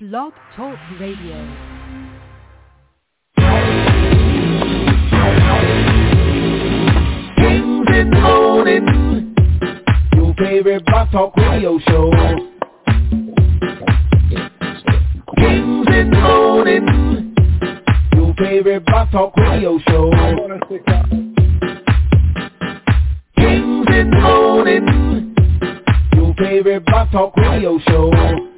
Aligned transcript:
Blog 0.00 0.32
Talk 0.54 0.78
Radio. 1.00 1.34
Kings 7.34 7.88
in 7.96 8.10
the 8.10 8.20
morning. 8.22 9.34
Your 10.14 10.34
favorite 10.34 10.84
Blog 10.86 11.10
Talk 11.10 11.36
Radio 11.36 11.80
show. 11.80 12.12
Kings 15.36 15.88
in 15.88 16.10
the 16.12 16.20
morning. 16.22 17.34
Your 18.14 18.34
favorite 18.34 18.86
Blog 18.86 19.10
Talk 19.10 19.36
Radio 19.36 19.80
show. 19.88 20.12
Kings 23.34 23.88
in 23.88 24.10
the 24.12 24.20
morning. 24.22 25.34
Your 26.14 26.34
favorite 26.34 26.84
Blog 26.86 27.10
Talk 27.10 27.36
Radio 27.36 27.80
show. 27.80 28.57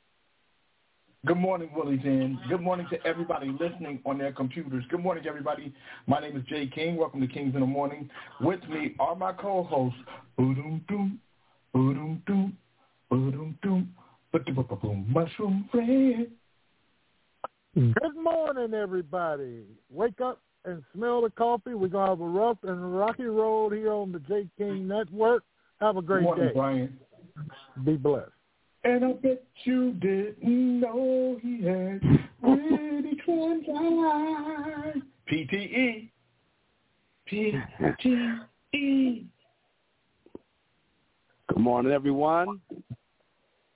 Good 1.27 1.37
morning, 1.37 1.69
Willie's 1.75 2.03
in. 2.03 2.39
Good 2.49 2.61
morning 2.61 2.87
to 2.89 2.97
everybody 3.05 3.55
listening 3.59 3.99
on 4.07 4.17
their 4.17 4.31
computers. 4.31 4.83
Good 4.89 5.01
morning, 5.03 5.27
everybody. 5.27 5.71
My 6.07 6.19
name 6.19 6.35
is 6.35 6.43
Jay 6.45 6.65
King. 6.65 6.95
Welcome 6.95 7.21
to 7.21 7.27
Kings 7.27 7.53
in 7.53 7.59
the 7.59 7.67
Morning. 7.67 8.09
With 8.39 8.67
me 8.67 8.95
are 8.99 9.15
my 9.15 9.31
co-hosts, 9.31 9.99
Boom 10.35 10.55
Boom 10.55 10.83
Doom, 12.25 12.57
Boom 13.11 13.57
Doom, 13.61 13.93
Boom 14.31 15.05
Mushroom 15.09 15.69
Fred. 15.71 16.31
Good 17.75 18.15
morning, 18.15 18.73
everybody. 18.73 19.65
Wake 19.91 20.21
up 20.21 20.41
and 20.65 20.81
smell 20.95 21.21
the 21.21 21.29
coffee. 21.29 21.75
We're 21.75 21.89
going 21.89 22.05
to 22.05 22.09
have 22.09 22.21
a 22.21 22.25
rough 22.25 22.57
and 22.63 22.97
rocky 22.97 23.25
road 23.25 23.73
here 23.73 23.93
on 23.93 24.11
the 24.11 24.19
Jay 24.21 24.47
King 24.57 24.87
Network. 24.87 25.43
Have 25.81 25.97
a 25.97 26.01
great 26.01 26.21
Good 26.21 26.23
morning, 26.23 26.47
day. 26.47 26.53
Brian. 26.53 26.99
Be 27.85 27.95
blessed. 27.95 28.31
And 28.83 29.05
I 29.05 29.13
bet 29.13 29.43
you 29.63 29.93
didn't 29.93 30.79
know 30.79 31.37
he 31.41 31.61
had 31.63 32.01
pretty 32.41 33.15
twin 33.23 33.63
eyes. 34.11 34.95
PTE. 35.31 36.09
PTE. 37.31 39.25
Good 41.47 41.57
morning, 41.57 41.91
everyone. 41.91 42.59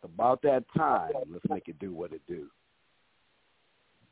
About 0.03 0.41
that 0.41 0.63
time, 0.75 1.11
let's 1.31 1.45
make 1.49 1.67
it 1.67 1.77
do 1.79 1.93
what 1.93 2.11
it 2.11 2.21
do. 2.27 2.47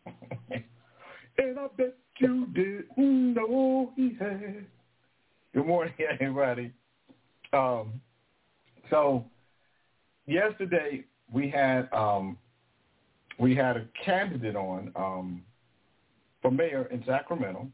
and 0.05 1.59
I 1.59 1.67
bet 1.75 1.95
you 2.19 2.45
didn't 2.53 3.33
know 3.33 3.91
he 3.95 4.15
had. 4.19 4.65
Good 5.53 5.65
morning, 5.65 5.93
everybody. 6.21 6.71
Um, 7.51 7.99
so 8.89 9.25
yesterday 10.27 11.03
we 11.31 11.49
had 11.49 11.87
um, 11.91 12.37
we 13.39 13.55
had 13.55 13.77
a 13.77 13.85
candidate 14.05 14.55
on 14.55 14.91
um, 14.95 15.43
for 16.41 16.51
mayor 16.51 16.87
in 16.91 17.03
Sacramento, 17.05 17.67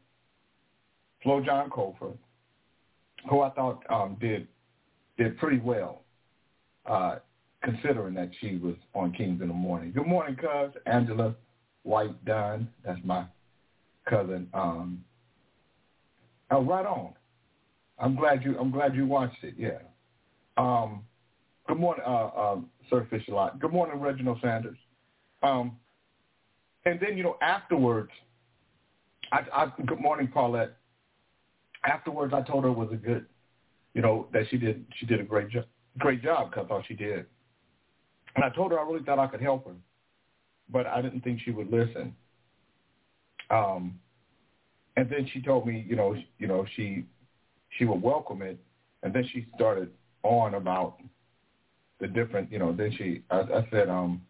Flojaune 1.24 1.68
Cofer, 1.68 2.14
who 3.28 3.40
I 3.40 3.50
thought 3.50 3.82
um, 3.90 4.16
did 4.20 4.46
did 5.18 5.36
pretty 5.38 5.58
well, 5.58 6.02
uh, 6.86 7.16
considering 7.62 8.14
that 8.14 8.30
she 8.40 8.56
was 8.56 8.74
on 8.94 9.12
Kings 9.12 9.42
in 9.42 9.48
the 9.48 9.54
Morning. 9.54 9.92
Good 9.92 10.06
morning, 10.06 10.36
cuz 10.36 10.72
Angela 10.86 11.34
White 11.82 12.24
Dunn. 12.24 12.68
That's 12.84 13.00
my 13.04 13.26
cousin. 14.08 14.48
Um, 14.54 15.04
oh, 16.50 16.62
right 16.62 16.86
on. 16.86 17.12
I'm 17.98 18.16
glad 18.16 18.42
you. 18.42 18.58
I'm 18.58 18.70
glad 18.70 18.94
you 18.94 19.06
watched 19.06 19.44
it. 19.44 19.54
Yeah. 19.58 19.80
Um, 20.56 21.04
good 21.70 21.78
morning, 21.78 22.04
uh, 22.04 22.26
uh, 22.26 22.56
Sir 22.88 23.06
Fisher 23.10 23.30
Lot. 23.30 23.60
Good 23.60 23.72
morning, 23.72 24.00
Reginald 24.00 24.38
Sanders. 24.42 24.76
Um, 25.44 25.76
and 26.84 26.98
then 26.98 27.16
you 27.16 27.22
know 27.22 27.36
afterwards, 27.40 28.10
I, 29.30 29.42
I 29.54 29.72
good 29.86 30.00
morning, 30.00 30.26
Paulette. 30.26 30.76
Afterwards, 31.84 32.34
I 32.34 32.42
told 32.42 32.64
her 32.64 32.70
it 32.70 32.76
was 32.76 32.88
a 32.92 32.96
good, 32.96 33.24
you 33.94 34.02
know, 34.02 34.26
that 34.32 34.46
she 34.50 34.58
did 34.58 34.84
she 34.98 35.06
did 35.06 35.20
a 35.20 35.22
great 35.22 35.48
job, 35.48 35.64
great 35.98 36.24
job. 36.24 36.52
Cause 36.52 36.64
I 36.64 36.68
thought 36.68 36.84
she 36.88 36.94
did, 36.94 37.26
and 38.34 38.44
I 38.44 38.50
told 38.50 38.72
her 38.72 38.80
I 38.80 38.82
really 38.82 39.04
thought 39.04 39.20
I 39.20 39.28
could 39.28 39.40
help 39.40 39.64
her, 39.68 39.74
but 40.70 40.88
I 40.88 41.00
didn't 41.00 41.20
think 41.20 41.40
she 41.44 41.52
would 41.52 41.70
listen. 41.70 42.16
Um, 43.50 44.00
and 44.96 45.08
then 45.08 45.28
she 45.32 45.40
told 45.40 45.68
me, 45.68 45.86
you 45.88 45.94
know, 45.94 46.16
you 46.40 46.48
know, 46.48 46.66
she 46.74 47.04
she 47.78 47.84
would 47.84 48.02
welcome 48.02 48.42
it, 48.42 48.58
and 49.04 49.14
then 49.14 49.24
she 49.32 49.46
started 49.54 49.90
on 50.24 50.54
about 50.54 50.96
the 52.00 52.08
different, 52.08 52.50
you 52.50 52.58
know. 52.58 52.72
Then 52.72 52.92
she, 52.96 53.22
I, 53.30 53.40
I 53.40 53.68
said, 53.70 53.88
um, 53.88 54.22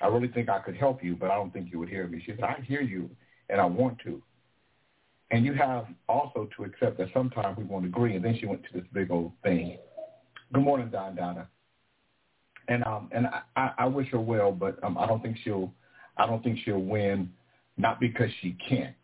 I 0.00 0.06
really 0.08 0.28
think 0.28 0.48
I 0.48 0.58
could 0.60 0.76
help 0.76 1.02
you, 1.02 1.16
but 1.16 1.30
I 1.30 1.34
don't 1.34 1.52
think 1.52 1.70
you 1.72 1.78
would 1.78 1.88
hear 1.88 2.06
me. 2.06 2.22
She 2.24 2.32
said, 2.32 2.44
I 2.44 2.60
hear 2.66 2.80
you, 2.80 3.10
and 3.48 3.60
I 3.60 3.64
want 3.66 3.98
to. 4.00 4.22
And 5.30 5.44
you 5.44 5.54
have 5.54 5.86
also 6.08 6.48
to 6.56 6.64
accept 6.64 6.98
that 6.98 7.08
sometimes 7.12 7.58
we 7.58 7.64
won't 7.64 7.84
agree. 7.84 8.14
And 8.14 8.24
then 8.24 8.36
she 8.38 8.46
went 8.46 8.62
to 8.62 8.68
this 8.72 8.84
big 8.92 9.10
old 9.10 9.32
thing. 9.42 9.78
Good 10.52 10.62
morning, 10.62 10.88
Don 10.90 11.16
Donna. 11.16 11.48
And 12.68 12.84
um, 12.84 13.08
and 13.12 13.26
I, 13.56 13.72
I, 13.78 13.86
wish 13.86 14.08
her 14.10 14.20
well, 14.20 14.50
but 14.50 14.82
um, 14.82 14.98
I 14.98 15.06
don't 15.06 15.22
think 15.22 15.36
she'll, 15.44 15.72
I 16.16 16.26
don't 16.26 16.42
think 16.42 16.58
she'll 16.64 16.82
win, 16.82 17.30
not 17.76 18.00
because 18.00 18.28
she 18.40 18.56
can't. 18.68 18.94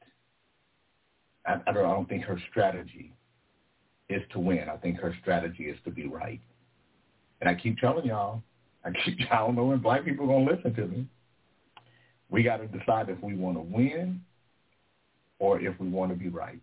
I, 1.47 1.61
I 1.67 1.73
don't, 1.73 1.85
I 1.85 1.93
don't 1.93 2.09
think 2.09 2.25
her 2.25 2.41
strategy 2.51 3.15
is 4.09 4.23
to 4.33 4.41
win. 4.41 4.69
I 4.69 4.77
think 4.77 4.99
her 4.99 5.15
strategy 5.21 5.65
is 5.65 5.79
to 5.85 5.91
be 5.91 6.07
right. 6.07 6.41
And 7.43 7.49
I 7.49 7.61
keep 7.61 7.77
telling 7.79 8.07
y'all, 8.07 8.41
I 8.85 8.93
keep 9.05 9.19
I 9.33 9.39
don't 9.39 9.57
know 9.57 9.65
when 9.65 9.81
black 9.81 10.05
people 10.05 10.27
are 10.27 10.29
gonna 10.29 10.51
listen 10.57 10.73
to 10.75 10.87
me. 10.87 11.07
We 12.31 12.45
got 12.45 12.59
to 12.59 12.69
decide 12.69 13.09
if 13.09 13.21
we 13.21 13.35
want 13.35 13.57
to 13.57 13.61
win 13.61 14.23
or 15.41 15.61
if 15.61 15.79
we 15.81 15.89
want 15.89 16.13
to 16.13 16.17
be 16.17 16.29
right. 16.29 16.61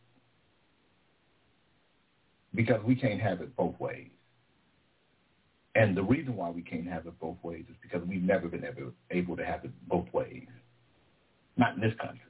Because 2.56 2.82
we 2.84 2.96
can't 2.96 3.20
have 3.20 3.42
it 3.42 3.56
both 3.58 3.78
ways. 3.80 4.08
And 5.76 5.96
the 5.96 6.02
reason 6.02 6.36
why 6.36 6.50
we 6.50 6.62
can't 6.62 6.88
have 6.88 7.06
it 7.06 7.20
both 7.20 7.38
ways 7.44 7.66
is 7.70 7.76
because 7.84 8.08
we've 8.08 8.24
never 8.24 8.48
been 8.48 8.66
able, 8.66 8.94
able 9.12 9.36
to 9.36 9.46
have 9.46 9.66
it 9.66 9.72
both 9.88 10.12
ways. 10.14 10.48
Not 11.58 11.76
in 11.76 11.82
this 11.82 11.94
country. 12.00 12.22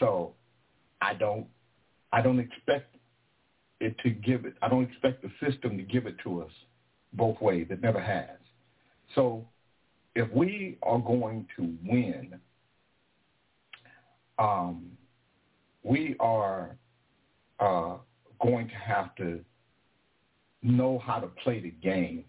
So 0.00 0.34
I 1.00 1.14
don't 1.14 1.46
I 2.12 2.20
don't 2.22 2.40
expect 2.40 2.96
it 3.84 3.96
to 3.98 4.10
give 4.10 4.44
it 4.44 4.54
I 4.62 4.68
don't 4.68 4.84
expect 4.84 5.22
the 5.22 5.30
system 5.46 5.76
to 5.76 5.82
give 5.82 6.06
it 6.06 6.16
to 6.24 6.42
us 6.42 6.50
both 7.12 7.40
ways. 7.40 7.66
It 7.70 7.80
never 7.80 8.00
has. 8.00 8.38
So 9.14 9.46
if 10.14 10.30
we 10.32 10.78
are 10.82 10.98
going 10.98 11.46
to 11.56 11.74
win, 11.84 12.38
um, 14.38 14.90
we 15.82 16.16
are 16.18 16.76
uh, 17.60 17.96
going 18.40 18.68
to 18.68 18.74
have 18.74 19.14
to 19.16 19.40
know 20.62 21.00
how 21.04 21.18
to 21.18 21.26
play 21.26 21.60
the 21.60 21.70
game. 21.70 22.24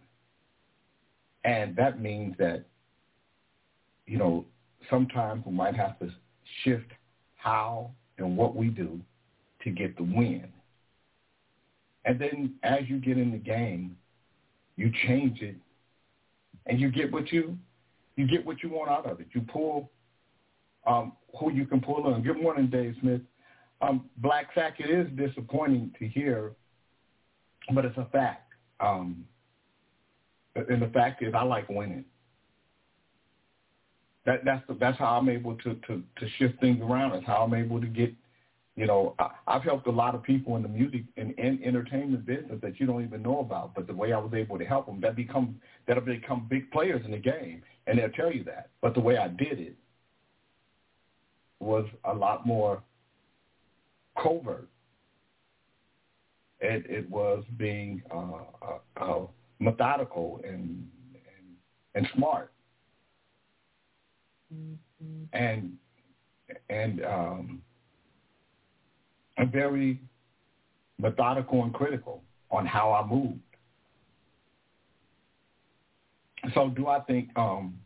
And 1.43 1.75
that 1.75 2.01
means 2.01 2.35
that, 2.37 2.65
you 4.07 4.17
know, 4.17 4.45
sometimes 4.89 5.45
we 5.45 5.53
might 5.53 5.75
have 5.75 5.97
to 5.99 6.09
shift 6.63 6.91
how 7.35 7.91
and 8.17 8.35
what 8.35 8.55
we 8.55 8.67
do 8.67 8.99
to 9.63 9.71
get 9.71 9.95
the 9.97 10.03
win. 10.03 10.47
And 12.05 12.19
then 12.19 12.53
as 12.63 12.81
you 12.87 12.99
get 12.99 13.17
in 13.17 13.31
the 13.31 13.37
game, 13.37 13.97
you 14.77 14.91
change 15.07 15.41
it 15.41 15.55
and 16.67 16.79
you 16.79 16.91
get 16.91 17.11
what 17.11 17.31
you 17.31 17.57
you 18.15 18.27
get 18.27 18.45
what 18.45 18.63
you 18.63 18.69
want 18.69 18.89
out 18.89 19.05
of 19.09 19.19
it. 19.19 19.27
You 19.33 19.41
pull 19.41 19.89
um, 20.87 21.13
who 21.39 21.51
you 21.51 21.65
can 21.65 21.81
pull 21.81 22.05
on. 22.05 22.21
Good 22.21 22.41
morning, 22.41 22.67
Dave 22.67 22.95
Smith. 23.01 23.21
Um, 23.81 24.09
Black 24.17 24.49
Sack, 24.55 24.79
it 24.79 24.89
is 24.89 25.07
disappointing 25.17 25.93
to 25.99 26.07
hear, 26.07 26.53
but 27.73 27.83
it's 27.83 27.97
a 27.97 28.05
fact. 28.11 28.53
Um, 28.79 29.25
and 30.55 30.81
the 30.81 30.87
fact 30.87 31.21
is, 31.23 31.33
I 31.33 31.43
like 31.43 31.67
winning. 31.67 32.05
That 34.25 34.45
that's 34.45 34.65
the, 34.67 34.75
that's 34.75 34.97
how 34.97 35.17
I'm 35.17 35.29
able 35.29 35.55
to, 35.57 35.73
to 35.73 36.03
to 36.17 36.29
shift 36.37 36.59
things 36.59 36.81
around. 36.81 37.11
That's 37.11 37.25
how 37.25 37.43
I'm 37.43 37.53
able 37.53 37.81
to 37.81 37.87
get 37.87 38.13
You 38.75 38.87
know, 38.87 39.15
I, 39.19 39.29
I've 39.47 39.63
helped 39.63 39.87
a 39.87 39.91
lot 39.91 40.15
of 40.15 40.23
people 40.23 40.57
in 40.57 40.61
the 40.61 40.67
music 40.67 41.03
and, 41.15 41.33
and 41.37 41.63
entertainment 41.63 42.25
business 42.25 42.59
that 42.61 42.79
you 42.79 42.85
don't 42.85 43.03
even 43.03 43.21
know 43.21 43.39
about. 43.39 43.73
But 43.73 43.87
the 43.87 43.93
way 43.93 44.11
I 44.11 44.17
was 44.17 44.33
able 44.33 44.57
to 44.57 44.65
help 44.65 44.85
them, 44.85 44.99
that 45.01 45.15
become 45.15 45.55
that'll 45.87 46.03
become 46.03 46.47
big 46.49 46.69
players 46.71 47.01
in 47.05 47.11
the 47.11 47.17
game, 47.17 47.61
and 47.87 47.97
they'll 47.97 48.09
tell 48.09 48.31
you 48.31 48.43
that. 48.45 48.69
But 48.81 48.93
the 48.93 48.99
way 48.99 49.17
I 49.17 49.29
did 49.29 49.59
it 49.59 49.75
was 51.59 51.85
a 52.03 52.13
lot 52.13 52.45
more 52.45 52.83
covert. 54.21 54.67
It, 56.59 56.85
it 56.89 57.09
was 57.09 57.43
being 57.57 58.01
uh, 58.11 58.43
uh, 58.61 59.03
uh, 59.03 59.27
methodical 59.59 60.41
and, 60.43 60.87
and 61.13 61.45
and 61.95 62.07
smart, 62.15 62.51
mm-hmm. 64.53 65.23
and 65.33 65.73
and 66.69 67.05
um, 67.05 67.61
and 69.37 69.51
very 69.51 69.99
methodical 70.99 71.63
and 71.63 71.73
critical 71.73 72.23
on 72.51 72.65
how 72.65 72.91
I 72.93 73.05
moved. 73.05 73.39
So 76.53 76.69
do 76.69 76.87
I 76.87 76.99
think, 77.01 77.29
um, 77.35 77.79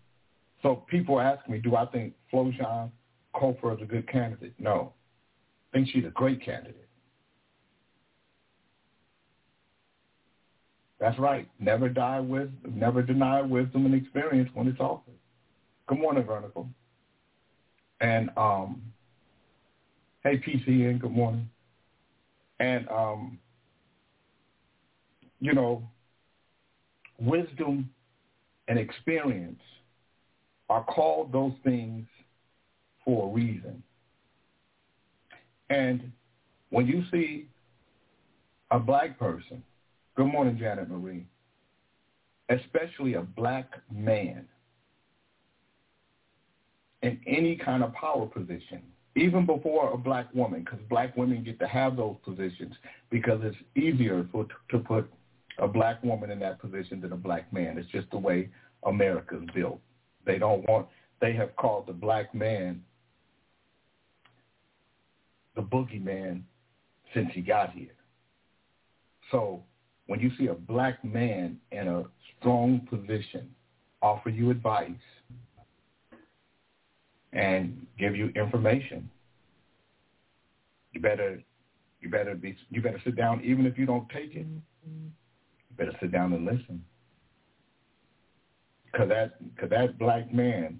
so 0.62 0.84
people 0.88 1.19
ask 1.19 1.48
me, 1.48 1.60
do 1.60 1.75
I 1.75 1.86
think 1.86 2.13
Flojaune 2.31 2.92
Cofer 3.34 3.75
is 3.75 3.81
a 3.81 3.86
good 3.86 4.07
candidate? 4.07 4.54
No. 4.60 4.94
I 5.72 5.78
think 5.78 5.90
she's 5.92 6.06
a 6.06 6.10
great 6.10 6.44
candidate. 6.44 6.88
That's 11.00 11.18
right. 11.18 11.48
Never 11.60 11.88
die 11.88 12.19
with, 12.19 12.50
never 12.69 13.02
deny 13.02 13.42
wisdom 13.42 13.86
and 13.86 13.95
experience 13.95 14.50
when 14.54 14.68
it's 14.68 14.80
offered. 14.80 15.13
Good 15.88 16.00
morning, 16.00 16.25
Vertical. 16.25 16.68
And 18.02 18.30
um, 18.36 18.81
hey, 20.24 20.38
PCN, 20.38 21.00
good 21.00 21.12
morning. 21.12 21.50
And 22.60 22.88
um, 22.89 23.39
you 25.39 25.54
know, 25.54 25.83
wisdom 27.19 27.89
and 28.68 28.77
experience 28.77 29.62
are 30.69 30.83
called 30.83 31.31
those 31.31 31.54
things 31.63 32.06
for 33.06 33.30
a 33.30 33.31
reason. 33.31 33.81
And 35.69 36.12
when 36.69 36.86
you 36.86 37.04
see 37.12 37.48
a 38.71 38.80
black 38.80 39.18
person, 39.18 39.63
good 40.16 40.27
morning, 40.27 40.57
Janet 40.60 40.89
Marie, 40.89 41.25
especially 42.50 43.13
a 43.13 43.21
black 43.21 43.71
man 43.92 44.45
in 47.01 47.19
any 47.25 47.56
kind 47.56 47.83
of 47.83 47.94
power 47.94 48.25
position, 48.25 48.81
even 49.19 49.45
before 49.45 49.92
a 49.92 49.98
black 49.98 50.33
woman, 50.33 50.63
because 50.63 50.80
black 50.89 51.16
women 51.18 51.44
get 51.44 51.60
to 51.60 51.68
have 51.68 51.98
those 51.98 52.16
positions 52.24 52.74
because 53.10 53.39
it's 53.44 53.57
easier 53.75 54.27
for 54.31 54.45
to 54.69 54.80
put 54.80 55.10
a 55.57 55.68
black 55.68 56.01
woman 56.04 56.31
in 56.31 56.39
that 56.39 56.60
position 56.60 57.01
than 57.01 57.12
a 57.12 57.18
black 57.18 57.51
man. 57.51 57.77
It's 57.77 57.89
just 57.92 58.10
the 58.12 58.18
way 58.18 58.50
America's 58.86 59.44
built. 59.54 59.80
They 60.25 60.38
don't 60.38 60.68
want. 60.69 60.88
They 61.21 61.33
have 61.33 61.56
called 61.56 61.88
the 61.88 61.94
black 61.94 62.33
man 62.33 62.81
the 65.56 65.62
boogeyman 65.62 66.42
since 67.13 67.30
he 67.33 67.42
got 67.42 67.71
here. 67.74 67.95
So 69.31 69.63
when 70.07 70.19
you 70.19 70.31
see 70.38 70.48
a 70.48 70.54
black 70.54 71.04
man 71.04 71.57
in 71.71 71.88
a 71.88 72.04
strong 72.39 72.88
position 72.89 73.54
offer 74.01 74.30
you 74.30 74.50
advice 74.50 74.92
and 77.34 77.86
give 77.98 78.16
you 78.16 78.31
information, 78.36 79.10
you 80.94 81.02
better 81.02 81.42
you 82.02 82.10
better 82.10 82.36
be 82.36 82.56
you 82.70 82.81
better 82.81 83.02
sit 83.04 83.16
down 83.16 83.42
even 83.44 83.66
if 83.66 83.78
you 83.78 83.86
don't 83.86 84.08
take 84.10 84.36
it. 84.36 84.46
You 84.86 85.12
better 85.78 85.94
sit 86.00 86.12
down 86.12 86.34
and 86.34 86.46
listen. 86.46 86.84
Cause 88.96 89.10
that 89.10 89.34
cause 89.60 89.70
that 89.70 90.00
black 90.00 90.34
man 90.34 90.80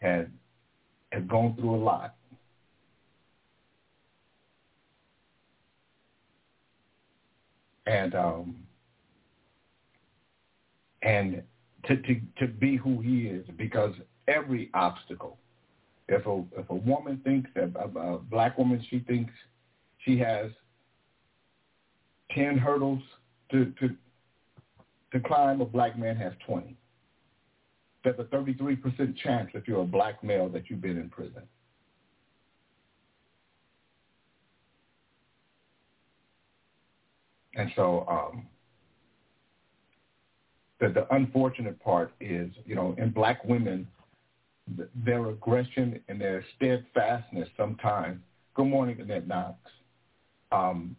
has 0.00 0.26
had 1.12 1.28
gone 1.28 1.54
through 1.54 1.76
a 1.76 1.82
lot. 1.82 2.14
And 7.86 8.14
um 8.14 8.66
and 11.02 11.42
to, 11.84 11.96
to 11.96 12.20
to 12.38 12.46
be 12.48 12.76
who 12.76 13.00
he 13.00 13.28
is 13.28 13.46
because 13.56 13.94
every 14.28 14.70
obstacle 14.74 15.38
if 16.08 16.24
a 16.26 16.44
if 16.56 16.70
a 16.70 16.74
woman 16.74 17.20
thinks 17.24 17.50
that 17.54 17.72
a, 17.76 17.98
a 17.98 18.18
black 18.18 18.56
woman 18.58 18.84
she 18.88 19.00
thinks 19.00 19.32
she 19.98 20.18
has 20.18 20.50
ten 22.34 22.56
hurdles 22.56 23.02
to 23.50 23.72
to 23.80 23.96
to 25.12 25.20
climb, 25.20 25.60
a 25.60 25.64
black 25.64 25.98
man 25.98 26.16
has 26.16 26.32
twenty. 26.46 26.76
There's 28.04 28.18
a 28.18 28.24
thirty 28.24 28.54
three 28.54 28.76
percent 28.76 29.16
chance 29.18 29.50
if 29.54 29.66
you're 29.66 29.82
a 29.82 29.86
black 29.86 30.22
male 30.22 30.48
that 30.50 30.70
you've 30.70 30.80
been 30.80 30.98
in 30.98 31.08
prison. 31.08 31.42
And 37.56 37.70
so 37.74 38.04
um, 38.06 38.46
the, 40.78 40.90
the 40.90 41.14
unfortunate 41.14 41.80
part 41.82 42.12
is, 42.20 42.50
you 42.66 42.74
know, 42.74 42.94
in 42.98 43.10
black 43.10 43.42
women, 43.44 43.88
their 45.04 45.28
aggression 45.28 46.00
and 46.08 46.20
their 46.20 46.44
steadfastness 46.56 47.48
sometimes. 47.56 48.20
Good 48.54 48.66
morning, 48.66 49.00
Annette 49.00 49.28
Knox. 49.28 49.56
Um, 50.50 50.96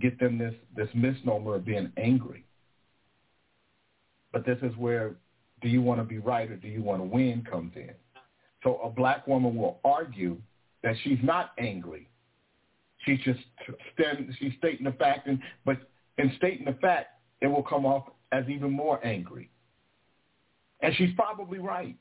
get 0.00 0.18
them 0.18 0.38
this 0.38 0.54
this 0.76 0.88
misnomer 0.94 1.56
of 1.56 1.64
being 1.64 1.92
angry. 1.96 2.44
But 4.32 4.46
this 4.46 4.58
is 4.62 4.76
where 4.76 5.14
do 5.60 5.68
you 5.68 5.82
want 5.82 6.00
to 6.00 6.04
be 6.04 6.18
right 6.18 6.50
or 6.50 6.56
do 6.56 6.68
you 6.68 6.82
want 6.82 7.00
to 7.00 7.04
win 7.04 7.46
comes 7.48 7.72
in. 7.76 7.92
So 8.62 8.78
a 8.82 8.90
black 8.90 9.26
woman 9.26 9.56
will 9.56 9.78
argue 9.84 10.36
that 10.82 10.94
she's 11.02 11.18
not 11.22 11.52
angry. 11.58 12.08
She's 13.04 13.20
just 13.20 13.40
stand, 13.94 14.34
she's 14.38 14.52
stating 14.58 14.84
the 14.84 14.92
fact, 14.92 15.26
and 15.26 15.40
but 15.64 15.78
in 16.18 16.32
stating 16.36 16.64
the 16.64 16.74
fact, 16.74 17.08
it 17.40 17.46
will 17.46 17.62
come 17.62 17.84
off 17.84 18.04
as 18.30 18.44
even 18.48 18.70
more 18.70 19.04
angry. 19.04 19.50
And 20.82 20.94
she's 20.96 21.14
probably 21.14 21.58
right. 21.58 21.96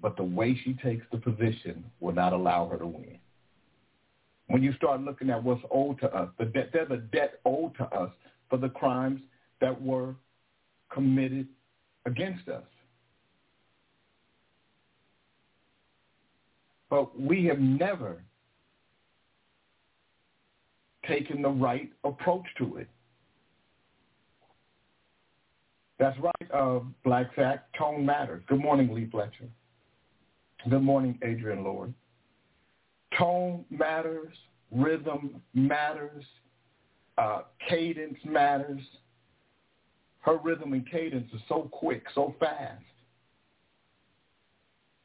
But 0.00 0.16
the 0.16 0.24
way 0.24 0.58
she 0.64 0.74
takes 0.74 1.04
the 1.10 1.18
position 1.18 1.84
will 2.00 2.14
not 2.14 2.32
allow 2.32 2.68
her 2.68 2.78
to 2.78 2.86
win. 2.86 3.18
When 4.48 4.62
you 4.62 4.72
start 4.74 5.00
looking 5.00 5.30
at 5.30 5.42
what's 5.42 5.62
owed 5.70 5.98
to 6.00 6.14
us, 6.14 6.28
the 6.38 6.44
debt, 6.44 6.70
there's 6.72 6.90
a 6.90 6.98
debt 6.98 7.40
owed 7.44 7.74
to 7.76 7.84
us 7.84 8.10
for 8.48 8.58
the 8.58 8.68
crimes 8.68 9.20
that 9.60 9.80
were 9.80 10.14
committed 10.92 11.48
against 12.06 12.48
us. 12.48 12.62
But 16.90 17.18
we 17.18 17.46
have 17.46 17.58
never 17.58 18.22
taken 21.08 21.42
the 21.42 21.48
right 21.48 21.90
approach 22.04 22.44
to 22.58 22.76
it. 22.76 22.88
That's 25.98 26.18
right, 26.18 26.50
uh, 26.52 26.80
Black 27.04 27.30
Sack. 27.36 27.66
Tone 27.78 28.04
matters. 28.04 28.42
Good 28.48 28.60
morning, 28.60 28.92
Lee 28.92 29.08
Fletcher. 29.10 29.48
Good 30.68 30.82
morning, 30.82 31.18
Adrian 31.22 31.62
Lord. 31.62 31.94
Tone 33.16 33.64
matters. 33.70 34.32
Rhythm 34.72 35.40
matters. 35.54 36.24
Uh, 37.16 37.42
cadence 37.68 38.18
matters. 38.24 38.80
Her 40.20 40.38
rhythm 40.38 40.72
and 40.72 40.90
cadence 40.90 41.30
is 41.32 41.40
so 41.48 41.68
quick, 41.70 42.04
so 42.14 42.34
fast 42.40 42.82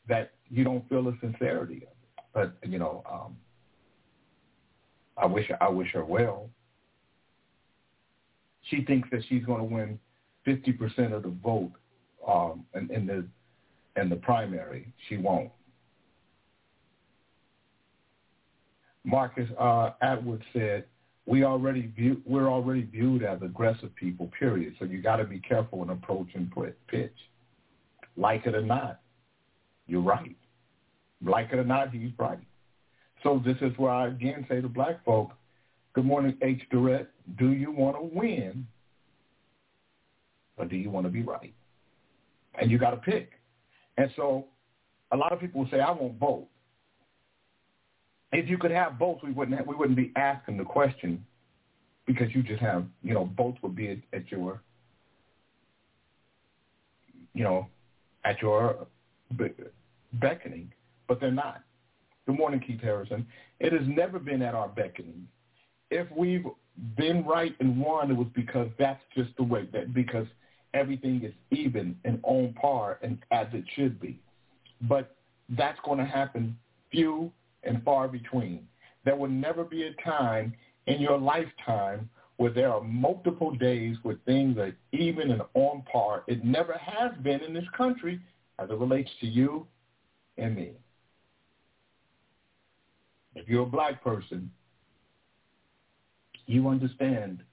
that 0.08 0.32
you 0.50 0.64
don't 0.64 0.88
feel 0.90 1.04
the 1.04 1.16
sincerity 1.22 1.78
of 1.78 1.84
it. 1.84 1.96
But 2.34 2.54
you 2.68 2.80
know, 2.80 3.04
um, 3.12 3.38
I 5.18 5.26
wish 5.26 5.52
I 5.60 5.70
wish 5.70 5.92
her 5.94 6.06
well. 6.06 6.50
She 8.70 8.84
thinks 8.86 9.10
that 9.12 9.22
she's 9.28 9.44
going 9.46 9.60
to 9.60 9.66
win 9.66 10.00
50% 10.48 11.14
of 11.14 11.24
the 11.24 11.34
vote 11.44 11.72
um, 12.28 12.66
in, 12.74 12.90
in 12.92 13.06
the 13.06 13.26
in 14.00 14.10
the 14.10 14.16
primary. 14.16 14.92
She 15.08 15.18
won't. 15.18 15.52
Marcus 19.04 19.50
uh, 19.60 19.92
Atwood 20.02 20.44
said, 20.54 20.86
"We 21.26 21.44
already 21.44 21.88
view, 21.88 22.22
we're 22.26 22.48
already 22.48 22.84
viewed 22.84 23.24
as 23.24 23.42
aggressive 23.42 23.94
people. 23.96 24.32
Period. 24.38 24.76
So 24.80 24.86
you 24.86 25.02
got 25.02 25.18
to 25.18 25.26
be 25.26 25.40
careful 25.40 25.84
in 25.84 25.90
approaching 25.90 26.52
pitch. 26.88 27.16
Like 28.16 28.46
it 28.46 28.56
or 28.56 28.62
not, 28.62 29.02
you're 29.88 30.02
right. 30.02 30.36
Like 31.26 31.50
it 31.52 31.60
or 31.60 31.64
not, 31.64 31.92
he's 31.92 32.12
right. 32.18 32.40
So 33.24 33.42
this 33.44 33.58
is 33.62 33.78
where 33.78 33.92
I 33.92 34.08
again 34.08 34.46
say 34.50 34.62
to 34.62 34.70
black 34.70 35.04
folk, 35.04 35.32
good 35.94 36.06
morning, 36.06 36.38
H. 36.42 36.62
Durrett. 36.72 37.10
Do 37.38 37.52
you 37.52 37.72
want 37.72 37.98
to 37.98 38.04
win 38.04 38.68
or 40.60 40.66
do 40.66 40.76
you 40.76 40.90
want 40.92 41.06
to 41.06 41.10
be 41.10 41.24
right? 41.24 41.54
And 42.60 42.70
you 42.70 42.78
got 42.78 42.92
to 42.92 42.98
pick. 42.98 43.32
And 43.98 44.12
so 44.16 44.46
a 45.12 45.18
lot 45.18 45.32
of 45.32 45.40
people 45.40 45.62
will 45.62 45.70
say, 45.72 45.80
I 45.80 45.92
want 45.92 46.20
both. 46.20 46.46
If 48.32 48.48
you 48.48 48.58
could 48.58 48.72
have 48.72 49.00
both, 49.00 49.20
we 49.24 49.32
wouldn't 49.32 49.58
have, 49.58 49.66
we 49.66 49.76
wouldn't 49.76 49.98
be 49.98 50.12
asking 50.16 50.58
the 50.58 50.64
question 50.64 51.26
because 52.06 52.28
you 52.36 52.44
just 52.44 52.62
have, 52.62 52.86
you 53.02 53.14
know, 53.14 53.26
both 53.26 53.56
would 53.64 53.76
be 53.76 53.90
at, 53.90 53.98
at 54.14 54.32
your, 54.32 54.62
you 57.34 57.44
know, 57.44 57.68
at 58.26 58.42
your 58.42 58.88
beckoning, 60.14 60.72
but 61.08 61.20
they're 61.20 61.32
not. 61.32 61.64
Good 62.28 62.38
morning, 62.38 62.60
Keith 62.66 62.82
Harrison. 62.82 63.26
It 63.60 63.74
has 63.74 63.82
never 63.88 64.20
been 64.20 64.42
at 64.42 64.54
our 64.54 64.68
beckoning. 64.68 65.28
If 65.90 66.08
we've 66.16 66.46
been 66.98 67.26
right 67.26 67.56
and 67.60 67.80
won, 67.80 68.12
it 68.12 68.18
was 68.18 68.28
because 68.36 68.70
that's 68.78 69.02
just 69.16 69.30
the 69.38 69.44
way 69.44 69.68
that 69.74 69.94
because 69.94 70.28
everything 70.74 71.24
is 71.24 71.34
even 71.52 71.96
and 72.06 72.20
on 72.24 72.54
par 72.60 73.00
and 73.02 73.20
as 73.32 73.48
it 73.54 73.64
should 73.76 74.00
be. 74.00 74.20
But 74.82 75.16
that's 75.58 75.80
going 75.84 76.00
to 76.00 76.06
happen 76.06 76.58
few 76.92 77.32
and 77.64 77.84
far 77.84 78.08
between. 78.08 78.68
There 79.06 79.16
will 79.16 79.30
never 79.30 79.64
be 79.64 79.84
a 79.84 79.94
time 80.04 80.54
in 80.88 81.02
your 81.02 81.18
lifetime 81.18 82.10
where 82.38 82.52
there 82.52 82.72
are 82.72 82.82
multiple 82.82 83.52
days 83.52 83.98
where 84.04 84.16
things 84.26 84.58
are 84.58 84.76
even 84.94 85.32
and 85.32 85.42
on 85.56 85.84
par. 85.92 86.24
It 86.28 86.46
never 86.46 86.74
has 86.74 87.12
been 87.22 87.42
in 87.42 87.54
this 87.54 87.68
country 87.76 88.20
as 88.60 88.70
it 88.70 88.78
relates 88.78 89.10
to 89.22 89.28
you 89.28 89.68
and 90.38 90.56
me. 90.56 90.72
If 93.36 93.48
you're 93.48 93.64
a 93.64 93.66
black 93.66 94.04
person, 94.04 94.52
you 96.46 96.68
understand 96.68 97.44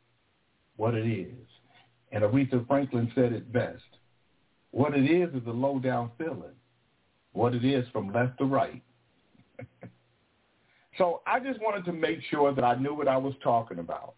what 0.77 0.95
it 0.95 1.07
is. 1.07 1.35
And 2.13 2.23
Aretha 2.23 2.67
Franklin 2.67 3.11
said 3.15 3.33
it 3.33 3.53
best. 3.53 3.83
What 4.71 4.97
it 4.97 5.11
is 5.11 5.35
is 5.35 5.47
a 5.47 5.51
low-down 5.51 6.11
feeling. 6.19 6.55
What 7.33 7.55
it 7.55 7.65
is 7.65 7.87
from 7.93 8.13
left 8.13 8.39
to 8.39 8.45
right. 8.45 8.83
so 10.99 11.23
I 11.27 11.41
just 11.41 11.61
wanted 11.61 11.85
to 11.87 11.93
make 11.93 12.21
sure 12.31 12.55
that 12.55 12.65
I 12.65 12.75
knew 12.77 12.95
what 12.95 13.09
I 13.09 13.17
was 13.17 13.35
talking 13.43 13.79
about. 13.79 14.15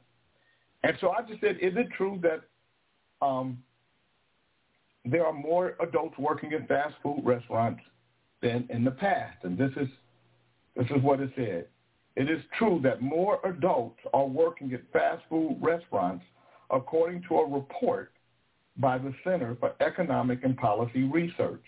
And 0.84 0.96
so 1.00 1.10
I 1.10 1.22
just 1.22 1.40
said, 1.40 1.56
is 1.60 1.74
it 1.76 1.88
true 1.96 2.20
that 2.22 2.42
um, 3.24 3.58
there 5.04 5.26
are 5.26 5.32
more 5.32 5.74
adults 5.80 6.16
working 6.18 6.52
in 6.52 6.66
fast 6.66 6.94
food 7.02 7.20
restaurants 7.24 7.82
than 8.42 8.66
in 8.70 8.84
the 8.84 8.90
past? 8.90 9.38
And 9.42 9.58
this 9.58 9.72
is 9.76 9.88
this 10.76 10.86
is 10.96 11.02
what 11.02 11.18
it 11.20 11.30
said. 11.34 11.66
It 12.14 12.30
is 12.30 12.40
true 12.56 12.80
that 12.84 13.02
more 13.02 13.40
adults 13.44 13.98
are 14.12 14.26
working 14.26 14.72
at 14.74 14.80
fast 14.92 15.22
food 15.28 15.58
restaurants, 15.60 16.24
according 16.70 17.22
to 17.28 17.36
a 17.36 17.48
report 17.48 18.12
by 18.76 18.98
the 18.98 19.12
Center 19.24 19.56
for 19.58 19.74
Economic 19.80 20.44
and 20.44 20.56
Policy 20.56 21.04
Research. 21.04 21.64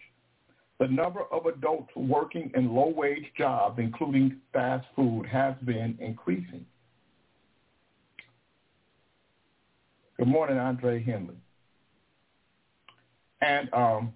The 0.78 0.88
number 0.88 1.24
of 1.30 1.46
adults 1.46 1.90
working 1.94 2.50
in 2.54 2.74
low-wage 2.74 3.26
jobs, 3.36 3.78
including 3.78 4.36
fast 4.52 4.86
food, 4.96 5.26
has 5.26 5.54
been 5.64 5.96
increasing. 6.00 6.64
Good 10.16 10.28
morning, 10.28 10.58
Andre 10.58 11.02
Henley. 11.02 11.34
And 13.42 13.72
um, 13.72 14.12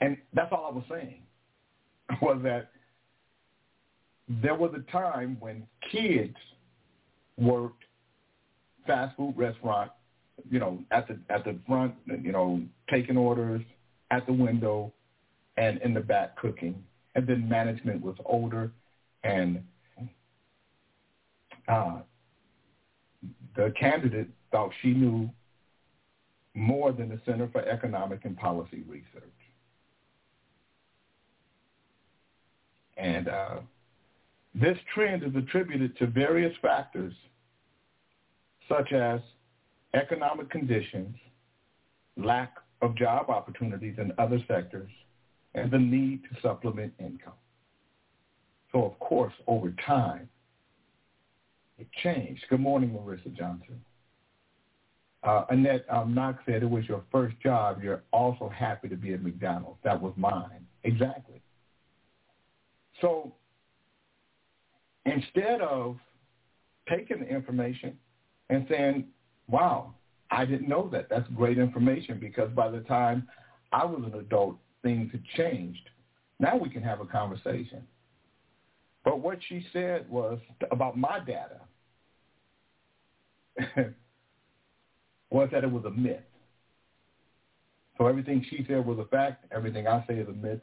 and 0.00 0.16
that's 0.32 0.52
all 0.52 0.70
I 0.70 0.74
was 0.74 0.84
saying 0.88 1.22
was 2.22 2.40
that 2.44 2.70
there 4.28 4.54
was 4.54 4.72
a 4.76 4.92
time 4.92 5.36
when 5.40 5.66
kids 5.90 6.36
worked 7.36 7.84
fast 8.88 9.16
food 9.16 9.34
restaurant, 9.36 9.92
you 10.50 10.58
know, 10.58 10.80
at 10.90 11.06
the 11.06 11.16
at 11.30 11.44
the 11.44 11.56
front, 11.68 11.94
you 12.06 12.32
know, 12.32 12.60
taking 12.90 13.16
orders 13.16 13.62
at 14.10 14.26
the 14.26 14.32
window 14.32 14.92
and 15.56 15.80
in 15.82 15.94
the 15.94 16.00
back 16.00 16.36
cooking. 16.36 16.82
And 17.14 17.26
then 17.26 17.48
management 17.48 18.02
was 18.02 18.16
older 18.24 18.72
and 19.22 19.62
uh, 21.68 21.98
the 23.56 23.72
candidate 23.78 24.28
thought 24.50 24.70
she 24.82 24.94
knew 24.94 25.28
more 26.54 26.92
than 26.92 27.08
the 27.08 27.20
Center 27.26 27.48
for 27.52 27.60
Economic 27.62 28.24
and 28.24 28.36
Policy 28.36 28.82
Research. 28.88 29.24
And 32.96 33.28
uh, 33.28 33.56
this 34.54 34.78
trend 34.94 35.22
is 35.22 35.34
attributed 35.36 35.96
to 35.98 36.06
various 36.06 36.54
factors 36.62 37.12
such 38.68 38.92
as 38.92 39.20
economic 39.94 40.50
conditions, 40.50 41.14
lack 42.16 42.54
of 42.82 42.96
job 42.96 43.30
opportunities 43.30 43.94
in 43.98 44.12
other 44.18 44.38
sectors, 44.46 44.90
and 45.54 45.70
the 45.70 45.78
need 45.78 46.22
to 46.24 46.40
supplement 46.42 46.92
income. 46.98 47.32
So, 48.72 48.84
of 48.84 48.98
course, 48.98 49.32
over 49.46 49.74
time, 49.86 50.28
it 51.78 51.86
changed. 52.02 52.44
Good 52.50 52.60
morning, 52.60 52.90
Marissa 52.90 53.34
Johnson. 53.36 53.80
Uh, 55.22 55.44
Annette 55.48 55.84
um, 55.90 56.14
Knox 56.14 56.38
said 56.46 56.62
it 56.62 56.70
was 56.70 56.84
your 56.86 57.02
first 57.10 57.38
job. 57.40 57.82
You're 57.82 58.02
also 58.12 58.48
happy 58.48 58.88
to 58.88 58.96
be 58.96 59.14
at 59.14 59.22
McDonald's. 59.22 59.78
That 59.82 60.00
was 60.00 60.12
mine. 60.16 60.66
Exactly. 60.84 61.40
So 63.00 63.32
instead 65.06 65.60
of 65.60 65.96
taking 66.88 67.20
the 67.20 67.26
information 67.26 67.96
and 68.50 68.66
saying, 68.68 69.04
wow, 69.48 69.94
I 70.30 70.44
didn't 70.44 70.68
know 70.68 70.88
that. 70.92 71.08
That's 71.08 71.26
great 71.34 71.58
information 71.58 72.18
because 72.18 72.50
by 72.50 72.68
the 72.68 72.80
time 72.80 73.26
I 73.72 73.84
was 73.84 74.02
an 74.04 74.18
adult, 74.18 74.56
things 74.82 75.10
had 75.12 75.24
changed. 75.36 75.90
Now 76.38 76.56
we 76.56 76.68
can 76.68 76.82
have 76.82 77.00
a 77.00 77.06
conversation. 77.06 77.82
But 79.04 79.20
what 79.20 79.38
she 79.48 79.64
said 79.72 80.08
was 80.08 80.38
about 80.70 80.96
my 80.96 81.18
data 81.20 81.60
was 85.30 85.48
that 85.52 85.64
it 85.64 85.70
was 85.70 85.84
a 85.84 85.90
myth. 85.90 86.22
So 87.96 88.06
everything 88.06 88.44
she 88.48 88.64
said 88.68 88.84
was 88.84 88.98
a 88.98 89.04
fact. 89.04 89.44
Everything 89.50 89.86
I 89.88 90.04
say 90.06 90.14
is 90.14 90.28
a 90.28 90.32
myth. 90.32 90.60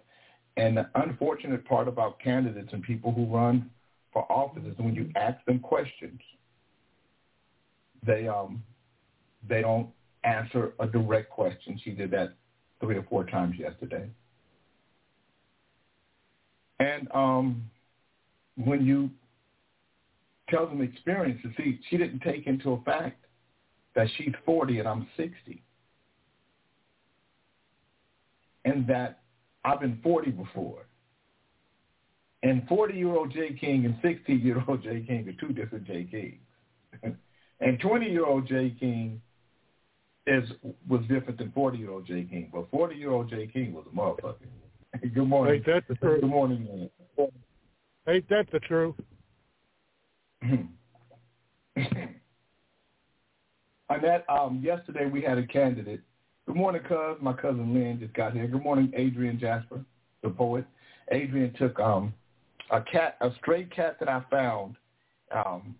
And 0.58 0.78
the 0.78 0.88
unfortunate 0.96 1.66
part 1.66 1.88
about 1.88 2.18
candidates 2.20 2.70
and 2.72 2.82
people 2.82 3.12
who 3.12 3.26
run 3.26 3.70
for 4.14 4.24
office 4.32 4.64
is 4.66 4.78
when 4.78 4.96
you 4.96 5.10
ask 5.18 5.38
them 5.46 5.60
questions, 5.60 6.20
they 8.06 8.28
um 8.28 8.64
they 9.48 9.62
don't 9.62 9.90
answer 10.24 10.74
a 10.80 10.88
direct 10.88 11.30
question. 11.30 11.80
She 11.84 11.92
did 11.92 12.12
that 12.12 12.34
three 12.80 12.98
or 12.98 13.04
four 13.04 13.26
times 13.26 13.56
yesterday. 13.58 14.10
And 16.80 17.08
um, 17.14 17.70
when 18.58 18.86
you 18.86 19.10
tell 20.50 20.68
them 20.68 20.82
experiences, 20.82 21.52
see, 21.58 21.80
she 21.90 21.98
didn't 21.98 22.20
take 22.20 22.48
into 22.48 22.72
a 22.72 22.82
fact 22.82 23.26
that 23.96 24.08
she's 24.18 24.34
40 24.46 24.80
and 24.80 24.88
I'm 24.88 25.08
60. 25.16 25.62
And 28.66 28.88
that 28.88 29.20
I've 29.64 29.80
been 29.80 30.00
40 30.04 30.32
before. 30.32 30.86
And 32.44 32.68
40-year-old 32.68 33.32
Jay 33.32 33.56
King 33.60 33.86
and 33.86 33.96
60-year-old 34.02 34.84
Jay 34.84 35.04
King 35.08 35.28
are 35.30 35.48
two 35.48 35.54
different 35.54 35.86
Jay 35.86 36.08
Kings. 36.10 37.16
and 37.60 37.80
20-year-old 37.80 38.48
Jay 38.48 38.76
King 38.80 39.22
is 40.28 40.50
was 40.88 41.02
different 41.02 41.38
than 41.38 41.50
40-year-old 41.50 42.08
Jay 42.08 42.24
King. 42.30 42.50
But 42.52 42.72
40-year-old 42.72 43.30
Jay 43.30 43.48
King 43.48 43.74
was 43.74 43.86
a 43.92 43.96
motherfucker. 43.96 44.36
Good 45.14 45.28
morning. 45.28 45.56
Ain't 45.56 45.66
that 45.66 45.88
the 45.88 45.96
truth? 45.96 46.22
Good 46.22 46.30
morning, 46.30 46.90
man. 47.18 47.28
Ain't 48.08 48.30
that 48.30 48.48
the 48.52 48.60
truth? 48.60 48.96
Annette, 53.90 54.26
um, 54.30 54.62
yesterday 54.64 55.06
we 55.06 55.22
had 55.22 55.38
a 55.38 55.46
candidate. 55.46 56.02
Good 56.48 56.56
morning, 56.56 56.82
cuz. 56.88 57.18
My 57.22 57.34
cousin 57.34 57.74
Lynn 57.74 58.00
just 58.00 58.14
got 58.14 58.34
here. 58.34 58.48
Good 58.48 58.64
morning, 58.64 58.92
Adrian 58.96 59.40
Jasper, 59.40 59.84
the 60.24 60.30
poet. 60.30 60.66
Adrian 61.12 61.54
took 61.54 61.80
um, 61.80 62.14
a 62.72 62.82
cat, 62.82 63.18
a 63.22 63.30
stray 63.40 63.66
cat 63.66 63.98
that 64.00 64.10
I 64.10 64.24
found 64.30 64.76
um, 65.32 65.76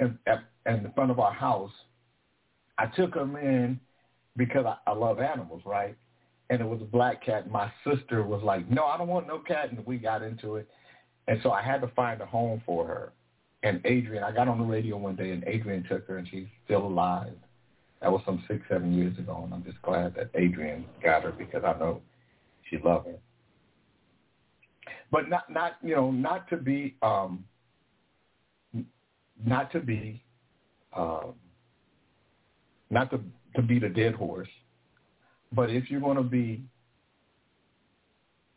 at, 0.00 0.44
in 0.76 0.82
the 0.82 0.90
front 0.90 1.10
of 1.10 1.18
our 1.18 1.32
house. 1.32 1.72
I 2.78 2.86
took 2.86 3.14
him 3.14 3.36
in 3.36 3.80
because 4.36 4.66
I, 4.66 4.76
I 4.90 4.94
love 4.94 5.18
animals, 5.18 5.62
right? 5.64 5.96
And 6.50 6.60
it 6.60 6.66
was 6.66 6.80
a 6.80 6.86
black 6.86 7.24
cat. 7.24 7.50
My 7.50 7.70
sister 7.84 8.22
was 8.22 8.42
like, 8.42 8.70
"No, 8.70 8.84
I 8.84 8.96
don't 8.96 9.08
want 9.08 9.26
no 9.26 9.38
cat," 9.38 9.70
and 9.70 9.84
we 9.84 9.98
got 9.98 10.22
into 10.22 10.56
it. 10.56 10.68
And 11.26 11.40
so 11.42 11.50
I 11.50 11.62
had 11.62 11.80
to 11.82 11.88
find 11.88 12.20
a 12.20 12.26
home 12.26 12.62
for 12.64 12.86
her 12.86 13.12
and 13.62 13.80
Adrian, 13.84 14.22
I 14.22 14.32
got 14.32 14.48
on 14.48 14.58
the 14.58 14.64
radio 14.64 14.96
one 14.96 15.16
day 15.16 15.30
and 15.30 15.42
Adrian 15.44 15.84
took 15.88 16.06
her 16.06 16.18
and 16.18 16.28
she's 16.28 16.46
still 16.64 16.86
alive. 16.86 17.32
That 18.00 18.12
was 18.12 18.22
some 18.24 18.44
six, 18.46 18.62
seven 18.68 18.96
years 18.96 19.18
ago, 19.18 19.42
and 19.44 19.52
I'm 19.52 19.64
just 19.64 19.82
glad 19.82 20.14
that 20.14 20.30
Adrian 20.36 20.84
got 21.02 21.24
her 21.24 21.32
because 21.32 21.64
I 21.64 21.76
know 21.78 22.00
she 22.70 22.78
loved 22.78 23.08
her. 23.08 23.16
But 25.10 25.28
not, 25.28 25.50
not 25.50 25.72
you 25.82 25.96
know, 25.96 26.12
not 26.12 26.48
to 26.50 26.56
be, 26.56 26.94
um, 27.02 27.44
not 29.44 29.72
to 29.72 29.80
be, 29.80 30.22
um, 30.94 31.34
not 32.90 33.10
to 33.10 33.20
to 33.56 33.62
beat 33.62 33.82
a 33.82 33.88
dead 33.88 34.14
horse, 34.14 34.48
but 35.52 35.70
if 35.70 35.90
you're 35.90 36.00
going 36.00 36.16
to 36.16 36.22
be 36.22 36.62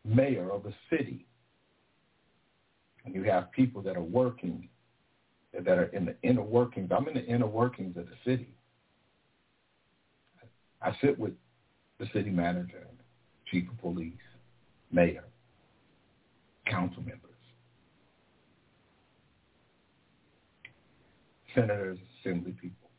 mayor 0.03 0.51
of 0.51 0.65
a 0.65 0.73
city, 0.89 1.25
and 3.05 3.15
you 3.15 3.23
have 3.23 3.51
people 3.51 3.81
that 3.81 3.95
are 3.95 4.01
working 4.01 4.67
that 5.53 5.77
are 5.77 5.85
in 5.85 6.05
the 6.05 6.15
inner 6.23 6.41
workings. 6.41 6.91
I'm 6.95 7.07
in 7.07 7.15
the 7.15 7.25
inner 7.25 7.47
workings 7.47 7.97
of 7.97 8.05
the 8.05 8.15
city. 8.25 8.53
I 10.81 10.95
sit 11.01 11.19
with 11.19 11.33
the 11.99 12.07
city 12.13 12.29
manager 12.29 12.87
chief 13.51 13.69
of 13.69 13.77
police 13.79 14.13
mayor, 14.91 15.25
council 16.65 17.01
members, 17.01 17.19
senators, 21.53 21.99
assembly 22.21 22.53
people, 22.61 22.89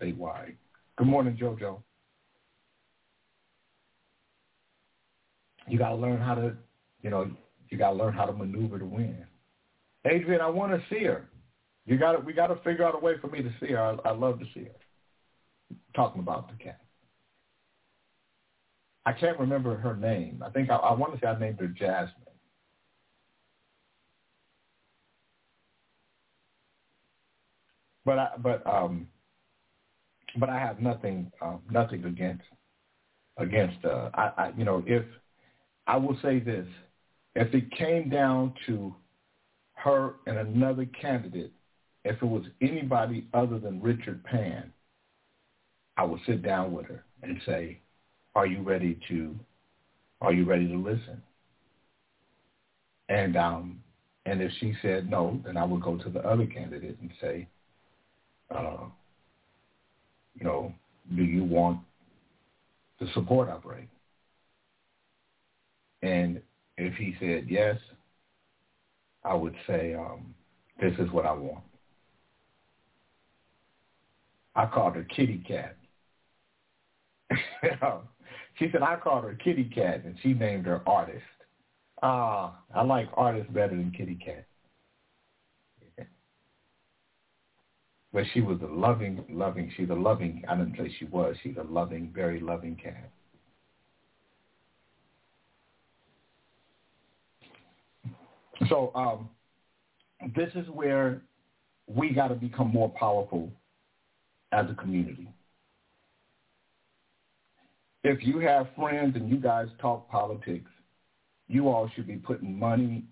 statewide. 0.00 0.54
Good 0.96 1.06
morning, 1.06 1.36
JoJo. 1.40 1.82
You 5.68 5.78
got 5.78 5.90
to 5.90 5.96
learn 5.96 6.20
how 6.20 6.34
to, 6.34 6.54
you 7.02 7.10
know, 7.10 7.30
you 7.68 7.78
got 7.78 7.90
to 7.90 7.96
learn 7.96 8.14
how 8.14 8.24
to 8.24 8.32
maneuver 8.32 8.78
to 8.78 8.84
win. 8.84 9.24
Adrian, 10.04 10.40
I 10.40 10.48
want 10.48 10.72
to 10.72 10.82
see 10.88 11.04
her. 11.04 11.28
You 11.84 11.98
got 11.98 12.12
to, 12.12 12.18
we 12.18 12.32
got 12.32 12.48
to 12.48 12.56
figure 12.56 12.84
out 12.84 12.94
a 12.94 12.98
way 12.98 13.14
for 13.20 13.28
me 13.28 13.42
to 13.42 13.52
see 13.60 13.72
her. 13.72 13.78
I, 13.78 14.08
I 14.08 14.12
love 14.12 14.38
to 14.38 14.46
see 14.54 14.64
her. 14.64 15.76
Talking 15.94 16.20
about 16.20 16.48
the 16.48 16.62
cat. 16.62 16.80
I 19.04 19.12
can't 19.12 19.38
remember 19.38 19.76
her 19.76 19.96
name. 19.96 20.42
I 20.44 20.50
think 20.50 20.70
I, 20.70 20.76
I 20.76 20.92
want 20.92 21.14
to 21.14 21.20
say 21.20 21.26
I 21.26 21.38
named 21.38 21.60
her 21.60 21.68
Jasmine. 21.68 22.35
But 28.06 28.18
I, 28.18 28.28
but 28.38 28.66
um, 28.66 29.06
but 30.38 30.48
I 30.48 30.58
have 30.58 30.80
nothing 30.80 31.30
uh, 31.42 31.56
nothing 31.70 32.04
against 32.06 32.44
against 33.36 33.84
uh, 33.84 34.08
I, 34.14 34.30
I 34.38 34.52
you 34.56 34.64
know 34.64 34.82
if 34.86 35.04
I 35.86 35.98
will 35.98 36.16
say 36.22 36.40
this. 36.40 36.66
If 37.38 37.52
it 37.52 37.70
came 37.72 38.08
down 38.08 38.54
to 38.66 38.94
her 39.74 40.14
and 40.26 40.38
another 40.38 40.86
candidate 41.00 41.52
if 42.04 42.16
it 42.22 42.24
was 42.24 42.44
anybody 42.62 43.26
other 43.34 43.58
than 43.58 43.80
Richard 43.82 44.24
Pan 44.24 44.72
I 45.96 46.04
would 46.04 46.20
sit 46.26 46.42
down 46.42 46.72
with 46.72 46.86
her 46.86 47.04
and 47.22 47.40
say 47.46 47.80
are 48.34 48.46
you 48.46 48.62
ready 48.62 48.98
to 49.08 49.38
are 50.20 50.32
you 50.32 50.44
ready 50.44 50.66
to 50.68 50.76
listen? 50.76 51.22
And 53.08 53.36
um 53.36 53.80
and 54.24 54.40
if 54.40 54.50
she 54.60 54.74
said 54.80 55.10
no 55.10 55.40
then 55.44 55.56
I 55.56 55.64
would 55.64 55.82
go 55.82 55.96
to 55.98 56.08
the 56.08 56.20
other 56.26 56.46
candidate 56.46 56.96
and 57.00 57.10
say 57.20 57.46
uh, 58.54 58.84
you 60.34 60.44
know, 60.44 60.72
do 61.14 61.22
you 61.22 61.44
want 61.44 61.80
the 63.00 63.06
support 63.14 63.48
I 63.48 63.58
bring? 63.58 63.88
And 66.02 66.40
if 66.76 66.94
he 66.94 67.14
said 67.20 67.46
yes, 67.48 67.76
I 69.24 69.34
would 69.34 69.54
say, 69.66 69.94
um, 69.94 70.34
this 70.80 70.92
is 70.98 71.10
what 71.10 71.26
I 71.26 71.32
want. 71.32 71.64
I 74.54 74.66
called 74.66 74.94
her 74.94 75.04
kitty 75.04 75.42
cat. 75.46 75.76
she 78.58 78.68
said 78.70 78.82
I 78.82 78.96
called 78.96 79.24
her 79.24 79.34
kitty 79.34 79.64
cat, 79.64 80.04
and 80.04 80.16
she 80.22 80.32
named 80.32 80.66
her 80.66 80.80
artist. 80.86 81.22
Ah, 82.02 82.58
I 82.74 82.82
like 82.82 83.08
artist 83.14 83.52
better 83.52 83.74
than 83.74 83.90
kitty 83.90 84.14
cat. 84.14 84.44
But 88.12 88.24
she 88.32 88.40
was 88.40 88.58
a 88.62 88.66
loving, 88.66 89.24
loving, 89.28 89.70
she's 89.76 89.90
a 89.90 89.94
loving, 89.94 90.42
I 90.48 90.56
didn't 90.56 90.76
say 90.76 90.94
she 90.98 91.04
was, 91.06 91.36
she's 91.42 91.56
a 91.58 91.64
loving, 91.64 92.12
very 92.14 92.40
loving 92.40 92.76
cat. 92.76 93.10
So 98.68 98.90
um, 98.94 99.28
this 100.34 100.48
is 100.54 100.66
where 100.68 101.22
we 101.86 102.10
got 102.10 102.28
to 102.28 102.34
become 102.34 102.72
more 102.72 102.88
powerful 102.98 103.50
as 104.52 104.66
a 104.70 104.74
community. 104.74 105.28
If 108.02 108.24
you 108.24 108.38
have 108.38 108.68
friends 108.76 109.16
and 109.16 109.28
you 109.28 109.36
guys 109.36 109.66
talk 109.80 110.08
politics, 110.10 110.70
you 111.48 111.68
all 111.68 111.90
should 111.94 112.06
be 112.06 112.16
putting 112.16 112.58
money 112.58 113.04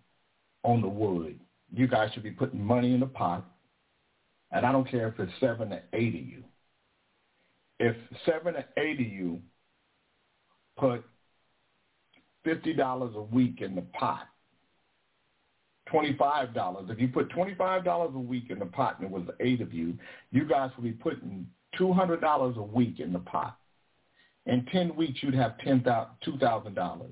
on 0.62 0.80
the 0.80 0.88
wood. 0.88 1.38
You 1.72 1.86
guys 1.86 2.10
should 2.14 2.22
be 2.22 2.30
putting 2.30 2.64
money 2.64 2.94
in 2.94 3.00
the 3.00 3.06
pot 3.06 3.44
and 4.54 4.64
I 4.64 4.72
don't 4.72 4.88
care 4.88 5.08
if 5.08 5.18
it's 5.18 5.32
seven 5.40 5.68
to 5.70 5.82
eight 5.92 6.14
of 6.14 6.26
you. 6.26 6.44
If 7.80 7.96
seven 8.24 8.54
to 8.54 8.64
eight 8.78 9.00
of 9.00 9.06
you 9.06 9.40
put 10.78 11.04
$50 12.46 13.16
a 13.16 13.22
week 13.22 13.60
in 13.60 13.74
the 13.74 13.82
pot, 13.82 14.28
$25. 15.92 16.90
If 16.90 17.00
you 17.00 17.08
put 17.08 17.30
$25 17.30 18.14
a 18.14 18.18
week 18.18 18.44
in 18.50 18.60
the 18.60 18.66
pot 18.66 19.00
and 19.00 19.06
it 19.06 19.12
was 19.12 19.24
eight 19.40 19.60
of 19.60 19.74
you, 19.74 19.98
you 20.30 20.44
guys 20.44 20.70
would 20.76 20.84
be 20.84 20.92
putting 20.92 21.46
$200 21.78 22.56
a 22.56 22.62
week 22.62 23.00
in 23.00 23.12
the 23.12 23.18
pot. 23.18 23.58
In 24.46 24.64
10 24.66 24.94
weeks, 24.94 25.20
you'd 25.22 25.34
have 25.34 25.56
$2,000. 25.66 27.06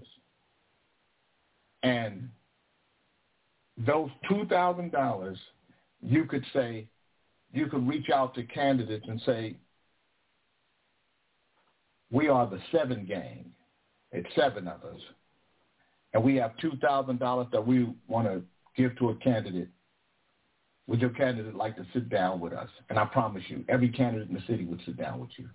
And 1.83 2.29
those 3.77 4.11
$2,000, 4.31 5.37
you 6.03 6.25
could 6.25 6.45
say, 6.53 6.87
you 7.53 7.67
could 7.67 7.87
reach 7.87 8.11
out 8.11 8.35
to 8.35 8.43
candidates 8.45 9.05
and 9.09 9.21
say, 9.27 9.57
we 12.11 12.29
are 12.29 12.47
the 12.47 12.59
seven 12.71 13.07
gang. 13.07 13.51
It's 14.11 14.29
seven 14.35 14.69
of 14.69 14.83
us. 14.85 15.01
And 16.15 16.23
we 16.23 16.37
have 16.37 16.53
$2,000 16.63 17.51
that 17.51 17.67
we 17.67 17.89
want 18.07 18.29
to 18.29 18.43
give 18.77 18.97
to 18.99 19.11
a 19.11 19.15
candidate. 19.17 19.69
Would 20.87 21.01
your 21.01 21.11
candidate 21.11 21.55
like 21.55 21.77
to 21.77 21.87
sit 21.95 22.11
down 22.11 22.41
with 22.41 22.53
us? 22.53 22.69
And 22.91 22.99
I 22.99 23.05
promise 23.07 23.43
you, 23.49 23.65
every 23.69 23.89
candidate 23.89 24.29
in 24.29 24.35
the 24.35 24.43
city 24.47 24.65
would 24.65 24.81
sit 24.85 24.99
down 24.99 25.21
with 25.21 25.31
you. 25.37 25.49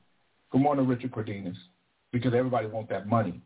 Good 0.52 0.62
morning, 0.62 0.88
Richard 0.88 1.12
Cardenas, 1.12 1.58
because 2.12 2.34
everybody 2.34 2.68
wants 2.68 2.90
that 2.90 3.08
money. 3.08 3.42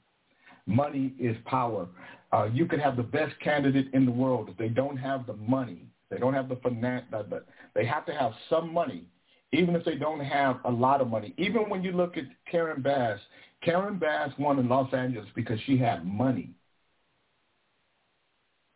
Money 0.66 1.14
is 1.20 1.36
power. 1.46 1.88
Uh, 2.32 2.48
you 2.54 2.66
could 2.66 2.80
have 2.80 2.96
the 2.96 3.04
best 3.04 3.34
candidate 3.44 3.88
in 3.94 4.06
the 4.06 4.12
world. 4.12 4.48
If 4.48 4.58
they 4.58 4.70
don't 4.70 4.98
have 4.98 5.26
the 5.26 5.34
money, 5.34 5.88
they 6.10 6.18
don't 6.18 6.34
have 6.34 6.48
the 6.48 6.58
finance, 6.58 7.06
but 7.12 7.48
they 7.74 7.86
have 7.86 8.06
to 8.06 8.14
have 8.14 8.34
some 8.50 8.74
money, 8.74 9.06
even 9.54 9.76
if 9.76 9.86
they 9.86 9.96
don't 9.96 10.20
have 10.20 10.60
a 10.66 10.72
lot 10.72 11.02
of 11.02 11.08
money. 11.08 11.34
Even 11.38 11.70
when 11.70 11.84
you 11.84 11.92
look 11.92 12.18
at 12.18 12.26
Karen 12.50 12.82
Bass, 12.82 13.20
Karen 13.64 13.98
Bass 13.98 14.32
won 14.38 14.60
in 14.60 14.68
Los 14.68 14.94
Angeles 14.94 15.28
because 15.36 15.60
she 15.66 15.78
had 15.78 16.06
money. 16.06 16.52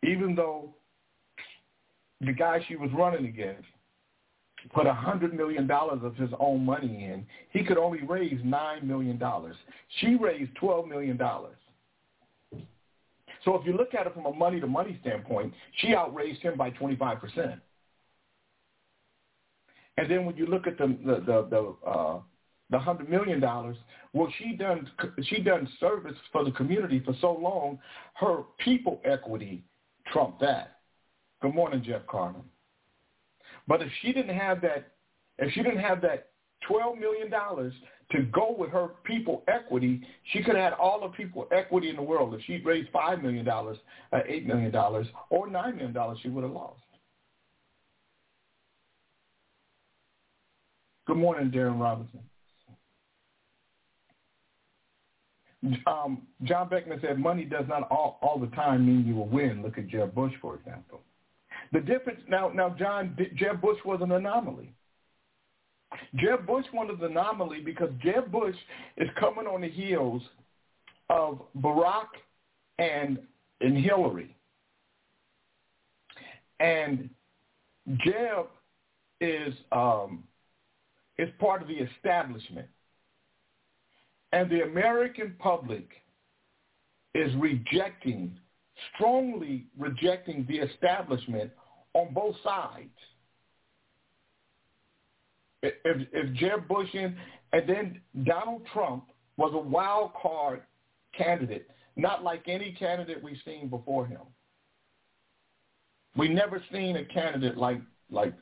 Even 0.02 0.34
though 0.34 0.74
the 2.20 2.32
guy 2.32 2.64
she 2.68 2.76
was 2.76 2.90
running 2.96 3.26
against 3.26 3.66
put 4.74 4.86
a 4.86 4.92
hundred 4.92 5.34
million 5.34 5.66
dollars 5.66 6.00
of 6.02 6.16
his 6.16 6.30
own 6.40 6.64
money 6.64 7.04
in, 7.04 7.26
he 7.50 7.64
could 7.64 7.78
only 7.78 8.02
raise 8.02 8.40
nine 8.44 8.86
million 8.86 9.18
dollars. 9.18 9.56
She 10.00 10.16
raised 10.16 10.54
twelve 10.56 10.88
million 10.88 11.16
dollars. 11.16 11.56
So 13.44 13.54
if 13.54 13.64
you 13.64 13.76
look 13.76 13.94
at 13.94 14.06
it 14.06 14.14
from 14.14 14.26
a 14.26 14.32
money 14.32 14.60
to 14.60 14.66
money 14.66 14.98
standpoint, 15.02 15.54
she 15.76 15.94
outraised 15.94 16.42
him 16.42 16.56
by 16.58 16.70
25%. 16.72 17.60
And 19.98 20.10
then 20.10 20.24
when 20.24 20.36
you 20.36 20.46
look 20.46 20.66
at 20.66 20.78
the 20.78 20.86
the 21.04 21.20
the, 21.20 21.48
the 21.50 21.88
uh, 21.88 22.20
the 22.70 22.78
hundred 22.78 23.08
million 23.08 23.40
dollars. 23.40 23.76
Well, 24.12 24.32
she 24.38 24.56
done 24.56 24.90
she 25.24 25.40
done 25.42 25.68
service 25.78 26.16
for 26.32 26.44
the 26.44 26.50
community 26.52 27.00
for 27.04 27.14
so 27.20 27.32
long. 27.32 27.78
Her 28.14 28.42
people 28.58 29.00
equity 29.04 29.62
trumped 30.12 30.40
that. 30.40 30.78
Good 31.42 31.54
morning, 31.54 31.82
Jeff 31.84 32.06
Carter. 32.06 32.40
But 33.68 33.82
if 33.82 33.88
she 34.02 34.12
didn't 34.12 34.36
have 34.36 34.60
that, 34.62 34.92
if 35.38 35.52
she 35.52 35.62
didn't 35.62 35.80
have 35.80 36.00
that 36.02 36.30
twelve 36.66 36.98
million 36.98 37.30
dollars 37.30 37.72
to 38.12 38.22
go 38.22 38.54
with 38.56 38.70
her 38.70 38.90
people 39.04 39.42
equity, 39.48 40.00
she 40.32 40.42
could 40.42 40.54
have 40.54 40.64
had 40.64 40.72
all 40.74 41.00
the 41.00 41.08
people 41.08 41.48
equity 41.52 41.90
in 41.90 41.96
the 41.96 42.02
world. 42.02 42.34
If 42.34 42.40
she'd 42.46 42.64
raised 42.64 42.92
$5 42.92 43.20
million, 43.20 43.48
uh, 43.48 43.62
$8 44.12 44.46
million, 44.46 44.72
or 45.30 45.48
$9 45.48 45.76
million, 45.76 46.16
she 46.22 46.28
would 46.28 46.44
have 46.44 46.52
lost. 46.52 46.78
Good 51.06 51.16
morning, 51.16 51.50
Darren 51.50 51.80
Robinson. 51.80 52.20
Um, 55.86 56.22
John 56.44 56.68
Beckman 56.68 57.00
said, 57.00 57.18
money 57.18 57.44
does 57.44 57.64
not 57.68 57.88
all, 57.90 58.18
all 58.22 58.38
the 58.38 58.54
time 58.54 58.86
mean 58.86 59.06
you 59.06 59.14
will 59.16 59.28
win. 59.28 59.62
Look 59.62 59.78
at 59.78 59.88
Jeb 59.88 60.14
Bush, 60.14 60.32
for 60.40 60.54
example. 60.56 61.00
The 61.72 61.80
difference, 61.80 62.20
now, 62.28 62.48
now 62.48 62.74
John, 62.78 63.16
Jeb 63.36 63.60
Bush 63.60 63.78
was 63.84 64.00
an 64.02 64.12
anomaly. 64.12 64.72
Jeb 66.16 66.46
Bush 66.46 66.66
was 66.72 66.96
an 67.00 67.04
anomaly 67.10 67.60
because 67.60 67.90
Jeb 68.02 68.30
Bush 68.30 68.56
is 68.96 69.08
coming 69.18 69.46
on 69.46 69.60
the 69.60 69.68
heels 69.68 70.22
of 71.08 71.40
Barack 71.58 72.08
and 72.78 73.18
and 73.60 73.76
Hillary. 73.76 74.36
And 76.60 77.08
Jeb 77.98 78.46
is 79.20 79.54
um, 79.72 80.24
is 81.18 81.28
part 81.38 81.62
of 81.62 81.68
the 81.68 81.74
establishment. 81.74 82.68
And 84.32 84.50
the 84.50 84.62
American 84.62 85.34
public 85.38 85.88
is 87.14 87.34
rejecting, 87.36 88.38
strongly 88.94 89.66
rejecting 89.78 90.44
the 90.48 90.58
establishment 90.58 91.50
on 91.94 92.12
both 92.12 92.36
sides 92.44 92.90
if 95.62 96.08
if 96.12 96.34
Jeb 96.34 96.68
Bush 96.68 96.88
in, 96.94 97.16
and 97.52 97.68
then 97.68 98.00
Donald 98.24 98.62
Trump 98.72 99.04
was 99.36 99.52
a 99.54 99.58
wild 99.58 100.12
card 100.20 100.62
candidate, 101.16 101.68
not 101.96 102.22
like 102.22 102.42
any 102.46 102.72
candidate 102.72 103.22
we've 103.22 103.40
seen 103.44 103.68
before 103.68 104.06
him. 104.06 104.20
We 106.16 106.28
never 106.28 106.62
seen 106.72 106.96
a 106.96 107.04
candidate 107.04 107.56
like 107.56 107.80
like 108.10 108.34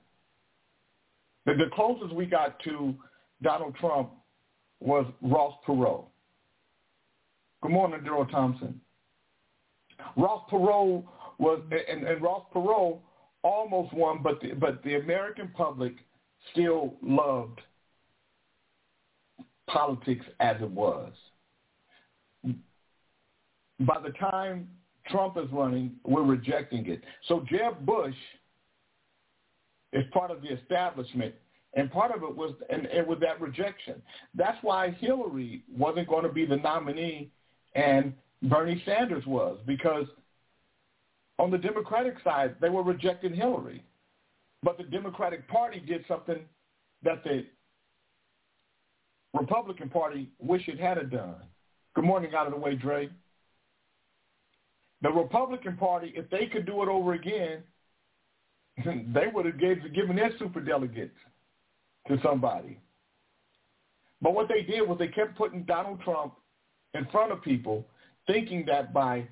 the, 1.47 1.55
the 1.55 1.71
closest 1.75 2.15
we 2.15 2.27
got 2.27 2.59
to 2.61 2.95
Donald 3.43 3.75
Trump 3.77 4.11
was 4.81 5.07
Ross 5.23 5.55
Perot. 5.67 6.05
Good 7.63 7.73
morning, 7.73 8.01
Daryl 8.01 8.31
Thompson. 8.31 8.81
Ross 10.17 10.43
Perot 10.51 11.05
was, 11.39 11.63
and, 11.91 12.07
and 12.07 12.23
Ross 12.23 12.45
Perot 12.55 12.99
almost 13.43 13.93
won, 13.95 14.21
but 14.23 14.41
the, 14.41 14.53
but 14.53 14.83
the 14.85 14.97
American 14.97 15.49
public 15.55 15.95
still 16.53 16.95
loved 17.03 17.61
politics 19.67 20.25
as 20.41 20.57
it 20.61 20.71
was. 20.71 21.13
By 23.81 24.01
the 24.03 24.11
time 24.21 24.69
Trump 25.09 25.37
is 25.37 25.51
running, 25.53 25.93
we're 26.05 26.23
rejecting 26.23 26.87
it. 26.87 27.03
So 27.29 27.45
Jeb 27.49 27.85
Bush 27.85 28.15
is 29.95 30.05
part 30.13 30.31
of 30.31 30.43
the 30.43 30.53
establishment, 30.53 31.35
and 31.75 31.91
part 31.91 32.15
of 32.15 32.23
it 32.23 32.37
was 32.37 32.53
and 32.69 32.87
it 32.87 33.07
was 33.07 33.19
that 33.21 33.41
rejection. 33.41 34.03
That's 34.35 34.59
why 34.63 34.91
Hillary 35.01 35.63
wasn't 35.75 36.09
going 36.09 36.25
to 36.25 36.33
be 36.33 36.45
the 36.45 36.57
nominee, 36.57 37.31
and 37.75 38.13
Bernie 38.43 38.83
Sanders 38.85 39.25
was 39.27 39.59
because 39.67 40.07
on 41.39 41.51
the 41.51 41.59
Democratic 41.59 42.17
side 42.23 42.57
they 42.61 42.69
were 42.69 42.83
rejecting 42.83 43.33
Hillary, 43.33 43.83
but 44.63 44.77
the 44.77 44.85
Democratic 44.85 45.49
Party 45.49 45.81
did 45.81 46.05
something 46.07 46.41
that 47.03 47.25
the 47.25 47.47
Republican 49.33 49.89
Party 49.89 50.29
wish 50.39 50.69
it 50.69 50.79
had 50.79 51.11
done. 51.11 51.37
Good 51.95 52.05
morning, 52.05 52.33
out 52.37 52.47
of 52.47 52.53
the 52.53 52.59
way, 52.59 52.75
Dre. 52.75 53.09
The 55.03 55.11
Republican 55.11 55.77
Party, 55.77 56.13
if 56.17 56.29
they 56.31 56.47
could 56.47 56.67
do 56.67 56.83
it 56.83 56.89
over 56.89 57.13
again, 57.13 57.63
they 58.85 59.27
would 59.33 59.47
have 59.47 59.59
gave, 59.59 59.95
given 59.95 60.17
their 60.17 60.31
super 60.39 60.61
delegates 60.61 61.17
to 62.09 62.19
somebody. 62.23 62.79
But 64.21 64.35
what 64.35 64.49
they 64.49 64.63
did 64.63 64.89
was 64.89 64.99
they 64.99 65.09
kept 65.09 65.37
putting 65.37 65.65
Donald 65.65 66.01
Trump 66.03 66.35
in 66.95 67.07
front 67.07 67.33
of 67.33 67.43
people, 67.43 67.87
thinking 68.27 68.65
that 68.67 68.93
by 68.93 69.27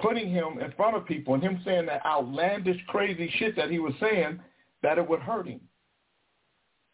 putting 0.00 0.30
him 0.30 0.58
in 0.60 0.72
front 0.72 0.96
of 0.96 1.06
people 1.06 1.34
and 1.34 1.42
him 1.42 1.60
saying 1.64 1.86
that 1.86 2.04
outlandish, 2.04 2.80
crazy 2.86 3.32
shit 3.38 3.56
that 3.56 3.70
he 3.70 3.78
was 3.78 3.94
saying, 4.00 4.40
that 4.82 4.98
it 4.98 5.08
would 5.08 5.20
hurt 5.20 5.46
him. 5.46 5.60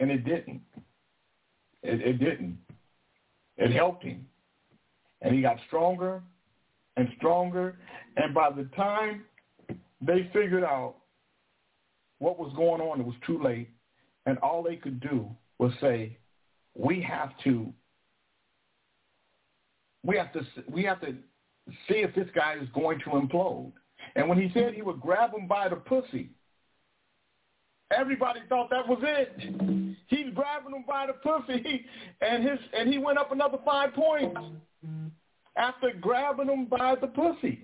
And 0.00 0.10
it 0.10 0.24
didn't. 0.24 0.60
It, 1.82 2.00
it 2.00 2.18
didn't. 2.18 2.58
It 3.56 3.72
helped 3.72 4.04
him. 4.04 4.26
And 5.20 5.34
he 5.34 5.42
got 5.42 5.58
stronger 5.66 6.22
and 6.96 7.08
stronger. 7.16 7.76
And 8.16 8.34
by 8.34 8.50
the 8.50 8.64
time 8.76 9.24
they 10.00 10.30
figured 10.32 10.64
out 10.64 10.96
what 12.18 12.38
was 12.38 12.52
going 12.54 12.80
on, 12.80 13.00
it 13.00 13.06
was 13.06 13.16
too 13.26 13.42
late. 13.42 13.70
And 14.26 14.38
all 14.38 14.62
they 14.62 14.76
could 14.76 15.00
do 15.00 15.28
was 15.58 15.72
say, 15.80 16.18
we 16.74 17.00
have 17.02 17.30
to 17.44 17.72
we 20.04 20.16
have 20.16 20.32
to 20.32 20.42
we 20.70 20.82
have 20.84 21.00
to 21.00 21.14
see 21.88 21.96
if 21.96 22.14
this 22.14 22.28
guy 22.34 22.56
is 22.60 22.68
going 22.74 22.98
to 23.00 23.10
implode. 23.10 23.72
And 24.16 24.28
when 24.28 24.40
he 24.40 24.50
said 24.52 24.74
he 24.74 24.82
would 24.82 25.00
grab 25.00 25.34
him 25.34 25.46
by 25.46 25.68
the 25.68 25.76
pussy, 25.76 26.30
everybody 27.96 28.40
thought 28.48 28.70
that 28.70 28.86
was 28.86 28.98
it. 29.02 29.96
He's 30.08 30.32
grabbing 30.34 30.74
him 30.74 30.84
by 30.86 31.06
the 31.06 31.14
pussy, 31.14 31.86
and 32.20 32.42
his 32.42 32.58
and 32.76 32.92
he 32.92 32.98
went 32.98 33.18
up 33.18 33.32
another 33.32 33.58
five 33.64 33.94
points 33.94 34.40
after 35.56 35.92
grabbing 36.00 36.48
him 36.48 36.66
by 36.66 36.96
the 37.00 37.06
pussy. 37.06 37.62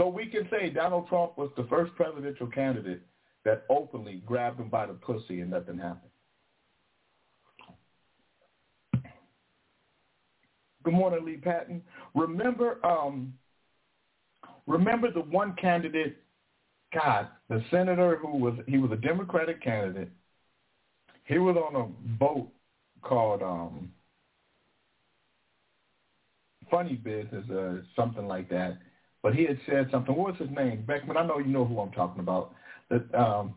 So 0.00 0.08
we 0.08 0.24
can 0.24 0.48
say 0.50 0.70
Donald 0.70 1.08
Trump 1.08 1.36
was 1.36 1.50
the 1.58 1.64
first 1.64 1.94
presidential 1.94 2.46
candidate 2.46 3.02
that 3.44 3.64
openly 3.68 4.22
grabbed 4.24 4.58
him 4.58 4.70
by 4.70 4.86
the 4.86 4.94
pussy 4.94 5.42
and 5.42 5.50
nothing 5.50 5.76
happened. 5.76 6.10
Good 10.82 10.94
morning, 10.94 11.26
Lee 11.26 11.36
Patton. 11.36 11.82
Remember, 12.14 12.78
um, 12.82 13.34
remember 14.66 15.12
the 15.12 15.20
one 15.20 15.54
candidate, 15.60 16.16
God, 16.94 17.28
the 17.50 17.62
senator 17.70 18.16
who 18.16 18.38
was 18.38 18.54
he 18.66 18.78
was 18.78 18.92
a 18.92 18.96
Democratic 18.96 19.62
candidate. 19.62 20.08
He 21.24 21.36
was 21.36 21.56
on 21.56 21.76
a 21.76 21.84
boat 22.18 22.48
called 23.02 23.42
um, 23.42 23.92
Funny 26.70 26.94
Business 26.94 27.44
or 27.50 27.84
something 27.94 28.26
like 28.26 28.48
that. 28.48 28.78
But 29.22 29.34
he 29.34 29.44
had 29.44 29.58
said 29.66 29.88
something. 29.90 30.14
What 30.14 30.32
was 30.32 30.40
his 30.40 30.56
name? 30.56 30.84
Beckman. 30.86 31.16
I 31.16 31.26
know 31.26 31.38
you 31.38 31.46
know 31.46 31.64
who 31.64 31.78
I'm 31.80 31.92
talking 31.92 32.20
about. 32.20 32.54
That 32.88 33.14
um, 33.14 33.54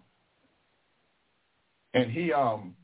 and 1.94 2.12
he 2.12 2.34
um. 2.34 2.76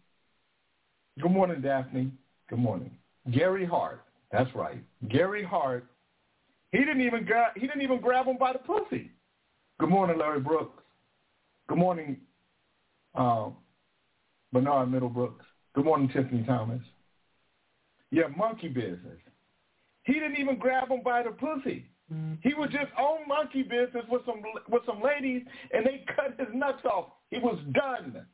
Good 1.21 1.31
morning, 1.31 1.61
Daphne. 1.61 2.11
Good 2.49 2.59
morning, 2.59 2.91
Gary 3.31 3.65
Hart. 3.65 4.05
That's 4.31 4.53
right, 4.55 4.81
Gary 5.09 5.43
Hart. 5.43 5.85
He 6.71 6.77
didn't 6.79 7.01
even 7.01 7.25
grab. 7.25 7.53
He 7.55 7.67
didn't 7.67 7.81
even 7.81 7.99
grab 7.99 8.25
him 8.27 8.37
by 8.37 8.53
the 8.53 8.59
pussy. 8.59 9.11
Good 9.79 9.89
morning, 9.89 10.17
Larry 10.17 10.39
Brooks. 10.39 10.81
Good 11.67 11.77
morning, 11.77 12.17
um, 13.15 13.55
Bernard 14.53 14.89
Middlebrooks. 14.89 15.43
Good 15.75 15.85
morning, 15.85 16.09
Tiffany 16.09 16.43
Thomas. 16.43 16.81
Yeah, 18.11 18.27
monkey 18.35 18.69
business. 18.69 19.19
He 20.03 20.13
didn't 20.13 20.37
even 20.37 20.57
grab 20.57 20.89
him 20.89 21.01
by 21.03 21.23
the 21.23 21.31
pussy. 21.31 21.85
He 22.41 22.53
was 22.55 22.69
just 22.71 22.91
on 22.97 23.27
monkey 23.27 23.61
business 23.61 24.05
with 24.09 24.23
some 24.25 24.41
with 24.69 24.81
some 24.85 25.01
ladies, 25.01 25.43
and 25.71 25.85
they 25.85 26.03
cut 26.15 26.39
his 26.39 26.47
nuts 26.53 26.83
off. 26.85 27.09
He 27.29 27.37
was 27.37 27.59
done. 27.73 28.25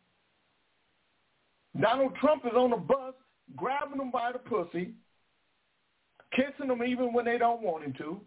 Donald 1.79 2.15
Trump 2.21 2.45
is 2.45 2.53
on 2.55 2.69
the 2.69 2.77
bus, 2.77 3.13
grabbing 3.55 3.97
them 3.97 4.11
by 4.11 4.31
the 4.31 4.39
pussy, 4.39 4.93
kissing 6.33 6.69
them 6.69 6.83
even 6.83 7.11
when 7.11 7.25
they 7.25 7.37
don't 7.37 7.61
want 7.61 7.83
him 7.83 7.93
to. 7.97 8.21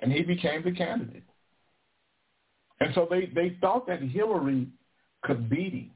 And 0.00 0.12
he 0.12 0.22
became 0.22 0.62
the 0.62 0.70
candidate. 0.70 1.24
And 2.80 2.94
so 2.94 3.08
they, 3.10 3.30
they 3.34 3.56
thought 3.60 3.86
that 3.86 4.02
Hillary 4.02 4.68
could 5.22 5.48
beat 5.48 5.72
him 5.72 5.90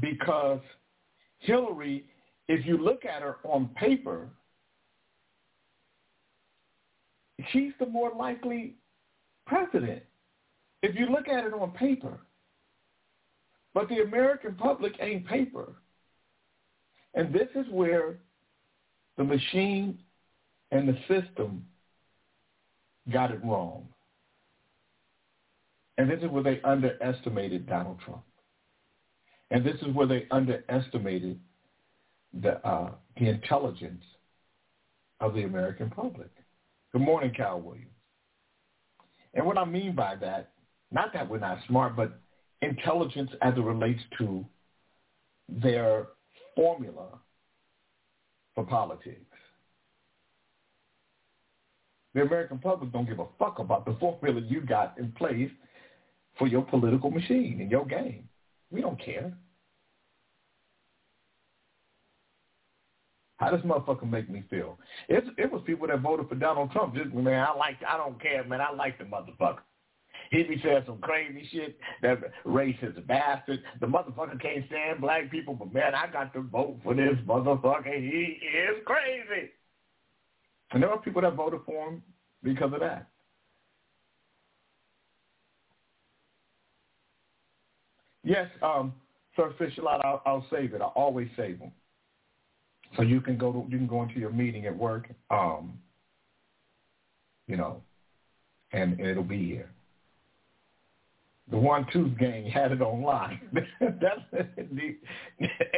because 0.00 0.60
Hillary, 1.38 2.04
if 2.48 2.64
you 2.66 2.78
look 2.78 3.04
at 3.04 3.22
her 3.22 3.36
on 3.44 3.68
paper, 3.76 4.28
she's 7.52 7.72
the 7.78 7.86
more 7.86 8.12
likely 8.16 8.74
president. 9.46 10.02
If 10.82 10.94
you 10.96 11.06
look 11.06 11.28
at 11.28 11.44
it 11.44 11.52
on 11.52 11.70
paper. 11.72 12.18
But 13.74 13.88
the 13.88 14.02
American 14.02 14.54
public 14.54 14.94
ain't 15.00 15.26
paper. 15.26 15.74
And 17.14 17.32
this 17.32 17.48
is 17.54 17.66
where 17.70 18.18
the 19.16 19.24
machine 19.24 19.98
and 20.70 20.88
the 20.88 20.96
system 21.08 21.64
got 23.12 23.30
it 23.30 23.44
wrong. 23.44 23.86
And 25.98 26.10
this 26.10 26.20
is 26.22 26.30
where 26.30 26.42
they 26.42 26.60
underestimated 26.62 27.66
Donald 27.66 27.98
Trump. 28.04 28.22
And 29.50 29.64
this 29.64 29.76
is 29.82 29.94
where 29.94 30.06
they 30.06 30.26
underestimated 30.30 31.38
the, 32.42 32.66
uh, 32.66 32.92
the 33.18 33.28
intelligence 33.28 34.02
of 35.20 35.34
the 35.34 35.44
American 35.44 35.90
public. 35.90 36.30
Good 36.92 37.02
morning, 37.02 37.32
Cal 37.34 37.60
Williams. 37.60 37.90
And 39.34 39.46
what 39.46 39.58
I 39.58 39.64
mean 39.64 39.94
by 39.94 40.16
that, 40.16 40.52
not 40.90 41.12
that 41.12 41.28
we're 41.28 41.38
not 41.38 41.58
smart, 41.68 41.96
but 41.96 42.18
intelligence 42.62 43.30
as 43.42 43.54
it 43.56 43.60
relates 43.60 44.00
to 44.18 44.44
their 45.48 46.08
formula 46.54 47.18
for 48.54 48.64
politics. 48.64 49.20
The 52.14 52.22
American 52.22 52.58
public 52.58 52.92
don't 52.92 53.06
give 53.06 53.18
a 53.18 53.26
fuck 53.38 53.58
about 53.58 53.84
the 53.84 53.94
formula 54.00 54.40
you 54.40 54.62
got 54.62 54.98
in 54.98 55.12
place 55.12 55.50
for 56.38 56.46
your 56.46 56.62
political 56.62 57.10
machine 57.10 57.58
and 57.60 57.70
your 57.70 57.84
game. 57.84 58.26
We 58.76 58.82
don't 58.82 59.02
care. 59.02 59.32
How 63.38 63.50
does 63.50 63.62
motherfucker 63.62 64.08
make 64.08 64.28
me 64.28 64.44
feel? 64.50 64.78
It, 65.08 65.24
it 65.38 65.50
was 65.50 65.62
people 65.64 65.86
that 65.86 66.02
voted 66.02 66.28
for 66.28 66.34
Donald 66.34 66.72
Trump. 66.72 66.94
Just 66.94 67.14
man, 67.14 67.46
I 67.48 67.56
like. 67.56 67.78
I 67.88 67.96
don't 67.96 68.20
care, 68.20 68.44
man. 68.44 68.60
I 68.60 68.72
like 68.72 68.98
the 68.98 69.04
motherfucker. 69.04 69.60
He 70.30 70.42
be 70.42 70.60
saying 70.62 70.82
some 70.84 70.98
crazy 70.98 71.48
shit. 71.50 71.78
That 72.02 72.18
racist 72.44 73.06
bastard. 73.06 73.62
The 73.80 73.86
motherfucker 73.86 74.38
can't 74.42 74.66
stand 74.66 75.00
black 75.00 75.30
people, 75.30 75.54
but 75.54 75.72
man, 75.72 75.94
I 75.94 76.12
got 76.12 76.34
to 76.34 76.42
vote 76.42 76.76
for 76.84 76.94
this 76.94 77.16
motherfucker. 77.26 77.98
He 77.98 78.38
is 78.42 78.84
crazy. 78.84 79.52
And 80.72 80.82
there 80.82 80.90
are 80.90 81.00
people 81.00 81.22
that 81.22 81.34
voted 81.34 81.60
for 81.64 81.88
him 81.88 82.02
because 82.42 82.74
of 82.74 82.80
that. 82.80 83.08
Yes, 88.26 88.48
um, 88.60 88.92
Sir 89.36 89.54
Fisher-Lot, 89.56 90.04
I'll, 90.04 90.20
I'll 90.26 90.46
save 90.50 90.74
it. 90.74 90.82
I 90.82 90.86
always 90.86 91.28
save 91.36 91.60
them. 91.60 91.70
So 92.96 93.02
you 93.02 93.20
can 93.20 93.38
go 93.38 93.52
to, 93.52 93.64
you 93.70 93.78
can 93.78 93.86
go 93.86 94.02
into 94.02 94.18
your 94.18 94.32
meeting 94.32 94.66
at 94.66 94.76
work, 94.76 95.08
um, 95.30 95.78
you 97.46 97.56
know, 97.56 97.82
and, 98.72 98.98
and 98.98 99.06
it'll 99.06 99.22
be 99.22 99.46
here. 99.46 99.70
The 101.52 101.56
One 101.56 101.86
Tooth 101.92 102.18
Gang 102.18 102.46
had 102.50 102.72
it 102.72 102.80
online. 102.80 103.40
That's 103.80 104.20
the 104.56 104.96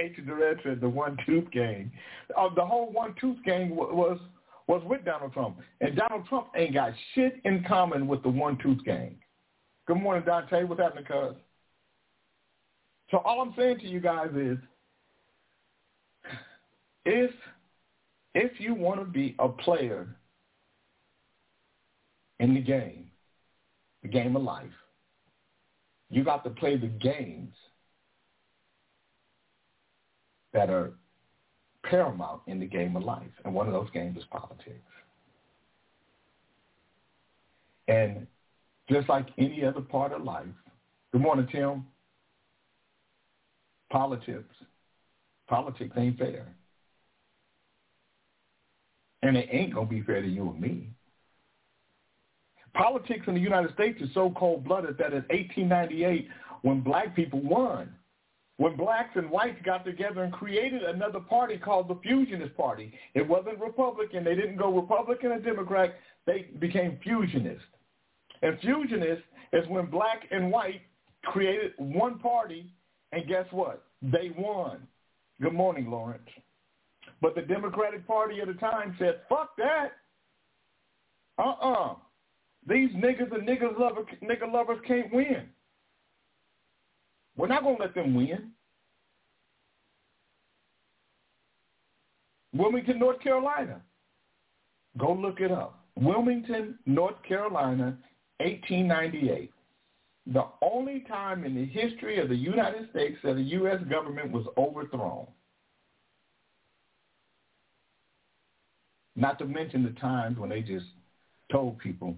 ancient 0.02 0.26
director. 0.26 0.74
The 0.74 0.88
One 0.88 1.18
Tooth 1.26 1.50
Gang. 1.50 1.92
Uh, 2.34 2.48
the 2.54 2.64
whole 2.64 2.90
One 2.90 3.14
Tooth 3.20 3.38
Gang 3.44 3.76
was 3.76 4.18
was 4.68 4.82
with 4.87 5.02
Donald 5.04 5.32
Trump, 5.32 5.58
and 5.80 5.96
Donald 5.96 6.26
Trump 6.28 6.48
ain't 6.54 6.74
got 6.74 6.92
shit 7.14 7.40
in 7.44 7.64
common 7.66 8.06
with 8.06 8.22
the 8.22 8.28
One 8.28 8.58
Tooth 8.62 8.82
Gang. 8.84 9.16
Good 9.87 10.00
morning, 10.00 10.24
Dante. 10.26 10.64
What's 10.64 10.80
happening, 10.80 11.04
cuz? 11.04 11.37
So 13.10 13.18
all 13.18 13.40
I'm 13.40 13.54
saying 13.56 13.78
to 13.80 13.86
you 13.86 14.00
guys 14.00 14.30
is, 14.34 14.58
if 17.04 17.30
if 18.34 18.60
you 18.60 18.74
want 18.74 19.00
to 19.00 19.06
be 19.06 19.34
a 19.38 19.48
player 19.48 20.14
in 22.38 22.54
the 22.54 22.60
game, 22.60 23.10
the 24.02 24.08
game 24.08 24.36
of 24.36 24.42
life, 24.42 24.66
you 26.10 26.22
got 26.22 26.44
to 26.44 26.50
play 26.50 26.76
the 26.76 26.86
games 26.86 27.54
that 30.52 30.70
are 30.70 30.92
paramount 31.82 32.42
in 32.46 32.60
the 32.60 32.66
game 32.66 32.96
of 32.96 33.02
life. 33.02 33.30
And 33.44 33.54
one 33.54 33.66
of 33.66 33.72
those 33.72 33.90
games 33.90 34.16
is 34.16 34.24
politics. 34.30 34.78
And 37.88 38.26
just 38.90 39.08
like 39.08 39.26
any 39.38 39.64
other 39.64 39.80
part 39.80 40.12
of 40.12 40.22
life, 40.22 40.46
good 41.12 41.22
morning, 41.22 41.48
Tim. 41.50 41.86
Politics. 43.90 44.55
Politics 45.48 45.94
ain't 45.96 46.18
fair. 46.18 46.46
And 49.22 49.37
it 49.37 49.48
ain't 49.51 49.74
going 49.74 49.88
to 49.88 49.94
be 49.94 50.03
fair 50.03 50.22
to 50.22 50.29
you 50.29 50.51
and 50.51 50.61
me. 50.61 50.90
Politics 52.74 53.24
in 53.27 53.35
the 53.35 53.40
United 53.40 53.72
States 53.74 54.01
is 54.01 54.09
so 54.14 54.33
cold-blooded 54.37 54.98
that 54.98 55.12
in 55.12 55.24
1898, 55.31 56.29
when 56.62 56.81
black 56.81 57.16
people 57.16 57.40
won, 57.40 57.92
when 58.59 58.77
blacks 58.77 59.11
and 59.14 59.31
whites 59.31 59.59
got 59.64 59.85
together 59.85 60.22
and 60.22 60.33
created 60.33 60.83
another 60.83 61.20
party 61.20 61.57
called 61.57 61.88
the 61.88 61.94
Fusionist 61.94 62.57
Party, 62.57 62.92
it 63.14 63.27
wasn't 63.27 63.59
Republican. 63.61 64.24
They 64.24 64.35
didn't 64.35 64.57
go 64.57 64.74
Republican 64.74 65.33
or 65.33 65.40
Democrat. 65.40 65.94
They 66.27 66.48
became 66.59 66.98
Fusionist. 67.05 67.61
And 68.42 68.59
Fusionist 68.61 69.22
is 69.53 69.66
when 69.68 69.87
black 69.87 70.27
and 70.31 70.51
white 70.51 70.83
created 71.24 71.72
one 71.79 72.18
party, 72.18 72.72
and 73.12 73.26
guess 73.26 73.46
what? 73.50 73.84
They 74.02 74.30
won. 74.36 74.86
Good 75.40 75.54
morning, 75.54 75.90
Lawrence. 75.90 76.28
But 77.20 77.34
the 77.34 77.42
Democratic 77.42 78.06
Party 78.06 78.40
at 78.40 78.48
the 78.48 78.54
time 78.54 78.94
said, 78.98 79.20
fuck 79.28 79.56
that. 79.56 79.92
Uh-uh. 81.38 81.94
These 82.66 82.90
niggas 82.90 83.32
and 83.34 83.48
niggas 83.48 83.78
lover, 83.78 84.02
nigga 84.22 84.52
lovers 84.52 84.78
can't 84.86 85.12
win. 85.12 85.48
We're 87.36 87.46
not 87.46 87.62
going 87.62 87.76
to 87.76 87.82
let 87.82 87.94
them 87.94 88.14
win. 88.14 88.50
Wilmington, 92.52 92.98
North 92.98 93.20
Carolina. 93.20 93.80
Go 94.98 95.12
look 95.12 95.40
it 95.40 95.52
up. 95.52 95.84
Wilmington, 95.96 96.78
North 96.86 97.22
Carolina, 97.26 97.96
1898. 98.38 99.52
The 100.32 100.44
only 100.60 101.00
time 101.08 101.44
in 101.44 101.54
the 101.54 101.64
history 101.64 102.20
of 102.20 102.28
the 102.28 102.36
United 102.36 102.90
States 102.90 103.16
that 103.24 103.34
the 103.34 103.42
U.S. 103.42 103.80
government 103.88 104.30
was 104.30 104.44
overthrown. 104.58 105.26
Not 109.16 109.38
to 109.38 109.46
mention 109.46 109.82
the 109.82 109.98
times 109.98 110.38
when 110.38 110.50
they 110.50 110.60
just 110.60 110.84
told 111.50 111.78
people, 111.78 112.14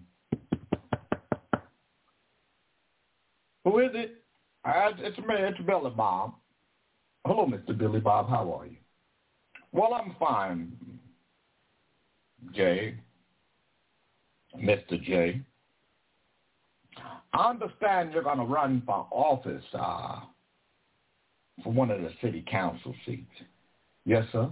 who 3.65 3.79
is 3.79 3.91
it? 3.95 4.23
Uh, 4.65 4.91
it's 4.99 5.17
it's 5.19 5.65
Billy 5.65 5.91
Bob. 5.97 6.35
Hello, 7.25 7.47
Mr. 7.47 7.79
Billy 7.79 8.01
Bob. 8.01 8.29
How 8.29 8.53
are 8.53 8.67
you? 8.67 8.77
Well, 9.73 9.95
I'm 9.95 10.17
fine, 10.19 10.73
Jay. 12.53 12.97
Mr. 14.59 15.01
J. 15.03 15.41
I 17.33 17.51
understand 17.51 18.13
you're 18.13 18.23
going 18.23 18.39
to 18.39 18.45
run 18.45 18.83
for 18.85 19.07
office 19.11 19.65
uh, 19.75 20.21
for 21.63 21.73
one 21.73 21.91
of 21.91 22.01
the 22.01 22.11
city 22.23 22.45
council 22.51 22.95
seats. 23.07 23.31
Yes, 24.05 24.25
sir. 24.33 24.51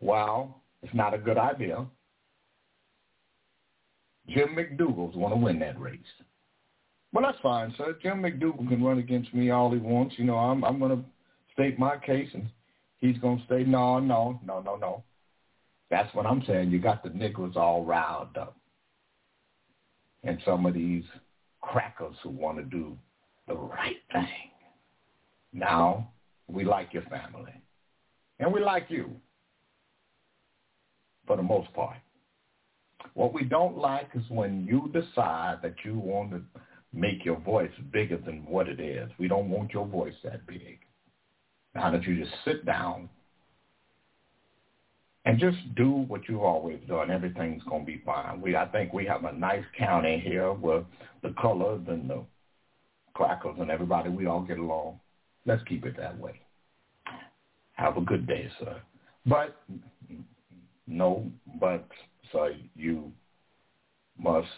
Well, 0.00 0.62
it's 0.82 0.94
not 0.94 1.14
a 1.14 1.18
good 1.18 1.38
idea. 1.38 1.86
Jim 4.28 4.56
McDougal's 4.56 5.14
going 5.14 5.30
to 5.30 5.36
win 5.36 5.58
that 5.60 5.80
race. 5.80 6.00
Well, 7.12 7.24
that's 7.24 7.40
fine, 7.42 7.74
sir. 7.76 7.96
Jim 8.02 8.22
McDougal 8.22 8.68
can 8.68 8.82
run 8.82 8.98
against 8.98 9.32
me 9.34 9.50
all 9.50 9.70
he 9.70 9.78
wants. 9.78 10.14
You 10.18 10.24
know, 10.24 10.36
I'm 10.36 10.64
I'm 10.64 10.78
going 10.78 10.96
to 10.96 11.04
state 11.52 11.78
my 11.78 11.96
case, 11.98 12.28
and 12.32 12.46
he's 12.98 13.18
going 13.18 13.38
to 13.38 13.44
say, 13.48 13.64
no, 13.64 13.98
no, 13.98 14.40
no, 14.44 14.60
no, 14.60 14.76
no. 14.76 15.04
That's 15.90 16.12
what 16.14 16.24
I'm 16.24 16.42
saying. 16.46 16.70
You 16.70 16.78
got 16.78 17.02
the 17.02 17.10
niggers 17.10 17.56
all 17.56 17.84
riled 17.84 18.36
up. 18.38 18.56
And 20.24 20.38
some 20.44 20.66
of 20.66 20.74
these 20.74 21.04
crackers 21.60 22.14
who 22.22 22.30
want 22.30 22.58
to 22.58 22.64
do 22.64 22.96
the 23.48 23.54
right 23.54 23.96
thing. 24.12 24.50
Now, 25.52 26.12
we 26.48 26.64
like 26.64 26.92
your 26.92 27.02
family. 27.04 27.52
And 28.38 28.52
we 28.52 28.60
like 28.60 28.86
you 28.88 29.10
for 31.26 31.36
the 31.36 31.42
most 31.42 31.72
part. 31.74 31.98
What 33.14 33.34
we 33.34 33.44
don't 33.44 33.76
like 33.76 34.08
is 34.14 34.22
when 34.28 34.64
you 34.64 34.90
decide 34.92 35.58
that 35.62 35.74
you 35.84 35.98
want 35.98 36.30
to 36.30 36.42
make 36.92 37.24
your 37.24 37.38
voice 37.40 37.70
bigger 37.92 38.18
than 38.18 38.44
what 38.46 38.68
it 38.68 38.80
is. 38.80 39.10
We 39.18 39.28
don't 39.28 39.50
want 39.50 39.72
your 39.72 39.86
voice 39.86 40.14
that 40.24 40.46
big. 40.46 40.78
Now 41.74 41.90
that 41.90 42.04
you 42.04 42.18
just 42.18 42.34
sit 42.44 42.66
down 42.66 43.08
and 45.24 45.38
just 45.38 45.58
do 45.76 45.90
what 45.90 46.28
you've 46.28 46.42
always 46.42 46.80
done, 46.88 47.10
everything's 47.10 47.62
going 47.64 47.82
to 47.82 47.86
be 47.86 48.02
fine. 48.04 48.40
We, 48.40 48.56
I 48.56 48.66
think 48.66 48.92
we 48.92 49.06
have 49.06 49.24
a 49.24 49.32
nice 49.32 49.64
county 49.78 50.20
here 50.24 50.52
with 50.52 50.84
the 51.22 51.34
colors 51.40 51.82
and 51.88 52.10
the 52.10 52.24
crackers 53.14 53.56
and 53.60 53.70
everybody, 53.70 54.08
we 54.08 54.26
all 54.26 54.42
get 54.42 54.58
along. 54.58 54.98
Let's 55.46 55.62
keep 55.64 55.84
it 55.84 55.96
that 55.96 56.18
way. 56.18 56.40
Have 57.74 57.96
a 57.96 58.00
good 58.00 58.26
day, 58.26 58.50
sir. 58.58 58.80
But, 59.26 59.56
no, 60.86 61.30
but, 61.60 61.86
sir, 62.32 62.54
you 62.74 63.12
must 64.18 64.48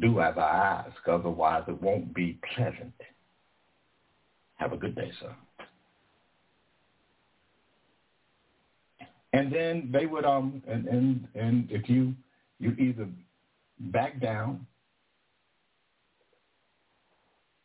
do 0.00 0.20
as 0.20 0.34
I 0.36 0.84
ask, 0.86 0.96
otherwise 1.08 1.64
it 1.68 1.80
won't 1.82 2.14
be 2.14 2.38
pleasant. 2.54 2.94
Have 4.56 4.72
a 4.72 4.76
good 4.76 4.94
day, 4.94 5.10
sir. 5.20 5.34
And 9.32 9.52
then 9.52 9.90
they 9.92 10.06
would 10.06 10.24
um 10.24 10.62
and 10.66 10.86
and 10.86 11.28
and 11.34 11.70
if 11.70 11.88
you 11.88 12.14
you 12.58 12.72
either 12.72 13.08
back 13.78 14.20
down 14.20 14.66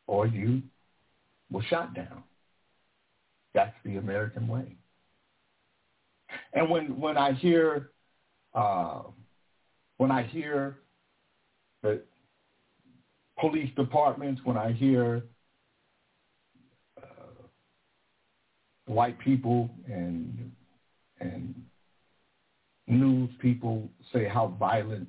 or 0.08 0.26
you 0.26 0.62
were 1.52 1.64
shot 1.64 1.94
down. 1.94 2.24
That's 3.54 3.76
the 3.84 3.98
American 3.98 4.48
way. 4.48 4.76
And 6.54 6.70
when 6.70 7.00
when 7.00 7.18
I 7.18 7.34
hear 7.34 7.92
uh, 8.54 9.04
when 9.98 10.12
I 10.12 10.24
hear 10.24 10.80
the 11.84 12.02
police 13.40 13.70
departments, 13.76 14.42
when 14.44 14.58
I 14.58 14.72
hear 14.72 15.24
uh, 16.98 17.46
white 18.86 19.20
people 19.20 19.70
and 19.88 20.52
and 21.20 21.54
news 22.88 23.30
people 23.40 23.90
say 24.14 24.28
how 24.28 24.56
violent 24.60 25.08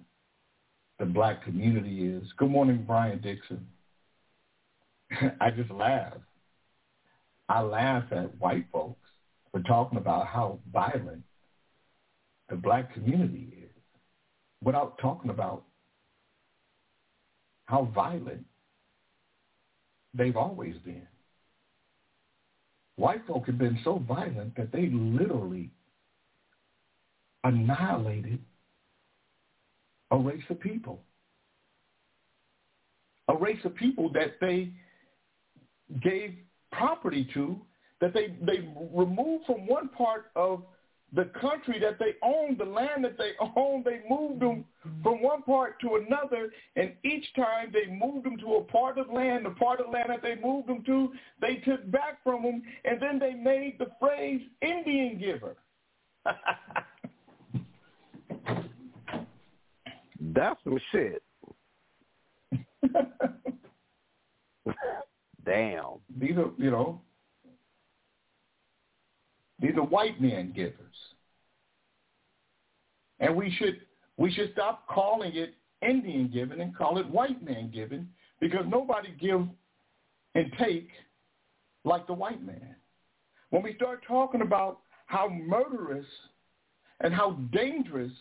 the 0.98 1.04
black 1.04 1.44
community 1.44 2.08
is. 2.08 2.24
Good 2.36 2.50
morning, 2.50 2.84
Brian 2.86 3.20
Dixon. 3.20 3.66
I 5.40 5.50
just 5.50 5.70
laugh. 5.70 6.14
I 7.48 7.60
laugh 7.60 8.04
at 8.10 8.38
white 8.38 8.66
folks 8.72 9.08
for 9.52 9.60
talking 9.60 9.98
about 9.98 10.26
how 10.26 10.58
violent 10.72 11.22
the 12.50 12.56
black 12.56 12.92
community 12.92 13.48
is 13.62 13.82
without 14.62 14.98
talking 14.98 15.30
about 15.30 15.64
how 17.66 17.90
violent 17.94 18.44
they've 20.14 20.36
always 20.36 20.74
been. 20.84 21.06
White 22.96 23.26
folk 23.26 23.46
have 23.46 23.58
been 23.58 23.78
so 23.84 24.02
violent 24.08 24.56
that 24.56 24.72
they 24.72 24.88
literally 24.90 25.70
annihilated 27.44 28.40
a 30.10 30.16
race 30.16 30.42
of 30.48 30.60
people. 30.60 31.00
A 33.28 33.36
race 33.36 33.58
of 33.64 33.74
people 33.74 34.10
that 34.12 34.40
they 34.40 34.72
gave 36.02 36.34
property 36.72 37.28
to, 37.34 37.60
that 38.00 38.14
they, 38.14 38.34
they 38.42 38.68
removed 38.94 39.44
from 39.46 39.66
one 39.66 39.88
part 39.90 40.30
of 40.34 40.62
the 41.14 41.24
country 41.40 41.78
that 41.80 41.98
they 41.98 42.14
owned, 42.22 42.58
the 42.58 42.64
land 42.64 43.04
that 43.04 43.16
they 43.16 43.32
owned, 43.56 43.84
they 43.84 44.00
moved 44.08 44.40
them 44.40 44.64
from 45.02 45.22
one 45.22 45.42
part 45.42 45.80
to 45.80 45.96
another, 45.96 46.50
and 46.76 46.92
each 47.04 47.24
time 47.34 47.72
they 47.72 47.90
moved 47.90 48.26
them 48.26 48.36
to 48.38 48.54
a 48.54 48.64
part 48.64 48.98
of 48.98 49.10
land, 49.10 49.46
the 49.46 49.50
part 49.50 49.80
of 49.80 49.90
land 49.90 50.10
that 50.10 50.22
they 50.22 50.36
moved 50.42 50.68
them 50.68 50.82
to, 50.84 51.12
they 51.40 51.56
took 51.56 51.90
back 51.90 52.22
from 52.22 52.42
them, 52.42 52.62
and 52.84 53.00
then 53.00 53.18
they 53.18 53.34
made 53.34 53.76
the 53.78 53.90
phrase 54.00 54.40
Indian 54.62 55.18
giver. 55.18 55.56
That's 60.20 60.58
some 60.64 60.78
shit. 60.92 61.22
Damn. 65.44 66.00
These 66.18 66.36
are, 66.36 66.50
you 66.56 66.70
know, 66.70 67.00
these 69.60 69.76
are 69.76 69.84
white 69.84 70.20
men 70.20 70.52
givers. 70.54 70.74
And 73.20 73.34
we 73.34 73.50
should 73.58 73.80
we 74.16 74.32
should 74.32 74.52
stop 74.52 74.86
calling 74.88 75.34
it 75.34 75.54
Indian 75.82 76.28
giving 76.32 76.60
and 76.60 76.76
call 76.76 76.98
it 76.98 77.08
white 77.08 77.42
man 77.42 77.70
giving 77.72 78.08
because 78.40 78.64
nobody 78.68 79.10
gives 79.20 79.48
and 80.34 80.52
take 80.58 80.88
like 81.84 82.06
the 82.06 82.12
white 82.12 82.42
man. 82.44 82.76
When 83.50 83.62
we 83.62 83.74
start 83.74 84.02
talking 84.06 84.42
about 84.42 84.80
how 85.06 85.28
murderous 85.28 86.06
and 87.00 87.14
how 87.14 87.32
dangerous 87.52 88.12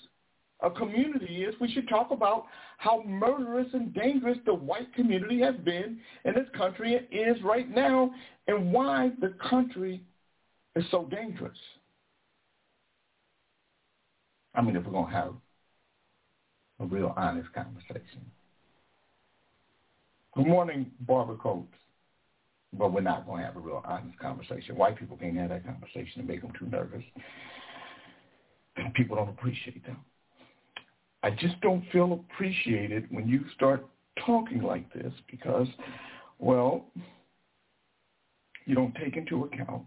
a 0.62 0.72
community 0.72 1.44
is, 1.44 1.54
we 1.62 1.72
should 1.72 1.88
talk 1.88 2.12
about 2.12 2.46
how 2.78 3.04
murderous 3.04 3.68
and 3.74 3.94
dangerous 3.94 4.38
the 4.46 4.54
white 4.54 4.92
community 4.96 5.40
has 5.42 5.56
been 5.64 6.00
in 6.26 6.34
this 6.34 6.48
country 6.56 6.96
is 7.12 7.42
right 7.44 7.70
now 7.70 8.12
and 8.48 8.72
why 8.72 9.12
the 9.22 9.36
country 9.50 10.02
is 10.76 10.84
so 10.90 11.06
dangerous. 11.06 11.58
I 14.56 14.62
mean, 14.62 14.76
if 14.76 14.86
we're 14.86 14.92
going 14.92 15.06
to 15.06 15.12
have 15.12 15.34
a 16.80 16.86
real 16.86 17.14
honest 17.16 17.52
conversation. 17.54 18.26
Good 20.36 20.48
morning, 20.48 20.92
Barbara 21.02 21.38
Coates. 21.38 21.68
But 22.74 22.92
we're 22.92 23.02
not 23.02 23.26
going 23.26 23.40
to 23.40 23.46
have 23.46 23.56
a 23.56 23.60
real 23.60 23.82
honest 23.86 24.20
conversation. 24.20 24.76
White 24.76 24.98
people 24.98 25.18
can't 25.18 25.38
have 25.38 25.50
that 25.50 25.66
conversation 25.66 26.20
and 26.20 26.28
make 26.28 26.42
them 26.42 26.52
too 26.60 26.66
nervous. 26.68 27.04
And 28.76 28.94
people 28.94 29.16
don't 29.16 29.30
appreciate 29.30 29.86
them. 29.86 29.98
I 31.24 31.32
just 31.32 31.60
don't 31.62 31.84
feel 31.92 32.14
appreciated 32.14 33.08
when 33.10 33.28
you 33.28 33.42
start 33.56 33.86
talking 34.26 34.62
like 34.62 34.92
this 34.94 35.12
because, 35.30 35.68
well, 36.40 36.86
you 38.66 38.76
don't 38.76 38.94
take 38.96 39.16
into 39.16 39.46
account. 39.46 39.84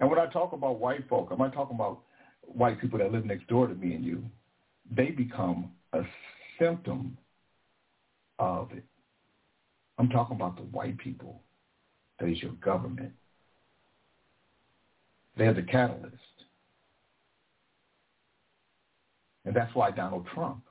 And 0.00 0.10
when 0.10 0.18
I 0.18 0.26
talk 0.26 0.52
about 0.52 0.78
white 0.78 1.08
folk, 1.08 1.28
I'm 1.30 1.38
not 1.38 1.52
talking 1.52 1.76
about 1.76 2.00
white 2.42 2.80
people 2.80 2.98
that 2.98 3.12
live 3.12 3.24
next 3.24 3.46
door 3.48 3.66
to 3.66 3.74
me 3.74 3.94
and 3.94 4.04
you. 4.04 4.24
They 4.94 5.10
become 5.10 5.70
a 5.92 6.02
symptom 6.58 7.16
of 8.38 8.72
it. 8.72 8.84
I'm 9.98 10.08
talking 10.08 10.36
about 10.36 10.56
the 10.56 10.62
white 10.62 10.98
people 10.98 11.40
that 12.18 12.28
is 12.28 12.42
your 12.42 12.52
government. 12.52 13.12
They're 15.36 15.54
the 15.54 15.62
catalyst. 15.62 16.16
And 19.44 19.54
that's 19.54 19.74
why 19.74 19.90
Donald 19.90 20.26
Trump 20.34 20.62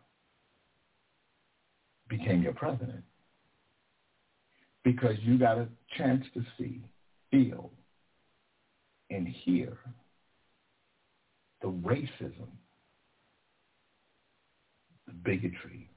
became 2.08 2.42
your 2.42 2.54
president. 2.54 3.04
Because 4.84 5.16
you 5.22 5.38
got 5.38 5.58
a 5.58 5.68
chance 5.98 6.26
to 6.34 6.44
see, 6.58 6.82
feel, 7.30 7.72
and 9.10 9.28
hear 9.28 9.78
the 11.62 11.68
racism, 11.68 12.48
the 15.06 15.14
bigotry, 15.24 15.90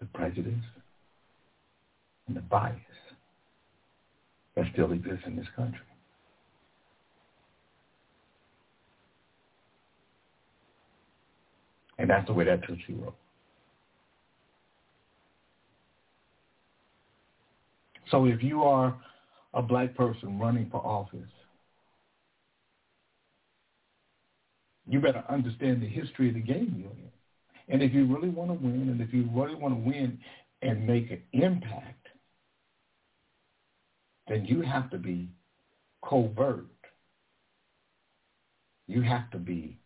the 0.00 0.06
prejudice, 0.06 0.52
and 2.26 2.36
the 2.36 2.40
bias 2.40 2.76
that 4.56 4.66
still 4.72 4.92
exists 4.92 5.24
in 5.26 5.36
this 5.36 5.46
country. 5.56 5.80
And 12.02 12.10
that's 12.10 12.26
the 12.26 12.32
way 12.32 12.44
that 12.46 12.64
Tootsie 12.66 12.94
roll. 12.94 13.14
So 18.10 18.26
if 18.26 18.42
you 18.42 18.64
are 18.64 19.00
a 19.54 19.62
black 19.62 19.94
person 19.94 20.36
running 20.36 20.68
for 20.68 20.84
office, 20.84 21.20
you 24.88 24.98
better 24.98 25.22
understand 25.28 25.80
the 25.80 25.86
history 25.86 26.26
of 26.26 26.34
the 26.34 26.40
game 26.40 26.74
you're 26.76 26.90
in. 26.90 27.12
And 27.68 27.84
if 27.84 27.94
you 27.94 28.04
really 28.12 28.30
want 28.30 28.50
to 28.50 28.54
win, 28.54 28.88
and 28.88 29.00
if 29.00 29.14
you 29.14 29.28
really 29.32 29.54
want 29.54 29.72
to 29.72 29.88
win 29.88 30.18
and 30.60 30.84
make 30.84 31.08
an 31.12 31.22
impact, 31.32 32.08
then 34.26 34.44
you 34.44 34.60
have 34.62 34.90
to 34.90 34.98
be 34.98 35.28
covert. 36.04 36.66
You 38.88 39.02
have 39.02 39.30
to 39.30 39.38
be 39.38 39.78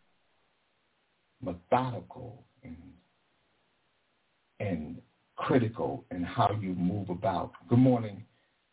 methodical 1.42 2.44
and, 2.62 2.76
and 4.60 5.00
critical 5.36 6.04
in 6.10 6.22
how 6.22 6.50
you 6.60 6.74
move 6.74 7.10
about. 7.10 7.52
Good 7.68 7.78
morning, 7.78 8.24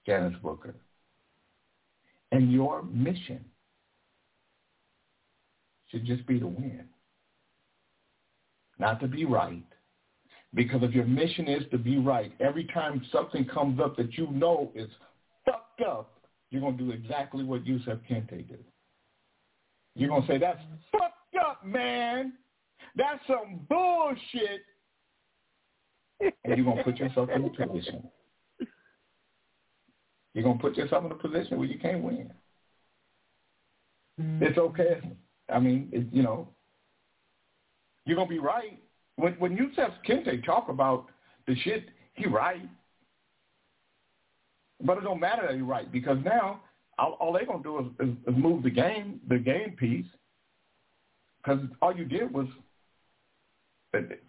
Janice 0.06 0.38
Booker. 0.42 0.76
And 2.32 2.52
your 2.52 2.84
mission 2.84 3.44
should 5.90 6.06
just 6.06 6.26
be 6.26 6.40
to 6.40 6.48
win, 6.48 6.86
not 8.80 9.00
to 9.02 9.08
be 9.08 9.26
right. 9.26 9.64
Because 10.56 10.84
if 10.84 10.92
your 10.92 11.06
mission 11.06 11.48
is 11.48 11.64
to 11.72 11.78
be 11.78 11.98
right, 11.98 12.32
every 12.40 12.66
time 12.66 13.04
something 13.12 13.46
comes 13.46 13.80
up 13.80 13.98
that 13.98 14.18
you 14.18 14.28
know 14.32 14.72
is 14.76 14.90
fucked 15.46 15.82
up, 15.82 16.20
you're 16.52 16.62
going 16.62 16.78
to 16.78 16.84
do 16.84 16.92
exactly 16.92 17.44
what 17.44 17.66
Yusuf 17.66 17.98
Kente 18.10 18.48
did. 18.48 18.64
You're 19.96 20.10
going 20.10 20.22
to 20.22 20.28
say, 20.28 20.38
that's 20.38 20.60
fucked 20.92 21.36
up, 21.44 21.66
man. 21.66 22.34
That's 22.96 23.20
some 23.28 23.62
bullshit. 23.70 24.62
and 26.22 26.34
you're 26.58 26.66
going 26.66 26.78
to 26.78 26.84
put 26.84 26.98
yourself 26.98 27.30
in 27.34 27.46
a 27.46 27.50
position. 27.50 28.04
You're 30.34 30.44
going 30.44 30.58
to 30.58 30.62
put 30.62 30.78
yourself 30.78 31.06
in 31.06 31.12
a 31.12 31.16
position 31.16 31.58
where 31.58 31.68
you 31.68 31.80
can't 31.80 32.04
win. 32.04 32.32
Mm-hmm. 34.20 34.44
It's 34.44 34.58
okay. 34.58 35.02
I 35.52 35.60
mean, 35.60 35.90
it, 35.92 36.08
you 36.12 36.24
know, 36.24 36.50
you're 38.06 38.16
going 38.16 38.28
to 38.28 38.34
be 38.34 38.40
right. 38.40 38.80
When, 39.16 39.34
when 39.34 39.56
Yusuf 39.56 39.92
Kente 40.08 40.44
talk 40.46 40.70
about 40.70 41.08
the 41.48 41.56
shit, 41.64 41.86
he 42.14 42.28
right. 42.28 42.68
But 44.84 44.98
it 44.98 45.04
don't 45.04 45.20
matter 45.20 45.44
that 45.48 45.56
he 45.56 45.62
right 45.62 45.92
because 45.92 46.18
now 46.26 46.62
all, 46.98 47.14
all 47.20 47.34
they're 47.34 47.46
going 47.46 47.64
to 47.64 47.70
do 47.70 47.80
is, 47.80 48.10
is, 48.10 48.16
is 48.28 48.42
move 48.42 48.64
the 48.64 48.70
game, 48.70 49.20
the 49.30 49.38
game 49.38 49.76
piece, 49.78 50.06
because 51.42 51.60
all 51.82 51.96
you 51.96 52.06
did 52.06 52.34
was 52.34 52.48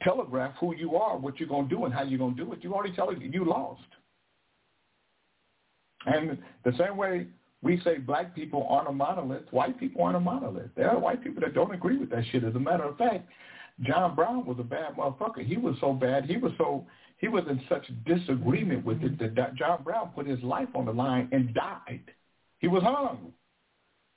telegraph 0.02 0.54
who 0.60 0.74
you 0.74 0.96
are, 0.96 1.16
what 1.16 1.38
you're 1.38 1.48
going 1.48 1.68
to 1.68 1.74
do, 1.74 1.84
and 1.84 1.94
how 1.94 2.02
you're 2.02 2.18
going 2.18 2.36
to 2.36 2.44
do 2.44 2.52
it. 2.52 2.62
You 2.62 2.74
already 2.74 2.94
tell 2.94 3.12
you 3.12 3.44
lost. 3.44 3.82
And 6.06 6.38
the 6.64 6.72
same 6.78 6.96
way 6.96 7.26
we 7.62 7.80
say 7.80 7.98
black 7.98 8.34
people 8.34 8.66
aren't 8.68 8.88
a 8.88 8.92
monolith, 8.92 9.50
white 9.50 9.80
people 9.80 10.02
aren't 10.02 10.16
a 10.16 10.20
monolith. 10.20 10.70
There 10.76 10.90
are 10.90 10.98
white 10.98 11.24
people 11.24 11.40
that 11.40 11.54
don't 11.54 11.74
agree 11.74 11.96
with 11.96 12.10
that 12.10 12.24
shit. 12.30 12.44
As 12.44 12.54
a 12.54 12.60
matter 12.60 12.84
of 12.84 12.98
fact, 12.98 13.26
John 13.82 14.14
Brown 14.14 14.44
was 14.44 14.58
a 14.60 14.62
bad 14.62 14.96
motherfucker. 14.96 15.44
He 15.44 15.56
was 15.56 15.76
so 15.80 15.92
bad. 15.92 16.26
He 16.26 16.36
was 16.36 16.52
so 16.58 16.86
he 17.18 17.28
was 17.28 17.44
in 17.48 17.60
such 17.68 17.86
disagreement 18.04 18.84
with 18.84 19.02
it 19.02 19.18
that 19.34 19.54
John 19.54 19.82
Brown 19.82 20.10
put 20.14 20.26
his 20.26 20.42
life 20.42 20.68
on 20.74 20.84
the 20.84 20.92
line 20.92 21.28
and 21.32 21.54
died. 21.54 22.02
He 22.58 22.68
was 22.68 22.82
hung. 22.82 23.32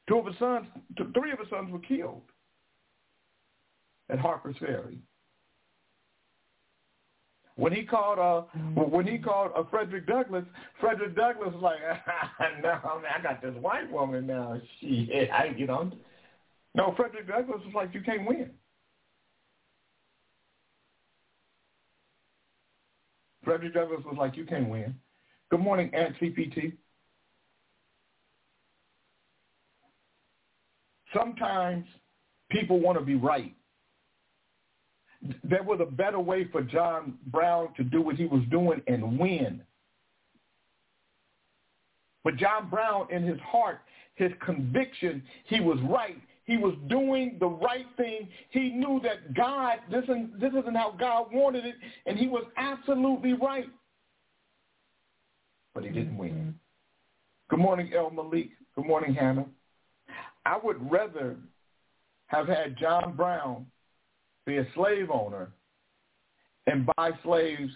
Two 0.09 0.19
of 0.19 0.25
his 0.25 0.37
sons, 0.39 0.67
three 1.13 1.31
of 1.31 1.39
his 1.39 1.49
sons 1.49 1.71
were 1.71 1.79
killed 1.79 2.23
at 4.09 4.19
Harper's 4.19 4.55
Ferry. 4.59 4.99
When 7.57 7.73
he 7.73 7.83
called 7.83 8.19
uh 8.19 8.41
when 8.75 9.05
he 9.07 9.17
called 9.17 9.51
uh, 9.55 9.63
Frederick 9.69 10.05
Douglass, 10.05 10.45
Frederick 10.79 11.15
Douglass 11.15 11.53
was 11.53 11.61
like, 11.61 11.79
no, 12.63 12.69
I 12.69 13.21
got 13.21 13.41
this 13.41 13.55
white 13.59 13.91
woman 13.91 14.27
now. 14.27 14.61
She, 14.79 15.27
I 15.33 15.53
you 15.57 15.65
know. 15.65 15.91
No, 16.75 16.93
Frederick 16.95 17.27
Douglass 17.27 17.61
was 17.65 17.73
like, 17.73 17.93
you 17.95 18.01
can't 18.01 18.27
win. 18.27 18.51
Frederick 23.43 23.73
Douglass 23.73 24.03
was 24.05 24.17
like, 24.19 24.37
you 24.37 24.45
can't 24.45 24.69
win. 24.69 24.93
Good 25.49 25.61
morning, 25.61 25.89
Aunt 25.95 26.15
CPT. 26.21 26.73
Sometimes 31.15 31.85
people 32.51 32.79
want 32.79 32.99
to 32.99 33.03
be 33.03 33.15
right 33.15 33.55
there 35.43 35.63
was 35.63 35.79
a 35.81 35.85
better 35.85 36.19
way 36.19 36.45
for 36.51 36.61
John 36.61 37.17
Brown 37.27 37.73
to 37.75 37.83
do 37.83 38.01
what 38.01 38.15
he 38.15 38.25
was 38.25 38.41
doing 38.49 38.81
and 38.87 39.19
win. 39.19 39.61
But 42.23 42.35
John 42.37 42.69
Brown, 42.69 43.07
in 43.11 43.23
his 43.23 43.39
heart, 43.39 43.79
his 44.15 44.31
conviction, 44.45 45.23
he 45.45 45.59
was 45.59 45.79
right. 45.89 46.17
He 46.45 46.57
was 46.57 46.75
doing 46.87 47.37
the 47.39 47.47
right 47.47 47.85
thing. 47.97 48.27
He 48.49 48.69
knew 48.69 49.01
that 49.03 49.33
God, 49.33 49.79
this 49.91 50.03
isn't, 50.03 50.39
this 50.39 50.51
isn't 50.51 50.75
how 50.75 50.95
God 50.97 51.27
wanted 51.31 51.65
it, 51.65 51.75
and 52.05 52.17
he 52.17 52.27
was 52.27 52.45
absolutely 52.57 53.33
right. 53.33 53.69
But 55.73 55.83
he 55.83 55.89
didn't 55.89 56.17
win. 56.17 56.31
Mm-hmm. 56.31 56.49
Good 57.49 57.59
morning, 57.59 57.91
El 57.95 58.09
Malik. 58.11 58.49
Good 58.75 58.85
morning, 58.85 59.13
Hannah. 59.13 59.45
I 60.45 60.57
would 60.61 60.91
rather 60.91 61.37
have 62.27 62.47
had 62.47 62.77
John 62.77 63.15
Brown 63.15 63.65
be 64.47 64.57
a 64.57 64.67
slave 64.73 65.11
owner 65.11 65.51
and 66.65 66.87
buy 66.95 67.11
slaves 67.23 67.71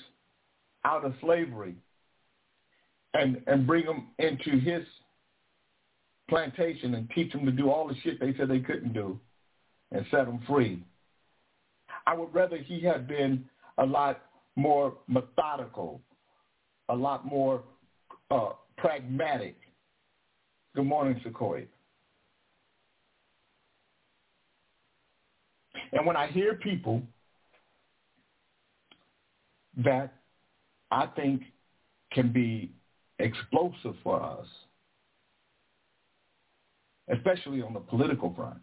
out 0.85 1.05
of 1.05 1.13
slavery 1.21 1.75
and, 3.13 3.41
and 3.45 3.67
bring 3.67 3.85
them 3.85 4.07
into 4.17 4.57
his 4.57 4.83
plantation 6.29 6.95
and 6.95 7.09
teach 7.11 7.31
them 7.33 7.45
to 7.45 7.51
do 7.51 7.69
all 7.69 7.87
the 7.87 7.95
shit 8.01 8.19
they 8.19 8.33
said 8.37 8.47
they 8.47 8.59
couldn't 8.59 8.93
do 8.93 9.19
and 9.91 10.05
set 10.09 10.25
them 10.25 10.39
free. 10.47 10.81
I 12.07 12.15
would 12.15 12.33
rather 12.33 12.57
he 12.57 12.79
had 12.79 13.07
been 13.07 13.43
a 13.77 13.85
lot 13.85 14.21
more 14.55 14.95
methodical, 15.07 16.01
a 16.87 16.95
lot 16.95 17.25
more 17.25 17.63
uh, 18.31 18.51
pragmatic. 18.77 19.57
Good 20.73 20.85
morning, 20.85 21.19
Sequoia. 21.23 21.63
And 25.93 26.05
when 26.05 26.15
I 26.15 26.27
hear 26.27 26.55
people 26.55 27.01
that 29.77 30.13
I 30.89 31.07
think 31.07 31.43
can 32.11 32.31
be 32.31 32.71
explosive 33.19 33.95
for 34.03 34.21
us, 34.21 34.47
especially 37.09 37.61
on 37.61 37.73
the 37.73 37.79
political 37.79 38.33
front, 38.33 38.59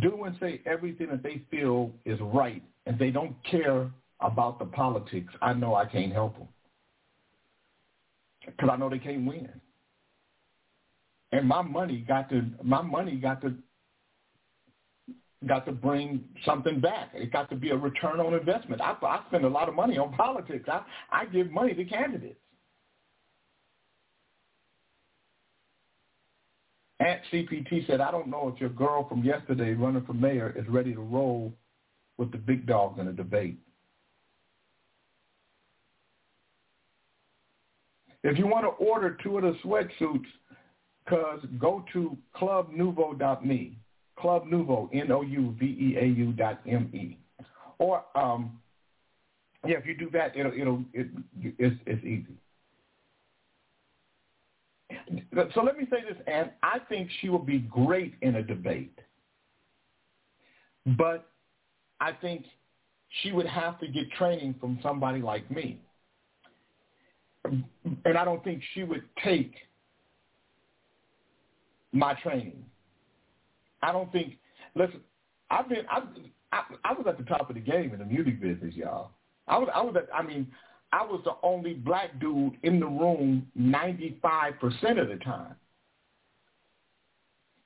do 0.00 0.24
and 0.24 0.36
say 0.40 0.60
everything 0.66 1.08
that 1.10 1.22
they 1.22 1.42
feel 1.50 1.90
is 2.04 2.18
right 2.20 2.62
and 2.86 2.98
they 2.98 3.10
don't 3.10 3.34
care 3.50 3.90
about 4.20 4.58
the 4.58 4.64
politics, 4.64 5.32
I 5.42 5.52
know 5.52 5.74
I 5.74 5.84
can't 5.86 6.12
help 6.12 6.38
them. 6.38 6.48
Because 8.46 8.70
I 8.72 8.76
know 8.76 8.88
they 8.88 8.98
can't 8.98 9.26
win. 9.26 9.48
And 11.32 11.48
my 11.48 11.62
money 11.62 12.04
got 12.06 12.28
to 12.30 12.44
my 12.62 12.82
money 12.82 13.16
got 13.16 13.40
to 13.42 13.54
got 15.46 15.66
to 15.66 15.72
bring 15.72 16.24
something 16.44 16.80
back. 16.80 17.10
It 17.14 17.32
got 17.32 17.50
to 17.50 17.56
be 17.56 17.70
a 17.70 17.76
return 17.76 18.20
on 18.20 18.34
investment. 18.34 18.80
I, 18.80 18.96
I 19.02 19.20
spend 19.28 19.44
a 19.44 19.48
lot 19.48 19.68
of 19.68 19.74
money 19.74 19.98
on 19.98 20.12
politics. 20.16 20.68
I, 20.68 20.82
I 21.10 21.26
give 21.26 21.50
money 21.50 21.74
to 21.74 21.84
candidates. 21.84 22.38
Aunt 27.00 27.20
CPT 27.32 27.86
said, 27.86 28.00
I 28.00 28.12
don't 28.12 28.28
know 28.28 28.52
if 28.54 28.60
your 28.60 28.70
girl 28.70 29.08
from 29.08 29.24
yesterday 29.24 29.72
running 29.72 30.04
for 30.04 30.14
mayor 30.14 30.54
is 30.56 30.68
ready 30.68 30.94
to 30.94 31.00
roll 31.00 31.52
with 32.16 32.30
the 32.30 32.38
big 32.38 32.66
dog 32.66 32.98
in 33.00 33.08
a 33.08 33.12
debate. 33.12 33.58
If 38.22 38.38
you 38.38 38.46
want 38.46 38.64
to 38.64 38.84
order 38.84 39.18
two 39.22 39.36
of 39.36 39.42
the 39.42 39.54
sweatsuits, 39.64 40.26
cuz 41.08 41.44
go 41.58 41.84
to 41.92 42.16
clubnouveau.me. 42.36 43.76
Club 44.22 44.46
Nouveau, 44.46 44.88
N-O-U-V-E-A-U 44.92 46.32
dot 46.32 46.60
M-E. 46.66 47.18
Or, 47.78 48.04
um, 48.14 48.58
yeah, 49.66 49.76
if 49.76 49.86
you 49.86 49.96
do 49.96 50.08
that, 50.10 50.36
it'll, 50.36 50.52
it'll, 50.52 50.84
it, 50.94 51.08
it's, 51.58 51.76
it's 51.86 52.04
easy. 52.04 52.36
So 55.54 55.62
let 55.62 55.76
me 55.76 55.86
say 55.90 55.98
this, 56.08 56.16
and 56.26 56.50
I 56.62 56.78
think 56.88 57.10
she 57.20 57.28
will 57.28 57.38
be 57.38 57.58
great 57.58 58.14
in 58.22 58.36
a 58.36 58.42
debate. 58.42 58.96
But 60.96 61.26
I 62.00 62.12
think 62.12 62.44
she 63.22 63.32
would 63.32 63.46
have 63.46 63.78
to 63.80 63.88
get 63.88 64.10
training 64.12 64.54
from 64.60 64.78
somebody 64.82 65.20
like 65.20 65.50
me. 65.50 65.80
And 67.44 68.16
I 68.18 68.24
don't 68.24 68.42
think 68.44 68.62
she 68.74 68.84
would 68.84 69.02
take 69.24 69.54
my 71.92 72.14
training. 72.14 72.64
I 73.82 73.92
don't 73.92 74.10
think. 74.12 74.34
Listen, 74.74 75.00
I've 75.50 75.68
been. 75.68 75.84
I, 75.90 76.02
I, 76.52 76.62
I 76.84 76.92
was 76.92 77.06
at 77.08 77.18
the 77.18 77.24
top 77.24 77.48
of 77.48 77.54
the 77.54 77.60
game 77.60 77.92
in 77.92 77.98
the 77.98 78.04
music 78.04 78.40
business, 78.40 78.74
y'all. 78.74 79.10
I 79.48 79.58
was. 79.58 79.68
I 79.74 79.82
was. 79.82 79.96
At, 79.96 80.08
I 80.14 80.22
mean, 80.22 80.46
I 80.92 81.02
was 81.02 81.20
the 81.24 81.34
only 81.42 81.74
black 81.74 82.18
dude 82.20 82.56
in 82.62 82.80
the 82.80 82.86
room 82.86 83.46
ninety 83.54 84.18
five 84.22 84.58
percent 84.60 84.98
of 84.98 85.08
the 85.08 85.16
time. 85.16 85.54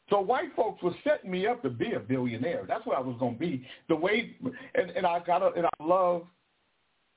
So 0.08 0.20
white 0.20 0.54
folks 0.54 0.82
were 0.82 0.94
setting 1.02 1.32
me 1.32 1.48
up 1.48 1.62
to 1.62 1.68
be 1.68 1.94
a 1.94 1.98
billionaire. 1.98 2.64
That's 2.68 2.86
what 2.86 2.96
I 2.96 3.00
was 3.00 3.16
going 3.18 3.34
to 3.34 3.40
be. 3.40 3.66
The 3.88 3.96
way, 3.96 4.36
and, 4.76 4.90
and 4.90 5.04
I 5.04 5.18
got, 5.18 5.42
a, 5.42 5.46
and 5.56 5.66
I 5.66 5.84
love, 5.84 6.22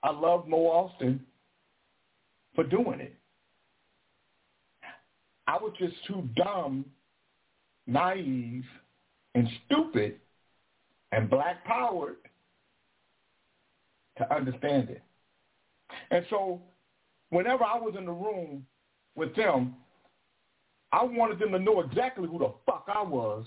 I 0.01 0.09
love 0.09 0.47
Mo 0.47 0.57
Ostin 0.57 1.19
for 2.55 2.63
doing 2.63 2.99
it. 2.99 3.13
I 5.47 5.57
was 5.57 5.71
just 5.77 5.93
too 6.07 6.27
dumb, 6.35 6.83
naive, 7.85 8.65
and 9.39 9.49
stupid 9.65 10.19
and 11.13 11.29
black 11.29 11.63
powered 11.63 12.17
to 14.17 14.33
understand 14.33 14.89
it. 14.89 15.01
And 16.11 16.25
so 16.29 16.61
whenever 17.29 17.63
I 17.63 17.79
was 17.79 17.95
in 17.97 18.05
the 18.05 18.11
room 18.11 18.65
with 19.15 19.33
them, 19.35 19.75
I 20.91 21.03
wanted 21.03 21.39
them 21.39 21.51
to 21.51 21.59
know 21.59 21.79
exactly 21.79 22.27
who 22.27 22.39
the 22.39 22.51
fuck 22.65 22.85
I 22.93 23.01
was. 23.01 23.45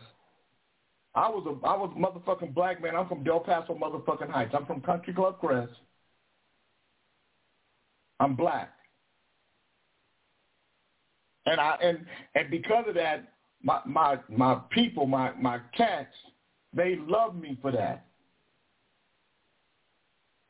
I 1.15 1.29
was 1.29 1.45
a 1.47 1.67
I 1.67 1.77
was 1.77 1.93
a 1.95 2.01
motherfucking 2.01 2.55
black 2.55 2.83
man. 2.83 2.97
I'm 2.97 3.07
from 3.07 3.23
Del 3.23 3.41
Paso 3.41 3.75
motherfucking 3.75 4.31
Heights. 4.31 4.55
I'm 4.57 4.65
from 4.65 4.81
Country 4.81 5.13
Club 5.13 5.39
Crest. 5.41 5.73
I'm 8.19 8.35
black. 8.35 8.71
And 11.45 11.61
I 11.61 11.77
and 11.83 12.07
and 12.35 12.51
because 12.51 12.87
of 12.89 12.95
that, 12.95 13.32
my 13.63 13.81
my 13.87 14.19
my 14.29 14.61
people, 14.71 15.07
my 15.07 15.33
my 15.33 15.61
cats, 15.77 16.15
they 16.75 16.97
love 17.07 17.37
me 17.37 17.59
for 17.63 17.73
that. 17.73 18.07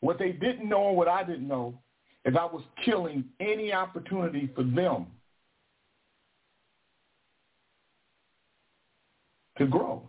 What 0.00 0.18
they 0.18 0.32
didn't 0.32 0.68
know 0.68 0.88
and 0.88 0.96
what 0.96 1.08
I 1.08 1.22
didn't 1.22 1.46
know 1.46 1.78
is 2.24 2.34
I 2.38 2.44
was 2.44 2.62
killing 2.84 3.24
any 3.40 3.72
opportunity 3.72 4.50
for 4.54 4.64
them 4.64 5.06
to 9.58 9.66
grow, 9.66 10.08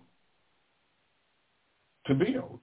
to 2.07 2.15
build, 2.15 2.59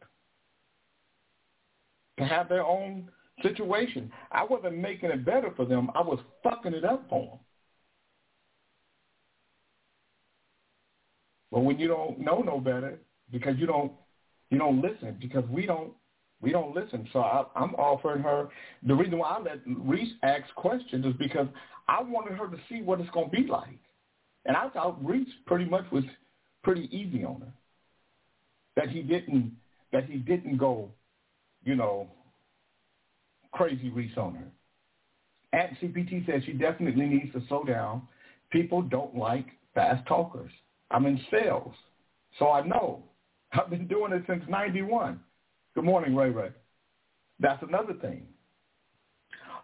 to 2.19 2.25
have 2.25 2.49
their 2.49 2.65
own 2.65 3.09
situation. 3.43 4.11
I 4.33 4.45
wasn't 4.45 4.79
making 4.79 5.11
it 5.11 5.25
better 5.25 5.53
for 5.57 5.65
them. 5.65 5.91
I 5.95 6.01
was 6.01 6.19
fucking 6.43 6.75
it 6.75 6.85
up 6.85 7.07
for 7.09 7.27
them. 7.27 7.39
But 11.51 11.61
when 11.61 11.79
you 11.79 11.89
don't 11.89 12.21
know 12.21 12.41
no 12.41 12.61
better, 12.61 12.99
because 13.31 13.57
you 13.59 13.67
don't 13.67 13.93
you 14.51 14.59
don't 14.59 14.81
listen, 14.81 15.17
because 15.21 15.45
we 15.51 15.67
don't 15.67 15.93
we 16.41 16.53
don't 16.53 16.75
listen. 16.75 17.09
So 17.13 17.21
I, 17.21 17.45
I'm 17.55 17.75
offering 17.75 18.23
her 18.23 18.49
the 18.83 18.95
reason 18.95 19.19
why 19.19 19.37
I 19.37 19.41
let 19.41 19.59
Reese 19.67 20.13
ask 20.23 20.53
questions 20.55 21.05
is 21.05 21.15
because 21.19 21.47
I 21.89 22.03
wanted 22.03 22.39
her 22.39 22.49
to 22.49 22.57
see 22.69 22.83
what 22.83 23.01
it's 23.01 23.11
going 23.11 23.31
to 23.31 23.37
be 23.37 23.47
like, 23.47 23.79
and 24.47 24.57
I 24.57 24.69
thought 24.71 25.05
Reese 25.05 25.29
pretty 25.47 25.65
much 25.65 25.85
was 25.93 26.05
pretty 26.63 26.89
easy 26.97 27.25
on 27.25 27.41
her. 27.41 27.53
That 28.77 28.89
he 28.89 29.03
didn't 29.03 29.53
that 29.93 30.05
he 30.05 30.19
didn't 30.19 30.57
go, 30.57 30.91
you 31.65 31.75
know, 31.75 32.09
crazy 33.53 33.91
Reese 33.91 34.17
on 34.17 34.35
her. 34.35 34.47
Aunt 35.53 35.73
CPT 35.81 36.27
says 36.27 36.43
she 36.47 36.53
definitely 36.53 37.07
needs 37.07 37.33
to 37.33 37.43
slow 37.49 37.65
down. 37.65 38.03
People 38.51 38.83
don't 38.83 39.17
like 39.17 39.47
fast 39.75 40.07
talkers. 40.07 40.51
I'm 40.91 41.07
in 41.07 41.21
sales, 41.31 41.75
so 42.39 42.51
I 42.51 42.67
know. 42.67 43.03
I've 43.53 43.71
been 43.71 43.87
doing 43.87 44.13
it 44.13 44.23
since 44.29 44.45
91. 44.49 45.21
Good 45.75 45.85
morning, 45.85 46.15
Ray 46.15 46.31
Ray. 46.31 46.51
That's 47.39 47.63
another 47.63 47.95
thing. 47.95 48.27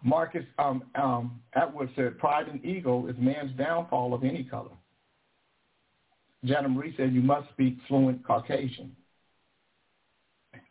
Marcus 0.03 0.45
um, 0.59 0.83
um, 0.95 1.39
Atwood 1.53 1.89
said, 1.95 2.17
pride 2.17 2.47
and 2.47 2.63
ego 2.63 3.07
is 3.07 3.15
man's 3.17 3.55
downfall 3.57 4.13
of 4.13 4.23
any 4.23 4.43
color. 4.43 4.71
Jana 6.45 6.69
Marie 6.69 6.93
said, 6.97 7.13
you 7.13 7.21
must 7.21 7.49
speak 7.49 7.77
fluent 7.87 8.25
Caucasian. 8.25 8.95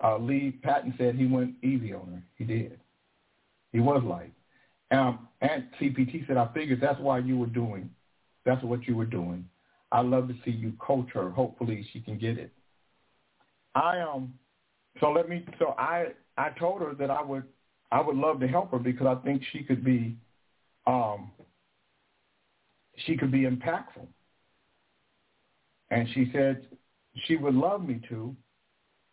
Uh, 0.03 0.19
Lee 0.19 0.53
Patton 0.63 0.95
said 0.99 1.15
he 1.15 1.27
went 1.27 1.55
easy 1.63 1.93
on 1.93 2.07
her. 2.07 2.23
He 2.37 2.45
did. 2.45 2.79
He 3.73 3.81
was 3.81 4.03
light. 4.05 4.33
Um, 4.91 5.29
and 5.41 5.65
CPT 5.81 6.27
said, 6.27 6.37
I 6.37 6.49
figured 6.55 6.81
that's 6.81 7.01
why 7.01 7.19
you 7.19 7.37
were 7.37 7.47
doing, 7.47 7.91
that's 8.45 8.63
what 8.63 8.87
you 8.87 8.97
were 8.97 9.07
doing. 9.07 9.49
I 9.97 10.03
love 10.03 10.29
to 10.29 10.35
see 10.45 10.51
you 10.51 10.75
coach 10.79 11.09
her. 11.15 11.31
Hopefully 11.31 11.89
she 11.91 12.01
can 12.01 12.19
get 12.19 12.37
it. 12.37 12.53
I 13.75 14.01
um 14.01 14.35
so 15.01 15.11
let 15.11 15.27
me 15.27 15.43
so 15.59 15.75
I 15.79 16.09
I 16.37 16.51
told 16.51 16.83
her 16.83 16.95
that 16.97 17.11
I 17.11 17.23
would 17.23 17.45
I 17.91 18.03
would 18.03 18.17
love 18.17 18.39
to 18.41 18.47
help 18.47 18.73
her 18.73 18.79
because 18.79 19.07
I 19.07 19.15
think 19.25 19.41
she 19.53 19.63
could 19.63 19.83
be 19.83 20.19
um, 20.87 21.31
she 23.07 23.17
could 23.17 23.33
be 23.33 23.47
impactful. 23.47 24.07
And 25.91 26.07
she 26.13 26.31
said 26.31 26.67
she 27.27 27.37
would 27.37 27.55
love 27.55 27.83
me 27.83 28.03
to. 28.11 28.37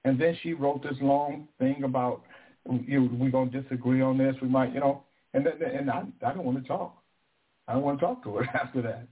And 0.03 0.19
then 0.19 0.38
she 0.43 0.51
wrote 0.51 0.84
this 0.84 0.97
long 0.99 1.47
thing 1.59 1.86
about 1.86 2.23
you 2.69 2.99
know, 2.99 3.09
we're 3.13 3.31
gonna 3.31 3.51
disagree 3.51 4.01
on 4.01 4.17
this. 4.17 4.36
We 4.41 4.49
might, 4.49 4.73
you 4.73 4.81
know, 4.81 5.05
and 5.34 5.45
then, 5.45 5.61
and 5.61 5.89
I 5.89 6.03
I 6.25 6.34
don't 6.34 6.43
want 6.43 6.61
to 6.61 6.67
talk. 6.67 7.01
I 7.69 7.73
don't 7.73 7.84
want 7.84 8.01
to 8.01 8.05
talk 8.05 8.21
to 8.25 8.36
her 8.36 8.43
after 8.53 8.81
that. 8.81 9.07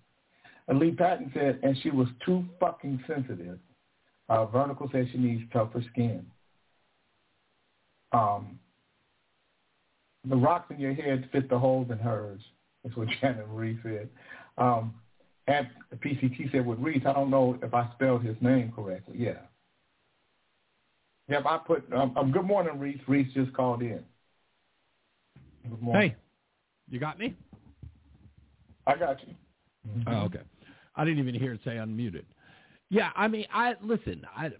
And 0.71 0.79
Lee 0.79 0.91
Patton 0.91 1.29
said, 1.33 1.59
and 1.63 1.77
she 1.83 1.89
was 1.89 2.07
too 2.25 2.45
fucking 2.57 3.03
sensitive. 3.05 3.59
Uh, 4.29 4.45
Vertical 4.45 4.87
said 4.93 5.05
she 5.11 5.17
needs 5.17 5.43
tougher 5.51 5.83
skin. 5.91 6.25
Um, 8.13 8.57
the 10.23 10.37
rocks 10.37 10.71
in 10.71 10.79
your 10.79 10.93
head 10.93 11.27
fit 11.33 11.49
the 11.49 11.59
holes 11.59 11.91
in 11.91 11.97
hers. 11.97 12.39
That's 12.85 12.95
what 12.95 13.09
Shannon 13.19 13.53
Reese 13.53 13.79
said. 13.83 14.07
Um, 14.57 14.93
and 15.47 15.67
PCT 15.97 16.53
said 16.53 16.65
with 16.65 16.79
Reese, 16.79 17.03
I 17.05 17.11
don't 17.11 17.29
know 17.29 17.59
if 17.61 17.73
I 17.73 17.89
spelled 17.95 18.23
his 18.23 18.37
name 18.39 18.71
correctly. 18.73 19.15
Yeah. 19.17 19.41
Yep, 21.27 21.43
I 21.47 21.57
put, 21.67 21.83
um, 21.91 22.15
um, 22.15 22.31
good 22.31 22.45
morning, 22.45 22.79
Reese. 22.79 23.01
Reese 23.09 23.33
just 23.33 23.51
called 23.51 23.81
in. 23.81 24.05
Good 25.69 25.81
morning. 25.81 26.11
Hey, 26.11 26.15
you 26.89 26.97
got 26.97 27.19
me? 27.19 27.35
I 28.87 28.95
got 28.95 29.17
you. 29.27 29.35
Oh, 30.07 30.13
okay. 30.23 30.39
I 31.01 31.05
didn't 31.05 31.17
even 31.17 31.33
hear 31.33 31.53
it 31.53 31.61
say 31.65 31.71
unmuted. 31.71 32.25
Yeah, 32.91 33.09
I 33.15 33.27
mean, 33.27 33.45
I 33.51 33.73
listen. 33.81 34.21
I 34.37 34.51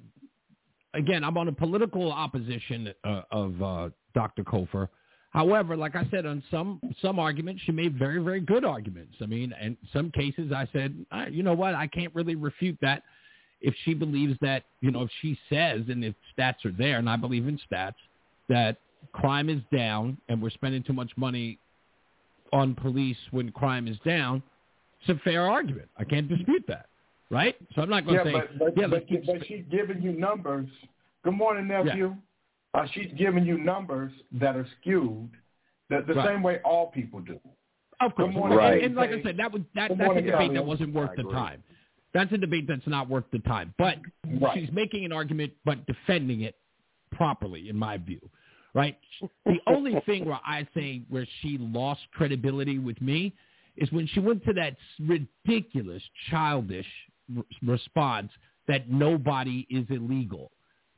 again, 0.96 1.24
I'm 1.24 1.38
on 1.38 1.48
a 1.48 1.52
political 1.52 2.12
opposition 2.12 2.92
uh, 3.04 3.22
of 3.32 3.62
uh, 3.62 3.90
Dr. 4.16 4.44
Cofer. 4.44 4.88
However, 5.30 5.78
like 5.78 5.96
I 5.96 6.08
said, 6.10 6.26
on 6.26 6.42
some 6.50 6.82
some 7.00 7.20
arguments, 7.20 7.62
she 7.64 7.72
made 7.72 7.96
very 8.00 8.18
very 8.24 8.40
good 8.40 8.66
arguments. 8.66 9.18
I 9.22 9.28
mean, 9.28 9.54
in 9.62 9.78
some 9.94 10.10
cases, 10.10 10.52
I 10.52 10.68
said, 10.74 11.06
ah, 11.12 11.28
you 11.28 11.44
know 11.44 11.54
what, 11.54 11.76
I 11.76 11.86
can't 11.86 12.14
really 12.16 12.34
refute 12.34 12.80
that. 12.82 13.04
If 13.62 13.76
she 13.86 13.94
believes 13.94 14.36
that, 14.42 14.64
you 14.80 14.90
know, 14.90 15.04
if 15.04 15.12
she 15.22 15.38
says, 15.48 15.82
and 15.90 16.04
if 16.04 16.16
stats 16.36 16.66
are 16.66 16.72
there, 16.76 16.98
and 16.98 17.08
I 17.08 17.18
believe 17.18 17.48
in 17.48 17.60
stats, 17.72 17.94
that 18.50 18.78
crime 19.14 19.48
is 19.48 19.62
down 19.72 20.18
and 20.28 20.42
we're 20.42 20.50
spending 20.50 20.82
too 20.82 20.94
much 20.94 21.12
money 21.18 21.60
on 22.52 22.74
police 22.74 23.18
when 23.30 23.52
crime 23.52 23.88
is 23.88 23.98
down, 24.04 24.42
it's 25.02 25.10
a 25.20 25.24
fair 25.24 25.50
argument. 25.50 25.90
I 25.98 26.04
can't 26.04 26.28
dispute 26.28 26.64
that, 26.68 26.88
right? 27.30 27.56
So 27.76 27.82
I'm 27.82 27.90
not 27.90 28.06
going 28.06 28.18
Yeah, 28.18 28.24
to 28.24 28.32
say, 28.32 28.34
but, 28.34 28.60
but, 28.60 28.78
yeah, 28.78 28.88
but, 28.88 28.92
let's 28.92 29.06
keep 29.10 29.26
but 29.26 29.48
she's 29.48 29.66
giving 29.72 30.02
you 30.02 30.14
numbers. 30.14 30.68
Good 31.24 31.34
morning, 31.34 31.68
nephew. 31.68 32.16
Uh, 32.74 32.86
she's 32.94 33.12
giving 33.18 33.46
you 33.46 33.58
numbers 33.58 34.12
that 34.34 34.56
are 34.56 34.68
skewed 34.80 35.30
the, 35.90 36.04
the 36.08 36.14
Right. 36.14 36.30
same 36.30 36.42
way 36.42 36.60
all 36.64 36.88
people 36.92 37.20
do. 37.20 37.40
Of 38.00 38.16
course, 38.16 38.30
Good 38.30 38.36
morning, 38.36 38.58
and, 38.58 38.68
Right. 38.68 38.84
and 38.84 38.96
like 38.96 39.12
I 39.12 39.22
said, 39.22 39.38
that 39.38 39.52
was 39.52 39.62
that, 39.76 39.90
Good 39.90 40.00
that's 40.00 40.18
a 40.18 40.22
debate 40.22 40.54
that 40.54 40.66
wasn't 40.66 40.94
worth 40.94 41.16
the 41.16 41.24
time. 41.24 41.64
That's 42.14 42.32
a 42.32 42.38
debate 42.38 42.66
that's 42.68 42.88
not 42.88 43.10
worth 43.10 43.26
the 43.32 43.40
time. 43.40 43.74
But 43.78 43.98
Right. 44.40 44.58
she's 44.58 44.72
making 44.72 45.06
an 45.06 45.12
argument, 45.12 45.54
but 45.66 45.86
defending 45.86 46.42
it 46.42 46.56
properly, 47.12 47.70
in 47.70 47.76
my 47.78 47.98
view. 47.98 48.22
Right. 48.74 48.98
The 49.46 49.60
only 49.68 50.00
thing 50.06 50.26
where 50.26 50.40
I 50.46 50.66
say 50.74 51.02
where 51.10 51.28
she 51.42 51.58
lost 51.58 52.02
credibility 52.14 52.80
with 52.80 53.00
me 53.02 53.34
is 53.78 53.92
when 53.92 54.08
she 54.08 54.20
went 54.20 54.44
to 54.46 54.54
that 54.54 54.76
ridiculous, 55.00 56.02
childish 56.30 56.86
r- 57.36 57.44
response 57.64 58.32
that 58.68 58.90
nobody 58.90 59.66
is 59.70 59.86
illegal. 59.90 60.52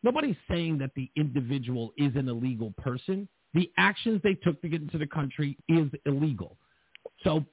Nobody's 0.04 0.36
saying 0.50 0.78
that 0.80 0.92
the 0.96 1.10
individual 1.16 1.94
is 1.98 2.16
an 2.16 2.28
illegal 2.28 2.74
person. 2.78 3.28
The 3.54 3.72
actions 3.78 4.20
they 4.24 4.34
took 4.34 4.62
to 4.62 4.70
get 4.70 4.82
into 4.82 4.98
the 4.98 5.08
country 5.08 5.58
is 5.70 5.88
illegal. 6.06 6.58
So, 7.24 7.46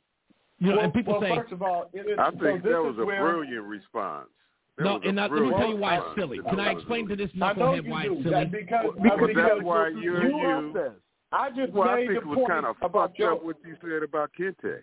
you 0.59 0.71
know, 0.71 0.77
well, 0.77 0.85
and 0.85 0.93
people 0.93 1.13
well, 1.15 1.23
say, 1.23 1.37
first 1.37 1.53
of 1.53 1.63
all, 1.63 1.91
it 1.93 2.01
is, 2.01 2.19
I 2.19 2.31
so 2.33 2.39
think 2.39 2.63
this 2.63 2.73
that 2.73 2.83
was 2.83 2.97
a 2.99 3.05
where, 3.05 3.21
brilliant 3.23 3.65
response. 3.65 4.29
That 4.79 4.85
no, 4.85 5.01
and 5.05 5.17
now, 5.17 5.29
let 5.29 5.43
me 5.43 5.51
tell 5.51 5.69
you 5.69 5.77
why 5.77 5.97
it's 5.97 6.19
silly. 6.19 6.41
Can 6.49 6.59
I 6.59 6.71
explain 6.73 7.09
to 7.09 7.17
this 7.17 7.31
I 7.35 7.53
know 7.53 7.73
knucklehead 7.73 7.89
why 7.89 8.05
do 8.05 8.13
it's 8.15 8.23
silly? 8.23 8.35
that 8.35 8.51
because, 8.51 8.87
Because 9.03 9.19
because 9.27 9.37
that's 9.37 9.63
why 9.63 9.89
you, 9.89 10.01
you're 10.01 10.23
you 10.25 10.39
you. 10.39 10.93
I 11.33 11.51
just 11.51 11.73
Well, 11.73 11.89
I 11.89 11.97
made 11.97 12.09
think 12.09 12.21
the 12.25 12.27
it 12.27 12.27
was 12.27 12.37
point 12.37 12.49
kind 12.49 12.67
of 12.67 12.77
fucked 12.79 13.21
up 13.21 13.45
what 13.45 13.57
you 13.65 13.77
said 13.83 14.03
about 14.03 14.31
Kente. 14.39 14.81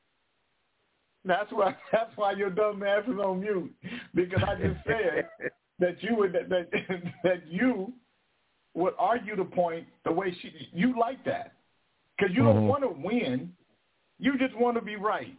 That's 1.25 1.51
why. 1.51 1.75
That's 1.91 2.11
why 2.15 2.31
your 2.33 2.49
dumb 2.49 2.83
ass 2.83 3.03
is 3.07 3.19
on 3.19 3.41
mute 3.41 3.73
because 4.15 4.41
I 4.47 4.55
just 4.55 4.77
said 4.85 5.25
that 5.79 6.01
you 6.01 6.15
would 6.15 6.33
that 6.33 6.49
that, 6.49 6.69
that 7.23 7.47
you 7.47 7.93
would 8.73 8.93
argue 8.99 9.35
the 9.35 9.43
point 9.45 9.87
the 10.05 10.11
way 10.11 10.35
she 10.41 10.51
you 10.73 10.93
like 10.99 11.23
that 11.25 11.53
because 12.17 12.35
you 12.35 12.43
don't 12.43 12.63
Mhm. 12.63 12.67
want 12.67 12.83
to 12.83 12.89
win, 12.89 13.51
you 14.19 14.37
just 14.37 14.55
want 14.55 14.75
to 14.77 14.81
be 14.81 14.95
right. 14.95 15.35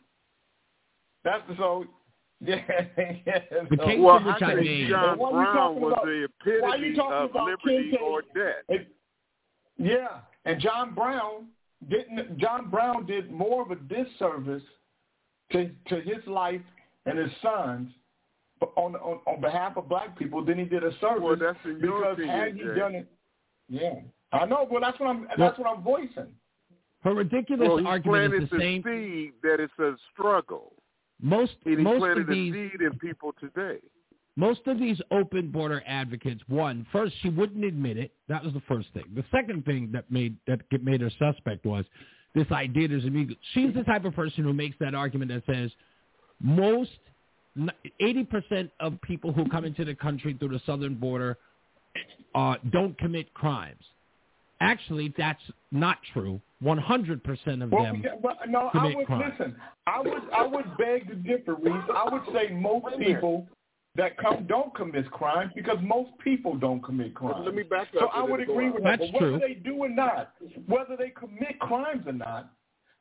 That's 1.24 1.42
the 1.48 1.56
so. 1.56 1.84
Yeah, 2.40 2.60
yeah. 2.96 3.40
The 3.50 3.76
so- 3.76 3.84
case 3.84 3.98
Well, 4.00 4.18
in 4.18 4.24
which 4.26 4.42
I 4.42 4.52
I 4.52 4.54
think 4.54 4.66
made- 4.66 4.88
John 4.90 5.18
Why 5.18 5.30
Brown 5.32 5.80
was 5.80 5.92
about- 5.92 6.04
the 6.04 6.24
epitome 6.46 6.90
of 7.00 7.30
about 7.30 7.46
liberty 7.48 7.90
Kente? 7.92 8.00
or 8.00 8.22
death. 8.32 8.62
It- 8.68 8.94
yeah, 9.76 10.20
and 10.44 10.60
John 10.60 10.94
Brown 10.94 11.48
didn't. 11.88 12.38
John 12.38 12.70
Brown 12.70 13.06
did 13.06 13.32
more 13.32 13.62
of 13.62 13.72
a 13.72 13.74
disservice 13.76 14.62
to 15.52 15.70
to 15.88 16.00
his 16.00 16.26
life 16.26 16.60
and 17.06 17.18
his 17.18 17.30
sons 17.42 17.90
on 18.76 18.94
on, 18.96 19.20
on 19.26 19.40
behalf 19.40 19.76
of 19.76 19.88
black 19.88 20.18
people 20.18 20.44
than 20.44 20.58
he 20.58 20.64
did 20.64 20.84
a 20.84 20.90
service. 21.00 21.22
Well, 21.22 21.36
that's 21.36 21.58
in 21.64 21.78
your 21.80 22.00
because 22.00 22.12
opinion, 22.14 22.38
had 22.38 22.54
he 22.54 22.60
Jay. 22.60 22.74
done 22.78 22.94
it, 22.96 23.06
yeah, 23.68 23.94
I 24.32 24.44
know. 24.46 24.66
Well, 24.70 24.80
that's 24.80 24.98
what 25.00 25.08
I'm. 25.08 25.26
That's 25.38 25.58
what 25.58 25.68
I'm 25.68 25.82
voicing. 25.82 26.32
Her 27.04 27.14
ridiculous 27.14 27.68
Well, 27.68 27.86
argument 27.86 28.30
planted 28.30 28.42
is 28.44 28.50
the 28.50 28.56
the 28.56 28.62
same. 28.62 28.82
seed 28.82 29.32
that 29.42 29.60
it's 29.60 29.78
a 29.78 29.94
struggle. 30.12 30.72
Most 31.22 31.52
And 31.64 31.78
he 31.78 31.82
most 31.84 31.98
planted 32.00 32.20
of 32.22 32.26
the 32.26 32.32
these 32.34 32.52
seed 32.72 32.80
in 32.80 32.98
people 32.98 33.32
today. 33.40 33.78
most 34.36 34.60
of 34.66 34.78
these 34.78 35.00
open 35.12 35.50
border 35.50 35.82
advocates, 35.86 36.42
one, 36.48 36.86
first 36.92 37.14
she 37.22 37.28
wouldn't 37.28 37.64
admit 37.64 37.96
it. 37.98 38.12
That 38.28 38.42
was 38.44 38.52
the 38.52 38.62
first 38.68 38.88
thing. 38.94 39.04
The 39.14 39.24
second 39.30 39.64
thing 39.64 39.90
that 39.92 40.10
made 40.10 40.36
that 40.46 40.60
made 40.82 41.00
her 41.00 41.10
suspect 41.18 41.64
was 41.64 41.84
this 42.38 42.50
idea 42.52 42.88
there's 42.88 43.04
illegal. 43.04 43.36
She's 43.54 43.72
the 43.74 43.82
type 43.84 44.04
of 44.04 44.14
person 44.14 44.44
who 44.44 44.52
makes 44.52 44.76
that 44.80 44.94
argument 44.94 45.30
that 45.32 45.42
says 45.52 45.70
most 46.40 46.90
eighty 48.00 48.24
percent 48.24 48.70
of 48.80 49.00
people 49.02 49.32
who 49.32 49.48
come 49.48 49.64
into 49.64 49.84
the 49.84 49.94
country 49.94 50.34
through 50.38 50.50
the 50.50 50.60
southern 50.66 50.94
border 50.94 51.36
uh, 52.34 52.54
don't 52.70 52.96
commit 52.98 53.32
crimes. 53.34 53.82
Actually, 54.60 55.14
that's 55.16 55.42
not 55.72 55.98
true. 56.12 56.40
One 56.60 56.78
hundred 56.78 57.22
percent 57.22 57.62
of 57.62 57.70
Well, 57.70 57.84
them. 57.84 57.96
we 57.96 58.02
got- 58.02 58.22
but 58.22 58.36
no, 58.48 58.68
I 58.68 58.70
commit 58.78 58.96
would 58.96 59.06
crime. 59.06 59.32
listen. 59.38 59.56
I 59.86 60.00
would 60.00 60.22
I 60.36 60.46
would 60.46 60.76
beg 60.76 61.08
to 61.08 61.14
differ, 61.14 61.54
Reese. 61.54 61.74
I 61.94 62.08
would 62.12 62.22
say 62.34 62.52
most 62.54 62.86
people 62.98 63.46
that 63.98 64.16
come 64.16 64.46
don't 64.46 64.74
commit 64.74 65.10
crimes 65.10 65.52
because 65.54 65.76
most 65.82 66.10
people 66.24 66.56
don't 66.56 66.82
commit 66.82 67.14
crimes. 67.14 67.42
Let 67.44 67.54
me 67.54 67.64
back 67.64 67.88
up. 68.00 68.00
So 68.00 68.06
I 68.14 68.22
would 68.22 68.40
agree 68.40 68.70
with 68.70 68.82
that. 68.84 69.00
That's 69.00 69.12
But 69.12 69.20
whether 69.20 69.38
true. 69.38 69.46
they 69.46 69.54
do 69.54 69.74
or 69.76 69.88
not, 69.90 70.32
whether 70.66 70.96
they 70.96 71.10
commit 71.10 71.58
crimes 71.58 72.04
or 72.06 72.12
not, 72.14 72.52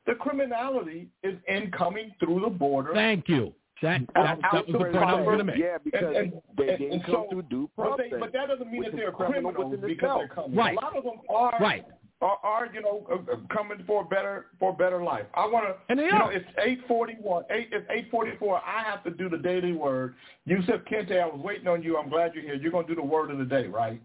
the 0.06 0.14
criminality 0.16 1.08
is 1.22 1.36
incoming 1.48 2.12
through 2.20 2.40
the 2.40 2.50
border. 2.50 2.92
Thank 2.94 3.28
you. 3.28 3.54
That 3.80 4.00
that, 4.16 4.38
that 4.52 4.66
was 4.66 4.72
the 4.72 4.78
point 4.78 4.96
I 4.96 5.14
was 5.14 5.24
going 5.24 5.38
to 5.38 5.44
make. 5.44 5.56
Yeah, 5.56 5.78
because 5.82 6.02
And- 6.08 6.16
and- 6.16 6.42
they 6.56 6.66
didn't 6.66 6.92
and 6.94 7.04
come 7.04 7.14
so- 7.14 7.26
through 7.30 7.42
due 7.42 7.70
But, 7.76 7.82
process. 7.86 8.06
they, 8.10 8.18
but 8.18 8.32
that 8.32 8.48
doesn't 8.48 8.72
mean 8.72 8.82
that 8.82 8.96
they're 8.96 9.12
criminals 9.12 9.54
within 9.70 9.86
because 9.88 10.18
they're 10.18 10.28
coming. 10.34 10.56
Right. 10.56 10.76
A 10.76 10.80
lot 10.80 10.96
of 10.96 11.04
them 11.04 11.20
are 11.30 11.56
Right. 11.60 11.84
Are, 12.20 12.38
are 12.42 12.66
you 12.72 12.80
know 12.82 13.06
uh, 13.10 13.32
uh, 13.32 13.36
coming 13.54 13.82
for 13.86 14.02
a 14.02 14.04
better 14.04 14.46
for 14.58 14.70
a 14.70 14.74
better 14.74 15.02
life. 15.02 15.26
I 15.34 15.46
want 15.46 15.66
to. 15.66 15.74
And 15.88 15.98
they 15.98 16.04
you 16.04 16.12
know, 16.12 16.28
it's 16.28 16.46
eight 16.64 16.80
forty 16.88 17.14
one. 17.20 17.44
Eight. 17.50 17.68
It's 17.72 17.86
eight 17.90 18.10
forty 18.10 18.32
four. 18.38 18.60
I 18.66 18.82
have 18.82 19.04
to 19.04 19.10
do 19.10 19.28
the 19.28 19.38
daily 19.38 19.72
word. 19.72 20.14
Yusuf 20.44 20.80
Kente, 20.90 21.20
I 21.20 21.26
was 21.26 21.40
waiting 21.42 21.68
on 21.68 21.82
you. 21.82 21.96
I'm 21.96 22.08
glad 22.08 22.34
you're 22.34 22.42
here. 22.42 22.54
You're 22.54 22.72
gonna 22.72 22.86
do 22.88 22.94
the 22.96 23.02
word 23.02 23.30
of 23.30 23.38
the 23.38 23.44
day, 23.44 23.66
right? 23.66 24.00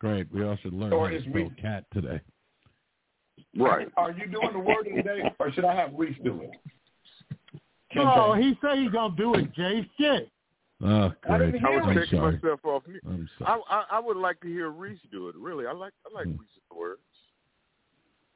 Great. 0.00 0.32
We 0.32 0.44
all 0.44 0.56
should 0.62 0.72
learn 0.74 0.92
Or 0.92 1.06
how 1.06 1.10
to 1.10 1.16
is 1.16 1.22
spell 1.24 1.32
we- 1.34 1.50
cat 1.60 1.84
today. 1.92 2.20
Right. 3.56 3.88
Are 3.96 4.12
you 4.12 4.26
doing 4.26 4.52
the 4.52 4.58
word 4.58 4.86
of 4.86 4.94
the 4.96 5.02
day, 5.02 5.22
or 5.40 5.50
should 5.52 5.64
I 5.64 5.74
have 5.74 5.90
Reese 5.94 6.16
do 6.22 6.40
it? 6.42 6.50
No, 7.94 8.02
Kente. 8.04 8.42
he 8.42 8.58
said 8.60 8.78
he's 8.78 8.90
gonna 8.90 9.16
do 9.16 9.34
it, 9.34 9.52
Jay. 9.54 9.88
Shit. 9.98 10.28
Oh, 10.80 11.12
I 11.28 11.38
great. 11.38 11.54
hear 11.56 11.66
I 11.66 11.72
it. 11.72 11.74
would 11.74 11.84
I'm 11.84 11.94
take 12.00 12.10
sorry. 12.10 12.32
myself 12.34 12.60
off 12.64 12.82
mute. 12.86 13.02
I'm 13.06 13.28
I. 13.44 13.60
I 13.68 13.84
I 13.92 13.98
would 13.98 14.16
like 14.16 14.40
to 14.42 14.46
hear 14.48 14.70
Reese 14.70 15.00
do 15.10 15.28
it. 15.28 15.34
Really, 15.36 15.66
I 15.66 15.72
like 15.72 15.92
I 16.06 16.10
like 16.14 16.26
Hmm. 16.26 16.32
Reese's 16.32 16.62
words. 16.74 17.00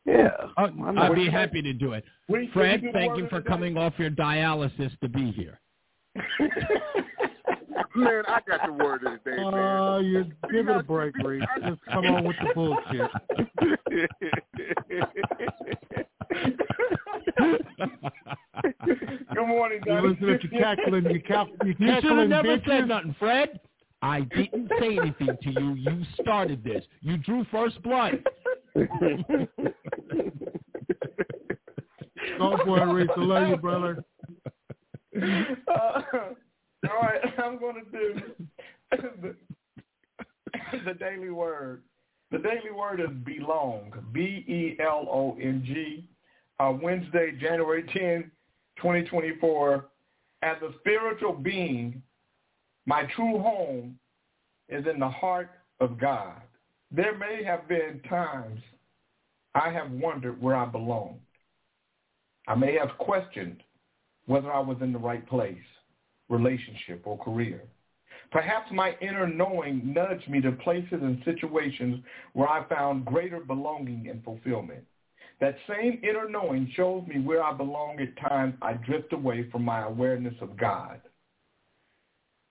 Yeah. 0.05 0.31
Oh, 0.59 0.69
I, 0.97 1.07
I'd 1.07 1.15
be 1.15 1.31
happy 1.31 1.63
to 1.63 1.73
do 1.73 1.93
it. 1.93 2.05
Reese, 2.29 2.51
Fred, 2.53 2.81
do 2.83 2.91
thank 2.93 3.17
you 3.17 3.29
for 3.29 3.39
the 3.41 3.49
coming 3.49 3.77
off 3.77 3.95
your 3.99 4.11
dialysis 4.11 4.99
to 5.01 5.09
be 5.09 5.31
here. 5.31 5.61
Man, 7.95 8.23
I 8.27 8.41
got 8.49 8.67
the 8.67 8.73
word 8.73 9.05
of 9.05 9.13
the 9.25 9.31
day, 9.31 9.37
man. 9.37 9.55
Uh, 9.55 9.99
you 9.99 10.25
give 10.51 10.69
it 10.69 10.77
a 10.77 10.83
break, 10.83 11.15
Reese. 11.19 11.45
Just 11.69 11.81
come 11.93 12.07
on 12.07 12.25
with 12.25 12.37
the 12.43 12.53
bullshit. 12.55 13.11
Good 19.35 19.47
morning, 19.47 19.81
You 19.87 19.93
Donnie. 19.93 20.09
listen 20.09 20.31
at 20.31 20.43
your 20.45 20.61
cackling, 20.61 21.05
you 21.11 21.21
cal- 21.23 21.49
you 21.65 21.75
You 21.79 21.95
should 22.01 22.19
have 22.19 22.29
never 22.29 22.49
bitches. 22.59 22.67
said 22.69 22.89
nothing, 22.89 23.15
Fred. 23.19 23.61
I 24.03 24.23
didn't 24.23 24.71
say 24.81 24.99
anything 24.99 25.37
to 25.43 25.51
you. 25.51 25.75
You 25.75 26.03
started 26.21 26.63
this. 26.65 26.85
You 27.01 27.17
drew 27.19 27.45
first 27.53 27.81
blood. 27.83 28.23
Go 32.39 32.57
for 32.65 32.79
it, 32.79 32.93
Reese. 32.93 33.11
I 33.17 33.21
love 33.21 33.49
you, 33.49 33.57
brother. 33.57 34.05
Uh, 35.17 36.03
all 36.89 37.03
right, 37.03 37.21
I'm 37.39 37.59
going 37.59 37.77
to 37.77 37.91
do 37.91 38.15
the, 38.91 39.35
the 40.85 40.95
daily 40.95 41.31
word. 41.31 41.83
The 42.31 42.39
daily 42.39 42.71
word 42.75 43.01
is 43.01 43.11
belong. 43.25 43.93
B-E-L-O-N-G. 44.13 46.09
Uh, 46.59 46.73
Wednesday, 46.81 47.33
January 47.41 47.83
10, 47.93 48.31
2024. 48.77 49.87
As 50.43 50.57
a 50.63 50.71
spiritual 50.81 51.33
being, 51.33 52.03
my 52.87 53.05
true 53.15 53.39
home 53.39 53.99
is 54.69 54.85
in 54.93 54.99
the 54.99 55.09
heart 55.09 55.51
of 55.81 55.99
God. 55.99 56.41
There 56.91 57.17
may 57.17 57.43
have 57.45 57.69
been 57.69 58.01
times 58.09 58.61
I 59.55 59.71
have 59.71 59.91
wondered 59.91 60.41
where 60.41 60.57
I 60.57 60.67
belonged. 60.67 61.21
I 62.49 62.55
may 62.55 62.77
have 62.77 62.97
questioned 62.99 63.63
whether 64.27 64.53
I 64.53 64.61
was 64.61 64.79
in 64.81 64.93
the 64.93 64.99
right 64.99 65.27
place, 65.29 65.57
relationship, 66.29 67.03
or 67.05 67.19
career. 67.19 67.63
Perhaps 68.31 68.73
my 68.73 68.97
inner 69.01 69.27
knowing 69.27 69.93
nudged 69.93 70.29
me 70.29 70.41
to 70.41 70.53
places 70.53 71.01
and 71.03 71.23
situations 71.25 72.03
where 72.33 72.49
I 72.49 72.67
found 72.69 73.05
greater 73.05 73.41
belonging 73.41 74.09
and 74.09 74.25
fulfillment. 74.25 74.85
That 75.43 75.57
same 75.69 75.99
inner 76.05 76.29
knowing 76.29 76.71
shows 76.77 77.05
me 77.09 77.19
where 77.19 77.43
I 77.43 77.53
belong 77.53 77.99
at 77.99 78.17
times 78.29 78.55
I 78.63 78.75
drift 78.75 79.13
away 79.13 79.51
from 79.51 79.65
my 79.65 79.83
awareness 79.83 80.37
of 80.41 80.57
God. 80.57 81.01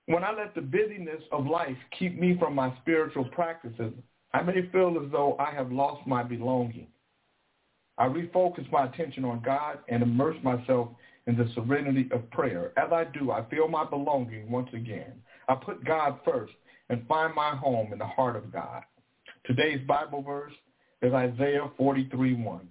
When 0.07 0.25
I 0.25 0.33
let 0.33 0.53
the 0.53 0.61
busyness 0.61 1.23
of 1.31 1.47
life 1.47 1.77
keep 1.97 2.19
me 2.19 2.35
from 2.37 2.53
my 2.53 2.75
spiritual 2.81 3.23
practices, 3.29 3.93
I 4.33 4.41
may 4.41 4.67
feel 4.73 5.01
as 5.01 5.09
though 5.09 5.37
I 5.39 5.55
have 5.55 5.71
lost 5.71 6.05
my 6.05 6.21
belonging. 6.21 6.87
I 7.97 8.07
refocus 8.07 8.69
my 8.73 8.87
attention 8.87 9.23
on 9.23 9.41
God 9.41 9.79
and 9.87 10.03
immerse 10.03 10.35
myself 10.43 10.89
in 11.27 11.37
the 11.37 11.49
serenity 11.55 12.09
of 12.11 12.29
prayer. 12.31 12.73
As 12.75 12.91
I 12.91 13.05
do, 13.05 13.31
I 13.31 13.45
feel 13.49 13.69
my 13.69 13.85
belonging 13.85 14.51
once 14.51 14.69
again. 14.73 15.13
I 15.47 15.55
put 15.55 15.85
God 15.85 16.19
first 16.25 16.51
and 16.89 17.07
find 17.07 17.33
my 17.33 17.55
home 17.55 17.93
in 17.93 17.99
the 17.99 18.05
heart 18.05 18.35
of 18.35 18.51
God. 18.51 18.83
Today's 19.45 19.79
Bible 19.87 20.21
verse 20.23 20.51
is 21.01 21.13
Isaiah 21.13 21.71
43:1. 21.79 22.67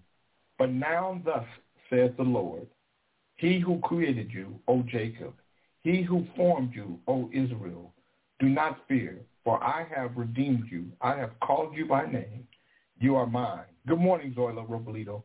But 0.61 0.73
now 0.73 1.19
thus 1.25 1.47
saith 1.89 2.19
the 2.19 2.23
Lord, 2.23 2.67
He 3.37 3.59
who 3.61 3.79
created 3.79 4.31
you, 4.31 4.61
O 4.69 4.83
Jacob, 4.83 5.33
He 5.83 6.03
who 6.03 6.27
formed 6.37 6.75
you, 6.75 7.01
O 7.09 7.31
Israel, 7.33 7.95
do 8.41 8.47
not 8.47 8.87
fear, 8.87 9.17
for 9.43 9.65
I 9.65 9.87
have 9.97 10.19
redeemed 10.19 10.67
you. 10.71 10.93
I 11.01 11.17
have 11.17 11.31
called 11.41 11.75
you 11.75 11.87
by 11.87 12.05
name. 12.05 12.47
You 12.99 13.17
are 13.17 13.27
mine. 13.27 13.65
Good 13.89 14.01
morning, 14.01 14.35
Zoila 14.37 14.69
Robolito. 14.69 15.23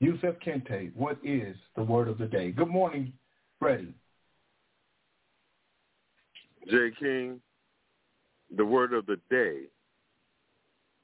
Yusef 0.00 0.36
Kente, 0.40 0.96
what 0.96 1.18
is 1.22 1.54
the 1.76 1.82
word 1.82 2.08
of 2.08 2.16
the 2.16 2.24
day? 2.24 2.50
Good 2.50 2.68
morning, 2.68 3.12
Freddie. 3.58 3.92
J. 6.70 6.90
King, 6.98 7.38
the 8.56 8.64
word 8.64 8.94
of 8.94 9.04
the 9.04 9.20
day 9.28 9.64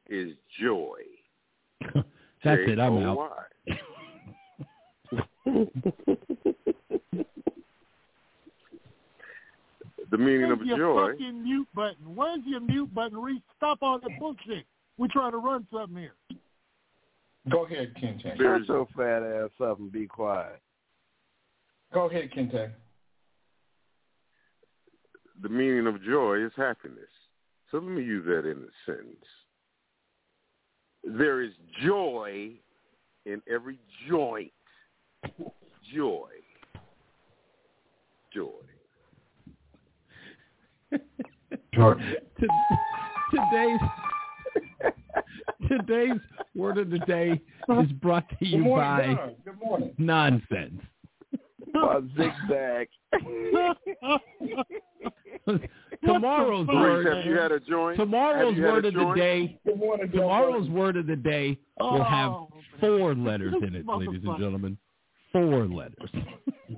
is 0.09 0.33
joy. 0.59 1.01
That's 2.43 2.63
it. 2.67 2.79
I'm 2.79 2.97
out. 2.99 3.19
J-O-Y. 5.47 5.67
the 10.11 10.19
meaning 10.19 10.49
Where's 10.49 10.61
of 10.61 10.67
your 10.67 10.79
joy. 10.79 11.13
fucking 11.13 11.43
mute 11.43 11.69
button? 11.75 12.15
Where's 12.15 12.41
your 12.47 12.61
mute 12.61 12.95
button, 12.95 13.19
Reese? 13.19 13.43
Stop 13.57 13.79
all 13.83 13.99
that 13.99 14.11
bullshit. 14.19 14.65
We're 14.99 15.09
trying 15.09 15.33
to 15.33 15.39
run 15.39 15.67
something 15.73 15.97
here. 15.97 16.15
Go 17.51 17.65
ahead, 17.67 17.95
Kente. 18.03 18.23
Shut 18.23 18.39
There's 18.39 18.69
your 18.69 18.87
fat 18.97 19.23
ass 19.23 19.51
up 19.63 19.79
and 19.79 19.93
be 19.93 20.07
quiet. 20.07 20.61
Go 21.93 22.09
ahead, 22.09 22.31
Kente. 22.37 22.73
the 25.43 25.49
meaning 25.49 25.87
of 25.87 26.03
joy 26.03 26.45
is 26.45 26.53
happiness. 26.57 26.99
So 27.71 27.79
let 27.79 27.91
me 27.91 28.03
use 28.03 28.25
that 28.27 28.49
in 28.51 28.59
a 28.59 28.71
sentence. 28.85 29.27
There 31.05 31.41
is 31.43 31.53
joy 31.85 32.53
in 33.27 33.43
every 33.53 33.79
joint. 34.09 34.51
Joy. 35.95 36.29
Joy. 38.35 38.51
Jordan. 41.75 42.15
Today's 43.31 43.81
today's 45.69 46.21
word 46.55 46.79
of 46.79 46.91
the 46.91 46.99
day 47.01 47.41
is 47.81 47.93
brought 48.01 48.27
to 48.31 48.37
Good 48.37 48.49
you 48.49 48.59
morning, 48.63 49.17
by 49.17 49.33
Good 49.45 49.59
morning. 49.63 49.93
nonsense. 49.99 50.81
A 51.75 52.01
zigzag. 52.17 52.89
Tomorrow's 56.05 56.67
word. 56.69 57.07
have 57.15 57.25
you 57.27 57.37
had 57.39 57.53
a 57.53 57.61
joint? 57.61 57.99
Tomorrow's 57.99 58.49
Have 58.51 58.57
you 58.57 58.65
had 58.65 58.73
word 58.73 58.85
of 58.87 58.95
the 58.95 59.13
day. 59.15 59.59
Morning, 59.77 60.11
Tomorrow's 60.11 60.69
word 60.71 60.97
of 60.97 61.07
the 61.07 61.17
day 61.17 61.59
will 61.79 62.03
have 62.05 62.33
four 62.81 63.15
letters 63.15 63.55
in 63.63 63.75
it, 63.75 63.87
ladies 63.87 64.23
and 64.25 64.39
gentlemen. 64.39 64.79
Four 65.37 65.67
letters. 65.67 66.11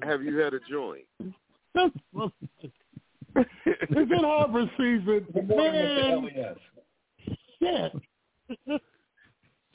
Have 0.03 0.23
you 0.25 0.37
had 0.39 0.53
a 0.53 0.59
joint? 0.69 1.05
it's 3.37 4.11
in 4.11 4.19
Harvard 4.19 4.69
season. 4.77 5.27
Good 5.33 5.49
morning, 5.49 5.73
Man, 5.73 6.23
Mr. 6.23 7.37
shit. 7.61 7.93
Elias. 8.67 8.81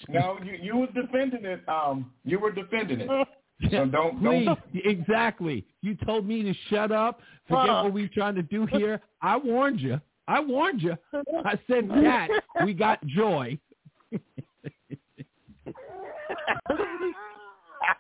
No, 0.10 0.38
you 0.44 0.58
you 0.62 0.76
was 0.76 0.90
defending 0.94 1.46
it. 1.46 1.62
Um, 1.70 2.12
you 2.26 2.40
were 2.40 2.52
defending 2.52 3.02
it. 3.02 3.10
So 3.72 3.86
don't 3.86 4.20
Please, 4.20 4.46
don't. 4.46 4.60
exactly. 4.74 5.64
You 5.82 5.96
told 6.06 6.28
me 6.28 6.44
to 6.44 6.54
shut 6.70 6.92
up. 6.92 7.22
Forget 7.48 7.68
Fuck. 7.68 7.84
what 7.86 7.94
we're 7.94 8.10
trying 8.10 8.36
to 8.36 8.42
do 8.42 8.66
here. 8.66 9.00
I 9.22 9.38
warned 9.38 9.80
you. 9.80 10.02
I 10.28 10.42
warned 10.42 10.82
you. 10.82 10.98
I 11.46 11.58
said, 11.70 11.88
Cat, 11.88 12.30
we 12.66 12.74
got 12.74 13.06
joy. 13.06 13.58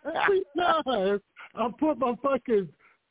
Every 0.06 0.44
time 0.58 1.20
I 1.56 1.70
put 1.80 1.98
my 2.00 2.16
fucking 2.22 2.70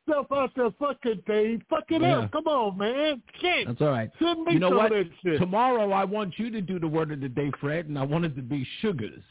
stuff 0.09 0.27
out 0.33 0.51
there 0.57 0.71
fucking 0.79 1.23
thing, 1.27 1.63
fuck 1.71 1.85
it 1.91 2.03
Yeah. 2.03 2.19
up. 2.21 2.33
Come 2.33 2.47
on, 2.49 2.77
man. 2.79 3.23
Shit. 3.41 3.67
That's 3.69 3.81
all 3.81 3.91
right. 3.91 4.11
Send 4.19 4.45
me 4.45 4.55
You 4.55 4.59
know 4.59 4.71
some 4.71 4.77
what? 4.79 4.93
shit. 5.23 5.39
Tomorrow 5.39 5.93
I 5.93 6.05
want 6.05 6.39
you 6.39 6.51
to 6.51 6.61
do 6.61 6.79
the 6.79 6.89
word 6.89 7.13
of 7.13 7.21
the 7.21 7.29
day, 7.29 7.51
Fred, 7.61 7.87
and 7.87 7.99
I 7.99 8.03
want 8.03 8.25
it 8.25 8.35
to 8.37 8.43
be 8.43 8.67
sugars. 8.81 9.23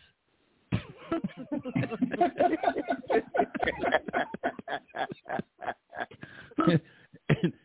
and, 6.57 6.81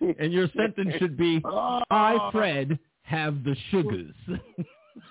and 0.18 0.32
your 0.32 0.48
sentence 0.56 0.94
should 0.98 1.16
be, 1.16 1.40
I, 1.44 2.28
Fred, 2.32 2.78
have 3.02 3.44
the 3.44 3.56
sugars. 3.70 4.14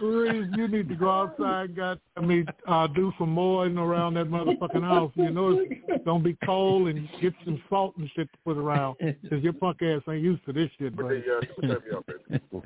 Reese, 0.01 0.47
you 0.55 0.67
need 0.67 0.89
to 0.89 0.95
go 0.95 1.09
outside, 1.09 1.75
got 1.75 1.99
I 2.17 2.21
mean, 2.21 2.45
uh, 2.67 2.87
do 2.87 3.11
some 3.17 3.29
mowing 3.31 3.77
around 3.77 4.15
that 4.15 4.27
motherfucking 4.29 4.81
house. 4.83 5.11
You 5.15 5.31
know 5.31 5.59
it's 5.59 6.05
gonna 6.05 6.23
be 6.23 6.37
cold 6.45 6.87
and 6.89 7.07
get 7.21 7.33
some 7.45 7.61
salt 7.69 7.95
and 7.97 8.09
shit 8.15 8.31
to 8.31 8.37
put 8.45 8.57
around 8.57 8.97
because 8.99 9.43
your 9.43 9.53
punk 9.53 9.81
ass 9.81 10.01
ain't 10.09 10.23
used 10.23 10.45
to 10.45 10.53
this 10.53 10.69
shit, 10.77 10.95
But 10.95 11.03
buddy. 11.03 11.21
they, 11.61 11.67
time 11.67 11.69
me 11.69 11.95
out, 11.95 12.05
baby. 12.07 12.41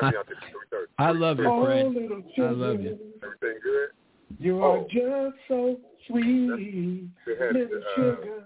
Time 0.00 0.10
me 0.12 0.16
out 0.18 0.26
to 0.26 0.34
3:30. 0.34 0.86
I 0.98 1.10
love 1.10 1.38
you, 1.38 1.46
Oh, 1.46 1.64
Fred. 1.64 1.86
little 1.94 2.22
I 2.38 2.50
love 2.50 2.80
you. 2.80 2.98
Everything 3.22 3.60
good? 3.62 3.88
You 4.38 4.62
are 4.62 4.80
just 4.84 5.36
so 5.46 5.76
sweet, 6.08 7.08
They 7.26 7.36
had, 7.38 7.54
little 7.54 7.78
uh, 7.78 7.94
sugar. 7.94 8.44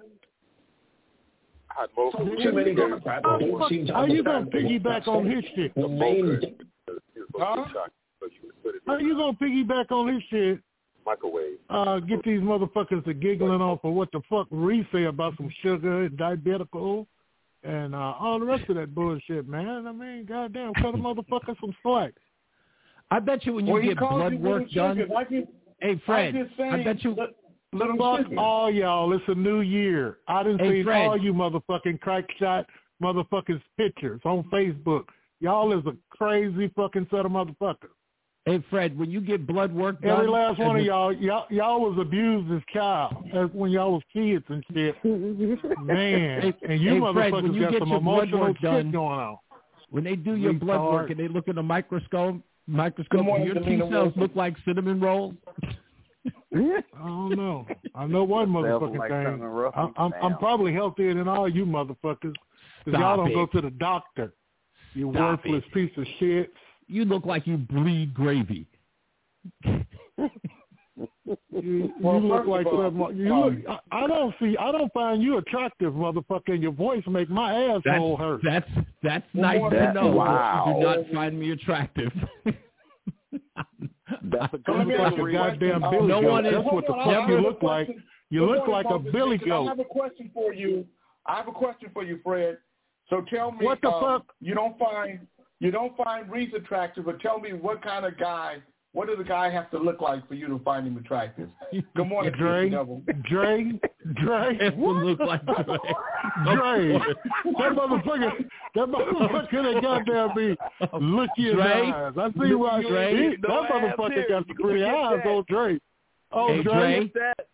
Hot 1.68 1.90
mocha. 1.96 2.18
Too 2.42 2.52
many 2.52 2.74
How 2.74 2.80
Democrats 2.82 3.22
the 3.24 3.38
don't 3.46 3.58
fuck- 3.60 3.68
seem 3.70 3.86
to 3.86 3.94
How 3.94 4.04
you 4.04 4.22
gonna 4.24 4.46
piggyback 4.46 5.06
on 5.06 5.24
his 5.30 5.44
shit? 5.54 5.74
The 5.76 5.86
main 5.88 6.40
Huh? 7.38 7.64
How 8.86 8.98
you 8.98 9.14
gonna 9.16 9.32
piggyback 9.34 9.90
on 9.90 10.12
his 10.12 10.22
shit? 10.30 10.60
Microwave. 11.06 11.58
Uh, 11.70 12.00
get 12.00 12.22
these 12.24 12.40
motherfuckers 12.40 13.04
to 13.04 13.14
giggling 13.14 13.60
off 13.62 13.80
of 13.84 13.94
what 13.94 14.10
the 14.12 14.20
fuck 14.28 14.46
Reese 14.50 14.86
say 14.92 15.04
about 15.04 15.36
some 15.36 15.50
sugar 15.62 16.04
and 16.04 16.18
diabetical 16.18 17.06
and 17.62 17.94
uh, 17.94 18.14
all 18.20 18.38
the 18.38 18.44
rest 18.44 18.68
of 18.68 18.76
that 18.76 18.94
bullshit, 18.94 19.48
man. 19.48 19.86
I 19.86 19.92
mean, 19.92 20.26
goddamn, 20.26 20.74
cut 20.74 20.94
a 20.94 20.98
motherfucker 20.98 21.58
some 21.60 21.74
slack. 21.82 22.12
I 23.10 23.20
bet 23.20 23.46
you 23.46 23.54
when 23.54 23.66
you 23.66 23.72
Well, 23.72 23.82
get 23.82 23.98
called 23.98 24.20
blood 24.20 24.32
you 24.32 24.38
work 24.38 24.62
little 24.68 24.74
done, 24.74 24.96
sugar. 24.98 25.14
I 25.16 25.24
just, 25.24 25.48
hey 25.80 26.02
Fred, 26.04 26.34
I'm 26.60 26.80
I 26.80 26.84
bet 26.84 27.02
you 27.04 27.10
li- 27.14 27.26
little 27.72 27.96
Fuck 27.96 28.26
sugar. 28.26 28.38
all 28.38 28.70
y'all. 28.70 29.12
It's 29.14 29.24
a 29.28 29.34
new 29.34 29.60
year. 29.60 30.18
I 30.28 30.42
didn't 30.42 30.60
Hey, 30.60 30.82
see 30.84 30.90
all 30.90 31.16
you 31.18 31.32
motherfucking 31.32 32.00
crack 32.00 32.24
shot 32.38 32.66
motherfuckers 33.02 33.62
pictures 33.78 34.20
on 34.24 34.42
Facebook. 34.52 35.04
Y'all 35.40 35.78
is 35.78 35.84
a 35.86 35.92
crazy 36.10 36.70
fucking 36.74 37.06
set 37.10 37.24
of 37.24 37.32
motherfuckers. 37.32 37.90
Hey 38.44 38.64
Fred, 38.70 38.98
when 38.98 39.10
you 39.10 39.20
get 39.20 39.46
blood 39.46 39.72
work 39.74 40.00
done, 40.00 40.10
Every 40.10 40.28
last 40.28 40.58
one 40.58 40.76
of 40.76 40.84
y'all, 40.84 41.12
y'all, 41.12 41.44
y'all 41.50 41.80
was 41.80 41.98
abused 42.00 42.50
as 42.50 42.62
child, 42.72 43.14
as 43.34 43.50
when 43.52 43.70
y'all 43.70 43.92
was 43.92 44.02
kids 44.12 44.44
and 44.48 44.64
shit. 44.72 44.96
Man, 45.84 46.40
Hey- 46.40 46.54
and 46.66 46.80
you 46.80 46.94
hey, 46.94 47.12
Fred, 47.12 47.32
when 47.32 47.44
motherfuckers 47.44 47.54
you 47.54 47.60
got 47.60 47.70
get 47.72 47.78
some 47.80 47.88
your 47.90 48.00
blood 48.00 48.28
emotional 48.28 48.40
work 48.40 48.56
shit 48.56 48.62
done, 48.62 48.90
going 48.90 49.20
on. 49.20 49.38
when 49.90 50.04
they 50.04 50.16
do 50.16 50.34
your 50.34 50.54
blood 50.54 50.80
work 50.92 51.10
and 51.10 51.20
they 51.20 51.28
look 51.28 51.46
in 51.48 51.56
the 51.56 51.62
microscope, 51.62 52.36
microscope, 52.66 53.18
Good 53.18 53.26
morning, 53.26 53.46
your 53.48 53.56
T 53.56 53.60
Delina 53.60 53.90
cells 53.90 54.12
look 54.16 54.34
like 54.34 54.56
cinnamon 54.64 54.98
rolls. 54.98 55.34
I 56.54 56.82
don't 56.96 57.36
know. 57.36 57.66
I 57.94 58.06
know 58.06 58.24
one 58.24 58.48
motherfucking 58.48 58.98
like 58.98 59.10
thing. 59.10 59.24
something 59.24 59.42
rough 59.42 59.74
I, 59.76 59.88
I'm, 59.96 60.12
I'm 60.22 60.38
probably 60.38 60.72
healthier 60.72 61.12
than 61.14 61.28
all 61.28 61.48
you 61.48 61.66
motherfuckers. 61.66 62.32
Because 62.84 62.98
y'all 63.00 63.18
don't 63.18 63.34
go 63.34 63.44
to 63.46 63.60
the 63.60 63.70
doctor. 63.70 64.32
You 64.94 65.10
Stop 65.14 65.44
worthless 65.44 65.64
it. 65.66 65.74
piece 65.74 65.90
of 65.98 66.06
shit. 66.18 66.52
You 66.86 67.04
look 67.04 67.26
like 67.26 67.46
you 67.46 67.56
bleed 67.56 68.14
gravy. 68.14 68.66
You, 69.64 69.84
Well, 72.00 72.20
you 72.20 72.26
look 72.28 72.46
like 72.46 72.66
of 72.66 73.00
all. 73.00 73.12
You 73.12 73.34
um, 73.34 73.62
look. 73.66 73.78
I, 73.92 74.04
I 74.04 74.06
don't 74.06 74.34
see. 74.40 74.56
I 74.58 74.72
don't 74.72 74.92
find 74.92 75.22
you 75.22 75.36
attractive, 75.38 75.92
motherfucker. 75.92 76.48
And 76.54 76.62
your 76.62 76.72
voice 76.72 77.02
make 77.06 77.28
my 77.28 77.52
That's 77.74 77.86
asshole 77.86 78.16
hurt. 78.16 78.40
that's 78.42 78.68
that's 79.02 79.26
Well, 79.34 79.42
nice 79.42 79.58
more 79.58 79.70
to 79.70 79.92
know. 79.92 80.06
Wow. 80.08 80.64
You 80.68 80.74
do 80.80 80.86
not 81.02 81.12
find 81.14 81.38
me 81.38 81.52
attractive. 81.52 82.12
That's 84.22 84.54
a 84.54 84.58
good 84.58 84.86
like 84.88 85.18
a 85.18 85.32
goddamn 85.32 85.80
question. 85.80 85.90
billy 85.90 86.08
No 86.08 86.22
goat. 86.22 86.30
one 86.30 86.46
is- 86.46 86.54
That's 86.54 86.64
what 86.72 86.86
the 86.86 86.92
on, 86.94 86.98
fuck 86.98 87.28
you 87.28 87.34
have 87.36 87.44
a 87.44 87.48
look 87.48 87.62
like. 87.62 87.88
You 88.30 88.40
Good 88.40 88.46
look 88.46 88.66
morning, 88.68 88.90
like 88.90 88.94
a 88.94 88.98
billy 89.12 89.38
Dixon. 89.38 89.52
I 89.52 89.64
have 89.64 89.78
a 89.80 89.84
question 89.84 90.30
for 90.32 90.54
you. 90.54 90.86
I 91.26 91.36
have 91.36 91.48
a 91.48 91.52
question 91.52 91.90
for 91.92 92.04
you, 92.04 92.18
Fred. 92.24 92.56
So 93.10 93.22
tell 93.32 93.52
me, 93.52 93.64
What 93.64 93.80
the 93.80 93.90
um, 93.90 94.02
fuck? 94.20 94.34
You 94.40 94.54
don't 94.54 94.78
find 94.78 95.20
you 95.60 95.70
don't 95.70 95.96
find 95.96 96.30
Reese 96.30 96.52
attractive, 96.54 97.04
but 97.06 97.20
tell 97.20 97.40
me 97.40 97.52
what 97.52 97.82
kind 97.82 98.04
of 98.06 98.16
guy. 98.18 98.58
What 98.92 99.08
does 99.08 99.18
a 99.20 99.24
guy 99.24 99.50
have 99.50 99.70
to 99.72 99.78
look 99.78 100.00
like 100.00 100.26
for 100.26 100.34
you 100.34 100.46
to 100.48 100.58
find 100.60 100.86
him 100.86 100.96
attractive? 100.96 101.50
Good 101.94 102.06
morning, 102.06 102.32
Dre, 102.38 102.70
Dre, 102.70 103.72
Dre, 104.24 104.56
It 104.60 104.76
will 104.76 105.04
look 105.04 105.20
like 105.20 105.44
Dre. 105.44 105.54
Dre. 106.54 106.92
That 106.92 107.72
motherfucker, 107.76 108.30
that 108.74 108.88
motherfucker 108.88 109.74
that 109.74 109.82
goddamn 109.82 110.34
be 110.34 110.56
looky 111.00 111.50
in 111.50 111.56
the 111.58 111.62
eyes. 111.62 112.12
I 112.16 112.30
see 112.42 112.54
why. 112.54 112.82
Dre? 112.82 113.14
he- 113.14 113.36
No 113.46 113.62
that 113.62 113.70
motherfucker 113.72 114.28
got 114.28 114.46
some 114.46 114.56
pretty 114.56 114.82
eyes, 114.84 115.20
that. 115.22 115.26
old 115.28 115.46
Dre. 115.48 115.78
Oh, 116.32 116.48
Hey, 116.48 116.62
Dre. 116.62 116.72
Dre. 116.72 117.12
That. 117.14 117.46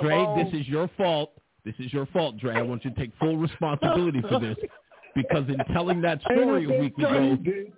Dre, 0.00 0.44
this 0.44 0.54
is 0.60 0.66
your 0.68 0.88
fault. 0.96 1.32
This 1.64 1.74
is 1.78 1.92
your 1.92 2.06
fault, 2.06 2.38
Dre. 2.38 2.54
I 2.54 2.62
want 2.62 2.84
you 2.84 2.90
to 2.90 2.96
take 2.96 3.12
full 3.20 3.36
responsibility 3.36 4.22
for 4.22 4.40
this. 4.40 4.56
Because 5.14 5.44
in 5.48 5.58
telling 5.74 6.00
that 6.02 6.22
story 6.22 6.64
a 6.64 6.80
week 6.80 6.96
ago, 6.96 7.36
you, 7.42 7.72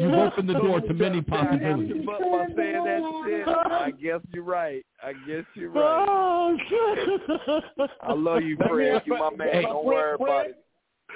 you've 0.00 0.14
opened 0.14 0.48
the 0.48 0.54
door 0.54 0.80
to 0.80 0.94
many 0.94 1.20
possibilities. 1.20 2.02
But 2.06 2.20
by 2.20 2.46
saying 2.56 2.84
that 2.84 3.22
shit, 3.26 3.48
I 3.48 3.90
guess 3.90 4.20
you're 4.32 4.42
right. 4.42 4.84
I 5.02 5.12
guess 5.26 5.44
you're 5.54 5.70
right. 5.70 6.06
Oh, 6.08 6.56
shit. 6.68 7.90
I 8.00 8.12
love 8.12 8.42
you, 8.42 8.56
Fred. 8.56 9.02
You 9.04 9.18
my 9.18 9.30
man. 9.36 9.62
Don't 9.62 9.84
worry 9.84 10.14
about 10.14 10.46
it. 10.46 10.64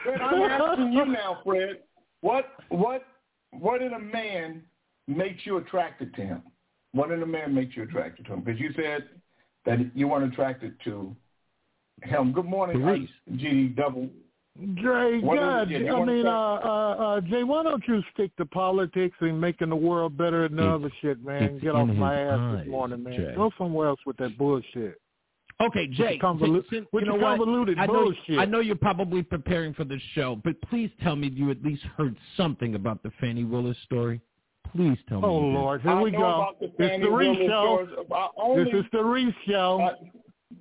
Fred, 0.05 0.21
I'm 0.21 0.43
asking 0.43 0.93
you 0.93 1.07
now, 1.07 1.39
Fred. 1.45 1.79
What 2.21 2.47
what 2.69 3.07
what 3.53 3.81
in 3.83 3.95
a 3.95 3.99
man 3.99 4.63
makes 5.07 5.47
you 5.47 5.57
attracted 5.57 6.15
to 6.15 6.23
him? 6.23 6.43
What 6.93 7.11
in 7.13 7.23
a 7.23 7.27
man 7.27 7.55
makes 7.55 7.77
you 7.77 7.85
attracted 7.85 8.27
to 8.27 8.35
him? 8.35 8.41
Because 8.41 8.61
you 8.61 8.73
said 8.77 9.09
that 9.65 9.79
you 9.97 10.09
weren't 10.09 10.31
attracted 10.33 10.75
to 10.85 11.17
him. 12.03 12.33
Good 12.33 12.45
morning, 12.45 12.83
Reese. 12.83 13.11
GD 13.33 13.77
Double. 13.77 14.09
Dre, 14.75 15.21
What 15.21 15.37
is 15.39 15.41
God, 15.41 15.73
it? 15.73 15.83
You 15.83 15.95
I 15.97 16.05
mean, 16.05 16.27
uh, 16.27 16.31
uh, 16.31 16.35
uh, 16.99 17.21
Jay, 17.23 17.43
why 17.45 17.63
don't 17.63 17.83
you 17.89 18.03
stick 18.13 18.35
to 18.37 18.45
politics 18.47 19.17
and 19.21 19.41
making 19.41 19.71
the 19.71 19.77
world 19.77 20.17
better 20.19 20.49
than 20.49 20.57
the 20.57 20.63
It's- 20.63 20.75
other 20.75 20.93
shit, 21.01 21.25
man? 21.25 21.59
Get 21.61 21.75
off 21.75 21.89
my 21.89 22.15
ass 22.21 22.39
eyes, 22.39 22.59
this 22.65 22.69
morning, 22.69 23.03
man. 23.03 23.13
Jay. 23.15 23.33
Go 23.37 23.51
somewhere 23.57 23.89
else 23.89 24.01
with 24.05 24.17
that 24.19 24.37
bullshit. 24.37 25.01
Okay, 25.63 25.87
Jay. 25.89 26.19
convolu- 26.19 26.69
since- 26.71 26.87
with 26.93 27.05
you 27.05 27.09
know 27.11 27.17
your 27.17 27.23
what? 27.23 27.39
convoluted 27.39 27.79
I 27.79 27.87
know, 27.87 27.93
bullshit. 27.93 28.39
I 28.39 28.45
know 28.47 28.61
you're 28.61 28.77
probably 28.77 29.23
preparing 29.23 29.73
for 29.75 29.85
this 29.85 30.01
show, 30.15 30.37
but 30.37 30.61
please 30.63 30.91
tell 31.03 31.17
me 31.17 31.29
you 31.29 31.51
at 31.51 31.63
least 31.63 31.83
heard 31.97 32.17
something 32.37 32.75
about 32.75 33.03
the 33.03 33.11
Fani 33.21 33.45
Willis 33.45 33.77
story. 33.85 34.21
Please 34.75 34.97
tell 35.09 35.21
me. 35.21 35.27
Oh. 35.27 35.39
Lord, 35.39 35.83
here 35.83 35.91
I 35.91 36.03
we 36.03 36.11
go. 36.13 36.19
about 36.19 36.61
the 36.61 36.67
It's 36.67 36.77
Fani 36.79 37.03
the 37.03 37.11
Reese 37.11 37.39
show. 37.49 37.89
only, 38.37 38.65
This 38.65 38.75
is 38.85 38.91
the 38.93 39.05
Reese 39.05 39.35
show. 39.47 39.91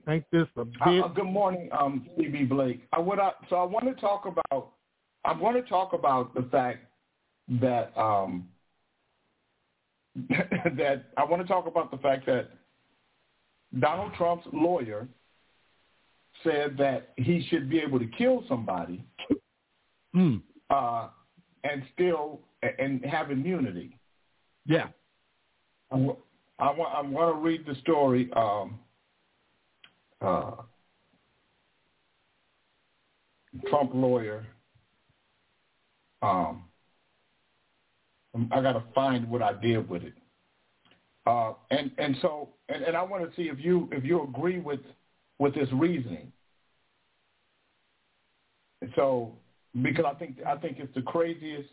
I- 0.08 0.14
Ain't 0.14 0.26
this 0.32 0.48
a 0.56 0.62
Uh, 0.62 1.06
uh, 1.06 1.08
good 1.10 1.24
morning, 1.26 1.70
um, 1.72 2.08
CB 2.18 2.48
Blake. 2.50 2.82
I 2.94 3.00
would 3.00 3.20
I, 3.20 3.32
so 3.50 3.56
I 3.58 3.64
want 3.64 3.86
to 3.86 3.94
talk 4.00 4.26
about 4.26 4.72
I 5.26 5.34
want 5.34 5.58
to 5.58 5.64
talk 5.70 5.94
about 5.94 6.34
the 6.34 6.44
fact 6.44 6.86
that 7.62 7.92
um, 7.98 8.48
that 10.30 11.06
I 11.18 11.24
want 11.24 11.42
to 11.42 11.48
talk 11.48 11.68
about 11.68 11.92
the 11.92 11.98
fact 11.98 12.26
that 12.28 12.50
Donald 13.80 14.14
Trump's 14.18 14.48
lawyer 14.52 15.08
said 16.44 16.78
that 16.78 17.10
he 17.18 17.46
should 17.50 17.70
be 17.70 17.80
able 17.80 18.00
to 18.00 18.08
kill 18.08 18.44
somebody 18.48 19.04
Mm, 20.16 20.42
uh, 20.72 21.10
and 21.64 21.84
still 21.94 22.40
and 22.64 23.06
have 23.06 23.30
immunity. 23.30 23.96
yeah. 24.66 24.88
I 25.92 25.96
want 25.96 27.36
to 27.36 27.40
read 27.42 27.64
the 27.68 27.76
story. 27.82 28.32
Um, 28.36 28.80
uh, 30.22 30.52
Trump 33.70 33.92
lawyer. 33.94 34.46
Um, 36.22 36.64
I 38.52 38.62
got 38.62 38.74
to 38.74 38.84
find 38.94 39.30
what 39.30 39.42
I 39.42 39.54
did 39.54 39.90
with 39.90 40.04
it. 40.04 40.14
Uh, 41.26 41.54
and 41.72 41.92
and 41.98 42.16
so 42.22 42.50
and, 42.70 42.84
and 42.84 42.96
I 42.98 43.04
want 43.04 43.30
to 43.30 43.36
see 43.36 43.50
if 43.50 43.60
you 43.60 43.90
if 43.92 44.04
you 44.04 44.24
agree 44.24 44.60
with 44.60 44.80
with 45.38 45.54
this 45.56 45.68
reasoning. 45.74 46.32
And 48.82 48.92
so 48.96 49.34
because 49.82 50.06
I 50.08 50.14
think 50.16 50.38
I 50.48 50.56
think 50.58 50.78
it's 50.80 50.94
the 50.96 51.02
craziest 51.02 51.70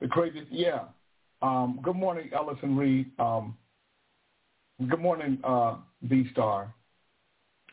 the 0.00 0.08
craziest 0.08 0.50
yeah. 0.50 0.84
Um, 1.42 1.80
good 1.82 1.96
morning, 1.96 2.30
Ellison 2.34 2.76
Reed. 2.76 3.10
Um, 3.18 3.56
good 4.88 5.00
morning, 5.00 5.38
uh, 5.42 5.76
B 6.06 6.28
Star. 6.32 6.74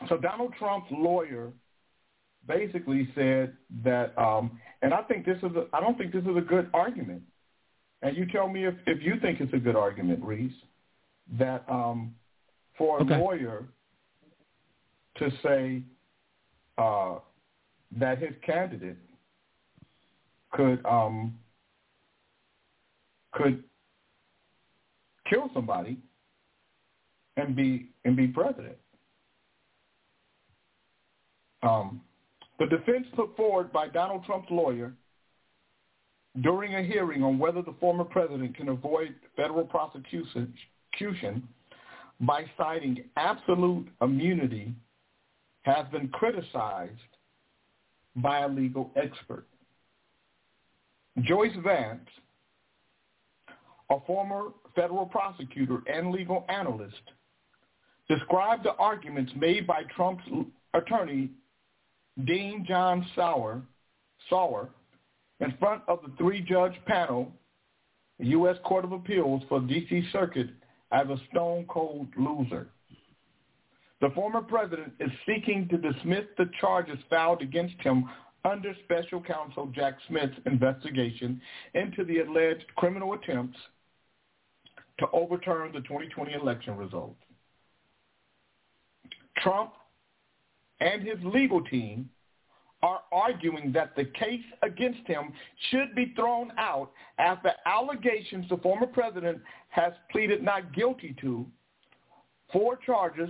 So 0.10 0.18
Donald 0.18 0.54
Trump's 0.60 0.92
lawyer 0.92 1.52
basically 2.48 3.10
said 3.16 3.54
that, 3.84 4.18
um, 4.18 4.60
and 4.82 4.94
I 4.94 5.02
think 5.04 5.26
this 5.26 5.38
is 5.38 5.56
a, 5.56 5.66
I 5.74 5.80
don't 5.80 5.98
think 5.98 6.14
this 6.14 6.24
is 6.24 6.38
a 6.38 6.42
good 6.42 6.70
argument. 6.74 7.24
And 8.04 8.16
you 8.16 8.26
tell 8.28 8.48
me 8.48 8.66
if, 8.66 8.76
if 8.86 9.02
you 9.02 9.20
think 9.20 9.42
it's 9.42 9.54
a 9.54 9.58
good 9.58 9.76
argument, 9.76 10.24
Reese, 10.24 10.52
that 11.40 11.66
um, 11.68 12.14
for 12.78 13.00
a 13.00 13.04
Okay. 13.04 13.18
lawyer 13.18 13.66
to 15.16 15.32
say 15.44 15.82
uh, 16.78 17.18
that 17.98 18.20
his 18.20 18.32
candidate 18.46 18.98
could 20.52 20.86
um, 20.86 21.38
could 23.34 23.64
kill 25.30 25.50
somebody 25.54 25.98
and 27.36 27.56
be 27.56 27.90
and 28.06 28.16
be 28.16 28.28
president. 28.28 28.78
Um, 31.64 32.02
the 32.60 32.66
defense 32.66 33.06
put 33.16 33.36
forward 33.36 33.72
by 33.72 33.88
Donald 33.88 34.26
Trump's 34.26 34.50
lawyer 34.50 34.94
during 36.42 36.76
a 36.76 36.84
hearing 36.84 37.24
on 37.24 37.40
whether 37.40 37.62
the 37.62 37.74
former 37.80 38.04
president 38.04 38.56
can 38.56 38.70
avoid 38.70 39.16
federal 39.36 39.66
prosecution 39.66 41.48
by 42.22 42.46
citing 42.58 43.04
absolute 43.16 43.88
immunity 44.02 44.74
has 45.64 45.86
been 45.92 46.08
criticized 46.10 46.94
by 48.18 48.40
a 48.40 48.48
legal 48.48 48.92
expert. 48.96 49.46
Joyce 51.22 51.56
Vance, 51.64 52.08
a 53.90 54.00
former 54.06 54.50
federal 54.76 55.06
prosecutor 55.06 55.82
and 55.92 56.12
legal 56.12 56.46
analyst, 56.50 56.96
described 58.08 58.64
the 58.64 58.74
arguments 58.76 59.32
made 59.36 59.68
by 59.68 59.84
Trump's 59.96 60.24
attorney, 60.74 61.30
D. 62.26 62.58
John 62.68 63.06
Sauer, 63.16 63.62
Sauer 64.30 64.70
in 65.40 65.54
front 65.60 65.84
of 65.88 66.00
the 66.02 66.12
three-judge 66.18 66.74
panel, 66.86 67.32
the 68.20 68.28
U.S. 68.28 68.58
Court 68.64 68.84
of 68.86 68.92
Appeals 68.92 69.44
for 69.48 69.60
the 69.60 69.68
D.C. 69.68 70.04
Circuit, 70.12 70.48
as 70.92 71.08
a 71.08 71.18
stone-cold 71.30 72.08
loser. 72.18 72.70
The 74.00 74.10
former 74.12 74.42
president 74.42 74.94
is 75.00 75.12
seeking 75.26 75.68
to 75.70 75.78
dismiss 75.78 76.24
the 76.38 76.50
charges 76.62 76.98
filed 77.10 77.42
against 77.42 77.76
him 77.82 78.10
under 78.46 78.74
special 78.86 79.22
counsel 79.22 79.68
Jack 79.74 79.96
Smith's 80.08 80.38
investigation 80.46 81.42
into 81.74 82.04
the 82.06 82.20
alleged 82.20 82.66
criminal 82.76 83.14
attempts 83.14 83.58
to 85.00 85.08
overturn 85.12 85.72
the 85.74 85.82
2020 85.82 86.34
election 86.34 86.78
results. 86.78 87.20
Trump 89.38 89.72
and 90.80 91.02
his 91.02 91.18
legal 91.24 91.62
team 91.64 92.10
are 92.84 93.02
arguing 93.12 93.72
that 93.72 93.96
the 93.96 94.06
case 94.06 94.44
against 94.62 95.06
him 95.08 95.34
should 95.70 95.96
be 95.96 96.14
thrown 96.16 96.52
out 96.58 96.92
after 97.18 97.52
allegations 97.66 98.48
the 98.50 98.58
former 98.58 98.86
president 98.86 99.40
has 99.70 99.94
pleaded 100.12 100.44
not 100.44 100.74
guilty 100.74 101.16
to, 101.20 101.46
four 102.52 102.78
charges 102.86 103.30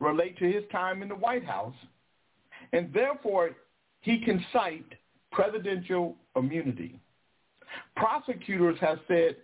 relate 0.00 0.36
to 0.38 0.50
his 0.50 0.64
time 0.72 1.02
in 1.02 1.08
the 1.08 1.14
White 1.14 1.44
House, 1.44 1.74
and 2.72 2.92
therefore 2.92 3.50
he 4.00 4.18
can 4.18 4.44
cite 4.52 4.94
presidential 5.30 6.16
immunity. 6.34 6.98
Prosecutors 7.96 8.78
have 8.80 8.98
said 9.06 9.36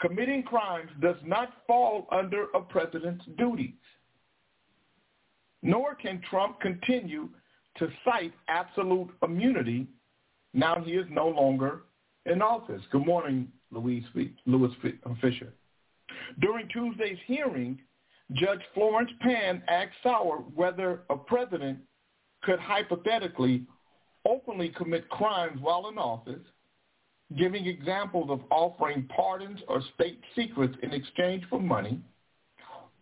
committing 0.00 0.42
crimes 0.42 0.90
does 1.00 1.16
not 1.24 1.48
fall 1.66 2.06
under 2.12 2.46
a 2.54 2.60
president's 2.60 3.24
duties. 3.36 3.74
Nor 5.64 5.96
can 5.96 6.22
Trump 6.30 6.60
continue 6.60 7.28
to 7.78 7.88
cite 8.04 8.32
absolute 8.46 9.10
immunity 9.22 9.88
now 10.54 10.80
he 10.84 10.92
is 10.92 11.06
no 11.10 11.28
longer 11.28 11.82
in 12.26 12.40
office. 12.40 12.80
Good 12.92 13.04
morning, 13.04 13.48
Louis, 13.72 14.04
Louis 14.46 14.70
uh, 14.84 15.14
Fisher. 15.20 15.52
During 16.40 16.68
Tuesday's 16.68 17.18
hearing, 17.26 17.78
Judge 18.32 18.60
Florence 18.72 19.10
Pan 19.20 19.62
asked 19.68 19.96
Sauer 20.02 20.38
whether 20.54 21.02
a 21.10 21.16
president 21.16 21.78
could 22.44 22.60
hypothetically 22.60 23.66
openly 24.26 24.70
commit 24.70 25.08
crimes 25.10 25.60
while 25.60 25.88
in 25.88 25.98
office, 25.98 26.40
giving 27.36 27.66
examples 27.66 28.30
of 28.30 28.40
offering 28.50 29.08
pardons 29.14 29.60
or 29.66 29.82
state 29.94 30.20
secrets 30.36 30.74
in 30.82 30.92
exchange 30.92 31.42
for 31.50 31.60
money, 31.60 32.00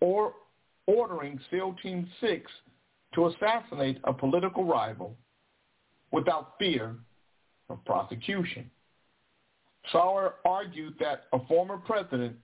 or 0.00 0.32
ordering 0.87 1.39
SEAL 1.51 1.76
Team 1.83 2.09
6 2.20 2.51
to 3.14 3.26
assassinate 3.26 3.99
a 4.05 4.12
political 4.12 4.64
rival 4.64 5.16
without 6.11 6.55
fear 6.59 6.97
of 7.68 7.85
prosecution. 7.85 8.70
Sauer 9.91 10.35
argued 10.45 10.95
that 11.01 11.24
a 11.33 11.45
former 11.47 11.78
president 11.78 12.37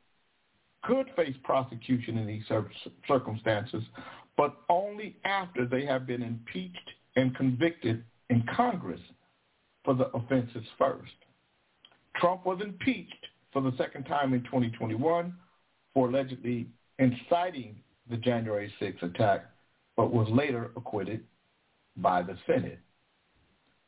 could 0.82 1.07
face 1.16 1.36
prosecution 1.43 2.18
in 2.18 2.26
these 2.26 2.45
circumstances, 3.07 3.82
but 4.36 4.57
only 4.68 5.16
after 5.24 5.66
they 5.66 5.84
have 5.84 6.07
been 6.07 6.22
impeached 6.22 6.91
and 7.16 7.34
convicted 7.36 8.05
in 8.30 8.45
Congress 8.55 9.01
for 9.84 9.95
the 9.95 10.09
offenses 10.16 10.64
first. 10.78 11.12
Trump 12.16 12.45
was 12.45 12.61
impeached 12.61 13.26
for 13.53 13.62
the 13.62 13.76
second 13.76 14.05
time 14.05 14.34
in 14.34 14.43
2021 14.45 15.34
for 15.95 16.09
allegedly 16.09 16.66
inciting 16.99 17.76
the 18.11 18.16
January 18.16 18.72
6 18.78 19.02
attack, 19.02 19.46
but 19.96 20.12
was 20.12 20.28
later 20.30 20.70
acquitted 20.76 21.24
by 21.96 22.22
the 22.22 22.36
Senate. 22.46 22.78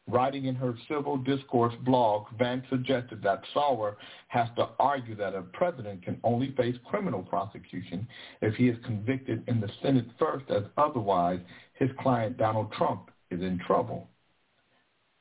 Writing 0.09 0.47
in 0.47 0.57
her 0.57 0.75
civil 0.89 1.17
discourse 1.17 1.75
blog, 1.85 2.27
Vance 2.37 2.65
suggested 2.69 3.23
that 3.23 3.45
Sauer 3.55 3.97
has 4.29 4.49
to 4.57 4.71
argue 4.81 5.15
that 5.15 5.35
a 5.35 5.43
president 5.43 6.03
can 6.03 6.19
only 6.25 6.53
face 6.57 6.75
criminal 6.85 7.23
prosecution 7.23 8.09
if 8.43 8.55
he 8.57 8.69
is 8.69 8.77
convicted 8.85 9.45
in 9.47 9.61
the 9.61 9.71
Senate 9.81 10.07
first, 10.19 10.51
as 10.51 10.65
otherwise 10.77 11.39
his 11.75 11.91
client 12.01 12.37
Donald 12.37 12.73
Trump 12.73 13.11
is 13.31 13.41
in 13.41 13.61
trouble. 13.65 14.10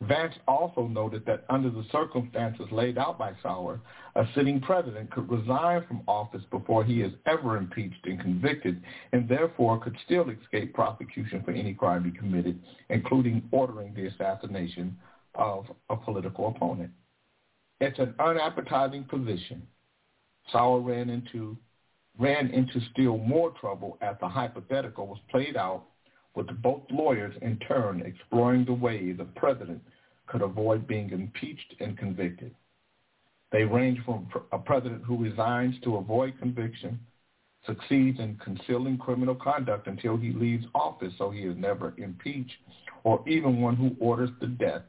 Vance 0.01 0.35
also 0.47 0.87
noted 0.87 1.25
that 1.25 1.43
under 1.49 1.69
the 1.69 1.83
circumstances 1.91 2.65
laid 2.71 2.97
out 2.97 3.19
by 3.19 3.33
Sauer, 3.43 3.81
a 4.15 4.25
sitting 4.33 4.61
president 4.61 5.11
could 5.11 5.29
resign 5.29 5.85
from 5.87 6.03
office 6.07 6.43
before 6.51 6.85
he 6.85 7.01
is 7.01 7.11
ever 7.25 7.57
impeached 7.57 8.05
and 8.05 8.17
convicted, 8.19 8.81
and 9.11 9.27
therefore 9.27 9.77
could 9.79 9.97
still 10.05 10.29
escape 10.29 10.73
prosecution 10.73 11.43
for 11.43 11.51
any 11.51 11.73
crime 11.73 12.05
he 12.05 12.17
committed, 12.17 12.61
including 12.89 13.43
ordering 13.51 13.93
the 13.93 14.07
assassination 14.07 14.97
of 15.35 15.65
a 15.89 15.97
political 15.97 16.47
opponent. 16.47 16.91
It's 17.81 17.99
an 17.99 18.15
unappetizing 18.19 19.03
position. 19.03 19.67
Sauer 20.51 20.79
ran 20.79 21.09
into 21.09 21.57
ran 22.17 22.49
into 22.51 22.81
still 22.91 23.17
more 23.17 23.51
trouble 23.51 23.97
as 24.01 24.15
the 24.19 24.27
hypothetical 24.27 25.07
was 25.07 25.19
played 25.29 25.55
out 25.55 25.85
with 26.35 26.47
both 26.61 26.81
lawyers 26.89 27.35
in 27.41 27.57
turn 27.59 28.01
exploring 28.01 28.65
the 28.65 28.73
way 28.73 29.11
the 29.11 29.25
president 29.25 29.81
could 30.27 30.41
avoid 30.41 30.87
being 30.87 31.09
impeached 31.09 31.73
and 31.79 31.97
convicted. 31.97 32.53
They 33.51 33.63
range 33.63 33.99
from 34.05 34.27
a 34.51 34.59
president 34.59 35.03
who 35.03 35.17
resigns 35.17 35.75
to 35.83 35.97
avoid 35.97 36.37
conviction, 36.39 36.99
succeeds 37.65 38.19
in 38.19 38.39
concealing 38.43 38.97
criminal 38.97 39.35
conduct 39.35 39.87
until 39.87 40.17
he 40.17 40.31
leaves 40.31 40.65
office 40.75 41.13
so 41.17 41.31
he 41.31 41.41
is 41.41 41.57
never 41.57 41.93
impeached, 41.97 42.57
or 43.03 43.27
even 43.27 43.61
one 43.61 43.75
who 43.75 43.95
orders 43.99 44.29
the 44.39 44.47
death 44.47 44.83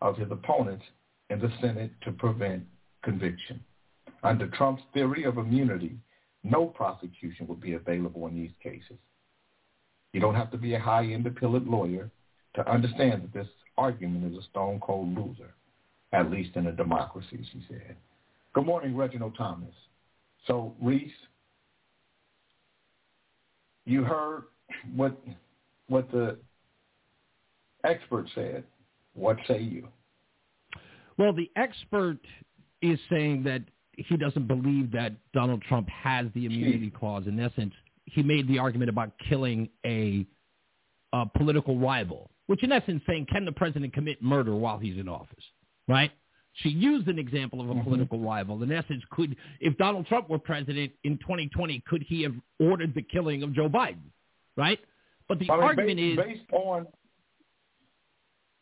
of 0.00 0.16
his 0.16 0.30
opponents 0.30 0.84
in 1.30 1.40
the 1.40 1.50
Senate 1.60 1.90
to 2.02 2.12
prevent 2.12 2.62
conviction. 3.02 3.60
Under 4.22 4.48
Trump's 4.48 4.82
theory 4.92 5.24
of 5.24 5.38
immunity, 5.38 5.96
no 6.44 6.66
prosecution 6.66 7.46
would 7.46 7.60
be 7.60 7.74
available 7.74 8.26
in 8.26 8.34
these 8.34 8.52
cases. 8.62 8.98
You 10.12 10.20
don't 10.20 10.34
have 10.34 10.50
to 10.52 10.56
be 10.56 10.74
a 10.74 10.80
high-end 10.80 11.26
appellate 11.26 11.66
lawyer 11.66 12.10
to 12.54 12.70
understand 12.70 13.22
that 13.22 13.32
this 13.32 13.48
argument 13.76 14.32
is 14.32 14.38
a 14.38 14.42
stone 14.50 14.80
cold 14.80 15.14
loser, 15.14 15.54
at 16.12 16.30
least 16.30 16.56
in 16.56 16.66
a 16.66 16.72
democracy, 16.72 17.46
she 17.52 17.62
said. 17.68 17.96
Good 18.54 18.66
morning, 18.66 18.96
Reginald 18.96 19.36
Thomas. 19.36 19.74
So, 20.46 20.74
Reese, 20.80 21.10
you 23.84 24.02
heard 24.04 24.44
what 24.94 25.18
what 25.88 26.10
the 26.10 26.38
expert 27.84 28.26
said. 28.34 28.64
What 29.14 29.36
say 29.46 29.60
you? 29.60 29.88
Well, 31.16 31.32
the 31.32 31.50
expert 31.56 32.18
is 32.82 32.98
saying 33.10 33.42
that 33.44 33.62
he 33.92 34.16
doesn't 34.16 34.46
believe 34.46 34.92
that 34.92 35.12
Donald 35.32 35.62
Trump 35.62 35.88
has 35.88 36.26
the 36.34 36.46
immunity 36.46 36.90
clause. 36.90 37.26
In 37.26 37.40
essence, 37.40 37.74
he 38.14 38.22
made 38.22 38.48
the 38.48 38.58
argument 38.58 38.88
about 38.88 39.12
killing 39.28 39.68
a, 39.84 40.26
a 41.12 41.26
political 41.36 41.78
rival, 41.78 42.30
which 42.46 42.62
in 42.62 42.72
essence 42.72 43.02
saying, 43.06 43.26
can 43.30 43.44
the 43.44 43.52
president 43.52 43.92
commit 43.92 44.22
murder 44.22 44.54
while 44.54 44.78
he's 44.78 44.98
in 44.98 45.08
office, 45.08 45.44
right? 45.86 46.10
She 46.54 46.70
used 46.70 47.06
an 47.08 47.18
example 47.18 47.60
of 47.60 47.70
a 47.70 47.74
mm-hmm. 47.74 47.84
political 47.84 48.18
rival. 48.18 48.62
In 48.62 48.72
essence, 48.72 49.02
could 49.10 49.36
if 49.60 49.76
Donald 49.78 50.06
Trump 50.06 50.28
were 50.28 50.38
president 50.38 50.92
in 51.04 51.18
2020, 51.18 51.82
could 51.86 52.02
he 52.02 52.22
have 52.22 52.34
ordered 52.58 52.94
the 52.94 53.02
killing 53.02 53.42
of 53.42 53.52
Joe 53.52 53.68
Biden, 53.68 54.10
right? 54.56 54.80
But 55.28 55.38
the 55.38 55.50
I 55.50 55.54
mean, 55.54 55.64
argument 55.64 55.96
based, 55.96 56.18
is 56.18 56.38
based 56.38 56.52
on 56.52 56.86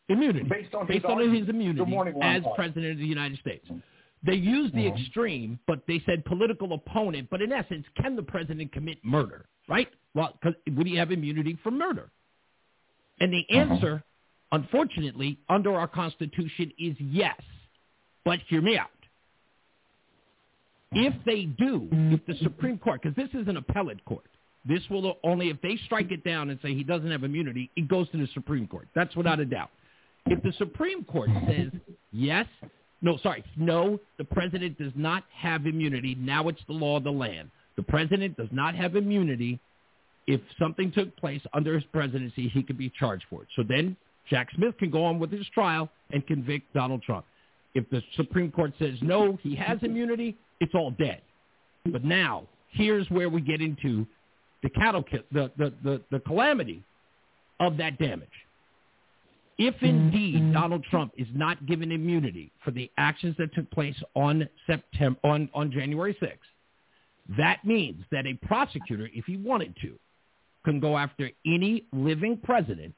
immunity, 0.08 0.48
based 0.48 0.74
on 0.74 0.86
based 0.86 1.06
his, 1.06 1.10
on 1.10 1.34
his 1.34 1.48
immunity 1.48 2.20
as 2.22 2.42
president 2.54 2.92
of 2.92 2.98
the 2.98 3.06
United 3.06 3.38
States. 3.38 3.66
They 4.24 4.34
used 4.34 4.74
the 4.74 4.84
mm-hmm. 4.84 4.96
extreme, 4.96 5.58
but 5.66 5.80
they 5.86 6.02
said 6.06 6.24
political 6.24 6.72
opponent. 6.72 7.28
But 7.30 7.42
in 7.42 7.52
essence, 7.52 7.84
can 8.00 8.16
the 8.16 8.22
president 8.22 8.72
commit 8.72 8.98
murder? 9.04 9.46
Right? 9.68 9.88
Well, 10.14 10.38
cause 10.42 10.54
would 10.76 10.86
he 10.86 10.96
have 10.96 11.10
immunity 11.12 11.58
for 11.62 11.70
murder? 11.70 12.10
And 13.20 13.32
the 13.32 13.44
uh-huh. 13.50 13.74
answer, 13.74 13.94
uh-huh. 13.94 14.58
unfortunately, 14.62 15.38
under 15.48 15.74
our 15.74 15.88
Constitution 15.88 16.72
is 16.78 16.96
yes. 16.98 17.40
But 18.24 18.40
hear 18.48 18.62
me 18.62 18.76
out. 18.76 18.88
If 20.92 21.14
they 21.24 21.44
do, 21.44 21.88
if 21.92 22.24
the 22.26 22.34
Supreme 22.42 22.78
Court, 22.78 23.02
because 23.02 23.16
this 23.16 23.28
is 23.40 23.48
an 23.48 23.56
appellate 23.56 24.04
court, 24.04 24.24
this 24.64 24.80
will 24.90 25.18
only, 25.22 25.50
if 25.50 25.60
they 25.60 25.78
strike 25.84 26.10
it 26.10 26.24
down 26.24 26.50
and 26.50 26.58
say 26.62 26.74
he 26.74 26.82
doesn't 26.82 27.10
have 27.10 27.22
immunity, 27.22 27.70
it 27.76 27.88
goes 27.88 28.08
to 28.10 28.16
the 28.16 28.28
Supreme 28.34 28.66
Court. 28.66 28.88
That's 28.94 29.14
without 29.14 29.38
a 29.38 29.44
doubt. 29.44 29.70
If 30.26 30.42
the 30.42 30.52
Supreme 30.58 31.04
Court 31.04 31.30
says 31.46 31.70
yes, 32.12 32.46
no, 33.02 33.18
sorry, 33.18 33.44
no, 33.56 34.00
the 34.18 34.24
president 34.24 34.78
does 34.78 34.92
not 34.94 35.24
have 35.34 35.66
immunity, 35.66 36.14
now 36.14 36.48
it's 36.48 36.62
the 36.66 36.72
law 36.72 36.96
of 36.96 37.04
the 37.04 37.12
land. 37.12 37.50
The 37.76 37.82
president 37.82 38.36
does 38.36 38.48
not 38.50 38.74
have 38.74 38.96
immunity. 38.96 39.60
If 40.26 40.40
something 40.58 40.90
took 40.90 41.14
place 41.16 41.42
under 41.52 41.74
his 41.74 41.84
presidency, 41.92 42.48
he 42.48 42.62
could 42.62 42.78
be 42.78 42.90
charged 42.98 43.24
for 43.28 43.42
it. 43.42 43.48
So 43.54 43.62
then 43.62 43.96
Jack 44.28 44.48
Smith 44.54 44.76
can 44.78 44.90
go 44.90 45.04
on 45.04 45.18
with 45.18 45.30
his 45.30 45.46
trial 45.52 45.90
and 46.10 46.26
convict 46.26 46.72
Donald 46.72 47.02
Trump. 47.02 47.26
If 47.74 47.88
the 47.90 48.02
Supreme 48.16 48.50
Court 48.50 48.72
says 48.78 48.94
no, 49.02 49.38
he 49.42 49.54
has 49.56 49.78
immunity, 49.82 50.36
it's 50.60 50.74
all 50.74 50.90
dead. 50.92 51.20
But 51.84 52.04
now, 52.04 52.44
here's 52.70 53.08
where 53.10 53.28
we 53.28 53.40
get 53.40 53.60
into 53.60 54.06
the 54.62 54.70
cattle 54.70 55.04
the, 55.30 55.50
the, 55.56 55.72
the, 55.84 56.00
the 56.10 56.20
calamity 56.20 56.82
of 57.60 57.76
that 57.76 57.98
damage. 57.98 58.28
If 59.58 59.74
indeed 59.82 60.52
Donald 60.52 60.84
Trump 60.90 61.12
is 61.16 61.28
not 61.34 61.64
given 61.66 61.90
immunity 61.90 62.52
for 62.62 62.72
the 62.72 62.90
actions 62.98 63.34
that 63.38 63.54
took 63.54 63.70
place 63.70 63.96
on 64.14 64.46
September 64.66 65.18
on, 65.24 65.48
on 65.54 65.72
January 65.72 66.14
6th, 66.20 67.36
that 67.38 67.64
means 67.64 68.04
that 68.12 68.26
a 68.26 68.34
prosecutor, 68.46 69.08
if 69.14 69.24
he 69.24 69.38
wanted 69.38 69.74
to, 69.80 69.98
can 70.64 70.78
go 70.78 70.98
after 70.98 71.30
any 71.46 71.86
living 71.92 72.38
president 72.42 72.94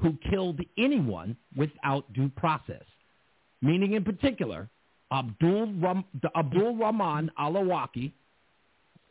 who 0.00 0.18
killed 0.28 0.60
anyone 0.76 1.36
without 1.56 2.12
due 2.12 2.28
process. 2.30 2.82
Meaning, 3.60 3.92
in 3.92 4.02
particular, 4.02 4.68
Abdul, 5.12 5.72
Ram, 5.74 6.04
Abdul 6.34 6.76
Rahman 6.76 7.30
al-Awlaki 7.38 8.12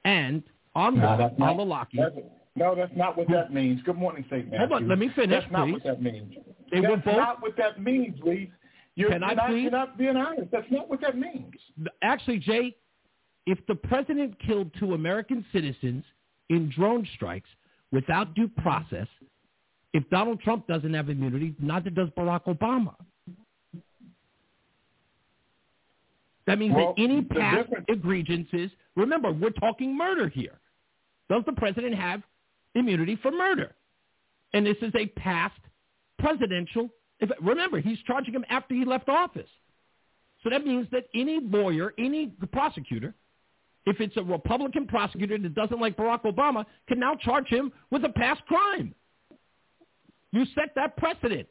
and 0.03 0.43
Anwar 0.75 1.37
no, 1.37 1.45
al-Awlaki. 1.45 2.23
No, 2.55 2.75
that's 2.75 2.91
not 2.95 3.17
what 3.17 3.27
that 3.29 3.53
means. 3.53 3.81
Good 3.83 3.95
morning, 3.95 4.25
St. 4.29 4.45
Matthew. 4.45 4.59
Hold 4.59 4.71
on, 4.73 4.89
let 4.89 4.99
me 4.99 5.09
finish, 5.15 5.29
That's 5.29 5.45
please. 5.45 5.51
not 5.53 5.71
what 5.71 5.83
that 5.83 6.01
means. 6.01 6.33
They 6.71 6.81
that's 6.81 7.05
both, 7.05 7.17
not 7.17 7.41
what 7.41 7.55
that 7.57 7.81
means, 7.81 8.19
Reese. 8.23 8.49
You're, 8.95 9.09
Can 9.09 9.23
I 9.23 9.33
not, 9.33 9.47
please? 9.47 9.61
You're 9.63 9.71
not 9.71 9.97
being 9.97 10.17
honest. 10.17 10.51
That's 10.51 10.69
not 10.69 10.89
what 10.89 10.99
that 11.01 11.17
means. 11.17 11.53
Actually, 12.01 12.39
Jay, 12.39 12.75
if 13.45 13.57
the 13.67 13.75
president 13.75 14.35
killed 14.45 14.69
two 14.77 14.93
American 14.93 15.45
citizens 15.53 16.03
in 16.49 16.69
drone 16.75 17.07
strikes 17.15 17.49
without 17.91 18.33
due 18.35 18.49
process, 18.49 19.07
if 19.93 20.07
Donald 20.09 20.41
Trump 20.41 20.67
doesn't 20.67 20.93
have 20.93 21.09
immunity, 21.09 21.55
neither 21.59 21.89
does 21.89 22.09
Barack 22.17 22.43
Obama. 22.45 22.95
That 26.47 26.59
means 26.59 26.75
Well, 26.75 26.93
that 26.97 27.01
any 27.01 27.21
past 27.21 27.69
egregiances, 27.89 28.71
remember, 28.95 29.31
we're 29.31 29.51
talking 29.51 29.97
murder 29.97 30.27
here. 30.27 30.59
Does 31.29 31.43
the 31.45 31.53
president 31.53 31.95
have 31.95 32.21
immunity 32.75 33.17
for 33.21 33.31
murder? 33.31 33.75
And 34.53 34.65
this 34.65 34.77
is 34.81 34.93
a 34.95 35.07
past 35.07 35.59
presidential. 36.19 36.89
If, 37.19 37.29
remember, 37.41 37.79
he's 37.79 37.99
charging 38.05 38.33
him 38.33 38.45
after 38.49 38.73
he 38.73 38.85
left 38.85 39.09
office. 39.09 39.49
So 40.43 40.49
that 40.49 40.65
means 40.65 40.87
that 40.91 41.05
any 41.13 41.39
lawyer, 41.39 41.93
any 41.97 42.33
prosecutor, 42.51 43.13
if 43.85 43.99
it's 43.99 44.17
a 44.17 44.23
Republican 44.23 44.87
prosecutor 44.87 45.37
that 45.37 45.55
doesn't 45.55 45.79
like 45.79 45.95
Barack 45.97 46.23
Obama, 46.23 46.65
can 46.87 46.99
now 46.99 47.15
charge 47.15 47.47
him 47.47 47.71
with 47.91 48.03
a 48.05 48.09
past 48.09 48.41
crime. 48.45 48.93
You 50.31 50.45
set 50.55 50.73
that 50.75 50.97
precedent. 50.97 51.47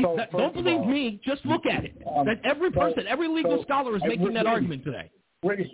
So, 0.00 0.14
That- 0.16 0.30
don't 0.30 0.54
believe 0.54 0.78
all, 0.78 0.84
me. 0.84 1.20
Just 1.24 1.44
look 1.44 1.66
at 1.66 1.84
it. 1.84 2.00
Um, 2.06 2.24
that 2.26 2.40
every 2.44 2.70
so- 2.72 2.80
person, 2.80 3.06
every 3.08 3.26
legal 3.26 3.58
so- 3.58 3.62
scholar 3.64 3.96
is 3.96 4.02
making 4.04 4.32
that 4.34 4.46
argument 4.46 4.84
today. 4.84 5.10
Reese, 5.42 5.68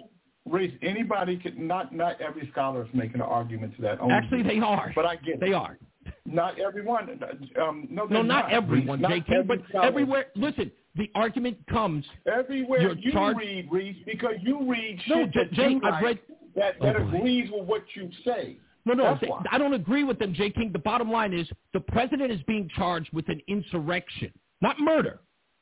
Reese, 0.46 0.74
anybody 0.82 1.36
can 1.36 1.66
not 1.66 1.92
not 1.94 2.20
every 2.20 2.48
scholar 2.52 2.82
is 2.84 2.88
making 2.94 3.16
an 3.16 3.22
argument 3.22 3.74
to 3.76 3.82
that. 3.82 4.00
Only 4.00 4.14
Actually, 4.14 4.42
they 4.44 4.58
are. 4.60 4.92
But 4.94 5.04
I 5.06 5.16
get 5.16 5.40
They 5.40 5.48
it. 5.50 5.54
are. 5.54 5.78
Not 6.24 6.58
everyone. 6.60 7.20
Um, 7.60 7.88
no, 7.90 8.04
No, 8.04 8.08
they're 8.14 8.22
not 8.22 8.52
everyone, 8.52 9.00
Not 9.00 9.10
JK, 9.10 9.30
every 9.32 9.42
but 9.44 9.58
scholar. 9.68 9.84
everywhere. 9.86 10.26
Listen, 10.36 10.70
the 10.94 11.10
argument 11.16 11.58
comes. 11.68 12.04
Everywhere 12.32 12.94
charged- 13.12 13.38
read, 13.40 13.68
Reese, 13.72 13.96
because 14.06 14.36
you 14.40 14.62
read 14.70 15.00
No, 15.08 15.24
shit 15.24 15.32
J- 15.32 15.38
that 15.40 15.52
Jay, 15.52 15.70
you 15.70 15.80
like 15.80 16.02
read- 16.02 16.18
that, 16.54 16.76
Oh, 16.80 16.86
that 16.86 17.10
boy. 17.10 17.18
agrees 17.18 17.50
with 17.50 17.64
what 17.66 17.82
you 17.96 18.10
say. 18.24 18.56
No, 18.84 18.94
no, 18.94 19.18
I 19.50 19.58
don't 19.58 19.74
agree 19.74 20.04
with 20.04 20.20
them, 20.20 20.32
J. 20.32 20.50
King. 20.50 20.70
The 20.70 20.78
bottom 20.78 21.10
line 21.10 21.32
is 21.32 21.50
the 21.72 21.80
president 21.80 22.30
is 22.30 22.40
being 22.44 22.68
charged 22.68 23.12
with 23.12 23.28
an 23.28 23.40
insurrection, 23.48 24.32
not 24.60 24.78
murder, 24.78 25.18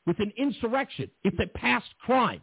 with 0.07 0.21
an 0.21 0.31
insurrection. 0.37 1.11
It's 1.25 1.39
a 1.41 1.47
past 1.47 1.87
crime. 2.01 2.43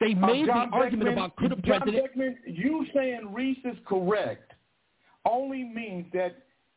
They 0.00 0.12
Um, 0.14 0.20
made 0.22 0.46
John 0.46 0.70
the 0.70 0.76
argument 0.76 1.04
Beckman- 1.10 1.12
about 1.24 1.36
could 1.36 1.52
a 1.52 1.56
John 1.56 1.80
president. 1.82 2.04
Beckman, 2.04 2.38
you 2.46 2.86
saying 2.94 3.32
Reese 3.32 3.64
is 3.64 3.78
correct 3.84 4.54
only 5.26 5.64
means 5.64 6.10
that 6.12 6.36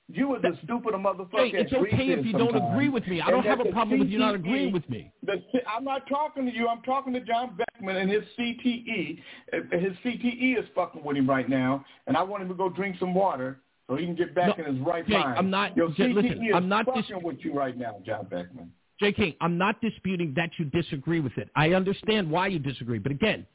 you 0.10 0.36
as 0.36 0.44
a 0.44 0.58
stupid 0.64 0.94
motherfucker. 0.96 1.50
Hey, 1.52 1.58
it's 1.58 1.72
okay 1.72 2.10
if 2.10 2.26
you 2.26 2.34
don't 2.34 2.54
agree 2.56 2.90
with 2.90 3.08
me. 3.08 3.22
I 3.22 3.28
and 3.28 3.32
don't 3.36 3.46
have 3.46 3.62
a 3.62 3.64
the 3.64 3.72
problem 3.72 4.00
with 4.00 4.10
you 4.10 4.20
not 4.20 4.36
agreeing 4.36 4.74
with 4.74 4.88
me. 4.90 5.10
The, 5.24 5.42
I'm 5.66 5.86
not 5.86 6.06
talking 6.08 6.46
to 6.46 6.54
you. 6.54 6.68
I'm 6.68 6.82
talking 6.82 7.14
to 7.14 7.22
John 7.22 7.56
Beckman 7.56 7.96
and 7.96 8.12
his 8.12 8.24
CTE. 8.38 9.22
Uh, 9.54 9.78
His 9.78 9.94
CTE 10.04 10.58
is 10.60 10.66
fucking 10.76 11.02
with 11.04 11.16
him 11.16 11.28
right 11.30 11.48
now, 11.48 11.86
and 12.08 12.18
I 12.18 12.24
want 12.24 12.44
him 12.44 12.50
to 12.50 12.54
go 12.56 12.68
drink 12.68 12.98
some 13.00 13.14
water 13.14 13.62
so 13.88 13.96
he 13.96 14.06
can 14.06 14.16
get 14.16 14.36
back 14.36 14.58
No, 14.58 14.66
in 14.66 14.76
his 14.76 14.86
right 14.86 15.08
Jay, 15.08 15.14
mind. 15.18 15.38
I'm 15.40 15.50
not- 15.50 15.76
Your 15.78 15.90
CTE 15.92 16.14
listen, 16.14 16.44
is 16.46 16.54
I'm 16.54 16.68
not 16.68 16.86
fucking 16.86 17.02
dis- 17.16 17.24
with 17.24 17.46
you 17.46 17.54
right 17.54 17.78
now, 17.78 18.02
John 18.06 18.26
Beckman. 18.26 18.74
J. 19.00 19.12
King, 19.12 19.34
I'm 19.42 19.58
not 19.58 19.82
disputing 19.82 20.34
that 20.36 20.52
you 20.58 20.66
disagree 20.66 21.20
with 21.20 21.38
it. 21.38 21.50
I 21.56 21.70
understand 21.74 22.30
why 22.30 22.48
you 22.48 22.60
disagree, 22.60 23.00
but 23.00 23.12
again, 23.12 23.46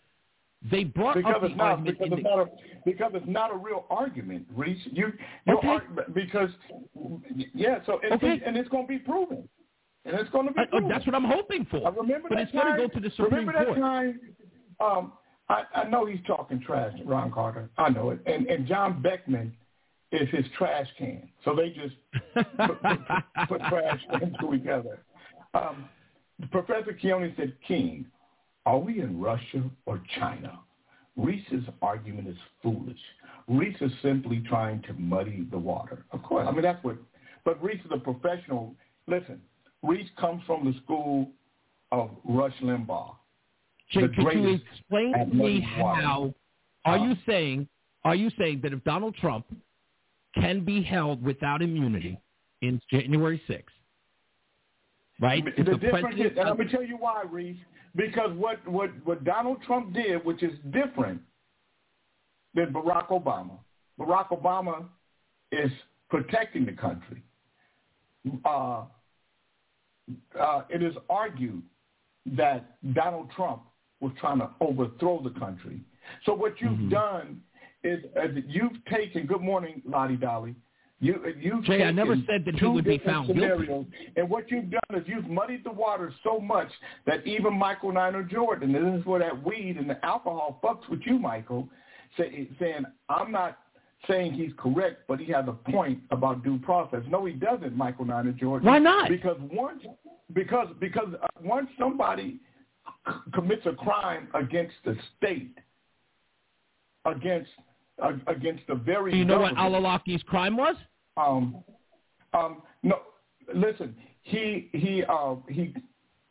they 0.71 0.83
brought 0.85 1.15
Because 1.17 1.35
up 1.37 1.43
the 1.43 1.49
not 1.51 1.61
argument. 1.79 1.99
because 1.99 2.13
it's 2.19 2.23
the, 2.23 2.29
not 2.29 2.39
a 2.41 2.47
because 2.85 3.13
it's 3.15 3.29
not 3.29 3.53
a 3.55 3.57
real 3.57 3.85
argument, 3.91 4.47
Reese. 4.55 4.81
You 4.93 5.13
Okay. 5.49 5.79
because 6.15 6.51
yeah, 7.55 7.79
so 7.87 8.01
and, 8.03 8.13
Okay. 8.15 8.41
and 8.45 8.57
it's 8.57 8.69
going 8.69 8.85
to 8.85 8.89
be 8.89 8.99
proven, 8.99 9.49
and 10.05 10.17
it's 10.19 10.29
going 10.31 10.49
to 10.49 10.53
be 10.53 10.59
I- 10.61 10.67
oh, 10.73 10.89
that's 10.89 11.07
what 11.07 11.15
I'm 11.15 11.25
hoping 11.25 11.65
for. 11.71 11.87
I 11.87 11.91
remember 11.91 12.29
but 12.29 12.35
that 12.37 12.43
it's 12.43 12.53
going 12.53 12.65
to 12.67 12.71
time- 12.73 12.79
go 12.81 12.89
to 12.89 13.01
the 13.01 13.11
Supreme 13.11 13.47
remember 13.47 13.65
Court. 13.65 13.77
that 13.77 13.81
time? 13.81 14.21
Um, 14.81 15.13
I, 15.49 15.63
I 15.75 15.85
know 15.89 16.05
he's 16.07 16.21
talking 16.27 16.61
trash, 16.61 16.93
Ron 17.05 17.31
Carter. 17.31 17.71
I 17.79 17.89
know 17.91 18.11
it, 18.11 18.21
and 18.27 18.47
and 18.49 18.67
John 18.67 19.01
Beckman 19.01 19.57
is 20.11 20.29
his 20.31 20.45
trash 20.57 20.87
can. 20.99 21.29
So 21.45 21.55
they 21.55 21.69
just 21.71 21.95
put, 22.35 22.83
put, 22.83 22.99
put 23.49 23.61
trash 23.69 24.01
into 24.23 24.55
each 24.55 24.67
other. 24.67 24.99
Um, 25.59 25.89
Professor 26.51 26.93
Keone 26.93 27.35
said, 27.37 27.53
"King, 27.67 28.07
are 28.67 28.79
we 28.79 29.01
in 29.01 29.21
Russia 29.21 29.63
or 29.87 30.01
China?" 30.19 30.61
Reese's 31.17 31.65
argument 31.83 32.29
is 32.29 32.37
foolish. 32.63 32.99
Reese 33.49 33.77
is 33.81 33.91
simply 34.03 34.41
trying 34.49 34.83
to 34.83 34.93
muddy 34.95 35.47
the 35.51 35.59
water. 35.59 36.05
Of 36.13 36.23
course, 36.23 36.47
I 36.49 36.53
mean 36.53 36.63
that's 36.63 36.83
what. 36.85 36.97
But 37.45 37.63
Reese 37.63 37.85
is 37.85 37.91
a 37.93 37.99
professional. 37.99 38.75
Listen, 39.07 39.41
Reese 39.83 40.09
comes 40.19 40.43
from 40.47 40.65
the 40.65 40.79
school 40.85 41.31
of 41.91 42.11
Rush 42.25 42.55
Limbaugh. 42.63 43.15
Jay, 43.91 44.03
the 44.03 44.09
could 44.09 44.33
you 44.35 44.61
explain 44.71 45.13
to 45.13 45.35
me 45.35 45.61
how? 45.61 46.35
Are 46.85 46.99
you 46.99 47.17
saying? 47.27 47.69
Are 48.05 48.15
you 48.15 48.31
saying 48.39 48.61
that 48.63 48.73
if 48.73 48.85
Donald 48.85 49.17
Trump 49.17 49.47
can 50.35 50.65
be 50.65 50.83
held 50.83 51.23
without 51.23 51.63
immunity 51.63 52.21
in 52.63 52.81
January 52.91 53.43
6th, 53.49 53.65
right? 55.21 55.45
The 55.57 55.63
the 55.63 55.77
difference 55.77 56.17
is, 56.19 56.37
and 56.39 56.49
let 56.49 56.59
me 56.59 56.67
tell 56.71 56.83
you 56.85 56.97
why, 56.97 57.23
Reese. 57.31 57.57
Because 57.97 58.31
what 58.37 58.67
what 58.69 58.91
what 59.05 59.25
Donald 59.25 59.63
Trump 59.67 59.93
did, 59.95 60.25
which 60.25 60.43
is 60.43 60.53
different 60.71 61.21
than 62.55 62.73
Barack 62.73 63.09
Obama. 63.09 63.59
Barack 63.99 64.29
Obama 64.29 64.85
is 65.53 65.71
protecting 66.09 66.65
the 66.67 66.73
country. 66.73 67.23
Uh, 68.45 68.85
uh, 70.39 70.63
it 70.71 70.83
is 70.83 70.95
argued 71.09 71.63
that 72.27 72.77
Donald 72.95 73.31
Trump 73.35 73.63
was 74.01 74.13
trying 74.21 74.39
to 74.39 74.51
overthrow 74.61 75.23
the 75.23 75.39
country. 75.39 75.81
So 76.25 76.35
what 76.35 76.61
you've 76.61 76.73
Mm-hmm. 76.73 76.89
done 76.91 77.41
is 77.83 78.05
uh, 78.17 78.29
you've 78.47 78.85
taken. 78.91 79.27
Good 79.27 79.41
morning, 79.41 79.83
Lottie 79.87 80.17
Dolly. 80.17 80.55
You 81.01 81.23
you've 81.41 81.65
Jay, 81.65 81.85
I 81.85 81.93
never 81.93 82.17
said 82.27 82.45
that 82.45 82.55
he 82.55 82.61
two 82.61 82.73
would 82.73 82.85
be 82.85 82.99
found 82.99 83.29
guilty. 83.29 83.41
scenarios, 83.41 83.87
and 84.17 84.29
what 84.29 84.51
you've 84.51 84.69
done 84.69 85.01
is 85.01 85.05
you've 85.07 85.29
muddied 85.29 85.63
the 85.63 85.71
water 85.71 86.13
so 86.25 86.41
much 86.41 86.69
that 87.07 87.25
even 87.25 87.57
Michael 87.57 87.93
Niner 87.93 88.25
Jordan, 88.25 88.75
and 88.75 88.95
this 88.95 89.01
is 89.01 89.07
where 89.07 89.21
that 89.21 89.45
weed 89.45 89.77
and 89.77 89.89
the 89.89 90.05
alcohol 90.05 90.59
fucks 90.63 90.89
with 90.91 91.01
you, 91.05 91.19
Michael, 91.19 91.69
say, 92.17 92.49
saying 92.59 92.85
I'm 93.09 93.31
not 93.31 93.59
saying 94.09 94.33
he's 94.33 94.53
correct, 94.59 95.03
but 95.07 95.21
he 95.21 95.31
has 95.33 95.45
a 95.47 95.71
point 95.71 96.01
about 96.11 96.43
due 96.43 96.59
process. 96.59 97.03
No, 97.09 97.25
he 97.25 97.33
doesn't, 97.33 97.77
Michael 97.77 98.05
Niner 98.05 98.33
Jordan. 98.33 98.67
Why 98.67 98.79
not? 98.79 99.09
Because 99.09 99.39
once 99.53 99.85
because 100.33 100.69
because 100.81 101.15
uh, 101.23 101.27
once 101.43 101.69
somebody 101.79 102.41
commits 103.35 103.67
a 103.67 103.73
crime 103.73 104.29
against 104.35 104.75
the 104.85 104.97
state, 105.17 105.57
against 107.05 107.51
against 108.27 108.67
the 108.67 108.75
very 108.75 109.11
do 109.13 109.17
you 109.19 109.25
know 109.25 109.41
what 109.41 109.55
government, 109.55 109.75
Al-Awlaki's 109.85 110.23
crime 110.25 110.57
was? 110.57 110.77
um, 111.17 111.63
um, 112.33 112.63
no, 112.83 113.01
listen. 113.55 113.95
He 114.23 114.69
he 114.73 115.05
uh, 115.09 115.37
he 115.49 115.75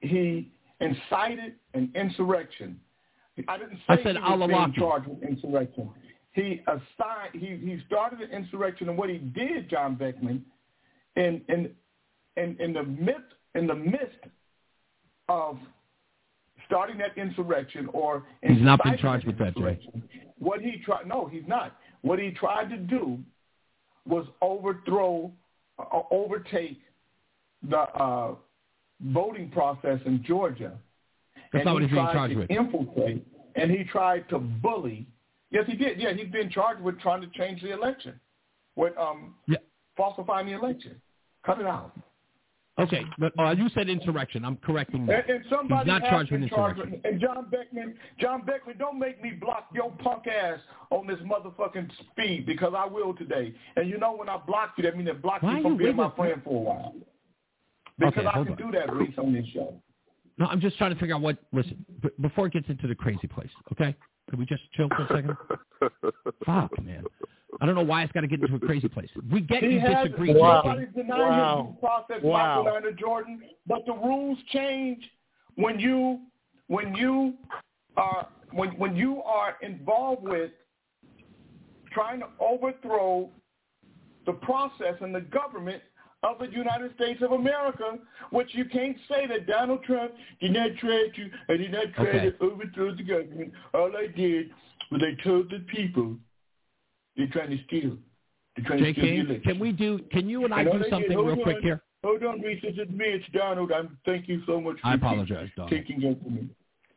he 0.01 0.51
incited 0.79 1.55
an 1.73 1.91
insurrection. 1.95 2.79
I 3.47 3.57
didn't 3.57 3.77
say 3.77 3.83
I 3.89 3.95
said 3.97 4.15
he 4.15 4.21
was 4.21 4.47
being 4.47 4.73
charged 4.77 5.07
with 5.07 5.23
insurrection. 5.23 5.89
He 6.33 6.61
assigned. 6.67 7.33
He 7.33 7.57
he 7.57 7.81
started 7.87 8.21
an 8.21 8.31
insurrection, 8.31 8.89
and 8.89 8.97
what 8.97 9.09
he 9.09 9.17
did, 9.17 9.69
John 9.69 9.95
Beckman, 9.95 10.45
in 11.15 11.41
in 11.49 11.71
in, 12.37 12.55
in 12.59 12.73
the 12.73 12.83
midst 12.83 13.33
in 13.55 13.67
the 13.67 13.75
midst 13.75 14.19
of 15.27 15.57
starting 16.67 16.97
that 16.99 17.17
insurrection 17.17 17.89
or 17.93 18.23
He's 18.43 18.61
not 18.61 18.83
been 18.83 18.97
charged 18.97 19.25
with 19.25 19.37
that, 19.39 19.55
Jay. 19.55 19.79
What 20.39 20.61
he 20.61 20.77
tried? 20.85 21.07
No, 21.07 21.25
he's 21.25 21.47
not. 21.47 21.75
What 22.01 22.19
he 22.19 22.31
tried 22.31 22.69
to 22.69 22.77
do 22.77 23.19
was 24.05 24.25
overthrow, 24.41 25.31
uh, 25.79 26.01
overtake 26.11 26.79
the 27.67 27.79
uh, 27.79 28.35
voting 29.01 29.49
process 29.49 29.99
in 30.05 30.23
Georgia. 30.23 30.77
That's 31.35 31.61
and 31.61 31.65
not 31.65 31.73
what 31.73 31.83
he's 31.83 31.91
being 31.91 32.05
charged 32.05 32.35
with. 32.35 32.51
Infiltrate, 32.51 33.25
and 33.55 33.71
he 33.71 33.83
tried 33.83 34.29
to 34.29 34.39
bully. 34.39 35.07
Yes, 35.49 35.63
he 35.65 35.75
did. 35.75 35.99
Yeah, 35.99 36.13
he's 36.13 36.31
been 36.31 36.49
charged 36.49 36.81
with 36.81 36.99
trying 36.99 37.21
to 37.21 37.27
change 37.37 37.61
the 37.61 37.71
election, 37.71 38.19
with 38.75 38.97
um, 38.97 39.35
Yeah. 39.47 39.57
falsifying 39.95 40.47
the 40.47 40.53
election. 40.53 41.01
Cut 41.45 41.59
it 41.59 41.65
out. 41.65 41.97
Okay, 42.79 43.03
but 43.17 43.33
uh, 43.39 43.51
you 43.57 43.69
said 43.69 43.89
insurrection. 43.89 44.45
I'm 44.45 44.57
correcting 44.57 45.07
that. 45.07 45.27
And, 45.27 45.37
and 45.41 45.45
somebody 45.49 45.89
He's 45.91 45.99
not 45.99 46.09
charged 46.09 46.31
with 46.31 46.43
insurrection. 46.43 47.01
And 47.03 47.19
John 47.19 47.49
Beckman, 47.49 47.95
John 48.19 48.45
Beckman, 48.45 48.77
don't 48.77 48.99
make 48.99 49.21
me 49.21 49.31
block 49.31 49.69
your 49.73 49.89
punk 50.03 50.27
ass 50.27 50.59
on 50.91 51.07
this 51.07 51.17
motherfucking 51.19 51.89
speed 52.11 52.45
because 52.45 52.73
I 52.77 52.85
will 52.85 53.15
today. 53.15 53.53
And 53.75 53.89
you 53.89 53.97
know 53.97 54.15
when 54.15 54.29
I 54.29 54.37
block 54.37 54.73
you, 54.77 54.83
that 54.83 54.95
means 54.95 55.09
I 55.09 55.13
block 55.13 55.41
Why 55.41 55.57
you 55.57 55.63
from 55.63 55.77
being 55.77 55.95
my 55.95 56.11
friend 56.15 56.39
for 56.43 56.55
a 56.55 56.59
while. 56.59 56.95
Because 57.97 58.13
Okay, 58.17 58.27
I 58.27 58.31
can 58.43 58.51
on. 58.51 58.57
do 58.57 58.71
that, 58.73 58.93
Reese, 58.93 59.17
on 59.17 59.33
this 59.33 59.47
show. 59.53 59.81
No, 60.37 60.45
I'm 60.45 60.61
just 60.61 60.77
trying 60.77 60.93
to 60.93 60.99
figure 60.99 61.15
out 61.15 61.21
what. 61.21 61.37
Listen, 61.51 61.83
b- 62.03 62.09
before 62.21 62.45
it 62.45 62.53
gets 62.53 62.69
into 62.69 62.85
the 62.87 62.93
crazy 62.93 63.25
place, 63.27 63.49
okay? 63.71 63.95
Could 64.29 64.39
we 64.39 64.45
just 64.45 64.63
chill 64.73 64.89
for 64.89 65.03
a 65.03 65.07
second? 65.07 65.37
Fuck, 66.45 66.83
man. 66.83 67.05
I 67.61 67.65
don't 67.65 67.75
know 67.75 67.83
why 67.83 68.03
it's 68.03 68.11
got 68.11 68.21
to 68.21 68.27
get 68.27 68.41
into 68.41 68.55
a 68.55 68.59
crazy 68.59 68.87
place. 68.87 69.09
We 69.31 69.41
get 69.41 69.63
He 69.63 69.73
you 69.73 69.79
has, 69.79 70.05
disagree, 70.05 70.33
Wow. 70.33 70.61
JK. 70.61 70.65
nobody's 70.65 70.93
denying 70.95 71.29
Wow. 71.29 71.77
process, 71.79 72.21
Wow. 72.21 72.63
Michael 72.63 72.73
Leonard 72.73 72.99
Jordan, 72.99 73.41
but 73.65 73.85
the 73.85 73.93
rules 73.93 74.37
change 74.51 75.09
when 75.55 75.79
you 75.79 76.19
when 76.67 76.93
you 76.95 77.35
are 77.95 78.27
when 78.51 78.69
when 78.77 78.95
you 78.95 79.23
are 79.23 79.55
involved 79.61 80.23
with 80.23 80.51
trying 81.91 82.19
to 82.19 82.27
overthrow 82.39 83.29
the 84.25 84.33
process 84.33 84.95
and 85.01 85.15
the 85.15 85.21
government 85.21 85.81
of 86.23 86.39
the 86.39 86.47
United 86.49 86.93
States 86.95 87.21
of 87.21 87.31
America, 87.31 87.99
which 88.31 88.49
you 88.53 88.65
can't 88.65 88.97
say 89.09 89.27
that 89.27 89.45
Donald 89.47 89.83
Trump 89.83 90.11
did 90.41 90.51
not 90.51 90.71
try 90.79 91.07
to, 91.15 91.29
I 91.49 91.57
did 91.57 91.71
not 91.71 91.93
try 91.93 92.07
Okay. 92.07 92.31
to 92.31 92.43
overthrow 92.43 92.95
the 92.95 93.03
government. 93.03 93.53
All 93.73 93.95
I 93.95 94.07
did 94.07 94.49
was 94.91 95.01
I 95.03 95.21
told 95.23 95.49
the 95.51 95.59
people 95.59 96.15
they're 97.15 97.27
trying 97.27 97.51
to 97.51 97.63
steal. 97.65 97.97
They're 98.55 98.65
trying 98.65 98.79
J. 98.79 98.93
to 98.93 98.99
steal 98.99 99.03
the 99.03 99.09
King, 99.17 99.19
election. 99.27 99.43
can 99.51 99.59
we 99.59 99.71
do? 99.71 99.99
Can 100.11 100.27
you 100.27 100.45
and 100.45 100.53
I 100.53 100.61
And 100.61 100.71
do 100.71 100.79
did- 100.79 100.89
something 100.89 101.11
hold 101.11 101.27
real 101.27 101.37
quick 101.43 101.57
on. 101.57 101.61
here? 101.63 101.81
Hold 102.03 102.23
on, 102.23 102.41
Reese. 102.41 102.59
It's 102.63 102.91
me. 102.91 103.05
It's 103.05 103.25
Donald. 103.33 103.71
I'm. 103.71 103.97
Thank 104.05 104.27
you 104.27 104.41
so 104.45 104.59
much. 104.61 104.79
For 104.81 104.87
I 104.87 104.93
apologize, 104.95 105.49
Donald. 105.55 105.71
Taking 105.71 106.05
up 106.09 106.21
for 106.23 106.29
me. 106.29 106.47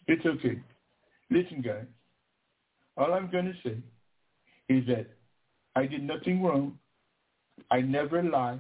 It's 0.07 0.25
okay. 0.25 0.61
Listen, 1.31 1.61
guys. 1.63 1.85
All 2.97 3.13
I'm 3.15 3.31
going 3.31 3.47
to 3.47 3.55
say 3.69 3.79
is 4.69 4.87
that 4.87 5.07
I 5.75 5.87
did 5.87 6.03
nothing 6.03 6.43
wrong. 6.43 6.79
I 7.71 7.81
never 7.81 8.23
lie. 8.23 8.59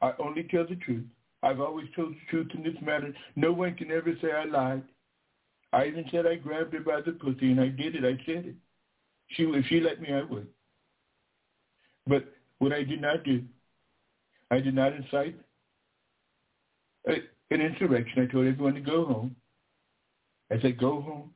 I 0.00 0.12
only 0.18 0.44
tell 0.44 0.66
the 0.66 0.76
truth. 0.76 1.04
I've 1.42 1.60
always 1.60 1.86
told 1.94 2.14
the 2.14 2.30
truth 2.30 2.48
in 2.54 2.62
this 2.62 2.80
matter. 2.82 3.14
No 3.36 3.52
one 3.52 3.74
can 3.74 3.90
ever 3.90 4.12
say 4.20 4.32
I 4.32 4.44
lied. 4.44 4.82
I 5.72 5.86
even 5.86 6.04
said 6.10 6.26
I 6.26 6.36
grabbed 6.36 6.72
her 6.72 6.80
by 6.80 7.00
the 7.00 7.12
pussy, 7.12 7.50
and 7.50 7.60
I 7.60 7.68
did 7.68 7.94
it. 7.94 8.04
I 8.04 8.16
said 8.24 8.46
it. 8.46 8.54
She, 9.28 9.42
if 9.42 9.66
she 9.66 9.80
let 9.80 10.00
me, 10.00 10.12
I 10.12 10.22
would. 10.22 10.46
But 12.06 12.24
what 12.58 12.72
I 12.72 12.82
did 12.82 13.00
not 13.00 13.24
do, 13.24 13.42
I 14.50 14.60
did 14.60 14.74
not 14.74 14.94
incite 14.94 15.36
a, 17.06 17.12
an 17.50 17.60
insurrection. 17.60 18.22
I 18.22 18.32
told 18.32 18.46
everyone 18.46 18.74
to 18.74 18.80
go 18.80 19.04
home. 19.04 19.36
I 20.50 20.60
said, 20.60 20.78
go 20.78 21.02
home, 21.02 21.30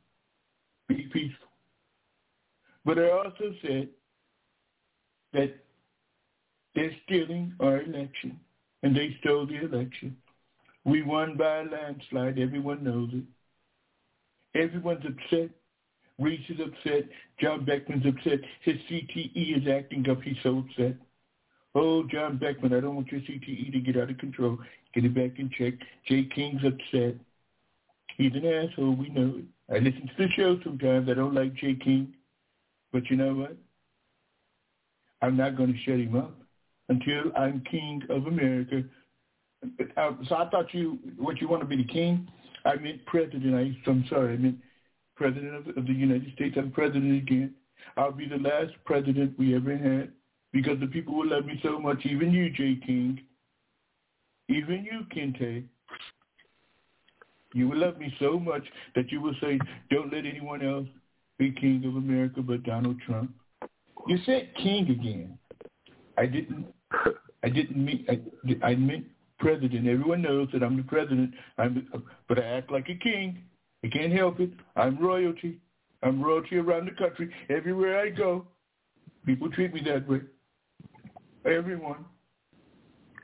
be 0.89 1.09
peaceful. 1.13 1.49
But 2.85 2.99
I 2.99 3.11
also 3.11 3.55
said 3.61 3.89
that 5.35 5.55
they're 6.75 6.91
stealing 7.05 7.55
our 7.61 7.83
election, 7.83 8.41
and 8.83 8.97
they 8.97 9.17
stole 9.21 9.47
the 9.47 9.65
election. 9.65 10.17
We 10.85 11.03
won 11.03 11.37
by 11.37 11.61
a 11.61 11.65
landslide. 11.65 12.39
Everyone 12.39 12.83
knows 12.83 13.11
it. 13.13 13.25
Everyone's 14.59 15.05
upset. 15.07 15.51
Reese 16.19 16.49
is 16.49 16.61
upset. 16.61 17.09
John 17.41 17.65
Beckman's 17.65 18.07
upset. 18.07 18.41
His 18.63 18.77
CTE 18.91 19.63
is 19.63 19.69
acting 19.69 20.09
up. 20.11 20.21
He's 20.23 20.37
so 20.43 20.59
upset. 20.59 20.97
Oh, 21.75 22.05
John 22.09 22.37
Beckman, 22.37 22.75
I 22.75 22.81
don't 22.81 22.97
want 22.97 23.11
your 23.11 23.21
CTE 23.21 23.73
to 23.73 23.81
get 23.81 23.97
out 23.97 24.11
of 24.11 24.19
control. 24.19 24.59
Get 24.95 25.05
it 25.05 25.15
back 25.15 25.39
in 25.39 25.51
check. 25.57 25.75
Jay 26.07 26.25
King's 26.35 26.63
upset. 26.65 27.15
He's 28.19 28.33
an 28.35 28.45
asshole. 28.45 28.95
We 28.95 29.09
know 29.09 29.39
it. 29.39 29.45
I 29.75 29.79
listen 29.79 30.07
to 30.07 30.27
the 30.27 30.29
show 30.37 30.59
sometimes. 30.63 31.09
I 31.09 31.15
don't 31.15 31.35
like 31.35 31.55
Jay 31.55 31.75
King. 31.75 32.13
But 32.93 33.09
you 33.09 33.17
know 33.17 33.35
what? 33.35 33.57
I'm 35.23 35.37
not 35.37 35.57
going 35.57 35.73
to 35.73 35.79
shut 35.79 35.99
him 35.99 36.17
up 36.17 36.42
until 36.93 37.33
I'm 37.37 37.63
king 37.71 38.03
of 38.11 38.27
America. 38.27 38.83
Uh, 39.97 40.13
so 40.29 40.37
I 40.37 40.49
thought 40.51 40.75
you, 40.75 40.99
what 41.17 41.41
you 41.41 41.49
want 41.49 41.63
to 41.63 41.69
be 41.69 41.77
the 41.77 41.85
king? 41.85 42.29
I 42.65 42.77
meant 42.77 43.05
president. 43.07 43.77
I'm 43.87 44.05
sorry. 44.09 44.35
I 44.35 44.37
meant 44.37 44.59
president 45.17 45.55
of, 45.55 45.77
of 45.77 45.87
the 45.87 45.93
United 45.93 46.33
States. 46.35 46.57
I'm 46.59 46.71
president 46.71 47.17
again. 47.23 47.55
I'll 47.97 48.13
be 48.13 48.29
the 48.29 48.37
last 48.37 48.73
president 48.85 49.39
we 49.39 49.57
ever 49.57 49.77
had 49.77 50.13
because 50.53 50.79
the 50.81 50.87
people 50.87 51.15
will 51.15 51.29
love 51.29 51.47
me 51.47 51.59
so 51.63 51.79
much. 51.79 52.05
Even 52.05 52.31
you, 52.33 52.51
Jay 52.51 52.79
King. 52.87 53.21
Even 54.49 54.87
you, 54.91 55.07
Kente. 55.15 55.65
You 57.55 57.69
will 57.69 57.79
love 57.79 57.99
me 57.99 58.15
so 58.19 58.39
much 58.39 58.65
that 58.95 59.11
you 59.13 59.21
will 59.21 59.35
say, 59.41 59.59
don't 59.91 60.13
let 60.13 60.25
anyone 60.25 60.63
else 60.63 60.87
be 61.39 61.53
king 61.53 61.85
of 61.87 61.97
America 61.97 62.41
but 62.41 62.63
Donald 62.63 63.01
Trump. 63.07 63.31
You 64.07 64.19
said 64.25 64.51
king 64.57 64.89
again. 64.91 65.39
I 66.19 66.27
didn't. 66.27 66.67
I 67.43 67.49
didn't 67.49 67.77
mean. 67.77 68.07
I, 68.09 68.67
I 68.67 68.75
meant 68.77 69.05
president. 69.39 69.87
Everyone 69.89 70.23
knows 70.23 70.49
that 70.53 70.63
I'm 70.63 70.77
the 70.77 70.83
president. 70.85 71.33
I'm, 71.59 71.89
but 72.29 72.39
I 72.39 72.45
act 72.45 72.71
like 72.71 72.89
a 72.89 72.95
king. 72.95 73.43
I 73.85 73.89
can't 73.89 74.13
help 74.13 74.39
it. 74.41 74.51
I'm 74.77 74.99
royalty. 74.99 75.59
I'm 76.03 76.23
royalty 76.23 76.57
around 76.57 76.87
the 76.87 76.93
country. 76.93 77.33
Everywhere 77.51 78.01
I 78.01 78.11
go, 78.11 78.47
people 79.27 79.51
treat 79.51 79.75
me 79.75 79.83
that 79.87 80.09
way. 80.09 80.21
Everyone. 81.45 82.05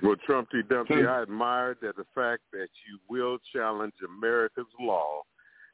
Well, 0.02 0.16
Trump 0.26 0.48
T. 0.50 0.62
Dumpty, 0.68 0.94
So- 1.02 1.08
I 1.08 1.22
admire 1.22 1.76
that 1.82 1.96
the 1.96 2.04
fact 2.14 2.42
that 2.52 2.68
you 2.88 2.98
will 3.08 3.38
challenge 3.52 3.94
America's 4.18 4.66
law, 4.80 5.22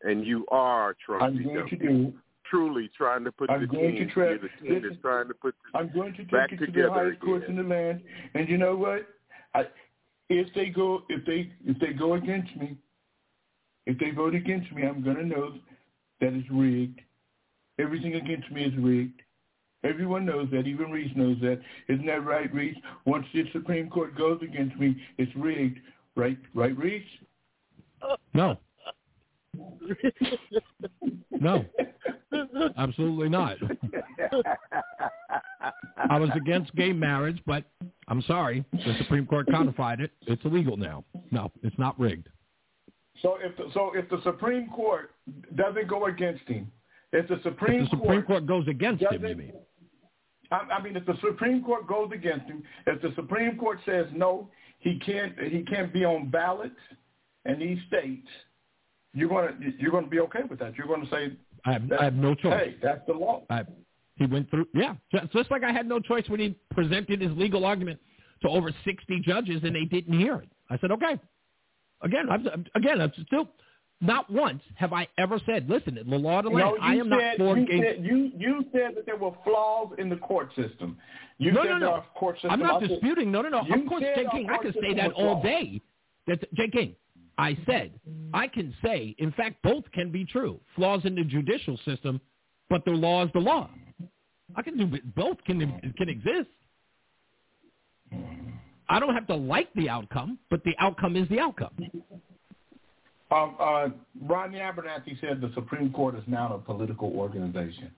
and 0.02 0.26
you 0.26 0.46
are 0.50 0.94
Trump 1.04 1.22
I'm 1.22 1.38
T. 1.38 1.44
going 1.44 1.68
to 1.68 1.76
do. 1.76 2.12
Truly 2.50 2.90
trying 2.96 3.24
to 3.24 3.32
put 3.32 3.50
I'm 3.50 3.62
the 3.62 3.66
going 3.66 3.92
to 3.92 3.98
king, 3.98 4.10
try- 4.10 4.32
the 4.34 4.48
king 4.62 4.74
listen. 4.74 4.92
is 4.92 4.98
trying 5.02 5.28
to 5.28 5.34
put 5.34 5.54
the, 5.72 5.78
I'm 5.78 5.90
going 5.92 6.12
to 6.12 6.18
take 6.18 6.30
back 6.30 6.52
it 6.52 6.56
to 6.58 6.66
the 6.66 6.72
together 6.72 6.90
highest 6.90 7.20
courts 7.20 7.44
in 7.48 7.56
the 7.56 7.62
land. 7.62 8.00
And 8.34 8.48
you 8.48 8.58
know 8.58 8.76
what? 8.76 9.06
I, 9.54 9.64
if 10.28 10.52
they 10.54 10.66
go, 10.66 11.02
if 11.08 11.24
they, 11.26 11.52
if 11.64 11.78
they 11.80 11.92
go 11.92 12.14
against 12.14 12.54
me, 12.56 12.76
if 13.86 13.98
they 13.98 14.10
vote 14.10 14.34
against 14.34 14.72
me, 14.72 14.82
I'm 14.86 15.02
going 15.02 15.16
to 15.16 15.26
know 15.26 15.54
that 16.20 16.32
it's 16.32 16.48
rigged. 16.50 17.00
Everything 17.78 18.14
against 18.14 18.50
me 18.50 18.64
is 18.64 18.72
rigged. 18.78 19.20
Everyone 19.82 20.24
knows 20.24 20.48
that. 20.52 20.66
Even 20.66 20.90
Reese 20.90 21.14
knows 21.14 21.36
that. 21.42 21.60
Isn't 21.88 22.06
that 22.06 22.24
right, 22.24 22.52
Reese? 22.54 22.76
Once 23.04 23.26
the 23.34 23.44
Supreme 23.52 23.90
Court 23.90 24.16
goes 24.16 24.40
against 24.42 24.76
me, 24.76 24.96
it's 25.18 25.34
rigged. 25.36 25.78
Right, 26.16 26.38
right, 26.54 26.76
Reese? 26.78 27.02
No. 28.32 28.58
No. 31.30 31.64
Absolutely 32.76 33.28
not. 33.28 33.56
I 36.10 36.18
was 36.18 36.30
against 36.34 36.74
gay 36.74 36.92
marriage, 36.92 37.40
but 37.46 37.64
I'm 38.08 38.22
sorry. 38.22 38.64
The 38.72 38.94
Supreme 38.98 39.26
Court 39.26 39.46
codified 39.50 40.00
it. 40.00 40.10
It's 40.22 40.44
illegal 40.44 40.76
now. 40.76 41.04
No, 41.30 41.50
it's 41.62 41.78
not 41.78 41.98
rigged. 41.98 42.28
So 43.22 43.38
if 43.40 43.56
the, 43.56 43.70
so 43.72 43.92
if 43.94 44.08
the 44.10 44.20
Supreme 44.22 44.68
Court 44.68 45.10
doesn't 45.54 45.88
go 45.88 46.06
against 46.06 46.46
him, 46.48 46.70
if 47.12 47.28
the 47.28 47.38
Supreme, 47.42 47.84
If 47.84 47.90
the 47.90 47.96
Supreme 47.98 48.22
Court 48.22 48.46
goes 48.46 48.66
against 48.66 49.02
him, 49.02 49.24
you 49.24 49.36
mean? 49.36 49.52
I, 50.50 50.56
I 50.56 50.82
mean, 50.82 50.96
if 50.96 51.06
the 51.06 51.16
Supreme 51.20 51.62
Court 51.62 51.86
goes 51.86 52.10
against 52.12 52.46
him, 52.46 52.62
if 52.86 53.00
the 53.00 53.12
Supreme 53.14 53.56
Court 53.56 53.78
says 53.86 54.06
no, 54.12 54.50
he 54.80 54.98
can't 54.98 55.32
he 55.38 55.62
can't 55.62 55.92
be 55.92 56.04
on 56.04 56.28
ballots 56.28 56.74
in 57.46 57.58
these 57.58 57.78
states, 57.86 58.26
you're 59.14 59.28
gonna 59.28 59.52
you're 59.78 59.90
gonna 59.92 60.06
be 60.06 60.20
okay 60.20 60.40
with 60.48 60.58
that. 60.58 60.76
You're 60.76 60.86
gonna 60.86 61.08
say, 61.10 61.36
I 61.64 61.72
have, 61.74 61.82
I 61.98 62.04
have 62.04 62.14
no 62.14 62.34
choice. 62.34 62.52
hey, 62.52 62.76
that's 62.82 63.06
the 63.06 63.12
law. 63.14 63.44
I, 63.50 63.62
he 64.16 64.26
went 64.26 64.48
through, 64.50 64.66
yeah, 64.74 64.94
just, 65.10 65.32
just 65.32 65.50
like 65.50 65.64
I 65.64 65.72
had 65.72 65.86
no 65.88 65.98
choice 65.98 66.24
when 66.28 66.38
he 66.40 66.56
presented 66.72 67.20
his 67.20 67.32
legal 67.36 67.64
argument 67.64 67.98
to 68.42 68.48
over 68.48 68.70
60 68.84 69.20
judges 69.26 69.60
and 69.64 69.74
they 69.74 69.84
didn't 69.86 70.18
hear 70.18 70.36
it. 70.36 70.48
I 70.70 70.78
said, 70.78 70.92
okay. 70.92 71.18
Again, 72.02 72.28
I'm, 72.30 72.46
again, 72.76 73.00
I'm 73.00 73.12
still, 73.26 73.48
not 74.00 74.30
once 74.30 74.62
have 74.76 74.92
I 74.92 75.08
ever 75.18 75.40
said, 75.46 75.68
listen, 75.68 75.94
the 75.94 76.16
law 76.16 76.38
of 76.40 76.44
the 76.44 76.50
land, 76.50 76.76
No, 76.78 76.82
I 76.82 76.94
you 76.94 77.00
am 77.00 77.08
not 77.08 77.20
said, 77.20 77.36
for 77.38 77.56
you 77.58 77.66
said 77.82 78.04
you 78.04 78.30
you 78.36 78.64
said 78.72 78.94
that 78.96 79.06
there 79.06 79.16
were 79.16 79.32
flaws 79.42 79.92
in 79.98 80.08
the 80.10 80.16
court 80.16 80.50
system. 80.54 80.98
You 81.38 81.52
no, 81.52 81.62
said 81.62 81.70
no, 81.70 81.78
no. 81.78 82.04
court 82.14 82.36
system. 82.36 82.50
I'm 82.50 82.60
not 82.60 82.76
I 82.76 82.80
said- 82.80 82.88
disputing. 82.90 83.32
No, 83.32 83.40
no, 83.42 83.48
no. 83.48 83.60
Of 83.60 83.88
course, 83.88 84.02
Jay 84.02 84.26
King, 84.30 84.48
I 84.50 84.58
can 84.58 84.72
say 84.74 84.94
that 84.94 85.12
all 85.12 85.40
flawed. 85.40 85.42
day. 85.44 85.80
That 86.26 86.54
Jay 86.54 86.68
King, 86.68 86.94
I 87.38 87.56
said, 87.66 87.92
I 88.32 88.46
can 88.46 88.74
say, 88.82 89.14
in 89.18 89.32
fact, 89.32 89.56
both 89.62 89.84
can 89.92 90.10
be 90.10 90.24
true. 90.24 90.60
Flaws 90.76 91.02
in 91.04 91.14
the 91.14 91.24
judicial 91.24 91.78
system, 91.84 92.20
but 92.70 92.84
the 92.84 92.92
law 92.92 93.24
is 93.24 93.30
the 93.32 93.40
law. 93.40 93.68
I 94.56 94.62
can 94.62 94.76
do 94.76 94.98
both. 95.16 95.42
Can 95.44 95.58
can 95.96 96.08
exist. 96.08 96.48
I 98.88 99.00
don't 99.00 99.14
have 99.14 99.26
to 99.28 99.34
like 99.34 99.72
the 99.74 99.88
outcome, 99.88 100.38
but 100.50 100.62
the 100.64 100.74
outcome 100.78 101.16
is 101.16 101.28
the 101.28 101.40
outcome. 101.40 101.72
Um, 103.30 103.56
uh, 103.58 103.88
Rodney 104.22 104.58
Abernathy 104.58 105.20
said 105.20 105.40
the 105.40 105.50
Supreme 105.54 105.90
Court 105.92 106.14
is 106.14 106.22
now 106.26 106.54
a 106.54 106.58
political 106.58 107.10
organization. 107.16 107.90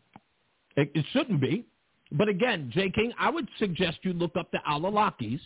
It, 0.76 0.90
it 0.94 1.04
shouldn't 1.12 1.40
be. 1.40 1.66
But 2.12 2.28
again, 2.28 2.70
Jay 2.72 2.90
King, 2.90 3.12
I 3.18 3.30
would 3.30 3.48
suggest 3.58 3.98
you 4.02 4.12
look 4.12 4.36
up 4.38 4.50
the 4.52 4.60
Al-Awlakis 4.64 5.40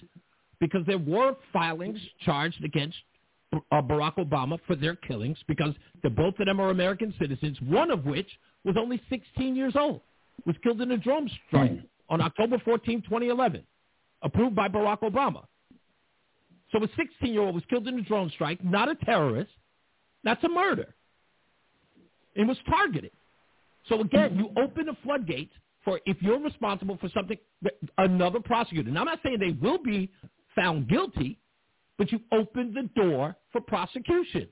because 0.60 0.84
there 0.86 0.98
were 0.98 1.34
filings 1.52 1.98
charged 2.20 2.62
against 2.64 2.96
uh, 3.52 3.82
Barack 3.82 4.16
Obama 4.16 4.58
for 4.66 4.76
their 4.76 4.96
killings 4.96 5.38
because 5.48 5.74
the, 6.02 6.10
both 6.10 6.38
of 6.38 6.46
them 6.46 6.60
are 6.60 6.70
American 6.70 7.12
citizens, 7.20 7.58
one 7.62 7.90
of 7.90 8.04
which 8.04 8.28
was 8.64 8.76
only 8.78 9.00
16 9.10 9.56
years 9.56 9.74
old, 9.76 10.00
was 10.46 10.56
killed 10.62 10.80
in 10.80 10.90
a 10.92 10.98
drone 10.98 11.30
strike 11.48 11.80
on 12.08 12.20
October 12.20 12.58
14, 12.64 13.02
2011, 13.02 13.62
approved 14.22 14.54
by 14.54 14.68
Barack 14.68 15.00
Obama. 15.00 15.44
So 16.72 16.78
a 16.78 16.88
16-year-old 16.88 17.54
was 17.54 17.64
killed 17.68 17.88
in 17.88 17.98
a 17.98 18.02
drone 18.02 18.30
strike, 18.30 18.62
not 18.64 18.88
a 18.88 18.94
terrorist. 18.94 19.50
That's 20.22 20.42
a 20.44 20.48
murder. 20.48 20.94
It 22.34 22.46
was 22.46 22.56
targeted. 22.68 23.10
So 23.88 24.00
again, 24.00 24.36
you 24.36 24.50
open 24.62 24.86
the 24.86 24.96
floodgates 25.02 25.52
for 25.84 26.00
if 26.06 26.16
you're 26.20 26.38
responsible 26.38 26.96
for 27.00 27.08
something, 27.08 27.38
another 27.98 28.38
prosecutor. 28.40 28.90
Now 28.90 29.00
I'm 29.00 29.06
not 29.06 29.20
saying 29.24 29.38
they 29.40 29.56
will 29.60 29.78
be 29.78 30.10
found 30.54 30.88
guilty, 30.88 31.38
but 32.00 32.10
you 32.10 32.18
open 32.32 32.72
the 32.72 32.88
door 32.98 33.36
for 33.52 33.60
prosecution. 33.60 34.48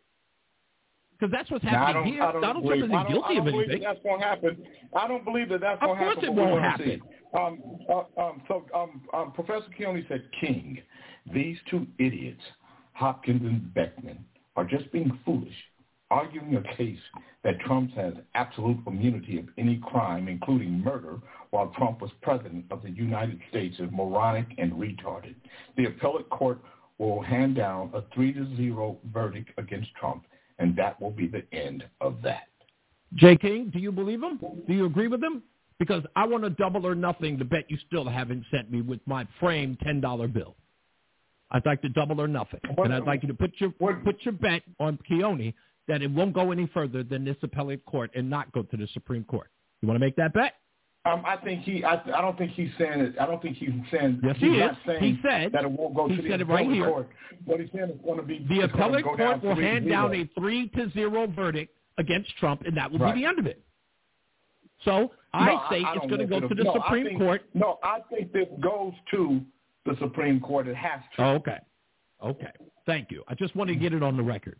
Because 1.19 1.33
that's 1.33 1.51
what's 1.51 1.65
happening 1.65 2.13
here. 2.13 2.21
Donald 2.21 2.63
believe, 2.63 2.91
Trump 2.91 2.93
isn't 2.93 3.09
guilty 3.09 3.25
I 3.25 3.35
don't 3.37 3.49
of 3.49 3.55
anything. 3.55 3.83
That's 3.83 4.03
going 4.03 4.21
to 4.21 4.27
happen. 4.27 4.59
I 4.95 5.09
don't 5.09 5.25
believe 5.25 5.49
that 5.49 5.63
that's 5.63 5.81
going 5.81 5.99
to 5.99 6.05
course 6.05 6.17
happen. 6.17 6.29
it 6.29 6.37
but 6.37 6.45
we're 6.45 6.51
won't 6.51 6.63
happen. 6.63 7.03
Um, 7.35 7.63
uh, 7.89 8.21
um, 8.21 8.43
so 8.49 8.67
um, 8.75 9.01
um, 9.15 9.33
Professor 9.33 9.65
Keone 9.81 10.07
said, 10.09 10.25
King, 10.39 10.83
these 11.33 11.57
two 11.71 11.87
idiots, 11.99 12.43
Hopkins 12.93 13.41
and 13.41 13.73
Beckman, 13.73 14.23
are 14.57 14.67
just 14.67 14.93
being 14.93 15.19
foolish, 15.25 15.49
arguing 16.11 16.55
a 16.57 16.77
case 16.77 17.01
that 17.45 17.59
Trump 17.61 17.93
has 17.93 18.13
absolute 18.35 18.77
immunity 18.87 19.39
of 19.39 19.47
any 19.57 19.81
crime, 19.83 20.29
including 20.29 20.85
murder, 20.85 21.17
while 21.49 21.73
Trump 21.79 22.03
was 22.03 22.11
president 22.21 22.67
of 22.71 22.83
the 22.83 22.91
United 22.91 23.41
States 23.49 23.77
is 23.79 23.89
moronic 23.91 24.47
and 24.59 24.73
retarded. 24.73 25.35
The 25.79 25.87
appellate 25.87 26.29
court 26.29 26.61
will 26.99 27.23
hand 27.23 27.57
down 27.57 27.91
a 27.95 28.03
three 28.15 28.33
to 28.33 28.57
zero 28.57 28.99
verdict 29.13 29.51
against 29.59 29.95
Trump, 29.95 30.25
and 30.59 30.77
that 30.77 31.01
will 31.01 31.11
be 31.11 31.27
the 31.27 31.43
end 31.53 31.85
of 32.01 32.17
that. 32.23 32.49
King, 33.19 33.71
do 33.73 33.79
you 33.79 33.91
believe 33.91 34.23
him? 34.23 34.39
Do 34.67 34.75
you 34.75 34.85
agree 34.87 35.09
with 35.09 35.23
him? 35.23 35.43
Because 35.79 36.03
I 36.17 36.27
want 36.27 36.45
a 36.45 36.51
double 36.51 36.87
or 36.87 36.95
nothing 36.95 37.39
to 37.39 37.45
bet 37.45 37.71
you 37.71 37.79
still 37.87 38.07
haven't 38.09 38.45
sent 38.51 38.71
me 38.71 38.83
with 38.83 39.01
my 39.07 39.27
framed 39.39 39.79
ten 39.81 40.01
dollar 40.01 40.29
bill. 40.29 40.57
I'd 41.51 41.65
like 41.65 41.81
to 41.83 41.89
double 41.89 42.21
or 42.21 42.29
nothing, 42.29 42.61
and 42.77 42.93
I'd 42.93 43.05
like 43.05 43.23
you 43.23 43.29
to 43.29 43.35
put 43.35 43.53
your 43.59 43.71
put 43.71 44.17
your 44.23 44.33
bet 44.33 44.63
on 44.79 44.99
Keone 45.11 45.55
that 45.87 46.03
it 46.03 46.11
won't 46.11 46.35
go 46.35 46.53
any 46.53 46.67
further 46.75 47.03
than 47.03 47.25
this 47.25 47.37
appellate 47.43 47.85
court 47.87 48.11
and 48.15 48.29
not 48.29 48.53
go 48.53 48.63
to 48.63 48.77
the 48.77 48.87
Supreme 48.93 49.25
Court. 49.25 49.49
You 49.81 49.89
want 49.89 49.99
to 49.99 50.05
make 50.05 50.17
that 50.17 50.35
bet? 50.35 50.55
Um, 51.09 51.23
I 51.27 51.37
think 51.37 51.63
he. 51.63 51.85
I, 51.85 51.95
I 51.95 52.21
don't 52.21 52.37
think 52.37 52.53
he's 52.53 52.71
saying 52.79 53.01
it. 53.01 53.15
I 53.21 53.27
don't 53.27 53.41
think 53.41 53.57
he's 53.57 53.71
saying. 53.91 54.21
Yes, 54.23 54.37
he's 54.39 54.51
he 54.53 54.57
not 54.59 54.73
is. 54.73 54.77
Saying 54.87 55.03
He 55.03 55.19
said- 55.23 55.53
that 55.53 55.65
it 55.65 55.71
won't 55.71 55.95
go 55.95 56.09
he 56.09 56.17
to 56.17 56.23
the 56.23 56.29
right 56.31 56.41
appellate 56.43 56.71
here. 56.73 56.87
court. 56.87 57.09
What 57.45 57.61
he's 57.61 57.71
saying 57.75 57.91
is 57.91 58.01
going 58.05 58.19
to 58.19 58.25
be 58.25 58.45
The 58.49 58.61
appellate 58.63 59.05
court 59.05 59.43
will 59.43 59.55
hand 59.55 59.85
zero. 59.85 59.89
down 60.09 60.15
a 60.15 60.29
three 60.39 60.69
to 60.71 60.91
zero 60.91 61.27
verdict 61.27 61.75
against 61.99 62.37
Trump, 62.37 62.63
and 62.67 62.77
that 62.77 62.91
will 62.91 62.99
Right. 62.99 63.15
be 63.15 63.21
the 63.23 63.27
end 63.27 63.39
of 63.39 63.47
it. 63.47 63.63
So 64.85 65.01
No, 65.01 65.11
I 65.33 65.67
say 65.71 65.83
I 65.85 65.95
it's 65.95 66.07
going 66.07 66.19
to 66.21 66.27
go 66.27 66.41
to 66.41 66.55
the 66.55 66.65
no, 66.65 66.75
Supreme 66.75 67.07
think- 67.07 67.19
Court. 67.19 67.43
No, 67.55 67.79
I 67.83 68.01
think 68.11 68.33
this 68.33 68.47
goes 68.61 68.93
to 69.13 69.41
the 69.87 69.97
Supreme 69.99 70.41
Court. 70.41 70.69
It 70.69 70.77
has 70.77 71.01
to. 71.17 71.23
Oh, 71.25 71.35
okay. 71.37 71.59
Okay. 72.23 72.53
Thank 72.87 73.11
you. 73.11 73.23
I 73.29 73.35
just 73.35 73.55
want 73.57 73.69
to 73.69 73.77
get 73.77 73.93
it 73.93 74.03
on 74.03 74.17
the 74.17 74.23
record. 74.23 74.59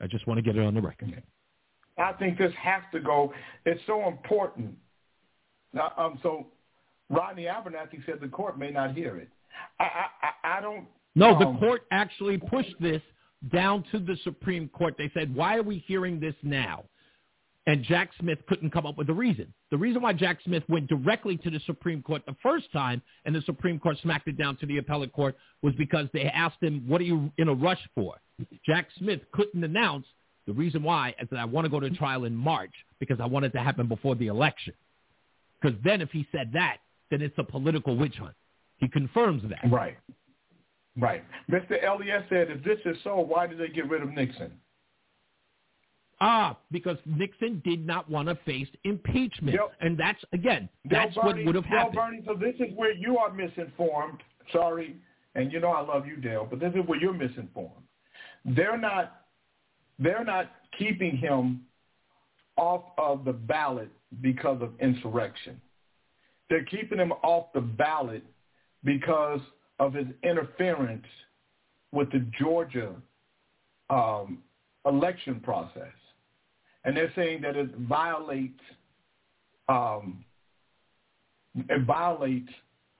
I 0.00 0.06
just 0.06 0.26
want 0.26 0.38
to 0.38 0.42
get 0.42 0.56
it 0.56 0.62
on 0.64 0.74
the 0.74 0.80
record. 0.80 1.22
I 1.98 2.12
think 2.14 2.38
this 2.38 2.52
has 2.54 2.82
to 2.92 3.00
go. 3.00 3.32
It's 3.66 3.80
so 3.86 4.08
important. 4.08 4.76
Now, 5.72 5.92
um, 5.96 6.18
so 6.22 6.46
Rodney 7.08 7.44
Abernathy 7.44 8.04
said 8.06 8.18
the 8.20 8.28
court 8.28 8.58
may 8.58 8.70
not 8.70 8.94
hear 8.94 9.16
it. 9.16 9.28
I, 9.78 10.06
I, 10.22 10.58
I 10.58 10.60
don't. 10.60 10.86
No, 11.14 11.38
the 11.38 11.46
um, 11.46 11.58
court 11.58 11.82
actually 11.90 12.38
pushed 12.38 12.74
this 12.80 13.02
down 13.52 13.84
to 13.90 13.98
the 13.98 14.16
Supreme 14.22 14.68
Court. 14.68 14.94
They 14.96 15.10
said, 15.14 15.34
why 15.34 15.56
are 15.56 15.62
we 15.62 15.78
hearing 15.86 16.20
this 16.20 16.34
now? 16.42 16.84
And 17.66 17.84
Jack 17.84 18.10
Smith 18.18 18.38
couldn't 18.48 18.70
come 18.70 18.86
up 18.86 18.96
with 18.96 19.08
a 19.10 19.12
reason. 19.14 19.52
The 19.70 19.76
reason 19.76 20.02
why 20.02 20.12
Jack 20.12 20.38
Smith 20.44 20.62
went 20.68 20.88
directly 20.88 21.36
to 21.38 21.50
the 21.50 21.60
Supreme 21.66 22.02
Court 22.02 22.22
the 22.26 22.36
first 22.42 22.72
time 22.72 23.02
and 23.24 23.34
the 23.34 23.42
Supreme 23.42 23.78
Court 23.78 23.96
smacked 24.02 24.28
it 24.28 24.38
down 24.38 24.56
to 24.58 24.66
the 24.66 24.78
appellate 24.78 25.12
court 25.12 25.36
was 25.62 25.74
because 25.76 26.06
they 26.12 26.22
asked 26.24 26.62
him, 26.62 26.84
what 26.86 27.00
are 27.00 27.04
you 27.04 27.30
in 27.38 27.48
a 27.48 27.54
rush 27.54 27.80
for? 27.94 28.16
Jack 28.64 28.88
Smith 28.98 29.20
couldn't 29.32 29.62
announce 29.62 30.06
the 30.46 30.52
reason 30.52 30.82
why 30.82 31.14
is 31.20 31.28
that 31.30 31.38
I 31.38 31.44
want 31.44 31.66
to 31.66 31.68
go 31.68 31.80
to 31.80 31.90
trial 31.90 32.24
in 32.24 32.34
March 32.34 32.72
because 32.98 33.20
I 33.20 33.26
want 33.26 33.44
it 33.44 33.52
to 33.52 33.60
happen 33.60 33.86
before 33.86 34.14
the 34.14 34.28
election. 34.28 34.74
Because 35.60 35.76
then 35.84 36.00
if 36.00 36.10
he 36.10 36.26
said 36.32 36.50
that, 36.54 36.78
then 37.10 37.20
it's 37.22 37.36
a 37.38 37.44
political 37.44 37.96
witch 37.96 38.16
hunt. 38.16 38.34
He 38.78 38.88
confirms 38.88 39.42
that. 39.48 39.70
Right. 39.70 39.96
Right. 40.98 41.22
Mr. 41.50 41.82
Elias 41.86 42.24
said, 42.28 42.50
if 42.50 42.64
this 42.64 42.78
is 42.84 42.96
so, 43.04 43.20
why 43.20 43.46
did 43.46 43.58
they 43.58 43.68
get 43.68 43.88
rid 43.88 44.02
of 44.02 44.08
Nixon? 44.10 44.52
Ah, 46.22 46.58
because 46.70 46.98
Nixon 47.06 47.62
did 47.64 47.86
not 47.86 48.10
want 48.10 48.28
to 48.28 48.34
face 48.44 48.68
impeachment. 48.84 49.58
And 49.80 49.96
that's, 49.98 50.22
again, 50.32 50.68
Del 50.88 51.04
that's 51.06 51.16
what 51.16 51.34
Bernie- 51.36 51.46
would 51.46 51.54
have 51.54 51.64
Del 51.64 51.72
happened. 51.78 51.94
Bernie, 51.96 52.22
so 52.26 52.34
this 52.34 52.54
is 52.56 52.74
where 52.76 52.92
you 52.92 53.16
are 53.16 53.32
misinformed. 53.32 54.22
Sorry, 54.52 54.96
and 55.34 55.50
you 55.52 55.60
know 55.60 55.70
I 55.70 55.80
love 55.80 56.06
you, 56.06 56.16
Dale, 56.16 56.46
but 56.48 56.60
this 56.60 56.72
is 56.74 56.86
where 56.86 57.00
you're 57.00 57.14
misinformed. 57.14 57.84
They're 58.44 58.76
not. 58.78 59.16
They're 59.98 60.24
not 60.24 60.50
keeping 60.78 61.16
him 61.16 61.62
off 62.60 62.82
of 62.98 63.24
the 63.24 63.32
ballot 63.32 63.88
because 64.20 64.60
of 64.60 64.72
insurrection. 64.80 65.58
They're 66.50 66.64
keeping 66.64 66.98
him 66.98 67.12
off 67.22 67.46
the 67.54 67.62
ballot 67.62 68.22
because 68.84 69.40
of 69.78 69.94
his 69.94 70.06
interference 70.22 71.06
with 71.90 72.12
the 72.12 72.26
Georgia 72.38 72.94
um, 73.88 74.42
election 74.84 75.40
process, 75.40 75.96
and 76.84 76.94
they're 76.96 77.12
saying 77.16 77.40
that 77.42 77.56
it 77.56 77.70
violates 77.88 78.60
um, 79.68 80.24
it 81.68 81.82
violates 81.86 82.50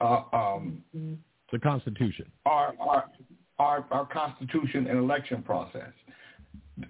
uh, 0.00 0.22
um, 0.32 0.82
The 1.52 1.58
Constitution. 1.58 2.26
our, 2.46 2.74
our 2.80 3.04
our 3.58 3.84
our 3.90 4.06
constitution 4.06 4.86
and 4.86 4.98
election 4.98 5.42
process. 5.42 5.92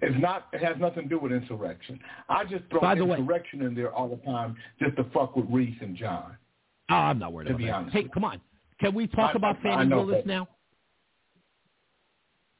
It's 0.01 0.21
not. 0.21 0.47
It 0.53 0.61
has 0.63 0.77
nothing 0.79 1.03
to 1.03 1.09
do 1.09 1.19
with 1.19 1.31
insurrection. 1.31 1.99
I 2.29 2.43
just 2.45 2.63
throw 2.69 2.79
By 2.81 2.95
the 2.95 3.05
way- 3.05 3.17
insurrection 3.17 3.61
in 3.63 3.73
there 3.75 3.93
all 3.93 4.07
the 4.09 4.17
time 4.17 4.55
just 4.79 4.95
to 4.97 5.03
fuck 5.13 5.35
with 5.35 5.45
Reese 5.49 5.77
and 5.81 5.95
John. 5.95 6.37
Oh, 6.89 6.95
I'm 6.95 7.19
not 7.19 7.33
worried 7.33 7.45
To 7.45 7.51
about 7.51 7.57
be 7.59 7.65
that. 7.65 7.73
honest 7.75 7.95
Hey, 7.95 8.03
come 8.13 8.23
on. 8.25 8.41
Can 8.79 8.93
we 8.93 9.07
talk 9.07 9.31
I- 9.31 9.37
about 9.37 9.55
I- 9.57 9.59
I 9.59 9.63
Fani 9.75 9.89
know, 9.89 9.97
Willis 10.03 10.23
but- 10.25 10.27
now? 10.27 10.47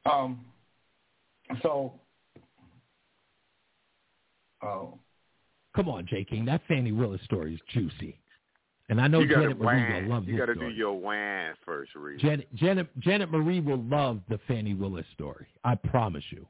Um. 0.04 0.44
So. 1.62 2.00
Oh. 4.62 4.98
Come 5.74 5.88
on, 5.88 6.06
J. 6.06 6.24
King. 6.24 6.44
That 6.44 6.62
Fani 6.68 6.92
Willis 6.92 7.20
story 7.22 7.54
is 7.54 7.60
juicy. 7.68 8.18
And 8.88 9.00
I 9.00 9.06
know 9.08 9.20
you 9.20 9.26
gotta 9.28 9.42
Janet 9.42 9.58
Marie 9.58 9.82
will 9.82 9.92
whine. 10.00 10.08
love 10.08 10.24
You 10.28 10.32
this 10.36 10.46
got 10.46 10.52
to 10.52 10.54
do 10.54 10.68
your 10.68 10.92
whine 10.92 11.54
first, 11.64 11.94
Reed. 11.94 12.20
Janet, 12.20 12.54
Janet, 12.54 12.88
Janet 12.98 13.30
Marie 13.30 13.60
will 13.60 13.82
love 13.84 14.20
the 14.28 14.38
Fani 14.46 14.74
Willis 14.74 15.06
story. 15.14 15.46
I 15.64 15.76
promise 15.76 16.24
you. 16.30 16.46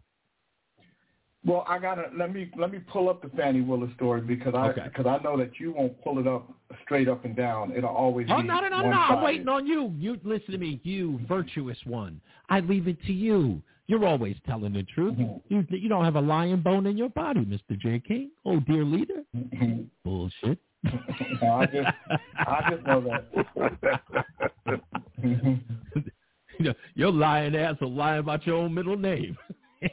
Well, 1.44 1.64
I 1.68 1.78
gotta 1.80 2.04
let 2.16 2.32
me 2.32 2.50
let 2.56 2.70
me 2.70 2.78
pull 2.78 3.08
up 3.08 3.20
the 3.20 3.28
Fani 3.36 3.62
Willis 3.62 3.90
story 3.96 4.20
because 4.20 4.54
I 4.54 4.68
Okay. 4.68 4.82
because 4.84 5.06
I 5.06 5.18
know 5.24 5.36
that 5.38 5.58
you 5.58 5.72
won't 5.72 6.00
pull 6.04 6.18
it 6.20 6.26
up 6.28 6.52
straight 6.84 7.08
up 7.08 7.24
and 7.24 7.34
down. 7.34 7.72
It'll 7.72 7.90
always 7.90 8.28
be. 8.28 8.32
Oh 8.32 8.42
be 8.42 8.46
no 8.46 8.60
no 8.60 8.68
no 8.68 8.82
no! 8.82 8.96
I'm 8.96 9.22
waiting 9.24 9.48
on 9.48 9.66
you. 9.66 9.92
You 9.98 10.20
listen 10.22 10.52
to 10.52 10.58
me, 10.58 10.80
you 10.84 11.18
virtuous 11.28 11.78
one. 11.84 12.20
I 12.48 12.60
leave 12.60 12.86
it 12.86 13.02
to 13.06 13.12
you. 13.12 13.60
You're 13.88 14.06
always 14.06 14.36
telling 14.46 14.72
the 14.72 14.84
truth. 14.84 15.16
Mhm. 15.16 15.40
You 15.48 15.66
you 15.70 15.88
don't 15.88 16.04
have 16.04 16.14
a 16.14 16.20
lion 16.20 16.60
bone 16.60 16.86
in 16.86 16.96
your 16.96 17.08
body, 17.10 17.44
Mister 17.44 17.74
J. 17.74 17.98
King. 17.98 18.30
Oh 18.46 18.60
dear 18.60 18.84
leader. 18.84 19.24
Mhm. 19.36 19.86
Bullshit. 20.04 20.58
No, 21.42 21.48
I 21.54 21.66
just 21.66 21.88
I 22.36 22.70
just 22.70 22.86
know 22.86 23.00
that. 23.00 24.80
Mhm. 25.20 25.60
You 26.58 26.66
know, 26.66 26.74
your 26.94 27.10
lying 27.10 27.56
ass 27.56 27.76
will 27.80 27.90
lie 27.92 28.16
about 28.18 28.46
your 28.46 28.56
own 28.56 28.74
middle 28.74 28.96
name. 28.96 29.36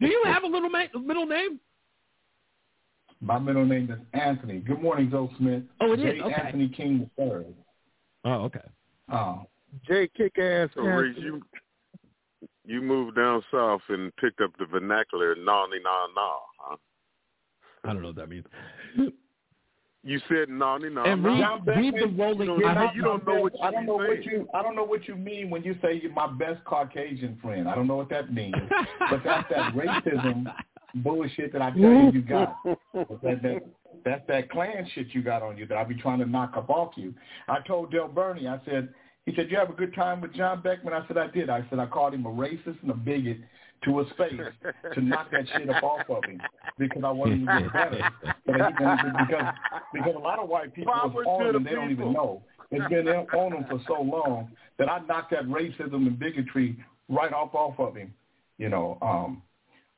Do 0.00 0.06
you 0.06 0.22
have 0.26 0.44
a 0.44 0.46
little 0.46 0.70
ma- 0.70 0.86
middle 1.00 1.26
name? 1.26 1.60
My 3.20 3.38
middle 3.38 3.66
name 3.66 3.90
is 3.90 3.98
Anthony. 4.18 4.60
Good 4.60 4.80
morning, 4.80 5.10
Joe 5.10 5.30
Smith. 5.36 5.62
Oh, 5.80 5.92
it 5.92 6.00
is? 6.00 6.14
J. 6.14 6.20
Okay. 6.22 6.34
Anthony 6.34 6.68
King 6.68 7.10
the 7.16 7.22
third. 7.22 7.46
Oh, 8.24 8.44
okay. 8.44 8.60
Oh. 9.12 9.46
Jay 9.86 10.08
kick 10.16 10.38
ass. 10.38 10.70
So, 10.74 10.82
Reed, 10.82 11.16
you 11.18 11.42
you 12.64 12.80
moved 12.80 13.16
down 13.16 13.42
south 13.50 13.82
and 13.88 14.14
picked 14.16 14.40
up 14.40 14.52
the 14.58 14.66
vernacular 14.66 15.34
"nawny 15.34 15.82
nah 15.82 16.06
nah." 16.14 16.38
Huh? 16.58 16.76
I 17.84 17.92
don't 17.92 18.02
know 18.02 18.08
what 18.08 18.16
that 18.16 18.28
means. 18.28 18.46
You 20.02 20.18
said 20.28 20.48
"nawny 20.48 20.92
nah 20.92 21.04
And 21.04 21.22
nah." 21.22 21.28
read, 21.28 21.40
John 21.40 21.64
Beckman, 21.64 21.92
read 21.92 22.02
the 22.02 22.22
rolling. 22.22 22.48
you 22.48 22.66
I 22.66 22.74
know, 22.74 22.86
hope 22.86 22.96
you 22.96 23.02
don't 23.02 23.26
know 23.26 23.40
what 23.40 23.52
you 23.54 23.60
I 23.62 23.70
don't 23.70 23.86
know 23.86 23.98
be 23.98 24.08
what 24.08 24.24
you 24.24 24.48
I 24.54 24.62
don't 24.62 24.76
know 24.76 24.84
what 24.84 25.08
you 25.08 25.14
mean 25.14 25.50
when 25.50 25.62
you 25.62 25.76
say 25.82 26.00
you're 26.02 26.12
my 26.12 26.26
best 26.26 26.64
Caucasian 26.64 27.38
friend. 27.42 27.68
I 27.68 27.74
don't 27.74 27.86
know 27.86 27.96
what 27.96 28.08
that 28.10 28.32
means. 28.32 28.54
but 29.10 29.20
that's 29.24 29.48
that 29.50 29.74
racism 29.74 30.46
bullshit 30.96 31.52
that 31.52 31.62
I 31.62 31.70
tell 31.70 31.80
you 31.80 32.10
you 32.12 32.22
got. 32.22 32.56
that, 32.64 33.42
that, 33.42 33.62
that's 34.04 34.26
that 34.28 34.50
Klan 34.50 34.88
shit 34.94 35.08
you 35.12 35.22
got 35.22 35.42
on 35.42 35.56
you 35.58 35.66
that 35.66 35.76
I 35.76 35.84
be 35.84 35.94
trying 35.94 36.18
to 36.20 36.26
knock 36.26 36.56
up 36.56 36.70
off 36.70 36.92
you. 36.96 37.14
I 37.48 37.58
told 37.66 37.92
Del 37.92 38.08
Bernie, 38.08 38.48
I 38.48 38.58
said, 38.64 38.88
he 39.26 39.34
said, 39.36 39.50
you 39.50 39.58
have 39.58 39.70
a 39.70 39.74
good 39.74 39.94
time 39.94 40.20
with 40.22 40.34
John 40.34 40.62
Beckman? 40.62 40.94
I 40.94 41.06
said, 41.06 41.18
I 41.18 41.28
did. 41.28 41.50
I 41.50 41.64
said, 41.68 41.78
I 41.78 41.86
called 41.86 42.14
him 42.14 42.24
a 42.26 42.30
racist 42.30 42.80
and 42.82 42.90
a 42.90 42.94
bigot 42.94 43.38
to 43.84 43.98
his 43.98 44.08
face 44.18 44.40
to 44.94 45.00
knock 45.00 45.30
that 45.30 45.46
shit 45.56 45.68
up 45.70 45.82
off 45.82 46.08
of 46.08 46.24
him 46.24 46.40
because 46.78 47.02
I 47.04 47.10
wanted 47.10 47.40
him 47.40 47.46
to 47.46 47.60
get 47.62 47.72
better. 47.72 48.10
But 48.46 48.56
he, 48.56 48.62
because, 49.24 49.54
because 49.92 50.14
a 50.16 50.18
lot 50.18 50.38
of 50.38 50.48
white 50.48 50.74
people 50.74 50.92
Power 50.92 51.24
on 51.24 51.40
to 51.40 51.46
him 51.48 51.52
the 51.52 51.56
and 51.58 51.66
they 51.66 51.74
don't 51.74 51.90
even 51.90 52.12
know. 52.12 52.42
It's 52.70 52.88
been 52.88 53.08
on 53.08 53.52
him 53.52 53.64
for 53.68 53.80
so 53.86 54.02
long 54.02 54.50
that 54.78 54.88
I 54.88 55.00
knocked 55.00 55.32
that 55.32 55.44
racism 55.46 56.06
and 56.06 56.18
bigotry 56.18 56.76
right 57.08 57.32
off 57.32 57.54
off 57.54 57.78
of 57.78 57.96
him. 57.96 58.12
You 58.58 58.68
know, 58.68 58.98
um, 59.02 59.42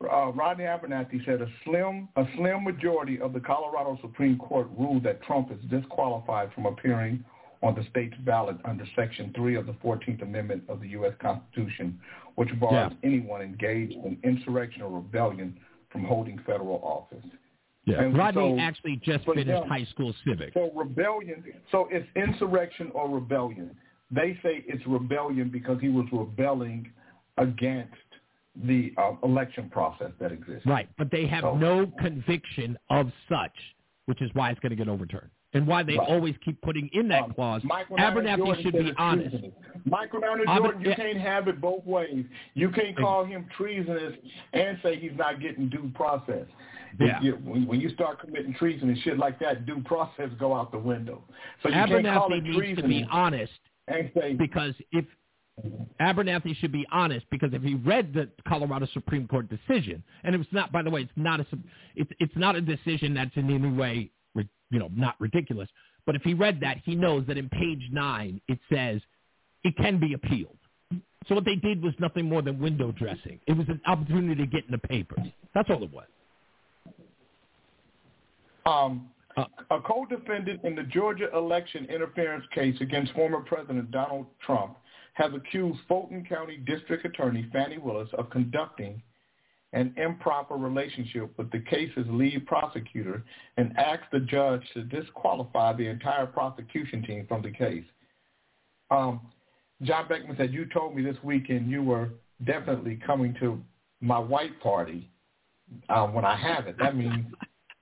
uh, 0.02 0.32
Rodney 0.32 0.64
Abernathy 0.64 1.24
said 1.24 1.42
a 1.42 1.48
slim 1.64 2.08
a 2.16 2.24
slim 2.36 2.64
majority 2.64 3.20
of 3.20 3.32
the 3.32 3.40
Colorado 3.40 3.98
Supreme 4.00 4.38
Court 4.38 4.68
ruled 4.78 5.02
that 5.04 5.22
Trump 5.22 5.50
is 5.52 5.58
disqualified 5.70 6.52
from 6.54 6.66
appearing 6.66 7.24
on 7.62 7.74
the 7.74 7.84
state's 7.90 8.16
ballot 8.24 8.56
under 8.64 8.84
Section 8.96 9.32
3 9.36 9.56
of 9.56 9.66
the 9.66 9.72
14th 9.74 10.22
Amendment 10.22 10.64
of 10.68 10.80
the 10.80 10.88
U.S. 10.88 11.12
Constitution, 11.20 11.98
which 12.34 12.48
bars 12.58 12.92
Yeah. 12.92 13.08
anyone 13.08 13.40
engaged 13.40 13.94
in 13.94 14.18
insurrection 14.24 14.82
or 14.82 14.90
rebellion 14.90 15.58
from 15.90 16.04
holding 16.04 16.38
federal 16.40 16.80
office. 16.82 17.24
Yeah. 17.84 18.02
And 18.02 18.16
Rodney 18.16 18.56
so- 18.56 18.60
actually 18.60 18.96
just 18.96 19.24
finished 19.24 19.46
them- 19.48 19.68
high 19.68 19.84
school 19.84 20.12
civics. 20.24 20.54
So 20.54 20.70
rebellion, 20.74 21.44
so 21.70 21.88
it's 21.90 22.06
insurrection 22.16 22.90
or 22.94 23.08
rebellion. 23.08 23.76
They 24.10 24.38
say 24.42 24.64
it's 24.66 24.84
rebellion 24.86 25.48
because 25.48 25.80
he 25.80 25.88
was 25.88 26.06
rebelling 26.12 26.90
against 27.38 27.94
the 28.64 28.92
uh, 28.98 29.12
election 29.22 29.70
process 29.70 30.10
that 30.20 30.30
exists. 30.32 30.66
Right, 30.66 30.88
but 30.98 31.10
they 31.10 31.26
have 31.26 31.42
So- 31.42 31.56
no 31.56 31.86
conviction 31.98 32.76
of 32.90 33.10
such, 33.28 33.56
which 34.06 34.20
is 34.20 34.30
why 34.34 34.50
it's 34.50 34.60
going 34.60 34.70
to 34.70 34.76
get 34.76 34.88
overturned, 34.88 35.30
and 35.54 35.66
why 35.66 35.82
they 35.82 35.96
Right. 35.98 36.08
always 36.08 36.36
keep 36.38 36.60
putting 36.62 36.88
in 36.92 37.08
that 37.08 37.24
Um, 37.24 37.32
clause. 37.34 37.62
Michael 37.64 37.96
Abernathy 37.96 38.36
Jordan 38.38 38.62
should 38.64 38.72
be 38.72 38.78
it's 38.88 38.98
honest. 38.98 39.36
Michael 39.84 40.24
Aber- 40.24 40.44
Jordan, 40.72 40.80
you 40.84 40.94
can't 40.94 41.18
have 41.18 41.48
it 41.48 41.60
both 41.60 41.84
ways. 41.84 42.24
You 42.54 42.70
can't 42.70 42.96
call 42.96 43.24
him 43.24 43.46
treasonous 43.56 44.14
and 44.52 44.78
say 44.82 44.96
he's 44.96 45.16
not 45.16 45.40
getting 45.40 45.68
due 45.68 45.90
process. 45.94 46.46
Yeah. 47.00 47.20
you- 47.22 47.36
when, 47.36 47.80
you 47.80 47.88
start 47.88 48.18
committing 48.18 48.52
treason 48.52 48.90
and 48.90 48.98
shit 48.98 49.16
like 49.16 49.38
that, 49.38 49.64
due 49.64 49.80
process 49.82 50.28
go 50.38 50.54
out 50.54 50.70
the 50.72 50.78
window. 50.78 51.24
So 51.62 51.70
you 51.70 51.74
can't 51.74 51.88
call 51.90 52.28
Abernathy 52.30 52.36
it 52.36 52.42
needs 52.44 52.82
to 52.82 52.86
be 52.86 53.06
honest 53.10 53.58
and 53.88 54.10
say 54.14 54.34
because 54.34 54.74
if 54.92 55.06
Abernathy 56.00 56.54
should 56.56 56.72
be 56.72 56.86
honest 56.92 57.26
because 57.30 57.52
if 57.54 57.62
he 57.62 57.74
read 57.76 58.12
the 58.12 58.28
Colorado 58.46 58.86
Supreme 58.92 59.26
Court 59.26 59.48
decision, 59.48 60.02
and 60.24 60.34
it 60.34 60.38
was 60.38 60.46
not, 60.52 60.70
by 60.72 60.82
the 60.82 60.90
way, 60.90 61.02
it's 61.02 61.12
not 61.16 61.40
a, 61.40 61.46
it's 61.96 62.10
it's 62.20 62.36
not 62.36 62.56
a 62.56 62.60
decision 62.60 63.14
that's 63.14 63.34
in 63.36 63.50
any 63.50 63.68
way, 63.70 64.10
you 64.34 64.78
know, 64.78 64.90
not 64.94 65.16
ridiculous. 65.20 65.68
But 66.06 66.16
if 66.16 66.22
he 66.22 66.34
read 66.34 66.60
that, 66.60 66.78
he 66.84 66.94
knows 66.94 67.26
that 67.26 67.36
in 67.38 67.48
page 67.48 67.88
nine 67.92 68.40
it 68.48 68.58
says 68.72 69.00
it 69.64 69.76
can 69.76 69.98
be 70.00 70.14
appealed. 70.14 70.56
So 71.28 71.34
what 71.36 71.44
they 71.44 71.56
did 71.56 71.82
was 71.82 71.94
nothing 72.00 72.28
more 72.28 72.42
than 72.42 72.58
window 72.58 72.90
dressing. 72.92 73.38
It 73.46 73.52
was 73.52 73.68
an 73.68 73.80
opportunity 73.86 74.44
to 74.44 74.46
get 74.46 74.64
in 74.64 74.72
the 74.72 74.78
papers. 74.78 75.26
That's 75.54 75.70
all 75.70 75.82
it 75.84 75.92
was. 75.92 76.06
Um, 78.66 79.08
Uh, 79.34 79.46
a 79.70 79.80
co-defendant 79.80 80.60
in 80.62 80.74
the 80.74 80.82
Georgia 80.82 81.28
election 81.34 81.86
interference 81.86 82.44
case 82.54 82.78
against 82.82 83.12
former 83.14 83.40
President 83.40 83.90
Donald 83.90 84.26
Trump 84.44 84.76
has 85.14 85.32
accused 85.32 85.78
Fulton 85.88 86.22
County 86.26 86.58
District 86.58 87.02
Attorney 87.06 87.48
Fani 87.50 87.78
Willis 87.78 88.10
of 88.18 88.28
conducting 88.28 89.02
an 89.72 89.94
improper 89.96 90.54
relationship 90.54 91.32
with 91.38 91.50
the 91.50 91.60
case's 91.60 92.06
lead 92.08 92.46
prosecutor 92.46 93.24
and 93.56 93.76
asked 93.78 94.10
the 94.12 94.20
judge 94.20 94.62
to 94.74 94.82
disqualify 94.82 95.72
the 95.72 95.86
entire 95.86 96.26
prosecution 96.26 97.02
team 97.02 97.26
from 97.26 97.42
the 97.42 97.50
case. 97.50 97.84
Um, 98.90 99.20
John 99.82 100.06
Beckman 100.08 100.36
said, 100.36 100.52
you 100.52 100.66
told 100.66 100.94
me 100.94 101.02
this 101.02 101.16
weekend 101.22 101.70
you 101.70 101.82
were 101.82 102.10
definitely 102.44 103.00
coming 103.04 103.34
to 103.40 103.60
my 104.00 104.18
white 104.18 104.60
party 104.60 105.08
uh, 105.88 106.06
when 106.06 106.24
I 106.24 106.36
have 106.36 106.66
it. 106.66 106.76
That 106.78 106.96
means 106.96 107.26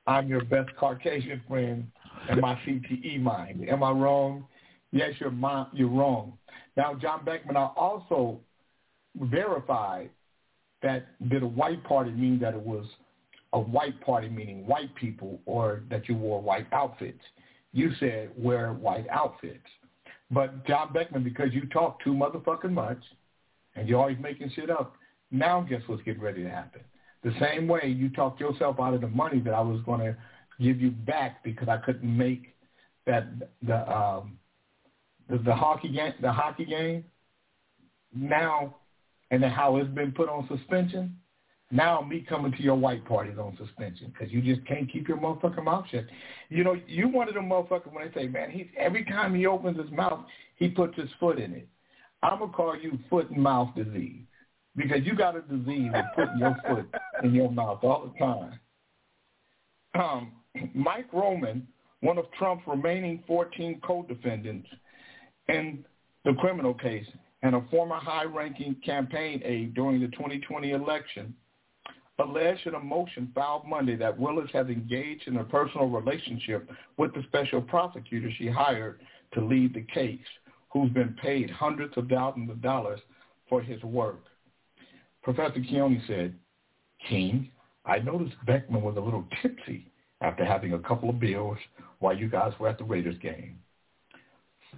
I'm 0.07 0.29
your 0.29 0.45
best 0.45 0.71
Caucasian 0.79 1.43
friend 1.49 1.91
in 2.31 2.41
my 2.41 2.55
CTE 2.67 3.21
mind. 3.21 3.69
Am 3.69 3.83
I 3.83 3.91
wrong? 3.91 4.45
Yes, 4.93 5.15
you're, 5.19 5.31
my, 5.31 5.67
you're 5.73 5.89
wrong. 5.89 6.35
Now, 6.77 6.95
John 6.95 7.25
Beckman, 7.25 7.57
I 7.57 7.69
also 7.77 8.41
verified 9.17 10.11
that 10.83 11.07
did 11.29 11.43
a 11.43 11.47
white 11.47 11.83
party 11.85 12.11
mean 12.11 12.39
that 12.41 12.55
it 12.55 12.61
was 12.61 12.85
a 13.53 13.61
white 13.61 14.01
party 14.01 14.29
meaning 14.29 14.67
white 14.67 14.95
people 14.95 15.41
or 15.47 15.83
that 15.91 16.09
you 16.09 16.15
wore 16.15 16.41
white 16.41 16.67
outfits. 16.73 17.23
You 17.73 17.91
said 18.01 18.31
wear 18.37 18.73
white 18.73 19.07
outfits. 19.09 19.67
But 20.31 20.67
John 20.67 20.93
Beckman, 20.93 21.25
because 21.25 21.53
you 21.53 21.67
talk 21.67 22.03
too 22.03 22.13
motherfucking 22.13 22.71
much 22.71 23.03
and 23.75 23.89
you're 23.89 24.01
always 24.01 24.19
making 24.21 24.51
shit 24.55 24.71
up, 24.71 24.95
now 25.31 25.61
guess 25.63 25.83
what's 25.87 26.03
getting 26.03 26.23
ready 26.23 26.43
to 26.43 26.51
happen? 26.51 26.83
The 27.23 27.33
same 27.41 27.69
way 27.69 27.87
you 27.87 28.09
talked 28.09 28.41
yourself 28.41 28.77
out 28.81 28.95
of 28.95 29.01
the 29.01 29.09
money 29.09 29.41
that 29.41 29.53
I 29.53 29.61
was 29.61 29.81
going 29.85 30.01
to 30.01 30.17
give 30.61 30.81
you 30.81 30.91
back 30.91 31.43
because 31.45 31.69
I 31.69 31.77
couldn't 31.79 32.17
make 32.17 32.55
that 33.07 33.27
the 33.63 33.91
um, 33.91 34.39
the, 35.29 35.39
the 35.39 35.55
hockey 35.55 35.89
game 35.89 36.15
the 36.21 36.33
hockey 36.33 36.65
game 36.65 37.05
now 38.15 38.77
and 39.31 39.43
then 39.43 39.51
how 39.51 39.77
it's 39.77 39.91
been 39.91 40.13
put 40.13 40.29
on 40.29 40.49
suspension. 40.49 41.17
Now 41.73 42.01
me 42.01 42.25
coming 42.29 42.51
to 42.53 42.63
your 42.63 42.75
white 42.75 43.05
parties 43.05 43.39
on 43.39 43.57
suspension 43.57 44.13
because 44.13 44.33
you 44.33 44.43
just 44.43 44.67
can't 44.67 44.91
keep 44.91 45.07
your 45.07 45.19
motherfucking 45.19 45.63
mouth 45.63 45.85
shut. 45.91 46.05
You 46.49 46.65
know, 46.65 46.77
you 46.89 47.09
one 47.09 47.29
of 47.29 47.35
them 47.35 47.49
motherfuckers 47.49 47.93
when 47.93 48.09
they 48.09 48.21
say, 48.21 48.27
man, 48.27 48.51
he 48.51 48.71
every 48.77 49.05
time 49.05 49.35
he 49.35 49.47
opens 49.47 49.79
his 49.79 49.91
mouth, 49.93 50.25
he 50.57 50.69
puts 50.69 50.97
his 50.97 51.09
foot 51.21 51.39
in 51.39 51.53
it. 51.53 51.69
I'm 52.23 52.41
gonna 52.41 52.53
call 52.53 52.77
you 52.77 52.99
foot 53.09 53.31
and 53.31 53.41
mouth 53.41 53.75
disease 53.77 54.25
because 54.77 55.01
you 55.05 55.15
got 55.15 55.37
a 55.37 55.43
disease 55.43 55.93
of 55.95 56.05
putting 56.17 56.39
your 56.39 56.57
foot 56.67 56.87
in 57.23 57.35
your 57.35 57.51
mouth 57.51 57.79
all 57.83 58.13
the 58.13 58.19
time. 58.19 58.59
Um, 59.95 60.33
Mike 60.75 61.13
Roman, 61.13 61.67
one 62.01 62.19
of 62.19 62.25
Trump's 62.33 62.65
remaining 62.67 63.23
14 63.27 63.81
co-defendants 63.85 64.69
in 65.49 65.85
the 66.25 66.35
criminal 66.35 66.75
case 66.75 67.07
and 67.43 67.55
a 67.55 67.65
former 67.71 67.97
high-ranking 67.97 68.77
campaign 68.85 69.41
aide 69.45 69.75
during 69.75 70.01
the 70.01 70.09
2020 70.09 70.73
election, 70.73 71.35
alleged 72.19 72.67
in 72.67 72.75
a 72.75 72.81
motion 72.81 73.33
filed 73.35 73.67
Monday 73.67 73.97
that 73.97 74.19
Willis 74.19 74.51
has 74.53 74.67
engaged 74.67 75.27
in 75.27 75.39
a 75.39 75.45
personal 75.45 75.89
relationship 75.89 76.69
with 76.97 77.15
the 77.15 77.23
special 77.29 77.63
prosecutor 77.63 78.31
she 78.37 78.49
hired 78.49 79.01
to 79.33 79.45
lead 79.45 79.75
the 79.75 79.87
case, 79.93 80.19
who's 80.71 80.91
been 80.91 81.17
paid 81.23 81.51
hundreds 81.51 81.97
of 81.97 82.09
thousands 82.09 82.51
of 82.51 82.61
dollars 82.61 83.01
for 83.49 83.61
his 83.63 83.83
work. 83.83 84.21
Professor 85.23 85.61
Keone 85.61 86.07
said, 86.07 86.35
King, 87.09 87.51
I 87.85 87.99
noticed 87.99 88.37
Beckman 88.47 88.83
was 88.83 88.97
a 88.97 89.01
little 89.01 89.25
tipsy 89.41 89.91
after 90.21 90.45
having 90.45 90.75
a 90.75 90.79
couple 90.79 91.09
of 91.09 91.19
beers 91.19 91.59
while 91.99 92.17
you 92.17 92.29
guys 92.29 92.53
were 92.59 92.69
at 92.69 92.79
the 92.79 92.85
Raiders 92.85 93.19
game. 93.23 93.59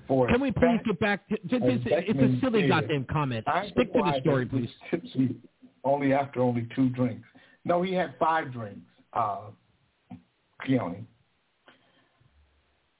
For 0.09 0.27
Can 0.29 0.41
we 0.41 0.51
please 0.51 0.81
get 0.85 0.99
back 1.01 1.29
to, 1.29 1.37
this? 1.51 1.81
It's 1.87 2.19
a 2.19 2.41
silly 2.41 2.69
goddamn 2.69 3.07
comment. 3.11 3.45
I'm 3.47 3.71
Stick 3.71 3.93
to 3.93 3.99
the 4.01 4.21
story, 4.21 4.47
please. 4.47 4.71
Tipsy 4.91 5.37
only 5.85 6.13
after 6.13 6.41
only 6.41 6.69
two 6.75 6.89
drinks. 6.91 7.27
No, 7.65 7.83
he 7.83 7.93
had 7.93 8.15
five 8.19 8.53
drinks. 8.53 8.81
Uh, 9.13 9.51
Keone. 10.67 11.05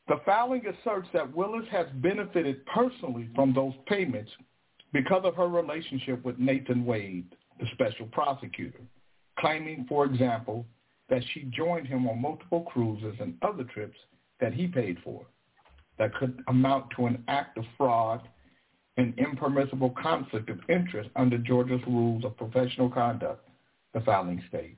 The 0.09 0.21
filing 0.27 0.63
asserts 0.67 1.09
that 1.13 1.35
Willis 1.35 1.67
has 1.71 1.87
benefited 1.95 2.65
personally 2.67 3.29
from 3.35 3.55
those 3.55 3.73
payments 3.87 4.31
because 4.93 5.23
of 5.25 5.37
her 5.37 5.49
relationship 5.49 6.23
with 6.25 6.39
Nathan 6.39 6.85
Wade, 6.85 7.35
the 7.61 7.67
special 7.73 8.07
prosecutor, 8.07 8.81
claiming, 9.39 9.87
for 9.89 10.05
example, 10.05 10.67
that 11.09 11.23
she 11.33 11.45
joined 11.45 11.87
him 11.87 12.07
on 12.09 12.21
multiple 12.21 12.63
cruises 12.63 13.15
and 13.21 13.35
other 13.43 13.65
trips 13.65 13.97
that 14.41 14.53
he 14.53 14.67
paid 14.67 14.99
for 15.05 15.25
that 15.99 16.15
could 16.15 16.43
amount 16.49 16.87
to 16.97 17.07
an 17.07 17.23
act 17.29 17.59
of 17.59 17.65
fraud 17.77 18.21
and 18.97 19.19
impermissible 19.19 19.95
conflict 20.01 20.51
of 20.51 20.59
interest 20.69 21.11
under 21.17 21.39
Georgia's 21.39 21.81
rules 21.87 22.25
of 22.25 22.37
professional 22.37 22.91
conduct, 22.91 23.49
the 23.95 24.01
filing 24.01 24.43
states. 24.49 24.77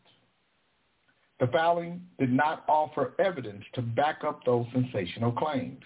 The 1.41 1.49
filing 1.49 2.03
did 2.19 2.32
not 2.32 2.65
offer 2.69 3.15
evidence 3.19 3.65
to 3.74 3.82
back 3.82 4.23
up 4.24 4.45
those 4.45 4.66
sensational 4.73 5.32
claims. 5.32 5.82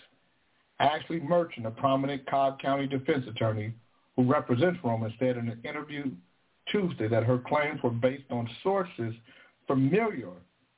Ashley 0.79 1.21
Merchant, 1.21 1.67
a 1.67 1.71
prominent 1.71 2.27
Cobb 2.27 2.61
County 2.61 2.87
defense 2.87 3.25
attorney 3.29 3.73
who 4.17 4.25
represents 4.25 4.79
Roman, 4.85 5.13
said 5.19 5.37
in 5.37 5.49
an 5.49 5.61
interview 5.65 6.11
Tuesday 6.71 7.09
that 7.09 7.25
her 7.25 7.39
claims 7.39 7.83
were 7.83 7.91
based 7.91 8.31
on 8.31 8.49
sources 8.63 9.15
familiar 9.67 10.31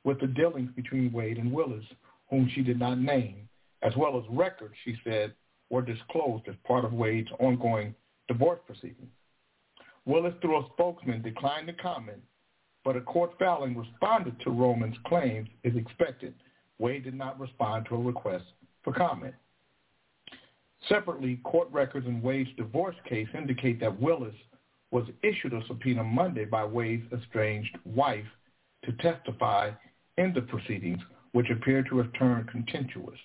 with 0.03 0.19
the 0.19 0.27
dealings 0.27 0.71
between 0.75 1.11
Wade 1.11 1.37
and 1.37 1.51
Willis, 1.51 1.83
whom 2.29 2.49
she 2.53 2.61
did 2.61 2.79
not 2.79 2.97
name, 2.97 3.47
as 3.81 3.95
well 3.95 4.17
as 4.17 4.23
records, 4.29 4.75
she 4.83 4.95
said, 5.03 5.33
were 5.69 5.81
disclosed 5.81 6.47
as 6.47 6.55
part 6.65 6.85
of 6.85 6.93
Wade's 6.93 7.31
ongoing 7.39 7.95
divorce 8.27 8.59
proceedings. 8.65 9.09
Willis, 10.05 10.33
through 10.41 10.57
a 10.57 10.67
spokesman, 10.73 11.21
declined 11.21 11.67
to 11.67 11.73
comment, 11.73 12.21
but 12.83 12.95
a 12.95 13.01
court 13.01 13.31
filing 13.37 13.77
responded 13.77 14.39
to 14.41 14.49
Roman's 14.49 14.97
claims 15.05 15.47
is 15.63 15.75
expected. 15.75 16.33
Wade 16.79 17.03
did 17.03 17.13
not 17.13 17.39
respond 17.39 17.85
to 17.87 17.95
a 17.95 17.99
request 17.99 18.45
for 18.83 18.93
comment. 18.93 19.35
Separately, 20.89 21.39
court 21.43 21.67
records 21.71 22.07
in 22.07 22.21
Wade's 22.21 22.49
divorce 22.57 22.95
case 23.07 23.27
indicate 23.35 23.79
that 23.79 24.01
Willis 24.01 24.33
was 24.89 25.05
issued 25.21 25.53
a 25.53 25.61
subpoena 25.67 26.03
Monday 26.03 26.45
by 26.45 26.65
Wade's 26.65 27.05
estranged 27.13 27.77
wife 27.85 28.25
to 28.83 28.91
testify 28.93 29.69
in 30.17 30.33
the 30.33 30.41
proceedings, 30.41 30.99
which 31.33 31.49
appeared 31.51 31.87
to 31.89 31.99
have 31.99 32.11
turned 32.13 32.49
contentious. 32.49 33.19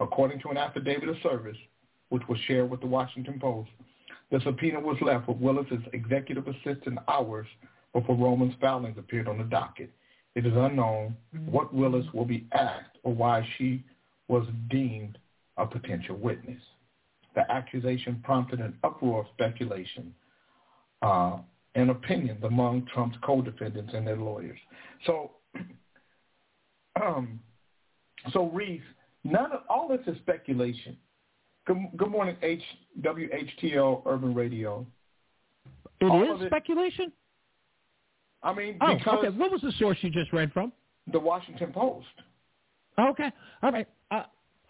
According 0.00 0.40
to 0.40 0.48
an 0.48 0.56
affidavit 0.56 1.08
of 1.08 1.16
service, 1.22 1.56
which 2.08 2.22
was 2.28 2.38
shared 2.46 2.70
with 2.70 2.80
the 2.80 2.86
Washington 2.86 3.38
Post, 3.38 3.70
the 4.30 4.40
subpoena 4.40 4.80
was 4.80 4.96
left 5.02 5.28
with 5.28 5.38
Willis's 5.38 5.82
executive 5.92 6.46
assistant 6.48 6.98
hours 7.08 7.46
before 7.92 8.16
Roman's 8.16 8.54
filings 8.60 8.96
appeared 8.98 9.28
on 9.28 9.38
the 9.38 9.44
docket. 9.44 9.90
It 10.34 10.46
is 10.46 10.52
unknown 10.54 11.16
what 11.46 11.74
Willis 11.74 12.06
will 12.14 12.24
be 12.24 12.46
asked 12.52 12.96
or 13.02 13.12
why 13.12 13.46
she 13.58 13.84
was 14.28 14.46
deemed 14.70 15.18
a 15.56 15.66
potential 15.66 16.16
witness. 16.16 16.62
The 17.34 17.50
accusation 17.50 18.20
prompted 18.24 18.60
an 18.60 18.76
uproar 18.84 19.20
of 19.20 19.26
speculation 19.34 20.14
uh, 21.02 21.38
and 21.74 21.90
opinions 21.90 22.42
among 22.44 22.86
Trump's 22.92 23.16
co-defendants 23.22 23.92
and 23.94 24.06
their 24.06 24.16
lawyers. 24.16 24.58
So, 25.06 25.32
um, 27.02 27.40
so 28.32 28.48
Reese, 28.50 28.82
none 29.24 29.52
of 29.52 29.60
all 29.68 29.88
this 29.88 30.00
is 30.06 30.16
speculation. 30.18 30.96
Good, 31.66 31.76
good 31.96 32.10
morning, 32.10 32.36
H, 32.42 32.62
WHTL 33.02 34.02
Urban 34.06 34.34
Radio. 34.34 34.86
It 36.00 36.06
All 36.06 36.36
is 36.36 36.42
it- 36.42 36.46
speculation. 36.48 37.12
I 38.42 38.54
mean, 38.54 38.78
Oh, 38.80 38.94
because 38.96 39.18
okay. 39.18 39.36
What 39.36 39.50
was 39.52 39.60
the 39.60 39.72
source 39.72 39.98
you 40.00 40.10
just 40.10 40.32
read 40.32 40.52
from? 40.52 40.72
the 41.12 41.18
Washington 41.18 41.72
Post. 41.72 42.06
Okay. 42.98 43.30
All 43.62 43.72
right. 43.72 43.86
Uh, 44.10 44.22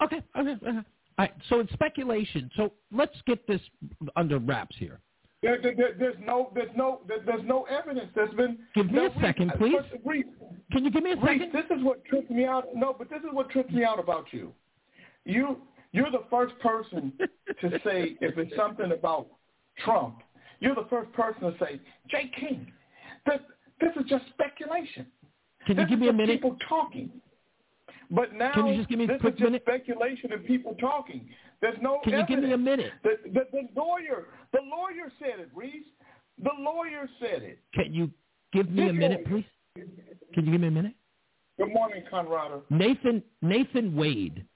okay. 0.02 0.22
Okay. 0.36 0.50
okay. 0.52 0.66
All 0.68 0.82
right. 1.18 1.32
So 1.48 1.60
it's 1.60 1.72
speculation. 1.72 2.50
So 2.56 2.72
let's 2.92 3.14
get 3.26 3.46
this 3.46 3.60
under 4.16 4.38
wraps 4.38 4.74
here. 4.78 5.00
There, 5.42 5.58
there, 5.62 5.74
there- 5.74 5.94
there's 5.98 6.16
no, 6.24 6.50
there's 6.54 6.70
no, 6.76 7.00
there, 7.08 7.18
there's 7.24 7.44
no 7.44 7.62
evidence. 7.64 8.10
that's 8.14 8.32
been. 8.34 8.58
Give 8.74 8.90
me 8.90 9.06
a 9.06 9.10
second, 9.20 9.52
Reese, 9.58 9.74
please. 9.92 10.00
Reese, 10.04 10.26
Can 10.72 10.84
you 10.84 10.90
give 10.90 11.02
me 11.02 11.12
a 11.12 11.16
Reese, 11.16 11.40
second? 11.40 11.52
this 11.52 11.78
is 11.78 11.82
what 11.84 12.04
trips 12.04 12.28
me 12.30 12.44
out. 12.44 12.66
No, 12.74 12.94
but 12.96 13.08
this 13.08 13.20
is 13.20 13.28
what 13.32 13.48
trips 13.50 13.72
me 13.72 13.82
out 13.84 13.98
about 13.98 14.26
you. 14.32 14.52
You, 15.24 15.58
you're 15.92 16.10
the 16.10 16.24
first 16.30 16.54
person 16.60 17.12
to 17.60 17.70
say 17.84 18.16
if 18.20 18.36
it's 18.38 18.54
something 18.56 18.92
about 18.92 19.28
Trump. 19.84 20.18
You're 20.60 20.74
the 20.74 20.86
first 20.90 21.10
person 21.12 21.40
to 21.42 21.54
say, 21.58 21.80
Jay 22.08 22.30
King, 22.38 22.70
this, 23.26 23.38
this 23.80 23.90
is 23.96 24.08
just 24.10 24.24
speculation. 24.34 25.06
Can 25.66 25.76
you 25.78 25.82
This 25.84 25.90
give 25.90 25.98
me 26.00 26.08
a 26.08 26.12
minute? 26.12 26.36
People 26.36 26.56
talking. 26.68 27.10
But 28.10 28.34
now 28.34 28.52
Can 28.52 28.66
you 28.66 28.76
just 28.76 28.88
give 28.88 28.98
me 28.98 29.04
a 29.04 29.08
this 29.08 29.20
quick 29.20 29.34
is 29.36 29.40
minute? 29.40 29.62
speculation 29.62 30.32
and 30.32 30.44
people 30.44 30.74
talking. 30.80 31.28
There's 31.60 31.78
no 31.80 32.00
Can 32.02 32.14
you 32.14 32.26
give 32.26 32.40
me 32.40 32.52
a 32.52 32.58
minute? 32.58 32.92
The, 33.04 33.16
the, 33.32 33.40
the 33.52 33.68
lawyer, 33.80 34.28
the 34.52 34.60
lawyer 34.64 35.12
said 35.18 35.38
it, 35.40 35.50
Reese. 35.54 35.86
The 36.42 36.50
lawyer 36.58 37.08
said 37.20 37.42
it. 37.42 37.60
Can 37.74 37.92
you 37.92 38.10
give 38.52 38.70
me 38.70 38.84
a 38.84 38.92
This 38.92 38.94
minute, 38.98 39.26
please? 39.26 39.44
Can 40.34 40.46
you 40.46 40.52
give 40.52 40.60
me 40.60 40.68
a 40.68 40.70
minute? 40.70 40.94
Good 41.58 41.72
morning, 41.72 42.02
Conrado. 42.10 42.62
Nathan 42.70 43.22
Nathan 43.42 43.94
Wade 43.94 44.46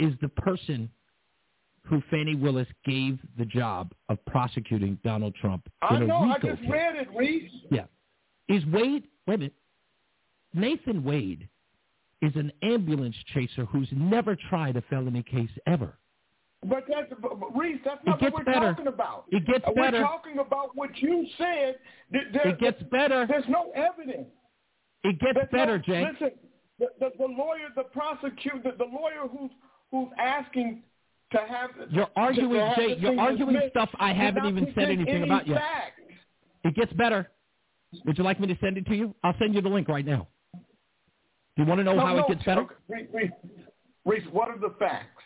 is 0.00 0.12
the 0.20 0.28
person 0.28 0.90
who 1.84 2.02
Fani 2.10 2.34
Willis 2.34 2.66
gave 2.84 3.18
the 3.38 3.44
job 3.46 3.92
of 4.08 4.22
prosecuting 4.26 4.98
Donald 5.04 5.34
Trump 5.40 5.66
I 5.80 5.96
in 5.96 6.02
a 6.02 6.06
know. 6.08 6.16
I 6.18 6.38
just 6.40 6.60
case. 6.60 6.70
read 6.70 6.96
it, 6.96 7.08
Reese. 7.16 7.50
Yeah. 7.70 7.84
Is 8.48 8.64
Wade, 8.66 9.04
wait 9.26 9.34
a 9.34 9.38
minute, 9.38 9.54
Nathan 10.52 11.04
Wade 11.04 11.48
is 12.22 12.34
an 12.36 12.50
ambulance 12.62 13.14
chaser 13.34 13.64
who's 13.66 13.88
never 13.92 14.36
tried 14.48 14.76
a 14.76 14.82
felony 14.82 15.22
case 15.22 15.50
ever. 15.66 15.98
But 16.64 16.84
that's, 16.88 17.12
Reese, 17.54 17.78
that's 17.84 18.00
not 18.04 18.20
what 18.20 18.32
we're 18.32 18.44
better. 18.44 18.70
talking 18.72 18.88
about. 18.88 19.26
It 19.30 19.46
gets 19.46 19.64
Uh, 19.64 19.72
better. 19.74 19.98
We're 19.98 20.02
talking 20.02 20.38
about 20.40 20.74
what 20.74 20.90
you 21.00 21.24
said. 21.38 21.78
Th- 22.12 22.24
There, 22.32 22.48
It 22.48 22.58
gets 22.58 22.82
better. 22.84 23.26
There's 23.26 23.46
no 23.48 23.70
evidence. 23.76 24.26
It 25.04 25.20
gets 25.20 25.34
There's 25.36 25.48
better, 25.52 25.76
no, 25.78 25.84
Jay. 25.84 26.04
Listen, 26.12 26.30
the, 26.80 26.86
the, 26.98 27.10
the 27.16 27.26
lawyer, 27.26 27.68
the 27.76 27.84
prosecutor, 27.84 28.72
the, 28.76 28.84
lawyer 28.84 29.28
who's 29.30 29.50
who's 29.92 30.08
asking 30.18 30.82
to 31.30 31.38
have 31.38 31.70
You're 31.90 32.08
arguing, 32.16 32.50
to 32.54 32.66
have 32.66 32.76
Jay, 32.76 32.96
you're 32.98 33.18
arguing 33.20 33.60
stuff 33.70 33.90
I 34.00 34.12
haven't 34.12 34.46
even 34.46 34.72
said 34.74 34.90
anything 34.90 35.08
any 35.08 35.24
about 35.24 35.46
yet. 35.46 35.62
It 36.64 36.74
gets 36.74 36.92
better. 36.94 37.30
Would 38.04 38.18
you 38.18 38.24
like 38.24 38.40
me 38.40 38.48
to 38.48 38.58
send 38.60 38.76
it 38.76 38.86
to 38.86 38.96
you? 38.96 39.14
I'll 39.22 39.34
send 39.38 39.54
you 39.54 39.60
the 39.62 39.68
link 39.68 39.88
right 39.88 40.04
now. 40.04 40.26
You 41.58 41.64
want 41.64 41.80
to 41.80 41.84
know 41.84 41.94
No, 41.94 42.06
how 42.06 42.14
no, 42.14 42.22
it 42.24 42.28
gets 42.28 42.44
better? 42.44 42.66
Reese, 42.88 43.08
Reese, 43.12 43.30
Reese, 44.04 44.22
what 44.30 44.48
are 44.48 44.58
the 44.58 44.74
facts? 44.78 45.22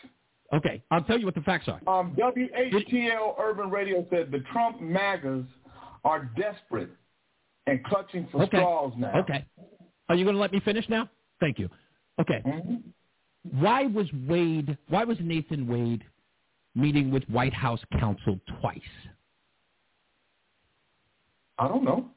Okay, 0.52 0.82
I'll 0.90 1.04
tell 1.04 1.18
you 1.18 1.26
what 1.26 1.34
the 1.34 1.42
facts 1.42 1.68
are. 1.68 1.80
Um, 1.86 2.16
WHTL 2.16 3.38
Urban 3.38 3.70
Radio 3.70 4.06
said 4.10 4.30
the 4.30 4.40
Trump 4.52 4.80
MAGAs 4.80 5.44
are 6.04 6.30
desperate 6.36 6.90
and 7.66 7.84
clutching 7.84 8.26
for 8.32 8.42
Okay. 8.44 8.56
straws 8.58 8.94
now. 8.96 9.18
Okay. 9.20 9.44
Are 10.08 10.14
you 10.14 10.24
going 10.24 10.34
to 10.34 10.40
let 10.40 10.52
me 10.52 10.60
finish 10.60 10.88
now? 10.88 11.08
Thank 11.38 11.58
you. 11.58 11.68
Okay. 12.18 12.42
Mhm. 12.44 12.82
Why 13.60 13.84
was 13.84 14.06
Wade, 14.26 14.76
why 14.88 15.04
was 15.04 15.18
Nathan 15.20 15.66
Wade 15.66 16.04
meeting 16.74 17.10
with 17.10 17.28
White 17.28 17.54
House 17.54 17.80
counsel 17.98 18.40
twice? 18.60 18.80
I 21.58 21.68
don't 21.68 21.84
know. 21.84 22.10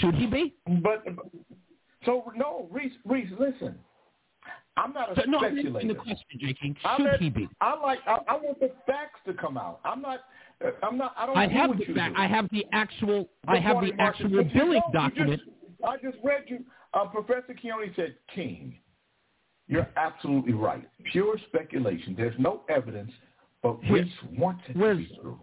Should 0.00 0.14
he 0.14 0.26
be? 0.26 0.54
But 0.66 1.04
so 2.04 2.32
no, 2.36 2.68
Reese, 2.70 2.92
Reese, 3.04 3.30
listen. 3.38 3.74
I'm 4.76 4.92
not 4.92 5.10
a 5.12 5.20
So, 5.20 5.22
no, 5.28 5.38
speculator. 5.40 5.88
the 5.88 5.94
question. 5.94 6.24
King. 6.60 6.76
I 6.84 6.96
Should 6.96 7.04
let- 7.06 7.20
he 7.20 7.30
be? 7.30 7.48
I 7.60 7.74
like. 7.80 7.98
I, 8.06 8.18
I 8.28 8.36
want 8.36 8.60
the 8.60 8.70
facts 8.86 9.18
to 9.26 9.34
come 9.34 9.56
out. 9.56 9.80
I'm 9.84 10.00
not. 10.00 10.20
uh, 10.64 10.70
I'm 10.82 10.96
not. 10.96 11.14
I 11.18 11.26
don't. 11.26 11.36
I 11.36 11.48
have 11.48 11.76
the 11.76 11.84
fact. 11.94 12.14
I 12.16 12.26
have 12.28 12.48
the 12.52 12.64
actual. 12.72 13.28
I 13.48 13.58
have 13.58 13.80
the 13.80 13.92
Marcus. 13.94 14.22
actual 14.24 14.44
billing 14.44 14.82
document. 14.92 15.40
Just, 15.44 15.50
I 15.84 15.96
just 15.96 16.18
read 16.22 16.44
you. 16.46 16.60
Uh, 16.94 17.06
Professor 17.06 17.54
Keone 17.54 17.94
said, 17.96 18.14
"King, 18.32 18.76
you're 19.66 19.88
absolutely 19.96 20.52
right. 20.52 20.88
Pure 21.10 21.38
speculation. 21.48 22.14
There's 22.16 22.38
no 22.38 22.62
evidence, 22.68 23.10
but 23.62 23.78
Reese 23.90 24.06
wants 24.38 24.62
it 24.68 24.74
to 24.74 24.94
be 24.96 25.10
true." 25.20 25.40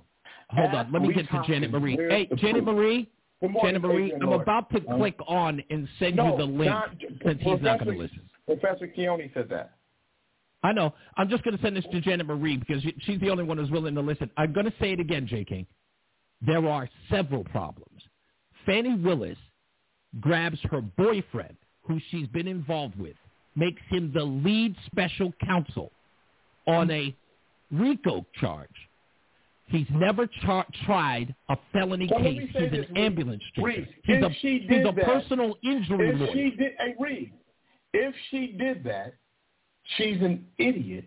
Hold 0.52 0.70
Ask 0.70 0.88
on. 0.88 0.92
Let 0.94 1.02
me 1.02 1.14
get 1.14 1.30
to 1.30 1.44
Janet 1.46 1.72
Marie. 1.72 1.98
Hey, 2.10 2.28
Janet 2.38 2.64
proof? 2.64 2.76
Marie. 2.78 3.10
Janet 3.42 3.82
Marie, 3.82 4.14
I'm 4.14 4.22
Lord. 4.30 4.42
about 4.42 4.70
to 4.72 4.78
Uh, 4.88 4.98
click 4.98 5.16
on 5.28 5.62
and 5.70 5.88
send 6.00 6.16
no, 6.16 6.32
you 6.32 6.38
the 6.38 6.46
link 6.46 6.72
not- 6.72 6.96
since 7.24 7.42
he's 7.42 7.62
not 7.62 7.80
going 7.80 7.96
to 7.96 8.02
listen. 8.04 8.22
Professor 8.46 8.88
Keone 8.88 9.32
said 9.34 9.50
that. 9.50 9.72
I 10.64 10.72
know. 10.72 10.94
I'm 11.18 11.30
just 11.30 11.44
going 11.44 11.56
to 11.56 11.62
send 11.62 11.76
this 11.76 11.86
to 11.92 12.02
Janet 12.02 12.26
Marie 12.26 12.58
because 12.58 12.84
she's 13.00 13.20
the 13.20 13.30
only 13.30 13.44
one 13.44 13.58
who's 13.58 13.70
willing 13.70 13.94
to 13.96 14.02
listen. 14.02 14.32
I'm 14.38 14.52
going 14.54 14.66
to 14.66 14.74
say 14.80 14.94
it 14.94 15.00
again, 15.00 15.28
J. 15.28 15.44
King. 15.44 15.68
There 16.42 16.68
are 16.68 16.90
several 17.10 17.44
problems. 17.44 18.02
Fani 18.66 18.96
Willis 18.96 19.38
grabs 20.20 20.60
her 20.72 20.82
boyfriend, 20.82 21.56
who 21.84 22.00
she's 22.10 22.28
been 22.28 22.48
involved 22.48 22.98
with, 22.98 23.16
makes 23.56 23.82
him 23.90 24.12
the 24.12 24.24
lead 24.24 24.76
special 24.88 25.32
counsel 25.46 25.92
on 26.66 26.90
a 26.90 27.16
RICO 27.72 28.26
charge. 28.36 28.70
He's 29.68 29.88
never 29.92 30.28
char- 30.44 30.68
tried 30.86 31.34
a 31.50 31.58
felony 31.74 32.08
let 32.12 32.22
case. 32.22 32.42
He's 32.54 32.54
this, 32.54 32.72
an 32.72 32.80
Reese. 32.80 32.88
ambulance 32.96 33.44
driver. 33.56 33.88
He's 34.04 34.24
a, 34.24 34.30
she 34.42 34.66
he's 34.70 34.86
a 34.86 34.92
that- 34.92 35.06
personal 35.06 35.58
injury 35.64 36.10
If 36.10 36.20
lawyer. 36.20 36.30
she 36.34 36.52
did, 36.56 36.72
hey 36.80 36.96
Reed, 37.00 37.34
if 37.94 38.14
she 38.30 38.48
did 38.58 38.84
that, 38.84 39.16
she's 39.98 40.22
an 40.22 40.46
idiot, 40.60 41.06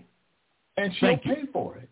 and 0.77 0.93
she'll 0.99 1.11
Thank 1.11 1.25
you. 1.27 1.35
pay 1.35 1.43
for 1.53 1.77
it. 1.77 1.89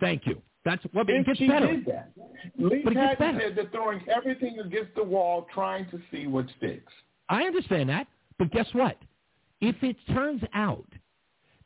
Thank 0.00 0.26
you. 0.26 0.40
That's 0.64 0.82
what 0.92 1.08
it 1.10 1.26
gets 1.26 1.38
she 1.38 1.48
better. 1.48 1.66
Did 1.66 1.86
that. 1.86 2.12
Lee 2.58 2.80
but 2.84 2.94
Patton 2.94 3.16
better. 3.18 3.48
said 3.48 3.56
they're 3.56 3.70
throwing 3.70 4.00
everything 4.08 4.58
against 4.60 4.94
the 4.94 5.04
wall, 5.04 5.46
trying 5.52 5.88
to 5.90 6.00
see 6.10 6.26
what 6.26 6.46
sticks. 6.58 6.92
I 7.28 7.42
understand 7.42 7.88
that, 7.90 8.06
but 8.38 8.50
guess 8.50 8.66
what? 8.72 8.96
If 9.60 9.76
it 9.82 9.96
turns 10.08 10.42
out 10.54 10.86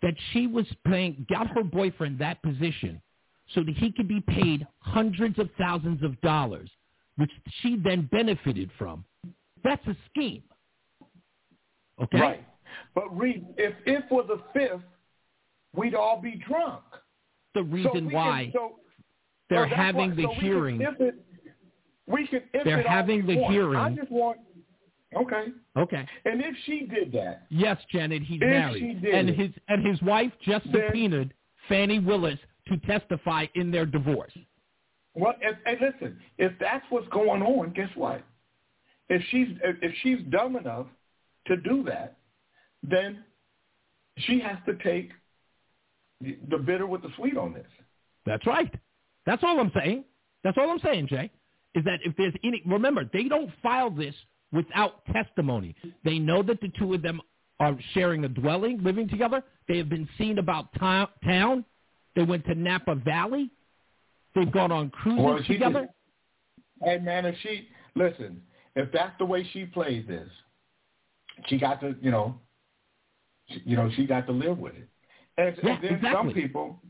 that 0.03 0.15
she 0.33 0.47
was 0.47 0.67
playing, 0.87 1.27
got 1.31 1.47
her 1.49 1.63
boyfriend 1.63 2.19
that 2.21 2.43
position 2.43 3.01
so 3.55 3.63
that 3.63 3.77
he 3.77 3.91
could 3.93 4.09
be 4.09 4.21
paid 4.21 4.67
hundreds 4.81 5.39
of 5.39 5.49
thousands 5.59 6.03
of 6.03 6.21
dollars, 6.21 6.71
which 7.17 7.31
she 7.63 7.77
then 7.77 8.09
benefited 8.13 8.71
from, 8.79 9.05
that's 9.65 9.87
a 9.87 9.97
scheme. 10.11 10.43
Okay? 12.03 12.21
Right. 12.21 12.45
But 12.95 13.17
Reed, 13.17 13.45
if 13.57 13.75
if 13.87 14.05
for 14.09 14.23
the 14.23 14.41
fifth, 14.53 14.83
we'd 15.75 15.95
all 15.95 16.21
be 16.21 16.41
drunk. 16.47 16.83
The 17.55 17.61
So 17.61 17.67
reason 17.67 18.07
we 18.07 18.15
why 18.15 18.45
can, 18.45 18.53
so, 18.53 18.73
they're 19.51 19.69
so 19.69 19.75
having 19.75 20.11
why- 20.11 20.17
the 20.17 20.23
so 20.23 20.29
we 20.29 20.35
hearing. 20.37 20.81
if 20.83 21.01
it, 21.01 21.15
we 22.07 22.27
can. 22.29 22.43
They're 22.53 22.81
it 22.81 22.87
having 22.87 23.27
the 23.27 23.37
want. 23.37 23.53
hearing. 23.53 23.77
I 23.81 23.91
just 23.95 24.11
want. 24.13 24.39
Okay. 25.17 25.47
Okay. 25.77 26.07
And 26.27 26.43
if 26.43 26.55
she 26.67 26.81
did 26.81 27.11
that, 27.13 27.47
Yes, 27.49 27.79
Janet, 27.91 28.23
he's 28.23 28.43
If 28.43 28.49
married. 28.49 28.81
she 28.81 28.93
did 29.01 29.15
and 29.15 29.29
his 29.31 29.51
and 29.69 29.85
his 29.87 30.01
wife 30.03 30.31
just 30.45 30.67
subpoenaed 30.71 31.33
Fani 31.69 31.99
Willis 31.99 32.39
to 32.69 32.77
testify 32.79 33.47
in 33.55 33.71
their 33.71 33.87
divorce. 33.87 34.33
Well, 35.15 35.35
if, 35.41 35.57
hey, 35.67 35.77
listen, 35.81 36.19
if 36.39 36.53
that's 36.61 36.85
what's 36.91 37.09
going 37.09 37.43
on, 37.43 37.73
guess 37.73 37.91
what? 37.95 38.23
If 39.09 39.23
she's 39.31 39.49
if, 39.65 39.93
she's 40.03 40.19
dumb 40.31 40.57
enough 40.57 40.87
to 41.47 41.57
do 41.57 41.83
that, 41.85 42.19
then 42.83 43.25
she 44.19 44.39
has 44.41 44.59
to 44.67 44.75
take 44.85 45.11
the 46.21 46.59
bitter 46.59 46.87
with 46.87 47.03
the 47.03 47.11
sweet 47.17 47.37
on 47.37 47.53
this. 47.53 47.67
That's 48.27 48.47
right. 48.47 48.73
That's 49.25 49.43
all 49.43 49.59
I'm 49.61 49.73
saying. 49.75 50.05
That's 50.45 50.59
all 50.59 50.71
I'm 50.71 50.81
saying, 50.81 51.09
Jay. 51.09 51.31
Is 51.75 51.85
that 51.85 52.01
if 52.05 52.17
there's 52.17 52.35
any 52.45 52.63
remember, 52.67 53.09
they 53.13 53.25
don't 53.25 53.51
file 53.63 53.91
this 53.91 54.15
without 54.53 55.05
testimony. 55.07 55.75
They 56.05 56.19
know 56.19 56.43
that 56.43 56.61
the 56.61 56.71
two 56.79 56.95
of 56.95 57.03
them 57.03 57.21
are 57.61 57.77
sharing 57.93 58.25
a 58.25 58.29
dwelling, 58.29 58.83
living 58.83 59.09
together. 59.09 59.43
They 59.69 59.79
have 59.79 59.89
been 59.89 60.09
seen 60.17 60.39
about 60.39 60.69
town. 60.79 61.65
They 62.19 62.25
went 62.25 62.45
to 62.47 62.55
Napa 62.57 62.97
Valley. 62.97 63.49
They've 64.35 64.51
gone 64.51 64.73
on 64.73 64.91
cruises 64.91 65.25
Well, 65.25 65.39
together. 65.45 65.81
did- 65.83 65.91
Hey 66.83 66.99
man, 66.99 67.25
if 67.27 67.37
she 67.43 67.69
listen, 67.95 68.43
if 68.75 68.91
that's 68.91 69.17
the 69.19 69.25
way 69.25 69.45
she 69.53 69.67
plays 69.67 70.05
this, 70.09 70.29
she 71.47 71.59
got 71.59 71.81
to, 71.81 71.95
you 72.01 72.11
know, 72.11 72.41
she, 73.49 73.63
you 73.65 73.77
know, 73.77 73.89
she 73.95 74.05
got 74.05 74.27
to 74.27 74.33
live 74.33 74.59
with 74.59 74.75
it. 74.75 74.89
And, 75.37 75.57
Yeah, 75.63 75.75
and 75.75 75.83
then 75.85 75.95
exactly. 75.95 76.13
some 76.13 76.33
people, 76.33 76.83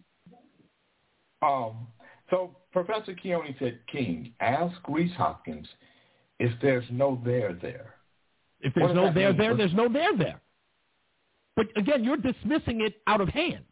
um, 1.42 1.86
so 2.30 2.56
Professor 2.72 3.12
Keone 3.14 3.59
said, 3.59 3.80
King, 3.86 4.32
ask 4.40 4.76
Reese 4.88 5.14
Hopkins 5.14 5.68
if 6.38 6.52
there's 6.62 6.84
no 6.90 7.20
there 7.22 7.52
there. 7.52 7.96
If 8.60 8.72
there's 8.74 8.94
no 8.94 9.12
there 9.12 9.28
mean? 9.30 9.38
there, 9.38 9.55
there's 9.55 9.74
no 9.74 9.88
there 9.90 10.16
there. 10.16 10.40
But 11.55 11.66
again, 11.76 12.02
you're 12.02 12.16
dismissing 12.16 12.80
it 12.80 13.02
out 13.06 13.20
of 13.20 13.28
hand. 13.28 13.64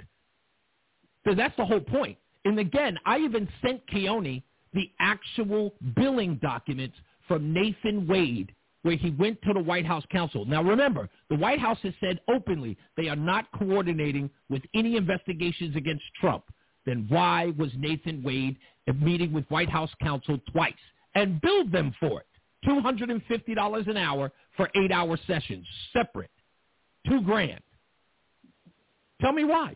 So 1.27 1.35
that's 1.35 1.57
the 1.57 1.65
whole 1.65 1.81
point. 1.81 2.17
And 2.45 2.59
again, 2.59 2.97
I 3.05 3.19
even 3.19 3.49
sent 3.65 3.87
Keone 3.89 4.43
the 4.73 4.91
actual 5.01 5.75
billing 5.97 6.37
documents 6.37 6.97
from 7.27 7.53
Nathan 7.53 8.07
Wade 8.07 8.55
where 8.83 8.97
he 8.97 9.11
went 9.11 9.43
to 9.43 9.53
the 9.53 9.61
White 9.61 9.85
House 9.85 10.05
counsel. 10.13 10.45
Now 10.45 10.63
remember, 10.63 11.09
the 11.29 11.35
White 11.35 11.59
House 11.59 11.79
has 11.83 11.93
said 11.99 12.21
openly 12.29 12.79
they 12.97 13.09
are 13.09 13.17
not 13.17 13.47
coordinating 13.59 14.31
with 14.49 14.63
any 14.75 14.97
investigations 14.97 15.75
against 15.75 16.05
Trump. 16.21 16.45
Then 16.85 17.07
why 17.09 17.53
was 17.59 17.71
Nathan 17.77 18.23
Wade 18.23 18.57
meeting 18.95 19.33
with 19.33 19.45
White 19.49 19.69
House 19.69 19.91
counsel 20.01 20.39
twice 20.53 20.73
and 21.17 21.41
billed 21.41 21.73
them 21.73 21.93
for 21.99 22.21
it? 22.21 22.27
$250 22.65 23.89
an 23.89 23.97
hour 23.97 24.31
for 24.57 24.71
eight-hour 24.77 25.19
sessions, 25.27 25.67
separate. 25.93 26.31
Two 27.09 27.23
grand. 27.23 27.61
Tell 29.21 29.33
me 29.33 29.43
why. 29.43 29.75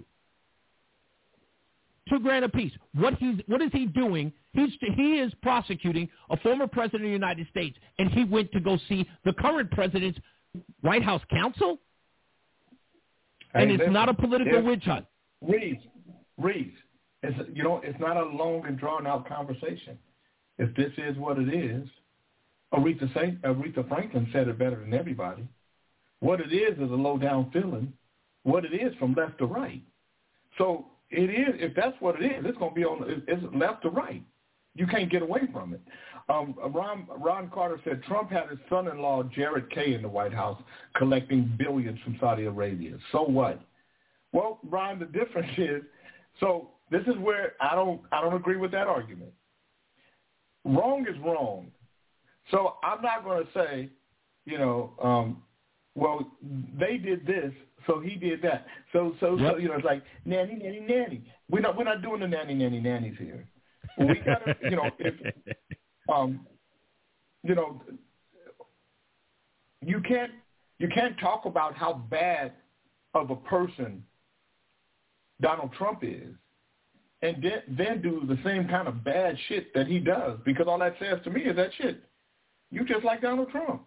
Two 2.09 2.19
grand 2.19 2.45
apiece. 2.45 2.73
What 2.95 3.15
he's 3.15 3.37
what 3.47 3.63
is 3.63 3.71
he 3.73 3.87
doing? 3.87 4.33
He's 4.53 4.71
he 4.97 5.19
is 5.19 5.33
prosecuting 5.43 6.09
a 6.31 6.37
former 6.39 6.67
president 6.67 7.03
of 7.03 7.09
the 7.09 7.13
United 7.13 7.47
States, 7.49 7.79
and 7.99 8.11
he 8.11 8.25
went 8.25 8.51
to 8.53 8.61
go 8.61 8.79
see 8.89 9.09
the 9.25 9.33
current 9.35 9.71
president's 9.71 10.19
White 10.81 11.05
House 11.05 11.23
counsel, 11.31 11.79
and 13.55 13.69
Hey, 13.69 13.75
it's 13.75 13.81
listen, 13.81 13.93
not 13.93 14.09
a 14.09 14.15
political 14.15 14.63
witch 14.63 14.85
hunt. 14.85 15.07
Reese, 15.41 15.79
Reese, 16.39 16.75
it's, 17.23 17.39
you 17.55 17.63
know, 17.63 17.81
it's 17.85 17.99
not 18.01 18.17
a 18.17 18.25
long 18.25 18.67
and 18.67 18.79
drawn 18.79 19.07
out 19.07 19.29
conversation. 19.29 19.99
If 20.59 20.75
this 20.75 20.93
is 20.99 21.17
what 21.17 21.39
it 21.39 21.53
is, 21.53 21.89
Aretha, 22.75 23.13
Saint, 23.15 23.41
Aretha 23.43 23.89
Franklin 23.89 24.29
said 24.33 24.49
it 24.49 24.59
better 24.59 24.81
than 24.81 24.95
everybody. 24.95 25.47
What 26.21 26.41
it 26.41 26.53
is 26.53 26.75
is 26.79 26.91
a 26.91 26.95
low 26.95 27.19
down 27.19 27.51
feeling. 27.53 27.93
What 28.43 28.65
it 28.65 28.75
is 28.75 28.95
from 28.99 29.15
left 29.15 29.39
to 29.39 29.47
right. 29.47 29.83
So 30.59 30.87
it 31.11 31.31
is. 31.31 31.55
If 31.61 31.75
that's 31.75 31.97
what 32.01 32.21
it 32.21 32.25
is, 32.27 32.45
it's 32.47 32.59
going 32.59 32.71
to 32.71 32.75
be 32.75 32.85
on. 32.85 33.09
it- 33.11 33.25
It's 33.29 33.43
left 33.55 33.83
to 33.83 33.91
right. 33.91 34.23
You 34.75 34.87
can't 34.87 35.11
get 35.11 35.23
away 35.23 35.43
from 35.53 35.75
it. 35.75 35.81
Um, 36.29 36.55
Ron, 36.73 37.07
Ron 37.19 37.51
Carter 37.51 37.81
said 37.85 38.03
Trump 38.05 38.31
had 38.31 38.49
his 38.51 38.59
son-in-law 38.69 39.25
Jared 39.35 39.69
Kay 39.71 39.95
in 39.95 40.03
the 40.03 40.09
White 40.09 40.33
House 40.33 40.63
collecting 40.97 41.53
billions 41.59 41.99
from 42.05 42.17
Saudi 42.21 42.45
Arabia. 42.45 42.97
So 43.11 43.23
what? 43.25 43.61
Well, 44.33 44.61
Ron, 44.69 45.01
the 45.01 45.07
difference 45.07 45.51
is, 45.59 45.83
so 46.39 46.71
this 46.91 47.03
is 47.09 47.17
where 47.19 47.55
I 47.61 47.75
don't 47.75 48.01
I 48.13 48.21
don't 48.21 48.35
agree 48.35 48.57
with 48.59 48.71
that 48.71 48.87
argument. 48.87 49.33
Wrong 50.65 51.05
is 51.09 51.19
wrong. 51.25 51.73
So 52.51 52.77
I'm 52.85 53.03
not 53.03 53.25
going 53.25 53.45
to 53.45 53.53
say, 53.53 53.89
you 54.45 54.59
know, 54.59 54.93
um, 55.03 55.43
well, 55.95 56.31
they 56.79 56.97
did 56.97 57.27
this, 57.27 57.53
so 57.91 58.01
he 58.01 58.15
did 58.15 58.41
that. 58.43 58.67
So 58.93 59.15
so 59.21 59.37
so 59.39 59.57
you 59.57 59.69
know, 59.69 59.75
it's 59.75 59.85
like 59.85 60.03
nanny 60.25 60.55
nanny 60.55 60.81
nanny. 60.81 61.25
We're 61.51 61.61
not 61.61 61.77
we're 61.77 61.85
not 61.85 62.03
doing 62.03 62.21
the 62.21 62.29
nanny 62.29 62.55
nanny 62.55 62.81
nannies 62.81 63.17
here. 63.19 63.47
We 63.99 64.21
got 64.25 64.45
to 64.45 64.55
you 64.63 64.77
know 64.77 64.91
if 64.99 65.15
um 66.13 66.47
you 67.43 67.55
know 67.55 67.83
you 69.85 70.01
can't 70.01 70.31
you 70.79 70.89
can't 70.89 71.19
talk 71.19 71.47
about 71.47 71.75
how 71.75 71.95
bad 72.11 72.53
of 73.15 73.31
a 73.31 73.37
person 73.37 74.05
Donald 75.41 75.73
Trump 75.77 76.01
is 76.03 76.35
and 77.23 77.43
then, 77.43 77.63
then 77.77 78.01
do 78.01 78.23
the 78.27 78.39
same 78.45 78.69
kind 78.69 78.89
of 78.89 79.05
bad 79.05 79.37
shit 79.49 79.75
that 79.75 79.87
he 79.87 79.99
does 79.99 80.39
because 80.45 80.67
all 80.69 80.79
that 80.79 80.95
says 81.01 81.19
to 81.25 81.31
me 81.31 81.43
is 81.43 81.57
that 81.57 81.71
shit. 81.77 82.03
You 82.71 82.85
just 82.85 83.05
like 83.05 83.21
Donald 83.21 83.51
Trump. 83.51 83.83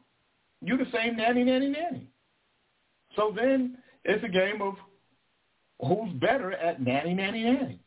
You 0.61 0.77
the 0.77 0.85
same 0.93 1.15
nanny, 1.15 1.43
nanny, 1.43 1.69
nanny. 1.69 2.07
So 3.15 3.33
then 3.35 3.77
it's 4.05 4.23
a 4.23 4.29
game 4.29 4.61
of 4.61 4.75
who's 5.79 6.13
better 6.13 6.53
at 6.53 6.81
nanny, 6.81 7.13
nanny, 7.13 7.43
nanny. 7.43 7.79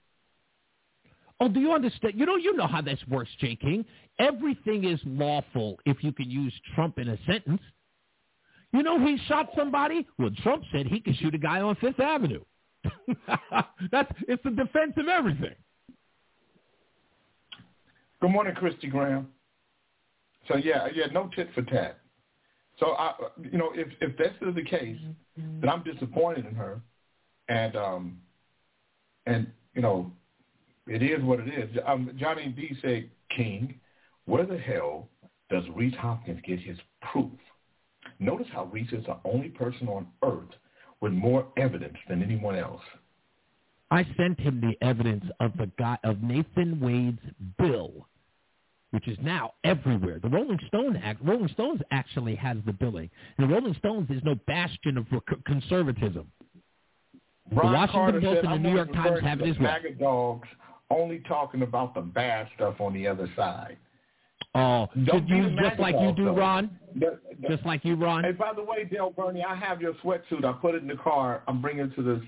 Oh, 1.38 1.48
do 1.48 1.60
you 1.60 1.72
understand? 1.72 2.14
You 2.16 2.24
know, 2.24 2.36
you 2.36 2.56
know 2.56 2.66
how 2.66 2.80
this 2.80 2.98
works, 3.08 3.30
J. 3.40 3.56
King. 3.56 3.84
Everything 4.18 4.84
is 4.84 4.98
lawful 5.04 5.78
if 5.84 6.02
you 6.02 6.12
can 6.12 6.30
use 6.30 6.52
Trump 6.74 6.98
in 6.98 7.08
a 7.08 7.18
sentence. 7.26 7.60
You 8.72 8.82
know, 8.82 8.98
he 8.98 9.18
shot 9.28 9.50
somebody. 9.56 10.06
Well, 10.18 10.30
Trump 10.42 10.64
said 10.72 10.86
he 10.86 11.00
could 11.00 11.16
shoot 11.16 11.34
a 11.34 11.38
guy 11.38 11.60
on 11.60 11.76
Fifth 11.76 12.00
Avenue. 12.00 12.42
That's 13.90 14.10
it's 14.28 14.42
the 14.44 14.50
defense 14.50 14.94
of 14.96 15.08
everything. 15.08 15.54
Good 18.20 18.30
morning, 18.30 18.54
Christy 18.54 18.86
Graham. 18.86 19.28
So 20.48 20.56
yeah, 20.56 20.88
yeah, 20.94 21.06
no 21.12 21.28
tit 21.34 21.48
for 21.54 21.62
tat. 21.62 21.98
So 22.78 22.92
I, 22.92 23.14
you 23.42 23.58
know, 23.58 23.70
if 23.74 23.88
if 24.00 24.16
this 24.16 24.32
is 24.42 24.54
the 24.54 24.64
case, 24.64 24.98
then 25.36 25.68
I'm 25.68 25.82
disappointed 25.82 26.46
in 26.46 26.54
her, 26.54 26.80
and 27.48 27.76
um, 27.76 28.18
and 29.26 29.46
you 29.74 29.82
know, 29.82 30.10
it 30.86 31.02
is 31.02 31.22
what 31.22 31.40
it 31.40 31.48
is. 31.48 31.76
Um, 31.86 32.10
Johnny 32.18 32.48
D 32.48 32.76
said, 32.82 33.10
King, 33.34 33.80
where 34.26 34.46
the 34.46 34.58
hell 34.58 35.08
does 35.50 35.64
Reese 35.74 35.96
Hopkins 35.96 36.40
get 36.46 36.60
his 36.60 36.78
proof? 37.12 37.30
Notice 38.18 38.46
how 38.52 38.64
Reese 38.66 38.92
is 38.92 39.04
the 39.06 39.16
only 39.24 39.48
person 39.48 39.88
on 39.88 40.06
earth 40.22 40.54
with 41.00 41.12
more 41.12 41.46
evidence 41.56 41.96
than 42.08 42.22
anyone 42.22 42.56
else. 42.56 42.82
I 43.90 44.04
sent 44.16 44.40
him 44.40 44.60
the 44.60 44.76
evidence 44.84 45.24
of 45.40 45.52
the 45.56 45.70
guy 45.78 45.98
of 46.02 46.22
Nathan 46.22 46.80
Wade's 46.80 47.20
bill, 47.58 48.08
which 48.96 49.08
is 49.08 49.18
now 49.20 49.52
everywhere. 49.62 50.18
The 50.22 50.28
Rolling 50.30 50.58
Stone 50.68 50.96
act, 50.96 51.20
Rolling 51.22 51.48
Stones 51.48 51.82
actually 51.90 52.34
has 52.36 52.56
the 52.64 52.72
billing, 52.72 53.10
and 53.36 53.46
the 53.46 53.52
Rolling 53.54 53.74
Stones 53.74 54.08
is 54.08 54.22
no 54.24 54.36
bastion 54.46 54.96
of 54.96 55.04
conservatism. 55.44 56.26
Ron 57.52 57.74
Washington 57.74 57.90
Carter 57.92 58.20
Post 58.22 58.44
and 58.46 58.52
the 58.54 58.68
New 58.70 58.74
York 58.74 58.90
Times 58.94 59.20
have 59.22 59.38
to 59.40 59.44
it 59.44 59.48
the 59.48 59.50
as 59.50 59.58
well. 59.60 59.72
MAGA 59.72 59.90
dogs 59.96 60.48
only 60.88 61.18
talking 61.28 61.60
about 61.60 61.94
the 61.94 62.00
bad 62.00 62.48
stuff 62.54 62.80
on 62.80 62.94
the 62.94 63.06
other 63.06 63.28
side. 63.36 63.76
Oh, 64.54 64.88
Don't 65.04 65.28
you 65.28 65.54
just 65.60 65.78
like 65.78 65.94
you 66.00 66.12
do, 66.16 66.24
though. 66.24 66.34
Ron? 66.34 66.70
The- 66.94 67.20
the- 67.42 67.48
Just 67.48 67.66
like 67.66 67.84
you, 67.84 67.96
Ron. 67.96 68.24
Hey, 68.24 68.32
by 68.32 68.54
the 68.54 68.64
way, 68.64 68.84
Dale 68.90 69.10
Bernie, 69.14 69.44
I 69.44 69.54
have 69.54 69.82
your 69.82 69.92
sweatsuit. 70.02 70.42
I 70.42 70.52
put 70.52 70.74
it 70.74 70.80
in 70.80 70.88
the 70.88 70.96
car. 70.96 71.42
I'm 71.46 71.60
bringing 71.60 71.84
it 71.84 71.94
to 71.96 72.02
the 72.02 72.22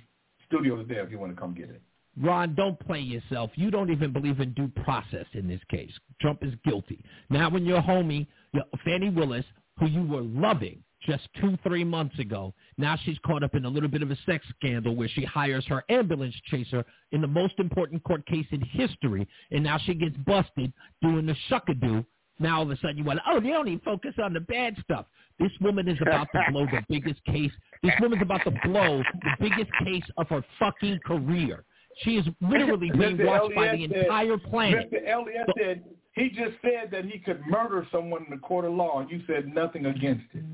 studio 0.46 0.76
today 0.76 0.96
if 0.96 1.10
you 1.10 1.18
want 1.18 1.34
to 1.34 1.40
come 1.40 1.54
get 1.54 1.70
it. 1.70 1.80
Ron, 2.20 2.54
don't 2.54 2.78
play 2.80 3.00
yourself. 3.00 3.50
You 3.54 3.70
don't 3.70 3.90
even 3.90 4.12
believe 4.12 4.40
in 4.40 4.52
due 4.54 4.70
process 4.82 5.26
in 5.34 5.46
this 5.46 5.60
case. 5.70 5.92
Trump 6.20 6.42
is 6.42 6.52
guilty. 6.64 7.04
Now, 7.30 7.48
when 7.48 7.64
your 7.64 7.80
homie, 7.80 8.26
your 8.52 8.64
Fani 8.84 9.10
Willis, 9.10 9.44
who 9.78 9.86
you 9.86 10.02
were 10.02 10.22
loving 10.22 10.82
just 11.06 11.28
two, 11.40 11.56
three 11.62 11.84
months 11.84 12.18
ago, 12.18 12.52
now 12.76 12.96
she's 13.04 13.18
caught 13.24 13.44
up 13.44 13.54
in 13.54 13.64
a 13.64 13.68
little 13.68 13.88
bit 13.88 14.02
of 14.02 14.10
a 14.10 14.18
sex 14.26 14.44
scandal 14.58 14.96
where 14.96 15.08
she 15.08 15.24
hires 15.24 15.64
her 15.68 15.84
ambulance 15.88 16.34
chaser 16.46 16.84
in 17.12 17.20
the 17.20 17.26
most 17.26 17.54
important 17.58 18.02
court 18.02 18.26
case 18.26 18.46
in 18.50 18.60
history, 18.60 19.26
and 19.52 19.62
now 19.62 19.78
she 19.78 19.94
gets 19.94 20.16
busted 20.26 20.72
doing 21.00 21.26
the 21.26 21.36
shuckadoo. 21.48 22.04
Now 22.40 22.58
all 22.58 22.62
of 22.62 22.70
a 22.70 22.76
sudden 22.78 22.98
you 22.98 23.04
want, 23.04 23.20
oh, 23.28 23.40
they 23.40 23.52
only 23.52 23.80
focus 23.84 24.14
on 24.22 24.32
the 24.32 24.40
bad 24.40 24.76
stuff. 24.82 25.06
This 25.38 25.52
woman 25.60 25.88
is 25.88 25.98
about 26.02 26.28
to 26.32 26.40
blow 26.50 26.66
the 26.66 26.82
biggest 26.88 27.24
case. 27.24 27.52
This 27.82 27.92
woman's 28.00 28.22
about 28.22 28.42
to 28.44 28.52
blow 28.64 29.02
the 29.22 29.30
biggest 29.40 29.70
case 29.84 30.04
of 30.16 30.28
her 30.28 30.44
fucking 30.58 30.98
career. 31.06 31.64
She 31.98 32.16
is 32.16 32.26
literally 32.40 32.90
being 32.98 33.24
watched 33.24 33.54
by 33.54 33.76
the 33.76 33.88
said- 33.88 33.96
entire 34.02 34.38
planet. 34.38 34.90
Mr. 34.92 35.08
Elliott 35.08 35.48
said 35.58 35.84
he 36.12 36.30
just 36.30 36.56
said 36.62 36.90
that 36.90 37.04
he 37.04 37.18
could 37.18 37.40
murder 37.46 37.86
someone 37.92 38.24
in 38.24 38.30
the 38.30 38.38
court 38.40 38.64
of 38.64 38.72
law, 38.72 39.00
and 39.00 39.10
you 39.10 39.22
said 39.26 39.46
nothing 39.54 39.86
against 39.86 40.24
it. 40.34 40.44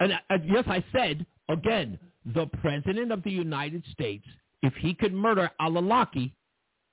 And 0.00 0.12
uh, 0.12 0.38
yes, 0.44 0.64
I 0.66 0.84
said 0.92 1.24
again, 1.48 1.98
the 2.34 2.46
president 2.60 3.10
of 3.12 3.22
the 3.22 3.30
United 3.30 3.84
States, 3.92 4.26
if 4.62 4.74
he 4.74 4.94
could 4.94 5.12
murder 5.12 5.50
Al-Awlaki, 5.60 6.32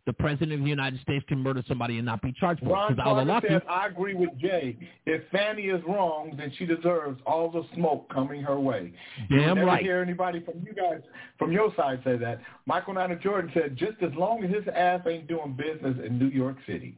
the 0.06 0.14
president 0.14 0.54
of 0.54 0.62
the 0.62 0.70
United 0.70 1.00
States 1.02 1.24
can 1.28 1.38
murder 1.40 1.62
somebody 1.68 1.98
and 1.98 2.06
not 2.06 2.22
be 2.22 2.34
charged 2.40 2.62
for 2.62 2.68
it. 2.68 2.72
Ron 2.72 2.94
Because 2.96 3.04
Carter 3.04 3.32
Al-Awlaki, 3.32 3.48
said, 3.48 3.62
I 3.70 3.88
agree 3.88 4.14
with 4.16 4.30
Jay. 4.40 4.78
If 5.06 5.22
Fani 5.32 5.64
is 5.64 5.82
wrong, 5.88 6.34
then 6.38 6.52
she 6.58 6.66
deserves 6.66 7.22
all 7.28 7.52
the 7.52 7.64
smoke 7.76 8.12
coming 8.12 8.42
her 8.42 8.60
way. 8.60 8.94
you 9.30 9.38
Damn 9.38 9.56
never 9.56 9.68
right. 9.68 9.84
hear 9.84 10.02
anybody 10.02 10.40
from 10.40 10.64
you 10.66 10.74
guys, 10.74 11.02
from 11.38 11.52
your 11.52 11.74
side 11.76 12.00
say 12.04 12.18
that. 12.18 12.42
Michael 12.66 12.94
Niner 12.96 13.18
Jordan 13.20 13.52
said, 13.54 13.76
just 13.76 14.02
as 14.02 14.12
long 14.16 14.44
as 14.44 14.50
his 14.52 14.64
ass 14.76 15.02
ain't 15.08 15.28
doing 15.28 15.54
business 15.56 15.98
in 16.04 16.18
New 16.18 16.30
York 16.30 16.58
City. 16.66 16.98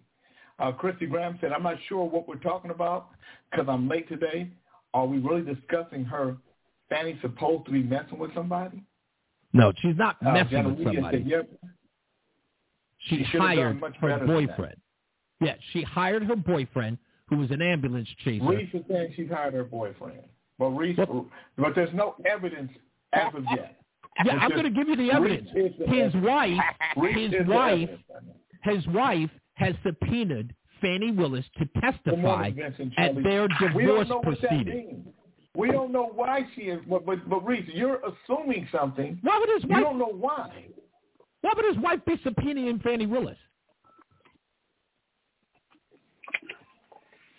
Uh, 0.60 0.72
Christy 0.72 1.08
Graham 1.08 1.38
said, 1.42 1.52
I'm 1.52 1.64
not 1.64 1.78
sure 1.90 2.06
what 2.06 2.28
we're 2.28 2.36
talking 2.36 2.72
about 2.72 3.10
because 3.50 3.66
I'm 3.68 3.90
late 3.90 4.08
today. 4.08 4.50
Are 4.94 5.06
we 5.08 5.18
really 5.18 5.42
discussing 5.42 6.06
her 6.06 6.38
Fani 6.90 7.18
supposed 7.22 7.66
to 7.66 7.72
be 7.72 7.82
messing 7.84 8.20
with 8.20 8.34
somebody? 8.36 8.84
no, 9.54 9.74
she's 9.82 9.98
not 9.98 10.16
Uh, 10.26 10.32
messing 10.34 10.50
Jenna 10.52 10.70
with 10.70 10.84
somebody. 10.86 11.18
Said, 11.18 11.28
yep. 11.28 11.50
She, 13.08 13.26
she 13.32 13.38
hired 13.38 13.80
her 13.80 13.90
better 13.90 14.20
than 14.20 14.28
that. 14.28 14.28
boyfriend. 14.28 14.76
Yeah, 15.42 15.56
she 15.74 15.84
hired 15.84 16.24
her 16.24 16.36
boyfriend, 16.36 16.98
who 17.28 17.38
was 17.38 17.50
an 17.52 17.62
ambulance 17.62 18.08
chaser. 18.24 18.46
Reese 18.46 18.70
is 18.74 18.84
saying 18.90 19.14
she 19.16 19.26
hired 19.26 19.54
her 19.54 19.64
boyfriend. 19.64 20.20
But 20.60 20.70
Reese, 20.70 21.00
but 21.58 21.76
there's 21.76 21.94
no 21.94 22.16
evidence 22.26 22.72
as 23.14 23.34
of 23.34 23.44
yet. 23.56 23.78
Yeah, 24.26 24.34
I'm 24.34 24.52
going 24.52 24.64
to 24.64 24.70
give 24.70 24.88
you 24.88 24.96
the 24.96 25.12
evidence. 25.12 25.50
His 25.88 26.14
wife, 26.22 26.60
his 27.16 27.34
wife, 27.48 27.90
his 28.64 28.88
wife 28.88 29.30
has 29.54 29.74
subpoenaed 29.84 30.54
Fani 30.82 31.12
Willis 31.12 31.46
to 31.58 31.66
testify 31.80 32.52
at 32.98 33.24
their 33.24 33.48
divorce 33.48 34.10
proceeding. 34.22 35.06
We 35.56 35.72
don't 35.72 35.92
know 35.92 36.12
why 36.14 36.46
she 36.56 36.64
is, 36.64 36.80
but 36.88 37.06
but, 37.06 37.28
but 37.30 37.46
Reese, 37.46 37.68
you're 37.74 38.00
assuming 38.00 38.68
something. 38.72 39.20
Why 39.22 39.38
would 39.38 39.50
his 39.62 39.70
wife? 39.70 39.80
You 39.80 39.84
don't 39.84 39.98
know 39.98 40.14
why. 40.14 40.66
Why 41.42 41.54
would 41.56 41.66
his 41.66 41.84
wife 41.84 42.00
be 42.06 42.18
subpoenaing 42.18 42.82
Fani 42.84 43.06
Willis? 43.06 43.38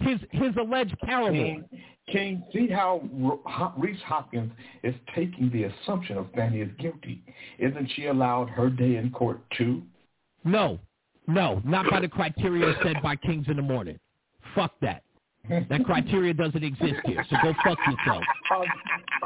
His 0.00 0.18
his 0.32 0.52
alleged 0.60 0.96
paramour. 1.00 1.64
King, 2.08 2.42
see 2.52 2.66
how 2.66 3.08
Reese 3.78 4.00
Hopkins 4.04 4.50
is 4.82 4.94
taking 5.14 5.50
the 5.50 5.64
assumption 5.64 6.18
of 6.18 6.26
Fani 6.34 6.60
is 6.60 6.70
guilty. 6.78 7.22
Isn't 7.58 7.88
she 7.94 8.06
allowed 8.06 8.50
her 8.50 8.68
day 8.68 8.96
in 8.96 9.10
court 9.10 9.40
too? 9.56 9.82
No, 10.44 10.80
no, 11.28 11.62
not 11.64 11.88
by 11.88 12.00
the 12.00 12.08
criteria 12.08 12.74
set 12.82 13.00
by 13.02 13.14
Kings 13.14 13.46
in 13.48 13.56
the 13.56 13.62
Morning. 13.62 13.98
Fuck 14.56 14.72
that. 14.80 15.04
That 15.48 15.84
criteria 15.84 16.32
doesn't 16.34 16.62
exist 16.62 16.94
here, 17.04 17.24
so 17.28 17.36
go 17.42 17.52
fuck 17.64 17.78
yourself. 17.86 18.22
Um, 18.54 18.64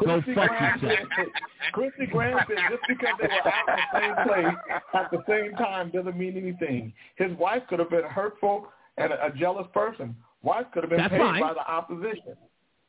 go 0.05 0.23
fuck 0.35 0.49
Graham 0.49 0.81
yourself. 0.81 1.09
Said, 1.17 1.27
Christy 1.73 2.07
Graham 2.07 2.39
said 2.49 2.57
just 2.71 2.83
because 2.89 3.15
they 3.21 3.29
were 3.29 3.53
out 3.53 3.69
in 3.69 3.77
the 3.77 4.01
same 4.01 4.27
place 4.27 4.57
at 4.95 5.11
the 5.11 5.23
same 5.29 5.53
time 5.57 5.91
doesn't 5.91 6.17
mean 6.17 6.37
anything. 6.39 6.93
His 7.17 7.33
wife 7.39 7.63
could 7.69 7.81
have 7.81 7.91
been 7.91 8.05
hurtful 8.05 8.69
and 8.97 9.13
a, 9.13 9.27
a 9.27 9.31
jealous 9.33 9.67
person. 9.75 10.17
Wife 10.43 10.67
could 10.73 10.85
have 10.85 10.91
been 10.91 10.99
That's 10.99 11.11
paid 11.11 11.19
fine. 11.21 11.41
by 11.43 11.53
the 11.53 11.71
opposition. 11.71 12.35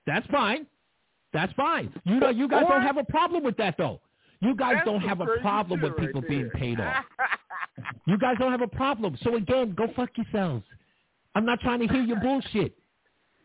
That's 0.05 0.25
fine. 0.27 0.65
That's 1.33 1.51
fine. 1.53 1.93
You 2.05 2.19
know, 2.21 2.29
you 2.29 2.47
guys 2.47 2.63
What? 2.63 2.69
don't 2.71 2.83
have 2.83 2.97
a 2.97 3.03
problem 3.03 3.43
with 3.43 3.57
that, 3.57 3.75
though. 3.77 3.99
You 4.39 4.55
guys 4.55 4.75
That's 4.75 4.85
don't 4.85 5.01
have 5.01 5.19
a 5.19 5.25
problem 5.41 5.81
with 5.81 5.97
people 5.97 6.21
right 6.21 6.29
being 6.29 6.49
paid 6.51 6.79
off. 6.79 7.03
You 8.07 8.17
guys 8.17 8.35
don't 8.39 8.51
have 8.51 8.61
a 8.61 8.67
problem. 8.67 9.15
So 9.21 9.35
again, 9.35 9.75
go 9.77 9.87
fuck 9.95 10.09
yourselves. 10.15 10.63
I'm 11.35 11.45
not 11.45 11.59
trying 11.59 11.79
to 11.81 11.87
hear 11.87 12.01
your 12.01 12.19
bullshit. 12.19 12.73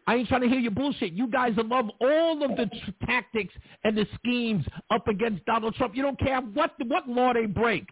I 0.06 0.16
ain't 0.16 0.28
trying 0.28 0.40
to 0.42 0.48
hear 0.48 0.58
your 0.58 0.72
bullshit. 0.72 1.12
You 1.12 1.28
guys 1.28 1.52
love 1.56 1.90
all 2.00 2.42
of 2.42 2.56
the 2.56 2.66
t- 2.66 2.94
tactics 3.06 3.54
and 3.84 3.96
the 3.96 4.06
schemes 4.16 4.64
up 4.90 5.06
against 5.06 5.44
Donald 5.44 5.74
Trump. 5.76 5.94
You 5.96 6.02
don't 6.02 6.18
care 6.18 6.40
what 6.40 6.72
what 6.86 7.08
law 7.08 7.32
they 7.32 7.46
break. 7.46 7.88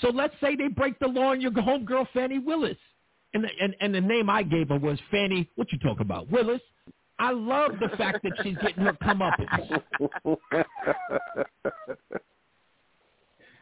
So 0.00 0.08
let's 0.08 0.34
say 0.40 0.56
they 0.56 0.68
break 0.68 0.98
the 0.98 1.06
law 1.06 1.30
on 1.30 1.40
your 1.40 1.52
homegirl 1.52 2.08
Fani 2.12 2.38
Willis, 2.38 2.76
and 3.34 3.44
the, 3.44 3.48
and 3.60 3.76
and 3.80 3.94
the 3.94 4.00
name 4.00 4.28
I 4.28 4.42
gave 4.42 4.70
her 4.70 4.78
was 4.78 4.98
Fani. 5.10 5.48
What 5.54 5.70
you 5.70 5.78
talk 5.78 6.00
about, 6.00 6.30
Willis? 6.30 6.62
I 7.18 7.30
love 7.30 7.72
the 7.78 7.96
fact 7.96 8.24
that 8.24 8.32
she's 8.42 8.56
getting 8.56 8.82
her 8.82 8.94
comeuppance. 8.94 9.78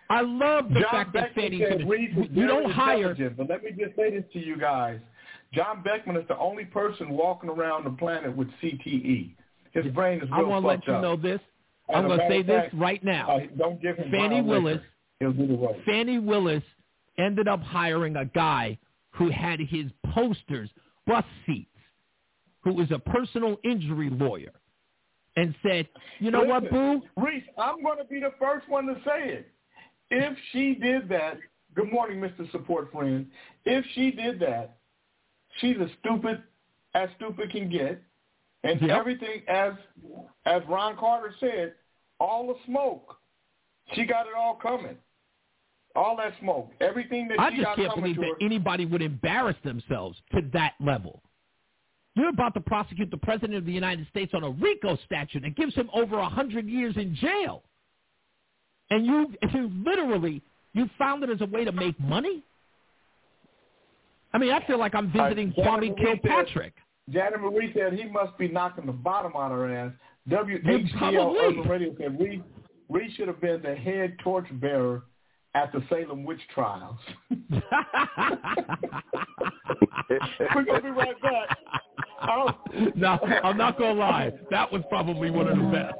I 0.08 0.22
love 0.22 0.70
the 0.70 0.80
John 0.80 0.90
fact 0.90 1.12
that 1.12 1.34
Fani's 1.34 1.62
said 1.68 1.82
gonna, 1.82 2.26
you 2.32 2.46
don't 2.46 2.70
hire 2.70 3.14
But 3.36 3.48
let 3.48 3.62
me 3.62 3.70
just 3.78 3.94
say 3.96 4.10
this 4.10 4.24
to 4.32 4.38
you 4.40 4.56
guys. 4.56 4.98
John 5.52 5.82
Beckman 5.82 6.16
is 6.16 6.26
the 6.28 6.38
only 6.38 6.64
person 6.64 7.10
walking 7.10 7.50
around 7.50 7.84
the 7.84 7.90
planet 7.90 8.36
with 8.36 8.48
CTE. 8.62 9.34
His 9.72 9.86
brain 9.92 10.20
is 10.20 10.28
I 10.32 10.42
want 10.42 10.64
to 10.64 10.68
let 10.68 10.86
you 10.86 10.94
up. 10.94 11.02
know 11.02 11.16
this. 11.16 11.40
And 11.88 11.98
I'm 11.98 12.06
going 12.06 12.20
to 12.20 12.28
say 12.28 12.42
this 12.42 12.70
right 12.74 13.02
now. 13.02 13.30
Uh, 13.30 13.40
don't 13.58 13.80
give 13.82 13.96
him 13.96 14.10
Fani. 14.10 14.42
Willis, 14.42 14.80
He'll 15.18 15.32
do 15.32 15.46
the 15.46 15.54
right. 15.54 15.76
Fani 15.84 16.18
Willis 16.18 16.62
ended 17.18 17.48
up 17.48 17.60
hiring 17.62 18.16
a 18.16 18.24
guy 18.24 18.78
who 19.10 19.28
had 19.30 19.58
his 19.60 19.86
posters, 20.14 20.70
bus 21.06 21.24
seats, 21.46 21.68
who 22.62 22.74
was 22.74 22.90
a 22.92 22.98
personal 22.98 23.56
injury 23.64 24.08
lawyer, 24.10 24.52
and 25.36 25.54
said, 25.66 25.88
"You 26.20 26.30
know 26.30 26.44
what, 26.44 26.70
boo? 26.70 27.02
Reese, 27.16 27.42
I'm 27.58 27.82
going 27.82 27.98
to 27.98 28.04
be 28.04 28.20
the 28.20 28.32
first 28.38 28.68
one 28.68 28.86
to 28.86 28.94
say 29.04 29.28
it. 29.30 29.52
If 30.10 30.36
she 30.52 30.74
did 30.74 31.08
that, 31.08 31.38
good 31.74 31.90
morning, 31.92 32.20
Mr. 32.20 32.50
Support 32.52 32.92
Friend. 32.92 33.26
If 33.64 33.84
she 33.94 34.10
did 34.12 34.40
that, 34.40 34.78
she's 35.58 35.76
as 35.80 35.88
stupid 36.00 36.42
as 36.94 37.08
stupid 37.16 37.50
can 37.50 37.68
get, 37.70 38.02
and 38.64 38.80
Yep. 38.80 38.90
everything 38.90 39.42
as 39.48 39.74
as 40.44 40.62
Ron 40.68 40.96
Carter 40.96 41.34
said, 41.38 41.74
all 42.18 42.48
the 42.48 42.58
smoke. 42.66 43.16
She 43.94 44.04
got 44.04 44.26
it 44.26 44.34
all 44.36 44.54
coming. 44.56 44.96
All 45.96 46.16
that 46.16 46.38
smoke, 46.38 46.72
everything 46.80 47.26
that 47.28 47.40
I 47.40 47.50
she 47.50 47.62
got 47.62 47.74
coming 47.76 47.86
I 47.86 47.88
just 47.88 47.94
can't 47.94 48.02
believe 48.02 48.16
that 48.16 48.36
her. 48.40 48.46
anybody 48.46 48.84
would 48.86 49.02
embarrass 49.02 49.56
themselves 49.64 50.20
to 50.32 50.42
that 50.52 50.74
level." 50.80 51.22
You're 52.16 52.28
about 52.28 52.54
to 52.54 52.60
prosecute 52.60 53.10
the 53.10 53.16
president 53.16 53.54
of 53.54 53.64
the 53.64 53.72
United 53.72 54.06
States 54.08 54.34
on 54.34 54.42
a 54.42 54.50
RICO 54.50 54.96
statute 55.06 55.42
that 55.42 55.54
gives 55.54 55.74
him 55.74 55.88
over 55.92 56.18
a 56.18 56.28
hundred 56.28 56.66
years 56.66 56.96
in 56.96 57.14
jail, 57.14 57.62
and 58.90 59.06
you, 59.06 59.32
you 59.52 59.70
literally 59.84 60.42
you 60.72 60.88
found 60.98 61.22
it 61.24 61.30
as 61.30 61.40
a 61.40 61.46
way 61.46 61.64
to 61.64 61.72
make 61.72 61.98
money. 62.00 62.42
I 64.32 64.38
mean, 64.38 64.52
I 64.52 64.64
feel 64.66 64.78
like 64.78 64.94
I'm 64.94 65.10
visiting 65.10 65.52
Uh, 65.58 65.76
Marie 65.76 65.88
said- 65.96 66.22
Kilpatrick. 66.22 66.74
Janet 67.08 67.40
Marie 67.40 67.72
said 67.74 67.92
he 67.94 68.04
must 68.04 68.36
be 68.38 68.46
knocking 68.48 68.86
the 68.86 68.92
bottom 68.92 69.32
out 69.34 69.50
of 69.50 69.58
her 69.58 69.74
ass. 69.74 69.92
WHCL 70.28 71.36
Urban 71.40 71.68
Radio 71.68 71.94
said 71.98 72.16
we 72.18 72.42
we 72.88 73.10
should 73.16 73.26
have 73.28 73.40
been 73.40 73.60
the 73.62 73.74
head 73.74 74.16
torchbearer 74.20 75.02
at 75.54 75.72
the 75.72 75.82
Salem 75.88 76.22
witch 76.24 76.40
trials. 76.54 76.98
We're 80.54 80.64
gonna 80.64 80.82
be 80.82 80.90
right 80.90 81.20
back. 81.22 81.58
Oh. 82.22 82.50
no, 82.94 83.18
I'm 83.42 83.56
not 83.56 83.78
gonna 83.78 83.98
lie. 83.98 84.32
That 84.50 84.70
was 84.70 84.82
probably 84.88 85.30
one 85.30 85.48
of 85.48 85.56
the 85.56 85.64
best. 85.64 85.94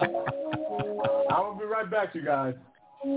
I 1.30 1.40
will 1.40 1.56
be 1.58 1.64
right 1.64 1.90
back, 1.90 2.14
you 2.14 2.22
guys. 2.24 2.54
This 3.04 3.12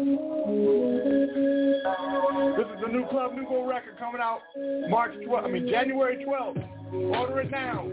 is 2.68 2.81
the 2.81 2.89
new 2.91 3.06
Club 3.10 3.34
new 3.34 3.43
Nouveau 3.43 3.68
record 3.68 3.97
coming 3.97 4.22
out 4.22 4.41
March 4.89 5.14
12th. 5.26 5.45
I 5.45 5.47
mean 5.47 5.68
January 5.69 6.26
12th. 6.26 7.15
Order 7.18 7.39
it 7.41 7.51
now. 7.51 7.88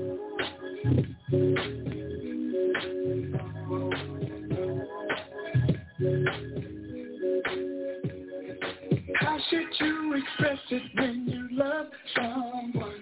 How 9.20 9.38
should 9.48 9.68
you 9.80 10.14
express 10.14 10.58
it 10.70 10.82
when 10.96 11.26
you 11.28 11.48
love 11.52 11.86
someone? 12.16 12.94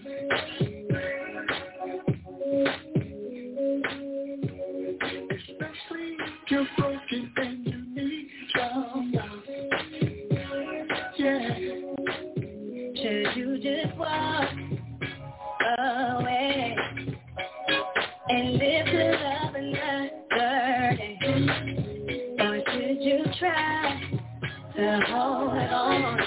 Especially 5.30 6.16
if 6.18 6.50
you're 6.50 6.68
broken 6.76 7.32
and 7.36 7.63
you 13.36 13.58
just 13.58 13.96
walk 13.98 14.48
away 15.78 16.76
and 18.28 18.52
live 18.52 18.86
to 18.86 19.10
love 19.24 19.54
another 19.54 20.10
day? 21.00 21.18
Or 22.40 22.62
should 22.72 23.02
you 23.02 23.24
try 23.40 24.00
to 24.76 25.00
hold 25.08 25.52
on 25.52 26.20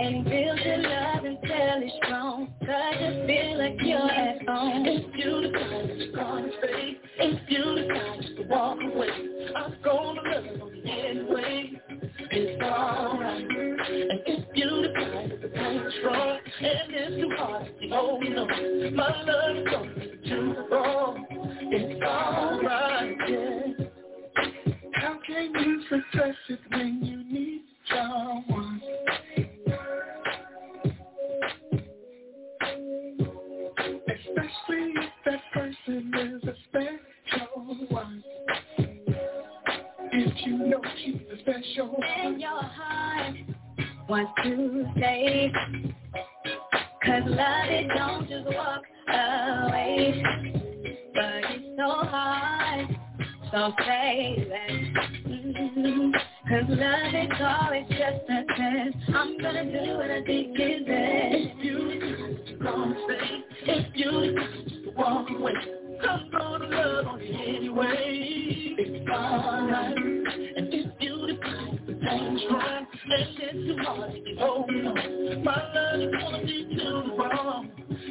and 0.00 0.24
build 0.24 0.60
your 0.60 0.78
love 0.78 1.24
until 1.24 1.82
it's 1.82 1.96
strong? 2.04 2.52
Cause 2.60 2.94
you 3.00 3.26
feel 3.26 3.58
like 3.58 3.76
you're 3.80 4.10
at 4.10 4.46
home. 4.46 4.84
If 4.86 5.16
you 5.16 5.50
decide 5.50 5.98
to 5.98 6.12
gonna 6.14 6.48
stay, 6.58 6.98
if 7.20 7.50
you 7.50 7.64
decide 7.88 8.04
hard 17.94 18.22
to 18.22 18.36
hold 18.36 18.94
my 18.94 19.22
love 19.22 19.56
is 19.56 19.64
going 19.70 20.20
too 20.28 20.54
wrong. 20.70 21.26
It's 21.30 22.04
alright, 22.04 23.16
yeah. 23.28 23.86
How 24.94 25.18
can 25.26 25.52
you 25.54 25.82
suppress 25.90 26.36
it 26.50 26.60
when 26.72 27.04
you 27.04 27.24
need 27.24 27.62
someone? 27.90 28.82
Especially 33.94 34.92
if 34.96 35.10
that 35.26 35.40
person 35.54 36.12
is 36.14 36.44
a 36.44 36.54
special 36.68 37.86
one. 37.90 38.24
If 40.12 40.46
you 40.46 40.58
know 40.58 40.80
she's 41.04 41.20
a 41.32 41.38
special 41.40 41.96
And 42.02 42.32
one. 42.34 42.40
your 42.40 42.62
heart 42.62 43.36
wants 44.08 44.32
to 44.44 44.86
stay. 44.98 45.52
Cause 47.04 47.22
love 47.26 47.68
it 47.68 47.86
don't 47.94 48.26
just 48.26 48.46
walk 48.46 48.82
away. 49.08 50.22
But 51.14 51.44
it's 51.50 51.76
so 51.76 51.88
hard, 52.08 52.88
so 53.50 53.72
that. 54.48 54.68
Mm-hmm. 55.26 56.12
Cause 56.48 56.64
love 56.68 57.14
is 57.14 57.30
always 57.40 57.86
just 57.88 58.24
a 58.30 58.44
test. 58.56 58.96
I'm 59.14 59.38
gonna 59.38 59.64
do 59.64 59.98
what 59.98 60.10
I 60.10 60.22
think 60.24 60.58
is 60.58 60.86
best. 60.86 61.58
If 61.60 62.48
you 62.48 62.58
gonna 62.62 62.94
stay, 63.04 63.44
if 63.66 63.86
you 63.94 64.94
walk 64.96 65.28
away, 65.28 65.52
I'm 66.08 66.30
gonna 66.30 66.68
love 66.68 67.06
on 67.06 67.20
you 67.20 67.34
anyway. 67.34 68.74
It's 68.78 69.10
alright. 69.10 70.53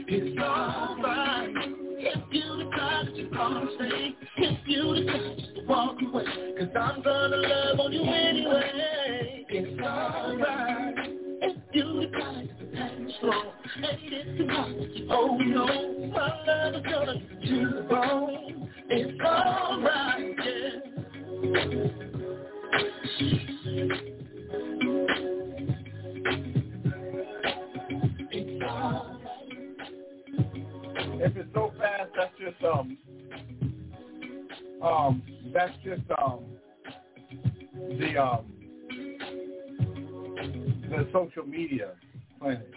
It's 0.07 0.39
alright. 0.41 1.55
If 1.99 2.23
you 2.31 2.71
decide 2.71 3.15
if 4.37 4.67
you 4.67 4.95
decide 5.05 5.37
just 5.37 5.55
to 5.55 5.61
walk 5.67 5.97
I'm 6.77 7.03
gonna 7.03 7.37
love 7.37 7.79
on 7.79 7.93
you 7.93 8.03
anyway. 8.03 9.45
It's 9.49 9.81
alright. 9.81 10.95
If 11.41 11.57
you 11.73 12.07
decide 12.07 12.49
to 12.59 12.65
no, 15.37 15.67
my 16.13 16.45
love 16.47 16.75
is 16.75 16.83
gonna 16.91 17.15
too. 17.45 17.87
It's 18.89 19.21
alright, 19.21 20.35
yeah. 20.45 22.22
If 31.25 31.37
it's 31.37 31.53
so 31.53 31.71
fast, 31.77 32.09
that's 32.17 32.33
just 32.39 32.63
um 32.63 32.97
um 34.81 35.23
that's 35.53 35.73
just 35.83 36.01
um 36.17 36.45
the 37.99 38.17
um 38.17 38.53
the 40.89 41.07
social 41.13 41.45
media 41.45 41.91
planet. 42.39 42.73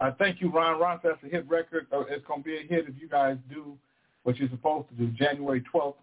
Uh, 0.00 0.10
thank 0.18 0.40
you, 0.40 0.50
Ron 0.50 0.80
Ross. 0.80 1.00
That's 1.04 1.22
a 1.24 1.28
hit 1.28 1.48
record. 1.48 1.86
Uh, 1.92 2.00
it's 2.08 2.24
going 2.26 2.42
to 2.42 2.44
be 2.44 2.56
a 2.56 2.62
hit 2.62 2.88
if 2.88 3.00
you 3.00 3.08
guys 3.08 3.36
do 3.48 3.76
what 4.22 4.36
you're 4.36 4.48
supposed 4.48 4.88
to 4.90 4.94
do. 4.94 5.08
January 5.12 5.62
12th, 5.72 5.94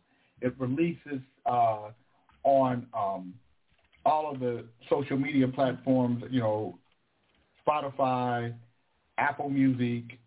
it 0.42 0.54
releases 0.60 1.22
uh, 1.46 1.92
on 2.46 2.88
um, 2.98 3.34
all 4.06 4.32
of 4.32 4.40
the 4.40 4.64
social 4.90 5.18
media 5.18 5.48
platforms, 5.48 6.24
you 6.30 6.40
know, 6.40 6.78
Spotify, 7.68 8.54
Apple 9.18 9.50
Music, 9.50 10.18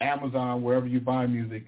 Amazon, 0.00 0.62
wherever 0.62 0.86
you 0.86 1.00
buy 1.00 1.26
music. 1.26 1.64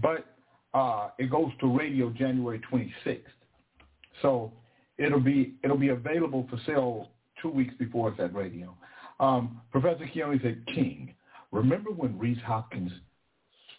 But 0.00 0.26
uh, 0.74 1.10
it 1.18 1.30
goes 1.30 1.50
to 1.60 1.76
radio 1.76 2.10
January 2.10 2.60
26th. 2.72 3.20
So 4.22 4.52
it'll 4.98 5.20
be 5.20 5.54
it'll 5.62 5.78
be 5.78 5.90
available 5.90 6.46
for 6.50 6.58
sale 6.66 7.10
two 7.40 7.50
weeks 7.50 7.74
before 7.78 8.10
it's 8.10 8.20
at 8.20 8.34
radio. 8.34 8.74
Um, 9.20 9.60
Professor 9.70 10.08
Keone 10.14 10.40
said, 10.42 10.64
King, 10.74 11.14
remember 11.50 11.90
when 11.90 12.18
Reese 12.18 12.42
Hopkins 12.46 12.90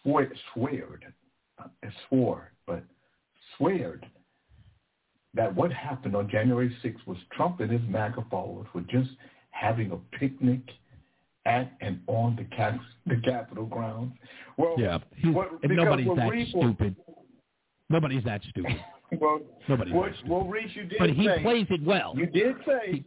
swore, 0.01 0.27
sweared, 0.53 1.05
uh, 1.59 1.67
swore, 2.07 2.51
but 2.67 2.83
sweared 3.57 4.05
that 5.35 5.53
what 5.55 5.71
happened 5.73 6.15
on 6.15 6.29
January 6.29 6.75
6th 6.83 7.05
was 7.07 7.17
Trump 7.31 7.59
and 7.59 7.71
his 7.71 7.81
MAGA 7.89 8.25
followers 8.29 8.67
were 8.73 8.81
just 8.81 9.09
having 9.51 9.91
a 9.91 9.97
picnic 10.17 10.61
at 11.45 11.71
and 11.81 11.99
on 12.07 12.35
the 12.35 12.43
cap- 12.55 12.79
the 13.05 13.17
Capitol 13.23 13.65
grounds. 13.65 14.13
Well, 14.57 14.75
Yeah, 14.77 14.99
what, 15.31 15.49
nobody's 15.63 16.07
that 16.15 16.29
Reese- 16.29 16.49
stupid. 16.49 16.95
Nobody's 17.89 18.23
that 18.25 18.41
stupid. 18.49 18.71
Well, 19.19 19.41
Nobody's 19.69 19.93
that 19.93 20.13
stupid. 20.15 20.31
well, 20.31 20.45
Reese, 20.47 20.71
you 20.75 20.85
did 20.85 20.97
But 20.97 21.11
he 21.11 21.27
say, 21.27 21.43
plays 21.43 21.67
it 21.69 21.83
well. 21.83 22.13
You 22.17 22.25
did 22.25 22.55
say. 22.65 23.03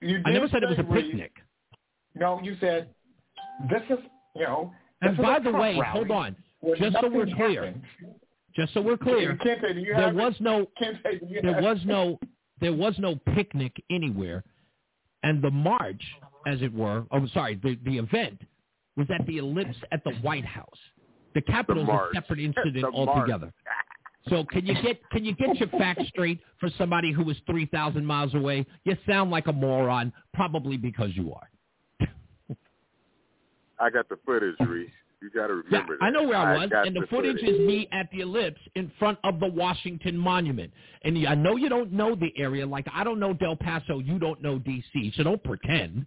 You 0.00 0.18
did 0.18 0.26
I 0.26 0.30
never 0.30 0.46
said 0.48 0.62
it 0.62 0.68
was 0.68 0.78
a 0.78 0.84
Reese, 0.84 1.06
picnic. 1.06 1.32
No, 2.14 2.38
you 2.44 2.56
said 2.60 2.90
this 3.68 3.82
is 3.90 3.98
you 4.36 4.42
know. 4.44 4.72
And 5.02 5.16
by 5.16 5.40
the 5.40 5.50
way, 5.50 5.76
rally 5.76 5.84
hold 5.86 6.10
on, 6.12 6.36
just 6.78 6.96
so 7.00 7.08
we're 7.08 7.26
clear, 7.26 7.64
happened. 7.64 7.82
Just 8.58 8.74
so 8.74 8.80
we're 8.80 8.96
clear, 8.96 9.32
You 9.32 9.38
do 9.74 9.80
you 9.80 9.94
there 9.94 10.06
have 10.06 10.14
was 10.14 10.34
it? 10.34 10.42
no 10.42 10.66
Can't 10.78 10.96
do 11.04 11.26
you 11.28 11.40
there 11.42 11.54
have 11.54 11.62
was 11.62 11.78
it? 11.78 11.86
no 11.86 12.18
there 12.60 12.72
was 12.74 12.94
no 12.98 13.14
picnic 13.34 13.72
anywhere, 13.88 14.42
and 15.22 15.40
the 15.42 15.50
march, 15.50 16.02
as 16.46 16.60
it 16.60 16.72
were, 16.74 17.04
oh 17.12 17.26
sorry, 17.28 17.54
the 17.62 17.78
the 17.84 17.98
event 17.98 18.40
was 18.96 19.06
at 19.16 19.24
the 19.26 19.38
ellipse 19.38 19.76
at 19.92 20.02
the 20.04 20.12
White 20.16 20.44
House. 20.44 20.78
The 21.34 21.42
Capitol 21.42 21.84
is 21.84 21.88
a 21.88 22.10
separate 22.14 22.40
incident 22.48 22.84
altogether. 22.92 23.52
So 24.28 24.44
can 24.50 24.66
you 24.66 24.74
get 24.82 25.00
can 25.10 25.24
you 25.24 25.34
get 25.36 25.56
your 25.56 25.68
facts 25.68 26.08
straight 26.08 26.40
for 26.58 26.68
somebody 26.76 27.12
who 27.12 27.22
was 27.22 27.36
three 27.46 27.66
thousand 27.66 28.04
miles 28.04 28.34
away? 28.34 28.66
You 28.84 28.96
sound 29.08 29.30
like 29.30 29.46
a 29.46 29.52
moron, 29.52 30.12
probably 30.34 30.76
because 30.76 31.10
you 31.14 31.32
are. 31.32 31.48
I 33.80 33.90
got 33.90 34.08
the 34.08 34.18
footage, 34.26 34.56
Reese. 34.66 34.90
You 35.20 35.30
got 35.30 35.48
to 35.48 35.54
Yeah, 35.54 35.78
remember 35.78 35.96
that. 35.98 36.04
I 36.04 36.10
know 36.10 36.22
where 36.22 36.36
I 36.36 36.56
was, 36.56 36.70
got 36.70 36.86
and 36.86 36.94
the 36.94 37.06
footage 37.08 37.42
is 37.42 37.58
me 37.58 37.88
at 37.90 38.08
the 38.12 38.20
ellipse 38.20 38.60
in 38.76 38.90
front 38.98 39.18
of 39.24 39.40
the 39.40 39.48
Washington 39.48 40.16
Monument. 40.16 40.72
And 41.02 41.26
I 41.26 41.34
know 41.34 41.56
you 41.56 41.68
don't 41.68 41.92
know 41.92 42.14
the 42.14 42.32
area, 42.36 42.66
like 42.66 42.86
I 42.92 43.02
don't 43.02 43.18
know 43.18 43.32
Del 43.32 43.56
Paso, 43.56 43.98
you 43.98 44.18
don't 44.18 44.40
know 44.42 44.58
D.C., 44.58 45.12
so 45.16 45.24
don't 45.24 45.42
pretend. 45.42 46.06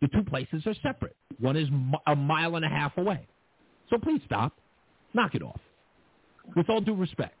The 0.00 0.08
two 0.08 0.24
places 0.24 0.66
are 0.66 0.74
separate. 0.82 1.16
One 1.38 1.56
is 1.56 1.68
a 2.06 2.16
mile 2.16 2.56
and 2.56 2.64
a 2.64 2.68
half 2.68 2.96
away. 2.96 3.26
So 3.90 3.98
please 3.98 4.20
stop. 4.26 4.52
Knock 5.14 5.34
it 5.34 5.42
off. 5.42 5.60
With 6.54 6.68
all 6.68 6.80
due 6.80 6.94
respect. 6.94 7.34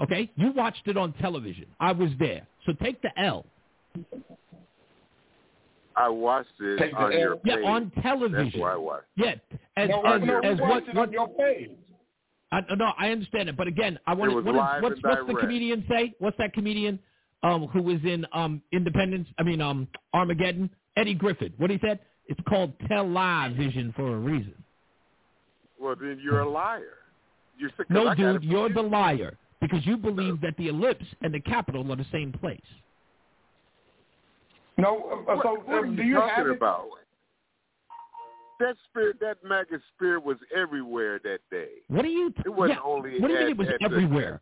Okay? 0.00 0.30
You 0.36 0.52
watched 0.52 0.86
it 0.86 0.96
on 0.96 1.12
television. 1.14 1.66
I 1.80 1.92
was 1.92 2.10
there. 2.18 2.46
So 2.66 2.72
take 2.72 3.00
the 3.02 3.10
L. 3.18 3.46
I 5.96 6.08
watched 6.08 6.50
it 6.60 6.78
Take 6.78 6.94
on 6.94 7.12
L. 7.12 7.18
your 7.18 7.36
Yeah, 7.44 7.56
on 7.56 7.90
television. 8.02 8.44
That's 8.44 8.56
why 8.56 8.72
I 8.72 8.76
watched. 8.76 9.06
Yeah, 9.16 9.34
as, 9.76 9.88
no, 9.88 10.02
as, 10.02 10.22
no, 10.22 10.38
as 10.40 10.56
we 10.56 10.62
what, 10.62 10.70
watched 10.70 10.88
it 10.88 10.94
what 10.94 11.08
on 11.08 11.12
your 11.12 11.28
page. 11.28 11.70
I, 12.52 12.60
no, 12.76 12.92
I 12.96 13.10
understand 13.10 13.48
it, 13.48 13.56
but 13.56 13.66
again, 13.66 13.98
I 14.06 14.14
want 14.14 14.32
It 14.32 14.34
was 14.36 14.44
what 14.44 14.54
is, 14.54 14.82
what's 14.82 15.02
what's 15.02 15.26
the 15.26 15.34
comedian 15.34 15.84
say? 15.88 16.14
What's 16.20 16.38
that 16.38 16.52
comedian 16.52 16.98
um, 17.42 17.66
who 17.66 17.82
was 17.82 17.98
in 18.04 18.24
um, 18.32 18.62
Independence? 18.72 19.28
I 19.38 19.42
mean, 19.42 19.60
um, 19.60 19.88
Armageddon. 20.14 20.70
Eddie 20.96 21.14
Griffin. 21.14 21.52
What 21.58 21.70
he 21.70 21.78
said? 21.84 21.98
It's 22.26 22.40
called 22.48 22.72
television 22.88 23.92
for 23.94 24.14
a 24.14 24.18
reason. 24.18 24.54
Well, 25.78 25.94
then 26.00 26.18
you're 26.24 26.40
a 26.40 26.48
liar. 26.48 26.98
You're 27.58 27.68
sick. 27.70 27.86
'cause 27.88 27.90
No, 27.90 28.08
I 28.08 28.14
dude, 28.14 28.42
you're 28.42 28.70
the 28.70 28.82
liar 28.82 29.36
because 29.60 29.84
you 29.84 29.96
believe 29.96 30.40
that 30.40 30.56
the 30.56 30.68
ellipse 30.68 31.04
and 31.20 31.34
the 31.34 31.40
Capitol 31.40 31.90
are 31.92 31.96
the 31.96 32.06
same 32.10 32.32
place. 32.32 32.60
No, 34.78 35.24
uh, 35.28 35.34
What, 35.34 35.42
so 35.42 35.54
what 35.64 35.74
uh, 35.74 35.80
are 35.80 35.86
you 35.86 35.96
do 35.96 36.02
you 36.02 36.14
have 36.20 36.30
talking 36.30 36.52
it? 36.52 36.56
about? 36.56 36.88
That 38.58 38.76
spirit, 38.88 39.18
that 39.20 39.36
maggot 39.44 39.80
spirit, 39.94 40.24
was 40.24 40.38
everywhere 40.54 41.20
that 41.24 41.40
day. 41.50 41.68
What 41.88 42.04
are 42.04 42.08
you? 42.08 42.32
It 42.44 42.48
wasn't 42.48 42.78
yeah, 42.78 42.90
only 42.90 43.20
What 43.20 43.28
do 43.28 43.34
you 43.34 43.40
mean 43.40 43.48
it 43.50 43.56
was 43.58 43.68
the- 43.68 43.84
everywhere? 43.84 44.40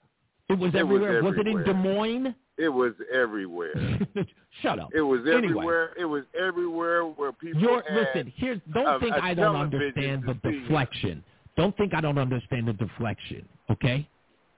it 0.49 0.55
was 0.59 0.69
It 0.75 0.75
was 0.75 0.75
everywhere. 0.81 1.23
Was, 1.23 1.35
it 1.39 1.47
in. 1.49 1.65
Des 1.65 1.73
Moines? 1.73 2.35
It 2.57 2.69
was 2.69 2.93
everywhere. 3.13 3.75
Shut 4.63 4.79
up. 4.79 4.91
It 4.95 5.01
was 5.01 5.21
Anyway. 5.23 5.37
everywhere. 5.39 5.91
It 5.99 6.05
was 6.05 6.23
everywhere 6.39 7.03
where 7.05 7.33
people 7.33 7.61
You're 7.61 7.83
had 7.89 7.97
listen. 8.15 8.33
Here's 8.37 8.61
don't 8.73 8.97
a- 8.97 9.01
think 9.01 9.15
I 9.21 9.35
don't 9.35 9.57
understand 9.57 10.23
the 10.27 10.35
deflection. 10.35 11.25
Don't 11.57 11.77
think 11.77 11.95
I 11.95 12.01
don't 12.01 12.19
understand 12.19 12.69
the 12.69 12.73
deflection. 12.75 13.49
Okay, 13.71 14.09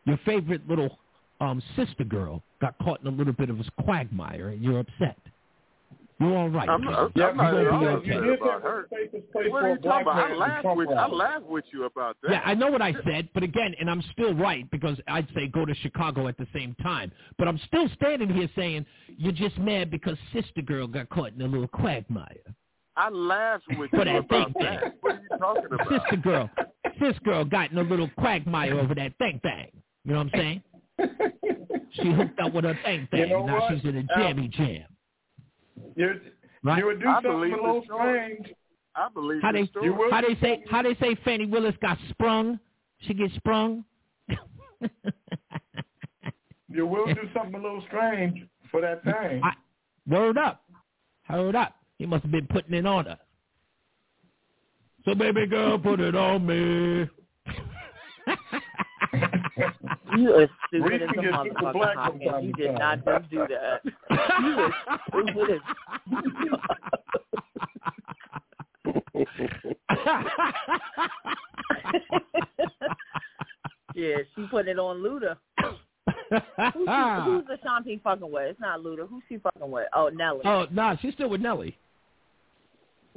your 0.04 0.18
favorite 0.26 0.68
little 0.68 0.98
um 1.40 1.62
sister 1.76 2.04
girl 2.04 2.42
got 2.60 2.76
caught 2.82 3.00
in 3.00 3.06
a 3.06 3.10
little 3.10 3.32
bit 3.32 3.48
of 3.48 3.60
a 3.60 3.82
quagmire, 3.82 4.48
and 4.48 4.62
you're 4.62 4.80
upset. 4.80 5.16
You're 6.18 6.34
all 6.36 6.48
right. 6.48 6.68
I'm 6.68 6.80
kid. 6.80 6.90
not, 6.90 7.12
Yeah, 7.14 7.26
I'm 7.26 7.36
not 7.36 7.54
at 7.54 7.64
gonna 7.64 7.70
all 7.70 7.80
be 8.00 8.10
upset 8.10 8.16
okay. 8.24 8.40
about 8.42 8.62
her. 8.62 8.86
the 8.90 8.96
safest 8.96 9.32
place 9.32 9.46
What 9.50 9.64
are 9.64 9.68
you 9.70 9.76
talking 9.76 10.02
about? 10.02 10.16
I 10.16 10.28
man 10.30 10.38
laughed 10.38 10.76
with 10.76 10.88
I 10.88 10.92
rally. 10.94 11.16
laughed 11.16 11.44
with 11.46 11.64
you 11.72 11.84
about 11.84 12.16
that. 12.22 12.30
Yeah, 12.32 12.40
I 12.44 12.54
know 12.54 12.70
what 12.70 12.80
I 12.80 12.94
said, 13.04 13.28
but 13.34 13.42
again, 13.42 13.74
and 13.78 13.90
I'm 13.90 14.02
still 14.12 14.34
right 14.34 14.68
because 14.70 14.96
I'd 15.08 15.28
say 15.34 15.46
go 15.48 15.66
to 15.66 15.74
Chicago 15.76 16.26
at 16.28 16.38
the 16.38 16.46
same 16.54 16.74
time. 16.82 17.12
But 17.38 17.48
I'm 17.48 17.58
still 17.66 17.88
standing 17.96 18.30
here 18.30 18.48
saying 18.56 18.86
you're 19.18 19.32
just 19.32 19.58
mad 19.58 19.90
because 19.90 20.16
sister 20.32 20.62
girl 20.62 20.86
got 20.86 21.10
caught 21.10 21.32
in 21.34 21.42
a 21.42 21.46
little 21.46 21.68
quagmire. 21.68 22.36
I 22.96 23.10
laughed 23.10 23.64
with 23.76 23.90
you 23.92 23.98
that 24.04 24.16
about 24.16 24.54
thing 24.54 24.62
that. 24.64 24.80
thing. 24.80 24.92
What 25.02 25.16
are 25.16 25.20
you 25.20 25.38
talking 25.38 25.64
about? 25.70 25.88
Sister 25.90 26.16
girl, 26.16 26.50
sister 26.98 27.20
girl 27.24 27.44
got 27.44 27.72
in 27.72 27.76
a 27.78 27.82
little 27.82 28.08
quagmire 28.18 28.78
over 28.80 28.94
that 28.94 29.18
thing 29.18 29.38
thing. 29.42 29.68
You 30.06 30.12
know 30.14 30.18
what 30.24 30.28
I'm 30.34 30.40
saying? 30.40 30.62
She 31.92 32.10
hooked 32.12 32.38
up 32.40 32.52
with 32.52 32.64
her 32.64 32.78
thing 32.84 33.08
thing. 33.10 33.20
You 33.20 33.28
know 33.28 33.46
now 33.46 33.60
what? 33.60 33.72
she's 33.74 33.84
in 33.84 33.96
a 33.96 34.02
jammy 34.16 34.48
jam. 34.48 34.84
You, 35.94 36.20
Right? 36.62 36.78
you 36.78 36.86
would 36.86 37.00
do 37.00 37.08
I 37.08 37.14
something 37.22 37.30
a 37.32 37.36
little 37.36 37.82
strange. 37.84 38.48
I 38.96 39.08
believe 39.12 39.42
How 39.42 39.52
the 39.52 39.60
they 39.60 39.66
story. 39.66 39.86
You 39.86 39.94
will 39.94 40.10
how 40.10 40.20
they 40.22 40.34
say 40.40 40.64
how 40.70 40.82
they 40.82 40.94
say 40.94 41.14
Fani 41.24 41.46
Willis 41.46 41.74
got 41.80 41.98
sprung? 42.10 42.58
She 43.00 43.14
get 43.14 43.30
sprung. 43.36 43.84
You 46.68 46.86
will 46.86 47.06
do 47.06 47.20
something 47.34 47.54
a 47.54 47.62
little 47.62 47.82
strange 47.86 48.46
for 48.70 48.80
that 48.80 49.04
thing. 49.04 49.40
I, 49.44 49.52
word 50.08 50.38
up. 50.38 50.62
Word 51.30 51.54
up. 51.56 51.74
He 51.98 52.06
must 52.06 52.22
have 52.22 52.32
been 52.32 52.46
putting 52.46 52.74
it 52.74 52.86
on 52.86 53.06
her. 53.06 53.18
So 55.04 55.14
baby 55.14 55.46
girl, 55.46 55.78
put 55.78 56.00
it 56.00 56.14
on 56.16 56.44
me. 56.46 57.08
You 60.16 60.34
are 60.34 60.48
stupid 60.68 60.90
Reese 60.90 61.02
as 61.02 61.08
a 61.10 61.12
can 61.14 61.32
motherfucker, 61.32 61.72
black 61.72 61.94
from 61.94 62.04
Hopkins. 62.04 62.30
time 62.30 62.44
You 62.44 62.52
did 62.52 62.72
not 62.74 63.04
just 63.04 63.30
do 63.30 63.46
that. 63.48 63.80
You 64.42 64.52
are 64.60 64.72
stupid 65.08 65.50
as... 65.50 65.60
yeah, 73.94 74.16
she 74.34 74.46
put 74.50 74.68
it 74.68 74.78
on 74.78 74.98
Luda. 74.98 75.36
Who's, 76.30 76.88
she, 76.88 77.22
who's 77.24 77.44
Ashanti 77.60 78.00
fucking 78.02 78.30
with? 78.30 78.50
It's 78.50 78.60
not 78.60 78.80
Luda. 78.80 79.08
Who's 79.08 79.22
she 79.28 79.38
fucking 79.38 79.70
with? 79.70 79.86
Oh, 79.94 80.08
Nelly. 80.08 80.40
oh, 80.44 80.66
nah, 80.70 80.96
she's 81.00 81.14
still 81.14 81.28
with 81.30 81.40
Nelly. 81.40 81.76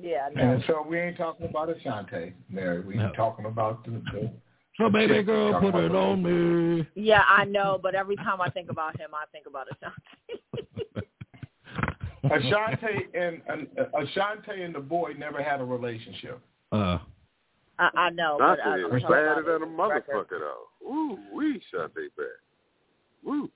Yeah, 0.01 0.29
And 0.35 0.63
so 0.65 0.85
we 0.87 0.97
ain't 0.99 1.17
talking 1.17 1.47
about 1.47 1.69
Ashanti, 1.69 2.33
Mary. 2.49 2.81
We 2.81 2.95
No. 2.95 3.11
talking 3.15 3.45
about 3.45 3.83
the, 3.83 4.01
the 4.13 4.31
So 4.79 4.89
baby 4.89 5.15
chick. 5.15 5.25
girl, 5.25 5.51
Talking 5.51 5.71
put 5.71 5.83
it 5.83 5.93
on 5.95 6.23
me. 6.23 6.87
Yeah, 6.95 7.23
I 7.27 7.43
know, 7.43 7.79
but 7.83 7.95
every 7.95 8.15
time 8.15 8.39
I 8.41 8.49
think 8.49 8.71
about 8.71 8.97
him, 8.99 9.09
I 9.13 9.25
think 9.31 9.45
about 9.45 9.67
Ashanti. 9.69 11.03
Ashanti 12.23 13.07
and, 13.13 13.41
and 13.47 13.67
uh, 13.77 13.99
Ashanti 14.01 14.61
and 14.63 14.73
the 14.73 14.79
boy 14.79 15.13
never 15.17 15.41
had 15.43 15.59
a 15.61 15.63
relationship. 15.65 16.39
Uh, 16.71 16.99
I, 17.77 17.89
I 17.95 18.09
know, 18.11 18.37
but 18.39 18.59
I, 18.61 18.77
Dante 18.77 18.83
I'm 18.83 18.95
is 18.95 19.01
talking 19.01 19.09
badder 19.09 19.39
about 19.41 19.59
than 19.59 19.63
a 19.63 19.71
motherfucker 19.71 20.39
though. 20.39 20.87
Ooh, 20.87 21.17
we 21.33 21.61
shot 21.71 21.91
they 21.95 22.07
bad. 22.17 22.25
Woo. 23.23 23.49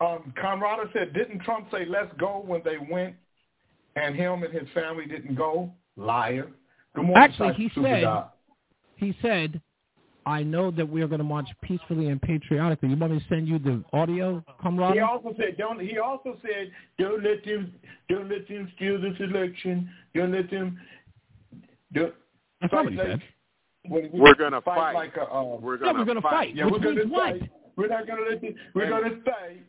Um, 0.00 0.32
Conrado 0.40 0.88
said, 0.92 1.12
didn't 1.12 1.40
Trump 1.42 1.68
say 1.70 1.84
let's 1.86 2.12
go 2.18 2.42
when 2.46 2.60
they 2.64 2.76
went, 2.90 3.14
and 3.96 4.16
him 4.16 4.42
and 4.42 4.52
his 4.52 4.68
family 4.74 5.06
didn't 5.06 5.34
go? 5.36 5.70
Liar. 5.96 6.48
Good 6.94 7.04
morning, 7.04 7.22
Actually, 7.22 7.52
he 7.54 7.70
said- 7.74 8.02
Doc. 8.02 8.36
he 8.96 9.16
said, 9.22 9.60
"I 10.26 10.42
know 10.42 10.70
that 10.70 10.88
we 10.88 11.02
are 11.02 11.06
going 11.08 11.18
to 11.18 11.24
march 11.24 11.48
peacefully 11.62 12.08
and 12.08 12.20
patriotically." 12.20 12.88
You 12.90 12.96
want 12.96 13.12
me 13.12 13.18
to 13.20 13.24
send 13.28 13.48
you 13.48 13.58
the 13.58 13.82
audio, 13.92 14.44
comrade? 14.60 14.94
He 14.94 15.00
also 15.00 15.34
said, 15.36 15.56
don't. 15.58 15.80
He 15.80 15.98
also 15.98 16.36
said, 16.42 16.70
don't 16.98 17.22
let 17.22 17.44
them, 17.44 17.72
don't 18.08 18.28
let 18.28 18.46
them 18.48 18.70
steal 18.76 19.00
this 19.00 19.14
election. 19.20 19.90
Don't 20.14 20.32
let 20.32 20.50
them. 20.50 20.78
Don't, 21.92 22.14
That's 22.60 22.72
not 22.72 22.84
what 22.84 22.92
he 22.92 22.98
like, 22.98 23.08
said. 23.08 23.22
we 23.90 24.08
We're 24.12 24.34
gonna 24.34 24.60
fight. 24.60 24.76
fight. 24.76 24.94
Like 24.94 25.16
a, 25.16 25.30
uh, 25.32 25.56
We're 25.56 25.74
Yeah, 25.76 25.80
gonna, 25.86 25.98
we're 25.98 26.04
going 26.04 26.16
to 26.16 26.22
fight. 26.22 26.54
yeah, 26.54 26.64
Which 26.64 26.74
we're 26.74 26.94
means 26.94 26.98
gonna 26.98 27.12
what? 27.12 27.40
fight. 27.40 27.50
We're 27.76 27.88
not 27.88 28.06
gonna 28.06 28.22
let 28.28 28.40
them. 28.40 28.54
We're 28.74 28.88
gonna 28.88 29.16
fight. 29.24 29.64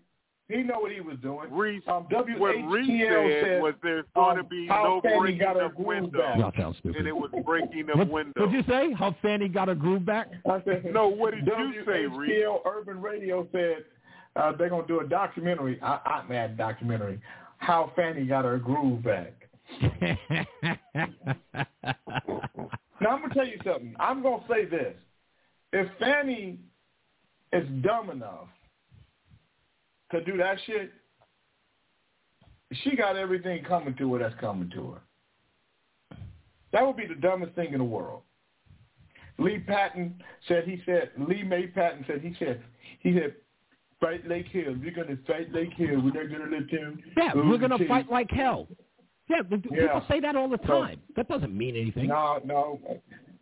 He 0.49 0.61
know 0.61 0.79
what 0.79 0.91
he 0.91 0.99
was 0.99 1.17
doing. 1.21 1.51
Reese, 1.51 1.81
Um, 1.87 2.05
what 2.11 2.27
Reese 2.27 3.01
said 3.07 3.43
said 3.43 3.61
was 3.61 3.73
there's 3.81 4.05
going 4.13 4.35
to 4.35 4.41
um, 4.41 4.47
be 4.49 4.67
no 4.67 4.99
Fani 5.01 5.19
breaking 5.19 5.39
got 5.39 5.57
of 5.61 5.75
windows. 5.75 6.21
Y'all 6.37 6.51
sound 6.57 6.75
stupid. 6.79 6.97
and 6.99 7.07
it 7.07 7.15
was 7.15 7.31
breaking 7.45 7.89
of 7.89 7.97
What, 7.99 8.09
windows. 8.09 8.33
what'd 8.35 8.53
you 8.53 8.63
say? 8.67 8.91
How 8.93 9.15
Fani 9.21 9.47
got 9.47 9.69
her 9.69 9.75
groove 9.75 10.05
back? 10.05 10.29
I 10.49 10.61
said, 10.65 10.85
No, 10.93 11.07
what 11.07 11.33
did 11.33 11.45
you 11.45 11.83
say, 11.85 12.05
Reese? 12.05 12.43
WHTL 12.43 12.59
Urban 12.65 13.01
Radio 13.01 13.47
said 13.53 13.85
uh, 14.35 14.51
they're 14.57 14.69
gonna 14.69 14.85
do 14.87 14.99
a 14.99 15.07
documentary. 15.07 15.79
I, 15.81 15.99
I'm 16.05 16.27
mad 16.29 16.57
documentary. 16.57 17.21
How 17.57 17.91
Fani 17.95 18.25
got 18.25 18.43
her 18.45 18.57
groove 18.59 19.01
back. 19.03 19.33
Now 23.01 23.09
I'm 23.09 23.21
gonna 23.21 23.33
tell 23.33 23.47
you 23.47 23.59
something. 23.65 23.95
I'm 23.99 24.21
gonna 24.23 24.43
say 24.49 24.65
this: 24.65 24.95
if 25.73 25.87
Fani 25.99 26.57
is 27.51 27.67
dumb 27.81 28.09
enough 28.09 28.47
to 30.13 30.23
do 30.23 30.37
that 30.37 30.57
shit, 30.65 30.91
she 32.83 32.95
got 32.95 33.15
everything 33.17 33.63
coming 33.63 33.95
to 33.97 34.13
her 34.13 34.19
that's 34.19 34.39
coming 34.39 34.69
to 34.71 34.91
her. 34.91 35.01
That 36.71 36.85
would 36.85 36.97
be 36.97 37.05
the 37.05 37.15
dumbest 37.15 37.53
thing 37.53 37.71
in 37.73 37.79
the 37.79 37.83
world. 37.83 38.21
Lee 39.37 39.59
Patton 39.59 40.21
said 40.47 40.63
he 40.65 40.81
said 40.85 41.11
Lee 41.17 41.43
May 41.43 41.67
Patton 41.67 42.03
said 42.07 42.21
he 42.21 42.35
said 42.39 42.61
he 42.99 43.13
said 43.13 43.35
fight 43.99 44.27
Lake 44.27 44.47
Hill. 44.47 44.75
We're 44.79 44.91
gonna 44.91 45.17
fight 45.27 45.51
Lake 45.53 45.73
Hill. 45.73 46.01
We're 46.01 46.11
not 46.23 46.31
gonna 46.31 46.51
let 46.55 46.69
them. 46.71 47.01
yeah, 47.17 47.31
we're 47.35 47.57
going 47.57 47.69
to 47.69 47.75
overtake." 47.75 47.87
fight 47.87 48.11
like 48.11 48.29
hell. 48.31 48.67
Yeah, 49.29 49.41
people 49.43 49.75
Yeah. 49.75 50.05
say 50.07 50.19
that 50.19 50.35
all 50.35 50.49
the 50.49 50.59
So- 50.67 50.81
time. 50.81 51.01
that 51.15 51.27
doesn't 51.27 51.55
mean 51.57 51.75
anything. 51.75 52.07
No, 52.07 52.39
no. 52.43 52.79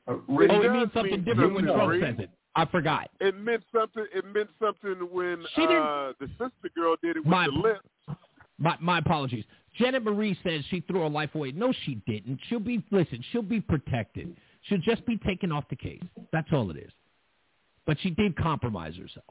Uh, 0.07 0.14
oh, 0.30 0.39
it 0.39 0.72
means 0.72 0.93
something 0.93 1.23
different 1.23 1.53
when 1.53 1.65
Trump 1.65 2.02
says 2.02 2.19
it. 2.19 2.30
I 2.56 2.65
forgot. 2.65 3.10
It 3.19 3.38
meant 3.38 3.64
something. 3.73 4.06
It 4.14 4.26
meant 4.26 4.49
something 4.61 5.07
when 5.11 5.44
uh, 5.57 6.11
the 6.19 6.28
sister 6.38 6.69
girl 6.76 6.95
did 7.02 7.18
it 7.18 7.19
with 7.19 7.28
My- 7.28 7.45
the 7.48 7.52
lips. 7.53 7.80
My, 8.57 8.78
my 8.80 8.98
apologies. 8.99 9.44
Janet 9.80 10.03
Marie 10.03 10.38
says 10.44 10.64
she 10.69 10.82
threw 10.82 11.02
her 11.02 11.10
life 11.10 11.34
away. 11.34 11.52
No, 11.52 11.73
she 11.86 11.95
didn't. 12.06 12.40
She'll 12.48 12.60
be 12.60 12.84
listen. 12.91 13.23
She'll 13.32 13.41
be 13.41 13.61
protected. 13.61 14.36
She'll 14.64 14.78
just 14.80 15.03
be 15.06 15.18
taken 15.18 15.52
off 15.52 15.64
the 15.69 15.76
case. 15.78 16.02
That's 16.32 16.48
all 16.52 16.69
it 16.69 16.78
is. 16.78 16.91
But 17.88 17.98
she 18.02 18.11
did 18.11 18.36
compromise 18.36 18.94
herself. 18.95 19.26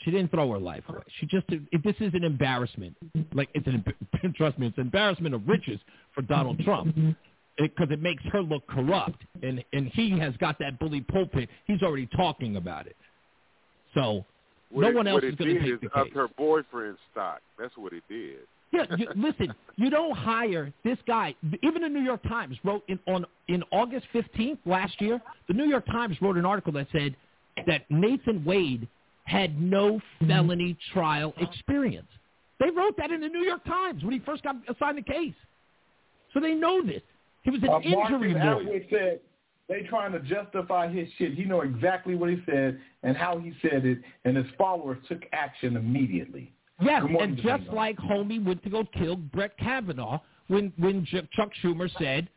She 0.00 0.10
didn't 0.10 0.30
throw 0.32 0.50
her 0.50 0.58
life 0.58 0.82
away. 0.88 1.02
She 1.20 1.26
just 1.26 1.44
if 1.48 1.82
this 1.84 1.94
is 2.00 2.12
an 2.14 2.24
embarrassment. 2.24 2.96
Like 3.32 3.50
it's 3.54 3.66
an 3.68 3.84
trust 4.36 4.58
me, 4.58 4.66
it's 4.66 4.78
an 4.78 4.84
embarrassment 4.84 5.34
of 5.34 5.46
riches 5.46 5.78
for 6.14 6.22
Donald 6.22 6.58
Trump 6.64 6.96
because 7.58 7.88
it, 7.90 8.00
makes 8.00 8.22
her 8.32 8.42
look 8.42 8.66
corrupt, 8.66 9.22
and 9.42 9.62
and 9.72 9.88
he 9.88 10.18
has 10.18 10.34
got 10.38 10.58
that 10.58 10.78
bully 10.78 11.02
pulpit. 11.02 11.48
He's 11.66 11.82
already 11.82 12.08
talking 12.16 12.56
about 12.56 12.86
it. 12.86 12.96
So 13.94 14.24
What 14.70 14.82
no 14.82 14.88
it, 14.88 14.94
one 14.94 15.06
else 15.06 15.22
is 15.22 15.34
going 15.34 15.54
to 15.54 15.60
take 15.60 15.72
is 15.74 15.80
the 15.82 15.98
up 15.98 16.06
case. 16.06 16.14
her 16.14 16.28
boyfriend's 16.36 16.98
stock. 17.10 17.40
That's 17.58 17.76
what 17.76 17.92
it 17.92 18.02
did. 18.08 18.38
Yeah, 18.72 18.86
you, 18.96 19.06
listen, 19.16 19.54
you 19.76 19.90
don't 19.90 20.16
hire 20.16 20.72
this 20.82 20.98
guy. 21.06 21.34
Even 21.62 21.82
the 21.82 21.88
New 21.88 22.00
York 22.00 22.22
Times 22.22 22.56
wrote 22.64 22.82
in 22.88 22.98
on 23.06 23.26
in 23.48 23.62
August 23.70 24.06
15th 24.14 24.58
last 24.64 25.00
year, 25.00 25.20
the 25.48 25.54
New 25.54 25.66
York 25.66 25.86
Times 25.86 26.16
wrote 26.22 26.36
an 26.36 26.46
article 26.46 26.72
that 26.72 26.86
said 26.92 27.14
that 27.66 27.82
Nathan 27.90 28.44
Wade 28.44 28.88
had 29.24 29.60
no 29.60 30.00
felony 30.26 30.76
trial 30.92 31.34
experience. 31.38 32.08
They 32.58 32.70
wrote 32.70 32.96
that 32.96 33.10
in 33.10 33.20
the 33.20 33.28
New 33.28 33.44
York 33.44 33.64
Times 33.64 34.02
when 34.02 34.12
he 34.12 34.20
first 34.20 34.42
got 34.42 34.56
assigned 34.68 34.98
the 34.98 35.02
case. 35.02 35.34
So 36.32 36.40
they 36.40 36.54
know 36.54 36.84
this. 36.84 37.02
He 37.42 37.50
was 37.50 37.62
an 37.62 37.68
uh, 37.68 37.80
injury 37.80 38.34
lawyer. 38.34 38.80
Said 38.90 39.20
they 39.68 39.82
trying 39.82 40.12
to 40.12 40.20
justify 40.20 40.88
his 40.88 41.08
shit. 41.18 41.34
He 41.34 41.44
know 41.44 41.62
exactly 41.62 42.14
what 42.14 42.30
he 42.30 42.42
said 42.46 42.78
and 43.02 43.16
how 43.16 43.38
he 43.38 43.52
said 43.62 43.84
it, 43.84 43.98
and 44.24 44.36
his 44.36 44.46
followers 44.58 44.98
took 45.08 45.22
action 45.32 45.76
immediately. 45.76 46.52
Yes, 46.80 47.04
and 47.20 47.36
just 47.36 47.64
like 47.72 47.96
Homie 47.96 48.44
went 48.44 48.62
to 48.64 48.70
go 48.70 48.84
kill 48.98 49.16
Brett 49.16 49.56
Kavanaugh 49.58 50.20
when 50.48 50.72
when 50.78 51.04
Ch- 51.04 51.30
Chuck 51.32 51.50
Schumer 51.62 51.88
said, 51.98 52.28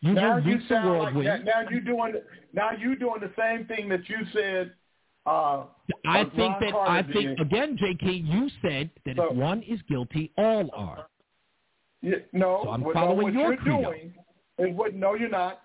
"You 0.00 0.12
now 0.14 0.36
will 0.36 0.46
you 0.46 0.58
the 0.58 0.68
sound 0.68 0.98
like 0.98 1.24
that. 1.24 1.44
Now 1.44 1.68
you 1.68 1.80
doing 1.80 2.14
now 2.52 2.70
you 2.78 2.96
doing 2.96 3.20
the 3.20 3.32
same 3.38 3.66
thing 3.66 3.88
that 3.88 4.08
you 4.08 4.18
said. 4.32 4.72
Uh, 5.24 5.64
I 6.06 6.22
uh, 6.22 6.24
think 6.30 6.38
Ron 6.38 6.60
that 6.60 6.72
Carter 6.72 6.90
I 6.90 7.12
think 7.12 7.38
again, 7.38 7.78
JK, 7.78 8.26
you 8.26 8.48
said 8.60 8.90
that 9.06 9.16
So- 9.16 9.30
if 9.30 9.36
one 9.36 9.62
is 9.62 9.80
guilty, 9.88 10.32
all 10.36 10.68
are. 10.74 11.06
Yeah, 12.04 12.16
no, 12.32 12.62
So 12.64 12.70
I'm 12.70 12.82
following 12.92 13.18
no, 13.18 13.22
what 13.22 13.32
your 13.32 13.48
you're 13.52 13.56
credo. 13.58 13.82
doing 13.90 14.14
is 14.70 14.76
what. 14.76 14.94
No, 14.94 15.14
you're 15.14 15.28
not. 15.28 15.60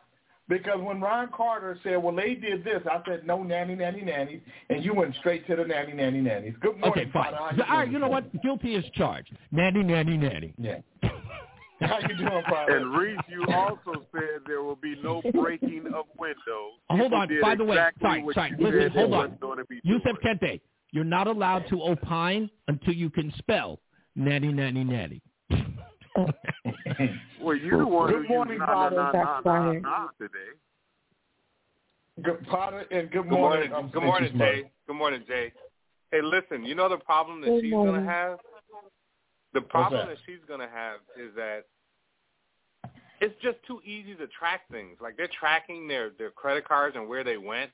Because 0.50 0.80
when 0.80 1.02
Ron 1.02 1.30
Carter 1.36 1.78
said, 1.84 1.98
"Well, 2.02 2.16
they 2.16 2.34
did 2.36 2.64
this," 2.64 2.82
I 2.90 3.02
said, 3.06 3.28
"No, 3.28 3.44
nanny, 3.44 3.76
nanny, 3.76 4.02
nanny," 4.02 4.42
and 4.70 4.84
you 4.84 4.94
went 4.94 5.14
straight 5.16 5.46
to 5.48 5.58
the 5.58 5.66
nanny, 5.66 5.92
nanny, 5.94 6.22
nannies. 6.22 6.54
Good 6.62 6.78
morning, 6.80 6.92
Okay, 7.04 7.12
fine. 7.12 7.34
Father. 7.34 7.36
How 7.36 7.50
All 7.50 7.56
you 7.56 7.62
right, 7.62 7.84
doing 7.84 7.92
you 7.94 8.00
know 8.00 8.06
this 8.22 8.32
what? 8.34 8.42
Guilty 8.44 8.76
is 8.76 8.86
charged. 8.94 9.36
Nanny, 9.52 9.84
nanny, 9.84 10.16
nanny. 10.18 10.54
Yeah. 10.58 10.78
How 11.82 12.00
you 12.00 12.16
doing, 12.18 12.44
Father? 12.50 12.78
And 12.78 12.98
Reese, 12.98 13.20
you 13.30 13.46
also 13.54 14.06
said 14.14 14.42
there 14.48 14.64
will 14.64 14.78
be 14.78 14.96
no 15.04 15.22
breaking 15.34 15.84
of 15.94 16.06
windows. 16.18 16.74
Hold 16.90 17.14
on. 17.14 17.28
By 17.42 17.56
the 17.56 17.66
way, 17.66 17.76
sorry, 18.02 18.26
sorry. 18.34 18.52
you 18.58 18.66
Listen, 18.66 18.80
said 18.84 18.92
hold 18.94 19.14
on. 19.14 19.20
wasn't 19.20 19.40
gonna 19.42 19.66
be 19.66 19.80
Yusef. 19.84 20.16
Kente, 20.26 20.60
you're 20.92 21.04
not 21.04 21.28
allowed 21.28 21.68
to 21.70 21.82
opine 21.84 22.50
until 22.68 22.94
you 22.94 23.10
can 23.10 23.32
spell 23.38 23.80
nanny, 24.16 24.52
nanny, 24.54 24.84
nanny. 24.86 25.22
Well, 27.42 27.56
you're 27.56 27.80
the 27.80 27.88
one 27.88 28.12
Good 28.12 28.24
who 28.24 28.34
morning, 28.34 28.56
used 28.56 28.68
nah, 28.68 28.74
nah, 28.74 28.90
Father. 28.90 28.96
nah, 28.96 29.04
nah, 29.04 29.12
That's 29.12 29.46
nah, 29.46 29.66
fine. 29.72 29.82
nah 29.82 30.08
today. 30.20 30.52
Good 32.24 32.48
Potter 32.48 32.86
and 32.90 33.12
good 33.12 33.24
Good 33.24 33.32
morning. 33.32 33.70
morning. 33.70 33.92
Good 33.94 34.04
morning, 34.04 34.38
Jay. 34.38 34.72
Good 34.88 34.96
morning, 34.96 35.24
Jay. 35.28 35.54
Hey, 36.12 36.22
listen. 36.24 36.66
You 36.66 36.74
know 36.74 36.90
the 36.90 36.98
problem 36.98 37.42
that 37.42 37.48
Good 37.48 37.62
she's 37.62 37.72
gonna 37.74 38.04
have. 38.04 38.40
The 39.54 39.62
problem 39.62 40.08
that? 40.08 40.16
that 40.16 40.18
she's 40.26 40.40
gonna 40.48 40.68
have 40.74 41.00
is 41.16 41.34
that 41.36 41.66
it's 43.22 43.36
just 43.42 43.58
too 43.68 43.82
easy 43.86 44.16
to 44.16 44.28
track 44.28 44.62
things. 44.72 44.98
Like 45.00 45.16
they're 45.16 45.30
tracking 45.40 45.88
their 45.88 46.10
their 46.18 46.32
credit 46.32 46.68
cards 46.68 46.96
and 46.96 47.08
where 47.08 47.24
they 47.24 47.38
went. 47.38 47.72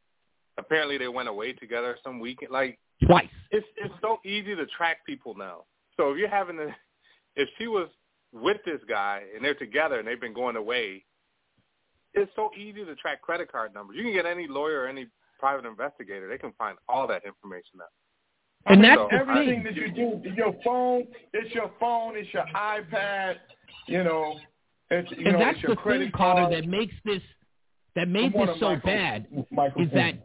Apparently, 0.57 0.97
they 0.97 1.07
went 1.07 1.29
away 1.29 1.53
together 1.53 1.97
some 2.03 2.19
weekend. 2.19 2.51
Like 2.51 2.77
Twice. 3.07 3.27
it's 3.51 3.65
it's 3.77 3.93
so 4.01 4.19
easy 4.25 4.55
to 4.55 4.65
track 4.65 5.05
people 5.05 5.35
now. 5.35 5.63
So 5.97 6.11
if 6.11 6.17
you're 6.17 6.29
having 6.29 6.57
to, 6.57 6.67
if 7.37 7.47
she 7.57 7.67
was 7.67 7.87
with 8.33 8.57
this 8.65 8.81
guy 8.89 9.21
and 9.35 9.43
they're 9.45 9.53
together 9.55 9.99
and 9.99 10.07
they've 10.07 10.19
been 10.19 10.33
going 10.33 10.55
away, 10.55 11.03
it's 12.13 12.31
so 12.35 12.49
easy 12.57 12.83
to 12.85 12.95
track 12.95 13.21
credit 13.21 13.51
card 13.51 13.73
numbers. 13.73 13.95
You 13.97 14.03
can 14.03 14.13
get 14.13 14.25
any 14.25 14.47
lawyer 14.47 14.81
or 14.81 14.87
any 14.87 15.07
private 15.39 15.65
investigator; 15.67 16.27
they 16.27 16.37
can 16.37 16.53
find 16.57 16.77
all 16.87 17.07
that 17.07 17.23
information 17.25 17.79
out. 17.81 17.89
And 18.65 18.83
that's 18.83 18.97
So, 18.99 19.07
Everything 19.11 19.63
thing. 19.63 19.63
that 19.63 19.75
you 19.75 19.91
do, 19.91 20.29
your 20.35 20.55
phone, 20.63 21.05
it's 21.33 21.53
your 21.53 21.69
phone, 21.79 22.15
it's 22.15 22.33
your 22.33 22.45
iPad, 22.55 23.35
you 23.87 24.03
know, 24.03 24.39
it's 24.89 25.11
you 25.11 25.25
And 25.27 25.33
know, 25.33 25.39
that's 25.39 25.55
it's 25.55 25.63
your 25.63 25.75
the 25.75 25.81
credit 25.81 26.03
thing, 26.05 26.11
Carter, 26.15 26.41
card. 26.43 26.53
that 26.53 26.67
makes 26.69 26.93
this 27.03 27.21
that 27.95 28.07
made 28.07 28.33
this 28.33 28.49
so 28.59 28.69
Michael- 28.69 28.79
bad 28.85 29.27
Michael 29.51 29.81
is 29.83 29.91
that 29.91 30.15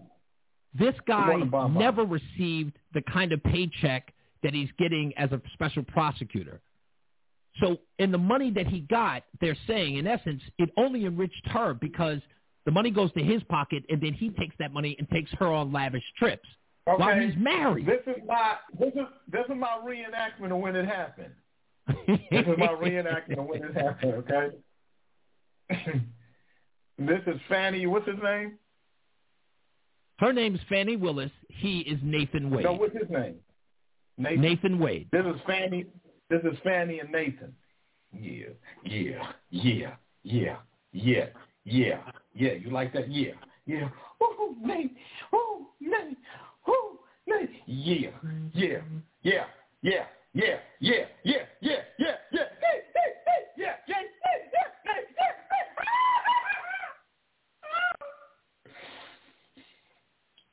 this 0.75 0.95
guy 1.07 1.27
morning, 1.27 1.49
Bob 1.49 1.73
Bob. 1.75 1.81
never 1.81 2.05
received 2.05 2.79
the 2.95 3.03
kind 3.03 3.33
of 3.33 3.43
paycheck 3.43 4.15
that 4.43 4.55
he's 4.55 4.71
getting 4.79 5.13
as 5.19 5.33
a 5.33 5.41
special 5.55 5.83
prosecutor. 5.83 6.61
So 7.61 7.79
in 7.99 8.13
the 8.13 8.19
money 8.19 8.51
that 8.53 8.67
he 8.67 8.81
got, 8.81 9.25
they're 9.41 9.57
saying, 9.67 9.97
in 9.97 10.07
essence, 10.07 10.43
it 10.59 10.71
only 10.77 11.07
enriched 11.07 11.47
her 11.47 11.75
because 11.75 12.21
the 12.65 12.71
money 12.71 12.91
goes 12.91 13.13
to 13.15 13.23
his 13.23 13.43
pocket 13.45 13.83
and 13.89 14.01
then 14.01 14.13
he 14.13 14.31
takes 14.31 14.55
that 14.59 14.73
money 14.73 14.95
and 14.99 15.09
takes 15.11 15.31
her 15.39 15.47
on 15.47 15.73
lavish 15.73 16.05
trips. 16.17 16.49
Okay. 16.89 17.03
while 17.03 17.21
he's 17.21 17.37
married. 17.37 17.87
This 17.87 18.01
is 18.07 18.23
my 18.27 18.55
this 18.79 18.93
is 18.95 19.07
this 19.31 19.45
is 19.45 19.57
my 19.57 19.79
reenactment 19.85 20.53
of 20.53 20.59
when 20.59 20.75
it 20.75 20.87
happened. 20.87 21.35
this 21.87 22.47
is 22.47 22.59
my 22.59 22.69
reenactment 22.69 23.39
of 23.39 23.45
when 23.45 23.63
it 23.63 23.75
happened. 23.77 24.15
Okay. 24.15 24.49
this 26.99 27.21
is 27.27 27.39
Fani. 27.49 27.87
What's 27.87 28.09
his 28.09 28.17
name? 28.23 28.59
Her 30.19 30.33
name's 30.33 30.61
Fani 30.69 30.97
Willis. 30.97 31.31
He 31.49 31.81
is 31.81 31.99
Nathan 32.03 32.51
Wade. 32.51 32.65
No, 32.65 32.73
what's 32.73 32.95
his 32.95 33.11
name? 33.11 33.35
Nathan. 34.17 34.41
Nathan 34.41 34.79
Wade. 34.79 35.09
This 35.13 35.27
is 35.27 35.41
Fani. 35.47 35.85
This 36.31 36.43
is 36.45 36.59
Fani 36.63 37.01
and 37.01 37.11
Nathan. 37.11 37.55
Yeah, 38.13 38.49
yeah, 38.85 39.33
yeah, 39.51 39.95
yeah, 40.23 40.57
yeah, 40.93 41.27
yeah, 41.65 42.01
yeah. 42.35 42.53
You 42.53 42.71
like 42.71 42.93
that? 42.93 43.11
Yeah, 43.11 43.33
yeah. 43.67 43.89
Ooh, 44.23 44.57
Nate. 44.63 44.95
Ooh, 45.35 45.69
Nate. 45.81 46.19
Ooh, 46.69 46.99
Nate. 47.27 47.51
Yeah, 47.67 48.11
yeah, 48.53 48.79
yeah, 49.23 49.45
yeah, 49.83 50.05
yeah, 50.35 50.59
yeah, 50.81 51.05
yeah, 51.25 51.45
yeah, 51.63 51.77
yeah, 51.99 52.15
yeah. 52.31 52.45
Hey, 52.61 52.81
hey, 52.95 53.13
hey, 53.27 53.43
yeah, 53.57 53.73
yeah, 53.87 53.95
hey, 53.97 54.51
yeah, 54.53 54.69
hey, 54.85 55.03
yeah. 55.17 55.33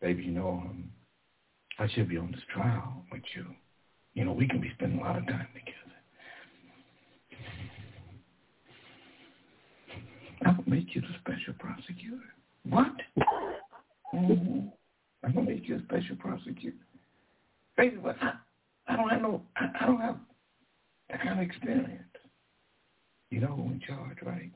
Baby, 0.01 0.23
you 0.23 0.31
know, 0.31 0.49
um, 0.49 0.89
I 1.79 1.87
should 1.89 2.07
be 2.07 2.17
on 2.17 2.31
this 2.31 2.41
trial 2.53 3.03
with 3.11 3.23
you. 3.35 3.45
You 4.15 4.23
know, 4.23 4.31
we 4.31 4.47
can 4.47 4.61
be 4.61 4.71
spending 4.75 4.99
a 4.99 5.03
lot 5.03 5.17
of 5.17 5.27
time 5.27 5.47
together. 5.53 5.75
I'll 10.45 10.63
make 10.65 10.95
you 10.95 11.01
the 11.01 11.07
special 11.19 11.53
prosecutor. 11.59 12.23
What? 12.67 12.93
Mm-hmm. 14.13 14.67
I'm 15.23 15.33
gonna 15.33 15.45
make 15.49 15.67
you 15.67 15.75
a 15.75 15.81
special 15.83 16.15
prosecutor. 16.15 16.77
But 17.75 18.15
I, 18.21 18.33
I 18.87 18.95
don't 18.95 19.09
have 19.09 19.21
no, 19.21 19.41
I, 19.57 19.65
I 19.81 19.85
don't 19.85 19.99
have 19.99 20.17
that 21.09 21.21
kind 21.21 21.39
of 21.39 21.45
experience. 21.45 22.03
You 23.31 23.41
know 23.41 23.47
who 23.47 23.63
in 23.63 23.81
charge, 23.85 24.17
right? 24.25 24.51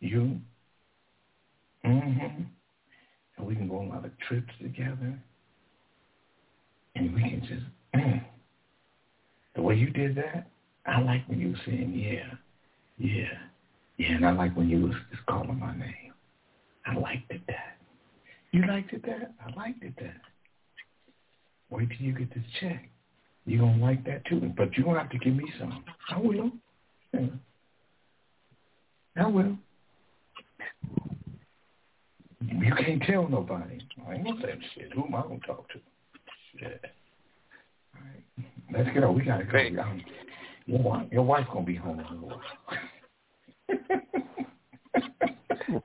You. 0.00 0.38
Mm-hmm. 1.84 2.42
And 3.36 3.46
we 3.46 3.56
can 3.56 3.68
go 3.68 3.78
on 3.78 3.86
a 3.86 3.88
lot 3.88 4.04
of 4.04 4.12
trips 4.28 4.52
together. 4.62 5.18
And 6.94 7.14
we 7.14 7.20
can 7.20 7.40
just, 7.40 7.64
mm. 7.94 8.24
the 9.54 9.62
way 9.62 9.74
you 9.74 9.90
did 9.90 10.16
that, 10.16 10.48
I 10.86 11.00
like 11.00 11.26
when 11.28 11.40
you 11.40 11.48
were 11.48 11.60
saying, 11.66 11.92
yeah, 11.94 12.34
yeah, 12.98 13.24
yeah. 13.96 14.16
And 14.16 14.26
I 14.26 14.32
like 14.32 14.56
when 14.56 14.68
you 14.68 14.82
was 14.82 14.94
just 15.10 15.24
calling 15.26 15.58
my 15.58 15.76
name. 15.76 16.12
I 16.86 16.94
liked 16.94 17.30
it 17.30 17.40
that. 17.48 17.78
You 18.52 18.66
liked 18.66 18.92
it 18.92 19.02
that? 19.06 19.32
I 19.44 19.56
liked 19.58 19.82
it 19.82 19.94
that. 20.00 20.20
Wait 21.70 21.88
till 21.88 22.06
you 22.06 22.12
get 22.12 22.32
this 22.34 22.44
check. 22.60 22.88
You're 23.46 23.60
going 23.60 23.78
to 23.78 23.84
like 23.84 24.04
that 24.04 24.24
too. 24.26 24.52
But 24.56 24.76
you're 24.76 24.84
going 24.84 24.96
to 24.96 25.02
have 25.02 25.10
to 25.10 25.18
give 25.18 25.34
me 25.34 25.50
some. 25.58 25.84
I 26.10 26.18
will. 26.18 26.50
Yeah. 27.12 27.26
I 29.16 29.26
will. 29.26 29.56
You 32.40 32.74
can't 32.74 33.02
tell 33.02 33.28
nobody. 33.28 33.78
I 34.06 34.14
ain't 34.14 34.24
gonna 34.24 34.40
say 34.42 34.54
shit. 34.74 34.92
Who 34.92 35.04
am 35.04 35.14
I 35.14 35.22
gonna 35.22 35.38
talk 35.46 35.68
to? 35.70 35.78
Shit. 36.58 36.84
All 37.94 38.00
right. 38.02 38.46
Let's 38.72 38.94
get 38.94 39.04
on. 39.04 39.14
We 39.14 39.22
gotta 39.24 39.44
go. 39.44 39.82
Um, 39.82 40.02
Your 40.66 40.80
wife, 40.80 41.06
your 41.12 41.22
wife's 41.24 41.48
gonna 41.52 41.66
be 41.66 41.74
home 41.76 42.00
in 42.00 42.06
a 42.06 42.12
little 42.12 42.28
while. 42.28 42.78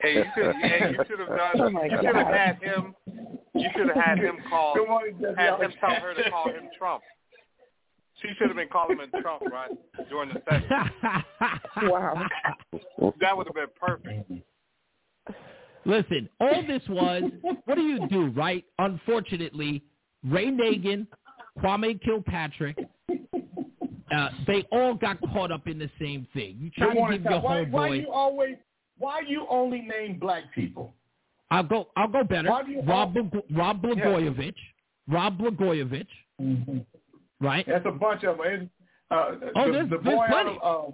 Hey, 0.02 0.14
you 0.16 0.24
should, 0.36 0.56
hey, 0.58 0.92
you 0.92 1.04
should 1.08 1.20
have 1.20 1.30
done. 1.30 1.76
Oh, 1.78 1.84
you 1.84 1.98
should 2.02 2.16
have 2.16 2.28
had 2.28 2.62
him. 2.62 2.94
You 3.56 3.70
should 3.76 3.88
have 3.88 3.96
had 3.96 4.18
him 4.20 4.38
call. 4.50 4.76
Good 4.76 4.88
morning, 4.88 5.16
Jesse. 5.20 5.36
Had 5.38 5.60
him 5.62 5.72
tell 5.80 5.90
her 5.90 6.14
to 6.14 6.30
call 6.30 6.50
him 6.50 6.70
Trump. 6.78 7.02
She 8.22 8.28
should 8.38 8.48
have 8.48 8.58
been 8.58 8.68
calling 8.68 9.00
him 9.00 9.10
Trump 9.22 9.42
right 9.52 9.72
during 10.10 10.30
the 10.34 10.42
session. 10.50 11.90
Wow. 11.90 12.28
That 13.22 13.38
would 13.38 13.48
have 13.48 13.56
been 13.56 13.68
perfect. 13.80 14.32
Listen, 15.86 16.30
all 16.42 16.64
this 16.68 16.84
was, 16.90 17.24
what 17.66 17.76
do 17.76 17.82
you 17.82 18.08
do, 18.10 18.28
right? 18.32 18.66
Unfortunately, 18.80 19.82
Ray 20.28 20.48
Nagin, 20.48 21.08
Kwame 21.60 22.02
Kilpatrick, 22.02 22.78
uh, 23.10 24.30
they 24.48 24.66
all 24.72 24.94
got 24.96 25.18
caught 25.34 25.52
up 25.52 25.68
in 25.68 25.78
the 25.80 25.90
same 26.00 26.28
thing. 26.34 26.58
You 26.60 26.70
try 26.72 26.94
to 26.94 27.18
give 27.18 27.24
your 27.24 27.42
why, 27.42 27.64
why 27.66 27.88
you 27.90 28.12
always? 28.12 28.56
Why 28.98 29.22
you 29.26 29.46
only 29.50 29.82
name 29.82 30.20
black 30.20 30.44
people? 30.54 30.94
I'll 31.52 31.64
go. 31.64 31.88
I'll 31.96 32.08
go 32.10 32.24
better. 32.24 32.50
Why 32.50 32.64
do 32.64 32.72
you 32.72 32.82
Rob 32.82 33.14
Blag- 33.14 33.44
Rod 33.52 33.82
Blagojevich. 33.82 34.56
Rod 35.08 35.38
Blagojevich. 35.40 36.08
Mm-hmm. 36.42 36.80
Right. 37.40 37.66
That's 37.68 37.86
a 37.86 37.92
bunch 37.92 38.24
of 38.26 38.38
them. 38.38 38.70
Uh, 39.10 39.32
Oh, 39.56 39.66
the, 39.68 39.72
there's- 39.72 39.90
the 39.90 39.98
there's 40.04 40.20
plenty. 40.30 40.60
of, 40.62 40.94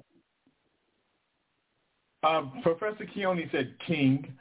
uh, 2.23 2.27
uh, 2.27 2.41
Professor 2.63 3.05
Keone 3.05 3.51
said, 3.51 3.73
King, 3.85 4.33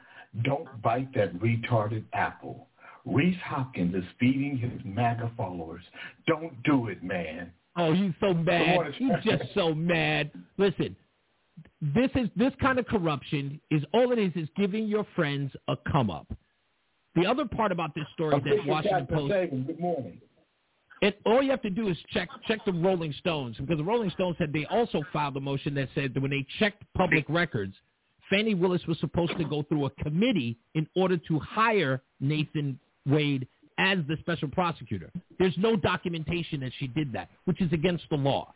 don't 0.43 0.67
bite 0.81 1.13
that 1.15 1.33
retarded 1.39 2.03
apple. 2.13 2.67
Reese 3.05 3.37
Hopkins 3.43 3.93
is 3.93 4.03
feeding 4.19 4.57
his 4.57 4.81
MAGA 4.83 5.31
followers. 5.37 5.83
Don't 6.27 6.61
do 6.63 6.87
it, 6.87 7.03
man. 7.03 7.51
Oh, 7.77 7.93
he's 7.93 8.13
so 8.19 8.33
mad. 8.33 8.93
He's 8.97 9.11
just 9.23 9.53
so 9.53 9.73
mad. 9.75 10.31
Listen, 10.57 10.95
this 11.81 12.09
is 12.15 12.29
this 12.35 12.53
kind 12.61 12.79
of 12.79 12.85
corruption 12.87 13.59
is 13.69 13.83
all 13.93 14.11
it 14.11 14.19
is 14.19 14.31
is 14.35 14.49
giving 14.55 14.87
your 14.87 15.05
friends 15.15 15.51
a 15.67 15.75
come 15.91 16.09
up. 16.09 16.27
The 17.15 17.25
other 17.25 17.45
part 17.45 17.71
about 17.71 17.93
this 17.95 18.05
story 18.13 18.39
that 18.39 18.65
Washington 18.65 19.07
Post 19.07 19.33
good 19.67 19.79
morning. 19.79 20.21
it, 21.01 21.19
all 21.25 21.41
you 21.41 21.51
have 21.51 21.61
to 21.61 21.69
do 21.69 21.87
is 21.89 21.97
check 22.11 22.29
check 22.47 22.59
the 22.65 22.73
Rolling 22.73 23.13
Stones 23.19 23.57
because 23.57 23.77
the 23.77 23.83
Rolling 23.83 24.09
Stones 24.11 24.35
said 24.37 24.51
they 24.51 24.65
also 24.65 25.01
filed 25.13 25.37
a 25.37 25.39
motion 25.39 25.73
that 25.75 25.89
said 25.95 26.13
that 26.13 26.21
when 26.21 26.31
they 26.31 26.45
checked 26.59 26.83
public 26.95 27.25
records, 27.29 27.75
Fani 28.29 28.55
Willis 28.55 28.85
was 28.87 28.99
supposed 28.99 29.37
to 29.37 29.45
go 29.45 29.63
through 29.63 29.85
a 29.85 29.89
committee 29.91 30.57
in 30.73 30.87
order 30.95 31.17
to 31.17 31.39
hire 31.39 32.01
Nathan 32.19 32.79
Wade 33.05 33.47
as 33.77 33.99
the 34.07 34.17
special 34.21 34.47
prosecutor. 34.49 35.11
There's 35.37 35.57
no 35.57 35.75
documentation 35.75 36.61
that 36.61 36.71
she 36.79 36.87
did 36.87 37.11
that, 37.13 37.29
which 37.45 37.61
is 37.61 37.71
against 37.73 38.05
the 38.09 38.15
law. 38.15 38.53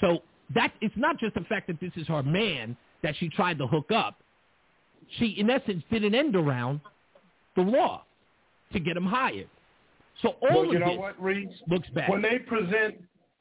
So 0.00 0.22
that 0.54 0.72
it's 0.80 0.96
not 0.96 1.18
just 1.18 1.34
the 1.34 1.42
fact 1.42 1.68
that 1.68 1.80
this 1.80 1.92
is 1.96 2.06
her 2.08 2.22
man 2.22 2.76
that 3.02 3.14
she 3.16 3.28
tried 3.28 3.58
to 3.58 3.66
hook 3.66 3.90
up. 3.92 4.16
She, 5.18 5.26
in 5.38 5.50
essence, 5.50 5.82
did 5.90 6.04
an 6.04 6.14
end 6.14 6.34
around 6.36 6.80
the 7.56 7.62
law 7.62 8.04
to 8.72 8.80
get 8.80 8.96
him 8.96 9.06
hired. 9.06 9.48
So 10.20 10.36
all 10.42 10.62
well, 10.62 10.64
you 10.66 10.74
of 10.76 10.80
know 10.80 10.88
this 10.90 10.98
what, 10.98 11.22
Reese? 11.22 11.48
looks 11.68 11.88
bad. 11.94 12.10
When 12.10 12.22
they 12.22 12.38
present, 12.38 12.96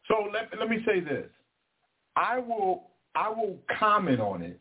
so 0.08 0.28
let, 0.32 0.50
let 0.60 0.70
me 0.70 0.84
say 0.86 1.00
this. 1.00 1.28
I 2.16 2.40
will 2.40 2.84
I 3.16 3.30
will 3.30 3.58
comment 3.80 4.20
on 4.20 4.42
it 4.42 4.60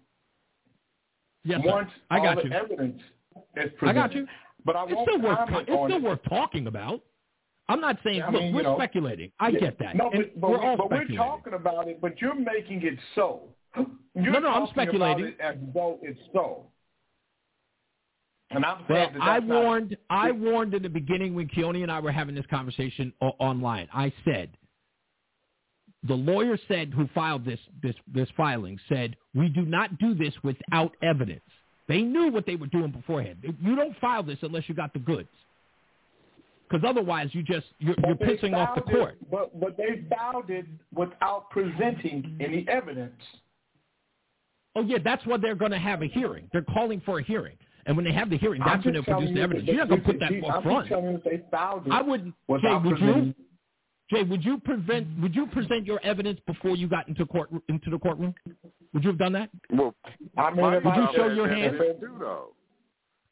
Yes, 1.44 1.60
once 1.64 1.90
I 2.10 2.18
got 2.18 2.38
all 2.38 2.44
you. 2.44 2.50
the 2.50 2.56
evidence 2.56 3.00
is 3.56 3.70
presented. 3.78 3.88
I 3.88 3.92
got 3.92 4.14
you. 4.14 4.26
But 4.64 4.76
I 4.76 4.84
It's 4.88 5.00
still 5.02 5.20
worth 5.20 5.38
it's 5.50 5.64
still 5.66 5.92
it. 5.96 6.02
worth 6.02 6.22
talking 6.28 6.66
about. 6.66 7.00
I'm 7.68 7.80
not 7.80 7.98
saying 8.04 8.22
I 8.22 8.30
look, 8.30 8.42
we're 8.54 8.62
know, 8.62 8.76
speculating. 8.76 9.30
I 9.38 9.48
Yeah. 9.50 9.60
get 9.60 9.78
that. 9.78 9.94
No, 9.96 10.10
but, 10.10 10.40
but, 10.40 10.50
we're 10.50 10.58
all 10.60 10.76
but 10.76 10.90
we're 10.90 11.06
talking 11.16 11.52
about 11.54 11.86
it, 11.88 12.00
but 12.00 12.20
you're 12.20 12.34
making 12.34 12.82
it 12.82 12.98
so. 13.14 13.54
You're 14.14 14.32
No, 14.32 14.40
no, 14.40 14.48
I'm 14.48 14.66
speculating. 14.68 15.34
About 15.34 15.34
it 15.34 15.40
as 15.40 15.56
though 15.72 15.98
it's 16.02 16.18
so. 16.32 16.66
And 18.50 18.64
I'm 18.64 18.78
Well, 18.88 19.06
saying 19.06 19.12
that 19.14 19.22
I 19.22 19.34
that's 19.38 19.46
not- 19.48 19.62
warned 19.64 19.96
I 20.10 20.30
warned 20.32 20.74
in 20.74 20.82
the 20.82 20.88
beginning 20.88 21.34
when 21.34 21.46
Keone 21.48 21.82
and 21.82 21.92
I 21.92 22.00
were 22.00 22.10
having 22.10 22.34
this 22.34 22.46
conversation 22.46 23.12
o- 23.20 23.36
online. 23.38 23.88
I 23.92 24.12
said 24.24 24.56
the 26.02 26.16
lawyer 26.16 26.56
said 26.66 26.92
who 26.92 27.06
filed 27.08 27.44
this 27.44 27.60
this 27.80 27.94
this 28.08 28.28
filing 28.36 28.80
said 28.88 29.16
we 29.34 29.48
do 29.48 29.62
not 29.64 29.98
do 29.98 30.14
this 30.14 30.34
without 30.42 30.96
evidence. 31.02 31.44
They 31.90 32.02
knew 32.02 32.30
what 32.30 32.46
they 32.46 32.54
were 32.54 32.68
doing 32.68 32.92
beforehand. 32.92 33.38
You 33.60 33.74
don't 33.74 33.98
file 33.98 34.22
this 34.22 34.38
unless 34.42 34.68
you 34.68 34.76
got 34.76 34.92
the 34.92 35.00
goods, 35.00 35.28
because 36.68 36.84
otherwise 36.88 37.30
you 37.32 37.42
just 37.42 37.66
you're, 37.80 37.96
you're 38.06 38.14
pissing 38.14 38.54
off 38.54 38.76
the 38.76 38.82
filed 38.82 38.90
it- 38.90 38.96
court. 38.96 39.16
But 39.28 39.60
but 39.60 39.76
they 39.76 40.04
filed 40.08 40.50
it 40.50 40.66
without 40.94 41.50
presenting 41.50 42.36
any 42.40 42.64
evidence. 42.68 43.20
Oh 44.76 44.82
yeah, 44.82 44.98
that's 45.02 45.26
why 45.26 45.36
they're 45.36 45.56
going 45.56 45.72
to 45.72 45.80
have 45.80 46.02
a 46.02 46.06
hearing. 46.06 46.48
They're 46.52 46.62
calling 46.62 47.02
for 47.04 47.18
a 47.18 47.24
hearing, 47.24 47.56
and 47.86 47.96
when 47.96 48.04
they 48.04 48.12
have 48.12 48.30
the 48.30 48.38
hearing, 48.38 48.62
that's 48.64 48.84
when 48.84 48.94
they'll 48.94 49.02
produce 49.02 49.34
the 49.34 49.40
evidence. 49.40 49.66
You're 49.66 49.78
not 49.78 49.88
going 49.88 50.00
to 50.02 50.06
put 50.06 50.20
that 50.20 50.30
I'm 50.32 50.62
front. 50.62 50.88
just 50.88 50.88
telling 50.90 51.12
you 51.14 51.22
they 51.24 51.42
filed 51.50 51.88
it 51.88 51.92
I 51.92 52.02
wouldn't. 52.02 52.34
Jay, 52.62 52.76
would 52.84 53.00
you? 53.00 53.34
Presenting. 54.10 54.26
Jay, 54.26 54.30
would 54.30 54.44
you 54.44 54.58
prevent? 54.58 55.06
Would 55.20 55.34
you 55.34 55.46
present 55.46 55.86
your 55.86 56.00
evidence 56.02 56.40
before 56.46 56.76
you 56.76 56.88
got 56.88 57.08
into 57.08 57.24
court 57.26 57.50
into 57.68 57.90
the 57.90 57.98
courtroom? 57.98 58.34
Would 58.92 59.04
you 59.04 59.10
have 59.10 59.18
done 59.18 59.32
that? 59.32 59.50
Well, 59.72 59.94
I 60.36 60.50
mean, 60.50 60.64
Would 60.66 60.84
you 60.84 60.90
I, 60.90 61.12
show 61.14 61.28
your 61.28 61.48
hand? 61.48 61.76
in 61.76 61.82
it 61.82 62.00
too. 62.00 62.46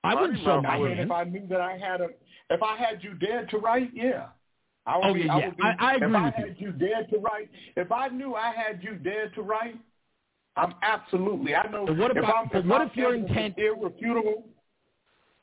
I 0.05 0.15
Mighty 0.15 0.21
wouldn't 0.21 0.45
show 0.45 0.63
my 0.63 0.79
mean, 0.79 0.87
hand. 0.89 1.01
if 1.01 1.11
I 1.11 1.25
knew 1.25 1.47
that 1.49 1.61
I 1.61 1.77
had 1.77 2.01
a, 2.01 2.09
if 2.51 2.63
I 2.63 2.77
had 2.77 3.03
you 3.03 3.15
dead 3.15 3.51
to 3.51 3.59
right, 3.59 3.91
yeah. 3.93 4.27
I 4.87 4.97
would 4.97 5.07
Oh, 5.07 5.15
be, 5.15 5.21
yeah, 5.23 5.35
I 5.35 5.39
yeah. 5.41 5.47
would 5.49 5.57
be, 5.57 5.63
I- 5.65 5.77
I 5.81 5.95
agree 5.97 6.09
if 6.09 6.15
I 6.15 6.25
with 6.27 6.35
you. 6.39 6.47
had 6.47 6.57
you 6.61 6.73
dead 6.73 7.11
to 7.11 7.19
right, 7.19 7.51
if 7.77 7.93
I 7.93 8.09
knew 8.09 8.35
I 8.37 8.53
had 8.55 8.83
you 8.83 8.95
dead 8.95 9.33
to 9.35 9.43
right, 9.43 9.77
I'm 10.57 10.75
absolutely. 10.83 11.55
I 11.57 11.69
know. 11.69 11.85
But 11.87 11.97
what 11.99 12.11
if 12.13 12.17
about- 12.19 12.35
I'm, 12.55 12.59
if 12.61 12.65
what 12.65 12.83
if 12.83 12.97
your 12.97 13.09
evidence 13.15 13.31
is 13.31 13.37
intent- 13.37 13.59
irrefutable? 13.59 14.45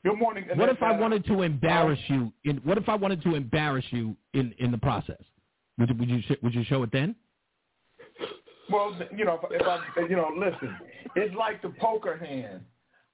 Good 0.04 0.18
morning. 0.18 0.44
What 0.54 0.68
if 0.68 0.82
I 0.82 0.92
wanted 0.92 1.24
to 1.26 1.42
embarrass 1.42 1.98
you? 2.08 2.32
In 2.44 2.58
what 2.58 2.78
if 2.78 2.88
I 2.88 2.94
wanted 2.94 3.22
to 3.22 3.34
embarrass 3.34 3.84
you 3.90 4.16
in 4.34 4.54
in 4.58 4.70
the 4.70 4.78
process? 4.78 5.20
Would 5.78 5.88
you 5.90 5.94
would 5.96 6.08
you 6.08 6.22
sh- 6.22 6.42
would 6.42 6.54
you 6.54 6.64
show 6.64 6.82
it 6.84 6.92
then? 6.92 7.14
Well, 8.70 8.98
you 9.16 9.24
know, 9.24 9.38
if, 9.50 9.62
I, 9.62 10.00
you 10.08 10.16
know, 10.16 10.28
listen, 10.36 10.76
it's 11.14 11.34
like 11.36 11.62
the 11.62 11.68
poker 11.80 12.16
hand. 12.16 12.62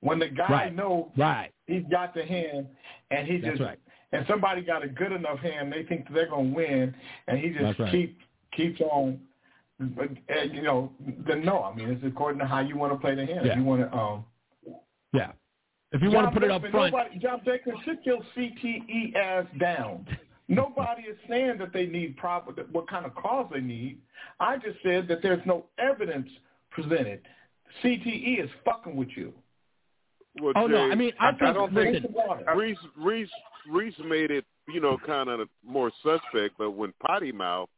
When 0.01 0.19
the 0.19 0.29
guy 0.29 0.49
Right. 0.51 0.75
know 0.75 1.13
Right. 1.17 1.53
he's 1.67 1.85
got 1.91 2.13
the 2.15 2.25
hand, 2.25 2.67
and 3.11 3.27
he 3.29 3.39
just 3.39 3.61
right. 3.61 3.79
and 4.13 4.27
somebody 4.27 4.63
got 4.63 4.83
a 4.85 4.89
good 4.89 5.13
enough 5.13 5.39
hand, 5.39 5.73
they 5.73 5.85
think 5.85 6.07
they're 6.13 6.29
gonna 6.29 6.53
win, 6.55 6.95
and 7.29 7.39
he 7.39 7.51
just 7.51 7.79
right. 7.79 7.91
keep 7.93 8.19
keeps 8.57 8.81
on. 8.81 9.21
But, 9.79 10.11
and, 10.29 10.55
you 10.55 10.63
know, 10.63 10.93
then 11.27 11.45
no. 11.45 11.63
I 11.63 11.75
mean, 11.75 11.89
it's 11.91 12.05
according 12.05 12.39
to 12.41 12.47
how 12.47 12.61
you 12.61 12.77
want 12.77 12.93
to 12.93 12.99
play 12.99 13.15
the 13.15 13.25
hand. 13.25 13.47
Yeah. 13.47 13.53
If 13.53 13.59
you 13.59 13.65
want 13.65 13.81
to, 13.83 13.97
um, 13.97 14.25
Yeah. 15.13 15.33
If 15.93 16.02
you 16.02 16.10
want 16.10 16.27
to 16.27 16.31
John 16.31 16.32
put 16.35 16.43
it 16.44 16.51
up 16.51 16.62
Beckman, 16.62 16.90
front, 16.90 16.94
Nobody, 16.94 17.19
John 17.19 17.40
Beckman, 17.44 17.77
sit 17.85 17.98
your 18.05 18.19
CTE 18.36 19.14
ass 19.14 19.47
down. 19.60 20.06
Nobody 20.48 21.02
is 21.02 21.16
saying 21.28 21.59
that 21.59 21.73
they 21.73 21.86
need 21.86 22.16
proper, 22.16 22.52
what 22.73 22.89
kind 22.89 23.06
of 23.06 23.14
cause 23.14 23.48
they 23.52 23.60
need. 23.60 23.98
I 24.40 24.56
just 24.56 24.78
said 24.82 25.06
that 25.09 25.19
there's 25.23 25.44
no 25.47 25.66
evidence 25.78 26.28
presented. 26.70 27.20
CTE 27.82 28.43
is 28.43 28.51
fucking 28.64 28.97
with 28.97 29.09
you. 29.16 29.32
Well, 30.40 30.52
Oh, 30.56 30.66
no, 30.66 30.90
I 30.90 30.94
mean, 30.94 31.12
I 31.20 31.32
think- 31.32 31.55
don't 31.55 31.73
listen, 31.74 32.02
think 32.02 32.14
about. 32.14 32.56
Reese 32.56 32.78
Reese 32.97 33.31
Reese 33.70 33.98
made 34.01 34.31
it, 34.31 34.44
you 34.69 34.81
know, 34.81 34.98
kind 34.98 35.28
of 35.28 35.48
more 35.64 35.90
suspect. 36.02 36.56
But 36.59 36.70
when 36.73 36.93
Potty 37.06 37.32
Mouth, 37.32 37.69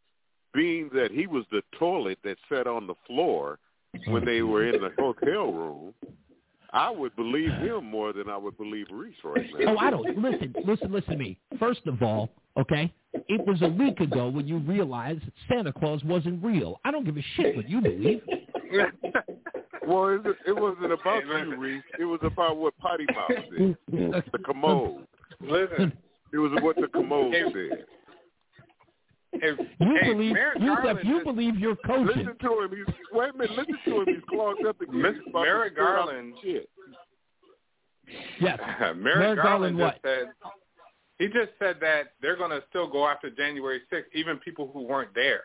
being 0.53 0.89
that 0.95 1.11
he 1.11 1.27
was 1.27 1.45
the 1.51 1.63
toilet 1.73 2.19
that 2.23 2.39
sat 2.49 2.67
on 2.67 2.87
the 2.87 2.95
floor 3.07 3.59
when 4.07 4.25
they 4.25 4.43
were 4.43 4.65
in 4.67 4.81
the 4.81 4.91
hotel 4.99 5.53
room, 5.53 5.95
I 6.75 6.91
would 6.91 7.17
believe 7.17 7.51
him 7.63 7.91
more 7.91 8.13
than 8.13 8.29
I 8.29 8.37
would 8.37 8.59
believe 8.59 8.87
Reese 8.93 9.15
right 9.25 9.47
now. 9.59 9.75
Oh, 9.75 9.79
I 9.79 9.91
don't 9.91 10.19
listen. 10.19 10.55
Listen, 10.67 10.93
listen 10.93 11.13
to 11.13 11.17
me. 11.17 11.39
First 11.59 11.87
of 11.87 12.03
all, 12.03 12.29
okay, 12.59 12.93
it 13.29 13.47
was 13.47 13.63
a 13.63 13.69
week 13.69 14.01
ago 14.01 14.29
when 14.29 14.47
you 14.47 14.59
realized 14.59 15.23
Santa 15.49 15.73
Claus 15.73 16.03
wasn't 16.05 16.45
real. 16.45 16.81
I 16.85 16.91
don't 16.91 17.05
give 17.05 17.17
a 17.17 17.25
shit 17.37 17.57
what 17.57 17.69
you 17.71 17.81
believe. 17.81 18.21
Well, 19.87 20.09
it, 20.09 20.37
it 20.47 20.57
wasn't 20.57 20.93
about 20.93 21.27
you, 21.27 21.57
Reese. 21.57 21.83
It 22.01 22.07
was 22.07 22.21
about 22.23 22.57
what 22.57 22.77
Potty 22.79 23.05
Mouth 23.15 23.45
said. 23.51 23.77
The 24.33 24.39
commode. 24.39 25.07
Listen, 25.41 25.93
It 26.33 26.39
was 26.39 26.53
what 26.63 26.77
the 26.77 26.89
commode 26.89 27.35
said. 27.53 27.85
If 29.35 29.59
You 29.81 29.97
hey, 30.01 30.13
believe, 30.13 30.33
Merrick 30.33 30.59
Yusef, 30.61 30.77
Garland 30.83 31.09
you 31.09 31.15
just- 31.15 31.25
believe 31.25 31.57
you're 31.59 31.77
coaching. 31.77 32.07
Listen 32.07 32.37
to 32.41 32.61
him. 32.63 32.71
He's 32.87 32.95
wait 33.13 33.31
a 33.35 33.37
minute. 33.37 33.57
Listen 33.57 33.79
to 33.85 34.01
him. 34.01 34.07
He's 34.07 34.25
clogged 34.29 34.67
up 34.67 34.81
again. 34.81 35.03
Miss 35.03 35.15
He's 35.15 35.23
about 35.29 35.41
to 35.41 35.45
Merrick 35.51 35.77
Garland- 35.77 36.35
Shit. 36.43 36.69
Yes. 38.41 38.59
Merrick, 38.81 38.97
Merrick 38.97 39.37
Garland 39.43 39.79
Garland, 39.79 39.79
what? 39.79 39.93
just 39.95 40.03
said 40.05 40.27
he 41.19 41.27
just 41.29 41.51
said 41.59 41.77
that 41.81 42.13
they're 42.21 42.37
going 42.37 42.51
to 42.51 42.63
still 42.69 42.89
go 42.91 43.07
after 43.07 43.31
January 43.31 43.81
6th, 43.93 44.03
even 44.15 44.37
people 44.39 44.69
who 44.73 44.83
weren't 44.83 45.15
there. 45.15 45.43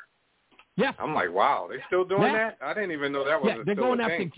Yeah. 0.77 0.93
I'm 0.97 1.13
like, 1.13 1.31
wow, 1.31 1.67
they 1.69 1.75
still 1.87 2.05
doing 2.05 2.23
Yeah. 2.23 2.51
that? 2.51 2.57
I 2.61 2.73
didn't 2.73 2.91
even 2.91 3.11
know 3.11 3.23
that 3.23 3.39
was 3.41 3.53
Yeah, 3.55 3.63
they're 3.65 3.75
going 3.75 3.99
a 3.99 4.03
after 4.03 4.17
thing. 4.17 4.31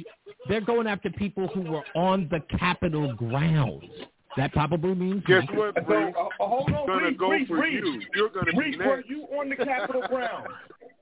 they're 0.50 0.60
going 0.62 0.88
after 0.88 1.10
people 1.12 1.48
who 1.48 1.62
were 1.62 1.84
on 1.96 2.28
the 2.30 2.42
Capitol 2.58 3.14
grounds. 3.14 3.86
That 4.38 4.54
probably 4.54 4.96
means 4.96 5.24
Guess 5.28 5.44
me. 5.50 5.58
what, 5.58 5.76
So, 5.88 5.94
Reese? 5.96 6.16
uh, 6.18 6.22
uh, 6.44 6.48
hold 6.48 6.72
on, 6.72 6.88
gonna 6.88 7.08
Reese, 7.08 7.18
go 7.18 7.30
Reese, 7.32 7.48
for 7.48 7.62
Reese. 7.62 7.84
you. 7.84 8.02
You're 8.16 8.30
gonna 8.30 8.52
be 8.52 8.58
Reese, 8.58 8.78
were 8.78 9.04
you 9.08 9.24
on 9.38 9.50
the 9.50 9.56
Capitol 9.58 10.04
ground? 10.08 10.48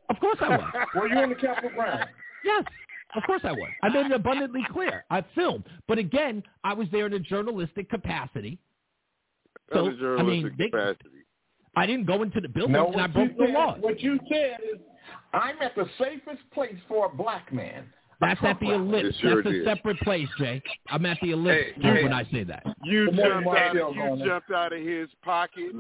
Of 0.10 0.20
course 0.20 0.38
I 0.42 0.50
was. 0.50 0.74
Were 0.96 1.08
you 1.08 1.18
on 1.18 1.30
the 1.30 1.36
Capitol 1.36 1.70
ground? 1.76 2.06
Yes, 2.44 2.64
of 3.16 3.24
course 3.28 3.42
I 3.44 3.52
was. 3.52 3.70
I 3.84 3.90
made 3.90 4.08
it 4.08 4.12
abundantly 4.14 4.66
clear. 4.72 5.06
I 5.12 5.24
filmed, 5.36 5.66
but 5.88 5.98
again, 6.00 6.42
I 6.64 6.74
was 6.74 6.88
there 6.92 7.06
in 7.06 7.14
a 7.14 7.20
journalistic 7.20 7.90
capacity. 7.90 8.58
So 9.74 9.86
That's 9.86 10.02
a 10.02 10.06
I 10.20 10.24
mean, 10.24 10.42
journalistic 10.44 10.58
they, 10.58 10.70
capacity. 10.70 11.10
I 11.76 11.86
didn't 11.86 12.06
go 12.06 12.24
into 12.24 12.42
the 12.42 12.48
building 12.50 12.72
No, 12.72 12.88
and 12.88 12.96
I 12.96 13.02
what 13.04 13.14
broke 13.14 13.30
you 13.30 13.36
the 13.38 13.46
said, 13.46 13.54
laws. 13.54 13.78
what 13.82 14.00
you 14.02 14.20
said 14.32 14.58
is, 14.74 14.80
I'm 15.34 15.62
at 15.62 15.76
the 15.76 15.86
safest 16.00 16.42
place 16.52 16.76
for 16.88 17.06
a 17.06 17.16
black 17.16 17.54
man. 17.54 17.86
That's 18.22 18.40
at 18.44 18.60
the 18.60 18.72
ellipse. 18.74 19.16
Sure 19.22 19.36
That's 19.42 19.48
a 19.48 19.52
did. 19.60 19.66
separate 19.66 20.00
place, 20.02 20.28
Jay. 20.38 20.62
I'm 20.90 21.06
at 21.06 21.18
the 21.22 21.32
ellipse 21.32 21.72
Hey, 21.76 21.82
hey. 21.82 22.04
when 22.04 22.14
I 22.14 22.24
say 22.32 22.44
that. 22.44 22.64
You 22.84 23.12
jumped 23.12 23.48
out. 23.48 23.74
You 23.76 24.22
jumped 24.26 24.52
out 24.52 24.74
of 24.74 24.82
his 24.82 25.08
pocket. 25.24 25.72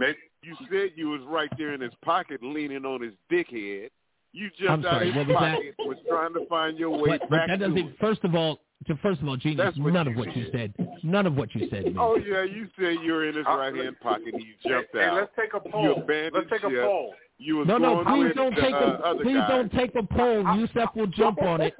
You 0.41 0.56
said 0.72 0.91
you 0.95 1.10
was 1.10 1.22
right 1.28 1.49
there 1.57 1.74
in 1.74 1.82
his 1.82 1.91
pocket, 2.03 2.41
leaning 2.41 2.86
on 2.86 3.02
his 3.02 3.11
dickhead. 3.30 3.90
You 4.32 4.49
jumped 4.61 4.86
I'm 4.86 4.95
out 4.95 5.02
of 5.02 5.07
what 5.16 5.18
his 5.18 5.28
was 5.28 5.28
that? 5.28 5.53
pocket, 5.56 5.76
was 5.80 5.98
trying 6.07 6.34
to 6.36 6.45
find 6.48 6.78
your 6.80 6.91
way 6.91 7.10
But, 7.18 7.22
but 7.22 7.30
back 7.30 7.48
that 7.49 7.57
to 7.60 7.68
doesn't. 7.68 7.78
it. 7.90 7.95
First 7.99 8.24
of 8.24 8.36
all, 8.36 8.60
to 8.88 8.95
first 8.98 9.22
of 9.22 9.28
all, 9.28 9.36
genius. 9.36 9.74
None 9.76 10.07
of 10.07 10.16
what 10.16 10.34
you 10.38 10.45
said. 10.53 10.74
said. 10.78 10.88
None 11.03 11.26
of 11.28 11.36
what 11.36 11.53
you 11.53 11.68
said. 11.70 11.84
Man. 11.86 11.95
Oh 11.99 12.16
yeah, 12.16 12.44
you 12.44 12.68
said 12.80 12.95
you 13.03 13.11
were 13.11 13.28
in 13.28 13.36
his 13.36 13.45
Uh, 13.45 13.57
right 13.57 13.76
hand 13.76 13.99
pocket 13.99 14.34
and 14.34 14.41
you 14.41 14.53
jumped 14.66 14.91
hey, 14.94 15.03
out. 15.03 15.16
let's 15.16 15.32
take 15.38 15.53
a 15.53 15.60
poll. 15.70 15.91
abandoned 15.98 16.36
Let's 16.49 16.49
take 16.49 16.72
a 16.72 16.74
poll. 16.74 17.14
You 17.41 17.57
was 17.57 17.68
No, 17.68 17.78
no, 17.78 18.03
please 18.03 18.34
don't 18.36 18.53
the 18.53 18.61
take 18.61 18.74
uh, 18.74 18.78
a 18.78 18.99
other 18.99 19.24
please 19.24 19.38
guy. 19.38 19.48
don't 19.48 19.72
take 19.72 19.95
a 19.95 20.03
poll. 20.03 20.44
Yusef 20.57 20.90
will 20.94 21.07
jump 21.07 21.41
on 21.41 21.61
it. 21.61 21.74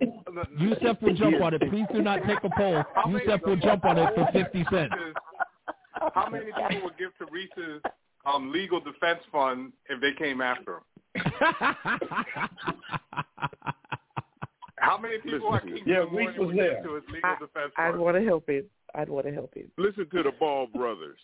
Yusef 0.58 1.02
will 1.02 1.14
jump 1.14 1.40
on 1.42 1.54
it. 1.54 1.60
Please 1.68 1.86
do 1.92 2.00
not 2.02 2.20
take 2.24 2.38
a 2.44 2.50
poll. 2.56 2.84
Yusef 3.10 3.40
will 3.44 3.56
jump 3.56 3.84
on 3.84 3.98
it 3.98 4.08
for 4.14 4.28
fifty 4.32 4.64
cents. 4.70 4.94
How 6.14 6.28
many 6.30 6.46
people 6.46 6.84
would 6.84 6.96
give 6.98 7.10
to 7.18 7.26
Reese's 7.32 7.82
um, 8.24 8.52
legal 8.52 8.78
defense 8.80 9.20
fund 9.32 9.72
if 9.88 10.00
they 10.00 10.12
came 10.12 10.40
after 10.40 10.76
him? 10.76 10.82
How 14.76 14.98
many 14.98 15.18
people 15.18 15.54
at 15.54 15.64
Listen, 15.64 15.78
King 15.78 15.84
yeah, 15.86 16.04
Reese 16.12 16.36
was 16.38 16.46
would 16.48 16.58
there. 16.58 16.74
give 16.76 16.84
to 16.84 16.94
his 16.94 17.04
legal 17.12 17.30
defense 17.40 17.72
fund? 17.76 17.94
I'd 17.94 17.96
want 17.98 18.16
to 18.16 18.24
help 18.24 18.48
him. 18.48 18.64
I'd 18.94 19.08
want 19.08 19.26
to 19.26 19.32
help 19.32 19.54
him. 19.54 19.70
Listen 19.78 20.08
to 20.12 20.22
the 20.22 20.32
Ball 20.38 20.66
brothers, 20.68 21.18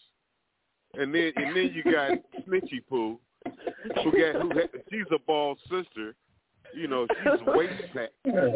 and 0.94 1.14
then 1.14 1.32
and 1.36 1.56
then 1.56 1.72
you 1.74 1.82
got 1.92 2.12
Snitchy 2.46 2.84
Poo, 2.88 3.18
who 4.04 4.10
got 4.12 4.42
who 4.42 4.48
had, 4.58 4.70
she's 4.90 5.06
a 5.14 5.18
Ball 5.26 5.56
sister. 5.70 6.14
You 6.74 6.86
know, 6.86 7.06
she's 7.22 7.46
waist 7.46 7.82
ba- 7.94 8.08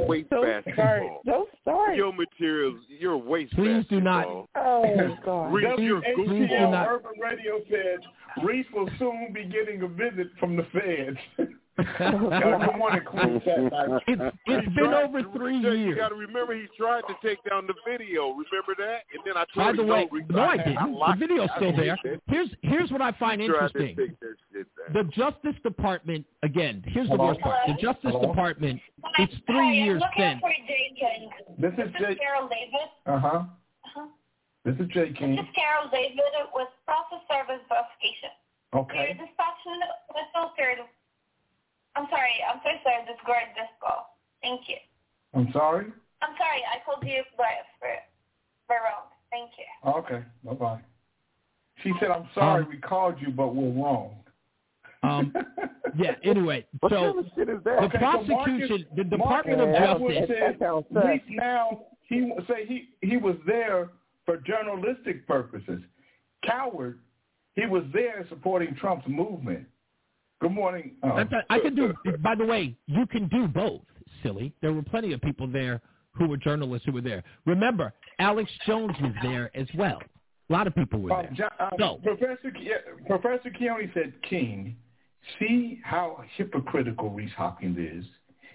waist 0.06 0.28
Don't 0.30 0.42
start. 0.44 0.64
basketball. 0.66 1.22
Don't 1.24 1.48
start. 1.62 1.96
Your 1.96 2.12
materials, 2.12 2.78
your 2.88 3.16
waist 3.16 3.54
Please 3.54 3.84
do 3.88 4.00
not- 4.00 4.26
basketball. 4.26 4.48
Oh 4.54 5.16
God. 5.24 5.52
Reese, 5.52 5.66
you're 5.78 6.02
please 6.14 6.28
do 6.28 6.46
goofball. 6.46 6.70
not- 6.72 6.88
Urban 6.88 7.12
Radio 7.20 7.60
said 7.70 8.00
Reese 8.44 8.66
will 8.74 8.88
soon 8.98 9.32
be 9.32 9.44
getting 9.44 9.82
a 9.82 9.88
visit 9.88 10.26
from 10.38 10.56
the 10.56 10.64
feds. 10.72 11.50
Good 11.76 12.76
morning, 12.76 13.00
Queen. 13.06 13.40
It's 13.44 14.36
it's 14.46 14.66
been 14.74 14.74
tried 14.74 15.04
over 15.04 15.22
to- 15.22 15.48
years. 15.48 15.78
You 15.78 15.96
got 15.96 16.10
to 16.10 16.14
remember 16.14 16.54
he 16.54 16.66
tried 16.76 17.02
to 17.08 17.14
take 17.26 17.38
down 17.48 17.66
the 17.66 17.74
video. 17.88 18.28
Remember 18.28 18.74
that? 18.78 19.04
And 19.14 19.22
then 19.24 19.36
I 19.36 19.44
By 19.56 19.72
the 19.72 19.82
way, 19.82 20.04
no, 20.04 20.08
Reese, 20.18 20.26
no, 20.28 20.42
I 20.42 20.56
didn't. 20.58 20.74
The 21.00 21.16
video's 21.18 21.48
I 21.54 21.56
still 21.56 21.76
there. 21.76 21.96
Here's 22.28 22.48
here's 22.62 22.90
what 22.90 23.00
I 23.00 23.12
find 23.12 23.40
He 23.40 23.48
tried 23.48 23.72
to 23.72 23.78
interesting. 23.78 23.96
take 23.96 24.20
that 24.20 24.34
shit 24.52 24.66
down. 24.92 24.92
The 24.92 25.10
Justice 25.12 25.56
Department 25.62 26.26
again. 26.42 26.82
Here's 26.86 27.08
the 27.08 27.16
Hello? 27.16 27.28
worst 27.28 27.40
part. 27.40 27.56
The 27.66 27.74
Justice 27.80 28.12
Hello? 28.12 28.26
Department. 28.28 28.80
It's 29.18 29.32
three 29.46 29.80
Hi, 29.80 29.84
years 29.84 30.02
since. 30.16 30.40
for 30.40 30.52
This 31.58 31.72
is 31.72 31.92
This 31.92 32.00
Jay. 32.00 32.14
Carol 32.16 32.48
David. 32.48 32.88
Uh 33.06 33.18
huh. 33.18 33.28
Uh-huh. 33.28 34.06
This 34.64 34.74
is 34.76 34.88
Jay 34.92 35.08
This 35.08 35.40
is 35.40 35.50
Carol 35.56 35.88
David 35.90 36.20
with 36.54 36.68
Process 36.84 37.24
Service 37.32 37.64
Verification. 37.68 38.30
Your 38.72 38.82
Okay. 38.84 39.08
dispatching 39.16 39.80
was 40.12 40.26
filtered. 40.36 40.84
I'm 41.96 42.06
sorry. 42.10 42.32
I'm 42.48 42.60
so 42.64 42.70
sorry. 42.82 43.04
This 43.06 43.20
guard 43.26 43.44
this 43.54 43.68
call. 43.80 44.16
Thank 44.42 44.68
you. 44.68 44.76
I'm 45.34 45.50
sorry. 45.52 45.86
I'm 46.22 46.34
sorry. 46.38 46.60
I 46.70 46.78
called 46.84 47.04
you 47.04 47.22
by 47.36 47.52
for, 47.78 47.88
for 48.66 48.76
wrong. 48.76 49.08
Thank 49.30 49.50
you. 49.58 50.00
Okay. 50.00 50.24
Bye 50.44 50.54
bye. 50.54 50.80
She 51.82 51.92
said, 52.00 52.10
"I'm 52.10 52.28
sorry 52.34 52.62
Um, 52.64 52.68
we 52.68 52.76
called 52.78 53.16
you, 53.20 53.30
but 53.30 53.54
we're 53.54 53.72
wrong." 53.82 54.16
Um, 55.02 55.32
Yeah. 55.94 56.12
Anyway, 56.24 56.64
What 56.80 56.90
so 56.90 56.96
kind 57.12 57.18
of 57.18 57.26
shit 57.36 57.48
is 57.50 57.62
that? 57.64 57.80
the 57.80 57.84
Okay, 57.84 57.98
so 57.98 58.04
Marcus- 58.04 58.28
prosecution, 58.28 58.86
the 58.96 59.04
Department 59.04 59.60
of 59.60 59.68
Marcus 59.68 59.88
Atwood 59.90 60.14
Justice. 60.14 60.36
said 60.38 60.54
That 60.54 60.58
sounds 60.64 60.86
sus. 60.94 61.04
Reese 61.04 61.20
now 61.28 61.80
he 62.08 62.32
say 62.48 62.64
he 62.66 62.88
he 63.06 63.16
was 63.18 63.36
there 63.46 63.90
for 64.24 64.38
journalistic 64.38 65.26
purposes. 65.26 65.82
Coward, 66.44 66.98
he 67.56 67.66
was 67.66 67.82
there 67.92 68.24
supporting 68.30 68.74
Trump's 68.76 69.06
movement. 69.06 69.66
Good 70.42 70.52
morning. 70.52 70.92
uh, 71.04 71.24
I, 71.48 71.60
can 71.60 71.74
do. 71.76 71.94
By 72.18 72.34
the 72.34 72.44
way, 72.44 72.76
you 72.86 73.06
can 73.06 73.28
do 73.28 73.46
both. 73.46 73.80
Silly. 74.24 74.52
There 74.60 74.72
were 74.72 74.82
plenty 74.82 75.12
of 75.12 75.20
people 75.20 75.46
there 75.46 75.80
who 76.12 76.26
were 76.26 76.36
journalists 76.36 76.84
who 76.84 76.92
were 76.92 77.00
there. 77.00 77.22
Remember, 77.46 77.92
Alex 78.18 78.50
Jones 78.66 78.94
was 79.00 79.12
there 79.22 79.50
as 79.56 79.66
well. 79.76 80.00
A 80.50 80.52
lot 80.52 80.66
of 80.66 80.74
people 80.74 81.00
were 81.00 81.12
Uh, 81.12 81.22
there. 81.22 81.30
Jo- 81.32 81.48
uh, 81.60 81.70
No. 81.78 81.96
Professor 82.02 82.50
Ke- 82.50 83.06
Professor 83.06 83.50
Keone 83.50 83.92
said, 83.94 84.12
"King, 84.22 84.76
see 85.38 85.80
how 85.84 86.22
hypocritical 86.36 87.10
Reese 87.10 87.32
Hopkins 87.32 87.78
is. 87.78 88.04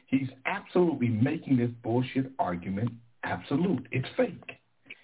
He's 0.07 0.30
absolutely 0.45 1.07
making 1.09 1.57
this 1.57 1.72
bullshit 1.84 2.31
argument 2.38 2.91
absolute. 3.23 3.88
It's 3.91 4.07
fake." 4.18 4.56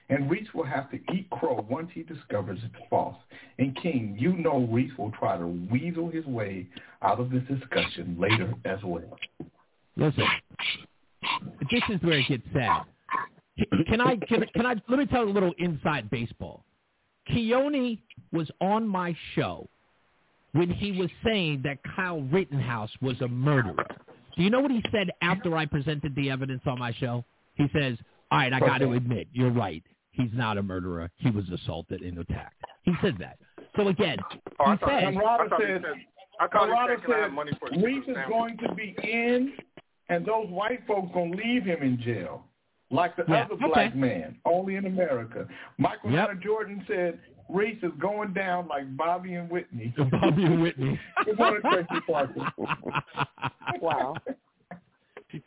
And 0.09 0.29
Reese 0.29 0.47
will 0.53 0.65
have 0.65 0.91
to 0.91 0.99
eat 1.13 1.29
crow 1.29 1.65
once 1.69 1.89
he 1.93 2.03
discovers 2.03 2.59
it's 2.63 2.75
false. 2.89 3.15
And 3.57 3.75
King, 3.81 4.15
you 4.19 4.33
know 4.33 4.67
Reese 4.71 4.91
will 4.97 5.11
try 5.11 5.37
to 5.37 5.47
weasel 5.71 6.09
his 6.09 6.25
way 6.25 6.67
out 7.01 7.19
of 7.19 7.31
this 7.31 7.43
discussion 7.43 8.17
later 8.19 8.53
as 8.65 8.79
well. 8.83 9.17
Listen, 9.95 10.25
this 11.71 11.83
is 11.89 12.01
where 12.01 12.19
it 12.19 12.27
gets 12.27 12.43
sad. 12.53 12.83
Can 13.87 14.01
I 14.01 14.17
can, 14.27 14.45
can 14.55 14.65
I 14.65 14.75
let 14.87 14.99
me 14.99 15.05
tell 15.05 15.25
you 15.25 15.31
a 15.31 15.33
little 15.33 15.53
inside 15.59 16.09
baseball. 16.09 16.63
Keone 17.29 17.99
was 18.31 18.49
on 18.59 18.87
my 18.87 19.15
show 19.35 19.67
when 20.53 20.69
he 20.69 20.91
was 20.91 21.09
saying 21.23 21.61
that 21.63 21.77
Kyle 21.95 22.21
Rittenhouse 22.21 22.89
was 23.01 23.19
a 23.21 23.27
murderer. 23.27 23.85
Do 24.35 24.43
you 24.43 24.49
know 24.49 24.59
what 24.59 24.71
he 24.71 24.83
said 24.91 25.11
after 25.21 25.55
I 25.55 25.65
presented 25.65 26.15
the 26.15 26.31
evidence 26.31 26.61
on 26.65 26.79
my 26.79 26.91
show? 26.93 27.23
He 27.55 27.67
says, 27.71 27.97
"All 28.31 28.39
right, 28.39 28.51
I 28.51 28.59
got 28.59 28.79
to 28.79 28.93
admit, 28.93 29.27
you're 29.31 29.51
right. 29.51 29.83
He's 30.13 30.31
not 30.33 30.57
a 30.57 30.63
murderer. 30.63 31.09
He 31.17 31.29
was 31.29 31.45
assaulted 31.49 32.01
and 32.01 32.17
attacked." 32.19 32.63
He 32.83 32.93
said 33.01 33.17
that. 33.19 33.37
So 33.75 33.87
again, 33.89 34.17
Oh, 34.59 34.71
he 34.71 34.77
thought, 34.77 34.89
said, 34.89 35.03
I 35.03 35.11
thought 35.13 35.41
he 35.59 35.65
said- 35.65 35.81
said, 35.83 35.93
I 36.39 36.47
thought 36.47 36.67
he 36.69 36.95
said, 36.95 37.05
can 37.05 37.13
I 37.13 37.19
have 37.19 37.23
said 37.25 37.33
money 37.33 37.51
for 37.59 37.69
Reese 37.85 38.07
is 38.07 38.17
going 38.29 38.57
to 38.57 38.73
be 38.75 38.95
in, 39.03 39.53
and 40.09 40.25
those 40.25 40.47
white 40.49 40.85
folks 40.87 41.11
gonna 41.13 41.35
leave 41.35 41.63
him 41.65 41.81
in 41.81 41.99
jail, 42.01 42.45
like 42.91 43.15
the 43.15 43.23
Yeah, 43.27 43.43
other 43.45 43.53
okay. 43.55 43.67
black 43.73 43.95
man, 43.95 44.37
only 44.45 44.75
in 44.75 44.85
America. 44.85 45.47
Michael 45.77 46.11
Yep. 46.11 46.19
Hunter 46.27 46.41
Jordan 46.43 46.83
said 46.87 47.19
Reese 47.49 47.81
is 47.83 47.91
going 47.99 48.33
down 48.33 48.67
like 48.67 48.95
Bobby 48.97 49.35
and 49.35 49.49
Whitney. 49.49 49.93
Bobby 50.11 50.43
and 50.45 50.61
Whitney. 50.61 50.99
Good 51.25 51.37
morning, 51.37 51.61
Tracy 51.61 52.01
Parker. 52.07 52.51
Wow. 53.81 54.15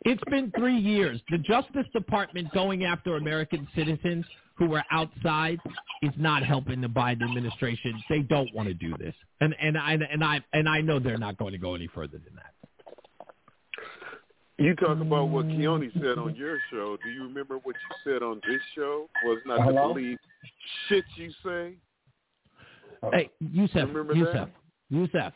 It's 0.05 0.23
been 0.29 0.51
three 0.57 0.77
years. 0.77 1.21
The 1.29 1.37
Justice 1.37 1.85
Department 1.93 2.51
going 2.53 2.83
after 2.83 3.15
American 3.15 3.67
citizens 3.75 4.25
who 4.55 4.73
are 4.73 4.83
outside 4.91 5.59
is 6.01 6.11
not 6.17 6.43
helping 6.43 6.81
the 6.81 6.87
Biden 6.87 7.23
administration. 7.23 8.01
They 8.09 8.19
don't 8.19 8.53
want 8.53 8.67
to 8.67 8.73
do 8.73 8.93
this, 8.97 9.13
and 9.39 9.55
and 9.61 9.77
I 9.77 9.93
and 9.93 10.23
I 10.23 10.41
and 10.53 10.67
I 10.67 10.81
know 10.81 10.99
they're 10.99 11.17
not 11.17 11.37
going 11.37 11.51
to 11.53 11.57
go 11.57 11.75
any 11.75 11.87
further 11.87 12.17
than 12.17 12.35
that. 12.35 12.53
You 14.59 14.75
talk 14.75 14.99
about 14.99 15.29
what 15.29 15.45
Keone 15.47 15.93
said 15.93 16.17
on 16.17 16.35
your 16.35 16.57
show. 16.71 16.97
Do 17.03 17.09
you 17.11 17.23
remember 17.23 17.59
what 17.59 17.75
you 17.75 18.11
said 18.11 18.23
on 18.23 18.41
this 18.47 18.59
show? 18.75 19.07
Was 19.23 19.39
not 19.45 19.61
Hello? 19.61 19.89
to 19.89 19.93
believe 19.93 20.17
shit 20.89 21.05
you 21.15 21.31
say. 21.45 21.75
Hey, 23.13 23.29
Yusef, 23.39 23.87
Remember 23.89 24.15
Yusef, 24.15 24.33
that? 24.33 24.49
Yusef, 24.89 25.33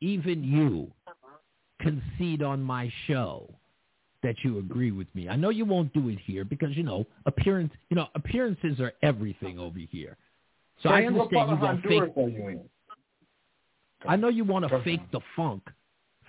even 0.00 0.44
you 0.44 0.92
concede 1.80 2.42
on 2.44 2.62
my 2.62 2.92
show 3.08 3.52
that 4.22 4.36
you 4.42 4.58
agree 4.58 4.90
with 4.90 5.08
me. 5.14 5.28
I 5.28 5.36
know 5.36 5.50
you 5.50 5.64
won't 5.64 5.92
do 5.92 6.08
it 6.08 6.18
here 6.24 6.44
because 6.44 6.76
you 6.76 6.82
know 6.82 7.06
appearance. 7.26 7.72
You 7.88 7.96
know 7.96 8.06
appearances 8.14 8.80
are 8.80 8.92
everything 9.02 9.58
over 9.58 9.78
here. 9.78 10.16
So 10.82 10.88
I 10.88 11.04
understand 11.04 11.50
you 11.50 11.56
want 11.56 11.82
fake 11.82 12.00
Honduras 12.14 12.16
are 12.16 12.28
you? 12.28 12.60
I 14.08 14.16
know 14.16 14.28
you 14.28 14.44
want 14.44 14.68
to 14.68 14.82
fake 14.82 15.10
the 15.12 15.20
funk 15.36 15.62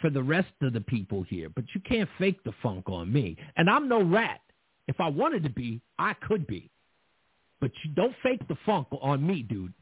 for 0.02 0.10
the 0.10 0.22
rest 0.22 0.52
of 0.62 0.74
the 0.74 0.82
people 0.82 1.24
here, 1.24 1.50
but 1.50 1.64
you 1.74 1.82
can't 1.82 2.10
fake 2.18 2.44
the 2.44 2.52
funk 2.62 2.90
on 2.90 3.12
me. 3.12 3.38
And 3.56 3.70
I'm 3.70 3.88
no 3.88 4.04
rat. 4.04 4.42
If 4.88 5.00
I 5.00 5.08
wanted 5.08 5.44
to 5.44 5.50
be, 5.50 5.82
I 5.98 6.14
could 6.16 6.48
be. 6.48 6.70
But 7.62 7.72
you 7.84 7.92
don't 7.94 8.16
fake 8.24 8.46
the 8.48 8.58
funk 8.66 8.88
on 9.02 9.26
me, 9.26 9.44
dude. 9.44 9.74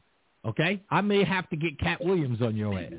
Okay? 0.44 0.82
I 0.90 1.00
may 1.00 1.24
have 1.24 1.48
to 1.50 1.56
get 1.56 1.78
Katt 1.80 2.04
Williams 2.04 2.42
on 2.42 2.56
your 2.56 2.78
ass. 2.78 2.92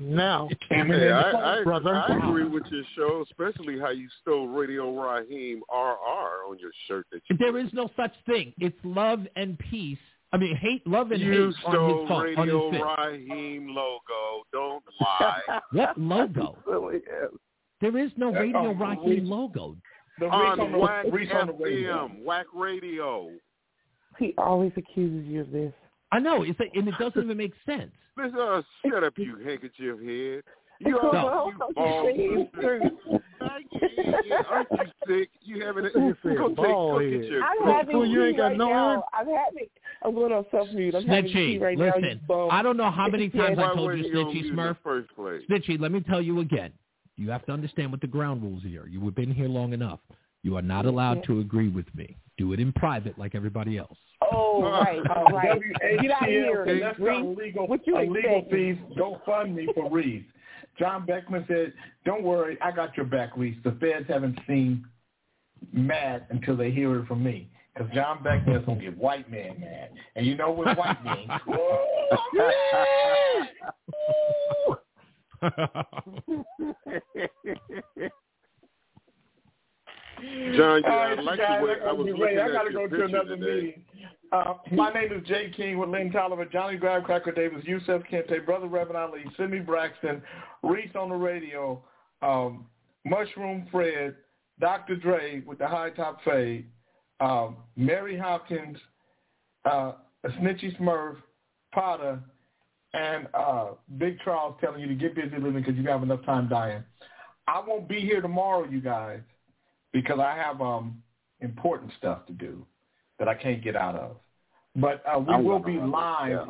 Now, 0.00 0.48
Hey, 0.70 1.10
I, 1.10 1.60
I, 1.60 1.62
brother. 1.64 1.94
I 1.94 2.16
agree 2.16 2.44
with 2.44 2.64
your 2.70 2.84
show, 2.96 3.24
especially 3.28 3.78
how 3.78 3.90
you 3.90 4.08
stole 4.20 4.48
Radio 4.48 4.92
Raheem 4.98 5.62
RR 5.72 6.48
on 6.50 6.58
your 6.58 6.70
shirt 6.88 7.06
that 7.12 7.20
you 7.28 7.36
There 7.38 7.58
is 7.58 7.72
no 7.72 7.88
such 7.96 8.12
thing. 8.26 8.52
It's 8.58 8.76
love 8.84 9.20
and 9.36 9.58
peace. 9.70 9.98
I 10.32 10.38
mean, 10.38 10.56
hate, 10.56 10.86
love 10.86 11.10
and 11.12 11.20
You 11.20 11.30
hate 11.32 11.38
on 11.40 11.46
his 11.48 11.56
phone, 11.62 12.10
on 12.12 12.22
Radio 12.24 12.70
his 12.70 12.80
fist. 12.80 12.84
Raheem 12.98 13.68
logo. 13.68 14.44
Don't 14.52 14.82
lie. 15.00 15.60
What 15.72 15.98
logo? 15.98 16.56
There 17.80 17.98
is 17.98 18.12
no 18.16 18.32
Radio 18.32 18.70
um, 18.70 18.80
Raheem 18.80 19.04
Reese- 19.08 19.28
logo. 19.28 19.76
The 20.20 20.26
on 20.26 20.60
on 20.60 20.70
the, 20.72 20.78
Whack 20.78 21.06
Reese 21.10 21.30
on 21.34 21.48
the 21.48 21.52
radio. 21.52 22.06
FM, 22.08 22.22
Whack 22.24 22.46
Radio. 22.54 23.30
He 24.18 24.34
always 24.38 24.70
accuses 24.76 25.26
you 25.26 25.40
of 25.40 25.50
this. 25.50 25.72
I 26.12 26.18
know, 26.20 26.42
it's 26.42 26.60
a, 26.60 26.64
and 26.78 26.86
it 26.88 26.94
doesn't 26.98 27.24
even 27.24 27.36
make 27.36 27.54
sense. 27.66 27.90
Listen, 28.16 28.38
uh, 28.38 28.62
shut 28.86 29.02
up, 29.02 29.14
you 29.16 29.36
handkerchief 29.44 29.98
head. 30.00 30.42
You 30.84 30.98
No. 31.00 31.10
are 31.28 31.46
you 31.50 32.48
bald. 32.58 32.92
Aren't 33.40 33.70
you 34.72 34.86
sick? 35.06 35.30
You 35.42 35.64
having 35.64 35.84
it? 35.86 35.92
You 35.94 36.16
Go 36.36 36.48
take, 36.48 36.56
go 36.56 36.98
get 37.00 37.24
your. 37.30 37.42
I'm 37.42 37.72
having 37.72 37.98
well, 37.98 38.06
you 38.06 38.24
ain't 38.24 38.36
got 38.36 38.46
right 38.48 38.56
no 38.58 38.68
now. 38.68 38.74
arm? 38.88 39.02
I'm 39.12 39.26
having. 39.26 39.66
I'm 40.04 40.14
going 40.14 40.32
on 40.32 40.44
self 40.50 40.68
mute. 40.72 40.94
I'm 40.94 41.06
having 41.06 41.32
tea 41.32 41.58
right 41.58 41.78
now. 41.78 41.86
listen, 41.86 42.04
You 42.04 42.18
bum. 42.26 42.48
I 42.50 42.62
don't 42.62 42.76
know 42.76 42.90
how 42.90 43.08
many 43.08 43.28
times 43.28 43.58
I 43.58 43.74
told 43.74 43.96
you, 43.96 44.04
you 44.04 44.12
Snitchy 44.12 44.32
mute 44.32 44.46
in 44.50 44.56
the 44.56 44.62
Smurf. 44.62 44.76
first 44.82 45.14
place? 45.14 45.42
Snitchy, 45.48 45.80
let 45.80 45.92
me 45.92 46.00
tell 46.00 46.20
you 46.20 46.40
again. 46.40 46.72
You 47.16 47.30
have 47.30 47.44
to 47.46 47.52
understand 47.52 47.92
what 47.92 48.00
the 48.00 48.06
ground 48.08 48.42
rules 48.42 48.62
here. 48.64 48.86
You 48.86 49.04
have 49.04 49.14
been 49.14 49.30
here 49.32 49.48
long 49.48 49.72
enough. 49.72 50.00
You 50.42 50.56
are 50.56 50.62
not 50.62 50.86
allowed 50.86 51.22
to 51.24 51.40
agree 51.40 51.68
with 51.68 51.86
me. 51.94 52.16
Do 52.38 52.52
it 52.52 52.60
in 52.60 52.72
private 52.72 53.18
like 53.18 53.34
everybody 53.34 53.78
else. 53.78 53.96
Oh, 54.32 54.62
right, 54.82 55.00
all 55.14 55.24
right. 55.26 55.60
Get 56.00 56.10
out 56.10 56.22
of 56.24 56.28
here. 56.28 56.64
WHTL, 56.66 56.80
that's 56.80 56.98
not 56.98 57.06
Reese. 57.06 57.24
illegal, 57.24 57.66
What 57.68 57.86
you 57.86 57.96
a 57.96 58.00
legal 58.00 58.38
expect? 58.38 58.52
fees. 58.52 58.76
Go 58.96 59.20
fund 59.24 59.54
me 59.54 59.68
for 59.74 59.90
Reese. 59.90 60.24
John 60.78 61.04
Beckman 61.06 61.44
said, 61.48 61.72
don't 62.04 62.22
worry, 62.22 62.58
I 62.62 62.72
got 62.72 62.96
your 62.96 63.06
back, 63.06 63.30
Reese. 63.36 63.56
The 63.62 63.72
feds 63.72 64.06
haven't 64.08 64.38
seen 64.48 64.84
mad 65.72 66.26
until 66.30 66.56
they 66.56 66.70
hear 66.70 66.96
it 66.98 67.06
from 67.06 67.22
me. 67.22 67.48
Because 67.74 67.92
John 67.94 68.22
Beckman 68.22 68.56
is 68.56 68.64
going 68.66 68.78
to 68.78 68.84
get 68.84 68.98
white 68.98 69.30
man 69.30 69.60
mad. 69.60 69.90
And 70.16 70.26
you 70.26 70.34
know 70.36 70.50
what 70.50 70.76
white 70.76 71.02
means. 71.04 71.30
John, 80.56 80.82
yeah, 80.84 80.90
All 80.90 80.98
I 81.00 81.14
like 81.20 81.38
guys, 81.38 81.60
the 81.60 81.66
way 81.66 81.74
I, 81.84 81.88
I 81.88 81.92
was 81.92 82.06
gotta 82.06 82.18
looking. 82.18 82.38
I 82.38 82.52
got 82.52 82.62
to 82.64 82.72
your 82.72 82.88
go 82.88 82.96
to 82.96 83.04
another 83.04 83.36
today. 83.36 83.54
meeting. 83.54 83.84
Uh, 84.30 84.54
my 84.70 84.90
name 84.92 85.12
is 85.12 85.26
Jay 85.26 85.52
King 85.54 85.78
with 85.78 85.90
Lynn 85.90 86.10
Tolliver, 86.10 86.46
Johnny 86.46 86.76
Grab, 86.76 87.04
Cracker 87.04 87.32
Davis, 87.32 87.64
Yusef 87.64 88.02
Kente, 88.10 88.44
Brother 88.46 88.66
Reverend 88.66 88.96
Ali, 88.96 89.24
Sidney 89.36 89.58
Braxton, 89.58 90.22
Reese 90.62 90.94
on 90.98 91.10
the 91.10 91.14
radio, 91.14 91.82
um, 92.22 92.66
Mushroom 93.04 93.66
Fred, 93.70 94.14
Dr. 94.58 94.96
Dre 94.96 95.42
with 95.46 95.58
the 95.58 95.66
high 95.66 95.90
top 95.90 96.18
fade, 96.24 96.66
um, 97.20 97.56
Mary 97.76 98.16
Hopkins, 98.16 98.78
uh, 99.64 99.92
Snitchy 100.24 100.78
Smurf, 100.80 101.16
Potter, 101.74 102.20
and 102.94 103.26
uh, 103.34 103.72
Big 103.98 104.16
Charles 104.24 104.54
telling 104.60 104.80
you 104.80 104.88
to 104.88 104.94
get 104.94 105.14
busy 105.14 105.36
living 105.36 105.62
because 105.62 105.74
you 105.76 105.86
have 105.88 106.02
enough 106.02 106.24
time 106.24 106.48
dying. 106.48 106.82
I 107.48 107.60
won't 107.66 107.88
be 107.88 108.00
here 108.00 108.20
tomorrow, 108.20 108.64
you 108.68 108.80
guys, 108.80 109.20
because 109.92 110.18
I 110.18 110.34
have 110.34 110.60
um, 110.60 111.00
important 111.40 111.92
stuff 111.98 112.26
to 112.26 112.32
do 112.32 112.66
that 113.18 113.28
I 113.28 113.34
can't 113.34 113.62
get 113.62 113.76
out 113.76 113.94
of. 113.94 114.16
But 114.74 115.02
uh, 115.06 115.18
we 115.18 115.34
I'm 115.34 115.44
will 115.44 115.58
be 115.58 115.76
run 115.76 115.90
this 115.90 115.94
live. 115.94 116.48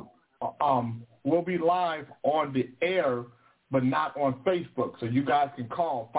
Um, 0.61 1.03
we'll 1.25 1.43
be 1.43 1.59
live 1.59 2.07
on 2.23 2.53
the 2.53 2.71
air, 2.81 3.25
but 3.71 3.85
not 3.85 4.17
on 4.17 4.35
Facebook. 4.47 4.93
So 5.01 5.07
you 5.07 5.25
guys 5.25 5.49
can 5.57 5.67
call 5.69 6.13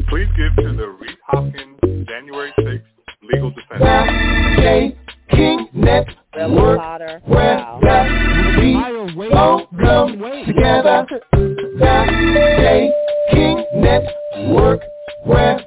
Please 0.10 0.28
give 0.36 0.56
to 0.64 0.74
the 0.76 0.88
Reese 1.00 1.16
Hopkins 1.28 1.80
January 2.08 2.52
6th 2.60 2.99
legal 3.31 3.51
defense. 3.51 4.95
King 5.30 5.68
Network, 5.73 6.80
where 7.26 7.57
Wow. 7.57 7.80
we 9.18 9.31
all 9.31 9.68
come 9.80 10.18
together. 10.45 11.06
King 13.31 13.65
Network, 13.76 14.81
where 15.26 15.59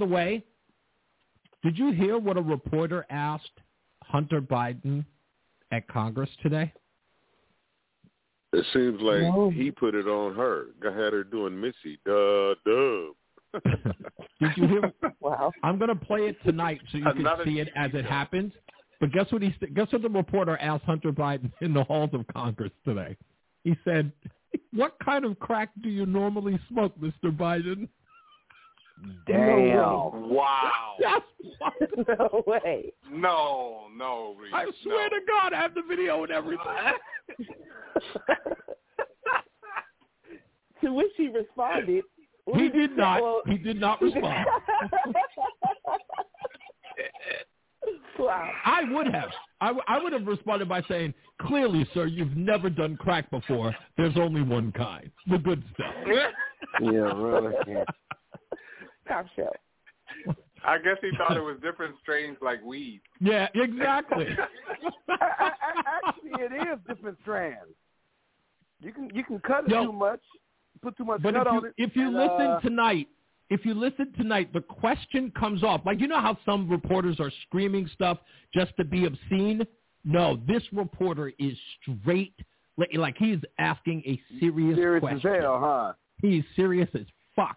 the 0.00 0.06
way, 0.06 0.44
did 1.62 1.78
you 1.78 1.92
hear 1.92 2.18
what 2.18 2.36
a 2.36 2.42
reporter 2.42 3.06
asked 3.10 3.60
Hunter 4.02 4.40
Biden 4.40 5.04
at 5.70 5.86
Congress 5.86 6.30
today? 6.42 6.72
It 8.52 8.64
seems 8.72 9.00
like 9.00 9.20
No. 9.22 9.50
he 9.50 9.70
put 9.70 9.94
it 9.94 10.08
on 10.08 10.34
her. 10.34 10.66
I 10.82 10.86
had 10.86 11.12
her 11.12 11.22
doing 11.22 11.60
Missy. 11.60 12.00
Duh, 12.04 12.54
duh. 12.64 13.60
Did 14.40 14.56
you 14.56 14.66
hear? 14.66 14.92
wow. 15.20 15.52
I'm 15.62 15.78
going 15.78 15.88
to 15.88 16.04
play 16.04 16.20
it 16.28 16.36
tonight 16.44 16.80
so 16.90 16.98
you 16.98 17.04
Another 17.08 17.44
can 17.44 17.52
see 17.52 17.60
it 17.60 17.68
as 17.76 17.90
it 17.94 18.04
happens. 18.04 18.52
But 19.00 19.12
guess 19.12 19.30
what 19.30 19.42
he 19.42 19.54
said? 19.60 19.74
Guess 19.74 19.92
what 19.92 20.02
the 20.02 20.08
reporter 20.08 20.56
asked 20.58 20.84
Hunter 20.84 21.12
Biden 21.12 21.52
in 21.60 21.72
the 21.72 21.84
halls 21.84 22.10
of 22.12 22.26
Congress 22.34 22.72
today? 22.84 23.16
He 23.64 23.76
said, 23.84 24.12
"What 24.72 24.96
kind 25.02 25.24
of 25.24 25.38
crack 25.38 25.70
do 25.82 25.88
you 25.88 26.04
normally 26.06 26.58
smoke, 26.68 26.98
Mr. 26.98 27.34
Biden?" 27.34 27.88
Damn. 29.26 30.30
Wow. 30.30 30.94
That's 31.00 31.92
no 32.08 32.44
way. 32.46 32.92
No, 33.10 33.86
no, 33.96 34.34
Reese. 34.40 34.52
I 34.54 34.66
swear 34.82 35.08
to 35.08 35.18
God, 35.26 35.52
I 35.52 35.60
have 35.60 35.74
the 35.74 35.82
video 35.88 36.22
and 36.22 36.32
everything. 36.32 36.66
to 40.82 40.92
which 40.92 41.12
he 41.16 41.28
responded. 41.28 42.04
He 42.54 42.68
did 42.68 42.96
not. 42.96 43.22
Well, 43.22 43.42
He 43.46 43.58
did 43.58 43.78
not 43.80 44.00
respond. 44.02 44.46
wow. 48.18 48.50
I 48.64 48.82
would 48.90 49.06
have. 49.06 49.30
I, 49.60 49.66
w- 49.68 49.84
I 49.86 50.02
would 50.02 50.12
have 50.12 50.26
responded 50.26 50.68
by 50.68 50.82
saying, 50.88 51.14
"Clearly, 51.42 51.86
sir, 51.94 52.06
you've 52.06 52.36
never 52.36 52.68
done 52.70 52.96
crack 52.96 53.30
before. 53.30 53.74
There's 53.96 54.16
only 54.16 54.42
one 54.42 54.72
kind, 54.72 55.10
the 55.28 55.38
good 55.38 55.62
stuff." 55.74 55.94
Yeah, 56.82 57.12
really. 57.14 57.54
Yeah. 59.10 59.16
Top 59.16 59.26
show. 59.36 59.52
I 60.64 60.78
guess 60.78 60.96
he 61.00 61.10
thought 61.16 61.36
it 61.36 61.40
was 61.40 61.56
different 61.62 61.94
strains 62.02 62.36
like 62.42 62.62
weed. 62.62 63.00
Yeah, 63.20 63.48
exactly. 63.54 64.26
Actually, 65.08 66.32
it 66.44 66.52
is 66.68 66.78
different 66.86 67.18
strands. 67.22 67.70
You 68.80 68.92
can 68.92 69.10
you 69.14 69.24
can 69.24 69.38
cut 69.40 69.64
it 69.64 69.70
Yo. 69.70 69.86
too 69.86 69.92
much, 69.92 70.20
put 70.82 70.96
too 70.96 71.04
much 71.04 71.22
But 71.22 71.34
cut 71.34 71.46
if 71.46 71.52
on 71.52 71.54
you, 71.54 71.66
it. 71.66 71.74
if 71.78 71.96
you 71.96 72.06
and, 72.06 72.14
listen 72.14 72.46
uh, 72.46 72.60
tonight, 72.60 73.08
if 73.48 73.64
you 73.64 73.74
listen 73.74 74.12
tonight, 74.16 74.52
the 74.52 74.60
question 74.60 75.32
comes 75.38 75.62
off. 75.62 75.80
Like 75.86 76.00
you 76.00 76.08
know 76.08 76.20
how 76.20 76.36
some 76.44 76.68
reporters 76.68 77.16
are 77.20 77.32
screaming 77.46 77.88
stuff 77.94 78.18
just 78.54 78.72
to 78.78 78.84
be 78.84 79.06
obscene. 79.06 79.66
No, 80.04 80.40
this 80.46 80.62
reporter 80.72 81.32
is 81.38 81.56
straight. 81.82 82.34
Like, 82.76 82.90
like 82.94 83.16
he's 83.18 83.38
asking 83.58 84.02
a 84.06 84.20
serious, 84.40 84.76
serious 84.76 85.00
question. 85.00 85.34
as 85.34 85.40
hell, 85.42 85.60
huh? 85.62 85.92
He's 86.22 86.44
serious 86.56 86.88
as 86.94 87.04
fuck. 87.36 87.56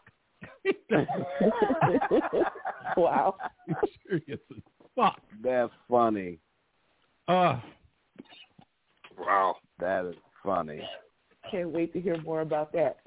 wow. 2.98 3.36
Serious 4.08 4.40
as 4.52 4.58
fuck. 4.96 5.20
That's 5.44 5.72
funny. 5.90 6.40
Uh, 7.28 7.60
Wow. 9.18 9.58
That 9.80 10.06
is 10.06 10.16
funny. 10.44 10.82
Can't 11.50 11.70
wait 11.70 11.94
to 11.94 12.02
hear 12.02 12.22
more 12.22 12.42
about 12.42 12.72
that. 12.74 12.98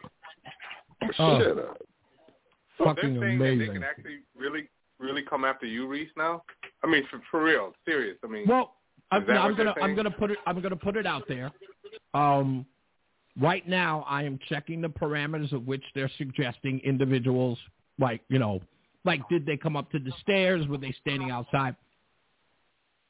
Oh. 1.19 1.39
Shut 1.39 1.59
up. 1.59 1.79
So 2.79 2.85
Fucking 2.85 3.19
they're 3.19 3.29
saying 3.29 3.39
that 3.39 3.57
they 3.59 3.73
can 3.73 3.83
actually 3.83 4.19
really, 4.37 4.69
really 4.99 5.23
come 5.23 5.45
after 5.45 5.67
you, 5.67 5.87
Reese. 5.87 6.11
Now, 6.17 6.43
I 6.85 6.87
mean, 6.87 7.05
for, 7.11 7.21
for 7.31 7.43
real, 7.43 7.73
serious. 7.87 8.19
I 8.23 8.27
mean, 8.27 8.45
Well, 8.47 8.75
I'm, 9.11 9.23
Is 9.23 9.29
I'm 9.31 9.57
gonna 9.57 9.75
I'm 9.81 9.95
gonna 9.95 10.11
put 10.11 10.33
it 10.33 10.39
I'm 10.47 10.61
gonna 10.61 10.77
put 10.77 10.97
it 10.97 11.07
out 11.07 11.23
there. 11.29 11.53
Um, 12.13 12.67
right 13.41 13.67
now, 13.69 14.05
I 14.09 14.23
am 14.23 14.39
checking 14.49 14.81
the 14.81 14.89
parameters 14.89 15.53
of 15.53 15.67
which 15.67 15.83
they're 15.95 16.11
suggesting 16.19 16.81
individuals, 16.85 17.59
like 17.99 18.23
you 18.29 18.39
know, 18.39 18.61
like 19.05 19.27
did 19.29 19.47
they 19.47 19.57
come 19.57 19.77
up 19.77 19.91
to 19.93 19.99
the 19.99 20.13
stairs? 20.21 20.67
Were 20.67 20.79
they 20.79 20.95
standing 21.01 21.31
outside? 21.31 21.77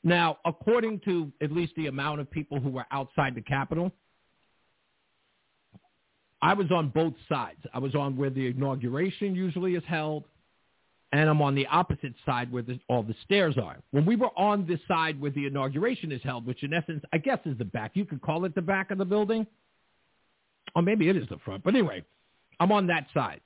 Now, 0.05 0.39
according 0.45 1.01
to 1.01 1.33
at 1.43 1.51
least 1.51 1.73
the 1.77 1.89
amount 1.89 2.21
of 2.21 2.31
people 2.31 2.61
who 2.61 2.69
were 2.69 2.87
outside 2.93 3.35
the 3.35 3.41
Capitol, 3.41 3.91
I 6.41 6.55
was 6.55 6.71
on 6.71 6.91
both 6.91 7.15
sides. 7.29 7.59
I 7.75 7.79
was 7.79 7.95
on 7.95 8.17
where 8.17 8.31
the 8.31 8.47
inauguration 8.47 9.35
usually 9.35 9.75
is 9.75 9.83
held, 9.89 10.25
and 11.13 11.29
I'm 11.29 11.43
on 11.43 11.55
the 11.55 11.67
opposite 11.67 12.15
side 12.25 12.53
where 12.53 12.63
the, 12.63 12.79
all 12.89 13.03
the 13.03 13.17
stairs 13.25 13.57
are. 13.59 13.79
When 13.91 14.05
we 14.05 14.17
were 14.17 14.31
on 14.39 14.67
this 14.67 14.81
side 14.87 15.21
where 15.21 15.31
the 15.31 15.47
inauguration 15.47 16.13
is 16.13 16.23
held, 16.23 16.47
which 16.47 16.63
in 16.63 16.73
essence, 16.73 17.03
I 17.13 17.19
guess 17.19 17.39
is 17.47 17.59
the 17.59 17.65
back. 17.65 17.93
You 17.95 18.05
could 18.05 18.21
call 18.21 18.45
it 18.45 18.55
the 18.55 18.63
back 18.63 18.91
of 18.91 18.99
the 18.99 19.05
building. 19.05 19.47
Or 20.77 20.83
maybe 20.83 21.09
it 21.09 21.17
is 21.17 21.27
the 21.31 21.39
front. 21.39 21.65
But 21.65 21.75
anyway, 21.75 22.05
I'm 22.61 22.71
on 22.71 22.87
that 22.89 23.07
side. 23.15 23.41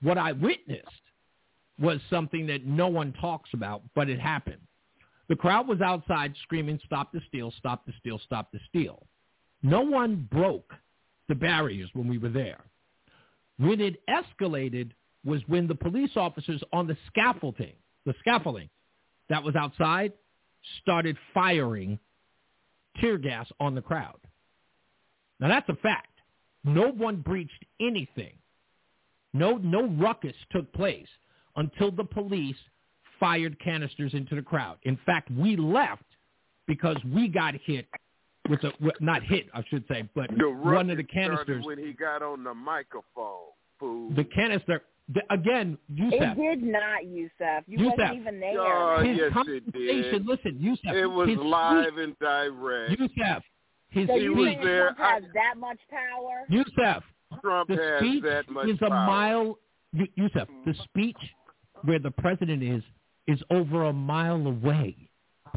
What 0.00 0.16
I 0.16 0.32
witnessed 0.32 0.88
was 1.78 2.00
something 2.08 2.46
that 2.46 2.64
no 2.64 2.88
one 2.88 3.12
talks 3.20 3.50
about, 3.52 3.82
but 3.94 4.08
it 4.08 4.18
happened. 4.18 4.62
The 5.28 5.36
crowd 5.36 5.68
was 5.68 5.82
outside 5.82 6.34
screaming, 6.42 6.80
stop 6.86 7.12
the 7.12 7.20
steal, 7.28 7.52
stop 7.58 7.84
the 7.84 7.92
steal, 8.00 8.18
stop 8.24 8.50
the 8.52 8.58
steal. 8.70 9.06
No 9.62 9.82
one 9.82 10.26
broke 10.32 10.72
the 11.28 11.34
barriers 11.34 11.90
when 11.92 12.08
we 12.08 12.16
were 12.16 12.30
there. 12.30 12.64
When 13.58 13.82
it 13.82 14.00
escalated 14.08 14.92
was 15.26 15.42
when 15.46 15.68
the 15.68 15.74
police 15.74 16.12
officers 16.16 16.62
on 16.72 16.86
the 16.86 16.96
scaffolding, 17.08 17.74
the 18.06 18.14
scaffolding 18.20 18.70
that 19.28 19.44
was 19.44 19.54
outside, 19.54 20.14
started 20.80 21.18
firing 21.34 21.98
tear 22.98 23.18
gas 23.18 23.46
on 23.60 23.74
the 23.74 23.82
crowd. 23.82 24.18
Now 25.40 25.48
that's 25.48 25.68
a 25.68 25.76
fact. 25.76 26.08
No 26.64 26.90
one 26.90 27.16
breached 27.16 27.64
anything. 27.80 28.32
No, 29.32 29.56
no 29.58 29.86
ruckus 29.86 30.34
took 30.50 30.72
place 30.72 31.06
until 31.56 31.90
the 31.90 32.04
police 32.04 32.56
fired 33.18 33.58
canisters 33.60 34.14
into 34.14 34.34
the 34.34 34.42
crowd. 34.42 34.78
In 34.82 34.98
fact, 35.06 35.30
we 35.30 35.56
left 35.56 36.02
because 36.66 36.96
we 37.14 37.28
got 37.28 37.54
hit 37.64 37.86
with 38.48 38.62
a 38.64 38.72
not 39.00 39.22
hit, 39.22 39.46
I 39.54 39.62
should 39.68 39.84
say, 39.88 40.08
but 40.14 40.30
The 40.36 40.50
one 40.50 40.90
of 40.90 40.96
the 40.96 41.02
ruckus 41.04 41.10
started 41.10 41.10
canisters, 41.12 41.64
when 41.64 41.78
he 41.78 41.92
got 41.92 42.22
on 42.22 42.44
the 42.44 42.54
microphone. 42.54 43.52
Fool. 43.78 44.10
the 44.14 44.24
canister 44.24 44.82
the, 45.12 45.22
again, 45.30 45.76
It 45.96 46.36
did 46.36 46.62
not, 46.62 47.04
Yusef. 47.06 47.64
You 47.66 47.78
Yusef. 47.78 47.98
wasn't 47.98 48.20
even 48.20 48.40
there. 48.40 48.60
Oh, 48.60 49.02
his 49.02 49.16
yes, 49.16 49.26
it 49.28 49.32
conversation. 49.32 49.72
did. 50.12 50.26
Listen, 50.26 50.56
Yusef, 50.60 50.94
It 50.94 51.06
was 51.06 51.28
his 51.28 51.38
live 51.38 51.96
and 51.96 52.16
direct. 52.20 52.92
Speech, 52.92 53.10
Yusef, 53.16 53.42
his 53.90 54.06
so 54.08 54.14
he 54.16 54.22
you 54.22 54.34
was 54.34 54.46
think. 54.48 54.62
Trump 54.62 54.98
has 54.98 55.22
that 55.34 55.54
much 55.58 55.78
power? 55.90 56.44
Yusef, 56.48 57.02
Trump 57.40 57.68
the 57.68 57.74
has 57.76 58.22
that 58.22 58.50
much 58.50 58.68
is 58.68 58.76
a 58.82 58.88
power. 58.88 59.06
mile. 59.06 59.58
Yu- 59.92 60.06
Yusef, 60.16 60.48
mm-hmm. 60.48 60.70
the 60.70 60.74
speech 60.84 61.16
where 61.84 61.98
the 61.98 62.10
president 62.10 62.62
is 62.62 62.82
is 63.26 63.40
over 63.50 63.84
a 63.84 63.92
mile 63.92 64.46
away. 64.46 64.96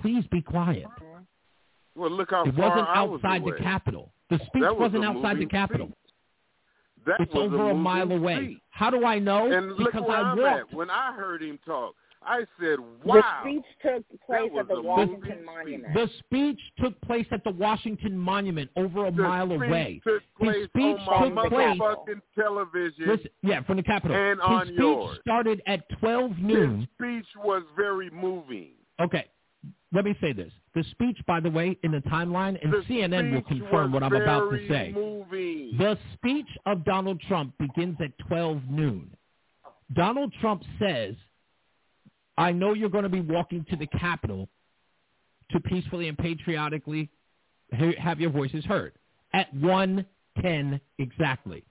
Please 0.01 0.23
be 0.31 0.41
quiet. 0.41 0.85
Mm-hmm. 0.85 2.01
Well, 2.01 2.10
look 2.11 2.31
how 2.31 2.43
It 2.43 2.55
far 2.55 2.69
wasn't 2.69 2.88
I 2.89 3.01
was 3.03 3.22
outside 3.23 3.43
the 3.45 3.64
Capitol. 3.64 4.11
The 4.30 4.38
speech 4.47 4.64
That 4.64 4.73
was 4.76 4.91
wasn't 4.91 5.03
a 5.05 5.07
outside 5.10 5.34
the 5.34 5.41
moving 5.41 5.49
Capitol. 5.49 5.88
speech. 5.88 5.97
That 7.05 7.15
It's 7.19 7.34
was 7.34 7.43
over 7.45 7.55
a, 7.55 7.60
moving 7.68 7.80
mile 7.81 8.11
away. 8.11 8.38
speech. 8.45 8.57
How 8.72 8.89
do 8.89 9.05
I 9.05 9.19
know? 9.19 9.51
And 9.51 9.69
look 9.76 9.91
because 9.91 10.07
where 10.07 10.18
I 10.18 10.22
I'm 10.31 10.38
walked. 10.39 10.72
at. 10.72 10.76
When 10.76 10.89
I 10.89 11.14
heard 11.14 11.43
him 11.43 11.60
talk, 11.65 11.93
I 12.26 12.40
said, 12.60 12.78
The 13.06 13.24
speech 13.41 13.64
took 13.82 14.04
place 14.26 14.52
at 14.60 14.68
the 14.68 14.82
Washington 14.82 15.22
moving 15.22 15.45
Monument. 15.45 15.94
The 15.94 16.10
speech 16.20 16.60
took 16.80 17.00
place 17.02 17.28
at 17.32 17.44
the 17.44 17.52
Washington 17.52 18.18
Monument 18.18 18.70
over 18.76 19.06
a 19.08 19.12
The 19.12 19.22
mile 19.22 19.48
speech 19.48 19.62
away. 19.70 20.02
Took 20.06 20.22
His 20.24 20.24
place 20.40 20.66
speech 20.70 21.08
on 21.08 21.36
took 21.36 21.50
place. 21.50 21.78
motherfucking 21.80 22.22
television. 22.36 23.08
Listen, 23.08 23.30
yeah, 23.44 23.62
from 23.64 23.78
the 23.78 23.84
Capitol. 23.84 24.16
And 24.16 24.40
His 24.40 24.48
on 24.48 24.66
speech 24.68 24.80
yours. 24.80 25.18
started 25.22 25.62
at 25.68 25.88
12 26.00 26.32
noon. 26.40 26.48
His 26.50 26.58
noon. 26.58 26.88
speech 26.95 27.28
was 27.44 27.64
very 27.76 28.10
moving. 28.10 28.72
Okay, 29.02 29.26
let 29.91 30.06
me 30.06 30.16
say 30.22 30.34
this. 30.34 30.52
The 30.76 30.84
speech, 30.91 31.18
by 31.28 31.40
the 31.40 31.50
way, 31.52 31.78
in 31.84 31.91
the 31.91 32.00
timeline, 32.02 32.58
and 32.64 32.74
The 32.74 32.78
CNN 32.90 33.32
will 33.34 33.44
confirm 33.44 33.91
what 33.91 34.02
I'm 34.04 34.14
about 34.14 34.50
to 34.50 34.68
say. 34.68 34.91
Moving. 34.94 35.78
The 35.78 35.98
speech 36.14 36.48
of 36.66 36.84
Donald 36.84 37.22
Trump 37.28 37.54
begins 37.60 37.98
at 38.04 38.12
12 38.28 38.62
noon. 38.70 39.16
Donald 39.94 40.34
Trump 40.41 40.64
says, 40.80 41.14
I 42.38 42.51
know 42.51 42.73
you're 42.73 42.89
going 42.89 43.03
to 43.03 43.10
be 43.10 43.22
walking 43.22 43.65
to 43.69 43.76
the 43.76 43.88
Capitol 43.88 44.49
to 45.51 45.60
peacefully 45.60 46.07
and 46.07 46.18
patriotically 46.18 47.10
have 47.97 48.19
your 48.19 48.31
voices 48.31 48.65
heard. 48.65 48.93
At 49.34 49.53
1.10 49.55 50.80
exactly. 50.99 51.64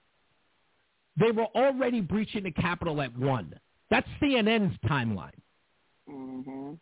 They 1.19 1.31
were 1.31 1.47
already 1.55 2.01
breaching 2.01 2.45
the 2.45 2.51
Capitol 2.51 3.01
at 3.03 3.17
1. 3.17 3.59
That's 3.91 4.09
CNN's 4.21 4.77
timeline. 4.87 5.31
Mm-hmm. 6.09 6.73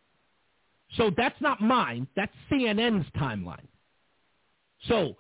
So 0.97 1.11
that's 1.17 1.41
not 1.41 1.61
mine. 1.61 2.07
That's 2.17 2.33
CNN's 2.51 3.07
timeline. 3.17 3.67
So 4.89 5.17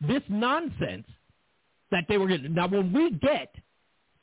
this 0.00 0.22
nonsense 0.28 1.06
that 1.90 2.04
they 2.08 2.18
were 2.18 2.26
getting. 2.26 2.54
Now, 2.54 2.68
when 2.68 2.92
we 2.92 3.10
get 3.10 3.54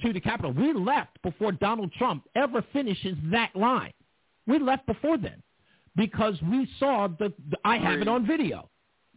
to 0.02 0.14
the 0.14 0.19
Capitol, 0.19 0.52
we 0.53 0.73
left 0.73 1.22
before 1.22 1.52
Donald 1.52 1.91
Trump 1.94 2.23
ever 2.36 2.64
finishes 2.73 3.15
that 3.32 3.56
line. 3.56 3.94
We 4.48 4.60
left 4.60 4.86
before 4.86 5.18
then 5.18 5.41
because 5.95 6.36
we 6.49 6.68
saw 6.80 7.07
the, 7.07 7.34
the 7.49 7.57
I 7.64 7.78
have 7.78 7.99
it 7.99 8.07
on 8.07 8.26
video. 8.26 8.69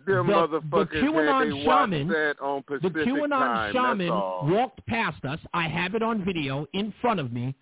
Them 0.06 0.26
the, 0.26 0.60
the 0.70 0.84
QAnon 0.86 1.38
had 1.38 1.48
they 1.48 1.66
watch 1.66 1.90
shaman, 1.90 2.10
on 2.40 2.62
the 2.68 2.88
QAnon 2.90 3.28
time. 3.30 3.72
shaman 3.72 4.08
walked 4.08 4.84
past 4.86 5.24
us. 5.24 5.38
I 5.54 5.66
have 5.66 5.94
it 5.94 6.02
on 6.02 6.22
video 6.24 6.66
in 6.74 6.92
front 7.00 7.20
of 7.20 7.32
me, 7.32 7.54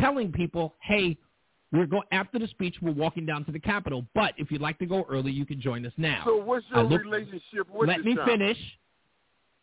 telling 0.00 0.32
people, 0.32 0.76
"Hey, 0.80 1.18
we're 1.72 1.84
going 1.84 2.06
after 2.10 2.38
the 2.38 2.46
speech. 2.48 2.76
We're 2.80 2.92
walking 2.92 3.26
down 3.26 3.44
to 3.44 3.52
the 3.52 3.58
Capitol. 3.60 4.06
But 4.14 4.32
if 4.38 4.50
you'd 4.50 4.62
like 4.62 4.78
to 4.78 4.86
go 4.86 5.04
early, 5.10 5.30
you 5.30 5.44
can 5.44 5.60
join 5.60 5.84
us 5.84 5.92
now." 5.98 6.22
So 6.24 6.42
what's 6.42 6.64
your 6.74 6.84
look- 6.84 7.02
relationship 7.02 7.68
with 7.70 7.88
Let 7.88 8.02
me 8.02 8.12
shaman? 8.12 8.26
finish. 8.26 8.58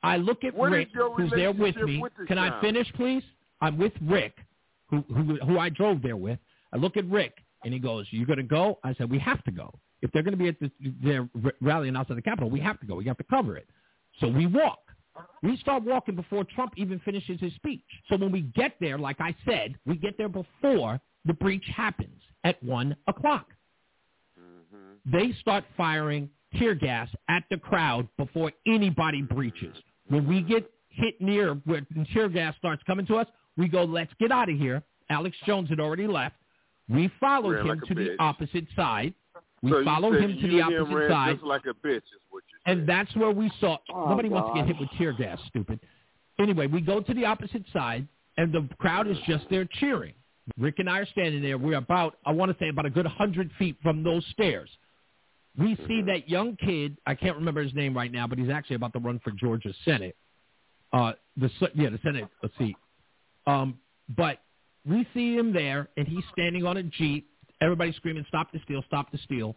I 0.03 0.17
look 0.17 0.43
at 0.43 0.55
What 0.55 0.71
Rick, 0.71 0.89
who's 1.15 1.31
there 1.31 1.51
with 1.51 1.75
me. 1.77 1.99
with 2.01 2.13
Can 2.27 2.37
I 2.37 2.61
finish, 2.61 2.87
please? 2.93 3.23
I'm 3.61 3.77
with 3.77 3.93
Rick, 4.01 4.37
who, 4.89 5.03
who 5.07 5.37
who 5.45 5.59
I 5.59 5.69
drove 5.69 6.01
there 6.01 6.17
with. 6.17 6.39
I 6.71 6.77
look 6.77 6.97
at 6.97 7.05
Rick, 7.09 7.37
and 7.63 7.73
he 7.73 7.79
goes, 7.79 8.05
"You're 8.11 8.27
going 8.27 8.37
to 8.37 8.43
go?" 8.43 8.79
I 8.83 8.93
said, 8.93 9.09
"We 9.09 9.19
have 9.19 9.43
to 9.45 9.51
go. 9.51 9.79
If 10.01 10.11
they're 10.11 10.21
going 10.23 10.37
to 10.37 10.37
be 10.37 10.49
at 10.49 10.59
the, 10.59 10.71
their 11.03 11.27
rallying 11.61 11.95
outside 11.95 12.17
the 12.17 12.21
Capitol, 12.21 12.49
we 12.49 12.59
have 12.59 12.79
to 12.81 12.85
go. 12.85 12.95
We 12.95 13.05
have 13.05 13.17
to 13.17 13.23
cover 13.23 13.57
it." 13.57 13.67
So 14.19 14.27
we 14.27 14.45
walk. 14.45 14.79
We 15.41 15.57
start 15.57 15.83
walking 15.83 16.15
before 16.15 16.43
Trump 16.43 16.73
even 16.77 16.99
finishes 16.99 17.39
his 17.39 17.53
speech. 17.55 17.85
So 18.07 18.17
when 18.17 18.31
we 18.31 18.41
get 18.41 18.75
there, 18.79 18.99
like 18.99 19.19
I 19.19 19.35
said, 19.49 19.75
we 19.85 19.95
get 19.95 20.15
there 20.15 20.29
before 20.29 21.01
the 21.25 21.33
breach 21.33 21.65
happens 21.75 22.21
at 22.43 22.61
one 22.61 22.95
o'clock 23.07 23.47
they 25.11 25.31
start 25.39 25.63
firing 25.75 26.29
tear 26.57 26.75
gas 26.75 27.09
at 27.29 27.43
the 27.49 27.57
crowd 27.57 28.07
before 28.17 28.51
anybody 28.65 29.21
breaches. 29.21 29.75
When 30.07 30.27
we 30.27 30.41
get 30.41 30.69
hit 30.89 31.19
near 31.21 31.55
where 31.65 31.85
the 31.95 32.05
tear 32.13 32.29
gas 32.29 32.55
starts 32.57 32.81
coming 32.87 33.05
to 33.07 33.15
us, 33.17 33.27
we 33.57 33.67
go, 33.67 33.83
let's 33.83 34.11
get 34.19 34.31
out 34.31 34.49
of 34.49 34.57
here. 34.57 34.83
Alex 35.09 35.35
Jones 35.45 35.69
had 35.69 35.79
already 35.79 36.07
left. 36.07 36.35
We 36.89 37.11
followed 37.19 37.55
Ran 37.55 37.61
him 37.61 37.67
like 37.67 37.79
a 37.83 37.85
to 37.87 37.95
the 37.95 38.15
opposite 38.19 38.65
side. 38.75 39.13
We 39.61 39.71
so 39.71 39.79
you 39.79 39.85
followed 39.85 40.21
him 40.21 40.39
to 40.39 40.47
the 40.47 40.61
opposite 40.61 40.95
ran 40.95 41.09
side. 41.09 41.35
Just 41.35 41.45
like 41.45 41.63
a 41.65 41.87
bitch 41.87 41.97
is 41.97 42.03
what 42.29 42.43
you 42.51 42.71
And 42.71 42.87
that's 42.87 43.13
where 43.15 43.31
we 43.31 43.51
saw 43.59 43.77
Oh, 43.93 44.09
nobody 44.09 44.29
wants 44.29 44.49
to 44.53 44.59
get 44.59 44.67
hit 44.67 44.79
with 44.79 44.89
tear 44.97 45.13
gas, 45.13 45.39
stupid. 45.47 45.79
Anyway, 46.39 46.67
we 46.67 46.81
go 46.81 47.01
to 47.01 47.13
the 47.13 47.25
opposite 47.25 47.63
side, 47.73 48.07
and 48.37 48.53
the 48.53 48.67
crowd 48.77 49.07
is 49.07 49.17
just 49.25 49.45
there 49.49 49.65
cheering. 49.79 50.13
Rick 50.57 50.75
and 50.79 50.89
I 50.89 50.99
are 50.99 51.05
standing 51.07 51.41
there. 51.41 51.57
We're 51.57 51.77
about, 51.77 52.17
I 52.25 52.31
want 52.31 52.51
to 52.51 52.63
say, 52.63 52.69
about 52.69 52.85
a 52.85 52.89
good 52.89 53.05
100 53.05 53.51
feet 53.57 53.75
from 53.81 54.03
those 54.03 54.25
stairs. 54.31 54.69
We 55.57 55.75
see 55.87 56.03
that 56.03 56.29
young 56.29 56.55
kid. 56.55 56.97
I 57.07 57.15
can't 57.15 57.35
remember 57.35 57.63
his 57.63 57.73
name 57.73 57.95
right 57.95 58.11
now, 58.11 58.27
but 58.27 58.37
he's 58.37 58.49
actually 58.49 58.75
about 58.75 58.93
to 58.93 58.99
run 58.99 59.19
for 59.23 59.31
Georgia 59.31 59.73
Senate. 59.85 60.15
Uh, 60.93 61.13
the 61.35 61.49
yeah, 61.73 61.89
the 61.89 61.99
Senate 62.03 62.25
seat. 62.57 62.75
Um, 63.47 63.79
but 64.15 64.39
we 64.85 65.07
see 65.13 65.35
him 65.35 65.51
there, 65.51 65.89
and 65.97 66.07
he's 66.07 66.23
standing 66.31 66.65
on 66.65 66.77
a 66.77 66.83
jeep. 66.83 67.29
Everybody's 67.59 67.95
screaming, 67.95 68.23
"Stop 68.27 68.51
the 68.51 68.59
steal! 68.63 68.83
Stop 68.87 69.11
the 69.11 69.17
steal!" 69.17 69.55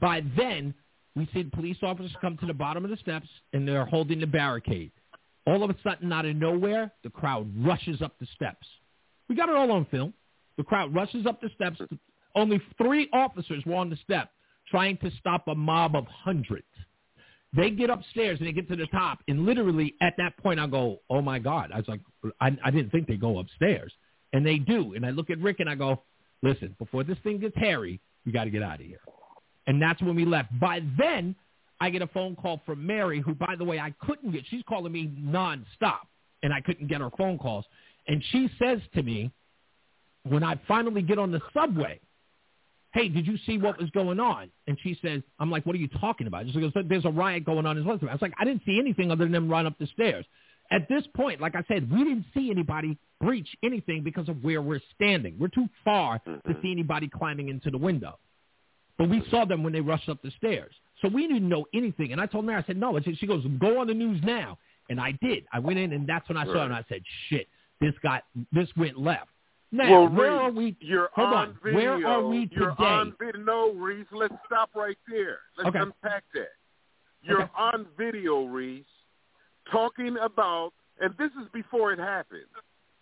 By 0.00 0.22
then, 0.36 0.74
we 1.14 1.28
see 1.34 1.42
the 1.42 1.50
police 1.50 1.76
officers 1.82 2.16
come 2.20 2.38
to 2.38 2.46
the 2.46 2.54
bottom 2.54 2.84
of 2.84 2.90
the 2.90 2.96
steps, 2.96 3.28
and 3.52 3.68
they're 3.68 3.84
holding 3.84 4.20
the 4.20 4.26
barricade. 4.26 4.90
All 5.46 5.62
of 5.62 5.70
a 5.70 5.76
sudden, 5.82 6.12
out 6.12 6.24
of 6.24 6.34
nowhere, 6.36 6.90
the 7.02 7.10
crowd 7.10 7.52
rushes 7.58 8.00
up 8.00 8.18
the 8.18 8.26
steps. 8.34 8.66
We 9.28 9.34
got 9.34 9.48
it 9.48 9.54
all 9.54 9.70
on 9.70 9.84
film. 9.86 10.14
The 10.56 10.64
crowd 10.64 10.94
rushes 10.94 11.26
up 11.26 11.40
the 11.40 11.50
steps. 11.54 11.80
Only 12.34 12.60
three 12.78 13.08
officers 13.12 13.64
were 13.66 13.76
on 13.76 13.90
the 13.90 13.96
step 13.96 14.30
trying 14.72 14.96
to 14.96 15.10
stop 15.20 15.46
a 15.46 15.54
mob 15.54 15.94
of 15.94 16.06
hundreds. 16.06 16.66
They 17.54 17.70
get 17.70 17.90
upstairs 17.90 18.38
and 18.40 18.48
they 18.48 18.52
get 18.52 18.66
to 18.70 18.76
the 18.76 18.86
top, 18.86 19.18
and 19.28 19.44
literally 19.44 19.94
at 20.00 20.14
that 20.16 20.36
point, 20.38 20.58
I 20.58 20.66
go, 20.66 21.00
"Oh 21.10 21.20
my 21.20 21.38
God!" 21.38 21.70
I 21.72 21.76
was 21.76 21.86
like, 21.86 22.00
I, 22.40 22.56
I 22.64 22.70
didn't 22.70 22.90
think 22.90 23.06
they 23.06 23.16
go 23.16 23.38
upstairs, 23.38 23.92
and 24.32 24.44
they 24.44 24.56
do. 24.56 24.94
And 24.94 25.04
I 25.04 25.10
look 25.10 25.28
at 25.28 25.38
Rick 25.38 25.60
and 25.60 25.68
I 25.68 25.74
go, 25.74 26.02
"Listen, 26.42 26.74
before 26.78 27.04
this 27.04 27.18
thing 27.22 27.38
gets 27.38 27.54
hairy, 27.56 28.00
we 28.24 28.32
got 28.32 28.44
to 28.44 28.50
get 28.50 28.62
out 28.62 28.80
of 28.80 28.86
here." 28.86 29.00
And 29.66 29.80
that's 29.80 30.00
when 30.00 30.16
we 30.16 30.24
left. 30.24 30.58
By 30.58 30.80
then, 30.98 31.36
I 31.78 31.90
get 31.90 32.00
a 32.00 32.06
phone 32.06 32.34
call 32.34 32.62
from 32.64 32.84
Mary, 32.84 33.20
who, 33.20 33.34
by 33.34 33.54
the 33.56 33.64
way, 33.64 33.78
I 33.78 33.94
couldn't 34.00 34.32
get. 34.32 34.44
She's 34.48 34.62
calling 34.66 34.90
me 34.90 35.10
nonstop, 35.20 36.06
and 36.42 36.54
I 36.54 36.62
couldn't 36.62 36.88
get 36.88 37.02
her 37.02 37.10
phone 37.18 37.38
calls. 37.38 37.66
And 38.08 38.24
she 38.30 38.48
says 38.58 38.80
to 38.94 39.02
me, 39.02 39.30
when 40.22 40.42
I 40.42 40.58
finally 40.66 41.02
get 41.02 41.18
on 41.18 41.30
the 41.30 41.40
subway, 41.52 42.00
hey, 42.92 43.08
did 43.08 43.26
you 43.26 43.36
see 43.46 43.58
what 43.58 43.78
was 43.78 43.90
going 43.90 44.20
on? 44.20 44.50
And 44.66 44.78
she 44.82 44.98
says, 45.02 45.22
I'm 45.38 45.50
like, 45.50 45.64
what 45.64 45.74
are 45.74 45.78
you 45.78 45.88
talking 46.00 46.26
about? 46.26 46.46
She 46.46 46.60
goes, 46.60 46.72
there's 46.88 47.04
a 47.04 47.10
riot 47.10 47.44
going 47.44 47.64
on 47.66 47.78
in 47.78 47.86
Elizabeth. 47.86 48.10
I 48.10 48.12
was 48.12 48.22
like, 48.22 48.34
I 48.38 48.44
didn't 48.44 48.62
see 48.66 48.78
anything 48.78 49.10
other 49.10 49.24
than 49.24 49.32
them 49.32 49.48
run 49.50 49.66
up 49.66 49.78
the 49.78 49.86
stairs. 49.86 50.24
At 50.70 50.88
this 50.88 51.02
point, 51.14 51.40
like 51.40 51.54
I 51.54 51.62
said, 51.68 51.90
we 51.90 51.98
didn't 51.98 52.26
see 52.34 52.50
anybody 52.50 52.96
breach 53.20 53.48
anything 53.62 54.02
because 54.02 54.28
of 54.28 54.42
where 54.42 54.62
we're 54.62 54.80
standing. 54.94 55.36
We're 55.38 55.48
too 55.48 55.68
far 55.84 56.20
to 56.24 56.56
see 56.62 56.70
anybody 56.72 57.08
climbing 57.08 57.48
into 57.48 57.70
the 57.70 57.78
window. 57.78 58.18
But 58.98 59.08
we 59.08 59.22
saw 59.30 59.44
them 59.44 59.62
when 59.62 59.72
they 59.72 59.80
rushed 59.80 60.08
up 60.08 60.20
the 60.22 60.30
stairs. 60.36 60.74
So 61.00 61.08
we 61.08 61.26
didn't 61.26 61.48
know 61.48 61.66
anything. 61.74 62.12
And 62.12 62.20
I 62.20 62.26
told 62.26 62.44
Mary, 62.44 62.62
I 62.62 62.66
said, 62.66 62.76
no. 62.76 62.96
And 62.96 63.18
she 63.18 63.26
goes, 63.26 63.44
go 63.58 63.80
on 63.80 63.86
the 63.86 63.94
news 63.94 64.20
now. 64.22 64.58
And 64.90 65.00
I 65.00 65.12
did. 65.22 65.44
I 65.52 65.58
went 65.58 65.78
in, 65.78 65.92
and 65.92 66.06
that's 66.06 66.28
when 66.28 66.36
I 66.36 66.44
saw 66.44 66.62
it, 66.62 66.64
and 66.66 66.74
I 66.74 66.84
said, 66.88 67.02
shit, 67.28 67.48
this 67.80 67.94
got, 68.02 68.24
this 68.52 68.68
went 68.76 68.98
left. 68.98 69.28
Now, 69.74 69.90
well, 69.90 70.08
where 70.10 70.30
Reese, 70.32 70.40
are 70.40 70.50
we? 70.50 70.76
You're 70.80 71.08
hold 71.14 71.28
on, 71.28 71.48
on. 71.48 71.58
video. 71.64 71.98
Where 71.98 72.06
are 72.06 72.26
we 72.28 72.46
today? 72.46 72.56
You're 72.60 72.82
on 72.82 73.14
video. 73.18 73.40
No, 73.40 73.72
Reese. 73.72 74.06
Let's 74.12 74.34
stop 74.46 74.70
right 74.74 74.98
there. 75.08 75.38
Let's 75.56 75.68
Okay. 75.70 75.78
unpack 75.80 76.24
that. 76.34 76.52
You're 77.22 77.42
Okay. 77.42 77.52
on 77.56 77.86
video, 77.96 78.44
Reese, 78.44 78.84
talking 79.70 80.18
about, 80.18 80.74
and 81.00 81.16
this 81.16 81.30
is 81.40 81.48
before 81.48 81.92
it 81.92 81.98
happened. 81.98 82.42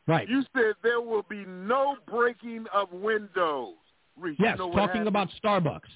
Right. 0.06 0.28
You 0.28 0.42
said 0.54 0.74
there 0.82 1.00
will 1.00 1.22
be 1.24 1.44
no 1.44 1.96
breaking 2.06 2.66
of 2.68 2.92
windows. 2.92 3.74
Reese, 4.16 4.38
yes, 4.38 4.58
you 4.58 4.66
know 4.66 4.72
talking 4.72 4.88
happened? 4.88 5.08
about 5.08 5.28
Starbucks. 5.42 5.88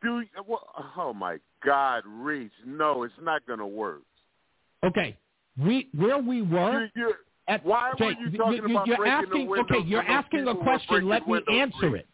Do 0.00 0.20
you, 0.20 0.28
well, 0.46 0.68
oh 0.96 1.12
my 1.12 1.38
God, 1.64 2.04
Reese, 2.06 2.50
no, 2.64 3.04
it's 3.04 3.14
not 3.20 3.46
going 3.46 3.58
to 3.60 3.66
work. 3.66 4.02
Okay. 4.82 5.16
We 5.56 5.90
where 5.94 6.18
we 6.18 6.42
were. 6.42 6.88
You, 6.96 7.02
you, 7.08 7.14
at, 7.48 7.64
why 7.64 7.92
Jay, 7.98 8.04
were 8.06 8.12
you 8.12 8.38
talking 8.38 8.54
you, 8.68 8.76
about 8.76 8.86
you're 8.86 8.96
breaking 8.96 9.12
asking, 9.12 9.30
the 9.40 9.44
windows 9.44 9.66
Okay, 9.76 9.86
you're 9.88 10.02
asking 10.02 10.48
a 10.48 10.54
question. 10.54 11.08
Let 11.08 11.26
me 11.28 11.40
answer 11.52 11.90
Reese? 11.90 12.02
it. 12.02 12.08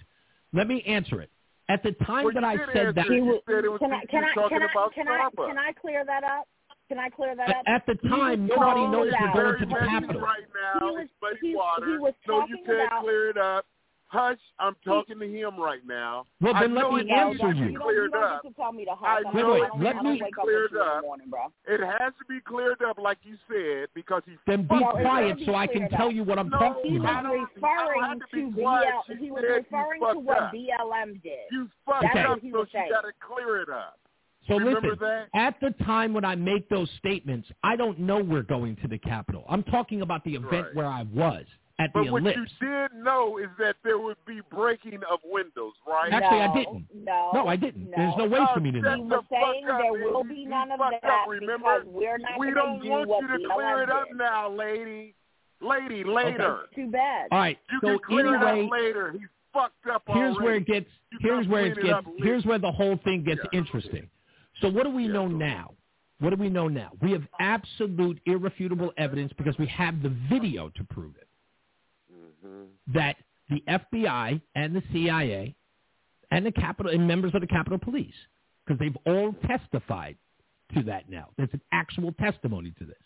Let 0.53 0.67
me 0.69 0.83
answer 0.87 1.21
it. 1.21 1.31
At 1.69 1.83
the 1.83 1.93
time 2.07 2.25
Well, 2.25 2.33
that 2.35 2.45
I 2.45 2.57
said 2.73 2.95
that. 2.95 3.07
You 3.11 3.41
said 3.47 3.65
it 3.65 3.69
was 3.69 3.79
Can 3.81 3.93
I 3.93 4.05
can 4.07 4.25
I 4.25 4.33
talking 4.33 4.59
can 4.59 4.63
I 4.63 4.89
can 4.95 5.09
I 5.09 5.29
can 5.37 5.59
I 5.59 5.73
clear 5.79 6.03
that 6.07 6.25
up? 6.25 6.49
Can 6.89 6.99
I 6.99 7.11
clear 7.11 7.37
that 7.37 7.51
up? 7.51 7.63
at 7.67 7.85
the 7.85 7.97
time, 8.09 8.49
was 8.49 8.57
nobody 8.57 8.81
knows 8.89 9.13
we're 9.21 9.33
going 9.35 9.59
to 9.61 9.67
the 9.67 9.75
Very 9.75 9.89
Capitol. 9.89 10.21
right 10.23 10.49
now. 10.57 10.81
He 10.81 10.87
was- 10.97 11.03
it's 11.05 11.13
muddy 11.21 11.37
he- 11.43 11.93
he 11.93 11.99
was 11.99 12.15
no, 12.27 12.47
you 12.47 12.57
can't 12.65 12.87
about- 12.89 13.03
clear 13.03 13.29
it 13.29 13.37
up. 13.37 13.67
Hush, 14.11 14.39
I'm 14.59 14.75
talking 14.87 15.19
to 15.19 15.27
him 15.29 15.61
right 15.61 15.85
now. 15.87 16.25
Well, 16.41 16.55
I 16.57 16.63
then 16.63 16.75
let 16.75 16.91
me 16.91 17.01
it 17.01 17.07
No, 17.09 17.29
needs 17.29 17.41
answer 17.43 17.53
you. 17.53 17.73
You 17.73 17.79
cleared 17.79 18.05
you 18.05 18.11
don't 18.11 18.25
up. 18.25 18.43
get 18.43 18.49
to 18.49 18.55
tell 18.57 18.73
me 18.73 18.87
to 18.87 18.93
hush. 18.95 19.23
I 19.27 19.29
I 19.29 19.33
Wait, 19.35 19.43
know 19.43 19.53
wait, 19.53 19.63
it 19.63 19.69
don't, 19.69 19.83
let 19.85 19.93
to 19.93 20.03
me- 20.03 20.15
be 20.17 20.23
wake 20.23 20.39
up 20.39 20.45
cleared 20.45 20.63
with 20.63 20.73
you 20.73 20.81
in 20.81 20.87
the 20.87 20.93
up. 20.95 21.03
morning, 21.03 21.27
bro. 21.29 21.41
It 21.67 21.81
has 21.85 22.13
to 22.19 22.25
be 22.27 22.41
cleared 22.41 22.81
up, 22.83 22.97
like 22.99 23.19
you 23.23 23.37
said, 23.53 23.89
because 23.95 24.23
he's. 24.25 24.39
then 24.47 24.63
be 24.63 24.81
No, 24.81 24.91
it's 24.97 25.03
quiet 25.03 25.37
be 25.37 25.45
so 25.45 25.55
I 25.55 25.67
can 25.67 25.77
cleared 25.77 25.91
tell 25.93 26.11
you 26.11 26.25
what 26.25 26.39
I'm 26.39 26.49
No, 26.49 26.59
talking 26.59 26.91
He 26.91 26.99
was 26.99 27.03
about. 27.05 27.23
don't- 27.25 27.33
I 27.33 27.37
don't 27.37 27.49
referring 27.55 28.21
to 28.21 28.27
to 28.27 28.51
be 28.57 28.63
quiet. 28.63 28.89
BL. 29.09 29.15
He 29.17 29.31
was 29.31 29.45
referring 29.47 30.01
to 30.01 30.19
what 30.21 30.39
up. 30.39 30.53
BLM 30.55 31.23
did. 31.23 31.33
You 31.53 31.69
fucked 31.85 32.05
Okay. 32.07 32.25
up, 32.25 32.39
so 32.41 32.65
she 32.65 32.79
got 32.89 33.03
to 33.03 33.13
clear 33.21 33.61
it 33.61 33.69
up. 33.69 33.99
So 34.47 34.57
Remember 34.57 34.81
listen, 34.81 34.99
that? 35.01 35.29
at 35.35 35.61
the 35.61 35.73
time 35.85 36.15
when 36.15 36.25
I 36.25 36.35
make 36.35 36.71
those 36.71 36.91
statements, 36.93 37.47
I 37.63 37.77
don't 37.77 37.99
know 37.99 38.23
we're 38.23 38.41
going 38.43 38.77
to 38.77 38.89
the 38.89 38.97
Capitol. 38.97 39.45
I'm 39.51 39.63
talking 39.65 40.01
about 40.01 40.25
the 40.25 40.35
event 40.37 40.69
Right. 40.69 40.75
where 40.75 40.87
I 40.87 41.03
was 41.13 41.45
at 41.79 41.93
But 41.93 42.05
the 42.05 42.13
what 42.13 42.23
Ellipse. 42.23 42.39
you 42.61 42.69
did 42.69 42.93
know 43.05 43.39
is 43.39 43.49
that 43.59 43.77
there 43.85 43.99
would 43.99 44.17
be 44.27 44.41
breaking 44.51 45.01
of 45.11 45.21
windows, 45.25 45.75
right? 45.87 46.13
Actually, 46.13 46.41
I 46.41 46.55
didn't. 46.55 46.87
No, 47.05 47.31
No, 47.35 47.47
I 47.47 47.57
didn't. 47.57 47.91
No. 47.91 47.97
There's 47.97 48.15
no 48.19 48.27
way 48.27 48.41
for 48.53 48.61
me 48.61 48.71
to 48.73 48.81
know. 48.81 48.91
He 48.95 48.97
shut 48.97 49.09
was 49.09 49.25
the 49.31 49.37
fuck 49.37 49.43
saying 49.53 49.67
there 49.67 49.93
will 50.13 50.25
be 50.25 50.45
none 50.45 50.73
of 50.73 50.81
that 50.81 51.05
up, 51.05 51.29
remember? 51.29 51.81
because 51.85 51.87
we're 51.87 52.19
not 52.19 52.39
we 52.39 52.47
going 52.53 52.55
don't 52.57 52.79
to 52.79 52.85
do 52.85 52.91
want 52.91 53.09
what 53.09 53.23
you 53.23 53.29
to 53.29 53.35
BLM 53.35 53.55
clear 53.55 53.83
it 53.83 53.91
up 53.91 54.09
did. 54.09 54.17
now, 54.19 54.51
lady. 54.51 55.15
Lady, 55.61 56.05
later. 56.05 56.61
That's 56.63 56.75
too 56.75 56.91
bad. 56.91 57.29
All 57.33 57.39
right. 57.39 57.59
You 57.73 57.79
so 57.83 57.89
can 57.89 57.99
clear 58.07 58.35
anyway, 58.37 58.61
it 58.61 58.65
up 58.67 58.71
later. 58.71 59.13
He's 59.13 59.29
fucked 59.53 59.87
up 59.93 60.03
here's 60.07 60.37
already. 60.37 60.45
where 60.45 60.55
it 60.57 60.67
gets 60.67 60.87
You 61.13 61.19
here's 61.21 61.49
where 61.49 61.67
it 61.67 61.75
clean 61.75 61.87
it 61.87 61.89
gets 61.89 62.07
up 62.07 62.13
here's 62.19 62.45
where 62.45 62.59
the 62.59 62.71
whole 62.71 62.97
thing 63.05 63.25
gets 63.25 63.41
Yeah. 63.53 63.59
interesting. 63.59 64.09
So 64.61 64.69
what 64.69 64.85
do 64.85 64.91
we 64.91 65.05
Yeah, 65.07 65.13
know 65.13 65.29
now? 65.29 65.75
What 66.21 66.31
do 66.31 66.37
we 66.37 66.49
know 66.49 66.67
now? 66.69 66.91
We 67.01 67.13
have 67.13 67.23
absolute 67.41 68.21
irrefutable 68.27 68.93
evidence 68.99 69.33
because 69.39 69.57
we 69.59 69.67
have 69.69 70.03
the 70.03 70.09
video 70.29 70.69
to 70.71 70.85
prove 70.85 71.15
it 71.17 71.28
That 72.95 73.17
the 73.51 73.63
FBI 73.69 74.41
and 74.55 74.75
the 74.75 74.83
CIA 74.93 75.55
and 76.31 76.45
the 76.45 76.53
Capitol 76.53 76.93
and 76.93 77.07
members 77.09 77.33
of 77.35 77.41
the 77.41 77.47
Capitol 77.47 77.79
Police 77.79 78.15
because 78.65 78.79
they've 78.79 78.97
all 79.07 79.35
testified 79.47 80.17
to 80.75 80.83
that 80.85 81.09
now. 81.09 81.31
There's 81.37 81.49
an 81.53 81.63
actual 81.73 82.13
testimony 82.13 82.73
to 82.79 82.85
this. 82.85 82.97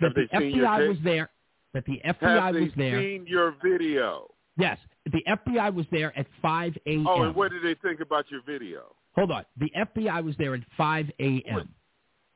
That 0.00 0.12
Have 0.30 0.42
the 0.42 0.50
they 0.52 0.56
FBI 0.58 0.88
was 0.88 0.98
there. 1.02 1.30
That 1.74 1.84
the 1.86 2.00
FBI 2.04 2.40
Have 2.44 2.54
they 2.54 2.60
was 2.60 2.70
there. 2.76 3.00
seen 3.00 3.26
your 3.26 3.54
video? 3.62 4.28
Yes, 4.56 4.78
the 5.06 5.22
FBI 5.28 5.74
was 5.74 5.86
there 5.90 6.16
at 6.18 6.26
5 6.42 6.76
a.m. 6.86 7.06
Oh, 7.08 7.22
and 7.22 7.34
what 7.34 7.50
did 7.50 7.64
they 7.64 7.74
think 7.80 8.00
about 8.00 8.30
your 8.30 8.42
video? 8.42 8.94
Hold 9.14 9.30
on. 9.30 9.44
The 9.58 9.70
FBI 9.76 10.22
was 10.22 10.36
there 10.38 10.54
at 10.54 10.60
5 10.76 11.06
a.m. 11.18 11.74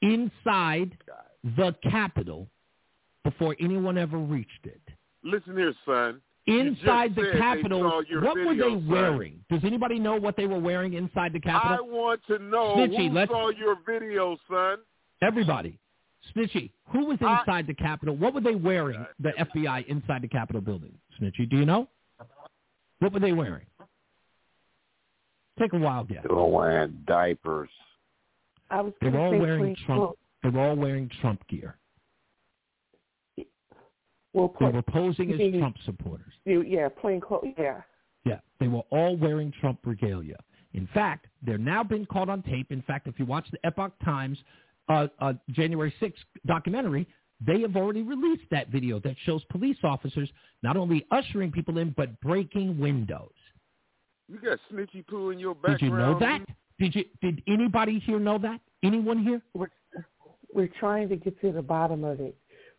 inside 0.00 0.96
the 1.44 1.74
Capitol 1.90 2.48
before 3.24 3.56
anyone 3.60 3.98
ever 3.98 4.18
reached 4.18 4.64
it. 4.64 4.80
Listen 5.26 5.56
here, 5.56 5.74
son. 5.84 6.20
inside 6.46 7.14
the 7.16 7.32
Capitol. 7.36 7.80
saw 7.82 8.00
your 8.08 8.22
What 8.22 8.36
were 8.36 8.54
they 8.54 8.60
son. 8.70 8.86
wearing? 8.86 9.44
Does 9.50 9.64
anybody 9.64 9.98
know 9.98 10.14
what 10.16 10.36
they 10.36 10.46
were 10.46 10.60
wearing 10.60 10.92
inside 10.94 11.32
the 11.32 11.40
Capitol? 11.40 11.78
I 11.78 11.80
want 11.80 12.20
to 12.28 12.38
know 12.38 12.76
Snitchy, 12.76 13.08
who 13.08 13.14
let's- 13.14 13.30
saw 13.32 13.48
your 13.50 13.74
video, 13.84 14.36
son. 14.48 14.78
Everybody. 15.20 15.78
Snitchy, 16.34 16.70
who 16.90 17.06
was 17.06 17.18
I- 17.20 17.40
inside 17.40 17.66
the 17.66 17.74
Capitol? 17.74 18.14
What 18.16 18.32
were 18.34 18.40
they 18.40 18.54
wearing, 18.54 19.04
the 19.18 19.32
FBI, 19.40 19.80
inside 19.88 20.22
the 20.22 20.28
Capitol 20.28 20.60
building? 20.62 20.96
Snitchy, 21.20 21.48
do 21.48 21.56
you 21.56 21.64
know? 21.66 21.88
What 23.00 23.12
were 23.12 23.20
they 23.20 23.32
wearing? 23.32 23.66
Take 25.58 25.72
a 25.72 25.78
wild 25.78 26.08
guess. 26.08 26.22
They 26.22 26.32
were 26.34 26.46
wearing 26.46 27.02
diapers. 27.06 27.70
I 28.70 28.82
was 28.82 28.92
They 29.00 29.08
were 29.08 29.18
all 29.20 29.32
say 29.32 29.40
wearing 29.40 29.74
Trump. 29.76 30.00
clothes. 30.00 30.16
They 30.42 30.48
were 30.50 30.60
all 30.60 30.76
wearing 30.76 31.08
Trump 31.20 31.46
gear. 31.48 31.76
Well, 34.36 34.54
They 34.60 34.66
were 34.66 34.82
posing 34.82 35.32
as 35.32 35.40
you 35.40 35.50
mean- 35.50 35.60
Trump 35.60 35.78
supporters. 35.86 36.32
you- 36.44 36.60
yeah, 36.62 36.90
plain 36.90 37.20
clothes. 37.20 37.54
Yeah. 37.56 37.82
Yeah, 38.24 38.40
they 38.58 38.68
were 38.68 38.82
all 38.90 39.16
wearing 39.16 39.50
Trump 39.52 39.78
regalia. 39.86 40.36
In 40.74 40.86
fact, 40.88 41.28
they're 41.42 41.56
now 41.58 41.82
been 41.82 42.04
caught 42.04 42.28
on 42.28 42.42
tape. 42.42 42.70
In 42.70 42.82
fact, 42.82 43.06
if 43.06 43.18
you 43.18 43.24
watch 43.24 43.50
the 43.50 43.64
Epoch 43.64 43.92
Times 44.04 44.42
uh, 44.88 45.08
uh, 45.20 45.32
January 45.50 45.92
6th 46.00 46.24
documentary, 46.44 47.08
they 47.40 47.60
have 47.62 47.76
already 47.76 48.02
released 48.02 48.48
that 48.50 48.68
video 48.68 49.00
that 49.00 49.16
shows 49.24 49.42
police 49.44 49.78
officers 49.82 50.30
not 50.62 50.76
only 50.76 51.06
ushering 51.10 51.50
people 51.50 51.78
in, 51.78 51.90
but 51.90 52.20
breaking 52.20 52.78
windows. 52.78 53.32
You 54.28 54.38
got 54.38 54.58
snitchy 54.70 55.06
poo 55.06 55.30
in 55.30 55.38
your 55.38 55.54
background. 55.54 55.80
Did 55.80 55.86
you 55.86 55.96
know 55.96 56.18
that? 56.18 56.44
Did 56.78 56.94
you? 56.94 57.04
Did 57.22 57.42
anybody 57.46 57.98
here 58.00 58.18
know 58.20 58.38
that? 58.38 58.60
Anyone 58.82 59.18
here? 59.22 59.40
We're 59.54 59.70
we're 60.52 60.68
trying 60.78 61.08
to 61.08 61.16
get 61.16 61.40
to 61.40 61.52
the 61.52 61.62
bottom 61.62 62.04
of 62.04 62.20
it, 62.20 62.36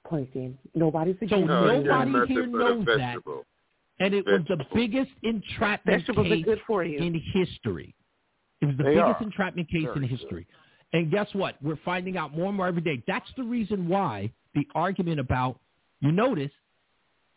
Plankton. 0.07 0.57
Nobody's 0.75 1.15
against 1.21 1.47
No, 1.47 1.67
it. 1.67 1.83
you're 1.85 2.05
nobody 2.05 2.33
here 2.33 2.43
but 2.47 2.57
knows 2.57 2.85
that. 2.85 3.17
And 3.99 4.13
it 4.13 4.25
was 4.25 4.41
the 4.47 4.63
biggest 4.75 5.11
entrapment 5.23 5.99
Vegetables 6.01 6.27
case 6.27 6.45
good 6.45 6.59
for 6.67 6.83
you. 6.83 6.99
in 6.99 7.19
history. 7.33 7.95
It 8.61 8.67
was 8.67 8.77
the 8.77 8.83
They 8.83 8.89
biggest 8.95 9.21
are. 9.21 9.23
entrapment 9.23 9.69
case 9.69 9.83
in 9.83 9.93
Very 10.01 10.07
history. 10.07 10.47
And 10.93 11.11
guess 11.11 11.27
what? 11.33 11.55
We're 11.61 11.79
finding 11.83 12.15
out 12.17 12.35
more 12.35 12.47
and 12.47 12.55
more 12.57 12.67
every 12.67 12.81
day. 12.81 13.03
That's 13.07 13.27
the 13.35 13.43
reason 13.43 13.87
why 13.87 14.31
the 14.55 14.65
argument 14.75 15.19
about, 15.19 15.59
you 15.99 16.11
notice, 16.11 16.51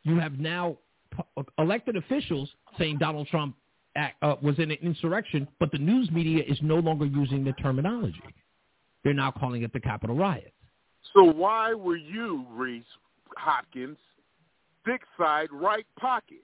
you 0.04 0.18
have 0.18 0.38
now 0.38 0.78
p- 1.10 1.42
elected 1.58 1.96
officials 1.96 2.48
saying 2.78 2.98
Donald 2.98 3.26
Trump 3.28 3.56
act, 3.96 4.22
uh, 4.22 4.36
was 4.40 4.58
in 4.58 4.70
an 4.70 4.78
insurrection, 4.82 5.48
but 5.58 5.72
the 5.72 5.78
news 5.78 6.10
media 6.10 6.44
is 6.46 6.58
no 6.62 6.76
longer 6.76 7.06
using 7.06 7.42
the 7.44 7.52
terminology. 7.54 8.22
They're 9.02 9.14
now 9.14 9.30
calling 9.30 9.62
it 9.62 9.72
the 9.72 9.80
Capitol 9.80 10.14
riots. 10.16 10.52
So 11.14 11.24
why 11.24 11.74
were 11.74 11.96
you, 11.96 12.46
Reese 12.50 12.84
Hopkins, 13.36 13.98
thick 14.84 15.02
side 15.18 15.48
right 15.52 15.86
pocket? 15.98 16.42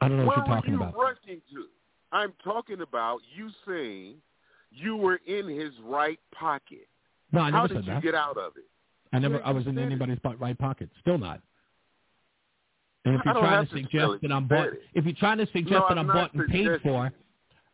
I 0.00 0.08
don't 0.08 0.16
know 0.18 0.26
Where 0.26 0.38
what 0.38 0.46
you're 0.48 0.56
talking 0.56 0.72
were 0.72 0.78
you 0.78 0.82
about. 0.88 0.98
rushing 1.00 1.40
to? 1.52 1.66
I'm 2.12 2.32
talking 2.42 2.80
about 2.80 3.20
you 3.36 3.50
saying 3.66 4.16
you 4.72 4.96
were 4.96 5.20
in 5.26 5.48
his 5.48 5.72
right 5.84 6.18
pocket. 6.32 6.88
No, 7.32 7.40
I 7.40 7.50
never 7.50 7.56
How 7.56 7.62
never 7.62 7.68
did 7.68 7.74
said 7.84 7.84
you 7.88 7.94
that. 7.94 8.02
get 8.02 8.14
out 8.14 8.36
of 8.36 8.56
it? 8.56 8.64
I 9.12 9.18
never. 9.18 9.36
Yeah, 9.36 9.40
I 9.44 9.50
was 9.52 9.66
in 9.66 9.74
said 9.74 9.82
it. 9.82 9.86
anybody's 9.86 10.18
po- 10.20 10.34
right 10.34 10.58
pocket. 10.58 10.88
Still 11.00 11.18
not. 11.18 11.40
And 13.04 13.14
if 13.14 13.20
you're 13.24 13.34
trying 13.34 13.66
to 13.66 13.72
suggest 13.72 14.12
that 14.22 14.32
I'm 14.32 14.46
bought, 14.46 14.68
if 14.94 15.04
you're 15.04 15.14
trying 15.14 15.38
to 15.38 15.46
suggest 15.46 15.70
No, 15.70 15.86
that 15.88 15.98
I'm 15.98 16.10
I'm 16.10 16.16
bought 16.16 16.34
and 16.34 16.46
paid 16.48 16.68
for, 16.82 17.10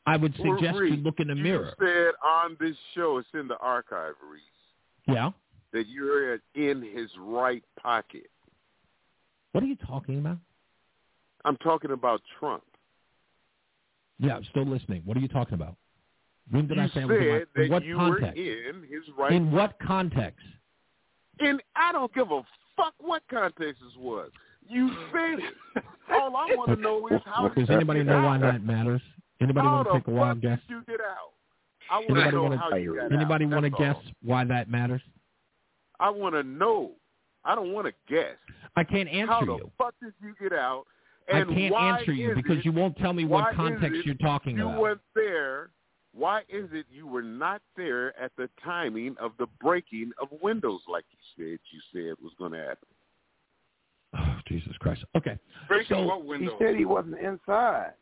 I 0.07 0.17
would 0.17 0.35
suggest 0.37 0.77
you 0.79 0.97
look 0.97 1.19
in 1.21 1.29
the 1.29 1.35
you 1.35 1.43
mirror. 1.43 1.73
said 1.81 2.13
on 2.25 2.57
this 2.61 2.77
show, 2.95 3.19
it's 3.19 3.29
in 3.35 3.49
the 3.49 3.57
archive, 3.59 4.15
Reese, 4.31 4.43
Yeah. 5.09 5.31
That 5.73 5.89
you're 5.89 6.35
in 6.55 6.83
his 6.83 7.11
right 7.19 7.63
pocket. 7.81 8.31
What 9.53 9.65
are 9.65 9.67
you 9.67 9.77
talking 9.77 10.19
about? 10.19 10.39
I'm 11.45 11.57
talking 11.59 11.93
about 11.93 12.21
Trump. 12.39 12.63
Yeah, 14.19 14.37
I'm 14.37 14.45
still 14.51 14.67
listening. 14.67 15.03
What 15.05 15.17
are 15.17 15.21
you 15.21 15.29
talking 15.29 15.55
about? 15.55 15.77
When 16.51 16.67
did 16.67 16.77
you 16.77 16.83
I 16.85 16.87
say 16.89 16.93
said 16.95 17.09
was 17.09 17.19
in, 17.19 17.47
that 17.55 17.63
in 17.65 17.71
what 17.71 17.85
you 17.85 17.97
context? 17.97 18.37
were 18.37 18.43
in 18.43 18.83
his 18.83 19.03
right. 19.19 19.33
In 19.33 19.51
what 19.51 19.77
context? 19.85 20.45
And 21.41 21.63
I 21.75 21.93
don't 21.93 22.13
give 22.15 22.31
a 22.31 22.43
fuck 22.77 22.95
what 23.01 23.23
context 23.31 23.83
this 23.83 23.97
was. 23.99 24.31
You 24.69 24.89
said 25.13 25.39
it. 25.39 25.85
All 26.11 26.37
I 26.37 26.55
want 26.55 26.71
to 26.71 26.77
know 26.77 27.07
is 27.09 27.21
how 27.25 27.49
Does 27.49 27.71
anybody 27.71 28.03
know 28.03 28.23
why 28.23 28.39
that 28.39 28.65
matters? 28.65 29.03
Anybody 29.41 29.67
how 29.67 29.75
want 29.77 29.89
to 29.89 29.95
take 29.95 30.09
a 30.09 30.11
wild 30.11 30.39
fuck 30.39 30.43
guess? 30.43 30.59
did 30.69 30.75
you 30.75 30.83
get 30.87 31.01
out? 31.01 31.33
I 31.91 31.99
want 31.99 32.09
to 32.09 32.13
Anybody 32.15 32.37
know 32.37 32.43
want 32.43 32.61
how 32.61 32.77
you 32.77 32.97
got 32.97 33.09
to? 33.09 33.15
Anybody 33.15 33.45
out. 33.45 33.51
want 33.51 33.65
to 33.65 33.71
guess 33.71 33.97
why 34.25 34.45
that 34.45 34.71
matters? 34.71 35.03
I 36.01 36.11
want 36.11 36.35
to 36.35 36.43
know. 36.43 36.93
I 37.45 37.55
don't 37.55 37.73
want 37.73 37.87
to 37.87 37.93
guess. 38.13 38.35
I 38.77 38.85
can't 38.85 39.09
answer 39.09 39.19
you. 39.19 39.27
how 39.27 39.45
the 39.45 39.71
fuck 39.79 39.95
did 40.03 40.13
you 40.23 40.35
get 40.41 40.53
out? 40.57 40.85
I 41.33 41.43
can't 41.45 41.73
why 41.73 41.99
answer 41.99 42.13
you 42.13 42.35
because 42.35 42.59
it- 42.59 42.65
you 42.65 42.73
won't 42.73 42.97
tell 42.99 43.13
me 43.13 43.25
what 43.25 43.55
context 43.55 44.05
you're 44.05 44.15
talking 44.17 44.57
you 44.57 44.65
about. 44.65 44.75
You 44.77 44.81
weren't 44.81 45.01
there. 45.15 45.71
Why 46.13 46.41
is 46.49 46.69
it 46.73 46.87
you 46.91 47.07
were 47.07 47.23
not 47.23 47.61
there 47.77 48.19
at 48.19 48.33
the 48.37 48.49
timing 48.65 49.17
of 49.21 49.33
the 49.39 49.47
breaking 49.61 50.13
of 50.21 50.29
windows 50.41 50.81
like 50.89 51.05
you 51.11 51.19
said 51.37 51.59
you 51.73 51.81
said 51.93 52.15
was 52.23 52.33
going 52.39 52.53
to 52.53 52.59
happen? 52.59 52.89
Oh, 54.19 54.39
Jesus 54.49 54.75
Christ. 54.79 55.05
Okay. 55.17 55.37
Breaking 55.69 55.97
So- 55.97 56.17
what 56.19 56.41
He 56.41 56.49
said 56.59 56.77
he 56.77 56.85
wasn't 56.87 57.19
inside. 57.19 57.93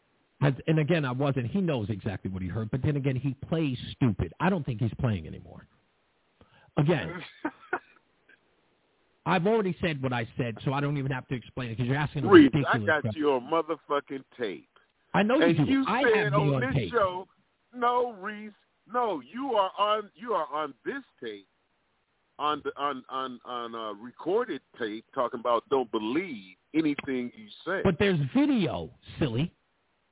And 0.66 0.78
again, 0.78 1.04
I 1.06 1.10
wasn't. 1.12 1.46
He 1.46 1.60
knows 1.62 1.88
exactly 1.88 2.30
what 2.30 2.42
he 2.42 2.48
heard, 2.48 2.70
but 2.70 2.82
then 2.82 2.96
again, 2.96 3.16
he 3.16 3.34
plays 3.48 3.78
stupid. 3.92 4.32
I 4.40 4.50
don't 4.50 4.64
think 4.64 4.80
he's 4.80 4.92
playing 5.00 5.26
anymore. 5.26 5.66
Again, 6.76 7.14
I've 9.26 9.46
already 9.46 9.76
said 9.80 10.02
what 10.02 10.12
I 10.12 10.28
said, 10.36 10.56
so 10.64 10.72
I 10.72 10.80
don't 10.80 10.96
even 10.98 11.10
have 11.10 11.26
to 11.28 11.34
explain 11.34 11.70
it 11.70 11.76
because 11.76 11.86
you're 11.88 11.96
asking 11.96 12.24
a 12.24 12.28
ridiculous 12.28 12.66
I 12.72 12.78
got 12.78 13.02
question. 13.02 13.20
you 13.22 13.32
on 13.32 13.51
motherfucking 13.51 14.24
tape. 14.38 14.68
I 15.14 15.22
know 15.22 15.36
you 15.36 15.44
and 15.44 15.56
do. 15.66 15.72
you 15.72 15.84
I 15.88 16.02
said 16.02 16.24
have 16.24 16.34
on 16.34 16.60
this 16.60 16.74
tape. 16.74 16.92
show, 16.92 17.26
no, 17.74 18.12
Reese, 18.20 18.52
no, 18.92 19.22
you 19.32 19.52
are 19.55 19.70
on 19.78 20.10
you 20.14 20.32
are 20.34 20.46
on 20.52 20.74
this 20.84 21.02
tape, 21.22 21.46
on 22.38 22.60
the 22.64 22.72
on 22.76 23.02
on 23.09 23.40
on 23.46 23.74
uh, 23.74 23.92
recorded 23.94 24.60
tape, 24.78 25.05
talking 25.14 25.40
about 25.40 25.64
don't 25.70 25.90
believe 25.90 26.56
anything 26.74 27.32
you 27.34 27.46
say. 27.66 27.80
But 27.82 27.98
there's 27.98 28.18
video, 28.36 28.90
silly. 29.18 29.52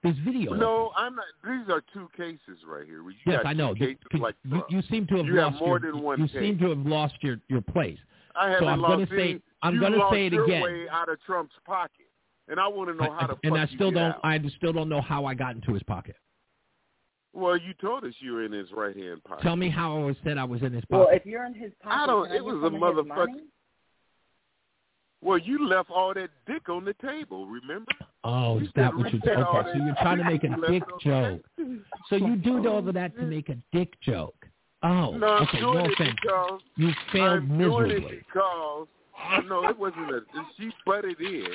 There's 0.03 0.17
video. 0.25 0.55
no, 0.55 0.91
I'm 0.97 1.15
not. 1.15 1.27
These 1.45 1.69
are 1.73 1.83
two 1.93 2.09
cases 2.17 2.65
right 2.67 2.85
here. 2.87 3.03
You 3.03 3.13
Yes, 3.27 3.43
I 3.45 3.53
know. 3.53 3.75
You- 3.77 3.97
like 4.19 4.35
you, 4.45 4.63
you 4.69 4.83
seem 4.91 5.07
to 5.09 5.17
have 5.19 5.27
You 5.27 5.37
have 5.37 5.53
lost 5.53 5.61
more 5.61 5.79
your, 5.81 5.93
than 5.93 6.03
one 6.03 6.21
You 6.21 6.29
tape. 6.29 6.41
seem 6.41 6.59
to 6.59 6.71
have 6.71 6.87
lost 6.87 7.15
your 7.21 7.37
your 7.49 7.61
place. 7.61 7.99
I 8.35 8.59
so 8.59 8.67
I'm 8.67 8.81
gonna 8.81 9.07
say 9.07 9.31
any. 9.31 9.43
I'm 9.63 9.81
gonna 9.81 10.09
say 10.11 10.27
it 10.27 10.33
your 10.33 10.45
again. 10.45 10.63
way 10.63 10.87
out 10.91 11.09
of 11.09 11.23
Trump's 11.23 11.55
pocket, 11.65 12.07
and 12.49 12.59
I 12.59 12.69
want 12.69 12.89
to 12.91 12.95
know 12.95 13.13
how 13.13 13.27
the 13.27 13.37
and 13.45 13.57
I 13.57 13.67
still 13.67 13.91
don't. 13.91 14.13
out. 14.13 14.21
I 14.25 14.39
still 14.57 14.73
don't 14.73 14.89
know 14.89 15.01
how 15.01 15.25
I 15.25 15.35
got 15.35 15.55
into 15.55 15.73
his 15.73 15.83
pocket. 15.83 16.17
Well, 17.35 17.57
you 17.57 17.73
told 17.81 18.05
us 18.05 18.13
you 18.21 18.33
were 18.33 18.45
in 18.45 18.53
his 18.53 18.71
right 18.73 18.95
hand 18.95 19.25
pocket. 19.25 19.43
Tell 19.43 19.57
me 19.57 19.71
how 19.71 19.97
I 19.97 20.05
was 20.05 20.17
said 20.23 20.37
I 20.37 20.45
was 20.45 20.63
in 20.63 20.73
his 20.73 20.85
pocket. 20.85 20.99
Well, 20.99 21.09
if 21.11 21.25
you're 21.25 21.47
in 21.47 21.55
his 21.55 21.73
pocket, 21.83 22.03
I 22.03 22.07
don't. 22.07 22.25
can 22.27 22.33
I 22.33 22.37
It 22.37 22.45
was 22.45 22.57
a 22.57 22.61
some 22.65 22.83
of 22.83 22.97
his 22.97 23.05
motherfucker. 23.07 23.27
Well, 25.23 25.39
you 25.39 25.67
left 25.67 25.91
all 25.91 26.13
that 26.15 26.31
dick 26.47 26.69
on 26.69 26.85
the 26.85 26.95
table. 26.95 27.47
Remember? 27.47 27.93
oh, 28.25 28.59
you 28.59 28.67
is 28.67 28.73
that 28.77 28.95
what 28.95 29.13
you're 29.13 29.21
reset 29.25 29.43
all 29.43 29.59
okay? 29.59 29.71
So 29.73 29.85
you're 29.85 29.95
trying 29.95 30.19
to 30.19 30.25
make 30.25 30.45
a 30.45 30.49
dick 30.49 30.59
you 30.59 30.67
dick 30.69 30.83
left 30.83 31.07
on 31.07 31.43
joke. 31.59 31.81
So 32.09 32.17
you 32.17 32.37
do 32.37 32.69
all 32.69 32.87
of 32.87 32.95
that 32.95 33.17
to 33.17 33.23
make 33.23 33.49
a 33.49 33.57
dick 33.73 33.99
joke. 34.01 34.42
Oh, 34.85 35.17
No, 35.17 35.27
I'm 35.27 35.43
okay. 35.45 35.61
doing 35.61 35.75
No 35.75 35.87
it 35.87 35.93
offense. 35.93 36.17
because 36.23 36.61
You 36.77 36.93
failed 37.13 37.43
I'm 37.51 37.59
doing 37.59 37.91
it 37.91 38.03
because 38.27 38.27
oh, 38.37 39.41
no, 39.49 39.69
it 39.69 39.79
wasn't 39.79 40.11
a. 40.11 40.21
She 40.59 40.71
butted 40.85 41.21
in. 41.21 41.47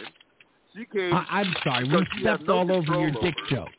She 0.75 0.85
came. 0.85 1.13
I, 1.13 1.25
I'm 1.29 1.55
sorry. 1.63 1.85
because 1.85 2.05
We 2.13 2.19
you 2.21 2.27
have 2.27 2.37
stepped 2.37 2.47
no 2.47 2.53
all 2.53 2.71
over 2.71 2.75
control 2.75 3.01
your 3.01 3.11
dick 3.11 3.35
over 3.37 3.47
it. 3.47 3.49
joke. 3.49 3.69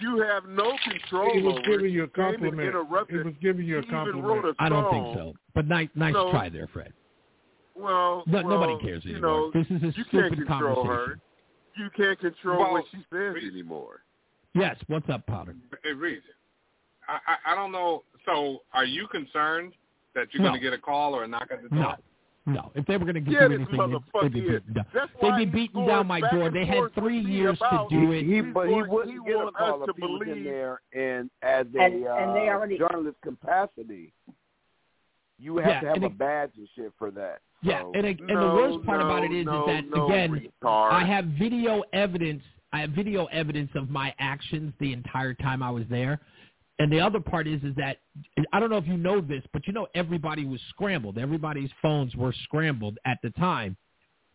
You 0.00 0.20
have 0.20 0.44
no 0.46 0.72
control 0.84 1.32
He 1.32 1.40
was 1.40 1.62
giving 1.66 1.90
you 1.92 2.04
a 2.04 2.06
She 2.06 2.12
came 2.12 2.24
and 2.26 2.42
compliment. 2.42 2.68
interrupted. 2.68 3.18
He 3.18 3.22
was 3.24 3.34
giving 3.40 3.66
you 3.66 3.78
a 3.78 3.82
She 3.82 3.88
even 3.88 4.22
wrote 4.22 4.44
compliment. 4.44 4.56
a 4.58 4.62
I 4.62 4.68
don't 4.68 4.90
think 4.90 5.16
so. 5.16 5.34
But 5.54 5.66
nice, 5.68 5.88
nice 5.94 6.12
No. 6.14 6.30
try 6.30 6.48
there, 6.48 6.66
Fred. 6.66 6.92
Well, 7.74 8.24
No, 8.26 8.42
well, 8.42 8.48
nobody 8.48 8.78
cares 8.88 9.04
you 9.04 9.12
anymore. 9.12 9.30
know, 9.30 9.50
this 9.52 9.66
is 9.70 9.82
a 9.82 9.86
you 9.86 10.04
stupid 10.08 10.10
can't 10.10 10.34
control 10.34 10.84
conversation. 10.84 10.88
her. 10.88 11.18
You 11.76 11.90
can't 11.96 12.18
control 12.18 12.60
Well, 12.60 12.72
what 12.72 12.84
she 12.90 12.98
says 13.12 13.36
anymore. 13.36 14.00
Yes. 14.54 14.76
What's 14.86 15.08
up, 15.10 15.26
Potter? 15.26 15.54
Hey, 15.84 15.92
Reese, 15.92 16.22
I, 17.08 17.18
I 17.26 17.52
I 17.52 17.54
don't 17.54 17.72
know. 17.72 18.04
So, 18.26 18.62
are 18.72 18.84
you 18.84 19.06
concerned 19.08 19.72
that 20.14 20.28
you're 20.32 20.42
No. 20.42 20.50
going 20.50 20.60
to 20.60 20.64
get 20.64 20.72
a 20.72 20.78
call 20.82 21.14
or 21.14 21.24
a 21.24 21.28
knock 21.28 21.48
at 21.50 21.62
the 21.62 21.68
door? 21.68 21.78
No. 21.78 21.94
No. 22.48 22.70
If 22.76 22.86
they 22.86 22.96
were 22.96 23.04
going 23.04 23.14
to 23.14 23.20
give 23.20 23.32
Yeah, 23.32 23.48
you 23.48 23.54
anything, 23.56 23.76
they'd, 24.22 24.32
be 24.32 24.38
is. 24.40 24.62
beating 24.62 24.74
down. 24.74 24.84
They'd 25.20 25.36
be 25.36 25.44
he's 25.46 25.52
beating 25.52 25.86
down 25.86 26.06
my 26.06 26.20
back 26.20 26.30
door. 26.32 26.50
They 26.50 26.64
had 26.64 26.94
three 26.94 27.18
with 27.18 27.26
me 27.26 27.32
years 27.32 27.58
to 27.58 27.86
do 27.90 28.12
it. 28.12 28.22
he, 28.24 28.34
He's 28.36 28.44
but 28.54 28.68
he 28.68 28.74
wouldn't 28.82 29.10
he 29.10 29.18
get 29.26 29.34
a 29.34 29.38
want 29.38 29.56
call 29.56 29.82
us 29.82 29.88
if 29.88 29.96
to 29.96 30.00
he 30.06 30.12
was 30.12 30.28
in 30.28 30.44
there 30.44 30.80
and 30.92 31.28
as 31.42 31.66
a 31.74 31.80
And- 31.82 32.06
uh, 32.06 32.14
and 32.14 32.36
they 32.36 32.48
already- 32.48 32.78
journalist 32.78 33.16
capacity. 33.22 34.12
You 35.38 35.56
have 35.58 35.66
Yeah, 35.68 35.80
to 35.80 35.86
have 35.88 36.02
a 36.04 36.06
it- 36.06 36.18
badge 36.18 36.50
and 36.56 36.68
shit 36.76 36.92
for 36.98 37.10
that. 37.10 37.40
Yeah, 37.62 37.82
and, 37.94 38.06
it, 38.06 38.18
and 38.20 38.28
No, 38.28 38.48
the 38.48 38.54
worst 38.54 38.86
part 38.86 39.00
no, 39.00 39.06
about 39.06 39.24
it 39.24 39.32
is, 39.32 39.44
no, 39.44 39.62
is 39.62 39.66
that 39.66 39.90
no, 39.90 40.06
again, 40.06 40.30
retard. 40.62 40.92
I 40.92 41.04
have 41.04 41.24
video 41.24 41.82
evidence. 41.92 42.42
I 42.72 42.80
have 42.80 42.90
video 42.90 43.24
evidence 43.26 43.70
of 43.74 43.90
my 43.90 44.14
actions 44.20 44.72
the 44.78 44.92
entire 44.92 45.34
time 45.34 45.62
I 45.64 45.70
was 45.70 45.84
there. 45.88 46.20
And 46.78 46.92
the 46.92 47.00
other 47.00 47.20
part 47.20 47.46
is, 47.46 47.62
is 47.62 47.74
that 47.76 47.98
I 48.52 48.60
don't 48.60 48.68
know 48.70 48.76
if 48.76 48.86
you 48.86 48.96
know 48.98 49.20
this, 49.20 49.42
but 49.52 49.66
you 49.66 49.72
know 49.72 49.86
everybody 49.94 50.44
was 50.44 50.60
scrambled. 50.70 51.16
Everybody's 51.18 51.70
phones 51.80 52.14
were 52.14 52.34
scrambled 52.44 52.98
at 53.06 53.18
the 53.22 53.30
time 53.30 53.76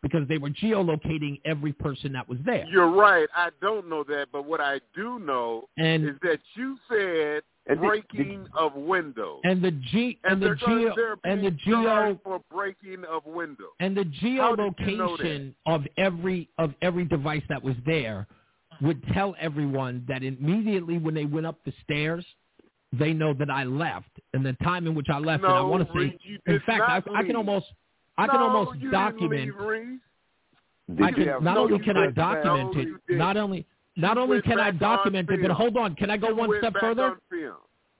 because 0.02 0.28
they 0.28 0.40
were 0.40 0.50
geolocating 0.50 1.40
every 1.46 1.72
person 1.72 2.12
that 2.14 2.28
was 2.28 2.40
there. 2.44 2.66
You're 2.68 2.90
right. 2.90 3.28
I 3.36 3.50
don't 3.62 3.88
know 3.88 4.04
that, 4.06 4.30
but 4.32 4.46
what 4.46 4.60
I 4.60 4.80
do 4.96 5.20
know 5.20 5.70
And- 5.78 6.04
is 6.10 6.16
that 6.24 6.40
you 6.56 6.80
said 6.90 7.44
And 7.68 7.78
the- 7.80 7.86
breaking 7.88 8.48
of 8.56 8.74
windows. 8.76 9.42
And 9.44 9.62
the 9.62 9.70
G 9.70 10.18
and, 10.24 10.42
the 10.42 10.56
geo 10.56 10.96
and 11.24 11.46
the 11.46 11.52
geo 11.52 12.20
for 12.24 12.42
breaking 12.52 13.06
of 13.06 13.24
windows. 13.28 13.70
and 13.80 13.96
the 13.96 14.04
How 14.04 14.56
did 14.56 14.74
you 14.80 14.98
know 14.98 15.16
geolocation 15.16 15.54
of 15.68 15.88
every 15.98 16.50
of 16.58 16.74
every 16.82 17.06
device 17.06 17.44
that 17.50 17.62
was 17.62 17.76
there 17.86 18.26
would 18.82 19.02
tell 19.14 19.36
everyone 19.40 20.04
that 20.08 20.24
immediately 20.24 20.98
when 20.98 21.14
they 21.14 21.26
went 21.26 21.46
up 21.46 21.58
the 21.66 21.74
stairs, 21.84 22.26
they 22.94 23.14
know 23.14 23.34
that 23.34 23.50
I 23.50 23.64
left 23.64 24.10
and 24.34 24.46
the 24.46 24.54
time 24.64 24.88
in 24.88 24.96
which 24.96 25.08
I 25.10 25.20
left. 25.20 25.44
and 25.44 25.54
I 25.54 25.62
want 25.62 25.88
to 25.88 25.94
say, 25.94 26.00
Reed, 26.00 26.20
you 26.24 26.40
in 26.48 26.60
fact, 26.66 26.84
I, 26.88 27.02
I 27.16 27.24
can 27.24 27.36
almost 27.36 27.68
I 28.18 28.28
can 28.28 28.38
almost 28.38 28.76
you 28.80 28.90
didn't 28.92 28.92
document. 28.92 29.54
leave, 29.60 30.00
I 31.02 31.12
can 31.12 31.28
have- 31.28 31.42
not 31.44 31.54
no, 31.56 31.62
only 31.64 31.80
can 31.80 31.96
I 31.98 32.08
document 32.12 32.76
it, 32.78 32.86
didn't. 33.08 33.22
only 33.38 33.66
not 33.96 34.16
You 34.18 34.22
only 34.24 34.42
can 34.42 34.60
I 34.60 34.72
back 34.72 34.82
on 34.82 34.98
document 34.98 35.30
it, 35.30 35.42
but 35.42 35.52
hold 35.52 35.78
on, 35.78 35.96
can 35.96 36.10
I 36.10 36.18
go 36.18 36.30
You 36.30 36.36
one 36.36 36.52
step 36.60 36.74
further? 36.80 37.18
on. 37.32 37.54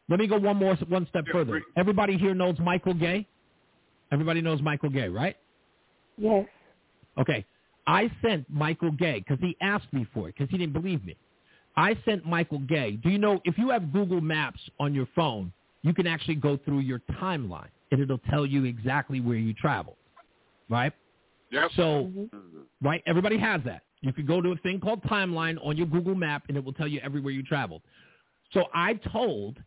Let 0.10 0.20
me 0.20 0.28
go 0.28 0.38
one 0.40 0.58
more 0.58 0.76
one 0.90 1.08
step 1.08 1.24
Yeah, 1.28 1.34
further. 1.34 1.54
Reed. 1.54 1.64
Everybody 1.78 2.18
here 2.18 2.34
knows 2.34 2.56
Michael 2.60 2.94
Gay. 2.94 3.28
Everybody 4.12 4.42
knows 4.42 4.62
Michael 4.62 4.90
Gay, 4.90 5.08
right? 5.08 5.38
Yes. 6.18 6.46
Okay. 7.18 7.46
I 7.92 8.10
sent 8.22 8.50
Michael 8.50 8.92
Gay 8.92 9.20
because 9.20 9.38
he 9.42 9.58
asked 9.62 9.92
me 9.92 10.08
for 10.14 10.30
it 10.30 10.36
because 10.38 10.50
he 10.50 10.58
didn't 10.58 10.72
believe 10.72 11.04
me. 11.04 11.18
I 11.76 11.98
sent 12.06 12.26
Michael 12.26 12.60
Gay. 12.60 12.92
Do 12.94 13.10
you 13.10 13.18
know 13.18 13.42
if 13.44 13.58
you 13.58 13.70
have 13.70 13.92
Google 13.92 14.22
Maps 14.22 14.62
on 14.80 14.96
your 14.96 15.10
phone, 15.14 15.52
you 15.82 15.94
can 15.94 16.08
actually 16.08 16.36
go 16.36 16.58
through 16.64 16.80
your 16.80 17.02
timeline 17.22 17.68
and 17.92 18.00
it'll 18.02 18.18
tell 18.30 18.46
you 18.46 18.64
exactly 18.64 19.20
where 19.20 19.36
you 19.36 19.54
traveled, 19.54 19.98
right? 20.70 20.94
Yep. 21.52 21.72
So, 21.76 21.82
mm-hmm. 21.82 22.28
right, 22.82 23.04
everybody 23.06 23.38
has 23.38 23.60
that. 23.66 23.82
You 24.00 24.14
can 24.14 24.26
go 24.26 24.42
to 24.42 24.52
a 24.52 24.58
thing 24.58 24.80
called 24.80 25.04
timeline 25.04 25.58
on 25.62 25.76
your 25.76 25.88
Google 25.88 26.16
Map 26.16 26.44
and 26.48 26.56
it 26.56 26.64
will 26.64 26.74
tell 26.74 26.88
you 26.88 27.02
everywhere 27.04 27.34
you 27.34 27.44
traveled. 27.44 27.82
So 28.54 28.66
I 28.74 28.94
told 29.12 29.58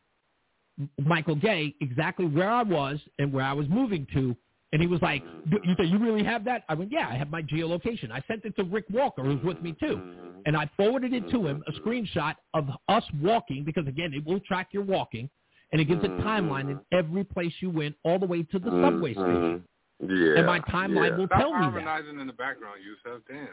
Michael 0.99 1.37
Gay 1.37 1.75
exactly 1.83 2.25
where 2.25 2.51
I 2.51 2.63
was 2.63 2.99
and 3.19 3.31
where 3.35 3.45
I 3.45 3.53
was 3.53 3.69
moving 3.69 4.07
to. 4.15 4.35
And 4.75 4.83
he 4.83 4.89
was 4.89 5.01
like, 5.03 5.23
you 5.51 5.75
say 5.79 5.85
you 5.85 5.99
really 5.99 6.25
have 6.25 6.45
that? 6.47 6.65
I 6.69 6.75
went, 6.75 6.91
yeah, 6.91 7.09
I 7.09 7.15
have 7.15 7.31
my 7.31 7.41
geolocation. 7.43 8.11
I 8.11 8.21
sent 8.27 8.45
it 8.45 8.57
to 8.57 8.65
Rick 8.65 8.87
Walker, 8.91 9.23
who's 9.23 9.41
with 9.45 9.63
me 9.63 9.73
too. 9.79 10.03
And 10.47 10.57
I 10.57 10.69
forwarded 10.77 11.13
it 11.15 11.31
to 11.31 11.47
him, 11.47 11.63
a 11.69 11.73
screenshot 11.81 12.35
of 12.55 12.69
us 12.89 13.05
walking, 13.23 13.63
because 13.65 13.87
again, 13.87 14.13
it 14.13 14.27
will 14.27 14.41
track 14.41 14.71
your 14.73 14.83
walking. 14.83 15.31
And 15.71 15.81
it 15.81 15.85
gives 15.85 16.03
a 16.05 16.09
timeline 16.09 16.71
in 16.73 16.81
every 16.93 17.23
place 17.23 17.53
you 17.61 17.71
went, 17.71 17.95
all 18.05 18.19
the 18.19 18.27
way 18.27 18.43
to 18.43 18.59
the 18.59 18.71
subway 18.71 19.13
station. 19.15 19.63
Yeah. 20.01 20.39
And 20.39 20.47
my 20.47 20.59
timeline 20.61 21.11
yeah. 21.11 21.17
will 21.19 21.27
Stop 21.27 21.39
tell 21.39 21.51
me 21.53 21.59
that. 21.59 21.71
harmonizing 21.71 22.19
in 22.19 22.27
the 22.27 22.33
background, 22.33 22.81
Yusef. 22.85 23.23
Damn. 23.29 23.47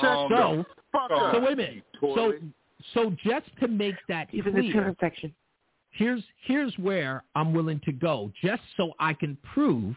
Shut 0.00 0.04
Um, 0.10 0.28
So, 0.30 0.64
fuck 0.92 1.08
so- 1.10 1.16
up. 1.16 1.34
so 1.34 1.40
wait 1.40 1.52
a 1.54 1.56
minute. 1.56 1.82
So, 2.00 2.32
so 2.92 3.10
just 3.24 3.46
to 3.60 3.68
make 3.68 3.94
that 4.08 4.28
He's 4.30 4.44
in 4.44 4.52
the 4.54 4.60
clear, 4.60 4.72
children's 4.72 4.96
section. 5.00 5.34
Here's 5.94 6.22
here's 6.46 6.76
where 6.78 7.24
I'm 7.34 7.52
willing 7.54 7.80
to 7.84 7.92
go, 7.92 8.30
just 8.42 8.62
so 8.76 8.92
I 8.98 9.14
can 9.14 9.36
prove 9.54 9.94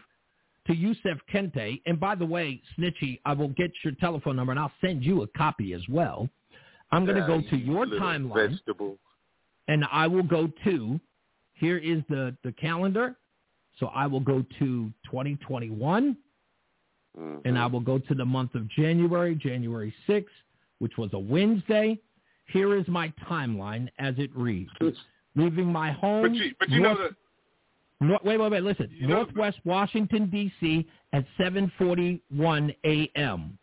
to 0.66 0.74
Yusef 0.74 1.18
Kente. 1.32 1.80
And 1.86 1.98
by 1.98 2.14
the 2.14 2.26
way, 2.26 2.60
Snitchy, 2.78 3.20
I 3.24 3.32
will 3.32 3.48
get 3.48 3.70
your 3.84 3.94
telephone 3.94 4.36
number 4.36 4.52
and 4.52 4.60
I'll 4.60 4.72
send 4.80 5.04
you 5.04 5.22
a 5.22 5.26
copy 5.28 5.72
as 5.72 5.82
well. 5.88 6.28
I'm 6.92 7.04
going 7.04 7.16
to 7.20 7.26
go 7.26 7.40
to 7.50 7.56
your 7.56 7.86
timeline 7.86 8.50
Vegetable. 8.50 8.96
and 9.68 9.84
I 9.92 10.06
will 10.06 10.22
go 10.22 10.50
to. 10.64 11.00
Here 11.54 11.78
is 11.78 12.02
the 12.08 12.36
the 12.44 12.52
calendar. 12.52 13.16
So 13.78 13.86
I 13.88 14.06
will 14.06 14.20
go 14.20 14.42
to 14.58 14.92
2021 15.10 16.16
Mhm. 17.18 17.40
and 17.44 17.58
I 17.58 17.66
will 17.66 17.80
go 17.80 17.98
to 17.98 18.14
the 18.14 18.24
month 18.24 18.54
of 18.54 18.68
January, 18.68 19.34
January 19.34 19.92
6th, 20.06 20.34
which 20.78 20.96
was 20.98 21.12
a 21.14 21.18
Wednesday. 21.18 21.98
Here 22.46 22.74
is 22.76 22.86
my 22.88 23.08
timeline 23.28 23.88
as 23.98 24.14
it 24.18 24.30
reads. 24.36 24.70
Leaving 25.36 25.66
my 25.66 25.92
home. 25.92 26.22
But 26.22 26.34
you, 26.34 26.54
but 26.58 26.68
you 26.68 26.80
know 26.80 26.94
north- 26.94 27.10
that 27.10 27.16
Nor- 28.00 28.20
wait, 28.24 28.38
wait, 28.38 28.50
wait. 28.52 28.62
Listen. 28.62 28.90
You 28.92 29.08
know- 29.08 29.16
Northwest 29.16 29.58
Washington, 29.64 30.30
D.C. 30.30 30.86
at 31.12 31.24
7:41 31.38 32.74
a.m. 32.84 33.58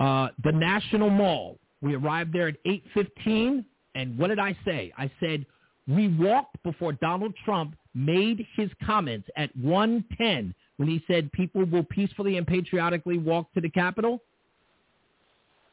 Uh, 0.00 0.28
the 0.42 0.52
National 0.52 1.10
Mall. 1.10 1.58
We 1.80 1.94
arrived 1.94 2.32
there 2.32 2.48
at 2.48 2.56
8:15, 2.64 3.64
and 3.94 4.18
what 4.18 4.28
did 4.28 4.38
I 4.38 4.56
say? 4.64 4.92
I 4.96 5.10
said 5.20 5.44
we 5.86 6.08
walked 6.08 6.62
before 6.62 6.92
Donald 6.94 7.34
Trump 7.44 7.76
made 7.94 8.46
his 8.56 8.70
comments 8.84 9.28
at 9.36 9.54
1:10 9.58 10.54
when 10.78 10.88
he 10.88 11.04
said 11.06 11.30
people 11.32 11.64
will 11.66 11.84
peacefully 11.84 12.36
and 12.38 12.46
patriotically 12.46 13.18
walk 13.18 13.52
to 13.52 13.60
the 13.60 13.68
Capitol. 13.70 14.20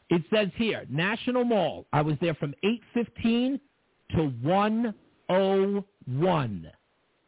It 0.09 0.23
says 0.29 0.49
here, 0.55 0.85
National 0.89 1.45
Mall. 1.45 1.85
I 1.93 2.01
was 2.01 2.17
there 2.19 2.33
from 2.35 2.53
8:15 2.63 3.59
to 4.15 4.31
1:01 4.43 6.71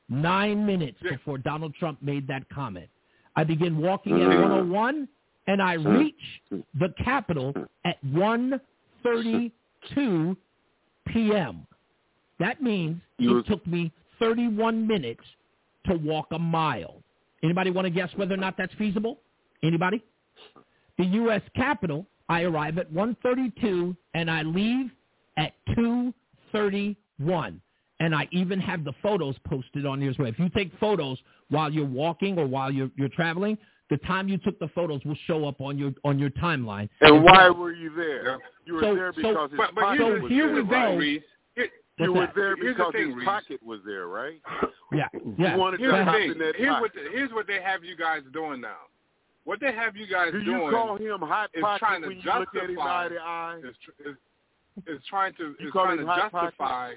nine 0.10 0.66
minutes 0.66 0.98
before 1.02 1.38
Donald 1.38 1.74
Trump 1.76 2.02
made 2.02 2.28
that 2.28 2.50
comment. 2.50 2.90
I 3.36 3.44
begin 3.44 3.78
walking 3.78 4.22
at 4.22 4.30
mm. 4.30 4.42
101, 4.42 5.08
and 5.48 5.62
I 5.62 5.76
mm. 5.78 6.00
reach 6.00 6.16
the 6.80 6.90
Capitol 7.04 7.54
at 7.86 8.04
1:32 8.06 10.38
p.m. 11.08 11.68
That 12.40 12.62
means 12.62 13.02
it 13.20 13.46
took 13.48 13.68
me 13.68 13.92
31 14.20 14.88
minutes 14.88 15.24
to 15.88 15.96
walk 15.96 16.28
a 16.32 16.40
mile. 16.40 17.02
Anybody 17.44 17.72
want 17.72 17.86
to 17.86 17.92
guess 17.92 18.10
whether 18.16 18.36
or 18.36 18.38
not 18.38 18.56
that's 18.58 18.74
feasible? 18.76 19.20
Anybody? 19.64 20.02
The 20.98 21.06
U.S. 21.06 21.42
Capitol, 21.56 22.06
I 22.30 22.44
arrive 22.44 22.78
at 22.78 22.92
1:32, 22.92 23.96
and 24.14 24.30
I 24.30 24.44
leave 24.44 24.92
at 25.38 25.54
2:31 26.54 27.60
and 28.00 28.16
I 28.16 28.28
even 28.32 28.60
have 28.60 28.84
the 28.84 28.94
photos 29.02 29.36
posted 29.48 29.86
on 29.86 30.02
here 30.02 30.10
as 30.10 30.18
well. 30.18 30.28
If 30.28 30.40
you 30.40 30.50
take 30.50 30.72
photos 30.80 31.18
while 31.50 31.72
you're 31.72 31.86
walking 31.86 32.38
or 32.40 32.46
while 32.48 32.72
you're 32.72 32.90
you're 32.96 33.10
traveling, 33.10 33.58
the 33.90 33.98
time 33.98 34.28
you 34.28 34.38
took 34.38 34.58
the 34.60 34.68
photos 34.70 35.04
will 35.06 35.18
show 35.28 35.46
up 35.46 35.62
on 35.62 35.78
your 35.78 35.94
on 36.04 36.18
your 36.20 36.30
timeline. 36.32 36.90
And 37.02 37.18
as 37.18 37.24
why 37.24 37.44
well. 37.50 37.56
were 37.56 37.74
you 37.74 37.94
there? 37.96 38.40
You 38.66 38.74
were 38.76 38.82
So- 38.82 38.96
there 38.96 39.14
so- 39.14 39.22
because 39.22 39.52
his 39.52 39.58
but, 39.58 39.76
but 39.76 39.82
pocket 39.84 40.22
was 40.22 40.32
here 40.32 40.48
there, 40.48 40.56
we 40.56 40.62
right? 40.62 40.92
go. 40.92 40.98
Reese. 40.98 41.24
Here- 41.56 41.70
You 42.00 42.14
were 42.14 42.32
there 42.36 42.56
Here's 42.56 42.76
the 42.76 42.84
because 42.84 42.92
thing, 42.94 43.08
his 43.10 43.16
Reese. 43.18 43.26
pocket 43.26 43.64
was 43.64 43.80
there, 43.86 44.08
right? 44.08 44.42
Yeah, 44.92 45.08
yeah. 45.38 45.54
You 45.54 45.60
wanted 45.60 45.80
Here's 45.80 45.94
to 45.94 46.06
the 46.06 46.12
thing. 46.12 46.38
that 46.40 46.56
Here's 46.56 46.82
what 46.82 46.94
the, 46.94 47.02
here's 47.12 47.32
what 47.32 47.46
they 47.48 47.62
have 47.62 47.84
you 47.84 47.96
guys 47.96 48.22
doing 48.34 48.62
now. 48.62 48.78
What 49.44 49.60
they 49.60 49.72
have 49.74 49.96
you 49.98 50.08
guys 50.08 50.32
Do 50.32 50.40
you 50.40 50.46
doing 50.46 50.72
call 50.72 50.96
him 50.96 51.20
hot 51.22 51.50
is 51.54 51.62
pocket 51.62 51.80
trying 51.80 52.02
to 52.02 52.08
when 52.08 52.18
you 52.18 52.24
look 52.24 52.48
at 52.56 52.62
him 52.70 52.76
justify- 52.76 53.06
eye 53.06 53.10
to 53.10 53.20
eye? 53.22 53.58
is, 53.64 53.76
is, 54.08 54.16
is 54.88 55.00
trying 55.10 55.34
to 55.36 55.56
You 55.60 55.68
is 55.68 55.72
trying 55.72 55.98
to 55.98 56.06
hot 56.06 56.32
pocket? 56.32 56.48
justify 56.50 56.94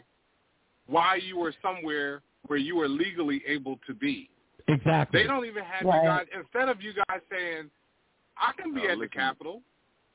why 0.86 1.16
you 1.16 1.36
were 1.38 1.52
somewhere 1.62 2.22
where 2.46 2.58
you 2.58 2.76
were 2.76 2.88
legally 2.88 3.42
able 3.46 3.78
to 3.86 3.94
be. 3.94 4.30
exactly. 4.68 5.22
They 5.22 5.26
don't 5.26 5.44
even 5.46 5.64
have 5.64 5.84
Right. 5.86 6.02
you 6.02 6.08
guys 6.08 6.26
instead 6.34 6.68
of 6.68 6.80
you 6.82 6.92
guys 7.08 7.20
saying, 7.30 7.70
"I 8.36 8.52
can 8.52 8.72
be 8.74 8.82
No, 8.82 8.88
at 8.88 8.90
the 8.90 8.96
listen- 8.96 9.08
Capitol." 9.18 9.62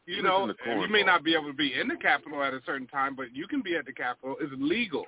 You 0.07 0.23
listen 0.23 0.56
know, 0.65 0.81
you 0.81 0.88
may 0.90 1.03
not 1.03 1.23
be 1.23 1.33
able 1.35 1.48
to 1.48 1.53
be 1.53 1.73
in 1.80 1.88
the 1.88 1.95
Capitol 1.95 2.43
at 2.43 2.53
a 2.53 2.61
certain 2.65 2.88
time, 2.88 3.15
but 3.15 3.33
you 3.35 3.48
can 3.48 3.61
be 3.61 3.75
at 3.75 3.85
the 3.85 3.93
Capitol. 3.93 4.35
It's 4.41 4.51
legal. 4.57 5.07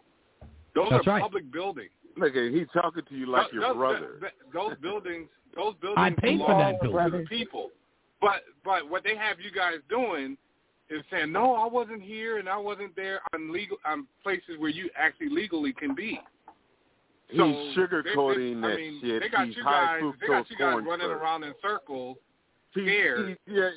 Those 0.76 0.90
That's 0.92 1.08
are 1.08 1.12
right. 1.12 1.22
public 1.22 1.50
buildings. 1.52 1.92
Look, 2.16 2.36
he's 2.36 2.68
talking 2.74 3.04
to 3.04 3.16
you 3.16 3.26
like 3.26 3.48
Those- 3.48 3.54
your 3.54 3.62
those- 3.64 3.76
brother. 3.78 4.20
th- 4.20 4.34
Those 4.54 4.78
buildings, 4.78 5.30
those 5.56 5.76
buildings 5.76 5.98
I 5.98 6.10
paid 6.12 6.40
for 6.40 6.46
belong 6.48 6.60
that 6.60 7.12
to 7.12 7.18
the 7.18 7.26
people. 7.28 7.72
But 8.22 8.46
but 8.64 8.88
what 8.88 9.04
they 9.04 9.16
have 9.16 9.40
you 9.42 9.50
guys 9.52 9.82
doing 9.90 10.38
is 10.94 11.04
saying, 11.12 11.32
no, 11.32 11.56
I 11.56 11.68
wasn't 11.68 12.02
here 12.02 12.38
and 12.40 12.48
I 12.48 12.58
wasn't 12.58 12.96
there 12.96 13.20
on 13.34 13.52
legal 13.52 13.78
on 13.86 14.08
places 14.24 14.56
where 14.58 14.70
you 14.70 14.90
actually 14.98 15.30
legally 15.30 15.74
can 15.74 15.96
be. 15.96 16.20
So 17.36 17.48
he's 17.48 17.78
sugarcoating 17.78 18.62
they, 18.62 18.68
they, 18.68 18.68
that 18.68 18.74
I 18.74 18.76
mean, 18.76 19.00
shit. 19.02 19.22
They 19.24 19.30
got 19.30 19.48
he's 19.48 19.58
you 19.58 19.64
high 19.64 20.00
guys. 20.02 20.14
They 20.22 20.28
got 20.28 20.50
you 20.52 20.58
guys 20.58 20.76
running 20.86 21.08
syrup. 21.08 21.22
around 21.22 21.44
in 21.44 21.54
circles, 21.62 22.18
He- 22.74 22.82
scared. 22.82 23.38
he- 23.48 23.54
yeah, 23.56 23.70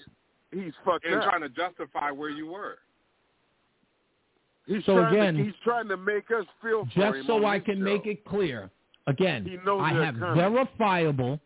he's 0.53 0.73
fucked 0.85 1.05
and 1.07 1.15
up. 1.17 1.25
trying 1.25 1.41
to 1.43 1.49
justify 1.49 2.11
where 2.11 2.31
you 2.31 2.47
were. 2.49 2.78
He's 4.67 4.85
So 4.85 4.97
trying 4.97 5.15
again, 5.15 5.35
to, 5.36 5.45
he's 5.45 5.55
trying 5.62 5.89
to 5.89 5.97
make 5.97 6.31
us 6.31 6.45
feel 6.61 6.85
for 6.86 6.91
Just 7.01 7.17
him 7.19 7.25
so 7.27 7.47
I 7.47 7.59
can 7.61 7.77
show. 7.78 7.85
make 7.85 8.07
it 8.07 8.25
clear, 8.25 8.69
again, 9.07 9.47
I 9.81 9.93
have 10.05 10.19
coming. 10.19 10.35
verifiable 10.35 11.41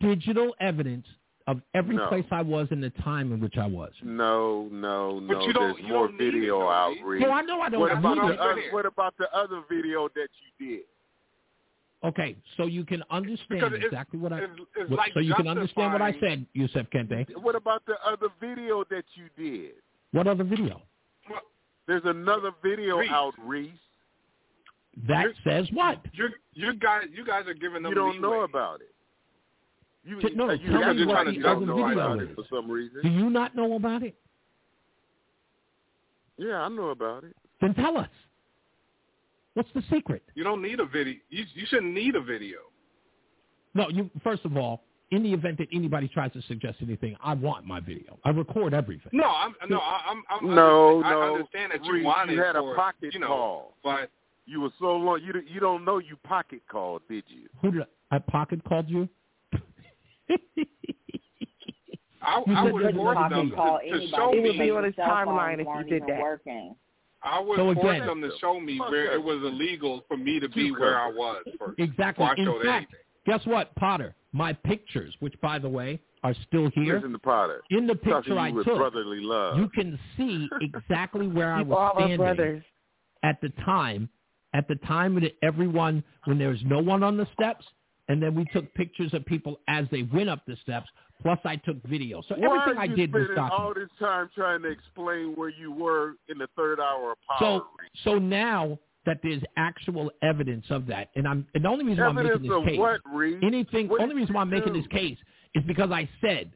digital 0.00 0.54
evidence 0.60 1.06
of 1.46 1.60
every 1.74 1.96
No. 1.96 2.06
place 2.08 2.24
I 2.30 2.42
was 2.42 2.68
and 2.70 2.82
the 2.82 2.90
time 2.90 3.32
in 3.32 3.40
which 3.40 3.56
I 3.58 3.66
was. 3.66 3.92
No, 4.02 4.68
no, 4.70 5.18
no. 5.18 5.26
But 5.28 5.34
no. 5.38 5.46
you 5.46 5.52
don't- 5.52 5.72
There's 5.74 5.78
you 5.86 5.88
more 5.92 6.06
don't 6.08 6.18
need 6.18 6.26
it, 6.28 6.32
video 6.32 6.58
though, 6.60 6.70
out, 6.70 6.90
Reed. 7.02 7.22
Reed. 7.22 7.24
I 7.26 7.40
know 7.42 7.60
I 7.60 7.68
don't 7.68 7.80
What 7.80 7.92
about 7.92 8.14
need 8.16 8.22
the 8.28 8.32
it. 8.34 8.38
other, 8.40 8.62
what 8.70 8.86
about 8.86 9.16
the 9.18 9.34
other 9.34 9.62
video 9.68 10.08
that 10.14 10.28
you 10.58 10.66
did? 10.66 10.84
Okay, 12.04 12.36
so 12.56 12.66
you 12.66 12.84
can 12.84 13.02
understand 13.10 13.62
it's- 13.74 13.84
exactly 13.84 14.18
what 14.18 14.32
I. 14.32 14.40
It's, 14.40 14.52
it's 14.76 14.90
what- 14.90 14.98
like 14.98 15.12
so 15.14 15.20
you 15.20 15.34
can 15.34 15.46
understand 15.48 15.92
what 15.92 16.02
I 16.02 16.12
said, 16.20 16.46
Yusef 16.52 16.88
Kente. 16.90 17.36
What 17.36 17.54
about 17.54 17.84
the 17.86 17.96
other 18.04 18.28
video 18.40 18.84
that 18.90 19.04
you 19.14 19.28
did? 19.36 19.74
What 20.12 20.26
other 20.26 20.44
video? 20.44 20.82
There's 21.86 22.04
another 22.04 22.52
video 22.62 22.98
Reese. 22.98 23.10
out, 23.10 23.34
Reese. 23.38 23.70
That 25.08 25.22
You're- 25.22 25.34
says 25.44 25.70
what? 25.72 26.04
You 26.12 26.28
you 26.54 26.74
guys 26.74 27.08
you 27.12 27.24
guys 27.24 27.46
are 27.46 27.54
giving 27.54 27.82
them 27.82 27.90
You 27.90 27.94
don't 27.96 28.12
leeway. 28.16 28.20
know 28.20 28.40
about 28.42 28.80
it. 28.80 28.91
You, 30.04 30.20
T- 30.20 30.30
no, 30.34 30.50
you 30.50 30.70
tell 30.72 30.80
guys 30.80 30.96
me 30.96 31.02
are 31.02 31.06
what 31.06 31.12
trying 31.14 31.26
the 31.26 31.32
to 31.34 31.40
don't 31.42 31.56
other 31.58 31.66
know 31.66 31.76
video 31.88 31.92
about 31.92 32.22
is. 32.22 32.28
it 32.30 32.34
for 32.34 32.44
some 32.50 32.70
reason. 32.70 33.00
Do 33.02 33.08
you 33.08 33.30
not 33.30 33.54
know 33.54 33.74
about 33.76 34.02
it? 34.02 34.14
Yeah, 36.38 36.60
I 36.62 36.68
know 36.68 36.88
about 36.90 37.24
it. 37.24 37.36
Then 37.60 37.74
tell 37.74 37.96
us. 37.98 38.08
What's 39.54 39.68
the 39.74 39.82
secret? 39.92 40.22
You 40.34 40.44
don't 40.44 40.62
need 40.62 40.80
a 40.80 40.86
video. 40.86 41.14
You, 41.28 41.44
you 41.54 41.66
shouldn't 41.68 41.92
need 41.92 42.16
a 42.16 42.20
video. 42.22 42.58
No, 43.74 43.88
you. 43.90 44.10
First 44.24 44.44
of 44.44 44.56
all, 44.56 44.82
in 45.10 45.22
the 45.22 45.32
event 45.32 45.58
that 45.58 45.68
anybody 45.72 46.08
tries 46.08 46.32
to 46.32 46.42
suggest 46.42 46.78
anything, 46.82 47.16
I 47.22 47.34
want 47.34 47.66
my 47.66 47.78
video. 47.80 48.18
I 48.24 48.30
record 48.30 48.72
everything. 48.74 49.10
No, 49.12 49.24
I'm 49.26 49.54
no, 49.68 49.78
I- 49.78 50.02
I'm. 50.08 50.22
I'm 50.30 50.54
No, 50.54 51.02
I 51.04 51.10
no. 51.10 51.34
understand 51.34 51.72
that 51.72 51.84
you 51.84 51.92
Reed, 51.92 52.04
wanted 52.04 52.32
you 52.34 52.42
had 52.42 52.56
for, 52.56 52.72
a 52.72 52.76
pocket 52.76 53.12
you 53.14 53.20
know, 53.20 53.26
call. 53.28 53.74
but 53.84 54.10
You 54.46 54.62
were 54.62 54.70
so 54.80 54.96
long. 54.96 55.20
You 55.22 55.34
you 55.46 55.60
don't 55.60 55.84
know 55.84 55.98
you 55.98 56.16
pocket 56.24 56.62
called, 56.68 57.02
did 57.08 57.24
you? 57.28 57.48
Who 57.60 57.70
did 57.72 57.82
I, 58.10 58.16
I 58.16 58.18
pocket 58.18 58.64
called 58.64 58.88
you? 58.88 59.08
I, 62.22 62.40
I 62.46 62.62
would 62.70 62.82
there's 62.84 62.94
a 62.94 62.96
force 62.96 63.16
pocket 63.16 63.34
them 63.36 63.50
call 63.50 63.80
to, 63.80 63.90
to 64.00 64.08
show 64.08 64.32
It 64.32 64.42
would 64.42 64.56
me. 64.56 64.58
be 64.66 64.70
on 64.70 64.84
his 64.84 64.94
timeline 64.94 65.54
if 65.54 65.60
you 65.60 65.66
weren't 65.66 65.88
did 65.90 66.02
that. 66.08 66.20
Working. 66.20 66.76
I 67.22 67.40
would 67.40 67.56
So 67.56 67.74
force 67.74 67.96
again- 67.96 68.06
them 68.06 68.20
to 68.22 68.30
show 68.40 68.60
me 68.60 68.78
where 68.78 69.12
it 69.12 69.22
was 69.22 69.38
illegal 69.42 70.04
for 70.08 70.16
me 70.16 70.38
to 70.40 70.48
be 70.48 70.70
where 70.72 70.98
I 70.98 71.08
was 71.08 71.42
first. 71.58 71.74
Exactly. 71.78 72.24
I 72.24 72.34
In 72.36 72.46
fact, 72.64 72.66
anything. 72.66 72.86
guess 73.26 73.40
what, 73.46 73.74
Potter? 73.76 74.14
My 74.32 74.52
pictures, 74.52 75.14
which 75.20 75.34
by 75.40 75.58
the 75.58 75.68
way 75.68 76.00
are 76.24 76.34
still 76.46 76.70
here, 76.74 76.96
Listen 76.96 77.12
to 77.12 77.18
Potter. 77.18 77.62
in 77.70 77.86
the 77.86 77.94
Talking 77.94 78.12
picture 78.22 78.38
I 78.38 78.48
you 78.48 78.64
took, 78.64 78.76
brotherly 78.76 79.20
love. 79.20 79.58
you 79.58 79.68
can 79.68 79.98
see 80.16 80.48
exactly 80.60 81.26
where 81.26 81.52
I 81.52 81.62
was 81.64 81.76
all 81.76 81.92
standing 82.06 82.62
at 83.24 83.40
the 83.40 83.48
time. 83.64 84.08
At 84.54 84.68
the 84.68 84.76
time 84.86 85.14
that 85.20 85.32
everyone, 85.42 86.04
when 86.26 86.38
there 86.38 86.50
was 86.50 86.60
no 86.64 86.78
one 86.78 87.02
on 87.02 87.16
the 87.16 87.26
steps, 87.32 87.64
and 88.08 88.22
then 88.22 88.34
we 88.34 88.44
took 88.46 88.72
pictures 88.74 89.14
of 89.14 89.24
people 89.26 89.60
as 89.68 89.86
they 89.90 90.02
went 90.02 90.28
up 90.28 90.44
the 90.46 90.56
steps. 90.62 90.88
Plus, 91.22 91.38
I 91.44 91.56
took 91.56 91.80
video. 91.84 92.20
So 92.28 92.34
Why 92.36 92.62
everything 92.62 92.80
I 92.80 92.86
did 92.88 93.12
was 93.12 93.26
spending 93.26 93.44
all 93.52 93.72
this 93.74 93.88
time 94.00 94.28
trying 94.34 94.62
to 94.62 94.68
explain 94.68 95.34
where 95.36 95.50
you 95.50 95.70
were 95.70 96.14
in 96.28 96.38
the 96.38 96.48
third 96.56 96.80
hour 96.80 97.12
of 97.12 97.18
power? 97.28 97.62
So, 98.04 98.10
so 98.10 98.18
now 98.18 98.76
that 99.06 99.18
there's 99.22 99.42
actual 99.56 100.10
evidence 100.22 100.66
of 100.70 100.86
that, 100.86 101.10
and 101.14 101.28
I'm, 101.28 101.46
and 101.54 101.64
the 101.64 101.68
only 101.68 101.84
reason 101.84 102.02
why 102.02 102.08
I'm 102.08 102.16
making 102.16 102.42
this 102.42 102.50
of 102.50 102.64
case, 102.64 102.78
what, 102.78 103.00
Reed? 103.12 103.38
anything, 103.42 103.88
What 103.88 104.00
only 104.00 104.16
reason 104.16 104.34
why 104.34 104.40
I'm 104.40 104.52
you 104.52 104.58
making 104.58 104.72
this 104.72 104.86
case 104.88 105.18
is 105.54 105.62
because 105.64 105.90
I 105.92 106.08
said 106.20 106.50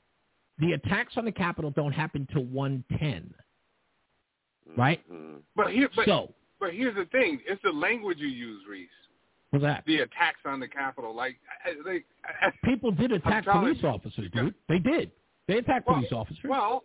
the 0.59 0.73
attacks 0.73 1.15
on 1.17 1.25
the 1.25 1.33
Capitol 1.33 1.71
don't 1.71 1.93
happen 1.93 2.27
till 2.33 2.45
110, 2.45 3.33
right? 4.77 5.01
Mhm. 5.09 5.43
But 5.55 5.73
here, 5.73 5.89
but, 5.95 6.07
so, 6.07 6.35
but 6.59 6.73
here's 6.73 6.95
the 6.97 7.07
thing: 7.07 7.41
it's 7.47 7.63
the 7.63 7.73
language 7.73 8.19
you 8.19 8.29
use, 8.29 8.63
Reese. 8.69 8.89
What's 9.51 9.65
that? 9.65 9.85
The 9.87 9.99
attacks 10.01 10.41
on 10.45 10.61
the 10.61 10.69
Capitol, 10.69 11.15
like 11.15 11.37
they, 11.85 12.05
I- 12.43 12.51
People 12.65 12.91
did 12.91 13.13
attack 13.13 13.45
police 13.45 13.79
you. 13.83 13.89
officers, 13.89 14.31
dude. 14.35 14.55
They 14.69 14.79
did. 14.79 15.11
They 15.49 15.59
attacked 15.59 15.87
Well, 15.87 15.97
police 15.97 16.13
officers. 16.13 16.45
well, 16.49 16.85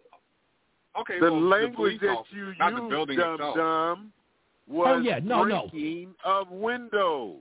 okay. 1.00 1.20
The 1.20 1.32
well, 1.32 1.42
language 1.42 2.00
the 2.00 2.08
that 2.08 2.18
officer, 2.18 2.36
you 2.36 2.46
used, 2.48 2.90
building 2.90 3.18
dumb 3.18 3.34
itself. 3.36 3.56
dumb, 3.56 4.14
was 4.68 4.98
Oh, 4.98 5.02
yeah. 5.02 5.20
No, 5.24 5.44
no. 5.44 5.68
breaking 5.72 6.14
of 6.24 6.50
windows. 6.52 7.40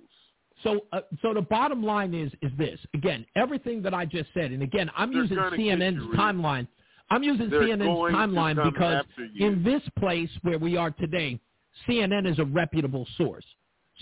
So, 0.63 0.81
uh, 0.93 1.01
so 1.23 1.33
the 1.33 1.41
bottom 1.43 1.83
line 1.83 2.13
is 2.15 2.31
is 2.43 2.53
this. 2.59 2.79
Again, 2.95 3.25
everything 3.35 3.81
that 3.83 3.95
I 3.95 4.05
just 4.05 4.29
said, 4.35 4.51
and 4.53 4.63
again, 4.63 4.91
I'm 4.97 5.11
They're 5.13 5.23
using 5.23 5.39
CNN's 5.39 6.15
timeline. 6.17 6.67
I'm 7.11 7.23
using 7.23 7.49
They're 7.51 7.63
CNN's 7.63 8.15
timeline 8.15 8.63
because 8.63 9.05
in 9.39 9.63
this 9.65 9.83
place 9.99 10.29
where 10.43 10.59
we 10.59 10.77
are 10.77 10.91
today, 10.91 11.41
CNN 11.89 12.31
is 12.31 12.39
a 12.39 12.45
reputable 12.45 13.07
source. 13.17 13.45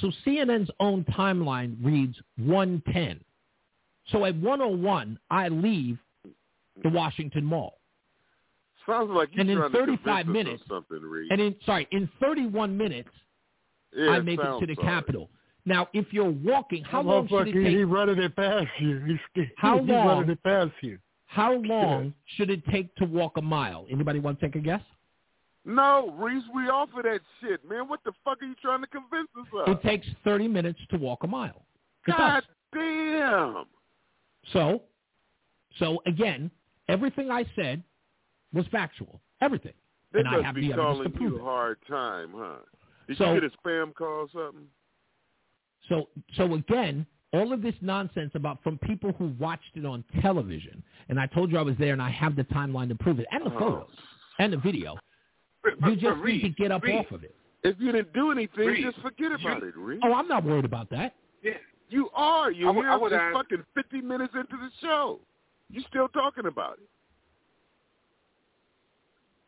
So 0.01 0.11
CNN's 0.27 0.71
own 0.81 1.05
timeline 1.05 1.77
reads 1.83 2.17
110. 2.37 3.21
So 4.11 4.25
at 4.25 4.37
101, 4.37 5.19
I 5.31 5.49
leave 5.49 5.99
the 6.83 6.89
Washington 6.89 7.45
Mall. 7.45 7.79
Sounds 8.87 9.11
like 9.11 9.29
you're 9.33 9.41
And 9.43 9.51
in 9.51 9.57
trying 9.59 9.73
to 9.73 9.79
35 9.79 9.97
convince 10.05 10.19
us 10.19 10.29
of 10.29 10.33
minutes- 10.33 10.63
something, 10.69 11.03
Reed. 11.03 11.31
And 11.33 11.41
in 11.41 11.57
sorry, 11.67 11.87
in 11.91 12.09
31 12.21 12.77
minutes, 12.77 13.11
yeah, 13.95 14.11
I 14.13 14.21
make 14.21 14.39
it 14.39 14.45
sounds 14.45 14.61
to 14.61 14.67
the 14.67 14.75
sorry. 14.77 14.87
Capitol. 14.87 15.31
Now, 15.67 15.89
if 15.93 16.11
you're 16.13 16.31
walking, 16.31 16.85
how 16.85 17.03
That 17.03 17.09
long 17.09 17.29
should 17.29 17.49
it 17.49 17.53
take? 17.53 17.77
He 17.77 17.85
running 17.85 18.19
it 18.19 18.35
past 18.37 18.67
you. 18.81 19.01
He's, 19.35 19.47
How 19.57 19.79
he's 19.81 19.89
long? 19.91 20.07
running 20.07 20.31
it 20.31 20.43
past 20.43 20.73
you. 20.81 20.99
How 21.27 21.53
long 21.57 22.15
should 22.37 22.49
it 22.49 22.65
take 22.71 22.95
to 22.97 23.05
walk 23.05 23.37
a 23.37 23.43
mile? 23.43 23.87
Anybody 23.91 24.19
want 24.21 24.41
to 24.41 24.47
take 24.47 24.57
a 24.57 24.61
guess? 24.61 24.81
No, 25.65 26.15
Reese, 26.17 26.45
we 26.55 26.63
offer 26.69 27.03
that 27.03 27.21
shit, 27.41 27.69
man. 27.69 27.89
What 27.89 28.01
the 28.05 28.13
fuck 28.25 28.43
are 28.43 28.47
you 28.47 28.55
trying 28.63 28.81
to 28.81 28.87
convince 28.87 29.29
us 29.39 29.47
of? 29.67 29.69
It 29.69 29.83
takes 29.83 30.07
30 30.25 30.49
minutes 30.49 30.79
to 30.91 30.97
walk 30.97 31.25
a 31.25 31.27
mile. 31.27 31.65
It 32.07 32.17
God 32.17 32.41
does. 32.41 32.45
damn. 32.75 33.65
So, 34.53 34.83
so 35.79 36.01
again, 36.07 36.51
everything 36.89 37.31
I 37.31 37.45
said 37.55 37.83
was 38.55 38.67
factual. 38.73 39.21
Everything. 39.43 39.75
They 40.13 40.21
and 40.21 40.29
I 40.29 40.41
have 40.43 40.55
be 40.55 40.69
the 40.69 40.73
evidence 40.73 40.77
to 40.79 40.83
calling 40.83 41.13
prove 41.13 41.33
you 41.33 41.39
a 41.41 41.45
hard 41.45 41.79
time, 41.87 42.31
huh? 42.35 42.57
Did 43.07 43.19
So- 43.19 43.35
you 43.35 43.41
get 43.41 43.53
a 43.53 43.69
spam 43.69 43.95
call 43.95 44.09
or 44.09 44.29
something? 44.33 44.67
So, 45.89 46.09
so 46.37 46.55
again, 46.55 47.07
all 47.33 47.53
of 47.53 47.61
this 47.63 47.75
nonsense 47.83 48.31
about 48.35 48.63
from 48.63 48.79
people 48.79 49.13
who 49.13 49.29
watched 49.39 49.75
it 49.77 49.85
on 49.85 50.03
television, 50.23 50.83
and 51.11 51.21
I 51.21 51.27
told 51.27 51.51
you 51.51 51.59
I 51.59 51.63
was 51.63 51.77
there, 51.79 51.93
and 51.93 52.01
I 52.03 52.11
have 52.11 52.37
the 52.37 52.45
timeline 52.45 52.89
to 52.89 52.95
prove 52.95 53.21
it, 53.21 53.27
and 53.33 53.45
the 53.45 53.55
Oh. 53.55 53.59
photos, 53.59 53.91
and 54.39 54.53
the 54.53 54.57
video. 54.59 54.97
But, 55.81 55.91
You 55.91 55.97
just 55.97 56.21
but 56.21 56.27
need 56.29 56.43
to 56.43 56.49
get 56.51 56.73
up 56.73 56.83
Reed, 56.83 56.97
off 56.97 57.11
of 57.13 57.25
it. 57.25 57.35
If 57.65 57.77
you 57.81 57.93
didn't 57.93 58.13
do 58.13 58.31
anything, 58.31 58.67
Reed, 58.67 58.85
just 58.85 59.01
forget 59.01 59.33
about 59.33 59.63
you- 59.63 59.69
it, 59.69 59.77
Reed. 59.77 60.01
Oh, 60.05 60.13
I'm 60.15 60.29
not 60.29 60.45
worried 60.45 60.65
about 60.65 60.89
that. 60.91 61.15
Yeah. 61.43 61.53
You 61.89 62.11
are. 62.15 62.51
You're 62.51 62.71
I 62.71 62.75
here 62.75 62.91
I 62.91 62.97
would 62.97 63.13
it's 63.13 63.33
fucking 63.35 63.65
50 63.75 64.01
minutes 64.03 64.35
into 64.35 64.57
the 64.57 64.71
show. 64.81 65.21
You're 65.71 65.85
still 65.89 66.09
talking 66.09 66.47
about 66.47 66.75
it. 66.75 66.89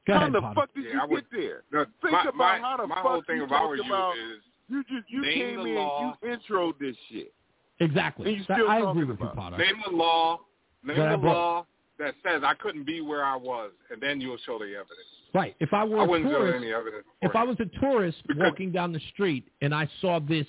Go 0.07 0.15
how 0.15 0.21
ahead, 0.21 0.33
the 0.33 0.41
Potter. 0.41 0.55
fuck 0.61 0.75
did 0.75 0.85
Yeah, 0.85 0.93
you 0.95 1.01
I 1.01 1.05
would- 1.05 1.31
get 1.31 1.41
there? 1.41 1.63
No, 1.73 1.85
Think 2.01 2.13
my, 2.13 2.23
about 2.23 2.35
my, 2.37 2.59
how 2.59 2.77
the 2.79 2.87
my 2.87 2.95
fuck 2.97 3.05
whole 3.05 3.23
thing 3.27 3.37
you 3.37 3.45
if 3.45 3.53
I 3.53 3.65
were 3.67 3.77
you 3.77 3.85
about- 3.85 4.17
is 4.19 4.43
You 4.69 4.85
just 4.85 5.11
you 5.11 5.23
came 5.23 5.61
in, 5.61 5.75
law. 5.75 6.17
you 6.23 6.29
introed 6.31 6.79
this 6.79 6.97
shit. 7.11 7.33
Exactly. 7.81 8.29
And 8.31 8.39
you 8.39 8.45
That- 8.49 8.57
still 8.57 8.71
I 8.71 8.79
talking 8.81 9.03
agree 9.03 9.05
with 9.11 9.21
you, 9.21 9.27
about 9.29 9.53
it. 9.53 9.57
Potter. 9.57 9.59
name 9.59 9.83
the 9.85 9.91
law, 9.97 10.41
name 10.83 10.97
That 10.97 11.21
the 11.21 11.27
law 11.27 11.67
that 11.99 12.15
says 12.23 12.43
I 12.45 12.55
couldn't 12.55 12.85
be 12.85 13.01
where 13.03 13.25
I 13.25 13.37
was, 13.37 13.73
and 13.91 14.01
then 14.01 14.21
you'll 14.21 14.39
show 14.39 14.59
the 14.59 14.75
evidence. 14.75 15.20
Right. 15.33 15.55
If 15.61 15.73
I 15.73 15.85
were 15.85 16.01
I 16.01 16.05
a 16.05 16.09
wouldn't 16.09 16.31
tourist, 16.31 16.57
any 16.57 16.73
evidence. 16.73 17.05
if 17.23 17.33
for 17.33 17.39
I 17.39 17.45
was 17.45 17.57
a 17.61 17.81
tourist 17.81 18.19
walking 18.37 18.73
down 18.73 18.93
the 18.93 19.01
street 19.13 19.49
and 19.63 19.75
I 19.75 19.89
saw 20.01 20.19
this 20.21 20.47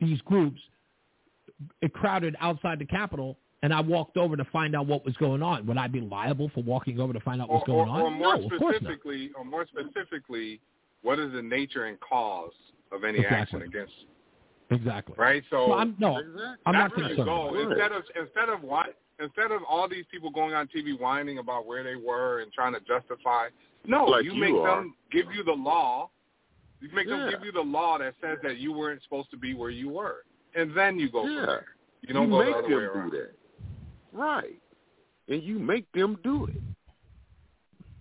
these 0.00 0.20
groups 0.22 0.60
uh, 1.82 1.88
crowded 1.88 2.36
outside 2.40 2.78
the 2.78 2.84
Capitol 2.84 3.36
and 3.62 3.72
I 3.72 3.80
walked 3.80 4.16
over 4.16 4.36
to 4.36 4.44
find 4.52 4.76
out 4.76 4.86
what 4.86 5.04
was 5.04 5.16
going 5.16 5.42
on, 5.42 5.66
would 5.66 5.76
I 5.78 5.88
be 5.88 6.00
liable 6.00 6.50
for 6.54 6.62
walking 6.62 7.00
over 7.00 7.12
to 7.12 7.20
find 7.20 7.42
out 7.42 7.48
or, 7.48 7.56
what's 7.56 7.66
going 7.66 7.88
or, 7.88 7.92
on? 7.92 8.00
or 8.02 8.10
more 8.10 8.36
no, 8.38 8.44
of 8.44 8.50
course 8.58 8.60
not. 8.60 8.74
specifically, 8.82 9.30
or 9.36 9.44
more 9.44 9.66
specifically, 9.66 10.60
what 11.02 11.18
is 11.18 11.32
the 11.32 11.42
nature 11.42 11.86
and 11.86 11.98
cause 12.00 12.52
of 12.92 13.02
any 13.04 13.18
Exactly. 13.18 13.36
action 13.38 13.62
against 13.62 13.92
you? 14.00 14.76
Exactly. 14.76 15.14
right? 15.18 15.42
So 15.50 15.70
Well, 15.70 15.78
I'm, 15.78 15.96
no, 15.98 16.18
Exactly. 16.18 16.42
I'm 16.66 16.72
not 16.74 16.90
that's 16.90 16.96
where 16.96 17.08
concerned. 17.08 17.26
go. 17.26 17.54
Right. 17.54 17.70
Instead 17.70 17.92
of 17.92 18.02
instead 18.20 18.48
of 18.50 18.62
why 18.62 18.86
instead 19.20 19.50
of 19.50 19.62
all 19.68 19.88
these 19.88 20.04
people 20.10 20.30
going 20.30 20.54
on 20.54 20.68
TV 20.68 20.98
whining 20.98 21.38
about 21.38 21.66
where 21.66 21.82
they 21.82 21.96
were 21.96 22.40
and 22.40 22.52
trying 22.52 22.74
to 22.74 22.80
justify, 22.80 23.48
no, 23.88 24.04
Like 24.04 24.24
you 24.24 24.34
you 24.34 24.40
make 24.40 24.54
are. 24.54 24.82
them 24.82 24.94
give 25.10 25.26
you 25.34 25.42
the 25.42 25.52
law. 25.52 26.10
You 26.80 26.88
make 26.92 27.08
Yeah. 27.08 27.16
them 27.18 27.30
give 27.30 27.44
you 27.44 27.50
the 27.52 27.60
law 27.60 27.98
that 27.98 28.14
says 28.20 28.38
that 28.44 28.58
you 28.58 28.72
weren't 28.72 29.02
supposed 29.02 29.30
to 29.32 29.36
be 29.36 29.54
where 29.54 29.70
you 29.70 29.88
were, 29.88 30.24
and 30.54 30.72
then 30.76 30.98
you 30.98 31.08
go 31.10 31.24
Yeah. 31.26 31.36
from 31.38 31.46
there. 31.46 31.66
You 32.02 32.14
don't 32.14 32.26
you 32.26 32.30
go 32.30 32.38
make 32.44 32.52
the 32.52 32.58
other 32.58 32.68
them 32.68 32.78
way 32.78 32.84
around. 32.84 33.10
do 33.10 33.16
that. 33.18 33.34
Right. 34.12 34.62
And 35.28 35.42
you 35.42 35.58
make 35.58 35.90
them 35.92 36.18
do 36.22 36.46
it. 36.46 36.60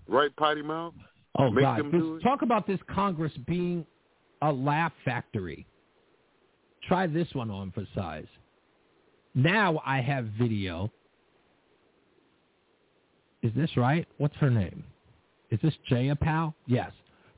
Right, 0.08 0.34
Potty 0.36 0.62
Mouth? 0.62 0.94
Oh 1.40 1.50
Make 1.52 1.64
God! 1.64 1.80
them 1.80 1.92
This- 1.92 2.02
do 2.02 2.16
it? 2.18 2.22
talk 2.22 2.42
about 2.44 2.66
this 2.68 2.82
Congress 2.84 3.36
being 3.40 3.86
a 4.42 4.52
laugh 4.54 4.94
factory. 5.04 5.66
Try 6.84 7.08
this 7.08 7.34
one 7.36 7.50
on 7.52 7.72
for 7.72 7.86
size. 7.94 8.28
Now 9.34 9.82
I 9.86 10.00
have 10.02 10.26
video. 10.28 10.92
Is 13.42 13.54
this 13.54 13.76
right? 13.78 14.08
What's 14.18 14.36
her 14.38 14.50
name? 14.50 14.84
Is 15.50 15.60
this 15.62 15.74
Jayapal? 15.90 16.54
Yes. 16.66 16.92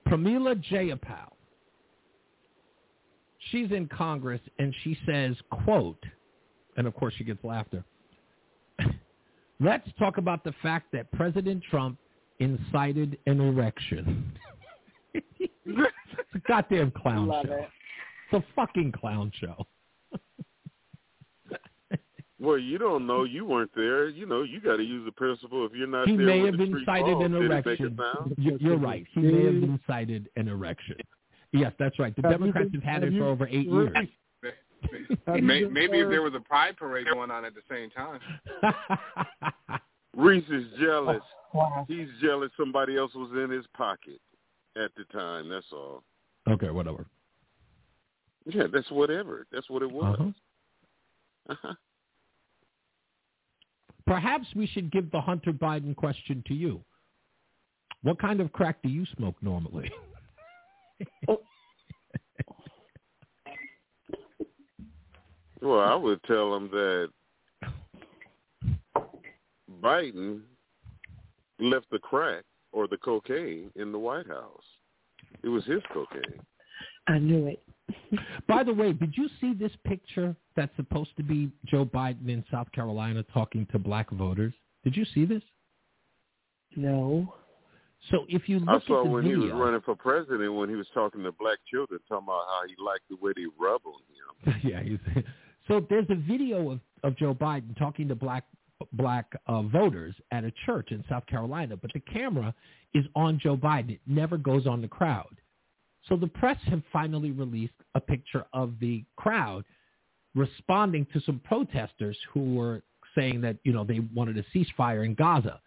Pramila 0.08 0.64
Jayapal. 0.72 1.32
She's 3.52 3.72
in 3.72 3.88
Congress 3.88 4.42
and 4.58 4.74
she 4.84 4.98
says, 5.06 5.36
quote, 5.50 6.04
and 6.78 6.88
of 6.88 6.96
course 6.96 7.14
she 7.18 7.24
gets 7.24 7.44
laughter. 7.44 7.84
Let's 9.60 9.88
talk 9.98 10.18
about 10.18 10.44
the 10.44 10.54
fact 10.62 10.92
that 10.94 11.12
President 11.12 11.64
Trump 11.70 11.98
incited 12.40 13.18
an 13.28 13.42
erection. 13.42 14.32
it's 15.14 16.34
a 16.36 16.40
goddamn 16.48 16.92
clown 16.92 17.28
Love 17.28 17.46
show. 17.48 17.54
it. 17.54 17.70
It's 18.32 18.44
a 18.46 18.54
fucking 18.56 18.92
clown 18.94 19.32
show. 19.40 19.66
Well, 22.40 22.58
you 22.58 22.78
don't 22.78 23.06
know. 23.06 23.26
You 23.26 23.46
weren't 23.46 23.72
there. 23.76 24.08
You 24.08 24.26
know, 24.26 24.44
you 24.44 24.62
got 24.62 24.78
to 24.78 24.84
use 24.84 25.04
the 25.06 25.12
principle. 25.12 25.66
If 25.66 25.74
you're 25.74 25.88
not 25.88 26.08
He 26.08 26.16
there 26.16 26.26
may 26.26 26.40
have 26.46 26.58
been 26.58 26.84
cited 26.86 27.08
incited 27.08 27.22
an 27.26 27.32
did 27.34 27.42
it 27.42 27.50
make 27.50 27.66
a 27.66 27.72
erection. 27.84 28.36
You- 28.38 28.58
You're 28.62 28.78
right. 28.78 29.06
He 29.14 29.20
may 29.22 29.46
have 29.46 29.64
incited 29.64 30.30
an 30.38 30.48
erection. 30.48 30.96
Yes, 31.52 31.74
that's 31.80 32.00
right. 32.00 32.16
The 32.16 32.22
Have 32.22 32.32
Democrats 32.40 32.70
been- 32.70 32.80
have 32.82 32.84
had 32.94 33.04
have 33.04 33.12
it 33.12 33.16
you- 33.16 33.20
for 33.22 33.26
over 33.28 33.48
eight 33.48 33.68
years. 33.68 33.90
Rudy, 35.28 35.42
maybe 35.68 36.00
if 36.00 36.10
there 36.10 36.22
was 36.22 36.34
a 36.34 36.40
pride 36.40 36.78
parade 36.78 37.08
going 37.12 37.30
on 37.32 37.44
at 37.44 37.54
the 37.54 37.62
same 37.70 37.90
time. 37.90 38.20
Reese 40.16 40.48
is 40.50 40.66
jealous. 40.80 41.22
He's 41.88 42.08
jealous 42.22 42.52
somebody 42.58 42.96
else 42.98 43.14
was 43.14 43.32
in 43.34 43.50
his 43.50 43.66
pocket 43.76 44.22
at 44.82 44.92
the 44.96 45.04
time. 45.12 45.50
That's 45.50 45.66
all. 45.74 46.04
Okay, 46.48 46.70
whatever. 46.70 47.06
Yeah, 48.46 48.68
that's 48.72 48.90
whatever. 48.92 49.46
That's 49.52 49.70
what 49.70 49.82
it 49.84 49.92
was. 49.92 50.16
Uh-huh. 50.20 51.54
Uh-huh. 51.54 51.74
Perhaps 54.10 54.48
we 54.56 54.66
should 54.66 54.92
give 54.92 55.12
the 55.12 55.22
Hunter 55.22 55.54
Biden 55.54 55.96
question 55.96 56.44
to 56.48 56.56
you. 56.56 56.82
What 58.02 58.20
kind 58.20 58.42
of 58.42 58.52
crack 58.52 58.82
do 58.82 58.90
you 58.90 59.06
smoke 59.16 59.36
normally? 59.42 59.92
Well, 65.62 65.82
I 65.82 65.94
would 65.94 66.24
tell 66.24 66.56
him 66.56 66.70
that 66.72 67.10
Biden 69.82 70.40
left 71.60 71.88
the 71.92 72.00
crack 72.00 72.46
or 72.72 72.88
the 72.88 72.96
cocaine 72.96 73.70
in 73.76 73.92
the 73.92 74.00
White 74.00 74.28
House. 74.28 74.64
It 75.44 75.50
was 75.50 75.66
his 75.66 75.82
cocaine. 75.94 76.40
I 77.08 77.20
knew 77.20 77.48
it. 77.48 77.62
By 78.48 78.64
the 78.64 78.74
way, 78.74 78.94
did 78.94 79.16
you 79.16 79.30
see 79.40 79.54
this 79.54 79.72
picture 79.86 80.36
that's 80.56 80.76
supposed 80.76 81.16
to 81.18 81.24
be 81.24 81.52
Joe 81.66 81.86
Biden 81.86 82.30
in 82.30 82.44
South 82.52 82.72
Carolina 82.72 83.24
talking 83.34 83.68
to 83.72 83.80
black 83.80 84.10
voters? 84.12 84.54
Did 84.84 84.96
you 84.96 85.06
see 85.14 85.26
this? 85.26 85.44
No. 86.76 87.34
So 88.12 88.26
if 88.30 88.48
you 88.48 88.62
I 88.68 88.74
look 88.74 88.84
saw 88.88 89.02
at 89.02 89.04
the 89.06 89.10
when 89.10 89.24
video, 89.24 89.40
he 89.40 89.46
was 89.46 89.54
running 89.54 89.82
for 89.82 89.96
president 89.96 90.54
when 90.54 90.70
he 90.70 90.76
was 90.76 90.88
talking 90.94 91.24
to 91.24 91.32
black 91.34 91.58
children, 91.70 92.00
talking 92.08 92.26
about 92.28 92.44
how 92.48 92.62
he 92.68 92.76
liked 92.84 93.04
the 93.10 93.18
way 93.18 93.34
they 93.36 93.46
rub 93.60 93.82
on 93.86 94.54
him. 94.54 94.60
yeah, 94.64 94.82
he's, 94.82 95.24
so 95.68 95.86
there's 95.90 96.08
a 96.10 96.16
video 96.16 96.72
of, 96.72 96.80
of 97.04 97.18
Joe 97.18 97.34
Biden 97.34 97.78
talking 97.78 98.08
to 98.08 98.16
black 98.16 98.46
black 98.94 99.26
uh, 99.48 99.62
voters 99.64 100.16
at 100.32 100.46
a 100.46 100.54
church 100.66 100.92
in 100.92 101.04
South 101.10 101.26
Carolina, 101.26 101.76
but 101.76 101.92
the 101.94 102.00
camera 102.00 102.54
is 102.94 103.06
on 103.14 103.38
Joe 103.38 103.58
Biden. 103.58 103.92
It 103.92 104.00
never 104.08 104.38
goes 104.38 104.68
on 104.68 104.82
the 104.82 104.88
crowd. 104.88 105.36
So 106.10 106.16
the 106.16 106.28
press 106.28 106.58
have 106.66 106.82
finally 106.92 107.32
released 107.32 107.74
a 107.96 108.02
picture 108.02 108.46
of 108.52 108.74
the 108.82 109.06
crowd 109.16 109.64
responding 110.36 111.06
to 111.14 111.22
some 111.22 111.40
protesters 111.44 112.18
who 112.34 112.56
were 112.56 112.82
saying 113.16 113.42
that 113.42 113.58
you 113.64 113.72
know 113.72 113.84
they 113.84 114.00
wanted 114.14 114.38
a 114.38 114.44
ceasefire 114.56 115.06
in 115.06 115.14
Gaza. 115.14 115.62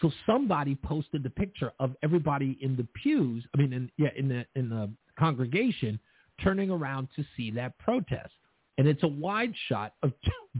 So 0.00 0.10
somebody 0.26 0.74
posted 0.74 1.22
the 1.22 1.30
picture 1.30 1.72
of 1.78 1.94
everybody 2.02 2.58
in 2.62 2.76
the 2.76 2.86
pews. 3.02 3.44
I 3.54 3.58
mean, 3.58 3.72
in, 3.72 3.90
yeah, 3.98 4.08
in 4.16 4.28
the 4.28 4.46
in 4.56 4.70
the 4.70 4.90
congregation 5.18 6.00
turning 6.42 6.70
around 6.70 7.08
to 7.14 7.24
see 7.36 7.50
that 7.52 7.78
protest, 7.78 8.32
and 8.78 8.88
it's 8.88 9.02
a 9.02 9.08
wide 9.08 9.52
shot 9.68 9.94
of 10.02 10.12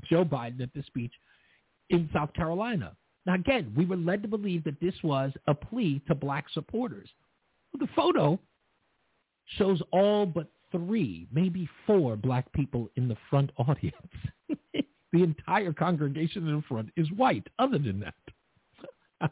Joe 0.09 0.25
Biden 0.25 0.61
at 0.61 0.73
the 0.75 0.83
speech 0.83 1.13
in 1.89 2.09
South 2.13 2.33
Carolina. 2.35 2.95
Now, 3.25 3.35
again, 3.35 3.73
we 3.77 3.87
were 3.87 3.97
led 3.97 4.23
to 4.23 4.29
believe 4.29 4.65
that 4.65 4.81
this 4.81 4.95
was 5.03 5.33
a 5.47 5.55
plea 5.55 6.03
to 6.09 6.15
black 6.15 6.47
supporters. 6.53 7.09
The 7.79 7.89
photo 7.95 8.39
shows 9.59 9.81
all 9.93 10.27
but 10.27 10.49
three, 10.71 11.27
maybe 11.33 11.69
four 11.87 12.17
black 12.17 12.51
people 12.53 12.91
in 12.97 13.09
the 13.09 13.17
front 13.31 13.51
audience. 13.59 13.97
the 15.13 15.23
entire 15.23 15.73
congregation 15.73 16.49
in 16.49 16.57
the 16.57 16.63
front 16.63 16.91
is 16.97 17.11
white, 17.13 17.47
other 17.59 17.79
than 17.79 18.01
that. 18.01 19.31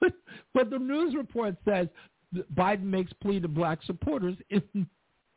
but, 0.00 0.12
but 0.54 0.70
the 0.70 0.78
news 0.78 1.14
report 1.14 1.56
says 1.64 1.88
that 2.32 2.54
Biden 2.54 2.84
makes 2.84 3.12
plea 3.14 3.40
to 3.40 3.48
black 3.48 3.82
supporters 3.84 4.36
in, 4.50 4.62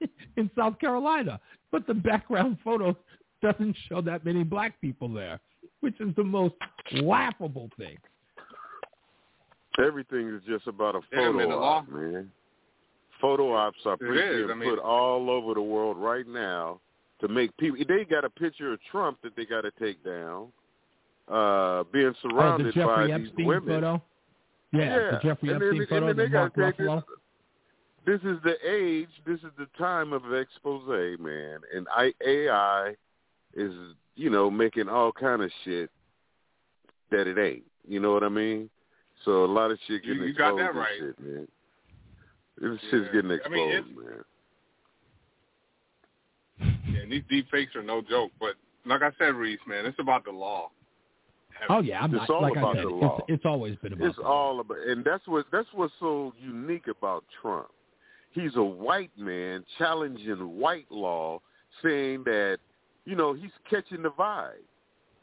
in 0.37 0.49
South 0.57 0.79
Carolina. 0.79 1.39
But 1.71 1.87
the 1.87 1.93
background 1.93 2.57
photo 2.63 2.95
doesn't 3.41 3.75
show 3.87 4.01
that 4.01 4.25
many 4.25 4.43
black 4.43 4.79
people 4.81 5.09
there, 5.11 5.39
which 5.81 5.99
is 5.99 6.13
the 6.15 6.23
most 6.23 6.55
laughable 6.93 7.69
thing. 7.77 7.97
Everything 9.85 10.29
is 10.29 10.41
just 10.47 10.67
about 10.67 10.95
a 10.95 11.01
Yeah, 11.11 11.31
man, 11.31 11.47
photo 11.47 11.49
the 11.49 11.55
op, 11.55 11.89
man. 11.89 12.31
Photo 13.21 13.53
ops 13.53 13.77
are 13.85 13.97
pretty 13.97 14.37
being 14.37 14.51
I 14.51 14.53
mean- 14.55 14.69
put 14.69 14.79
all 14.79 15.29
over 15.29 15.53
the 15.53 15.61
world 15.61 15.97
right 15.97 16.27
now 16.27 16.79
to 17.21 17.27
make 17.27 17.55
people. 17.57 17.77
They 17.87 18.03
got 18.05 18.25
a 18.25 18.29
picture 18.29 18.73
of 18.73 18.79
Trump 18.91 19.19
that 19.23 19.35
they 19.35 19.45
got 19.45 19.61
to 19.61 19.71
take 19.79 20.03
down, 20.03 20.47
uh, 21.29 21.83
being 21.91 22.07
Oh, 22.07 22.11
the 22.11 22.29
surrounded 22.29 22.75
by 22.75 23.07
Jeffrey 23.07 23.29
these 23.35 23.45
women. 23.45 23.67
photo? 23.67 24.01
Yeah, 24.73 25.11
the 25.11 25.19
Jeffrey 25.23 25.49
and 25.49 25.61
then, 25.61 25.81
Epstein 25.81 25.97
and 26.03 26.09
then 26.09 26.17
they 26.17 26.27
gotta 26.27 26.49
take 26.49 26.77
Ruffalo. 26.77 27.03
This, 28.05 28.19
this 28.21 28.31
is 28.31 28.37
the 28.43 28.55
age. 28.69 29.09
This 29.25 29.39
is 29.39 29.51
the 29.57 29.67
time 29.77 30.11
of 30.11 30.33
expose, 30.33 31.17
man. 31.19 31.59
And 31.73 31.87
I, 31.95 32.13
AI 32.25 32.95
is, 33.55 33.73
you 34.15 34.29
know, 34.29 34.51
making 34.51 34.89
all 34.89 35.13
kind 35.13 35.41
of 35.41 35.49
shit 35.63 35.89
that 37.11 37.27
it 37.27 37.37
ain't. 37.37 37.63
You 37.87 38.01
know 38.01 38.11
what 38.11 38.23
I 38.23 38.29
mean? 38.29 38.69
So 39.23 39.45
a 39.45 39.47
lot 39.47 39.71
of 39.71 39.79
shit 39.87 40.03
You- 40.03 40.15
getting 40.15 40.27
you 40.27 40.33
got 40.33 40.55
exposed 40.55 40.75
that 40.75 40.75
right. 40.79 40.99
shit, 40.99 41.19
man. 41.21 41.47
This 42.59 42.79
shit's 42.89 43.07
getting 43.13 43.31
I 43.31 43.35
exposed, 43.35 43.87
mean, 43.87 43.95
man. 43.97 44.23
Yeah, 46.89 47.01
and 47.01 47.11
these 47.11 47.23
deep 47.29 47.49
fakes 47.51 47.75
are 47.75 47.83
no 47.83 48.01
joke. 48.01 48.31
But 48.39 48.55
like 48.85 49.01
I 49.01 49.11
said, 49.17 49.35
Reese, 49.35 49.59
man, 49.67 49.85
it's 49.85 49.99
about 49.99 50.25
the 50.25 50.31
law. 50.31 50.71
Oh 51.69 51.79
yeah, 51.79 52.01
I'm 52.01 52.13
It's 52.13 52.27
not 52.27 52.29
all 52.29 52.41
like 52.41 52.57
I 52.57 52.59
about 52.59 52.75
said. 52.75 52.85
the 52.85 52.89
law. 52.89 53.17
It's, 53.27 53.35
it's 53.35 53.45
always 53.45 53.75
been 53.77 53.93
about 53.93 54.07
It's 54.07 54.19
all 54.23 54.59
about, 54.59 54.77
and 54.87 55.03
that's 55.03 55.25
what 55.27 55.45
that's 55.51 55.67
what's 55.73 55.93
so 55.99 56.33
unique 56.39 56.87
about 56.87 57.23
Trump. 57.41 57.67
He's 58.31 58.55
a 58.55 58.63
white 58.63 59.11
man 59.17 59.63
challenging 59.77 60.59
white 60.59 60.87
law, 60.89 61.41
saying 61.83 62.23
that 62.25 62.57
you 63.05 63.15
know 63.15 63.33
he's 63.33 63.51
catching 63.69 64.03
the 64.03 64.11
vibe. 64.11 64.51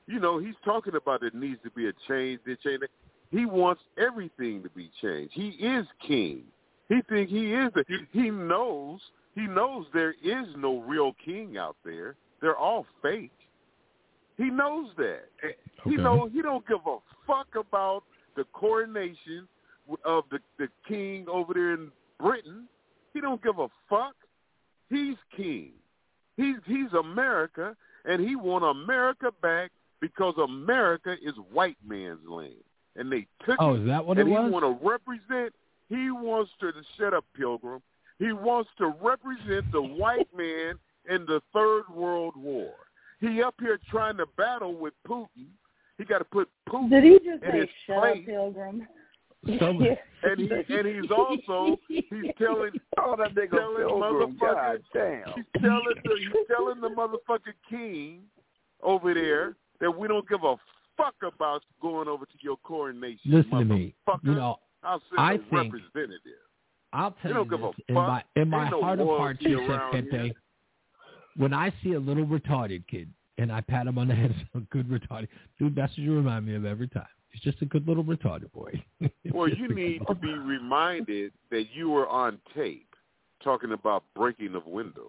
You 0.06 0.20
know 0.20 0.38
he's 0.38 0.54
talking 0.64 0.94
about 0.94 1.22
it 1.22 1.34
needs 1.34 1.60
to 1.64 1.70
be 1.70 1.88
a 1.88 1.92
change. 2.08 2.40
There 2.46 2.56
change. 2.56 2.82
He 3.30 3.46
wants 3.46 3.82
everything 3.98 4.62
to 4.62 4.70
be 4.70 4.90
changed. 5.00 5.32
He 5.34 5.50
is 5.50 5.86
king. 6.06 6.42
He 6.92 7.00
think 7.08 7.30
he 7.30 7.52
is 7.54 7.70
the. 7.74 7.84
He 8.12 8.30
knows. 8.30 9.00
He 9.34 9.46
knows 9.46 9.86
there 9.94 10.14
is 10.22 10.46
no 10.58 10.80
real 10.80 11.14
king 11.24 11.56
out 11.56 11.76
there. 11.84 12.16
They're 12.42 12.56
all 12.56 12.84
fake. 13.00 13.30
He 14.36 14.50
knows 14.50 14.88
that. 14.98 15.24
He 15.84 15.96
know 15.96 16.28
he 16.32 16.42
don't 16.42 16.66
give 16.66 16.80
a 16.86 16.98
fuck 17.26 17.48
about 17.58 18.02
the 18.36 18.44
coronation 18.52 19.48
of 20.04 20.24
the 20.30 20.38
the 20.58 20.68
king 20.86 21.26
over 21.28 21.54
there 21.54 21.72
in 21.74 21.90
Britain. 22.20 22.68
He 23.14 23.20
don't 23.22 23.42
give 23.42 23.58
a 23.58 23.68
fuck. 23.88 24.14
He's 24.90 25.16
king. 25.34 25.70
He's 26.36 26.56
he's 26.66 26.92
America, 26.92 27.74
and 28.04 28.20
he 28.20 28.36
want 28.36 28.64
America 28.64 29.30
back 29.40 29.70
because 30.00 30.34
America 30.36 31.16
is 31.22 31.34
white 31.52 31.76
man's 31.86 32.26
land, 32.28 32.52
and 32.96 33.10
they 33.10 33.26
took 33.46 33.56
Oh, 33.60 33.74
it. 33.76 33.80
is 33.80 33.86
that 33.86 34.04
what 34.04 34.18
and 34.18 34.28
it 34.28 34.30
he 34.30 34.36
want 34.50 34.64
to 34.64 34.86
represent. 34.86 35.54
He 35.88 36.10
wants 36.10 36.50
to 36.60 36.72
shut 36.98 37.14
up, 37.14 37.24
Pilgrim. 37.36 37.82
He 38.18 38.32
wants 38.32 38.70
to 38.78 38.94
represent 39.02 39.70
the 39.72 39.82
white 39.82 40.28
man 40.36 40.74
in 41.10 41.26
the 41.26 41.40
Third 41.52 41.84
World 41.92 42.34
War. 42.36 42.72
He 43.20 43.42
up 43.42 43.54
here 43.60 43.78
trying 43.90 44.16
to 44.18 44.26
battle 44.36 44.74
with 44.74 44.94
Putin. 45.06 45.46
He 45.98 46.04
got 46.04 46.18
to 46.18 46.24
put 46.24 46.48
Putin 46.68 46.90
Did 46.90 47.04
he 47.04 47.18
just 47.18 47.42
in 47.44 47.50
say 47.52 47.58
his 47.60 47.68
shut 47.86 47.98
place. 48.00 48.18
up, 48.20 48.26
Pilgrim? 48.26 48.88
So, 49.58 49.66
and 50.22 50.38
he 50.38 50.48
and 50.74 50.86
he's 50.86 51.10
also 51.10 51.76
he's 51.88 52.04
telling 52.38 52.70
Oh, 52.98 53.16
that 53.16 53.34
nigga 53.34 53.50
telling 53.50 53.88
Pilgrim. 53.88 54.38
God 54.40 54.80
he's 54.92 55.44
telling 55.60 55.82
the, 56.04 56.16
he's 56.18 56.46
telling 56.48 56.80
the 56.80 56.88
motherfucking 56.88 57.54
king 57.68 58.20
over 58.82 59.14
there 59.14 59.56
that 59.80 59.90
we 59.90 60.06
don't 60.06 60.28
give 60.28 60.44
a 60.44 60.54
fuck 60.96 61.14
about 61.26 61.62
going 61.80 62.06
over 62.08 62.24
to 62.24 62.32
your 62.40 62.56
coronation. 62.58 63.18
listen 63.32 63.50
to 63.50 63.64
me. 63.64 63.94
motherfucker. 64.08 64.18
You 64.24 64.34
know, 64.34 64.58
I'll 64.82 65.02
send 65.10 65.20
I 65.20 65.32
a 65.34 65.38
think- 65.38 65.52
representative. 65.74 66.38
I'll 66.94 67.12
tell 67.22 67.32
You 67.32 67.38
you 67.50 67.56
this 67.56 67.84
in 67.88 67.94
my 67.94 68.22
in 68.36 68.48
my 68.50 68.62
Ain't 68.64 68.70
no 68.72 68.82
heart 68.82 69.00
of 69.00 69.06
hearts, 69.08 69.40
royalty 69.44 69.62
he 69.62 69.66
said, 69.66 69.70
around 69.76 69.92
Pepe, 70.10 70.34
when 71.36 71.54
I 71.54 71.72
see 71.82 71.92
a 71.94 72.00
little 72.00 72.26
retarded 72.26 72.86
kid 72.86 73.08
and 73.38 73.50
I 73.50 73.62
pat 73.62 73.86
him 73.86 73.96
on 73.96 74.08
the 74.08 74.14
head, 74.22 74.34
a 74.54 74.60
good 74.60 74.88
retarded 74.88 75.28
dude, 75.58 75.74
that's 75.74 75.92
what 75.92 75.98
you 75.98 76.14
remind 76.14 76.44
me 76.46 76.54
of 76.54 76.64
every 76.66 76.88
time. 76.88 77.06
He's 77.30 77.40
just 77.40 77.62
a 77.62 77.64
good 77.64 77.88
little 77.88 78.04
retarded 78.04 78.52
boy. 78.52 78.82
Well, 79.32 79.48
you 79.48 79.68
need 79.74 80.02
to 80.06 80.14
be 80.14 80.28
reminded 80.34 81.32
that 81.50 81.68
you 81.74 81.88
were 81.88 82.06
on 82.08 82.38
tape 82.54 82.94
talking 83.42 83.72
about 83.72 84.04
breaking 84.14 84.54
of 84.54 84.66
windows. 84.66 85.08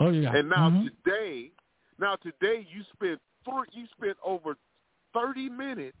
Oh 0.00 0.08
yeah. 0.10 0.34
And 0.34 0.48
now 0.48 0.70
Mhm. 0.70 0.88
today, 1.04 1.50
now 1.98 2.16
today 2.16 2.66
you 2.74 2.82
spent 2.94 3.20
you 3.72 3.86
spent 3.98 4.16
over 4.24 4.56
thirty 5.12 5.50
minutes 5.50 5.98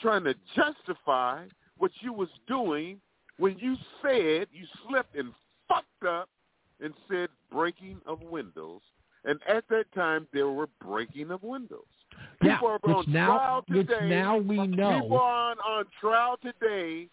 trying 0.00 0.24
to 0.24 0.34
justify 0.56 1.44
what 1.78 1.90
you 2.00 2.12
was 2.12 2.28
doing 2.46 3.00
when 3.38 3.58
you 3.58 3.76
said 4.02 4.46
you 4.52 4.66
slipped 4.88 5.16
and 5.16 5.32
fucked 5.68 6.04
up 6.06 6.28
and 6.80 6.92
said 7.10 7.28
breaking 7.50 8.00
of 8.06 8.20
windows. 8.22 8.80
And 9.24 9.38
at 9.48 9.64
that 9.68 9.84
time, 9.94 10.26
there 10.32 10.48
were 10.48 10.68
breaking 10.84 11.30
of 11.30 11.42
windows. 11.44 11.84
Yeah, 12.42 12.56
People 12.56 12.68
are 12.68 12.78
which 12.82 12.96
on 13.06 13.12
now- 13.12 13.26
trial 13.36 13.64
which 13.68 13.86
today. 13.88 14.08
now 14.08 14.36
we 14.36 14.66
know- 14.66 15.00
People 15.02 15.18
are 15.18 15.50
on, 15.52 15.56
on 15.60 15.84
trial 16.00 16.36
today. 16.42 17.08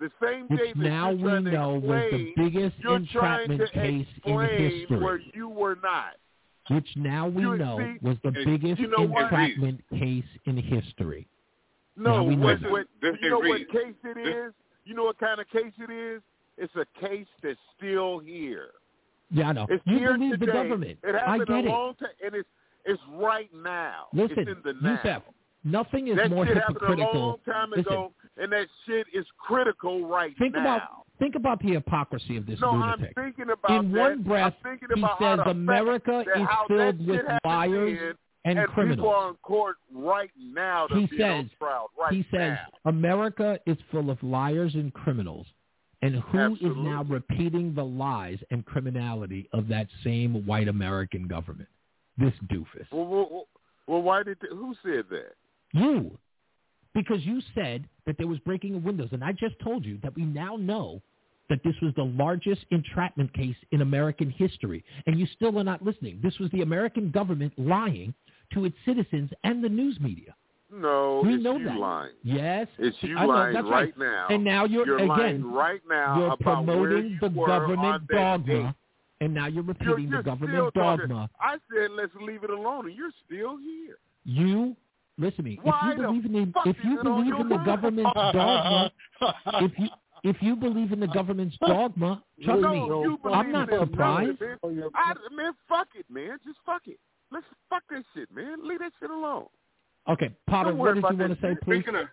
The 0.00 0.10
same 0.22 0.46
Which 0.48 0.60
day 0.60 0.72
that 0.74 0.76
now 0.78 1.10
we 1.12 1.22
to 1.24 1.40
know 1.40 1.74
was 1.74 2.04
the 2.12 2.32
biggest 2.36 2.76
entrapment 2.84 3.60
case 3.72 4.06
in 4.24 4.40
history. 4.40 4.98
where 5.00 5.20
you 5.34 5.48
were 5.48 5.76
not. 5.82 6.16
which 6.70 6.88
now 6.96 7.26
we 7.26 7.42
You 7.42 7.56
know 7.56 7.78
see- 7.78 7.98
was 8.06 8.16
the 8.22 8.30
biggest 8.30 8.80
you 8.80 8.88
know 8.88 9.02
entrapment 9.04 9.82
case 9.90 10.24
in 10.44 10.56
history. 10.56 11.26
No, 11.98 12.22
we 12.22 12.36
what, 12.36 12.58
what, 12.70 12.86
you 13.02 13.30
know 13.30 13.42
is 13.42 13.48
what 13.48 13.70
case 13.70 13.94
it 14.04 14.18
is? 14.18 14.52
You 14.84 14.94
know 14.94 15.04
what 15.04 15.18
kind 15.18 15.40
of 15.40 15.48
case 15.50 15.72
it 15.78 15.92
is? 15.92 16.22
It's 16.56 16.72
a 16.76 16.86
case 17.00 17.26
that's 17.42 17.58
still 17.76 18.18
here. 18.18 18.68
Yeah, 19.30 19.48
I 19.48 19.52
know. 19.52 19.66
It's 19.68 19.82
you 19.86 19.98
here 19.98 20.14
believe 20.16 20.32
today. 20.32 20.46
the 20.46 20.52
government. 20.52 20.98
It 21.02 21.14
I 21.14 21.18
happened 21.18 21.46
get 21.46 21.54
a 21.56 21.58
it. 21.58 21.64
long 21.66 21.94
time, 21.94 22.08
and 22.24 22.34
it's 22.34 22.48
it's 22.84 23.02
right 23.12 23.50
now. 23.54 24.06
Listen, 24.12 24.38
it's 24.38 24.50
in 24.50 24.56
the 24.64 24.74
now. 24.80 25.00
Yusef, 25.04 25.22
nothing 25.64 26.08
is 26.08 26.16
that 26.16 26.30
more 26.30 26.46
shit 26.46 26.56
happened 26.56 26.78
a 26.78 26.86
hypocritical. 26.86 27.20
long 27.20 27.36
time 27.44 27.70
Listen, 27.70 27.92
ago, 27.92 28.12
and 28.38 28.52
that 28.52 28.66
shit 28.86 29.06
is 29.12 29.26
critical 29.38 30.06
right 30.06 30.34
think 30.38 30.54
now. 30.54 30.60
about 30.60 30.82
think 31.18 31.34
about 31.34 31.60
the 31.60 31.72
hypocrisy 31.72 32.36
of 32.36 32.46
this 32.46 32.58
no, 32.60 32.72
lunatic. 32.72 33.12
I'm 33.16 33.24
thinking 33.24 33.52
about 33.52 33.84
in 33.84 33.92
that. 33.92 34.00
one 34.00 34.22
breath, 34.22 34.54
I'm 34.64 34.70
thinking 34.78 34.88
he 34.94 35.00
about 35.02 35.18
how 35.18 35.36
says 35.44 35.50
America 35.50 36.24
fact 36.24 36.28
that 36.34 36.40
is 36.40 36.48
how 36.48 36.64
filled 36.68 37.06
with 37.06 37.20
shit 37.20 37.38
liars 37.44 37.98
then, 38.00 38.14
and, 38.44 38.58
and 38.58 38.68
criminals. 38.68 38.98
people 38.98 39.10
are 39.10 39.28
in 39.30 39.34
court 39.36 39.76
right 39.92 40.30
now. 40.38 40.86
To 40.86 40.94
he 40.94 41.06
be 41.06 41.18
says 41.18 41.30
on 41.30 41.50
trial 41.58 41.90
right 41.98 42.12
he 42.12 42.22
says 42.30 42.56
now. 42.84 42.90
America 42.90 43.58
is 43.66 43.76
full 43.90 44.10
of 44.10 44.22
liars 44.22 44.74
and 44.74 44.92
criminals. 44.92 45.46
And 46.00 46.14
who 46.14 46.38
is 46.38 46.52
Absolutely. 46.52 46.82
now 46.84 47.02
repeating 47.04 47.74
the 47.74 47.84
lies 47.84 48.38
and 48.52 48.64
criminality 48.64 49.48
of 49.52 49.66
that 49.68 49.88
same 50.04 50.46
white 50.46 50.68
American 50.68 51.26
government? 51.26 51.68
This 52.16 52.32
doofus. 52.46 52.86
Well, 52.92 53.06
well, 53.06 53.48
well 53.88 54.02
why 54.02 54.22
did 54.22 54.38
they, 54.40 54.48
who 54.48 54.74
said 54.84 55.06
that? 55.10 55.34
You. 55.72 56.16
Because 56.94 57.24
you 57.24 57.40
said 57.54 57.84
that 58.06 58.16
there 58.16 58.28
was 58.28 58.38
breaking 58.40 58.76
of 58.76 58.84
windows. 58.84 59.08
And 59.12 59.24
I 59.24 59.32
just 59.32 59.58
told 59.62 59.84
you 59.84 59.98
that 60.04 60.14
we 60.14 60.24
now 60.24 60.54
know 60.56 61.02
that 61.48 61.62
this 61.64 61.74
was 61.82 61.92
the 61.96 62.04
largest 62.04 62.64
entrapment 62.70 63.32
case 63.34 63.56
in 63.72 63.80
American 63.80 64.30
history. 64.30 64.84
And 65.06 65.18
you 65.18 65.26
still 65.34 65.58
are 65.58 65.64
not 65.64 65.82
listening. 65.82 66.20
This 66.22 66.38
was 66.38 66.50
the 66.50 66.62
American 66.62 67.10
government 67.10 67.52
lying 67.56 68.14
to 68.54 68.64
its 68.64 68.76
citizens 68.84 69.30
and 69.44 69.62
the 69.62 69.68
news 69.68 69.98
media. 70.00 70.34
No, 70.70 71.22
we 71.24 71.34
it's 71.34 71.42
know 71.42 71.56
you 71.56 71.64
that. 71.64 71.78
lying. 71.78 72.12
Yes. 72.22 72.66
It's 72.78 72.96
you 73.00 73.16
I 73.16 73.22
know, 73.22 73.28
lying 73.28 73.54
that's 73.54 73.64
right, 73.64 73.72
right. 73.72 73.98
now. 73.98 74.26
And 74.28 74.44
now 74.44 74.66
you're, 74.66 74.86
you're 74.86 74.98
again, 74.98 75.08
lying 75.08 75.52
right 75.52 75.80
now 75.88 76.18
you're 76.18 76.36
promoting 76.36 77.18
the 77.22 77.28
government 77.30 78.06
dogma. 78.08 78.46
date. 78.46 78.74
And 79.20 79.34
now 79.34 79.46
you're 79.46 79.62
repeating 79.64 80.08
you're 80.08 80.22
the 80.22 80.30
government 80.30 80.74
dogma. 80.74 81.30
I 81.40 81.54
said 81.72 81.90
let's 81.92 82.12
leave 82.20 82.44
it 82.44 82.50
alone, 82.50 82.86
and 82.86 82.94
you're 82.94 83.10
still 83.26 83.56
here. 83.56 83.96
You 84.24 84.76
listen 85.16 85.36
to 85.38 85.42
me. 85.42 85.58
Why 85.62 85.92
if 85.92 85.98
you 85.98 86.04
believe 86.04 86.24
in 86.26 86.32
the, 86.32 86.70
if 86.70 86.76
you 86.84 87.02
believe 87.02 87.34
in 87.34 87.48
the 87.48 87.56
mind? 87.56 87.66
government's 87.66 88.12
dogma, 88.14 88.92
if 89.62 89.72
you 89.78 89.88
if 90.24 90.36
you 90.40 90.56
believe 90.56 90.92
in 90.92 91.00
the 91.00 91.06
government's 91.08 91.56
dogma, 91.66 92.22
trust 92.44 92.60
no, 92.60 93.02
me, 93.02 93.16
I'm 93.32 93.52
not 93.52 93.68
in 93.70 93.74
it. 93.74 93.80
surprised. 93.80 94.40
Man. 94.40 94.58
I, 94.94 95.14
man, 95.34 95.52
fuck 95.68 95.88
it, 95.94 96.06
man. 96.10 96.38
Just 96.44 96.58
fuck 96.64 96.82
it. 96.86 96.98
Let's 97.30 97.46
fuck 97.68 97.82
that 97.90 98.02
shit, 98.14 98.30
man. 98.34 98.66
Leave 98.66 98.78
that 98.80 98.92
shit 99.00 99.10
alone. 99.10 99.46
Okay, 100.08 100.30
Potter, 100.48 100.74
what 100.74 100.78
worry 100.78 101.02
did 101.02 101.10
you 101.10 101.16
want 101.18 101.40
to 101.40 101.46
say, 101.46 101.54
please? 101.62 101.82
Speaking 101.82 101.96
of 101.96 102.06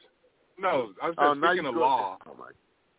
no, 0.58 0.92
I 1.02 1.08
was 1.08 1.16
Oh, 1.18 1.34
just 1.34 1.42
now 1.42 1.52
speaking 1.52 1.68
of 1.68 1.76
law. 1.76 2.18
Oh. 2.26 2.36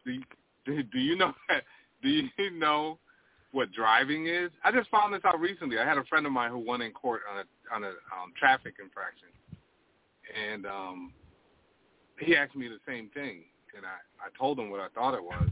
Do 0.04 0.12
you, 0.12 0.22
do, 0.64 0.82
do 0.82 0.98
you 0.98 1.16
know 1.16 1.32
do 2.02 2.08
you 2.08 2.50
know 2.50 2.98
what 3.52 3.72
driving 3.72 4.26
is? 4.26 4.50
I 4.64 4.72
just 4.72 4.90
found 4.90 5.14
this 5.14 5.22
out 5.24 5.40
recently. 5.40 5.78
I 5.78 5.84
had 5.86 5.98
a 5.98 6.04
friend 6.04 6.26
of 6.26 6.32
mine 6.32 6.50
who 6.50 6.58
won 6.58 6.82
in 6.82 6.92
court 6.92 7.22
on 7.30 7.38
a 7.38 7.74
on 7.74 7.84
a 7.84 7.88
um, 7.88 8.32
traffic 8.38 8.74
infraction, 8.82 9.28
and 10.50 10.66
um, 10.66 11.12
he 12.20 12.36
asked 12.36 12.56
me 12.56 12.68
the 12.68 12.78
same 12.86 13.10
thing, 13.14 13.42
and 13.76 13.84
I 13.86 13.98
I 14.24 14.28
told 14.38 14.58
him 14.58 14.70
what 14.70 14.80
I 14.80 14.88
thought 14.94 15.14
it 15.14 15.22
was. 15.22 15.48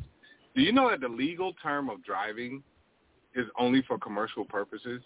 Do 0.54 0.62
you 0.62 0.72
know 0.72 0.90
that 0.90 1.00
the 1.00 1.08
legal 1.08 1.52
term 1.54 1.90
of 1.90 2.04
driving 2.04 2.62
is 3.34 3.46
only 3.58 3.82
for 3.82 3.98
commercial 3.98 4.44
purposes? 4.44 5.02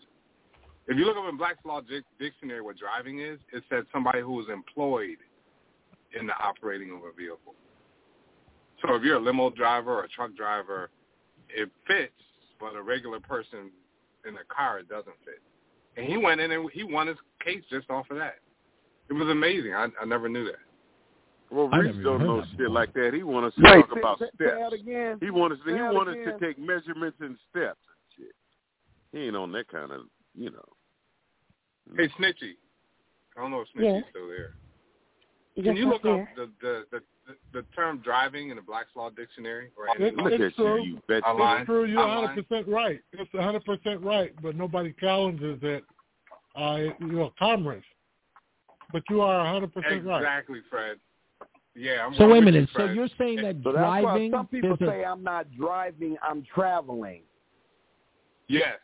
If 0.86 0.96
you 0.96 1.04
look 1.04 1.16
up 1.16 1.28
in 1.28 1.36
Black's 1.36 1.64
Law 1.64 1.80
Dic- 1.80 2.04
Dictionary 2.18 2.62
what 2.62 2.76
driving 2.78 3.20
is, 3.20 3.38
it 3.52 3.62
says 3.68 3.84
somebody 3.92 4.20
who 4.20 4.40
is 4.40 4.46
employed 4.50 5.18
in 6.18 6.26
the 6.26 6.32
operating 6.34 6.90
of 6.90 6.98
a 6.98 7.12
vehicle. 7.14 7.54
So 8.82 8.94
if 8.94 9.02
you're 9.02 9.16
a 9.16 9.20
limo 9.20 9.50
driver 9.50 9.98
or 9.98 10.04
a 10.04 10.08
truck 10.08 10.34
driver, 10.34 10.90
it 11.48 11.70
fits, 11.86 12.12
but 12.60 12.74
a 12.74 12.82
regular 12.82 13.20
person 13.20 13.70
in 14.26 14.34
a 14.34 14.54
car, 14.54 14.78
it 14.78 14.88
doesn't 14.88 15.16
fit. 15.24 15.42
And 15.96 16.06
he 16.06 16.16
went 16.16 16.40
in 16.40 16.52
and 16.52 16.70
he 16.72 16.84
won 16.84 17.08
his 17.08 17.16
case 17.44 17.62
just 17.70 17.90
off 17.90 18.06
of 18.10 18.16
that. 18.18 18.36
It 19.10 19.14
was 19.14 19.28
amazing. 19.28 19.74
I, 19.74 19.88
I 20.00 20.04
never 20.04 20.28
knew 20.28 20.44
that. 20.44 20.67
Well, 21.50 21.68
I 21.72 21.78
Reese 21.78 21.96
never 21.96 22.02
don't 22.02 22.26
know 22.26 22.42
shit 22.42 22.58
before. 22.58 22.68
like 22.70 22.92
that. 22.94 23.14
He 23.14 23.22
wanted 23.22 23.54
to 23.54 23.62
Wait, 23.62 23.74
talk 23.80 23.90
say- 23.94 24.00
about 24.00 24.18
say- 24.18 24.30
steps. 24.34 24.70
say 24.70 24.76
again. 24.80 25.18
He 25.20 25.30
wanted 25.30 25.58
Say 25.64 25.72
he 25.72 25.78
that 25.78 25.94
wanted 25.94 26.18
again. 26.20 26.38
to 26.38 26.46
take 26.46 26.58
measurements 26.58 27.16
and 27.20 27.36
steps 27.50 27.80
and 27.88 27.98
shit. 28.16 28.34
He 29.12 29.26
ain't 29.26 29.36
on 29.36 29.52
that 29.52 29.68
kind 29.68 29.90
of, 29.92 30.02
you 30.34 30.50
know. 30.50 30.64
Hey, 31.96 32.08
Snitchy. 32.18 32.56
I 33.36 33.40
don't 33.40 33.50
know 33.50 33.60
if 33.62 33.68
Snitchy's 33.68 34.02
Yes. 34.02 34.04
still 34.10 34.28
there. 34.28 34.54
Yes, 35.54 35.64
Can 35.66 35.76
you 35.76 35.88
look 35.88 36.02
there. 36.02 36.22
up 36.22 36.28
the, 36.36 36.50
the, 36.60 36.86
the, 36.90 37.02
the, 37.26 37.36
the 37.52 37.62
term 37.74 37.98
driving 37.98 38.50
in 38.50 38.56
the 38.56 38.62
Black's 38.62 38.94
Law 38.94 39.08
Dictionary? 39.10 39.70
Or 39.76 39.88
It- 39.88 40.12
any 40.14 40.22
Look 40.22 40.32
it's 40.32 40.44
at 40.44 40.54
true. 40.56 40.82
you, 40.82 40.94
you 40.94 41.02
bet. 41.08 41.24
Online. 41.24 41.60
It's 41.62 41.66
true. 41.66 41.84
You're 41.86 42.02
100% 42.02 42.68
right. 42.68 43.00
It's 43.12 43.32
100% 43.32 44.04
right, 44.04 44.32
but 44.42 44.54
nobody 44.54 44.92
challenges 45.00 45.58
it. 45.62 45.84
Uh, 46.54 46.78
you 47.00 47.06
know, 47.06 47.32
commerce. 47.38 47.84
But 48.92 49.02
you 49.10 49.20
are 49.22 49.44
100% 49.44 50.04
right. 50.04 50.18
Exactly, 50.18 50.60
Fred. 50.70 50.98
Yeah, 51.78 52.04
I'm 52.04 52.14
So 52.14 52.26
wait 52.28 52.38
a 52.38 52.40
you, 52.40 52.44
minute. 52.44 52.68
So 52.72 52.78
Fred. 52.86 52.96
you're 52.96 53.08
saying 53.16 53.36
that 53.42 53.56
So 53.62 53.70
driving 53.72 54.32
some 54.32 54.48
people 54.48 54.72
a- 54.80 54.84
say 54.84 55.04
I'm 55.04 55.22
not 55.22 55.46
driving, 55.56 56.16
I'm 56.22 56.42
traveling. 56.52 57.22
Yes. 58.48 58.78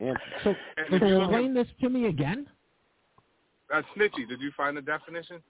And 0.00 0.18
so, 0.44 0.54
And 0.76 1.00
so 1.00 1.06
you 1.06 1.22
explain 1.22 1.54
this 1.54 1.68
to 1.80 1.88
me 1.88 2.06
again. 2.08 2.46
Uh, 3.72 3.80
Snitchy, 3.96 4.28
did 4.28 4.40
you 4.40 4.50
find 4.54 4.76
the 4.76 4.82
definition? 4.82 5.42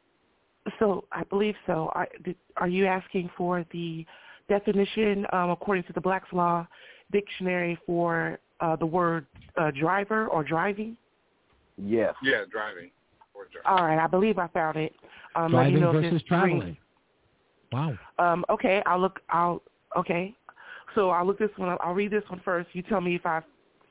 So 0.78 1.06
I 1.10 1.24
believe 1.24 1.56
so. 1.66 1.90
I, 1.96 2.06
did, 2.24 2.36
are 2.58 2.68
you 2.68 2.86
asking 2.86 3.30
for 3.36 3.64
the 3.72 4.06
definition 4.48 5.26
um, 5.32 5.50
according 5.50 5.84
to 5.84 5.92
the 5.92 6.00
Black's 6.00 6.32
Law 6.32 6.68
Dictionary 7.10 7.76
for 7.84 8.38
uh, 8.60 8.76
the 8.76 8.86
word 8.86 9.26
uh, 9.56 9.72
driver 9.72 10.28
or 10.28 10.44
driving? 10.44 10.96
yes. 11.76 12.14
Yeah, 12.22 12.44
driving. 12.48 12.90
Or. 13.64 13.70
All 13.70 13.84
right, 13.86 13.98
I 14.02 14.06
believe 14.06 14.38
I 14.38 14.48
found 14.48 14.76
it. 14.76 14.94
Um, 15.34 15.52
let 15.52 15.66
me 15.66 15.72
Driving 15.72 15.80
know 15.80 15.88
if 15.90 15.94
versus 15.94 16.04
this 16.04 16.12
rings- 16.12 16.22
traveling. 16.28 16.76
Wow. 17.72 17.98
Um, 18.18 18.44
okay, 18.50 18.82
I'll 18.86 19.00
look. 19.00 19.20
I'll 19.30 19.62
okay. 19.96 20.34
So 20.94 21.10
I'll 21.10 21.26
look 21.26 21.38
this 21.38 21.50
one 21.56 21.70
up. 21.70 21.78
I'll 21.82 21.94
read 21.94 22.10
this 22.10 22.24
one 22.28 22.40
first. 22.44 22.68
You 22.74 22.82
tell 22.82 23.00
me 23.00 23.14
if 23.14 23.24
I 23.24 23.40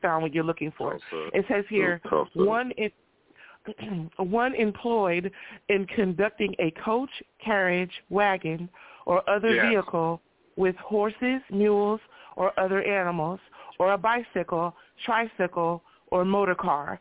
found 0.02 0.22
what 0.24 0.34
you're 0.34 0.44
looking 0.44 0.72
for. 0.78 0.94
Tough. 0.94 1.02
It 1.34 1.46
says 1.50 1.66
here 1.70 2.00
Tough, 2.10 2.28
sir. 2.36 2.46
one 2.46 2.72
in, 2.78 4.10
one 4.18 4.54
employed 4.56 5.32
in 5.70 5.86
conducting 5.88 6.54
a 6.60 6.72
coach, 6.84 7.10
carriage, 7.44 7.92
wagon, 8.10 8.70
or 9.06 9.28
other 9.30 9.56
Yes. 9.56 9.66
vehicle 9.72 10.22
with 10.58 10.76
horses, 10.78 11.42
mules, 11.52 12.00
or 12.36 12.58
other 12.60 12.84
animals, 12.84 13.40
or 13.80 13.94
a 13.94 13.98
bicycle, 13.98 14.76
tricycle, 15.06 15.82
or 16.12 16.24
motor 16.24 16.56
car, 16.56 17.00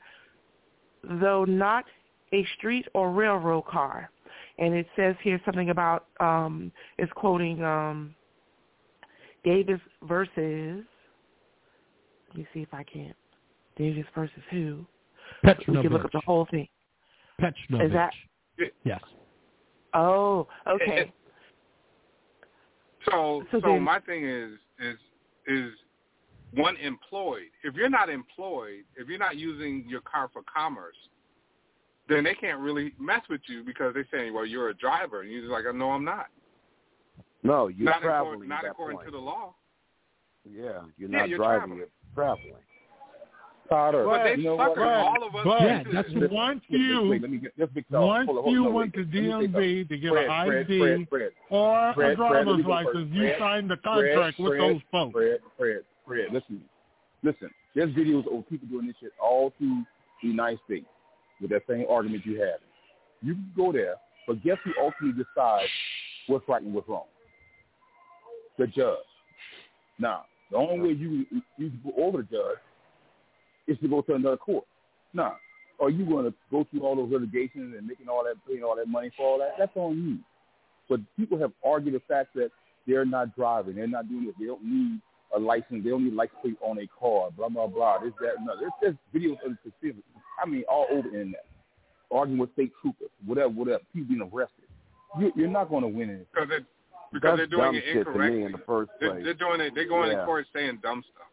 though 1.21 1.45
not 1.45 1.85
a 2.33 2.47
street 2.57 2.87
or 2.95 3.13
railroad 3.13 3.67
car. 3.67 4.11
And 4.59 4.75
it 4.75 4.87
says 4.97 5.17
here 5.23 5.41
something 5.45 5.71
about 5.71 6.07
um 6.21 6.73
it's 6.99 7.13
quoting 7.15 7.63
um 7.65 8.15
Davis 9.45 9.81
versus 10.03 10.85
let 12.29 12.37
me 12.37 12.47
see 12.55 12.61
if 12.61 12.73
I 12.73 12.85
can't. 12.85 13.17
Davis 13.77 14.05
versus 14.15 14.43
who? 14.51 14.85
We 15.45 15.83
can 15.83 15.93
look 15.93 16.05
up 16.05 16.13
the 16.13 16.21
whole 16.21 16.47
thing. 16.51 16.69
Petrovich. 17.39 17.87
Is 17.87 17.93
that 17.93 18.13
Yes. 18.85 19.01
Oh, 19.95 20.47
okay. 20.69 21.13
So, 23.07 23.43
So 23.51 23.61
so, 23.61 23.67
then- 23.67 23.83
my 23.83 23.99
thing 24.01 24.25
is, 24.25 24.53
is, 24.79 24.97
is 25.47 25.73
one 26.53 26.77
employed. 26.77 27.49
If 27.65 27.75
you're 27.75 27.89
not 27.89 28.09
employed, 28.09 28.85
if 28.97 29.09
you're 29.09 29.19
not 29.19 29.37
using 29.37 29.85
your 29.89 30.03
car 30.03 30.29
for 30.33 30.43
commerce, 30.43 30.97
then 32.11 32.25
they 32.25 32.35
can't 32.35 32.59
really 32.61 32.93
mess 32.99 33.23
with 33.31 33.41
you 33.47 33.63
because 33.65 33.95
they're 33.95 34.07
saying, 34.13 34.35
well, 34.35 34.45
you're 34.47 34.71
a 34.71 34.75
driver. 34.75 35.23
And 35.23 35.31
you're 35.31 35.43
just 35.43 35.53
like, 35.53 35.65
oh, 35.69 35.73
no, 35.73 35.91
I'm 35.93 36.05
not. 36.05 36.27
No, 37.43 37.69
you're 37.69 37.87
not 37.87 38.03
traveling. 38.03 38.33
according, 38.33 38.49
not 38.49 38.59
at 38.59 38.63
that 38.65 38.71
according 38.73 38.97
point. 38.99 39.07
to 39.09 39.13
the 39.13 39.19
law. 39.19 39.55
Yeah, 40.45 40.81
you're 40.99 41.11
Yeah, 41.11 41.19
not 41.19 41.29
you're 41.29 41.39
driving, 41.39 41.59
traveling. 41.61 41.79
you're 41.79 41.89
traveling. 42.15 42.55
Potter. 43.69 44.05
But 44.05 44.25
they 44.25 44.35
you 44.37 44.45
know 44.45 44.57
sucker 44.59 44.81
what? 44.81 44.89
all 44.95 45.29
of 45.29 45.35
us. 45.37 45.41
But 45.45 45.63
Yeah, 45.63 45.83
that's 45.93 46.09
this. 46.09 46.15
Listen, 46.17 46.35
once 46.35 46.61
Wait, 46.69 46.81
you 46.81 47.09
wait, 47.09 47.23
let 47.23 47.31
me 47.31 47.39
get, 47.39 47.57
just 47.57 47.73
because, 47.73 47.93
once 48.05 48.27
hold 48.27 48.39
on, 48.39 48.45
hold 48.45 48.55
you 48.55 48.67
on, 48.67 48.75
went 48.75 48.93
to 48.95 49.01
let 49.01 49.09
me 49.09 49.15
say 49.23 49.31
something. 49.31 49.53
DMV 49.53 49.89
to 49.89 49.97
get 49.99 50.11
Fred, 50.11 50.25
an 50.25 50.31
ID 50.31 50.79
Fred, 50.81 51.09
Fred, 51.09 51.31
or 51.51 51.93
Fred, 51.95 52.11
a 52.11 52.17
driver's 52.17 52.57
me 52.57 52.63
go 52.65 52.69
first. 52.69 52.87
license, 52.87 53.11
you 53.15 53.33
signed 53.39 53.71
the 53.71 53.77
Fred, 53.77 53.83
contract 53.85 54.39
with 54.41 54.49
Fred, 54.51 54.61
those 54.61 54.81
folks. 54.91 55.13
Fred, 55.13 55.39
Fred, 55.57 55.81
Fred, 56.05 56.27
listen, 56.33 56.61
listen. 57.23 57.51
There's 57.77 57.91
videos 57.95 58.27
of 58.27 58.49
people 58.49 58.67
doing 58.67 58.89
this 58.89 58.97
shit 59.01 59.13
all 59.23 59.53
through 59.57 59.85
the 60.21 60.29
United 60.29 60.59
States 60.67 60.87
with 61.41 61.51
that 61.51 61.63
same 61.69 61.87
argument 61.89 62.25
you 62.25 62.41
have. 62.41 62.61
You 63.23 63.35
can 63.35 63.53
go 63.57 63.73
there, 63.73 63.95
but 64.27 64.43
guess 64.43 64.57
who 64.65 64.73
ultimately 64.81 65.23
decides 65.23 65.69
what's 66.27 66.49
right 66.49 66.63
and 66.63 66.73
what's 66.75 66.89
wrong? 66.89 67.05
The 68.59 68.67
judge. 68.67 68.97
Now, 69.99 70.25
the 70.51 70.57
only 70.57 70.81
way 70.81 70.95
you 70.95 71.27
you 71.57 71.71
can 71.71 71.81
go 71.85 72.03
over 72.03 72.19
the 72.19 72.25
judge 72.25 72.59
is 73.67 73.79
to 73.81 73.89
go 73.89 74.03
to 74.03 74.15
another 74.15 74.37
court. 74.37 74.65
No. 75.13 75.35
Are 75.81 75.91
you 75.91 76.05
going 76.05 76.27
to 76.27 76.35
go 76.51 76.67
through 76.71 76.83
all 76.83 76.97
those 76.97 77.11
litigations 77.11 77.75
and 77.77 77.87
making 77.87 78.09
all 78.09 78.23
that, 78.25 78.35
paying 78.47 78.63
all 78.63 78.77
that 78.77 78.89
money 78.89 79.11
for 79.17 79.27
all 79.27 79.39
that? 79.39 79.55
That's 79.59 79.73
on 79.77 79.97
you. 79.97 80.19
But 80.89 81.01
people 81.17 81.39
have 81.39 81.53
argued 81.65 81.95
the 81.95 82.03
fact 82.07 82.35
that 82.35 82.51
they're 82.87 83.05
not 83.05 83.35
driving, 83.35 83.77
they're 83.77 83.87
not 83.87 84.09
doing 84.09 84.27
it, 84.27 84.35
they 84.39 84.47
don't 84.47 84.65
need 84.65 85.01
a 85.35 85.39
license, 85.39 85.85
they 85.85 85.91
don't 85.91 86.05
need 86.05 86.13
license 86.13 86.39
plate 86.43 86.59
on 86.61 86.79
a 86.79 86.87
car, 86.99 87.31
blah 87.31 87.49
blah 87.49 87.67
blah. 87.67 87.99
This 87.99 88.13
that 88.21 88.39
and 88.39 88.51
other. 88.51 88.69
There's, 88.81 88.97
there's 89.13 89.23
videos 89.23 89.39
of. 89.47 89.57
I 90.43 90.47
mean, 90.49 90.65
all 90.69 90.87
over 90.91 91.03
the 91.09 91.15
internet, 91.15 91.45
arguing 92.11 92.39
with 92.41 92.53
state 92.55 92.73
troopers, 92.81 93.09
whatever, 93.27 93.49
whatever. 93.51 93.81
People 93.93 94.09
being 94.17 94.31
arrested. 94.33 94.65
You, 95.19 95.33
you're 95.37 95.49
not 95.49 95.69
going 95.71 95.83
to 95.83 95.89
win 95.89 96.11
it. 96.11 96.27
Because 96.33 96.49
they're, 96.49 96.67
because 97.13 97.37
they're 97.37 97.47
doing 97.47 97.63
dumb 97.65 97.75
it 97.77 97.85
shit 97.93 98.05
to 98.07 98.11
me 98.11 98.27
incorrectly. 98.27 98.43
in 98.45 98.53
the 98.53 98.59
first 98.67 98.91
They're, 99.01 99.11
place. 99.13 99.25
they're 99.25 99.35
doing 99.35 99.61
it. 99.61 99.75
They're 99.75 99.89
going 99.89 100.13
Yeah. 100.13 100.21
in 100.21 100.27
court 100.27 100.47
saying 100.55 100.79
dumb 100.83 101.03
stuff. 101.13 101.27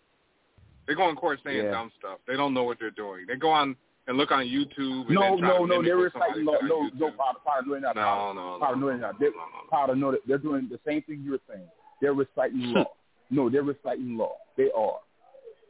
They 0.88 0.96
go 0.96 1.10
in 1.10 1.16
court 1.16 1.40
saying 1.44 1.66
Yeah. 1.66 1.72
dumb 1.72 1.92
stuff. 2.00 2.20
They 2.28 2.36
don't 2.36 2.54
know 2.54 2.64
what 2.64 2.78
they're 2.80 2.92
doing. 2.92 3.26
They 3.28 3.36
go 3.36 3.50
on 3.50 3.76
and 4.08 4.18
look 4.18 4.32
on 4.32 4.46
YouTube. 4.46 5.06
And 5.08 5.10
No, 5.16 5.36
no, 5.36 5.66
no. 5.66 5.84
They're 5.84 5.98
reciting 5.98 6.46
law. 6.46 6.54
said 6.60 6.70
No, 6.70 6.90
no. 6.96 7.12
Powder, 7.12 7.40
powder, 7.46 7.66
no, 7.68 7.72
they're 7.74 7.82
not. 7.82 7.96
No, 7.96 8.34
no, 8.34 8.60
Powder, 8.60 8.76
no, 8.78 8.82
no, 8.82 8.88
they're 8.88 8.98
not. 8.98 9.20
They're, 9.20 9.32
powder, 9.70 9.96
no, 9.96 10.12
they're- 10.12 10.22
they're 10.26 10.38
doing 10.38 10.68
the 10.72 10.80
same 10.86 11.02
thing 11.04 11.22
you 11.24 11.32
were 11.32 11.40
saying. 11.48 11.68
They're 12.02 12.14
reciting 12.14 12.62
law. 12.74 12.86
No, 13.30 13.50
they're 13.50 13.64
reciting 13.64 14.16
law. 14.18 14.38
They 14.56 14.72
are. 14.72 15.00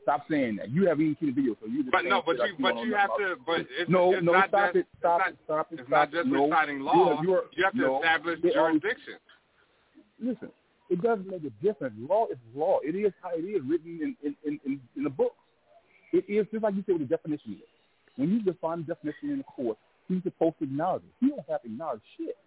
Stop 0.08 0.24
saying 0.32 0.56
that. 0.56 0.69
You 0.72 0.88
haven't 0.88 1.03
even 1.03 1.18
seen 1.19 1.30
the 1.30 1.36
video, 1.36 1.58
so 1.60 1.68
you. 1.68 1.84
just 1.84 1.92
But 1.92 2.06
no, 2.06 2.24
but 2.26 2.38
you 2.38 2.56
but 2.61 2.77
you 2.77 2.95
have 2.95 3.10
to. 3.19 3.36
But 3.45 3.68
it's, 3.77 3.90
no, 3.90 4.14
it's 4.14 4.24
no, 4.24 4.32
not 4.32 4.48
stop 4.48 4.68
just, 4.74 4.77
it, 4.77 4.86
stop 5.00 5.22
it, 5.27 5.36
stop 5.44 5.68
it, 5.74 5.80
It's 5.82 5.90
not 5.90 6.11
just 6.14 6.27
no. 6.27 6.45
reciting 6.48 6.77
You 6.77 6.84
law. 6.86 7.22
you, 7.22 7.42
You 7.58 7.64
have 7.66 7.74
to 7.74 7.80
no, 7.80 7.98
establish 8.00 8.40
they 8.42 8.53
always- 8.56 8.80
jurisdiction. 8.82 9.16
Listen, 10.24 10.50
it 10.90 11.02
doesn't 11.02 11.27
make 11.30 11.44
a 11.44 11.50
difference. 11.61 11.94
Law 12.10 12.27
is 12.32 12.38
law. 12.56 12.80
It 12.84 12.95
is 12.95 13.11
how 13.22 13.32
it 13.36 13.42
is 13.44 13.61
written 13.68 14.16
in 14.24 14.36
in 14.45 14.60
in, 14.66 14.80
in, 14.95 15.03
the 15.03 15.10
books. 15.10 15.36
It 16.14 16.24
is 16.30 16.48
just 16.53 16.64
like 16.64 16.76
you 16.76 16.84
said 16.86 16.94
what 16.94 17.02
the 17.02 17.06
definition 17.18 17.53
is. 17.60 17.68
When 18.16 18.30
you 18.32 18.42
define 18.42 18.86
the 18.88 18.95
definition 18.95 19.30
in 19.32 19.38
the 19.40 19.44
court, 19.44 19.77
you're 20.08 20.22
supposed 20.24 20.58
to 20.60 20.64
acknowledge 20.64 21.03
it. 21.03 21.11
You 21.26 21.32
don't 21.32 21.50
have 21.50 21.61
to 21.64 21.68
acknowledge 21.68 22.00
shit. 22.18 22.38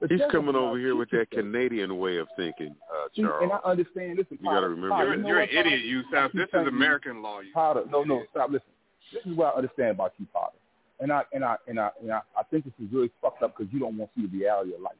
The 0.00 0.08
He's 0.08 0.20
coming 0.30 0.54
over 0.56 0.78
here 0.78 0.96
with 0.96 1.10
that. 1.10 1.30
Canadian 1.30 1.96
way 1.98 2.18
of 2.18 2.28
thinking, 2.36 2.74
uh, 2.92 3.08
See, 3.14 3.22
Charles. 3.22 3.42
and 3.44 3.52
I 3.52 3.58
understand. 3.68 4.18
Listen, 4.18 4.38
You 4.40 4.50
gotta 4.50 4.68
remember 4.68 4.90
Potter, 4.90 5.04
You're, 5.06 5.16
you 5.16 5.22
know 5.22 5.28
you're 5.28 5.40
an 5.40 5.48
Potter? 5.48 5.60
idiot, 5.68 5.80
you 5.84 6.02
I 6.08 6.12
South. 6.12 6.32
This 6.34 6.48
is. 6.52 6.66
American 6.68 7.22
law. 7.22 7.40
You 7.40 7.52
Potter, 7.54 7.84
no, 7.90 8.02
no, 8.02 8.22
stop. 8.30 8.50
Listen, 8.50 8.66
this 9.12 9.22
is 9.24 9.36
what 9.36 9.54
I 9.54 9.58
understand 9.58 9.90
about 9.92 10.12
you, 10.18 10.26
Potter. 10.32 10.56
And 11.00 11.12
I 11.12 11.22
and 11.32 11.44
I 11.44 11.56
and 11.68 11.78
I 11.80 11.90
and 12.02 12.12
I, 12.12 12.20
I 12.38 12.42
think 12.50 12.64
this 12.64 12.74
is 12.84 12.92
really 12.92 13.10
fucked 13.22 13.42
up 13.42 13.56
because 13.56 13.72
you 13.72 13.78
don't 13.80 13.96
want 13.96 14.10
to 14.14 14.20
see 14.20 14.26
the 14.26 14.38
reality 14.38 14.74
of 14.74 14.80
life. 14.80 14.92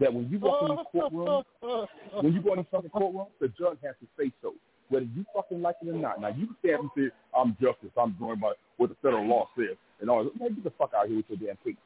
That 0.00 0.12
when 0.12 0.28
you 0.30 0.38
walk 0.38 0.62
in 0.62 0.76
the 0.76 0.84
courtroom, 1.10 1.44
when 2.22 2.32
you 2.32 2.42
go 2.42 2.52
in 2.52 2.58
the 2.60 2.66
fucking 2.70 2.90
courtroom, 2.90 3.26
the 3.40 3.48
judge 3.48 3.78
has 3.84 3.94
to 4.00 4.06
say 4.18 4.32
so, 4.42 4.54
whether 4.88 5.06
you 5.06 5.24
fucking 5.34 5.60
like 5.62 5.76
it 5.82 5.88
or 5.88 5.92
not. 5.94 6.20
Now 6.20 6.28
you 6.28 6.46
can 6.46 6.56
stand 6.60 6.80
and 6.80 6.90
say, 6.96 7.14
"I'm 7.36 7.56
justice. 7.60 7.90
I'm 7.96 8.12
doing 8.12 8.38
by 8.40 8.52
what 8.76 8.90
the 8.90 8.96
federal 9.02 9.26
law 9.26 9.48
says," 9.56 9.76
and 10.00 10.10
all. 10.10 10.24
Man, 10.38 10.54
get 10.54 10.64
the 10.64 10.70
fuck 10.78 10.92
out 10.96 11.04
of 11.04 11.10
here 11.10 11.18
with 11.18 11.26
your 11.40 11.48
damn 11.54 11.56
case. 11.64 11.80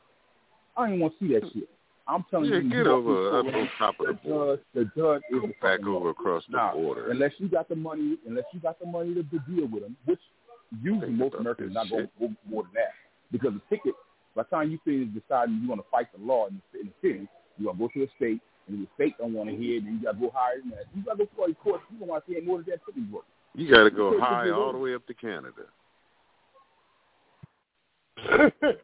I 0.77 0.83
don't 0.83 0.89
even 0.91 1.01
want 1.01 1.19
to 1.19 1.27
see 1.27 1.35
that 1.35 1.43
shit. 1.53 1.69
I'm 2.09 2.25
telling 2.31 2.51
Yeah, 2.51 2.59
you, 2.61 2.71
get 2.71 2.87
over 2.87 3.39
up 3.39 3.45
the 3.45 3.53
on 3.59 3.69
top 3.79 4.01
of 4.01 4.07
the 4.07 4.15
courtroom, 4.15 4.59
the 4.75 4.85
judge, 4.85 4.91
the 4.97 5.01
judge 5.01 5.23
is 5.31 5.43
the 5.43 5.55
back 5.61 5.81
over 5.81 5.91
law. 6.07 6.07
across 6.09 6.43
the 6.51 6.57
Now, 6.57 6.73
border. 6.73 7.11
unless 7.11 7.33
you 7.39 7.49
got 7.49 7.69
the 7.69 7.77
money, 7.77 8.17
unless 8.27 8.45
you 8.55 8.61
got 8.61 8.79
the 8.81 8.87
money 8.87 9.13
to, 9.15 9.23
to 9.23 9.39
deal 9.49 9.67
with 9.69 9.83
them, 9.83 9.97
which 10.07 10.21
usually 10.83 11.13
most 11.13 11.35
Americans 11.35 11.75
not 11.75 11.91
going 11.91 12.07
to 12.07 12.11
go 12.19 12.35
more 12.49 12.63
than 12.65 12.73
that 12.75 12.93
because 13.31 13.53
the 13.53 13.61
ticket. 13.77 13.95
By 14.35 14.45
the 14.45 14.49
time 14.57 14.71
you 14.71 14.79
finish 14.85 15.09
deciding 15.13 15.61
you 15.63 15.69
want 15.69 15.81
to 15.83 15.87
fight 15.91 16.07
the 16.17 16.25
law 16.25 16.47
in 16.47 16.63
the, 16.73 16.81
in 16.81 16.87
the 16.87 16.93
city, 17.09 17.29
you 17.59 17.67
gonna 17.67 17.79
go 17.79 17.89
to 17.89 18.01
the 18.01 18.09
state, 18.17 18.41
and 18.69 18.83
the 18.83 18.89
state 18.95 19.19
don't 19.19 19.33
want 19.35 19.51
to 19.51 19.57
hear 19.57 19.77
it, 19.79 19.83
and 19.85 19.99
you 19.99 20.03
got 20.05 20.13
to 20.13 20.19
go 20.21 20.31
higher 20.35 20.61
than 20.61 20.71
that. 20.71 20.85
You 20.95 21.03
got 21.05 21.19
to 21.19 21.25
go 21.25 21.31
for 21.37 21.51
a 21.51 21.55
court. 21.55 21.81
You 21.93 21.99
don't 21.99 22.09
want 22.09 22.25
to 22.27 22.33
see 22.35 22.41
more 22.41 22.59
than 22.59 22.67
that 22.71 22.81
ticket 22.87 23.11
work. 23.13 23.25
You 23.55 23.69
got 23.71 23.85
to 23.85 23.91
go 23.91 24.19
high 24.21 24.49
all 24.51 24.73
the 24.73 24.79
way 24.79 24.95
up 24.95 25.05
to 25.07 25.15
Canada. 25.15 25.67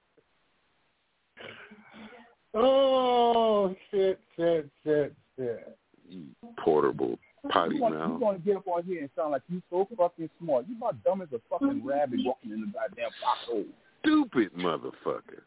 Oh 2.54 3.74
shit, 3.90 4.20
shit, 4.36 4.70
shit, 4.84 5.14
shit. 5.36 5.78
You 6.08 6.26
portable 6.58 7.18
potty 7.50 7.76
you 7.76 7.82
want, 7.82 7.94
mouth. 7.94 8.10
You 8.10 8.16
want 8.18 8.38
to 8.38 8.44
get 8.44 8.56
up 8.56 8.68
on 8.68 8.84
here 8.84 9.00
and 9.00 9.10
sound 9.16 9.32
like 9.32 9.42
you 9.48 9.60
so 9.70 9.88
fucking 9.96 10.30
smart. 10.40 10.66
You 10.68 10.76
about 10.76 11.02
dumb 11.02 11.22
as 11.22 11.28
a 11.32 11.40
fucking 11.50 11.84
rabbit 11.84 12.20
walking 12.24 12.52
in 12.52 12.60
the 12.60 12.66
goddamn 12.68 13.10
foxhole. 13.22 13.64
Stupid 14.04 14.52
motherfucker. 14.54 15.42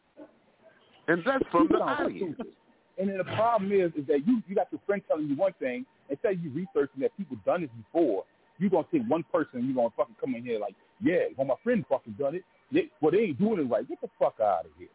And 1.06 1.22
that's 1.24 1.44
from 1.50 1.68
the 1.68 1.74
You 1.74 1.80
sound 1.80 2.00
audience. 2.00 2.34
stupid. 2.34 2.52
And 2.98 3.08
then 3.08 3.18
the 3.18 3.24
problem 3.24 3.72
is, 3.72 3.92
is 3.96 4.06
that 4.08 4.26
you 4.26 4.42
you 4.46 4.54
got 4.54 4.66
your 4.70 4.80
friend 4.84 5.00
telling 5.08 5.28
you 5.28 5.36
one 5.36 5.54
thing, 5.60 5.86
instead 6.10 6.32
of 6.34 6.40
you 6.40 6.50
researching 6.50 7.00
that 7.00 7.16
people 7.16 7.36
done 7.46 7.62
this 7.62 7.70
before, 7.84 8.24
you 8.58 8.68
gonna 8.68 8.86
take 8.92 9.02
one 9.08 9.24
person 9.32 9.60
and 9.60 9.68
you 9.68 9.74
gonna 9.74 9.88
fucking 9.96 10.16
come 10.20 10.34
in 10.34 10.42
here 10.42 10.58
like, 10.58 10.74
yeah, 11.00 11.24
well 11.36 11.46
my 11.46 11.54
friend 11.62 11.84
fucking 11.88 12.16
done 12.18 12.34
it. 12.34 12.42
They, 12.72 12.88
well 13.00 13.12
they 13.12 13.18
ain't 13.20 13.38
doing 13.38 13.60
it 13.60 13.70
right. 13.70 13.88
Get 13.88 14.00
the 14.00 14.10
fuck 14.18 14.34
out 14.42 14.66
of 14.66 14.72
here. 14.78 14.88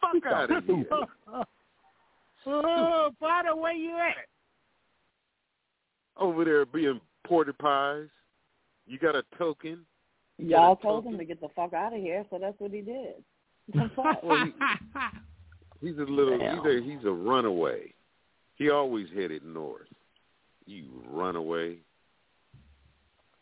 The 0.00 0.20
fuck 0.20 0.32
out 0.32 0.50
of 0.50 0.64
here. 0.64 0.86
Oh, 2.46 3.10
Potter, 3.20 3.54
where 3.54 3.74
you 3.74 3.96
at? 3.98 4.26
Over 6.16 6.42
there 6.46 6.64
being 6.64 6.98
porta 7.26 7.52
pies. 7.52 8.06
You 8.86 8.98
got 8.98 9.14
a 9.14 9.22
token. 9.36 9.80
Y'all 10.38 10.76
told 10.76 11.04
him 11.04 11.18
to 11.18 11.24
get 11.26 11.38
the 11.42 11.50
fuck 11.54 11.74
out 11.74 11.92
of 11.92 12.00
here, 12.00 12.24
so 12.30 12.38
that's 12.40 12.58
what 12.58 12.70
he 12.72 12.80
did. 12.80 13.14
Well, 14.24 14.46
he- 15.82 15.86
he's 15.88 15.98
a 15.98 16.10
little. 16.10 16.38
Damn. 16.38 16.56
He's 16.64 16.64
a 16.64 16.82
he's 16.82 17.04
a 17.04 17.12
runaway. 17.12 17.92
He 18.56 18.70
always 18.70 19.06
headed 19.14 19.44
north. 19.44 19.88
You 20.64 20.84
runaway. 21.10 21.76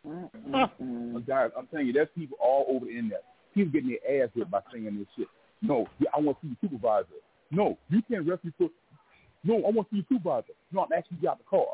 Guys, 0.04 1.50
I'm 1.56 1.66
telling 1.70 1.86
you, 1.86 1.92
there's 1.92 2.08
people 2.16 2.36
all 2.42 2.66
over 2.68 2.86
the 2.86 2.90
internet. 2.90 3.22
People 3.54 3.72
getting 3.72 3.96
their 4.04 4.24
ass 4.24 4.30
hit 4.34 4.50
by 4.50 4.60
saying 4.72 4.84
this 4.98 5.06
shit. 5.16 5.28
No, 5.62 5.86
I 6.14 6.20
want 6.20 6.40
to 6.40 6.46
see 6.46 6.56
the 6.60 6.68
supervisor. 6.68 7.06
No, 7.50 7.78
you 7.88 8.02
can't 8.08 8.28
arrest 8.28 8.44
me 8.44 8.52
for. 8.58 8.68
No, 9.44 9.56
I 9.66 9.70
want 9.70 9.88
to 9.90 9.96
see 9.96 10.00
the 10.08 10.14
supervisor. 10.14 10.52
No, 10.72 10.82
I'm 10.82 10.92
actually 10.92 11.18
got 11.18 11.38
the 11.38 11.44
car. 11.44 11.66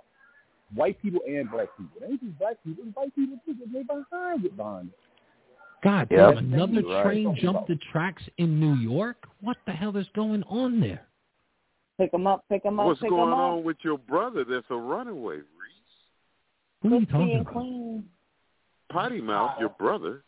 White 0.75 1.01
people 1.03 1.21
and 1.27 1.51
black 1.51 1.69
people. 1.77 2.01
It 2.01 2.11
ain't 2.11 2.23
just 2.23 2.39
black 2.39 2.57
people. 2.65 2.85
It's 2.87 2.97
white 2.97 3.15
people 3.15 3.39
too. 3.45 3.55
They 3.73 3.83
behind 3.83 4.45
it 4.45 4.57
behind 4.57 4.89
it. 4.89 4.99
God 5.83 6.09
Yeah. 6.11 6.31
damn, 6.33 6.39
another 6.39 6.83
Right. 6.83 7.03
train 7.03 7.35
jumped 7.35 7.69
the 7.69 7.77
tracks 7.77 8.27
in 8.39 8.59
New 8.59 8.75
York? 8.75 9.29
What 9.41 9.59
the 9.67 9.73
hell 9.73 9.97
is 9.97 10.09
going 10.11 10.43
on 10.45 10.81
there? 10.81 11.07
Pick 11.99 12.11
them 12.11 12.27
up, 12.27 12.45
pick 12.49 12.63
them 12.63 12.81
up, 12.81 12.87
What's 12.87 13.01
pick 13.01 13.11
going 13.11 13.29
him 13.29 13.35
on 13.35 13.59
up. 13.59 13.65
with 13.65 13.85
your 13.85 13.99
brother? 13.99 14.45
That's 14.45 14.69
a 14.71 14.77
runaway. 14.77 15.37
Reese? 15.37 16.09
Who 16.83 16.95
are 16.95 17.01
you 17.01 17.07
talking 17.07 17.41
about? 17.41 17.53
clean. 17.53 18.11
Potty 18.89 19.21
mouth. 19.21 19.59
Your 19.61 19.69
brother. 19.69 20.25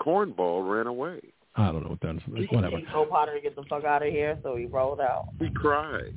Cornball 0.00 0.68
ran 0.68 0.86
away. 0.86 1.20
I 1.56 1.66
don't 1.70 1.82
know 1.82 1.90
what 1.90 2.00
that 2.00 2.16
is. 2.16 2.50
Whatever. 2.50 2.78
He 2.78 2.84
told 2.86 3.10
Potter 3.10 3.34
to 3.34 3.40
get 3.40 3.54
the 3.56 3.64
fuck 3.68 3.84
out 3.84 4.02
of 4.02 4.10
here, 4.12 4.38
so 4.42 4.56
he 4.56 4.66
rolled 4.66 5.00
out. 5.00 5.26
He 5.38 5.50
cried. 5.50 6.16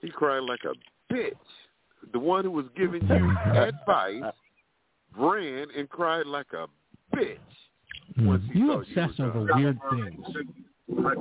He 0.00 0.08
cried 0.08 0.40
like 0.40 0.60
a 0.64 1.12
bitch. 1.12 1.32
The 2.12 2.18
one 2.18 2.44
who 2.44 2.50
was 2.50 2.64
giving 2.76 3.06
you 3.06 3.36
advice 3.54 4.22
ran 5.16 5.66
and 5.76 5.88
cried 5.88 6.26
like 6.26 6.46
a 6.54 6.66
bitch. 7.16 7.36
Once 8.18 8.42
You 8.52 8.66
thought 8.68 8.88
you 8.88 9.02
obsess 9.02 9.20
uh, 9.20 9.24
over 9.24 9.46
done. 9.46 9.56
weird 9.62 9.78
things. 9.90 10.26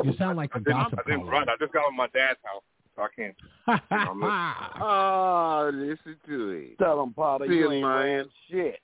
You 0.04 0.14
sound 0.18 0.38
like 0.38 0.52
a 0.52 0.56
I 0.56 0.60
didn't, 0.60 0.74
gossip 0.74 1.00
I 1.06 1.10
didn't 1.12 1.28
run. 1.28 1.48
I 1.50 1.56
just 1.60 1.74
got 1.74 1.88
to 1.90 1.92
my 1.96 2.08
dad's 2.14 2.40
house, 2.44 2.64
so 2.96 3.04
I 3.04 3.08
can't. 3.16 3.36
I'm 3.92 4.24
Oh, 4.82 5.70
listen 5.74 6.16
to 6.28 6.50
it. 6.50 6.78
Tell 6.80 7.02
him, 7.04 7.14
Potter, 7.14 7.46
See 7.48 7.56
you 7.56 7.70
it, 7.70 7.74
ain't 7.76 7.84
lion. 7.84 8.30
shit. 8.50 8.80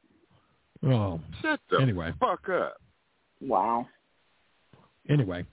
oh, 0.85 1.19
Shut 1.41 1.59
the 1.69 1.77
Anyway. 1.81 2.13
fuck 2.19 2.47
up. 2.49 2.77
Wow. 3.41 3.87
Anyway. 5.09 5.45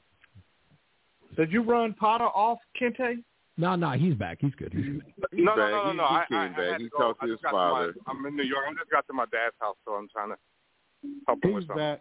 Did 1.36 1.50
you 1.52 1.62
run 1.62 1.94
Potter 1.94 2.24
off, 2.24 2.58
Kente? 2.80 3.22
No, 3.56 3.76
no, 3.76 3.90
he's 3.92 4.14
back. 4.14 4.38
He's 4.40 4.54
good. 4.56 4.72
He's 4.72 4.84
good. 4.84 5.02
He's 5.32 5.44
no, 5.44 5.56
back. 5.56 5.70
no, 5.70 5.84
no, 5.84 5.84
no, 5.84 5.90
He- 5.92 5.96
no. 5.96 6.06
he 6.06 6.14
I, 6.14 6.24
came 6.28 6.38
I, 6.38 6.48
back. 6.48 6.58
I 6.58 6.78
He 6.78 6.84
to 6.84 6.90
go. 6.90 6.98
talked 6.98 7.20
to 7.22 7.26
his 7.26 7.34
just 7.34 7.42
got 7.44 7.52
father. 7.52 7.94
my, 8.06 8.12
I'm 8.12 8.26
in 8.26 8.36
New 8.36 8.42
York. 8.44 8.64
I 8.68 8.74
just 8.74 8.90
got 8.90 9.06
to 9.06 9.12
my 9.12 9.24
dad's 9.26 9.54
house, 9.60 9.76
so 9.84 9.92
I'm 9.94 10.08
trying 10.08 10.30
to 10.30 10.36
help 11.26 11.44
him 11.44 11.54
with 11.54 11.62
He's 11.64 11.68
something. 11.68 11.84
back. 11.84 12.00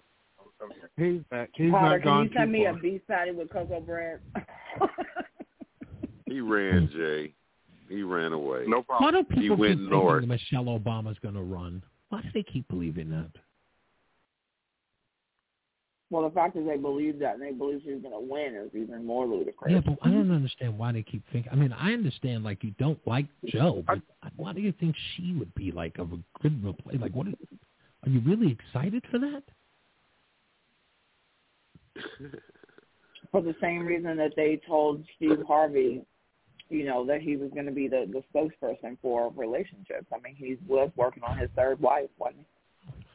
He's 0.98 1.22
back. 1.30 1.50
He's 1.56 1.72
Potter, 1.72 1.90
not 1.90 2.02
can 2.02 2.04
gone 2.04 2.24
you 2.26 2.30
send 2.38 2.52
me 2.52 2.64
far. 2.66 2.74
a 2.74 2.80
beef 2.80 3.02
patty 3.08 3.32
with 3.32 3.50
cocoa 3.52 3.82
bread? 3.82 4.20
He 6.26 6.40
ran, 6.42 6.90
Jay. 6.94 7.34
He 7.90 8.02
ran 8.02 8.34
away. 8.34 8.64
No 8.68 8.82
problem. 8.82 9.04
Why 9.06 9.12
problem. 9.12 9.26
do 9.30 9.36
He 9.36 9.42
people 9.42 9.58
went 9.58 9.80
keep 9.80 9.90
north. 9.90 10.22
thinking 10.24 10.30
Michelle 10.30 10.66
Obama's 10.80 11.18
going 11.20 11.36
to 11.36 11.42
run? 11.42 11.84
Why 12.10 12.22
do 12.22 12.30
they 12.34 12.44
keep 12.44 12.68
believing 12.70 13.10
that? 13.12 13.30
Well, 16.14 16.30
the 16.30 16.36
fact 16.36 16.54
that 16.54 16.68
they 16.68 16.78
believe 16.78 17.18
that 17.20 17.34
and 17.34 17.42
they 17.42 17.52
believe 17.52 17.82
she's 17.84 18.00
going 18.00 18.14
to 18.14 18.20
win 18.20 18.54
is 18.56 18.70
even 18.80 19.04
more 19.04 19.26
ludicrous. 19.26 19.74
Yeah, 19.74 19.82
but 19.84 19.98
I 20.04 20.12
don't 20.12 20.30
understand 20.30 20.78
why 20.78 20.92
they 20.92 21.02
keep 21.02 21.24
thinking. 21.32 21.52
I 21.52 21.56
mean, 21.56 21.74
I 21.74 21.92
understand 21.92 22.44
like 22.44 22.64
you 22.64 22.70
don't 22.78 23.00
like 23.08 23.26
Joe, 23.48 23.84
but 23.88 23.98
why 24.36 24.54
do 24.54 24.62
you 24.62 24.72
think 24.80 24.96
she 25.16 25.34
would 25.34 25.54
be 25.56 25.72
like 25.72 25.98
of 25.98 26.14
a 26.14 26.20
good 26.44 26.64
replace? 26.64 27.02
Like, 27.02 27.14
what? 27.14 27.30
Is, 27.30 27.34
are 28.06 28.10
you 28.10 28.20
really 28.20 28.52
excited 28.52 29.04
for 29.10 29.18
that? 29.18 29.42
For 33.32 33.42
the 33.42 33.56
same 33.60 33.84
reason 33.84 34.16
that 34.18 34.34
they 34.36 34.62
told 34.68 35.04
Steve 35.16 35.40
Harvey, 35.48 36.06
you 36.70 36.86
know, 36.86 37.04
that 37.08 37.22
he 37.22 37.38
was 37.38 37.50
going 37.56 37.66
to 37.66 37.72
be 37.72 37.88
the, 37.88 38.06
the 38.12 38.22
spokesperson 38.32 39.00
for 39.02 39.34
relationships. 39.36 40.06
I 40.14 40.20
mean, 40.20 40.36
he 40.36 40.58
was 40.68 40.92
working 40.96 41.24
on 41.24 41.40
his 41.40 41.50
third 41.56 41.80
wife, 41.80 42.10
wasn't 42.20 42.46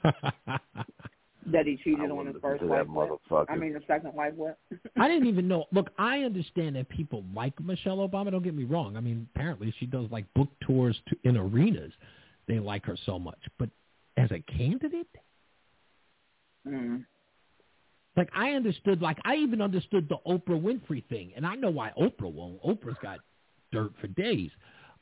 he? 0.02 0.10
that 1.52 1.67
he 1.67 1.77
cheated 1.77 2.10
on 2.10 2.27
his 2.27 2.36
first 2.41 2.62
wife 2.62 2.86
that 2.86 2.89
with. 2.93 3.10
motherfucker. 3.31 3.47
I 3.49 3.57
mean, 3.57 3.73
the 3.73 3.81
second 3.86 4.15
wife 4.15 4.35
with. 4.36 4.55
I 4.97 5.09
didn't 5.09 5.28
even 5.33 5.49
know. 5.49 5.65
Look, 5.73 5.91
I 5.99 6.20
understand 6.20 6.77
that 6.77 6.89
people 6.89 7.25
like 7.35 7.59
Michelle 7.60 7.99
Obama. 7.99 8.31
Don't 8.31 8.43
get 8.43 8.55
me 8.55 8.65
wrong. 8.65 8.97
I 8.97 9.01
mean, 9.01 9.28
apparently 9.35 9.73
she 9.78 9.86
does 9.86 10.07
like 10.10 10.25
book 10.35 10.49
tours 10.67 10.97
to, 11.09 11.17
in 11.28 11.36
arenas. 11.36 11.93
They 12.47 12.59
like 12.59 12.85
her 12.86 12.97
so 13.07 13.18
much. 13.18 13.39
But 13.59 13.70
as 14.17 14.31
a 14.31 14.41
candidate, 14.52 15.07
Mm. 16.67 17.05
like 18.17 18.28
I 18.35 18.51
understood. 18.51 19.01
Like 19.01 19.18
I 19.25 19.36
even 19.36 19.62
understood 19.62 20.09
the 20.09 20.18
Oprah 20.27 20.60
Winfrey 20.60 21.05
thing, 21.09 21.33
and 21.36 21.47
I 21.47 21.55
know 21.55 21.70
why 21.70 21.93
Oprah 21.99 22.31
won't. 22.33 22.62
Oprah's 22.62 22.97
got 23.02 23.20
dirt 23.73 23.93
for 24.01 24.09
days. 24.09 24.51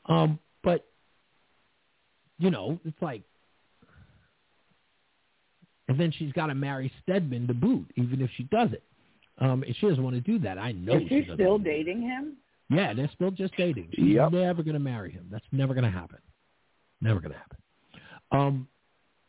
Um, 0.05 0.39
but 0.63 0.85
you 2.39 2.51
know, 2.51 2.79
it's 2.85 3.01
like. 3.01 3.23
And 5.87 5.99
then 5.99 6.11
she's 6.17 6.31
got 6.33 6.47
to 6.47 6.55
marry 6.55 6.91
Stedman 7.03 7.47
to 7.47 7.53
boot, 7.53 7.89
even 7.95 8.21
if 8.21 8.29
she 8.35 8.43
does 8.43 8.71
it. 8.73 8.83
Um, 9.39 9.63
and 9.63 9.75
she 9.77 9.87
doesn't 9.87 10.03
want 10.03 10.15
to 10.15 10.21
do 10.21 10.37
that. 10.39 10.57
I 10.57 10.71
know 10.73 10.95
Is 10.97 11.03
she 11.03 11.07
she 11.09 11.21
doesn't. 11.21 11.35
still 11.35 11.57
dating 11.57 12.01
him? 12.01 12.33
Yeah, 12.69 12.93
they're 12.93 13.09
still 13.15 13.31
just 13.31 13.55
dating. 13.55 13.89
She's 13.93 14.15
Yep. 14.15 14.31
never 14.33 14.63
going 14.63 14.73
to 14.73 14.79
marry 14.79 15.11
him. 15.11 15.27
That's 15.31 15.45
never 15.51 15.73
going 15.73 15.85
to 15.85 15.89
happen. 15.91 16.17
Never 16.99 17.19
going 17.21 17.31
to 17.33 17.37
happen. 17.37 17.57
Um, 18.31 18.67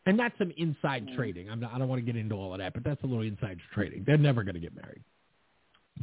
and 0.07 0.19
that's 0.19 0.37
some 0.39 0.53
inside 0.57 1.07
trading. 1.15 1.49
I'm 1.51 1.61
not, 1.61 1.73
I 1.75 1.79
don't 1.79 1.89
want 1.89 2.05
to 2.05 2.07
get 2.13 2.19
into 2.19 2.35
all 2.35 2.53
of 2.55 2.59
that, 2.59 2.73
but 2.73 2.83
that's 2.83 3.03
a 3.05 3.07
little 3.07 3.23
inside 3.23 3.59
trading. 3.75 4.03
They're 4.07 4.17
never 4.19 4.43
going 4.43 4.55
to 4.55 4.61
get 4.61 4.75
married. 4.75 5.05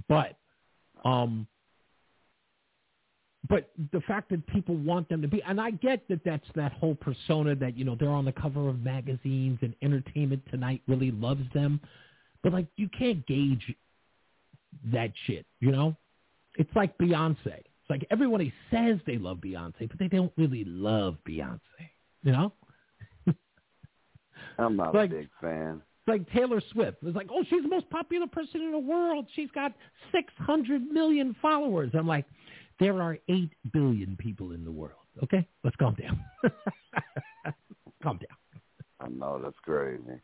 But, 0.08 0.38
um, 1.04 1.48
but 3.50 3.70
the 3.92 4.02
fact 4.02 4.30
that 4.30 4.46
people 4.48 4.76
want 4.76 5.10
them 5.10 5.22
to 5.22 5.28
be, 5.28 5.42
and 5.44 5.60
I 5.60 5.72
get 5.72 6.08
that 6.10 6.22
that's 6.24 6.48
that 6.56 6.72
whole 6.74 6.96
persona 6.96 7.56
that 7.56 7.78
you 7.78 7.84
know 7.84 7.96
they're 8.00 8.10
on 8.10 8.26
the 8.26 8.32
cover 8.32 8.70
of 8.70 8.80
magazines 8.82 9.60
and 9.62 9.76
Entertainment 9.82 10.42
Tonight 10.50 10.82
really 10.88 11.12
loves 11.12 11.44
them, 11.54 11.80
but 12.44 12.54
like 12.54 12.68
you 12.78 12.90
can't 12.98 13.26
gauge 13.28 13.74
that 14.94 15.12
shit. 15.26 15.46
You 15.60 15.72
know, 15.72 15.96
it's 16.58 16.74
like 16.76 16.98
Beyonce. 16.98 17.38
It's 17.46 17.90
like 17.90 18.06
everybody 18.10 18.54
says 18.72 19.00
they 19.06 19.18
love 19.18 19.38
Beyonce, 19.38 19.90
but 19.90 20.00
they 20.00 20.08
don't 20.08 20.32
really 20.38 20.64
love 20.66 21.18
Beyonce. 21.28 21.60
You 22.24 22.32
know, 22.32 22.54
I'm 24.58 24.76
not 24.76 24.96
Like- 24.96 25.12
a 25.12 25.16
big 25.16 25.30
fan. 25.42 25.82
like 26.08 26.30
Taylor 26.32 26.62
Swift. 26.72 26.98
It's 27.04 27.16
like, 27.16 27.30
oh, 27.32 27.44
she's 27.50 27.64
the 27.64 27.68
most 27.68 27.90
popular 27.90 28.28
person 28.28 28.62
in 28.62 28.72
the 28.72 28.80
world. 28.80 29.28
She's 29.36 29.50
got 29.52 29.74
600 30.12 30.82
million 30.92 31.36
followers. 31.42 31.92
I'm 31.94 32.08
like, 32.08 32.26
there 32.80 33.02
are 33.02 33.18
8 33.30 33.50
billion 33.74 34.16
people 34.18 34.52
in 34.52 34.64
the 34.66 34.72
world. 34.72 35.00
Okay? 35.24 35.48
Let's 35.64 35.76
calm 35.78 35.96
down. 35.96 36.20
calm 38.04 38.18
down. 38.18 38.62
I 39.00 39.10
know 39.10 39.40
that's 39.42 39.56
crazy. 39.64 40.20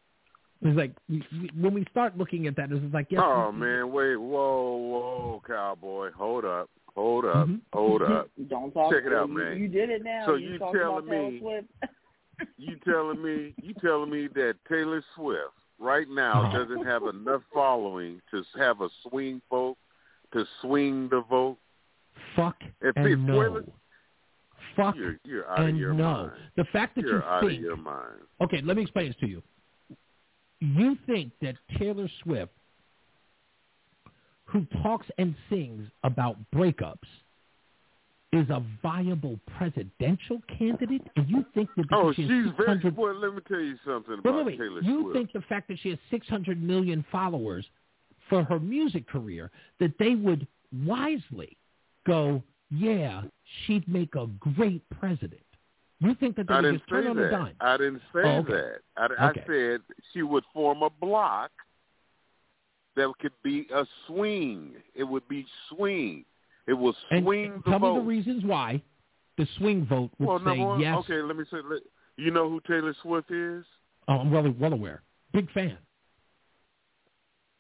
It's 0.64 0.78
like, 0.78 0.92
we- 1.10 1.24
we- 1.32 1.50
when 1.60 1.74
we 1.74 1.86
start 1.90 2.18
looking 2.18 2.48
at 2.48 2.56
that, 2.58 2.72
it's 2.72 2.94
like, 2.94 3.08
yes. 3.10 3.22
oh 3.24 3.52
man, 3.52 3.92
wait, 3.92 4.16
whoa, 4.16 4.76
whoa, 4.76 5.42
cowboy, 5.46 6.12
hold 6.12 6.46
up, 6.46 6.70
hold 6.96 7.26
up, 7.26 7.48
Mhm. 7.48 7.62
hold 7.74 8.04
up. 8.04 8.30
Don't 8.48 8.72
talk. 8.72 8.92
Check 8.94 9.06
it 9.06 9.14
out, 9.14 9.28
you, 9.30 9.38
man. 9.38 9.58
You 9.58 9.68
did 9.68 9.90
it 9.90 10.04
now. 10.04 10.26
So 10.28 10.36
you 10.36 10.50
you 10.54 10.60
telling 10.60 10.76
about 10.84 11.08
Taylor 11.10 11.32
me- 11.32 11.40
Swift? 11.40 11.68
You 12.58 12.76
telling 12.86 13.22
me, 13.22 13.54
you 13.62 13.74
telling 13.76 14.10
me 14.10 14.28
that 14.34 14.56
Taylor 14.68 15.04
Swift 15.16 15.54
right 15.78 16.10
now 16.10 16.42
Uh-huh. 16.44 16.58
doesn't 16.60 16.86
have 16.86 17.04
enough 17.04 17.44
following 17.54 18.20
to 18.32 18.44
have 18.58 18.82
a 18.82 18.90
swing 19.08 19.42
vote, 19.50 19.78
to 20.34 20.46
swing 20.62 21.08
the 21.10 21.22
vote? 21.22 21.58
Fuck 22.36 22.56
and 22.82 22.94
it's 23.06 23.22
no. 23.22 23.38
women- 23.38 23.72
Fuck 24.76 24.96
You're 24.96 25.18
you're 25.26 25.50
out 25.50 25.60
and 25.60 25.70
of 25.72 25.76
your 25.78 25.94
no. 25.94 26.04
mind. 26.04 26.32
The 26.56 26.64
fact 26.72 26.96
that 26.96 27.02
You're 27.06 27.18
you 27.18 27.24
out 27.24 27.42
think 27.42 27.54
of 27.58 27.62
your 27.62 27.76
mind. 27.78 28.20
Okay, 28.40 28.62
let 28.62 28.78
me 28.78 28.84
explain 28.84 29.08
this 29.08 29.16
to 29.18 29.28
you. 29.28 29.44
You 30.62 30.98
think 31.06 31.34
that 31.42 31.56
Taylor 31.78 32.08
Swift, 32.24 32.52
who 34.46 34.66
talks 34.82 35.08
and 35.18 35.36
sings 35.50 35.88
about 36.04 36.38
breakups, 36.54 36.98
is 38.34 38.50
a 38.50 38.64
viable 38.82 39.38
presidential 39.58 40.42
candidate, 40.58 41.02
and 41.18 41.30
you 41.30 41.46
think 41.54 41.70
that 41.76 41.86
Oh, 41.92 42.14
she 42.14 42.22
she's 42.22 42.46
very. 42.58 42.80
Well, 42.96 43.14
let 43.16 43.34
me 43.34 43.42
tell 43.46 43.60
you 43.60 43.76
something 43.86 44.20
about 44.20 44.36
wait, 44.38 44.46
wait. 44.46 44.58
Taylor 44.58 44.82
You 44.82 45.02
Swift. 45.04 45.16
think 45.18 45.34
the 45.34 45.42
fact 45.50 45.68
that 45.68 45.80
she 45.80 45.90
has 45.90 46.00
600 46.10 46.62
million 46.64 47.04
followers 47.12 47.66
for 48.30 48.44
her 48.46 48.58
music 48.60 49.06
career, 49.08 49.52
that 49.82 49.98
they 50.00 50.16
would 50.16 50.48
wisely 50.86 51.58
go, 52.06 52.44
yeah, 52.70 53.24
she'd 53.66 53.88
make 53.88 54.16
a 54.16 54.28
great 54.56 54.84
president. 55.00 55.42
You 56.00 56.16
think 56.16 56.36
that 56.38 56.48
they 56.48 56.54
I 56.54 56.58
would 56.58 56.64
didn't 56.64 56.80
just 56.80 56.90
turn 56.90 57.04
say 57.04 57.10
on 57.10 57.16
that. 57.18 57.26
a 57.28 57.32
dime? 57.32 57.56
I 57.62 57.78
didn't 57.78 58.02
say 58.14 58.22
Oh, 58.24 58.38
okay. 58.40 58.54
that. 58.54 58.80
I, 59.20 59.28
I 59.30 59.34
said 59.48 59.82
she 60.14 60.24
would 60.24 60.44
form 60.54 60.82
a 60.82 60.90
block 60.90 61.52
that 62.96 63.12
could 63.20 63.34
be 63.44 63.68
a 63.74 63.86
swing. 64.08 64.72
It 64.96 65.04
would 65.04 65.28
be 65.28 65.46
swing. 65.70 66.26
It 66.68 66.74
will 66.74 66.96
And 67.12 67.24
swing 67.24 67.62
the 67.66 67.72
tell 67.72 67.80
vote. 67.80 67.94
me 67.96 68.00
the 68.00 68.06
reasons 68.06 68.44
why 68.46 68.82
the 69.38 69.48
swing 69.58 69.86
vote 69.86 70.10
would 70.20 70.28
well, 70.28 70.40
say 70.44 70.60
one, 70.60 70.80
yes. 70.80 70.98
okay. 71.00 71.22
Let 71.22 71.36
me 71.38 71.44
say. 71.52 71.58
Let, 71.70 71.82
you 72.18 72.32
know 72.32 72.50
who 72.50 72.60
Taylor 72.68 72.94
Swift 73.02 73.32
is? 73.32 73.64
Oh, 74.08 74.14
I'm 74.20 74.32
well, 74.32 74.54
well 74.60 74.74
aware. 74.74 75.02
Big 75.34 75.52
fan. 75.54 75.78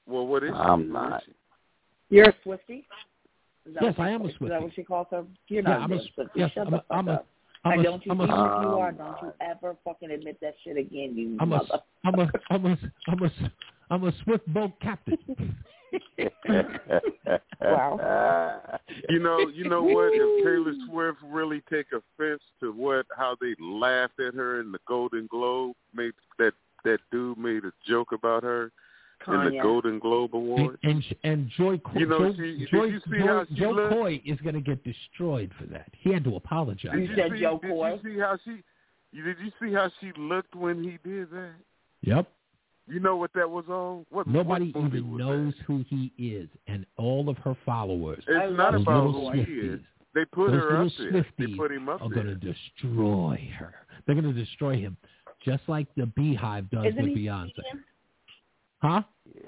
Well, 0.08 0.28
what 0.28 0.44
is 0.44 0.50
she? 0.50 0.56
I'm 0.56 0.80
Who 0.82 0.86
is 0.88 0.92
not. 0.94 1.24
You're 2.10 2.30
a 2.30 2.36
Swifty? 2.44 2.86
Is 3.66 3.74
that 3.76 3.84
Yes, 3.84 3.98
what 3.98 4.08
I 4.08 4.12
am 4.12 4.22
a 4.22 4.26
Swift. 4.26 4.42
Is 4.44 4.50
that 4.50 4.62
what 4.62 4.74
she 4.74 4.84
calls 4.84 5.08
her? 5.12 5.24
You're 5.48 5.62
Yeah, 5.64 5.70
not 5.70 5.82
I'm 5.82 5.92
a- 5.92 5.96
a 5.96 6.02
Swifty. 6.14 6.40
yes, 6.40 6.52
Shut 6.54 6.66
I'm 6.68 6.72
the 6.72 6.78
a- 6.78 6.82
fuck 6.82 6.88
I'm 6.98 7.08
a- 7.08 7.12
up. 7.14 7.28
I'm 7.64 7.80
a- 7.80 7.84
don't 7.84 8.06
you, 8.06 8.12
I'm 8.12 8.20
a- 8.22 8.24
even 8.24 8.36
if 8.36 8.40
you 8.40 8.80
are, 8.80 8.92
don't 8.92 9.22
you 9.22 9.34
ever 9.40 9.76
fucking 9.86 10.10
admit 10.10 10.40
that 10.42 10.56
shit 10.64 10.78
again, 10.78 11.16
you 11.16 11.38
I'm 11.40 11.54
a, 11.54 11.58
mother. 11.58 11.80
I'm 12.04 12.16
a, 12.20 12.32
I'm 12.50 12.66
a, 12.66 12.78
I'm 13.08 13.24
a, 13.24 13.32
I'm 13.92 14.04
a 14.06 14.12
swift 14.24 14.48
boat 14.52 14.72
captain. 14.82 15.18
Wow. 17.62 18.80
You 19.10 19.20
know, 19.20 19.40
you 19.54 19.70
know 19.70 19.84
what? 19.84 20.12
If 20.14 20.44
Taylor 20.44 20.74
Swift 20.90 21.18
really 21.24 21.62
take 21.70 21.88
offense 21.92 22.42
to 22.60 22.72
what 22.72 23.06
how 23.16 23.36
they 23.40 23.56
laughed 23.60 24.20
at 24.20 24.34
her 24.34 24.60
in 24.62 24.72
the 24.72 24.80
Golden 24.88 25.28
Globe, 25.28 25.76
made 25.94 26.14
that 26.40 26.54
that 26.84 27.00
dude 27.12 27.38
made 27.38 27.64
a 27.66 27.72
joke 27.88 28.12
about 28.12 28.44
her 28.44 28.72
in 29.28 29.46
the 29.46 29.60
Golden 29.62 30.00
Globe 30.00 30.36
Awards. 30.36 30.78
and 30.84 30.94
and, 30.96 31.16
and 31.24 31.50
Joy, 31.58 31.78
Co- 31.80 32.00
You 32.00 32.06
know, 32.08 32.32
Joy, 32.32 32.36
she- 32.36 32.58
did 32.60 32.70
Joy, 32.70 32.84
you 32.86 33.00
see 33.12 33.20
Joy, 33.20 33.28
how 33.28 33.46
Jo? 33.54 33.90
Koy 33.90 34.22
is 34.26 34.40
going 34.42 34.56
to 34.56 34.62
get 34.62 34.84
destroyed 34.84 35.52
for 35.60 35.66
that. 35.68 35.90
He 36.00 36.12
had 36.12 36.24
to 36.26 36.36
apologize. 36.36 36.94
You 36.96 37.08
Did 37.08 37.18
said 37.18 37.32
see, 37.34 37.40
Jo 37.42 37.60
did 37.62 37.72
Koy? 37.72 37.94
you 38.04 38.14
see 38.14 38.20
how 38.20 38.38
she? 38.44 38.52
Did 39.14 39.36
you 39.44 39.52
see 39.62 39.74
how 39.74 39.90
she 40.00 40.12
looked 40.18 40.56
when 40.56 40.84
he 40.84 40.98
did 41.08 41.30
that? 41.32 41.52
Yep. 42.02 42.28
You 42.88 43.00
know 43.00 43.16
what 43.16 43.32
that 43.36 43.50
was 43.50 43.66
on? 43.70 44.06
What 44.10 44.28
Nobody 44.28 44.72
what 44.72 44.88
even 44.88 45.12
was 45.12 45.20
knows 45.20 45.54
who 45.68 45.86
he 45.88 46.12
is, 46.18 46.50
and 46.68 46.86
all 46.98 47.30
of 47.30 47.38
her 47.38 47.56
followers. 47.66 48.24
It's 48.28 48.38
oh, 48.42 48.50
not 48.52 48.74
about 48.76 49.04
who 49.04 49.08
little 49.08 49.32
he 49.32 49.42
is. 49.42 49.80
Swifties. 49.80 49.84
They 50.14 50.26
put 50.26 50.52
Those 50.52 50.62
her 50.62 50.84
little 50.84 50.88
up 50.88 50.92
there. 50.98 51.12
They 51.12 51.46
Swifties 51.46 51.58
put 51.58 51.72
him 51.72 51.90
up 51.90 52.02
are 52.02 52.10
going 52.10 52.26
to 52.26 52.36
destroy 52.36 53.50
her. 53.58 53.74
They're 54.06 54.16
going 54.16 54.34
to 54.34 54.38
destroy 54.38 54.78
him, 54.78 54.98
just 55.46 55.64
like 55.68 55.88
the 55.96 56.04
BeyHive 56.04 56.70
does 56.70 56.86
Isn't 56.88 57.04
with 57.04 57.14
he 57.18 57.26
Beyonce. 57.28 57.54
Canadian? 57.54 57.84
Huh? 58.82 59.02
yeah. 59.36 59.42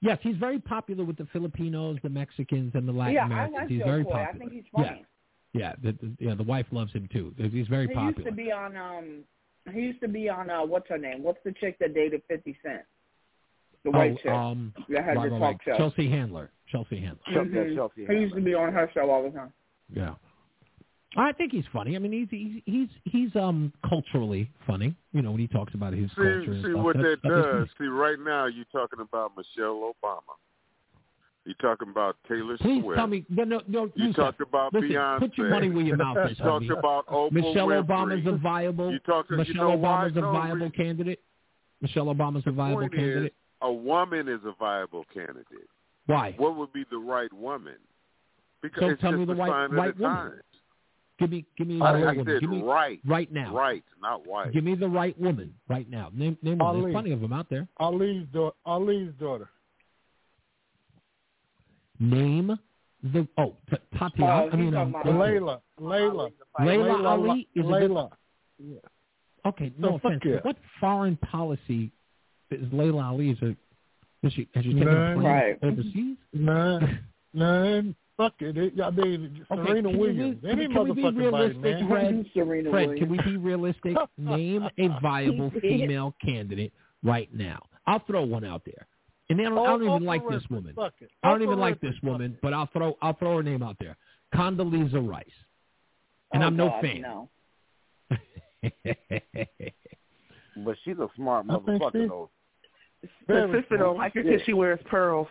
Yes, 0.00 0.18
he's 0.22 0.36
very 0.36 0.60
popular 0.60 1.04
with 1.04 1.16
the 1.16 1.26
Filipinos, 1.32 1.98
the 2.04 2.08
Mexicans, 2.08 2.72
and 2.74 2.86
the 2.86 2.92
Latin 2.92 3.14
Yeah, 3.14 3.22
I 3.22 3.26
Americans. 3.26 3.54
like 3.56 3.68
he's 3.68 3.78
Jo 3.80 3.84
very 3.84 4.04
Koy. 4.04 4.12
I 4.12 4.32
think 4.38 4.52
he's 4.52 4.62
funny. 4.72 5.04
Yeah, 5.54 5.72
the, 5.82 5.92
the, 5.92 6.12
yeah, 6.20 6.34
the 6.34 6.42
wife 6.44 6.66
loves 6.70 6.92
him 6.92 7.08
too. 7.12 7.34
He's 7.36 7.66
very 7.66 7.88
he 7.88 7.94
popular. 7.94 8.12
used 8.16 8.26
to 8.26 8.32
be 8.32 8.52
on 8.52 8.76
um 8.76 9.24
he 9.72 9.80
used 9.80 10.00
to 10.02 10.08
be 10.08 10.28
on 10.28 10.50
uh 10.50 10.64
what's 10.64 10.88
her 10.88 10.98
name? 10.98 11.22
What's 11.22 11.40
the 11.44 11.52
chick 11.60 11.78
that 11.80 11.94
dated 11.94 12.22
fifty 12.28 12.56
Cent? 12.62 12.82
The 13.84 13.90
white 13.90 14.12
oh, 14.12 14.16
chick. 14.22 14.30
um, 14.30 14.74
that 14.90 15.04
had 15.04 15.16
right, 15.16 15.30
the 15.30 15.38
talk 15.38 15.40
right. 15.40 15.58
show. 15.64 15.76
Chelsea 15.76 16.08
Handler. 16.10 16.50
Chelsea 16.68 17.00
Handler. 17.00 17.22
Chelsea- 17.32 17.50
Mhm. 17.50 17.74
Chelsea 17.76 18.06
He 18.06 18.20
used 18.20 18.34
to 18.34 18.40
be 18.40 18.54
on 18.54 18.72
her 18.72 18.90
show 18.92 19.10
all 19.10 19.22
the 19.22 19.30
time. 19.30 19.52
Yeah. 19.92 20.14
I 21.18 21.32
think 21.32 21.52
he's 21.52 21.64
funny. 21.72 21.96
I 21.96 21.98
mean, 21.98 22.12
he's 22.12 22.28
he's 22.30 22.62
he's 22.64 22.88
he's 23.04 23.36
um 23.36 23.72
culturally 23.88 24.50
funny. 24.66 24.94
You 25.12 25.22
know, 25.22 25.32
when 25.32 25.40
he 25.40 25.48
talks 25.48 25.74
about 25.74 25.92
his 25.92 26.08
See, 26.10 26.16
culture 26.16 26.52
and 26.52 26.64
see 26.64 26.70
stuff. 26.70 26.84
what 26.84 26.96
that 26.96 27.18
does. 27.22 27.68
See, 27.78 27.86
right 27.86 28.18
now 28.18 28.46
you're 28.46 28.64
talking 28.72 29.00
about 29.00 29.32
Michelle 29.36 29.92
Obama. 29.92 30.20
You're 31.44 31.54
talking 31.62 31.88
about 31.90 32.16
Taylor 32.28 32.56
Please 32.58 32.82
Swift. 32.82 32.96
tell 32.98 33.06
me. 33.06 33.24
No, 33.30 33.42
no, 33.44 33.62
no. 33.66 33.90
You 33.94 34.12
talked 34.12 34.40
about 34.42 34.72
listen, 34.74 34.90
Beyonce. 34.90 35.18
Put 35.20 35.38
your 35.38 35.48
money 35.50 35.70
where 35.70 35.84
your 35.84 35.96
mouth 36.04 36.30
is, 36.30 36.38
You 36.38 36.44
talked 36.44 36.70
about 36.70 37.06
Oprah 37.08 37.32
Michelle 37.32 37.68
Winfrey. 37.68 37.86
Obama's 37.86 38.26
a 38.26 38.36
viable. 38.36 38.92
You 38.92 38.98
talked. 39.00 39.30
Michelle 39.30 39.46
you 39.46 39.54
know 39.54 39.70
why? 39.76 40.06
A 40.06 40.10
viable 40.20 40.70
candidate. 40.70 41.20
Michelle 41.80 42.06
Obama's 42.06 42.42
a 42.46 42.52
viable 42.52 42.88
candidate. 42.90 43.32
Is, 43.32 43.38
a 43.62 43.72
woman 43.72 44.28
is 44.28 44.40
a 44.44 44.52
viable 44.58 45.04
candidate. 45.12 45.46
Why? 46.06 46.34
What 46.36 46.56
would 46.56 46.72
be 46.72 46.84
the 46.90 46.98
right 46.98 47.32
woman? 47.32 47.74
Because 48.62 48.82
So 48.82 48.88
it's 48.90 49.00
tell 49.00 49.12
just 49.12 49.20
me 49.20 49.24
the 49.26 49.32
a 49.32 49.36
right- 49.36 49.50
sign 49.50 49.64
of 49.70 49.72
right 49.72 49.96
the 49.96 50.02
woman. 50.02 50.16
times. 50.18 50.42
Give 51.18 51.30
me, 51.30 51.44
give 51.56 51.66
me 51.66 51.78
the 51.78 51.84
I, 51.84 51.88
I 51.90 52.00
woman. 52.12 52.24
said 52.26 52.40
Give 52.40 52.50
me 52.50 52.62
right, 52.62 53.00
right 53.04 53.32
now. 53.32 53.52
right, 53.54 53.82
not 54.00 54.24
white. 54.26 54.52
Give 54.52 54.62
me 54.62 54.76
the 54.76 54.88
right 54.88 55.18
woman 55.20 55.52
right 55.68 55.88
now. 55.90 56.10
Name, 56.14 56.38
name 56.42 56.58
one. 56.58 56.80
There's 56.80 56.92
plenty 56.92 57.10
of 57.10 57.20
them 57.20 57.32
out 57.32 57.50
there. 57.50 57.66
Ali's 57.78 58.24
daughter. 58.32 58.54
Ali's 58.64 59.10
daughter. 59.18 59.48
Name 62.00 62.56
the 63.02 63.26
oh 63.38 63.56
T- 63.70 63.76
Tatiana. 63.98 64.44
Oh, 64.44 64.50
I 64.52 64.56
mean, 64.56 64.74
um, 64.74 64.94
Laila. 65.04 65.60
Laila. 65.80 66.28
Laila 66.60 67.06
Ali 67.08 67.48
is 67.54 67.64
a 67.64 67.68
good- 67.68 67.72
Laila. 67.90 68.10
Okay, 69.46 69.72
no 69.78 69.96
offense. 69.96 70.22
What 70.42 70.56
foreign 70.80 71.16
policy 71.16 71.90
is 72.50 72.66
Laila 72.72 73.02
Ali? 73.06 73.30
Is, 73.30 73.38
a, 73.42 73.56
is 74.26 74.32
she, 74.32 74.48
has 74.54 74.64
she 74.64 74.72
taken 74.74 74.88
a 74.88 75.14
plane 75.14 75.26
Right. 75.26 75.58
overseas? 75.62 76.16
None, 76.32 76.98
none. 77.34 77.94
Fuck 78.18 78.34
it. 78.40 78.56
it 78.58 78.72
I 78.82 78.90
mean, 78.90 79.46
Okay, 79.50 79.62
Serena 79.66 79.88
can 79.90 79.98
we 79.98 80.06
Williams. 80.08 80.42
be- 80.42 80.48
Any 80.50 80.66
can 80.68 80.84
we 80.88 80.92
be 80.94 81.02
motherfucking 81.02 81.30
body, 81.30 81.46
realistic, 81.54 81.62
man. 81.62 81.88
Fred? 81.88 82.26
Serena 82.34 82.70
Fred, 82.70 82.88
Williams. 82.88 82.98
can 83.08 83.10
we 83.16 83.18
be 83.32 83.36
realistic? 83.38 83.96
Name 84.18 84.68
a 84.76 84.88
viable 85.00 85.50
female 85.62 86.14
candidate 86.22 86.72
right 87.04 87.32
now. 87.32 87.60
I'll 87.86 88.00
throw 88.06 88.24
one 88.24 88.44
out 88.44 88.62
there. 88.66 88.86
And 89.30 89.38
then 89.38 89.46
I 89.46 89.50
don't, 89.50 89.58
I 89.58 89.66
don't 89.70 89.82
Oh, 89.88 89.96
even 89.96 90.04
like 90.06 90.22
this 90.28 90.42
woman. 90.50 90.74
I 91.22 91.30
don't 91.30 91.42
even 91.42 91.58
like 91.58 91.80
this 91.80 91.94
woman, 92.02 92.36
but 92.42 92.52
I'll 92.52 92.68
throw 92.72 92.96
I'll 93.00 93.14
throw 93.14 93.36
her 93.36 93.42
name 93.42 93.62
out 93.62 93.76
there. 93.78 93.96
Condoleezza 94.34 95.06
Rice. 95.08 95.26
And 96.32 96.42
Oh, 96.42 96.46
I'm 96.46 96.56
no 96.56 96.68
God, 96.68 96.82
fan. 96.82 97.02
No. 97.02 97.28
But 100.64 100.76
she's 100.84 100.98
a 100.98 101.08
smart 101.14 101.46
motherfucker, 101.46 102.08
though. 102.08 102.30
The 103.28 103.60
sister 103.60 103.76
don't 103.76 103.96
like 103.96 104.16
it 104.16 104.24
because 104.24 104.42
she 104.44 104.52
wears 104.54 104.80
pearls. 104.90 105.28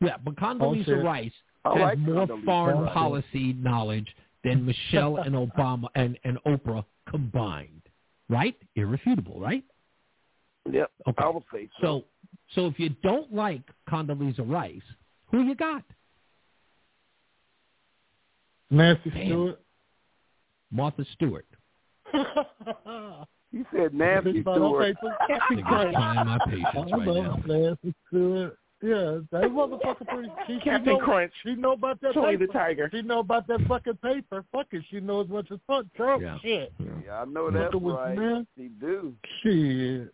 yeah, 0.00 0.16
but 0.24 0.36
Condoleezza 0.36 0.84
shit. 0.84 1.04
Rice 1.04 1.32
I 1.34 1.45
has 1.74 1.80
like 1.82 1.98
more 1.98 2.26
foreign 2.44 2.80
Rice. 2.80 2.92
policy 2.94 3.52
knowledge 3.54 4.06
than 4.44 4.64
Michelle 4.64 5.16
and 5.18 5.34
Obama 5.34 5.86
and, 5.94 6.18
and 6.24 6.38
Oprah 6.46 6.84
combined. 7.08 7.82
Right? 8.28 8.56
Irrefutable, 8.74 9.40
right? 9.40 9.64
Yep, 10.70 10.90
Okay. 11.08 11.24
I 11.24 11.28
would 11.28 11.44
say 11.52 11.68
so. 11.80 11.86
So 11.86 12.04
so 12.54 12.66
if 12.66 12.78
you 12.78 12.90
don't 13.02 13.32
like 13.32 13.62
Condoleezza 13.88 14.48
Rice, 14.48 14.80
who 15.30 15.42
you 15.42 15.54
got? 15.54 15.82
Nancy 18.70 19.10
Damn. 19.10 19.26
Stewart. 19.26 19.60
Martha 20.70 21.04
Stewart. 21.14 21.46
You 23.52 23.64
said 23.74 23.94
Nancy 23.94 24.32
Big 24.32 24.44
bottle 24.44 24.70
Stewart. 24.70 24.96
paper. 25.00 25.16
Nigga's 25.52 25.94
trying 25.94 26.26
my 26.26 26.38
patience 26.46 26.92
right 26.92 27.06
now. 27.06 27.40
Nancy 27.46 27.94
Stewart. 28.08 28.58
Yeah, 28.82 29.20
that 29.32 29.42
motherfucker 29.50 30.06
pretty. 30.06 30.28
She, 30.46 30.54
she 30.54 30.60
Captain 30.60 30.92
know, 30.94 30.98
Crunch. 30.98 31.32
She 31.42 31.54
know 31.54 31.72
about 31.72 31.98
that 32.02 32.12
Tony 32.12 32.32
paper. 32.36 32.46
the 32.46 32.52
Tiger. 32.52 32.88
She 32.92 33.00
know 33.02 33.20
about 33.20 33.46
that 33.48 33.60
fucking 33.66 33.96
paper. 33.96 34.44
Fuck 34.52 34.66
it. 34.72 34.84
She 34.90 35.00
knows 35.00 35.26
as 35.26 35.32
much 35.32 35.50
as 35.50 35.58
fuck 35.66 35.86
Trump. 35.96 36.22
Yeah. 36.22 36.38
Shit. 36.42 36.72
Yeah, 37.04 37.22
I 37.22 37.24
know 37.24 37.44
Look 37.44 37.54
that's 37.54 37.74
at 37.74 37.80
what's 37.80 37.96
right. 37.98 38.16
man. 38.18 38.46
She 38.56 38.68
do. 38.68 39.14
Shit. 39.42 40.12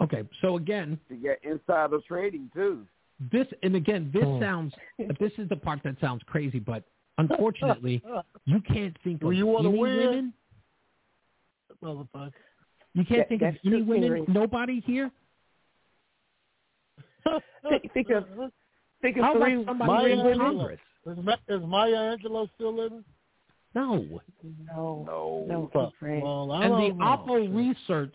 Okay, 0.00 0.22
so 0.40 0.56
again, 0.56 0.98
to 1.08 1.14
She 1.14 1.20
got 1.20 1.36
insider 1.44 1.98
trading 2.06 2.50
too. 2.54 2.86
this 3.30 3.46
and 3.62 3.76
again, 3.76 4.10
this 4.12 4.24
Hmm. 4.24 4.40
sounds 4.40 4.74
this 5.20 5.32
is 5.38 5.48
the 5.50 5.56
part 5.56 5.80
that 5.84 6.00
sounds 6.00 6.22
crazy, 6.26 6.58
but 6.58 6.82
unfortunately, 7.18 8.02
you 8.46 8.60
can't 8.62 8.96
think 9.04 9.20
of 9.22 9.26
Well, 9.28 9.32
you 9.36 9.46
wanna 9.46 9.68
any 9.68 9.78
win? 9.78 9.98
women. 9.98 10.32
Motherfucker. 11.82 12.32
You 12.94 13.04
can't 13.04 13.20
That- 13.20 13.28
think 13.28 13.42
of 13.42 13.52
that's 13.52 13.64
any 13.66 13.76
true, 13.76 13.84
women. 13.84 14.02
Henry. 14.02 14.24
Nobody 14.28 14.80
here. 14.80 15.10
Think, 17.68 17.92
think 17.92 18.10
of 18.10 18.24
think 19.00 19.16
of 19.16 19.22
How 19.22 19.38
three, 19.38 19.62
about 19.62 19.66
somebody 19.66 20.12
in 20.12 20.38
Congress? 20.38 20.80
Is, 21.06 21.18
Ma- 21.22 21.36
is 21.48 21.60
Maya 21.66 22.16
Angelou 22.16 22.48
still 22.54 22.74
living? 22.74 23.04
No. 23.74 23.96
no, 23.96 25.04
No. 25.06 25.44
no, 25.48 25.70
Fuck. 25.72 25.92
Well, 26.00 26.52
And 26.52 26.72
the 26.74 26.88
don't 26.88 26.98
know. 26.98 27.04
Oppo 27.04 27.54
research 27.56 28.14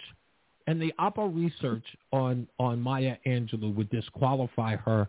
and 0.67 0.81
the 0.81 0.93
Oppo 0.99 1.35
research 1.35 1.83
on 2.11 2.47
on 2.59 2.79
Maya 2.79 3.15
Angelou 3.25 3.73
would 3.75 3.89
disqualify 3.89 4.75
her 4.75 5.07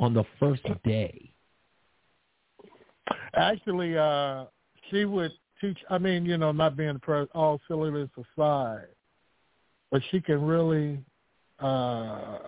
on 0.00 0.12
the 0.14 0.24
first 0.40 0.62
day. 0.84 1.32
Actually, 3.34 3.96
uh, 3.96 4.44
she 4.90 5.04
would 5.04 5.32
teach. 5.60 5.78
I 5.88 5.98
mean, 5.98 6.26
you 6.26 6.36
know, 6.36 6.52
not 6.52 6.76
being 6.76 6.98
pro, 7.00 7.24
all 7.34 7.60
silliness 7.68 8.10
aside, 8.16 8.88
but 9.90 10.02
she 10.10 10.20
can 10.20 10.42
really 10.42 10.98
uh, 11.60 12.38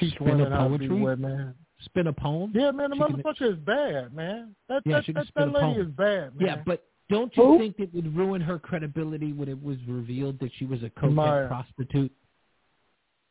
teach 0.00 0.14
Spin 0.14 0.28
a 0.28 0.32
women 0.36 0.52
how 0.52 0.68
to 0.68 0.78
be 0.78 0.88
poetry? 0.88 1.02
women. 1.02 1.54
Spin 1.84 2.06
a 2.08 2.12
poem. 2.12 2.52
Yeah, 2.54 2.70
man, 2.72 2.90
the 2.90 2.96
She 2.96 3.02
can- 3.02 3.22
motherfucker 3.22 3.52
is 3.52 3.58
bad, 3.58 4.12
man. 4.14 4.54
That 4.68 4.82
Yeah, 4.84 4.96
that, 4.96 5.04
she 5.04 5.12
can 5.12 5.20
that, 5.22 5.26
spin 5.28 5.52
that 5.52 5.58
a 5.62 5.66
lady 5.66 5.74
poem. 5.78 5.86
is 5.88 5.92
bad, 5.94 6.36
man. 6.36 6.46
Yeah, 6.46 6.62
but 6.66 6.84
don't 7.08 7.34
you 7.36 7.42
Who? 7.44 7.58
think 7.58 7.78
it 7.80 7.94
would 7.94 8.14
ruin 8.16 8.40
her 8.40 8.58
credibility 8.58 9.32
when 9.32 9.48
it 9.48 9.60
was 9.62 9.76
revealed 9.86 10.38
that 10.40 10.50
she 10.58 10.66
was 10.66 10.82
a 10.82 10.90
cokehead 10.90 11.14
Maya. 11.14 11.46
prostitute? 11.48 12.12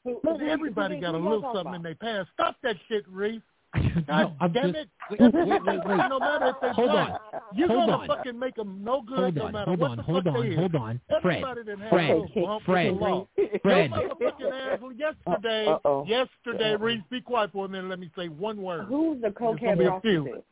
Man, 0.06 0.42
everybody 0.50 1.00
got 1.00 1.14
a 1.14 1.18
little 1.18 1.42
something 1.54 1.76
in 1.76 1.82
their 1.84 1.96
past. 1.96 2.30
Stop 2.34 2.56
that 2.64 2.78
shit, 2.88 3.08
Reese. 3.08 3.42
no, 3.76 4.02
God 4.08 4.36
I'm 4.40 4.52
damn 4.52 4.74
just, 4.74 4.78
it. 5.12 5.20
wait, 5.20 5.34
wait, 5.34 5.48
wait, 5.64 5.80
wait. 5.86 5.98
No 6.10 6.20
matter 6.20 6.48
if 6.50 6.56
they 6.62 6.70
Hold 6.72 6.90
black, 6.92 7.10
on. 7.12 7.20
you're 7.54 7.68
Hold 7.68 7.80
gonna 7.90 7.98
on. 8.02 8.08
fucking 8.08 8.40
make 8.40 8.56
them 8.56 8.84
no 8.84 9.02
good 9.04 9.20
Hold 9.20 9.36
no 9.36 9.46
on, 9.46 9.52
matter 9.52 9.66
hold 9.66 9.80
what 9.80 9.92
on, 9.92 9.98
the 9.98 10.04
hold 10.04 10.24
fuck 10.24 10.34
on, 10.36 10.50
they 10.50 10.56
hold 10.56 10.74
is. 10.76 10.82
on. 10.82 11.02
Fred, 11.22 11.38
Everybody 11.44 11.64
done 11.66 11.80
had 11.80 11.90
Fred, 11.90 12.10
a 12.10 12.16
little 12.18 12.46
bump 12.46 12.62
with 12.62 12.66
Fred, 12.66 12.88
the 12.88 12.92
law. 13.00 13.28
Fred. 13.62 13.92
Your 13.92 14.00
motherfucking 14.10 14.74
ass 14.74 14.80
yesterday, 14.98 15.68
Uh-oh. 15.68 16.06
yesterday, 16.08 16.76
Reese, 16.78 17.04
be 17.12 17.22
quiet 17.22 17.52
for 17.52 17.66
a 17.66 17.70
minute. 17.70 17.90
Let 17.90 18.00
me 18.00 18.10
say 18.18 18.28
one 18.28 18.60
word. 18.62 18.86
Who's 18.88 19.18
the 19.18 19.22
There's 19.22 19.34
gonna 19.36 19.58
cokehead 19.60 19.78
be 19.78 19.86
a 19.86 20.02
few. 20.02 20.24
prostitute? 20.24 20.46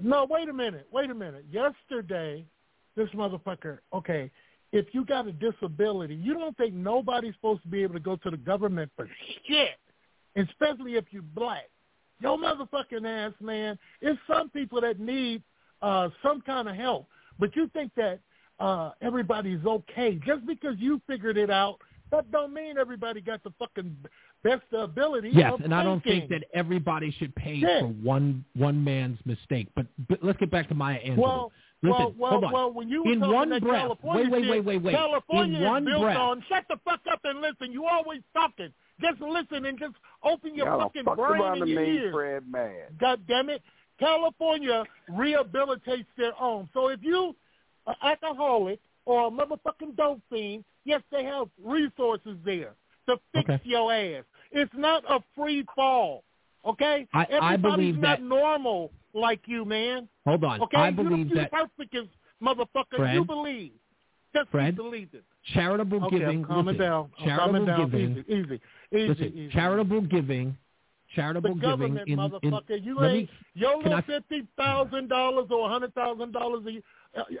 No, 0.00 0.26
wait 0.30 0.48
a 0.48 0.52
minute. 0.52 0.86
Wait 0.92 1.10
a 1.10 1.14
minute. 1.14 1.44
Yesterday, 1.50 2.44
this 2.96 3.08
motherfucker, 3.16 3.78
okay, 3.92 4.30
if 4.70 4.86
you 4.92 5.04
got 5.04 5.26
a 5.26 5.32
disability, 5.32 6.14
you 6.14 6.34
don't 6.34 6.56
think 6.56 6.72
nobody's 6.72 7.34
supposed 7.34 7.62
to 7.62 7.68
be 7.68 7.82
able 7.82 7.94
to 7.94 8.00
go 8.00 8.14
to 8.14 8.30
the 8.30 8.36
government 8.36 8.92
for 8.94 9.08
shit, 9.48 9.70
especially 10.36 10.94
if 10.94 11.06
you're 11.10 11.22
black. 11.22 11.68
Yo 12.20 12.36
motherfucking 12.36 13.06
ass, 13.06 13.32
man. 13.40 13.78
It's 14.00 14.18
some 14.26 14.48
people 14.50 14.80
that 14.80 14.98
need 14.98 15.42
uh, 15.82 16.08
some 16.22 16.40
kind 16.40 16.68
of 16.68 16.74
help. 16.74 17.06
But 17.38 17.54
you 17.54 17.68
think 17.72 17.92
that 17.96 18.18
uh, 18.58 18.90
everybody's 19.00 19.64
okay. 19.64 20.18
Just 20.26 20.44
because 20.46 20.74
you 20.78 21.00
figured 21.06 21.36
it 21.36 21.50
out, 21.50 21.78
that 22.10 22.30
don't 22.32 22.52
mean 22.52 22.76
everybody 22.78 23.20
got 23.20 23.44
the 23.44 23.52
fucking 23.58 23.96
best 24.42 24.62
ability 24.72 25.30
Yes, 25.32 25.54
and 25.62 25.74
I 25.74 25.82
don't 25.82 26.02
think 26.02 26.28
that 26.30 26.44
everybody 26.54 27.14
should 27.18 27.34
pay 27.34 27.54
Yeah. 27.54 27.80
for 27.80 27.86
one 27.88 28.44
one 28.56 28.82
man's 28.82 29.18
mistake. 29.26 29.68
But, 29.76 29.86
but 30.08 30.18
let's 30.22 30.38
get 30.38 30.50
back 30.50 30.68
to 30.68 30.74
Maya 30.74 30.98
Angelou. 31.04 31.18
Well, 31.18 31.52
Listen, 31.80 32.14
well, 32.18 32.40
well, 32.40 32.52
well, 32.52 32.72
when 32.72 32.88
you 32.88 33.04
were 33.04 33.12
In 33.12 33.20
one 33.20 33.50
that 33.50 33.62
breath, 33.62 33.82
California 33.82 34.30
wait, 34.30 34.42
wait, 34.42 34.50
wait, 34.50 34.64
wait, 34.64 34.82
wait. 34.82 34.96
California 34.96 35.58
In 35.58 35.62
is 35.62 35.68
one 35.68 35.84
built 35.84 36.02
breath. 36.02 36.16
on. 36.16 36.44
Shut 36.48 36.64
the 36.68 36.76
fuck 36.84 37.00
up 37.12 37.20
and 37.22 37.40
listen. 37.40 37.70
You 37.72 37.86
always 37.86 38.20
talking. 38.34 38.72
Just 39.00 39.20
listen 39.20 39.64
and 39.66 39.78
just 39.78 39.94
open 40.24 40.54
your 40.54 40.66
Y'all 40.66 40.80
fucking 40.80 41.04
fucked 41.04 41.16
brain 41.18 41.42
and 41.42 41.62
and 41.62 41.70
your 41.70 41.80
made 41.80 41.94
ears. 41.94 42.12
Fred 42.12 42.44
mad. 42.50 42.98
God 42.98 43.20
damn 43.28 43.48
it. 43.48 43.62
California 44.00 44.84
rehabilitates 45.10 46.06
their 46.16 46.32
own. 46.40 46.68
So 46.72 46.88
if 46.88 47.00
you 47.02 47.34
an 47.86 47.94
alcoholic 48.02 48.80
or 49.04 49.28
a 49.28 49.30
motherfucking 49.30 49.96
dope 49.96 50.20
fiend, 50.30 50.64
yes, 50.84 51.02
they 51.10 51.24
have 51.24 51.48
resources 51.62 52.36
there 52.44 52.74
to 53.08 53.16
fix 53.32 53.48
Okay. 53.50 53.60
your 53.64 53.92
ass. 53.92 54.24
It's 54.52 54.72
not 54.74 55.04
a 55.08 55.20
free 55.34 55.64
fall. 55.74 56.24
Okay? 56.64 57.06
I- 57.14 57.20
I 57.20 57.24
Everybody's 57.54 57.62
believe 57.62 57.98
not 57.98 58.18
that- 58.18 58.22
normal 58.22 58.92
like 59.14 59.46
you, 59.46 59.64
man. 59.64 60.08
Hold 60.26 60.44
on. 60.44 60.60
Okay, 60.62 60.76
I 60.76 60.88
you 60.88 60.94
believe 60.96 61.28
you 61.30 61.34
that 61.36 61.50
perfect 61.50 61.94
as 61.94 62.06
motherfucker. 62.42 62.96
Fred? 62.96 63.14
You 63.14 63.24
believe. 63.24 63.72
Just 64.40 64.50
Fred? 64.50 64.78
charitable 65.54 66.04
Okay, 66.04 66.18
giving. 66.18 66.38
I'm 66.40 66.44
calming 66.44 66.66
listen, 66.76 66.80
down. 66.80 67.10
I'm 67.18 67.24
charitable 67.26 67.66
down. 67.66 67.90
giving. 67.90 68.10
Easy, 68.10 68.20
easy, 68.28 68.60
easy, 68.92 69.08
listen, 69.08 69.32
easy. 69.34 69.48
charitable 69.52 70.00
giving. 70.02 70.48
the 70.48 71.14
Charitable 71.14 71.54
giving 71.54 71.70
government, 71.70 72.08
in, 72.08 72.12
in 72.12 72.30
motherfucker. 72.30 72.84
you 72.84 72.98
let 72.98 73.10
ain't 73.12 73.30
me, 73.30 73.36
your 73.54 73.82
little 73.82 74.02
fifty 74.02 74.46
thousand 74.58 75.08
dollars 75.08 75.46
or 75.50 75.66
a 75.66 75.72
hundred 75.72 75.94
thousand 75.94 76.32
dollars 76.32 76.64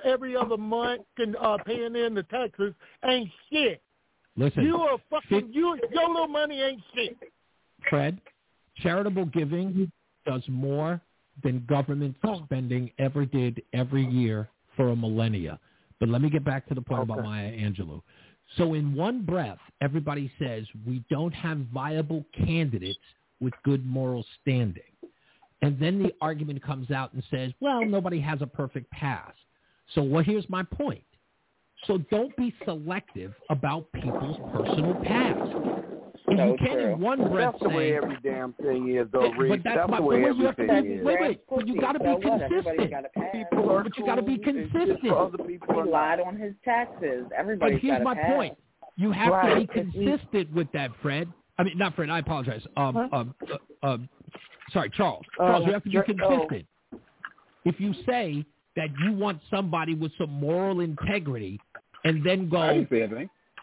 every 0.04 0.34
other 0.36 0.56
month 0.56 1.02
can 1.16 1.36
uh, 1.36 1.58
paying 1.66 1.94
in 1.94 2.14
the 2.14 2.22
taxes 2.24 2.72
ain't 3.04 3.30
shit. 3.52 3.82
listen. 4.36 4.64
You 4.64 4.76
are 4.78 4.98
fucking 5.10 5.50
you. 5.52 5.78
Your 5.92 6.08
little 6.08 6.28
money 6.28 6.62
ain't 6.62 6.80
shit. 6.94 7.16
Fred, 7.90 8.18
charitable 8.78 9.26
giving 9.26 9.92
does 10.26 10.42
more 10.48 11.00
than 11.42 11.64
government 11.68 12.16
Oh. 12.24 12.42
spending 12.44 12.90
ever 12.98 13.24
did 13.26 13.62
every 13.74 14.04
year 14.06 14.48
for 14.76 14.88
a 14.88 14.96
millennia. 14.96 15.60
But 16.00 16.08
let 16.08 16.22
me 16.22 16.30
get 16.30 16.44
back 16.44 16.66
to 16.68 16.74
the 16.74 16.80
point 16.80 17.02
about 17.02 17.22
Maya 17.22 17.50
Angelou. 17.50 18.02
So 18.56 18.74
in 18.74 18.94
one 18.94 19.22
breath, 19.22 19.58
everybody 19.80 20.30
says 20.38 20.64
we 20.86 21.04
don't 21.10 21.34
have 21.34 21.58
viable 21.72 22.24
candidates 22.46 22.98
with 23.40 23.52
good 23.64 23.84
moral 23.84 24.24
standing. 24.40 24.82
And 25.60 25.78
then 25.78 26.02
the 26.02 26.14
argument 26.20 26.62
comes 26.62 26.90
out 26.90 27.12
and 27.12 27.22
says, 27.30 27.52
well, 27.60 27.84
nobody 27.84 28.20
has 28.20 28.42
a 28.42 28.46
perfect 28.46 28.90
past. 28.90 29.36
So 29.94 30.02
well, 30.02 30.22
here's 30.22 30.48
my 30.48 30.62
point. 30.62 31.02
So 31.86 31.98
don't 32.10 32.34
be 32.36 32.54
selective 32.64 33.34
about 33.50 33.90
people's 33.92 34.36
personal 34.52 34.94
past. 35.04 35.77
If 36.30 36.36
So 36.38 36.44
you 36.52 36.56
can 36.58 36.76
true. 36.76 36.92
in 36.94 37.00
one 37.00 37.30
breath 37.30 37.52
That's 37.52 37.62
the 37.62 37.68
way 37.70 37.96
every 37.96 38.16
damn 38.22 38.52
thing 38.54 38.94
is, 38.94 39.06
though, 39.12 39.32
but 39.36 39.62
that's 39.64 39.76
That's 39.76 39.90
my 39.90 39.96
the 39.98 40.02
way 40.02 40.22
but 40.22 40.36
you 40.36 40.44
have 40.46 40.56
to 40.56 40.82
be, 40.82 40.88
is. 40.88 41.04
wait, 41.04 41.20
wait, 41.20 41.40
but 41.48 41.66
you 41.66 41.80
got 41.80 41.92
to 41.92 41.98
be 42.00 42.04
So 42.04 42.28
what? 42.28 42.42
Everybody's 42.42 42.64
consistent. 42.64 42.90
got 42.90 43.04
a 43.04 43.08
pass. 43.20 43.32
People 43.32 43.70
are 43.70 43.82
But 43.84 43.98
you 43.98 44.06
gotta 44.06 44.22
be 44.22 44.38
cool. 44.38 44.54
It's 44.56 44.72
just 44.72 44.72
consistent. 44.72 45.08
for 45.12 45.18
Other 45.18 45.38
people 45.44 45.84
He 45.84 45.90
lied 45.90 46.20
on 46.20 46.36
his 46.36 46.54
taxes. 46.64 47.26
Everybody. 47.36 47.36
But 47.36 47.40
Everybody's 47.40 47.80
here's 47.82 47.92
got 47.94 48.00
a 48.00 48.04
my 48.04 48.14
pass. 48.14 48.32
point: 48.34 48.58
you 48.96 49.10
have 49.12 49.32
Right. 49.32 49.54
to 49.54 49.60
be 49.60 49.66
consistent 49.92 50.52
with 50.52 50.70
that, 50.72 50.90
Fred. 51.00 51.28
I 51.58 51.64
mean, 51.64 51.78
not 51.78 51.94
Fred. 51.96 52.10
I 52.10 52.18
apologize. 52.18 52.62
Um, 52.76 52.94
Huh? 52.94 53.08
um, 53.12 53.34
uh, 53.82 53.86
um, 53.86 54.08
sorry, 54.72 54.90
Charles. 54.90 55.24
Oh, 55.38 55.46
Charles, 55.46 55.66
you 55.66 55.72
have 55.72 55.82
to 55.84 55.88
be 55.88 55.92
you're- 55.94 56.06
oh. 56.22 56.28
consistent. 56.46 56.66
If 57.64 57.80
you 57.80 57.92
say 58.06 58.44
that 58.76 58.88
you 59.04 59.12
want 59.12 59.40
somebody 59.50 59.94
with 59.94 60.12
some 60.18 60.30
moral 60.30 60.80
integrity, 60.80 61.60
and 62.04 62.22
then 62.24 62.48
go. 62.48 62.84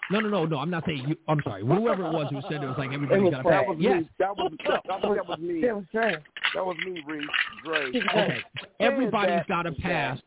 I 0.09 0.14
didn't 0.14 0.24
say 0.24 0.30
anything. 0.30 0.30
No, 0.30 0.30
no, 0.30 0.30
no, 0.30 0.45
no. 0.45 0.58
I'm 0.59 0.69
not 0.69 0.84
saying 0.85 1.06
you. 1.08 1.16
I'm 1.27 1.42
sorry. 1.43 1.61
Whoever 1.61 2.06
it 2.08 2.14
was 2.14 2.27
who 2.32 2.42
said 2.43 2.64
it 2.64 2.67
was 2.67 2.75
like 2.77 2.92
everybody's 2.93 3.24
was 3.24 3.32
got 3.32 3.40
a 3.40 3.43
Fred. 3.43 3.53
pass. 3.53 3.66
That 3.66 3.67
was 3.67 3.77
Yes. 3.80 4.01
me. 4.01 4.09
That 4.19 4.38
was 4.38 4.51
that, 4.66 4.82
that, 4.88 5.01
was- 5.03 5.17
that 5.17 5.27
was 5.27 5.40
me. 5.40 5.61
That 5.61 5.75
was 5.75 5.85
Dre. 5.92 6.16
That 6.53 6.66
was 6.66 6.77
me, 6.85 7.03
Reese. 7.08 7.30
Dre. 7.64 7.88
Okay. 7.90 8.38
Everybody's 8.80 9.30
that- 9.35 9.48
got 9.48 9.66
a 9.66 9.72
pass. 9.72 10.19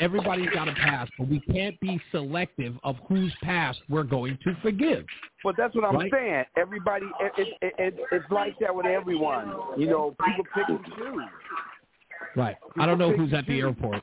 Everybody's 0.00 0.48
got 0.54 0.66
a 0.66 0.72
pass, 0.72 1.08
but 1.18 1.28
we 1.28 1.40
can't 1.40 1.78
be 1.78 2.00
selective 2.10 2.74
of 2.84 2.96
whose 3.06 3.34
past 3.42 3.78
we're 3.90 4.02
going 4.02 4.38
to 4.42 4.56
forgive. 4.62 5.04
But 5.44 5.56
that's 5.58 5.74
what 5.74 5.84
I'm 5.84 5.94
Right. 5.94 6.10
saying. 6.10 6.44
Everybody, 6.56 7.04
it, 7.20 7.32
it, 7.36 7.48
it, 7.60 7.74
it, 7.78 8.00
it's 8.12 8.24
like 8.30 8.58
that 8.60 8.74
with 8.74 8.86
everyone. 8.86 9.52
You 9.76 9.86
know, 9.88 10.16
people 10.24 10.44
pick 10.54 10.68
and 10.70 10.82
choose. 10.96 11.22
Right. 12.34 12.56
I 12.78 12.86
don't 12.86 12.98
know 12.98 13.12
who's 13.12 13.34
at 13.34 13.46
the 13.46 13.60
airport. 13.60 14.02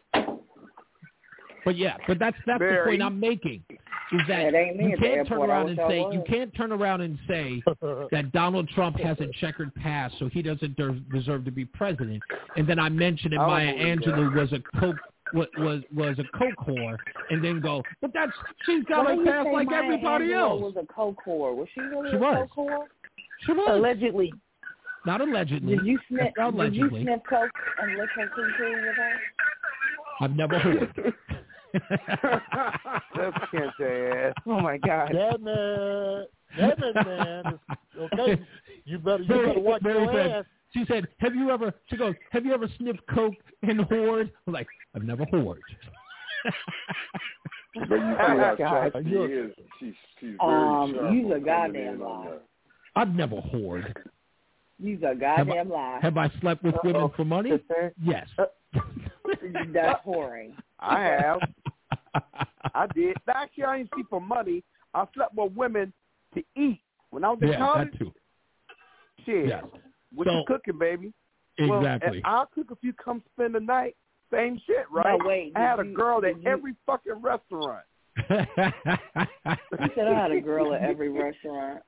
But 1.65 1.77
yeah, 1.77 1.97
but 2.07 2.19
that's 2.19 2.37
that's 2.45 2.59
the 2.59 2.83
point 2.85 3.01
I'm 3.01 3.19
making. 3.19 3.63
Is 4.11 4.21
that 4.27 4.39
It 4.41 4.53
ain't 4.53 4.77
me 4.77 4.91
you 4.91 4.97
can't 4.97 5.27
turn 5.27 5.39
around 5.41 5.69
and 5.69 5.79
say 5.89 5.99
you 6.11 6.23
can't 6.27 6.53
turn 6.55 6.71
around 6.71 7.01
and 7.01 7.17
say 7.27 7.61
that 8.11 8.31
Donald 8.31 8.69
Trump 8.69 8.97
has 8.99 9.17
a 9.19 9.25
checkered 9.41 9.73
past, 9.75 10.13
so 10.19 10.27
he 10.29 10.43
doesn't 10.43 10.77
der- 10.77 10.99
deserve 11.11 11.43
to 11.45 11.51
be 11.51 11.65
president. 11.65 12.21
And 12.55 12.67
then 12.69 12.77
I 12.77 12.87
mentioned 12.89 13.33
that 13.33 13.39
I 13.39 13.65
don't 13.65 13.77
Maya 13.79 13.95
Angelou 13.97 14.35
was 14.35 14.53
a 14.53 14.79
coke 14.79 14.95
wa- 15.33 15.45
was 15.57 15.81
was 15.93 16.19
a 16.19 16.37
coke 16.37 16.53
whore, 16.67 16.97
and 17.31 17.43
then 17.43 17.59
go, 17.61 17.81
but 17.99 18.11
that's 18.13 18.31
she's 18.67 18.83
got 18.83 19.05
Why 19.05 19.13
a 19.13 19.25
past 19.25 19.47
like 19.51 19.67
Maya 19.69 19.83
everybody 19.83 20.25
Angelou 20.27 20.35
else. 20.39 20.61
Was 20.61 20.75
a 20.83 20.93
coke 20.93 21.17
whore? 21.25 21.55
Was 21.55 21.67
she 21.73 21.81
really 21.81 22.11
She 22.11 22.15
a 22.17 22.19
was. 22.19 22.47
coke 22.55 22.67
whore? 22.69 22.85
She 23.45 23.53
was 23.53 23.67
Allegedly. 23.71 24.31
not 25.07 25.19
allegedly. 25.21 25.77
Did 25.77 25.85
you 25.87 25.99
sniff? 26.09 26.21
Did 26.35 26.37
you 26.37 26.45
allegedly. 26.49 27.03
sniff 27.03 27.21
coke 27.27 27.49
and 27.81 27.97
lick 27.97 28.09
her 28.15 28.27
cuckoo 28.27 28.71
with 28.71 28.95
her? 28.97 29.13
I've 30.21 30.35
never 30.35 30.59
heard. 30.59 31.13
That's 33.15 33.37
Kente 33.53 34.27
ass. 34.29 34.33
Oh 34.45 34.59
my 34.61 34.77
God. 34.77 35.11
Damn 35.11 35.47
it. 35.47 36.31
Damn 36.57 36.83
it, 36.83 36.95
man. 36.95 37.59
Okay. 37.99 38.41
You 38.85 38.99
better 38.99 39.23
you 39.23 39.27
better 39.29 39.59
watch 39.59 39.81
Mary 39.81 40.03
your 40.03 40.13
said, 40.13 40.31
ass. 40.31 40.45
She 40.73 40.85
said, 40.87 41.07
"Have 41.19 41.35
you 41.35 41.49
ever?" 41.51 41.73
She 41.89 41.97
goes, 41.97 42.15
"Have 42.31 42.45
you 42.45 42.53
ever 42.53 42.67
sniffed 42.77 43.05
coke 43.13 43.33
and 43.63 43.79
whored?" 43.81 44.29
I'm 44.47 44.53
like, 44.53 44.67
"I've 44.95 45.03
never 45.03 45.25
whored." 45.25 45.59
But 47.77 47.89
you 47.89 47.97
see 47.97 48.03
Oh, 48.21 48.37
how 48.37 48.55
God. 48.57 48.91
sharp 48.93 49.03
she 49.03 49.09
is. 49.09 49.51
She's 49.81 49.93
she's 50.19 50.35
very 50.39 50.39
Um, 50.39 50.93
sharp. 50.95 51.13
you's 51.13 51.25
a 51.29 51.33
on 51.35 51.43
coming 51.43 51.45
goddamn 51.45 51.95
in 51.95 52.01
on 52.01 52.25
lie. 52.25 52.31
that. 52.31 52.41
I've 52.95 53.13
never 53.15 53.35
whored. 53.35 53.93
You's 54.79 55.03
a 55.03 55.07
Have 55.07 55.17
I, 55.21 55.43
goddamn 55.43 55.69
lie. 55.69 55.99
have 56.01 56.17
I 56.17 56.29
slept 56.39 56.63
with 56.63 56.75
women 56.85 57.09
for 57.17 57.25
money? 57.25 57.49
Sister. 57.51 57.93
Yes. 58.01 58.27
That's 59.73 60.05
whoring. 60.05 60.51
I 60.79 61.01
have. 61.03 61.39
I 62.73 62.87
did. 62.93 63.15
Actually, 63.27 63.63
I 63.65 63.77
didn't 63.79 63.89
see 63.95 64.03
for 64.09 64.21
money. 64.21 64.63
I 64.93 65.05
slept 65.13 65.35
with 65.35 65.53
women 65.53 65.93
to 66.33 66.43
eat. 66.55 66.79
When 67.11 67.23
I 67.23 67.29
was 67.29 67.39
in 67.41 67.49
yeah, 67.49 67.57
college, 67.57 67.91
that 67.91 67.99
too. 67.99 68.13
shit. 69.25 69.47
Yes. 69.49 69.63
What 70.13 70.27
So- 70.27 70.33
you 70.39 70.43
cooking, 70.47 70.77
baby? 70.77 71.13
Well, 71.59 71.79
Exactly. 71.79 72.17
and 72.17 72.25
I'll 72.25 72.47
cook 72.47 72.67
if 72.71 72.77
you 72.81 72.91
come 72.93 73.23
spend 73.33 73.55
the 73.55 73.61
night. 73.61 73.95
Same 74.31 74.59
shit, 74.67 74.85
right? 74.91 75.17
No, 75.17 75.25
wait, 75.25 75.53
I 75.55 75.59
had 75.61 75.75
did 75.77 75.85
a 75.85 75.89
you- 75.89 75.95
girl 75.95 76.25
at 76.25 76.41
you- 76.41 76.49
every 76.49 76.75
fucking 76.85 77.21
restaurant. 77.21 77.83
You 78.17 78.27
said 79.95 80.07
I 80.07 80.13
had 80.21 80.31
a 80.31 80.41
girl 80.41 80.73
at 80.73 80.81
every 80.81 81.09
restaurant. 81.23 81.81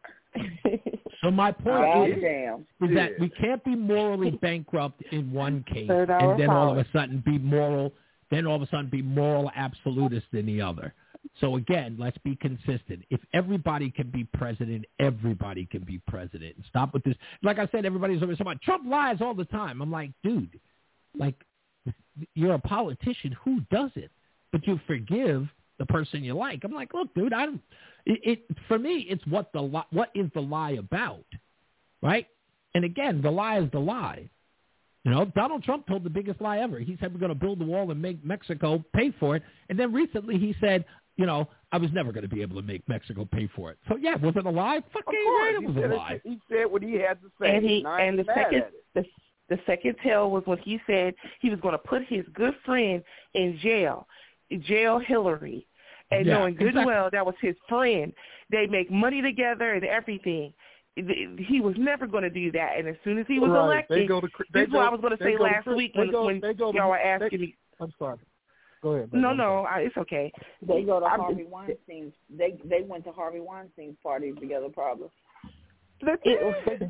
so 1.22 1.32
my 1.32 1.52
point 1.52 2.10
is, 2.12 2.16
Goddamn. 2.16 2.66
is 2.82 2.96
that 2.96 3.12
we 3.20 3.30
can't 3.30 3.64
be 3.64 3.76
morally 3.76 4.32
bankrupt 4.32 5.02
in 5.12 5.32
one 5.32 5.64
case 5.64 5.90
and 5.90 6.40
then 6.40 6.50
all 6.50 6.72
of 6.72 6.78
a 6.78 6.86
sudden 6.94 7.22
be 7.26 7.38
moral, 7.38 7.94
then 8.30 8.46
all 8.46 8.56
of 8.56 8.62
a 8.62 8.68
sudden 8.68 8.90
be 8.90 9.02
moral 9.02 9.52
absolutist 9.56 10.26
than 10.32 10.46
the 10.46 10.62
other. 10.62 10.94
So 11.40 11.56
again, 11.56 11.98
let's 12.00 12.18
be 12.20 12.36
consistent. 12.36 13.04
If 13.10 13.20
everybody 13.34 13.92
can 13.92 14.10
be 14.10 14.24
president, 14.34 14.86
everybody 15.00 15.66
can 15.66 15.84
be 15.84 16.00
president. 16.08 16.56
And 16.56 16.66
stop 16.70 16.94
with 16.94 17.04
this. 17.04 17.16
Like 17.44 17.60
I 17.60 17.68
said, 17.72 17.86
everybody's 17.86 18.22
always 18.22 18.38
talking 18.38 18.52
about 18.52 18.62
Trump 18.62 18.84
lies 18.88 19.18
all 19.22 19.34
the 19.34 19.46
time. 19.46 19.82
I'm 19.82 19.92
like, 19.92 20.12
dude, 20.24 20.60
like 21.18 21.36
you're 22.34 22.56
a 22.56 22.60
politician. 22.60 23.36
Who 23.44 23.62
doesn't? 23.72 24.10
But 24.52 24.66
you 24.66 24.80
forgive 24.88 25.48
the 25.78 25.86
person 25.86 26.24
you 26.24 26.34
like. 26.34 26.64
I'm 26.64 26.74
like, 26.74 26.94
look, 26.94 27.14
dude, 27.14 27.34
I 27.34 27.46
don't. 27.46 27.62
It, 28.06 28.20
it 28.24 28.58
for 28.68 28.80
me, 28.80 29.06
it's 29.10 29.26
what 29.28 29.52
the 29.54 29.62
li- 29.62 29.86
what 29.92 30.10
is 30.16 30.28
the 30.34 30.42
lie 30.42 30.72
about, 30.72 31.26
right? 32.02 32.28
And 32.74 32.84
again, 32.84 33.22
the 33.22 33.32
lie 33.32 33.60
is 33.60 33.70
the 33.72 33.80
lie. 33.80 34.30
You 35.08 35.14
know, 35.14 35.24
Donald 35.38 35.64
Trump 35.64 35.88
told 35.88 36.04
the 36.04 36.10
biggest 36.10 36.42
lie 36.42 36.58
ever. 36.60 36.80
He 36.80 36.98
said 37.00 37.14
we're 37.14 37.20
going 37.22 37.30
to 37.30 37.36
build 37.36 37.60
the 37.60 37.66
wall 37.66 37.90
and 37.92 38.02
make 38.02 38.26
Mexico 38.26 38.84
pay 38.94 39.14
for 39.22 39.38
it. 39.38 39.44
And 39.70 39.80
then 39.80 39.94
recently 39.94 40.38
he 40.38 40.54
said, 40.60 40.84
you 41.16 41.26
know, 41.26 41.48
I 41.72 41.78
was 41.78 41.90
never 41.94 42.12
going 42.12 42.24
to 42.28 42.30
be 42.36 42.42
able 42.42 42.58
to 42.58 42.62
make 42.68 42.86
Mexico 42.90 43.24
pay 43.24 43.48
for 43.56 43.72
it. 43.72 43.78
So 43.88 43.96
yeah, 43.96 44.18
was 44.18 44.34
it 44.36 44.46
a 44.46 44.50
lie? 44.50 44.78
Of 44.78 44.84
Fucking 44.92 45.06
course, 45.06 45.42
right, 45.42 45.56
it 45.64 45.66
was 45.66 45.76
said, 45.76 45.92
a 45.92 45.94
it- 45.94 45.98
lie. 45.98 46.22
he 46.26 46.40
said 46.52 46.66
what 46.66 46.84
he 46.84 46.96
had 46.96 47.22
to 47.22 47.30
say. 47.42 47.56
And 47.56 47.66
he 47.66 47.86
and 47.88 48.20
the 48.20 48.26
second 48.36 48.64
the 48.96 49.06
the 49.48 49.58
second 49.66 49.96
tell 50.04 50.30
was 50.30 50.44
when 50.46 50.58
he 50.58 50.78
said 50.86 51.16
he 51.40 51.50
was 51.50 51.60
going 51.62 51.72
to 51.72 51.78
put 51.78 52.04
his 52.08 52.26
good 52.34 52.54
friend 52.66 53.02
in 53.34 53.58
jail, 53.64 54.06
jail 54.68 55.00
Hillary, 55.00 55.66
and 56.12 56.26
Yeah, 56.26 56.34
knowing 56.34 56.56
good 56.56 56.76
and 56.76 56.80
exactly. 56.80 56.94
well 56.94 57.10
that 57.14 57.26
was 57.26 57.36
his 57.42 57.56
friend. 57.70 58.12
They 58.52 58.68
make 58.68 58.92
money 58.92 59.22
together 59.22 59.72
and 59.74 59.86
everything. 59.86 60.54
He 61.48 61.62
was 61.62 61.76
never 61.78 62.08
going 62.08 62.24
to 62.24 62.30
do 62.30 62.52
that. 62.54 62.74
And 62.78 62.88
as 62.88 62.96
soon 63.04 63.18
as 63.20 63.26
he 63.28 63.40
was 63.40 63.50
Right. 63.52 63.64
elected, 63.64 63.98
They 64.00 64.06
go 64.08 64.20
to, 64.22 64.28
they 64.54 64.62
this 64.62 64.68
is 64.70 64.74
what 64.74 64.86
I 64.86 64.90
was 64.90 65.02
going 65.02 65.16
to 65.16 65.24
say 65.24 65.38
go 65.38 65.44
last 65.44 65.64
Chris- 65.64 65.78
week 65.78 65.92
when, 65.96 66.12
go, 66.12 66.26
when 66.26 66.40
go 66.40 66.72
y'all 66.74 66.90
were 66.90 66.98
they- 66.98 67.04
asking 67.04 67.42
me. 67.42 67.56
I'm 67.80 67.92
sorry. 68.00 68.18
Go 68.82 68.92
ahead. 68.94 69.14
No, 69.14 69.30
baby. 69.30 69.38
no, 69.38 69.62
I, 69.64 69.80
it's 69.82 69.98
okay. 69.98 70.32
They 70.62 70.84
go 70.84 71.00
to 71.00 71.06
I'm- 71.06 71.20
Harvey 71.20 71.46
Weinstein's. 71.46 72.14
They 72.30 72.58
they 72.66 72.82
went 72.82 73.04
to 73.06 73.12
Harvey 73.12 73.40
Weinstein's 73.40 73.98
parties 74.04 74.36
together, 74.40 74.70
probably. 74.70 75.10
Let's 76.02 76.22
They 76.24 76.36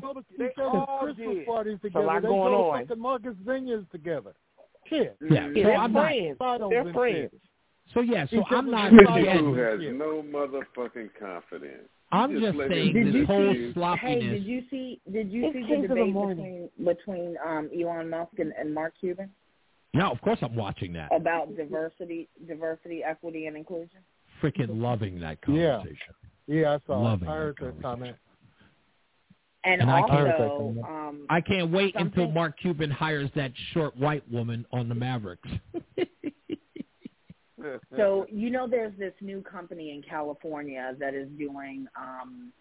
go 0.00 0.12
to 0.12 0.22
They 0.38 0.46
each 0.46 0.58
all 0.58 0.98
Christmas 1.02 1.34
did. 1.36 1.46
parties 1.46 1.78
There's 1.82 1.94
a 1.94 1.98
lot 1.98 2.16
together. 2.16 2.20
They 2.20 2.28
going 2.28 2.52
go 2.52 2.70
on. 2.70 2.80
to 2.80 2.86
fucking 2.88 3.02
Martha's 3.02 3.36
Vineyards 3.44 3.86
together. 3.90 4.34
Shit. 4.88 5.16
Yeah. 5.20 5.28
Yeah, 5.30 5.46
So 5.48 5.52
they're 5.54 5.76
I'm 5.76 5.92
not. 5.92 6.02
friends. 6.06 6.36
Finals 6.38 6.70
They're 6.70 6.92
friends. 6.92 7.30
shit. 7.32 7.40
So 7.94 8.00
yeah. 8.00 8.26
So 8.26 8.36
Each 8.36 8.42
I'm 8.50 8.74
other's 8.74 8.92
not. 8.92 9.06
finals 9.06 9.40
Who 9.40 9.54
has 9.54 9.80
shit. 9.80 9.94
no 9.94 10.22
motherfucking 10.22 11.10
confidence. 11.18 11.88
I'm 12.10 12.30
You 12.32 12.40
just 12.40 12.56
saying 12.70 12.92
Did 12.94 13.06
this 13.08 13.14
you 13.14 13.26
whole 13.26 13.52
see- 13.52 13.72
Hey, 14.00 14.20
did 14.20 14.44
you 14.44 14.62
see? 14.70 15.00
Did 15.12 15.30
you 15.30 15.46
It's 15.46 15.54
see 15.54 15.60
the 15.68 15.74
of 15.74 15.82
the 15.82 15.88
debate 15.88 16.14
between 16.14 16.68
between 16.84 17.36
um, 17.46 17.70
Elon 17.78 18.08
Musk 18.10 18.38
and, 18.38 18.52
and 18.58 18.72
Mark 18.74 18.94
Cuban 18.98 19.30
No, 19.94 20.10
of 20.10 20.20
course 20.22 20.38
I'm 20.42 20.54
watching 20.56 20.92
that. 20.94 21.08
about 21.14 21.54
diversity, 21.56 22.28
diversity, 22.46 23.02
equity, 23.04 23.46
and 23.46 23.56
inclusion? 23.56 23.98
Freaking 24.42 24.80
loving 24.80 25.20
that 25.20 25.38
Yeah. 25.48 25.76
conversation. 25.76 26.14
Yeah, 26.46 26.60
yeah 26.60 26.74
I 26.74 26.78
saw. 26.86 27.00
Loving. 27.00 27.28
I 27.28 27.34
heard 27.36 27.56
that 27.60 27.74
that 27.76 27.82
comment. 27.82 28.16
And, 29.64 29.82
And 29.82 29.90
I 29.90 30.00
can't- 30.06 30.30
also, 30.40 30.82
um, 30.88 31.26
I 31.28 31.40
can't 31.42 31.70
wait 31.70 31.94
until 31.96 32.30
Mark 32.30 32.58
Cuban 32.58 32.90
hires 32.90 33.28
that 33.34 33.52
short 33.74 33.94
white 33.96 34.26
woman 34.30 34.64
on 34.72 34.88
the 34.88 34.94
Mavericks. 34.94 35.48
So 37.96 38.26
you 38.30 38.50
know, 38.50 38.68
there's 38.68 38.96
this 38.98 39.14
new 39.20 39.42
company 39.42 39.90
in 39.92 40.02
California 40.02 40.94
that 41.00 41.14
is 41.14 41.28
doing 41.38 41.86
um, 41.96 42.52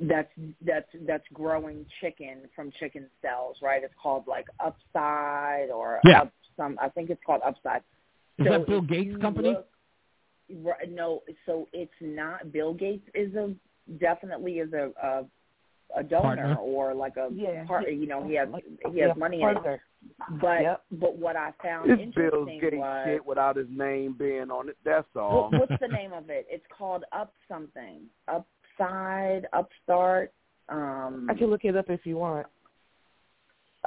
that's 0.00 0.30
that's 0.64 0.88
that's 1.06 1.24
growing 1.32 1.84
chicken 2.00 2.38
from 2.54 2.72
chicken 2.78 3.06
cells, 3.22 3.56
right? 3.62 3.82
It's 3.82 3.94
called 4.00 4.24
like 4.26 4.46
Upside 4.64 5.70
or 5.70 6.00
Yeah. 6.04 6.22
up 6.22 6.32
some. 6.56 6.78
I 6.80 6.88
think 6.88 7.10
it's 7.10 7.20
called 7.24 7.42
Upside. 7.44 7.82
Is 8.38 8.46
So 8.46 8.52
that 8.52 8.66
Bill 8.66 8.80
Gates' 8.82 9.16
company? 9.20 9.50
look- 9.50 9.68
right, 10.62 10.90
no, 10.90 11.22
so 11.46 11.68
it's 11.72 11.92
not. 12.00 12.52
Bill 12.52 12.74
Gates 12.74 13.08
is 13.14 13.34
a 13.34 13.54
definitely 13.98 14.58
is 14.58 14.72
a 14.72 14.90
a, 15.02 15.24
a 15.96 16.02
donor 16.02 16.20
Partner. 16.54 16.56
or 16.56 16.94
like 16.94 17.16
a 17.16 17.28
Yeah. 17.32 17.64
part. 17.66 17.88
You 17.90 18.06
know, 18.06 18.22
he 18.24 18.34
has 18.34 18.48
he 18.86 18.98
Yeah, 18.98 19.08
has 19.08 19.16
money 19.16 19.42
in 19.42 19.56
it. 19.56 19.80
But 20.40 20.62
Yep. 20.62 20.84
but 20.92 21.16
what 21.16 21.34
I 21.36 21.52
found 21.62 21.90
This 21.90 21.96
Bill's 21.98 22.06
interesting 22.48 22.60
getting 22.60 22.80
was 22.80 23.04
shit 23.06 23.24
without 23.26 23.56
his 23.56 23.68
name 23.70 24.12
being 24.12 24.50
on 24.50 24.68
it. 24.68 24.76
That's 24.84 25.08
all. 25.16 25.50
what, 25.50 25.68
what's 25.70 25.80
the 25.80 25.88
name 25.88 26.12
of 26.12 26.30
it? 26.30 26.46
It's 26.50 26.64
called 26.76 27.04
Up 27.12 27.32
something. 27.48 28.02
Upside, 28.28 29.46
Upstart. 29.52 30.32
Um, 30.68 31.28
I 31.30 31.34
can 31.34 31.46
look 31.48 31.64
it 31.64 31.74
up 31.76 31.88
if 31.90 32.04
you 32.06 32.16
want. 32.16 32.46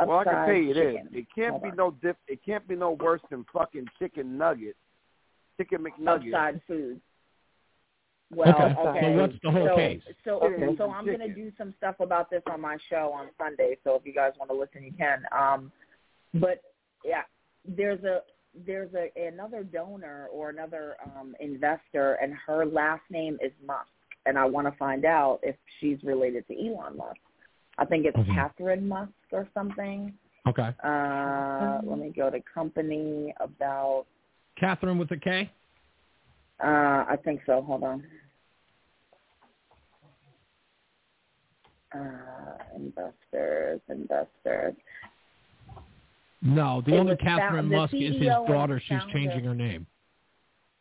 well, 0.06 0.20
I 0.20 0.24
can 0.24 0.46
tell 0.48 0.56
you 0.56 0.74
this: 0.74 1.06
it 1.14 1.28
can't 1.34 1.52
Hold 1.52 1.64
be 1.64 1.70
on. 1.70 1.76
no 1.78 1.92
diff. 1.92 2.16
It 2.28 2.44
can't 2.44 2.68
be 2.68 2.76
no 2.76 2.92
worse 2.92 3.22
than 3.30 3.46
fucking 3.54 3.88
chicken 4.00 4.38
nuggets, 4.38 4.80
chicken 5.58 5.86
McNuggets. 5.86 6.34
Upside 6.34 6.62
food. 6.68 7.00
Well, 8.34 8.50
Okay. 8.50 8.80
okay. 8.80 9.02
So 9.02 9.22
what's 9.22 9.34
the 9.44 9.52
whole 9.52 9.68
so, 9.68 9.76
case? 9.76 10.02
So, 10.24 10.40
Okay. 10.40 10.76
so 10.78 10.92
I'm 10.92 11.06
going 11.06 11.20
to 11.20 11.34
do 11.34 11.52
some 11.58 11.74
stuff 11.78 11.96
about 12.00 12.30
this 12.30 12.42
on 12.50 12.62
my 12.62 12.78
show 12.90 13.12
on 13.14 13.30
Sunday. 13.38 13.78
So 13.84 13.96
if 13.96 14.06
you 14.06 14.14
guys 14.14 14.32
want 14.40 14.50
to 14.52 14.58
listen, 14.58 14.84
you 14.84 14.94
can. 14.94 15.26
Um, 15.32 15.72
but 16.36 16.62
yeah, 17.04 17.24
there's 17.66 18.04
a 18.04 18.22
there's 18.66 18.90
a 18.94 19.12
another 19.28 19.64
donor 19.64 20.28
or 20.32 20.50
another 20.50 20.96
um, 21.04 21.36
investor, 21.40 22.14
and 22.16 22.34
her 22.48 22.66
last 22.66 23.04
name 23.10 23.38
is 23.44 23.52
Musk, 23.66 23.88
and 24.26 24.38
I 24.38 24.46
want 24.46 24.68
to 24.68 24.78
find 24.78 25.06
out 25.06 25.40
if 25.44 25.56
she's 25.80 25.98
related 26.04 26.48
to 26.48 26.54
Elon 26.54 26.98
Musk. 26.98 27.20
I 27.78 27.86
think 27.86 28.06
it's. 28.06 28.18
Catherine 28.34 28.88
Musk 28.88 29.12
or 29.32 29.48
something. 29.54 30.14
Okay. 30.48 30.70
Uh, 30.84 31.80
let 31.84 32.00
me 32.00 32.12
go 32.16 32.30
to 32.30 32.40
company 32.54 33.34
about 33.40 34.06
Catherine 34.60 34.98
with 34.98 35.12
a 35.12 35.18
K. 35.18 35.52
Uh, 36.64 37.06
I 37.10 37.18
think 37.24 37.42
so. 37.46 37.62
Hold 37.62 37.84
on. 37.84 38.04
Uh, 41.94 42.58
investors, 42.76 43.82
investors. 43.90 44.76
No, 46.42 46.82
the 46.86 46.96
It 46.96 47.00
only 47.00 47.16
Catherine 47.18 47.70
found- 47.70 47.70
Musk 47.70 47.94
is 47.94 48.16
his 48.16 48.28
daughter. 48.28 48.80
She's 48.80 48.98
founder- 48.98 49.14
changing 49.14 49.44
her 49.44 49.54
name. 49.56 49.86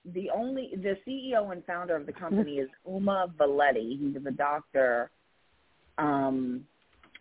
The 0.06 0.30
only 0.30 0.74
the 0.76 0.96
CEO 1.04 1.50
and 1.52 1.64
founder 1.66 1.94
of 1.96 2.06
the 2.06 2.12
company 2.12 2.58
is 2.58 2.70
Uma 2.86 3.28
Valeti. 3.38 3.98
He 3.98 4.08
was 4.12 4.24
a 4.24 4.30
doctor. 4.30 5.10
Um, 5.98 6.66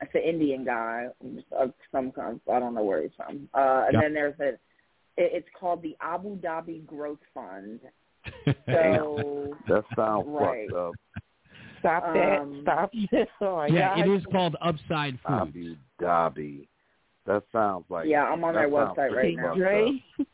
it's 0.02 0.14
an 0.16 0.22
Indian 0.22 0.64
guy 0.64 1.08
of 1.52 1.74
some 1.92 2.12
kind. 2.14 2.40
I 2.50 2.60
don't 2.60 2.74
know 2.74 2.84
where 2.84 3.02
he's 3.02 3.12
from. 3.18 3.50
Uh, 3.54 3.86
and 3.88 3.94
Yeah. 3.96 4.02
then 4.02 4.14
there's 4.14 4.40
a. 4.40 4.50
It, 5.18 5.34
it's 5.34 5.50
called 5.60 5.82
the 5.82 5.98
Abu 6.00 6.38
Dhabi 6.38 6.86
Growth 6.86 7.20
Fund. 7.34 7.82
So 8.68 9.58
That 9.68 9.84
sounds 9.96 10.28
Right. 10.28 10.70
fucked 10.70 10.78
up. 10.80 10.96
Stop 11.80 12.14
that. 12.14 12.40
Um, 12.40 12.60
Stop. 12.64 12.92
oh 13.42 13.64
yeah, 13.64 13.96
God. 13.96 14.08
it 14.08 14.12
is 14.18 14.24
called 14.32 14.56
Upside 14.62 15.18
Foods. 15.28 15.42
Abu 15.42 15.76
Dhabi. 16.02 16.68
That 17.26 17.44
sounds 17.52 17.86
like 17.90 18.08
Yeah, 18.08 18.24
I'm 18.24 18.44
on 18.44 18.54
that 18.56 18.62
their 18.62 18.70
website 18.70 19.12
right 19.16 19.36
now. 19.36 19.56
Dre. 19.56 20.04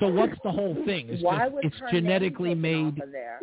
So 0.00 0.06
what's 0.08 0.34
the 0.44 0.50
whole 0.50 0.74
thing? 0.84 1.06
It's 1.08 1.22
Why 1.22 1.44
just 1.44 1.52
was 1.54 1.64
it's 1.64 1.76
genetically 1.90 2.54
made. 2.54 3.00
of 3.02 3.10
there? 3.10 3.40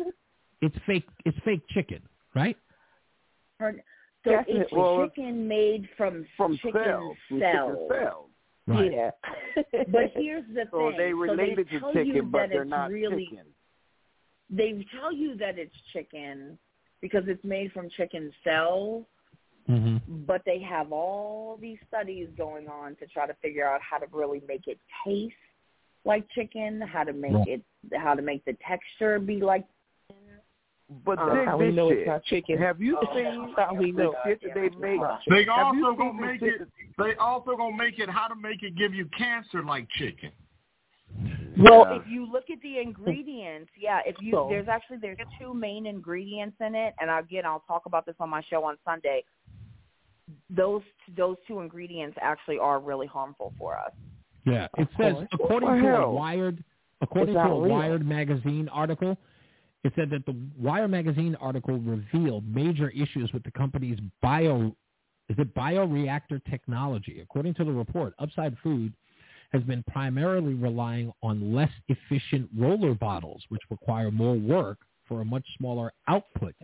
It's 0.62 0.76
fake. 0.86 1.04
It's 1.24 1.36
fake 1.44 1.62
chicken, 1.70 2.00
right? 2.36 2.56
Her, 3.58 3.74
so 4.24 4.30
Definitely. 4.30 4.60
it's 4.62 4.72
Well, 4.72 5.06
chicken 5.08 5.48
made 5.48 5.88
from, 5.96 6.24
from 6.36 6.56
chicken 6.58 6.82
cells, 6.84 7.16
from 7.28 7.40
cells. 7.40 7.72
chicken 7.88 7.88
cells. 8.00 8.30
Right. 8.68 8.92
Yeah. 8.92 9.10
But 9.88 10.12
here's 10.14 10.44
the 10.54 10.64
So 10.70 10.90
thing. 10.90 10.98
they 10.98 11.12
related 11.12 11.66
so 11.66 11.78
to 11.78 11.78
they 11.78 11.78
tell 11.80 11.92
chicken, 11.94 12.14
you 12.14 12.22
but 12.22 12.38
that 12.38 12.48
they're 12.50 12.62
it's 12.62 12.70
not 12.70 12.90
really, 12.90 13.26
chicken. 13.28 13.46
They 14.48 14.86
tell 14.96 15.12
you 15.12 15.36
that 15.38 15.58
it's 15.58 15.74
chicken 15.92 16.58
because 17.06 17.28
it's 17.28 17.44
made 17.44 17.70
from 17.72 17.88
chicken 17.96 18.32
cells, 18.42 19.04
Mm-hmm. 19.68 19.96
but 20.26 20.42
they 20.46 20.60
have 20.60 20.92
all 20.92 21.58
these 21.60 21.78
studies 21.88 22.28
going 22.38 22.68
on 22.68 22.94
to 23.00 23.06
try 23.08 23.26
to 23.26 23.34
figure 23.42 23.66
out 23.66 23.80
how 23.82 23.98
to 23.98 24.06
really 24.12 24.40
make 24.46 24.68
it 24.68 24.78
taste 25.04 25.34
like 26.04 26.24
chicken, 26.36 26.80
how 26.80 27.02
to 27.02 27.12
make 27.12 27.32
Right. 27.32 27.48
it, 27.48 27.62
how 27.98 28.14
to 28.14 28.22
make 28.22 28.44
the 28.44 28.56
texture 28.66 29.18
be 29.18 29.40
like. 29.40 29.64
But 31.04 31.18
Uh, 31.18 31.44
how 31.46 31.56
we 31.58 31.72
know 31.72 31.90
it's 31.90 32.06
not 32.06 32.22
chicken. 32.22 32.58
Have 32.58 32.80
you 32.80 32.96
Oh. 32.96 33.12
seen 33.12 33.52
How 33.56 33.74
we 33.74 33.90
know. 33.90 34.14
shit 34.24 34.40
that 34.42 34.54
they 34.54 34.68
make? 34.78 35.00
They 35.26 35.48
also 35.48 35.96
gonna 35.96 36.12
make 36.12 36.42
it. 36.42 36.68
They 36.96 37.16
also 37.16 37.56
gonna 37.56 37.76
make 37.76 37.98
it 37.98 38.08
how 38.08 38.28
to 38.28 38.36
make 38.36 38.62
it 38.62 38.76
give 38.76 38.94
you 38.94 39.06
cancer 39.06 39.64
like 39.64 39.88
chicken. 39.98 40.30
Well, 41.58 41.86
Yeah. 41.88 41.96
if 42.00 42.06
you 42.06 42.26
look 42.30 42.50
at 42.50 42.60
the 42.60 42.78
ingredients, 42.78 43.70
yeah, 43.76 44.00
if 44.04 44.20
you 44.20 44.32
So- 44.32 44.48
there's 44.48 44.68
actually 44.68 44.98
there's 44.98 45.18
two 45.38 45.54
main 45.54 45.86
ingredients 45.86 46.60
in 46.60 46.74
it, 46.74 46.94
and 47.00 47.10
again 47.10 47.46
I'll 47.46 47.60
talk 47.60 47.86
about 47.86 48.04
this 48.06 48.16
on 48.20 48.28
my 48.28 48.42
show 48.42 48.64
on 48.64 48.76
Sunday. 48.84 49.24
Those 50.50 50.82
those 51.16 51.36
two 51.46 51.60
ingredients 51.60 52.18
actually 52.20 52.58
are 52.58 52.78
really 52.80 53.06
harmful 53.06 53.54
for 53.58 53.78
us. 53.78 53.92
Yeah, 54.44 54.68
it 54.76 54.82
Of 54.82 54.88
says 54.96 55.14
course. 55.14 55.28
according 55.32 55.82
to 55.82 55.96
a? 55.96 56.10
Wired 56.10 56.62
according 57.00 57.34
to 57.34 57.40
a 57.40 57.60
real. 57.60 57.70
Wired 57.70 58.04
magazine 58.06 58.68
article, 58.68 59.16
it 59.84 59.94
said 59.94 60.10
that 60.10 60.26
the 60.26 60.36
Wired 60.58 60.90
magazine 60.90 61.36
article 61.36 61.78
revealed 61.78 62.46
major 62.46 62.90
issues 62.90 63.32
with 63.32 63.44
the 63.44 63.50
company's 63.50 63.98
bio 64.20 64.74
is 65.28 65.38
it 65.38 65.54
bioreactor 65.54 66.44
technology. 66.44 67.20
According 67.20 67.54
to 67.54 67.64
the 67.64 67.72
report, 67.72 68.14
Upside 68.18 68.56
Food 68.58 68.92
has 69.52 69.62
been 69.62 69.82
primarily 69.84 70.54
relying 70.54 71.12
on 71.22 71.54
less 71.54 71.70
efficient 71.88 72.48
roller 72.56 72.94
bottles, 72.94 73.42
which 73.48 73.62
require 73.70 74.10
more 74.10 74.34
work 74.34 74.78
for 75.08 75.20
a 75.20 75.24
much 75.24 75.44
smaller 75.58 75.92
output 76.08 76.54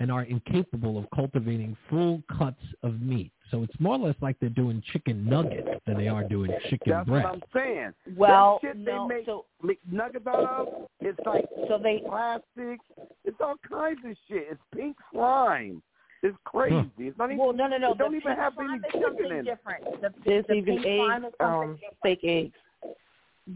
and 0.00 0.10
are 0.10 0.24
incapable 0.24 0.98
of 0.98 1.06
cultivating 1.14 1.76
full 1.88 2.22
cuts 2.36 2.62
of 2.82 3.00
meat. 3.00 3.30
So 3.52 3.62
it's 3.62 3.78
more 3.78 3.94
or 3.94 3.98
less 3.98 4.16
like 4.20 4.36
they're 4.40 4.48
doing 4.48 4.82
chicken 4.92 5.24
nuggets 5.28 5.68
than 5.86 5.96
they 5.96 6.08
are 6.08 6.24
doing 6.24 6.50
chicken 6.70 6.92
That's 6.92 7.08
breast. 7.08 7.24
what 7.24 7.34
I'm 7.34 7.42
saying. 7.54 7.92
Well, 8.16 8.58
that 8.62 8.68
shit 8.68 8.76
no, 8.78 9.06
they 9.08 9.14
make 9.14 9.26
so 9.26 9.44
McNuggets 9.62 10.26
out 10.26 10.66
of, 10.68 10.88
it's 11.00 11.20
like 11.24 11.44
so 11.68 11.78
they 11.80 12.02
plastic. 12.04 12.80
It's 13.24 13.36
all 13.40 13.54
kinds 13.68 14.00
of 14.04 14.16
shit. 14.28 14.48
It's 14.50 14.60
pink 14.74 14.96
slime. 15.12 15.82
It's 16.22 16.36
crazy. 16.44 16.88
It's 16.98 17.18
not 17.18 17.26
even. 17.30 17.38
well 17.38 17.52
no 17.52 17.66
no 17.66 17.78
no 17.78 17.92
it 17.92 17.98
don't 17.98 18.14
even 18.14 18.36
have 18.36 18.52
any 18.58 18.74
is 18.74 18.82
chicken 18.92 19.26
in 19.26 19.32
it. 19.38 19.42
different. 19.44 19.84
The, 20.00 20.14
There's 20.24 20.44
the 20.48 20.54
even 20.54 20.76
pink 20.82 20.86
slime 20.86 21.24
eggs, 21.24 21.32
is 21.32 21.38
something 21.40 21.68
um, 21.70 21.74
different. 21.74 21.96
fake 22.02 22.20
eggs. 22.22 22.52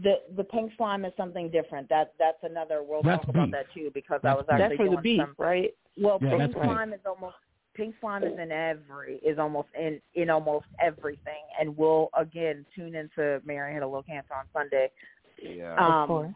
The 0.03 0.13
the 0.35 0.43
pink 0.43 0.71
slime 0.77 1.05
is 1.05 1.13
something 1.15 1.49
different. 1.49 1.87
That 1.89 2.13
that's 2.19 2.39
another. 2.43 2.83
We'll 2.83 3.03
That's 3.03 3.21
talk 3.25 3.29
about 3.35 3.51
that 3.51 3.67
too 3.73 3.89
because 3.93 4.19
That's 4.21 4.33
I 4.33 4.35
was 4.35 4.45
beef. 4.49 4.59
actually 4.61 4.77
That's 4.77 4.89
for 4.89 4.95
the 4.97 5.01
beef, 5.01 5.21
some. 5.21 5.35
right? 5.37 5.73
Well, 5.97 6.19
Yeah, 6.21 6.29
pink 6.31 6.41
that's 6.41 6.53
beef. 6.55 6.63
slime 6.63 6.91
is 6.93 6.99
almost 7.05 7.35
pink 7.73 7.95
slime 8.01 8.23
is 8.25 8.37
in 8.37 8.51
every 8.51 9.15
is 9.25 9.39
almost 9.39 9.69
in 9.79 10.01
in 10.15 10.29
almost 10.29 10.65
everything, 10.81 11.43
and 11.57 11.77
we'll 11.77 12.09
again 12.17 12.65
tune 12.75 12.95
into 12.95 13.41
Mary 13.45 13.73
had 13.73 13.81
a 13.83 13.87
little 13.87 14.03
cancer 14.03 14.33
on 14.33 14.43
Sunday. 14.51 14.91
Yeah. 15.41 15.73
of 15.75 15.79
Um, 15.79 16.07
course. 16.07 16.33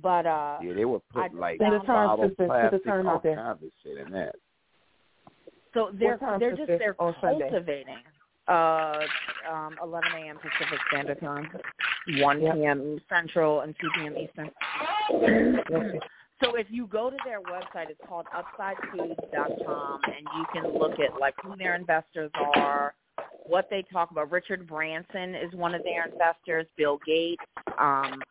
but 0.00 0.24
uh, 0.24 0.58
yeah, 0.62 0.72
they 0.72 0.86
would 0.86 1.02
I 1.14 1.28
put 1.28 1.38
like 1.38 1.58
found 1.58 1.72
Put 1.72 1.80
the 1.82 1.86
term, 1.86 2.06
bottle 2.06 2.28
sister, 2.30 2.34
put 2.36 2.46
the 2.46 2.48
plastic, 2.48 2.84
term 2.84 3.08
all 3.08 3.14
out 3.16 3.22
kinds 3.24 3.62
of 3.62 3.70
shit 3.84 3.98
in 3.98 4.10
that. 4.12 4.36
So 5.74 5.90
they're 5.98 6.18
they're 6.38 6.56
just 6.56 6.66
they're 6.66 6.94
cultivating. 6.94 8.02
Uh, 8.48 9.00
um, 9.48 9.76
11 9.80 10.10
a.m. 10.16 10.36
Pacific 10.36 10.80
Standard 10.90 11.20
Time, 11.20 11.48
1 12.18 12.42
Yep. 12.42 12.54
p.m. 12.56 13.00
Central, 13.08 13.60
and 13.60 13.76
2 13.80 13.88
p.m. 13.96 14.16
Eastern. 14.16 14.50
So 16.42 16.56
if 16.56 16.66
you 16.70 16.86
go 16.86 17.10
to 17.10 17.16
their 17.24 17.40
website, 17.42 17.90
it's 17.90 18.00
called 18.08 18.26
UpsideFoods.com, 18.34 20.00
and 20.04 20.26
you 20.36 20.46
can 20.52 20.78
look 20.78 20.98
at 20.98 21.20
like 21.20 21.34
who 21.42 21.54
their 21.56 21.74
investors 21.76 22.30
are, 22.56 22.94
what 23.46 23.68
they 23.70 23.84
talk 23.92 24.10
about. 24.10 24.30
Richard 24.32 24.66
Branson 24.66 25.34
is 25.34 25.52
one 25.52 25.74
of 25.74 25.82
their 25.84 26.06
investors. 26.10 26.66
Bill 26.78 26.98
Gates, 27.06 27.42
um, 27.78 28.22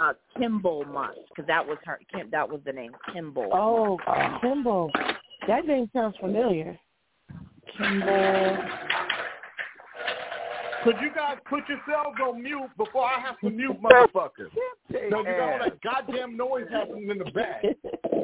uh, 0.00 0.12
Kimball 0.36 0.84
Musk, 0.86 1.18
because 1.28 1.46
that 1.46 1.66
was 1.66 1.78
her. 1.84 2.00
Kim, 2.12 2.28
that 2.32 2.48
was 2.48 2.60
the 2.66 2.72
name, 2.72 2.92
Kimball. 3.12 3.48
Oh, 3.52 3.98
Kimball. 4.40 4.90
That 5.48 5.66
name 5.66 5.90
sounds 5.92 6.14
familiar. 6.20 6.78
Kimball. 7.76 8.58
Could 10.84 10.96
you 11.00 11.10
guys 11.14 11.36
put 11.48 11.62
yourselves 11.68 12.18
on 12.24 12.42
mute 12.42 12.70
before 12.76 13.04
I 13.04 13.20
have 13.20 13.38
to 13.40 13.50
mute 13.50 13.80
motherfuckers? 13.80 14.50
No, 14.90 14.98
you 14.98 15.10
got 15.10 15.40
all 15.40 15.58
that 15.60 15.80
goddamn 15.80 16.36
noise 16.36 16.66
happening 16.72 17.08
in 17.08 17.18
the 17.18 17.30
back. 17.30 17.62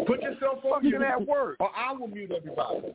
Put 0.06 0.22
yourself 0.22 0.64
on 0.64 0.82
mute 0.82 1.00
at 1.02 1.24
work. 1.24 1.56
or 1.60 1.70
I 1.76 1.92
will 1.92 2.08
mute 2.08 2.32
everybody. 2.36 2.94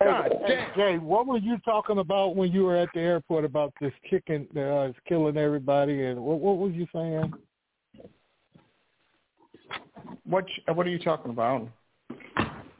God 0.00 0.32
damn. 0.46 0.74
Jay, 0.76 0.98
what 0.98 1.26
were 1.26 1.38
you 1.38 1.58
talking 1.64 1.98
about 1.98 2.36
when 2.36 2.52
you 2.52 2.64
were 2.64 2.76
at 2.76 2.88
the 2.94 3.00
airport 3.00 3.44
about 3.44 3.74
this 3.80 3.92
chicken 4.08 4.46
that 4.54 4.72
uh, 4.72 4.88
is 4.88 4.94
killing 5.08 5.36
everybody? 5.36 6.04
And 6.04 6.20
what, 6.20 6.38
what 6.38 6.58
was 6.58 6.72
you 6.74 6.86
saying? 6.92 7.32
What 10.24 10.44
what 10.72 10.86
are 10.86 10.90
you 10.90 11.00
talking 11.00 11.32
about? 11.32 11.68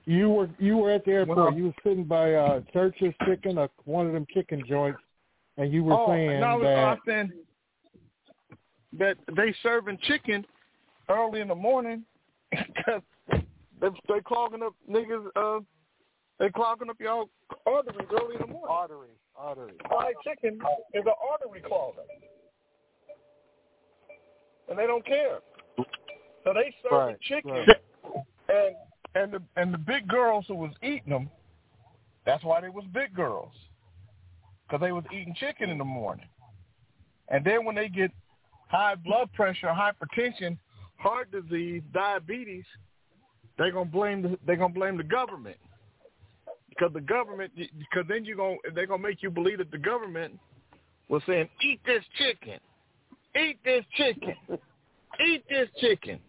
You 0.08 0.30
were 0.30 0.48
you 0.58 0.78
were 0.78 0.90
at 0.90 1.04
the 1.04 1.12
airport. 1.12 1.36
Well- 1.36 1.52
you 1.52 1.64
were 1.64 1.74
sitting 1.84 2.04
by 2.04 2.32
uh, 2.32 2.62
Church's 2.72 3.12
Chicken, 3.26 3.58
uh, 3.58 3.68
one 3.84 4.06
of 4.06 4.14
them 4.14 4.26
chicken 4.32 4.62
joints, 4.66 4.98
and 5.58 5.70
you 5.70 5.84
were 5.84 5.92
oh, 5.92 6.06
saying 6.08 6.40
no, 6.40 6.46
I 6.46 6.54
was 6.54 6.64
that 6.64 6.98
saying 7.06 7.32
that 8.98 9.18
they 9.36 9.54
serving 9.62 9.98
chicken 10.04 10.46
early 11.10 11.42
in 11.42 11.48
the 11.48 11.54
morning 11.54 12.04
because 12.50 13.02
they 13.28 13.88
they 14.08 14.20
clogging 14.24 14.62
up 14.62 14.74
niggas. 14.90 15.26
Uh, 15.36 15.60
they 16.38 16.48
clogging 16.48 16.88
up 16.88 16.96
y'all 16.98 17.28
arteries 17.66 18.08
early 18.10 18.36
in 18.36 18.40
the 18.40 18.46
morning. 18.46 18.70
artery, 18.70 19.08
artery. 19.36 19.74
Fried 19.88 20.14
chicken 20.24 20.58
is 20.94 21.04
an 21.04 21.12
artery 21.30 21.60
clogger, 21.60 22.06
and 24.70 24.78
they 24.78 24.86
don't 24.86 25.04
care. 25.04 25.40
So 26.44 26.54
they 26.54 26.74
serve 26.82 26.92
Right, 26.92 27.20
chicken, 27.20 27.50
right. 27.50 27.76
and 28.48 28.76
and 29.18 29.32
the 29.32 29.42
and 29.56 29.74
the 29.74 29.78
big 29.78 30.06
girls 30.08 30.44
who 30.48 30.54
was 30.54 30.72
eating 30.82 31.10
them, 31.10 31.30
that's 32.24 32.44
why 32.44 32.60
they 32.60 32.68
was 32.68 32.84
big 32.92 33.14
girls, 33.14 33.52
because 34.66 34.80
they 34.80 34.92
was 34.92 35.04
eating 35.12 35.34
chicken 35.38 35.70
in 35.70 35.78
the 35.78 35.84
morning, 35.84 36.28
and 37.28 37.44
then 37.44 37.64
when 37.64 37.74
they 37.74 37.88
get 37.88 38.10
high 38.68 38.94
blood 38.94 39.32
pressure, 39.32 39.68
hypertension, 39.68 40.56
heart 40.96 41.30
disease, 41.32 41.82
diabetes, 41.92 42.64
they're 43.56 43.72
gonna 43.72 43.90
blame 43.90 44.22
the 44.22 44.38
they're 44.46 44.56
gonna 44.56 44.72
blame 44.72 44.96
the 44.96 45.02
government. 45.02 45.56
Because 46.68 46.92
the 46.92 47.00
government 47.00 47.50
because 47.56 48.04
then 48.08 48.24
you 48.24 48.36
going 48.36 48.58
they're 48.74 48.86
gonna 48.86 49.02
make 49.02 49.22
you 49.22 49.30
believe 49.30 49.58
that 49.58 49.70
the 49.72 49.78
government 49.78 50.38
was 51.08 51.22
saying 51.26 51.48
eat 51.60 51.80
this 51.84 52.04
chicken, 52.16 52.60
eat 53.34 53.58
this 53.64 53.84
chicken, 53.96 54.36
eat 55.26 55.42
this 55.48 55.68
chicken. 55.80 56.20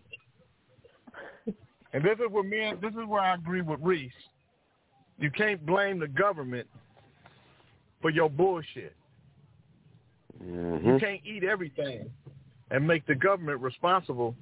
And 1.94 2.04
this 2.04 2.18
is 2.20 2.32
where 2.32 2.44
me 2.44 2.62
and 2.62 2.82
this 2.82 2.92
is 2.92 3.08
where 3.08 3.22
I 3.22 3.34
agree 3.36 3.62
with 3.62 3.80
Reese. 3.82 4.12
You 5.18 5.32
can't 5.32 5.66
blame 5.66 6.00
the 6.00 6.08
government 6.08 6.68
for 8.02 8.10
your 8.10 8.30
bullshit. 8.30 8.96
You 10.42 10.98
can't 11.00 11.22
eat 11.26 11.44
everything 11.44 12.10
and 12.72 12.88
make 12.88 13.06
the 13.06 13.16
government 13.16 13.60
responsible 13.62 14.36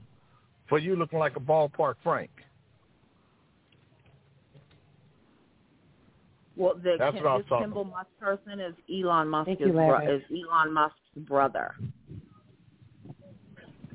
for 0.69 0.77
you 0.77 0.95
looking 0.95 1.17
like 1.17 1.35
a 1.35 1.39
ballpark 1.39 1.95
Frank. 2.03 2.29
Well, 6.55 6.75
the 6.75 6.95
That's 6.97 7.15
Kim, 7.15 7.23
what 7.23 7.29
I 7.29 7.35
was 7.35 7.43
this 7.43 7.49
talking 7.49 7.65
Kimball 7.65 7.83
Musk 7.85 8.07
person 8.19 8.59
is 8.59 8.73
Elon 8.91 9.29
Musk's 9.29 9.55
you, 9.59 9.71
bro- 9.71 10.07
is 10.07 10.23
Elon 10.31 10.73
Musk's 10.73 10.97
brother. 11.17 11.75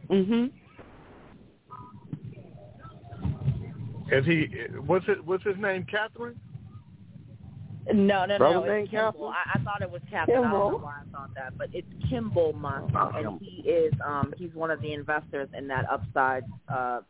Mhm. 0.09 0.53
Is 4.13 4.27
he? 4.27 4.47
What's 4.87 5.07
it? 5.09 5.25
What's 5.25 5.43
his 5.43 5.57
name? 5.59 5.87
Catherine. 5.91 6.39
No, 7.93 8.25
no, 8.27 8.39
Brother 8.39 8.55
no. 8.61 8.65
named 8.65 8.85
It's 8.85 8.91
Kimball. 8.93 9.29
I, 9.31 9.59
I 9.59 9.63
thought 9.65 9.83
it 9.83 9.91
was 9.91 10.03
Captain. 10.09 10.37
I 10.37 10.41
don't 10.43 10.51
know 10.53 10.79
why 10.81 11.01
I 11.01 11.11
thought 11.17 11.31
that, 11.35 11.59
but 11.59 11.69
it's 11.73 11.89
Kimball 12.09 12.53
Musk, 12.53 12.95
Oh, 12.95 13.11
and 13.17 13.41
he 13.41 13.69
is 13.69 13.93
um 14.07 14.33
he's 14.37 14.55
one 14.55 14.71
of 14.71 14.81
the 14.83 14.93
investors 14.93 15.49
in 15.57 15.67
that 15.69 15.89
Upside 15.91 16.45
uh 16.73 17.01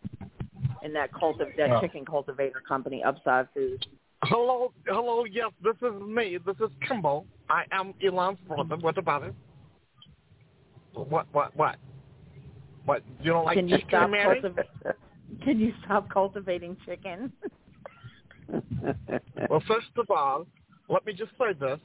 in 0.83 0.93
that 0.95 1.13
cultiv 1.13 1.55
that 1.59 1.71
Oh. 1.73 1.81
chicken 1.81 2.05
cultivator 2.07 2.63
company, 2.67 3.03
Upside 3.03 3.49
Foods. 3.53 3.85
Hello, 4.25 4.73
hello. 4.87 5.25
Yes, 5.25 5.51
this 5.63 5.77
is 5.83 6.01
me. 6.01 6.39
This 6.47 6.57
is 6.61 6.71
Kimball. 6.89 7.27
I 7.51 7.65
am 7.73 7.93
Elon's 8.03 8.39
brother. 8.47 8.77
What 8.77 8.97
about 8.97 9.25
it? 9.25 9.35
What? 10.95 11.27
What? 11.33 11.55
What? 11.57 11.77
What? 12.85 13.03
You 13.21 13.33
don't 13.33 13.45
like 13.45 13.57
Can 13.57 13.69
you 13.69 13.77
chicken, 13.77 13.91
stop 13.91 14.11
Mary? 14.11 14.41
cultiv- 14.41 14.95
Can 15.45 15.59
you 15.59 15.73
stop 15.85 16.09
cultivating 16.11 16.77
chicken? 16.87 17.33
well, 19.51 19.63
first 19.67 19.89
of 19.97 20.11
all, 20.11 20.47
let 20.89 21.05
me 21.07 21.13
just 21.13 21.33
say 21.39 21.53
this. 21.59 21.79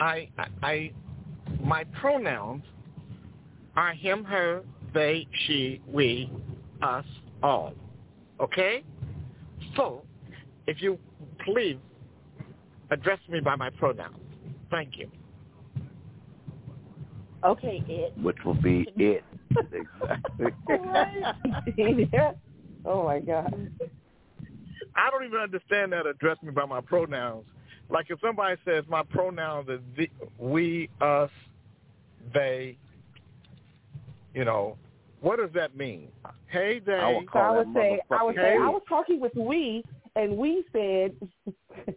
I, 0.00 0.28
I, 0.38 0.46
I, 0.62 0.92
my 1.62 1.84
pronouns 2.00 2.62
are 3.76 3.92
him, 3.92 4.24
her, 4.24 4.62
they, 4.94 5.26
she, 5.46 5.80
we, 5.86 6.30
us, 6.82 7.04
all. 7.42 7.74
Okay? 8.40 8.84
So, 9.76 10.02
if 10.66 10.82
you 10.82 10.98
please 11.44 11.78
address 12.90 13.18
me 13.28 13.40
by 13.40 13.56
my 13.56 13.70
pronouns. 13.70 14.16
Thank 14.70 14.96
you. 14.98 15.08
Okay, 17.44 17.82
it. 17.88 18.16
Which 18.18 18.36
will 18.44 18.54
be 18.54 18.88
it. 18.96 19.24
exactly. 20.40 20.68
yeah. 22.12 22.32
Oh 22.86 23.04
my 23.04 23.20
God. 23.20 23.70
I 24.94 25.10
don't 25.10 25.24
even 25.24 25.40
understand 25.40 25.92
that 25.92 26.06
address 26.06 26.38
me 26.42 26.50
by 26.50 26.64
my 26.64 26.80
pronouns. 26.80 27.44
Like 27.90 28.06
if 28.08 28.20
somebody 28.20 28.56
says 28.64 28.84
my 28.88 29.02
pronouns 29.02 29.68
are 29.68 29.80
the, 29.96 30.08
we, 30.38 30.88
us, 31.00 31.30
they, 32.32 32.76
you 34.34 34.44
know, 34.44 34.76
what 35.20 35.38
does 35.38 35.50
that 35.54 35.76
mean? 35.76 36.08
Hey, 36.48 36.80
they. 36.84 36.92
I 36.92 37.08
will 37.08 37.24
So 37.32 37.38
I 37.38 37.50
would 37.50 37.68
say 37.74 38.00
I 38.10 38.22
would 38.22 38.36
say 38.36 38.40
Hey. 38.42 38.56
I 38.60 38.68
was 38.68 38.82
talking 38.88 39.20
with 39.20 39.34
we, 39.34 39.84
and 40.14 40.36
we 40.36 40.64
said. 40.72 41.12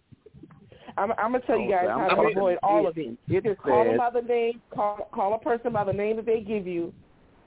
I'm, 0.98 1.12
I'm 1.14 1.32
gonna 1.32 1.40
tell 1.46 1.58
you 1.58 1.70
guys 1.70 1.88
how 1.88 2.10
to 2.10 2.16
talking 2.16 2.38
avoid 2.38 2.58
all 2.62 2.86
of 2.88 2.98
it. 2.98 3.18
It 3.30 3.44
Just 3.44 3.62
call 3.62 3.86
them 3.86 3.98
by 3.98 4.10
the 4.10 4.22
name. 4.22 4.62
Call 4.74 5.08
call 5.14 5.34
a 5.34 5.40
person 5.40 5.72
by 5.72 5.86
the 5.86 5.94
name 5.94 6.18
that 6.18 6.26
they 6.26 6.42
give 6.42 6.68
you, 6.68 6.92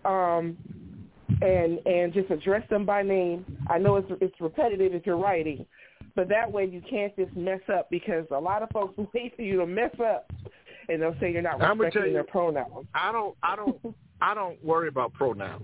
um, 0.04 0.56
and 1.42 1.84
and 1.86 2.12
just 2.12 2.30
address 2.30 2.62
them 2.70 2.84
by 2.86 3.02
name. 3.02 3.44
I 3.68 3.78
know 3.78 3.96
it's 3.96 4.10
it's 4.20 4.40
repetitive 4.40 4.94
if 4.94 5.04
you're 5.06 5.16
writing, 5.16 5.66
but 6.14 6.28
that 6.28 6.50
way 6.50 6.64
you 6.66 6.82
can't 6.88 7.14
just 7.16 7.34
mess 7.36 7.60
up 7.72 7.90
because 7.90 8.24
a 8.30 8.38
lot 8.38 8.62
of 8.62 8.70
folks 8.70 8.94
wait 9.14 9.34
for 9.36 9.42
you 9.42 9.58
to 9.58 9.66
mess 9.66 9.94
up, 10.04 10.30
and 10.88 11.02
they'll 11.02 11.16
say 11.20 11.32
you're 11.32 11.42
not 11.42 11.60
I'm 11.62 11.80
respecting 11.80 12.10
you- 12.10 12.14
their 12.14 12.24
pronouns. 12.24 12.86
I 12.94 13.12
don't, 13.12 13.36
I 13.42 13.56
don't, 13.56 13.80
I 14.20 14.34
don't 14.34 14.62
worry 14.64 14.88
about 14.88 15.12
pronouns. 15.14 15.62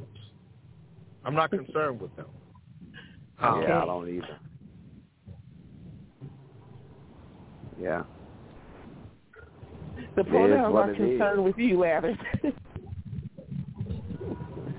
I'm 1.24 1.34
not 1.34 1.50
concerned 1.50 2.00
with 2.00 2.14
them. 2.16 2.26
Um, 3.40 3.62
Yeah, 3.62 3.82
I 3.82 3.86
don't 3.86 4.08
either. 4.08 4.38
Yeah. 7.80 8.02
The 10.16 10.24
pronouns 10.24 10.74
are 10.74 10.90
it 10.90 10.96
concerned 10.96 11.44
with 11.44 11.56
you, 11.58 11.78
Ladders. 11.78 12.16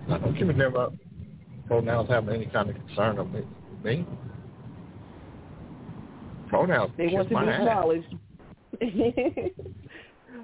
I 0.10 0.18
don't 0.18 0.38
give 0.38 0.50
a 0.50 0.54
damn 0.54 0.72
about 0.74 0.94
pronouns 1.68 2.10
having 2.10 2.34
any 2.36 2.46
kind 2.48 2.70
of 2.70 2.76
concern 2.76 3.18
of 3.20 3.32
me. 3.32 3.42
me. 3.84 4.06
Pronouns. 6.48 6.92
They 6.98 7.08
want 7.08 7.30
to 7.30 7.30
be 7.30 7.36
my 7.36 7.52
ass. 7.54 7.60
acknowledged. 7.62 8.16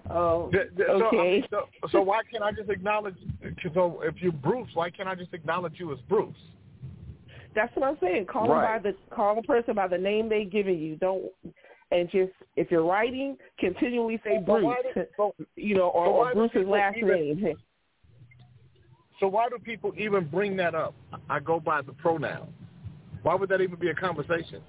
oh, 0.09 0.49
The- 0.51 0.69
the- 0.77 0.83
okay. 0.85 1.17
mean, 1.17 1.43
so, 1.49 1.61
so 1.91 2.01
why 2.01 2.21
can't 2.31 2.43
I 2.43 2.51
just 2.51 2.69
acknowledge? 2.69 3.15
So 3.73 4.01
if 4.03 4.15
you're 4.19 4.31
Bruce, 4.31 4.69
why 4.73 4.89
can't 4.89 5.09
I 5.09 5.15
just 5.15 5.33
acknowledge 5.33 5.73
you 5.79 5.91
as 5.93 5.99
Bruce? 6.07 6.35
That's 7.55 7.75
what 7.75 7.87
I'm 7.87 7.97
saying. 8.01 8.25
Call 8.25 8.49
Right. 8.49 8.81
them 8.81 8.83
by 8.83 8.91
the 8.91 9.15
call 9.15 9.35
the 9.35 9.41
person 9.41 9.75
by 9.75 9.87
the 9.87 9.97
name 9.97 10.27
they've 10.29 10.49
given 10.51 10.77
you. 10.77 10.95
Don't 10.97 11.23
and 11.91 12.09
just 12.11 12.31
if 12.55 12.69
you're 12.69 12.83
writing, 12.83 13.37
continually 13.59 14.19
say 14.23 14.37
But 14.45 14.45
Bruce. 14.61 14.63
why 14.65 14.81
do- 14.93 15.05
so- 15.15 15.35
you 15.55 15.75
know, 15.75 15.87
or, 15.89 16.05
or 16.07 16.33
Bruce's 16.33 16.67
last 16.67 16.97
even- 16.97 17.09
name. 17.09 17.55
So 19.25 19.29
why 19.29 19.49
do 19.49 19.57
people 19.57 19.91
even 19.97 20.27
bring 20.27 20.55
that 20.57 20.75
up? 20.75 20.93
I 21.31 21.39
go 21.39 21.59
by 21.59 21.81
the 21.81 21.93
pronoun. 21.93 22.53
Why 23.23 23.33
would 23.33 23.49
that 23.49 23.59
even 23.59 23.79
be 23.79 23.89
a 23.89 23.93
conversation? 23.95 24.61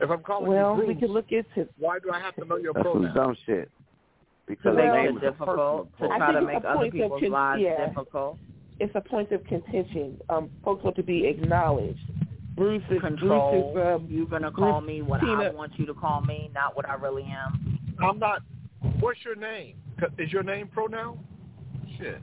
If 0.00 0.10
I'm 0.10 0.24
calling 0.24 0.50
Well, 0.50 0.74
you 0.74 0.80
we 0.80 0.86
Bruce, 0.94 0.98
can 0.98 1.12
look 1.12 1.30
into. 1.30 1.68
why 1.78 2.00
do 2.00 2.10
I 2.10 2.18
have 2.18 2.34
to 2.34 2.44
know 2.44 2.56
your 2.56 2.72
That's 2.72 2.86
some 2.86 3.02
pronoun? 3.02 3.14
dumb 3.14 3.36
shit. 3.46 3.70
Because 4.48 4.64
Well, 4.64 4.74
the 4.74 4.82
Make 4.82 4.92
name 4.94 5.16
it 5.18 5.24
is 5.26 5.30
difficult 5.30 5.96
to 6.00 6.08
try 6.08 6.32
to 6.32 6.40
make 6.40 6.56
it's 6.56 6.64
a 6.64 6.68
other 6.70 6.76
point 6.78 6.86
of 6.88 6.92
people's 6.92 7.20
con- 7.20 7.30
lives 7.30 7.62
yeah. 7.62 7.86
difficult. 7.86 8.38
It's 8.80 8.92
a 8.96 9.00
point 9.00 9.30
of 9.30 9.44
contention. 9.44 10.20
Um, 10.28 10.50
folks 10.64 10.82
want 10.82 10.96
to 10.96 11.04
be 11.04 11.28
acknowledged. 11.28 12.00
Bruce 12.56 12.82
is 12.90 13.00
Control. 13.00 13.72
Bruce 13.72 13.84
is 13.84 14.00
um, 14.00 14.08
You're 14.10 14.26
gonna 14.26 14.50
call 14.50 14.80
Bruce 14.80 14.88
me 14.88 15.02
what 15.02 15.22
I 15.22 15.50
want 15.50 15.78
you 15.78 15.86
to 15.86 15.94
call 15.94 16.20
me, 16.22 16.50
not 16.52 16.74
what 16.74 16.88
I 16.88 16.94
really 16.94 17.22
am. 17.22 17.78
I'm 18.02 18.18
not. 18.18 18.42
What's 18.98 19.20
your 19.24 19.36
name? 19.36 19.76
Is 20.18 20.32
your 20.32 20.42
name 20.42 20.66
pronoun? 20.66 21.20
Shit. 21.96 22.20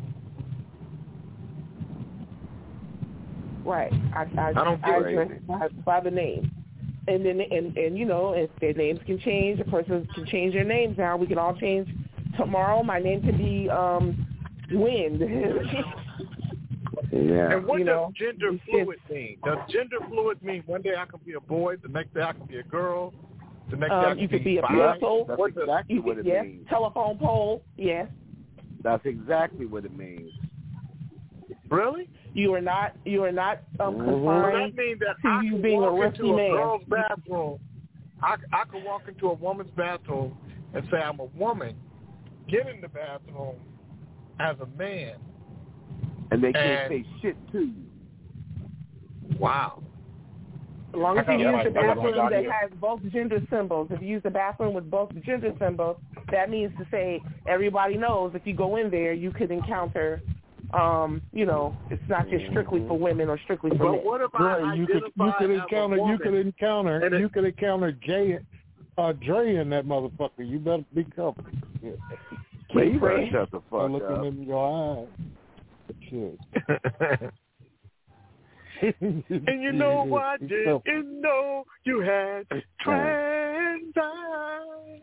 Right. 3.67 3.91
I 4.15 4.21
I, 4.39 4.49
I 4.49 4.53
don't 4.53 4.83
I 4.83 5.01
get 5.01 5.07
address 5.09 5.41
by, 5.47 5.67
by 5.85 5.99
the 5.99 6.11
name. 6.11 6.49
And 7.07 7.25
then 7.25 7.39
and 7.41 7.77
and 7.77 7.97
you 7.97 8.05
know, 8.05 8.33
if 8.33 8.49
their 8.59 8.73
names 8.73 8.99
can 9.05 9.19
change, 9.19 9.59
a 9.59 9.65
person 9.65 10.07
can 10.15 10.25
change 10.25 10.53
their 10.53 10.63
names 10.63 10.97
now. 10.97 11.17
We 11.17 11.27
can 11.27 11.37
all 11.37 11.55
change 11.55 11.87
tomorrow. 12.37 12.81
My 12.83 12.99
name 12.99 13.21
could 13.23 13.37
be 13.37 13.69
um 13.69 14.25
Wind. 14.71 15.21
Yeah. 17.11 17.51
And 17.53 17.65
what 17.65 17.79
You 17.79 17.85
does 17.85 17.93
know, 17.95 18.11
gender 18.17 18.51
fluid 18.69 18.99
mean? 19.09 19.37
Does 19.45 19.57
gender 19.69 19.97
fluid 20.09 20.41
mean 20.43 20.63
one 20.65 20.81
day 20.81 20.93
I 20.97 21.05
can 21.05 21.19
be 21.25 21.33
a 21.33 21.39
boy, 21.39 21.77
the 21.77 21.87
next 21.87 22.13
day 22.13 22.21
I 22.21 22.33
can 22.33 22.45
be 22.45 22.57
a 22.57 22.63
girl, 22.63 23.13
the 23.69 23.77
next 23.77 23.89
day 23.91 23.95
I 23.95 24.05
um, 24.11 24.13
can 24.13 24.19
you 24.19 24.27
could 24.27 24.43
be 24.43 24.57
a 24.57 24.61
bi? 24.61 24.67
pencil. 24.91 25.25
That's 25.27 25.39
What 25.39 25.55
does- 25.55 25.63
exactly 25.63 25.95
You 25.95 26.01
what 26.01 26.17
it 26.17 26.25
yes. 26.25 26.43
means. 26.43 26.67
Telephone 26.69 27.17
pole. 27.17 27.63
Yes. 27.77 28.07
That's 28.83 29.05
exactly 29.05 29.65
what 29.65 29.85
it 29.85 29.97
means. 29.97 30.31
Really? 31.69 32.09
You 32.37 32.53
are 32.53 32.61
not. 32.61 32.95
You 33.03 33.23
are 33.23 33.31
not 33.31 33.59
um, 33.79 33.95
Mhm. 33.95 34.05
So 34.05 34.11
confined 34.11 34.73
that 34.77 34.83
means 34.83 34.99
that 34.99 35.15
to 35.23 35.27
I 35.27 35.41
you 35.41 35.51
can 35.53 35.61
being 35.63 35.83
a 35.83 35.91
walk 35.91 36.01
risky 36.03 36.29
into 36.29 36.33
a 36.33 36.37
man. 36.37 36.51
girl's 36.51 36.83
bathroom. 36.87 37.59
I, 38.21 38.35
I 38.53 38.63
can 38.71 38.83
walk 38.83 39.01
into 39.07 39.27
a 39.29 39.33
woman's 39.33 39.71
bathroom 39.71 40.37
and 40.75 40.87
say 40.91 40.97
I'm 40.97 41.19
a 41.19 41.25
woman, 41.35 41.75
get 42.47 42.67
in 42.67 42.79
the 42.79 42.89
bathroom 42.89 43.55
as 44.39 44.55
a 44.59 44.67
man. 44.77 45.15
And 46.29 46.43
they 46.43 46.53
can't 46.53 46.91
And- 46.93 47.05
say 47.05 47.09
shit 47.21 47.51
to 47.53 47.59
you. 47.61 47.83
Wow. 49.39 49.81
As 50.93 50.99
long 50.99 51.17
as 51.17 51.25
you 51.27 51.33
use 51.39 51.47
I 51.47 51.63
the 51.65 51.69
got- 51.71 51.83
I 51.83 51.87
got 51.87 51.95
bathroom 51.97 52.17
one 52.17 52.31
that 52.31 52.43
has 52.51 52.71
both 52.79 53.01
gender 53.11 53.41
symbols, 53.49 53.87
if 53.91 54.01
you 54.01 54.07
use 54.07 54.23
the 54.23 54.29
bathroom 54.31 54.73
with 54.73 54.89
both 54.89 55.09
gender 55.23 55.53
symbols, 55.59 55.97
that 56.31 56.49
means 56.49 56.71
to 56.77 56.85
say 56.91 57.21
everybody 57.47 57.97
knows 57.97 58.33
if 58.35 58.45
you 58.45 58.53
go 58.53 58.77
in 58.77 58.89
there, 58.89 59.13
you 59.13 59.31
could 59.31 59.51
encounter, 59.51 60.21
um, 60.73 61.21
you 61.31 61.45
know, 61.45 61.75
it's 61.89 62.01
not 62.09 62.27
just 62.29 62.45
strictly 62.49 62.79
for 62.87 62.97
women 62.97 63.29
or 63.29 63.39
strictly 63.43 63.69
for 63.71 63.77
But 63.77 63.91
men. 63.93 64.05
what 64.05 64.21
if 64.21 64.31
I 64.33 64.59
Right, 64.59 64.77
you 64.77 64.85
could 64.87 65.03
you 65.15 65.33
could 65.39 65.49
encounter 65.51 65.95
you 65.97 66.17
could 66.17 66.33
encounter 66.33 67.05
it- 67.05 67.19
you 67.19 67.29
could 67.29 67.45
encounter 67.45 67.91
Jay 67.93 68.39
uh 68.97 69.13
Dre 69.13 69.55
in 69.55 69.69
that 69.69 69.85
motherfucker. 69.85 70.39
You 70.39 70.59
better 70.59 70.83
be 70.93 71.03
careful. 71.05 71.37
Yeah. 71.81 71.91
Man, 72.73 72.93
you 72.93 72.99
better 72.99 72.99
Fred. 72.99 73.31
shut 73.31 73.51
the 73.51 73.61
fuck 73.69 73.81
I'm 73.81 73.93
looking 73.93 74.17
up. 74.17 74.25
in 74.25 74.43
your 74.43 74.97
eyes. 74.99 75.07
Shit. 76.09 76.39
and 79.01 79.63
you 79.63 79.71
know 79.71 80.03
what? 80.03 80.23
I 80.23 80.37
Didn't 80.37 81.21
know 81.21 81.63
you 81.85 82.01
had 82.01 82.45
trans 82.81 83.93
eyes. 83.97 85.01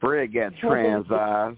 Fred 0.00 0.32
got 0.34 0.52
trans 0.56 1.06
eyes. 1.10 1.56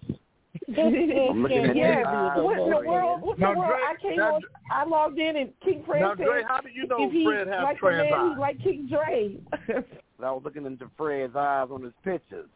I'm 0.78 1.42
looking 1.42 1.65
at 1.65 1.76
yes. 1.76 1.99
your 1.99 2.07
eyes. 2.07 2.39
What 2.42 2.58
in 2.58 2.70
the 2.70 2.89
world? 2.89 3.23
What 3.23 3.39
Now, 3.39 3.52
the 3.52 3.58
world? 3.58 3.70
Dre- 3.70 3.83
I 3.83 3.94
came 4.00 4.16
now, 4.16 4.34
on. 4.36 4.42
I 4.70 4.84
logged 4.84 5.18
in 5.18 5.36
and 5.36 5.50
King 5.65 5.83
Fred 5.84 6.00
Now, 6.00 6.15
said 6.16 6.24
Dre, 6.24 6.42
how 6.47 6.60
do 6.60 6.68
you 6.73 6.86
know 6.86 7.10
he 7.10 7.24
Fred 7.24 7.49
has 7.49 7.65
like 7.65 7.78
trans 7.78 8.10
man, 8.10 8.20
eyes? 8.20 8.39
like 8.39 8.62
King 8.62 8.89
Dre. 8.89 9.36
I 10.23 10.31
was 10.31 10.42
looking 10.44 10.65
into 10.65 10.89
Fred's 10.97 11.34
eyes 11.36 11.68
on 11.70 11.83
his 11.83 11.92
pictures. 12.05 12.47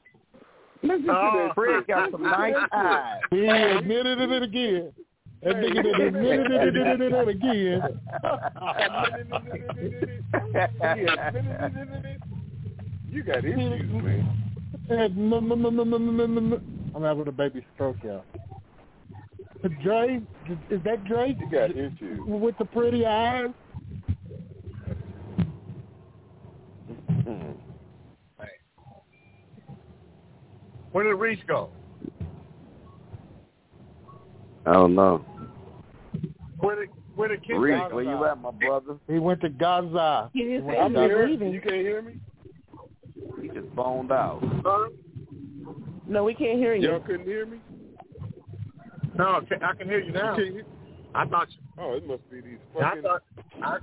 Listen 0.82 1.06
to 1.06 1.12
oh, 1.12 1.44
this. 1.46 1.54
Fred 1.54 1.86
got 1.88 2.10
some 2.12 2.22
nice 2.22 2.54
eyes. 2.72 3.20
He 3.30 3.46
admitted 3.46 4.20
it 4.20 4.42
again. 4.42 4.92
That 5.42 5.56
nigga 5.56 5.82
done 5.82 6.00
admitted 6.00 6.50
it, 6.50 6.68
admitted 6.68 7.12
it, 7.12 7.14
it 7.14 7.28
again. 7.28 7.82
You 13.10 13.22
got 13.22 13.42
issues, 13.42 13.90
man. 13.90 14.28
I'm 16.94 17.02
having 17.02 17.28
a 17.28 17.32
baby 17.32 17.64
stroke, 17.74 17.96
y'all. 18.02 18.24
Dre, 19.82 20.20
is 20.70 20.80
that 20.84 21.04
Dre? 21.04 21.36
You 21.38 21.50
got 21.50 21.70
issues. 21.70 22.20
With 22.26 22.56
the 22.58 22.64
pretty 22.64 23.04
eyes? 23.04 23.48
Mm-hmm. 27.10 27.52
Where 30.92 31.04
did 31.04 31.14
Reese 31.14 31.40
go? 31.46 31.70
I 34.64 34.72
don't 34.74 34.94
know. 34.94 35.24
Where 36.60 36.76
did 36.76 36.88
where 37.16 37.28
did 37.28 37.44
Kid 37.44 37.54
Reese, 37.54 37.82
where 37.90 38.04
you 38.04 38.24
at, 38.26 38.40
my 38.40 38.52
brother? 38.52 38.96
He 39.08 39.18
went 39.18 39.40
to 39.40 39.48
Gaza. 39.48 40.30
He 40.32 40.44
didn't 40.44 40.68
say 40.68 40.78
I'm 40.78 40.92
he 40.92 41.00
was 41.00 41.10
here. 41.10 41.26
leaving. 41.26 41.52
You 41.52 41.60
can't 41.60 41.74
hear 41.74 42.00
me? 42.00 42.20
He 43.42 43.48
just 43.48 43.74
boned 43.74 44.12
out. 44.12 44.40
Huh? 44.64 44.88
No, 46.08 46.24
we 46.24 46.34
can't 46.34 46.58
hear 46.58 46.74
you. 46.74 46.88
Y'all 46.88 47.00
couldn't 47.00 47.26
hear 47.26 47.44
me? 47.44 47.60
No, 49.16 49.40
I 49.40 49.74
can- 49.74 49.88
hear 49.88 50.00
you 50.00 50.10
now. 50.12 50.36
You 50.36 50.52
can't 50.54 50.66
I 51.14 51.26
thought 51.26 51.48
you, 51.50 51.58
Oh, 51.78 51.94
it 51.94 52.06
must 52.06 52.28
be 52.30 52.40
these 52.40 52.58
I 52.76 52.80
fucking. 52.82 53.02
thought 53.02 53.22
I, 53.62 53.78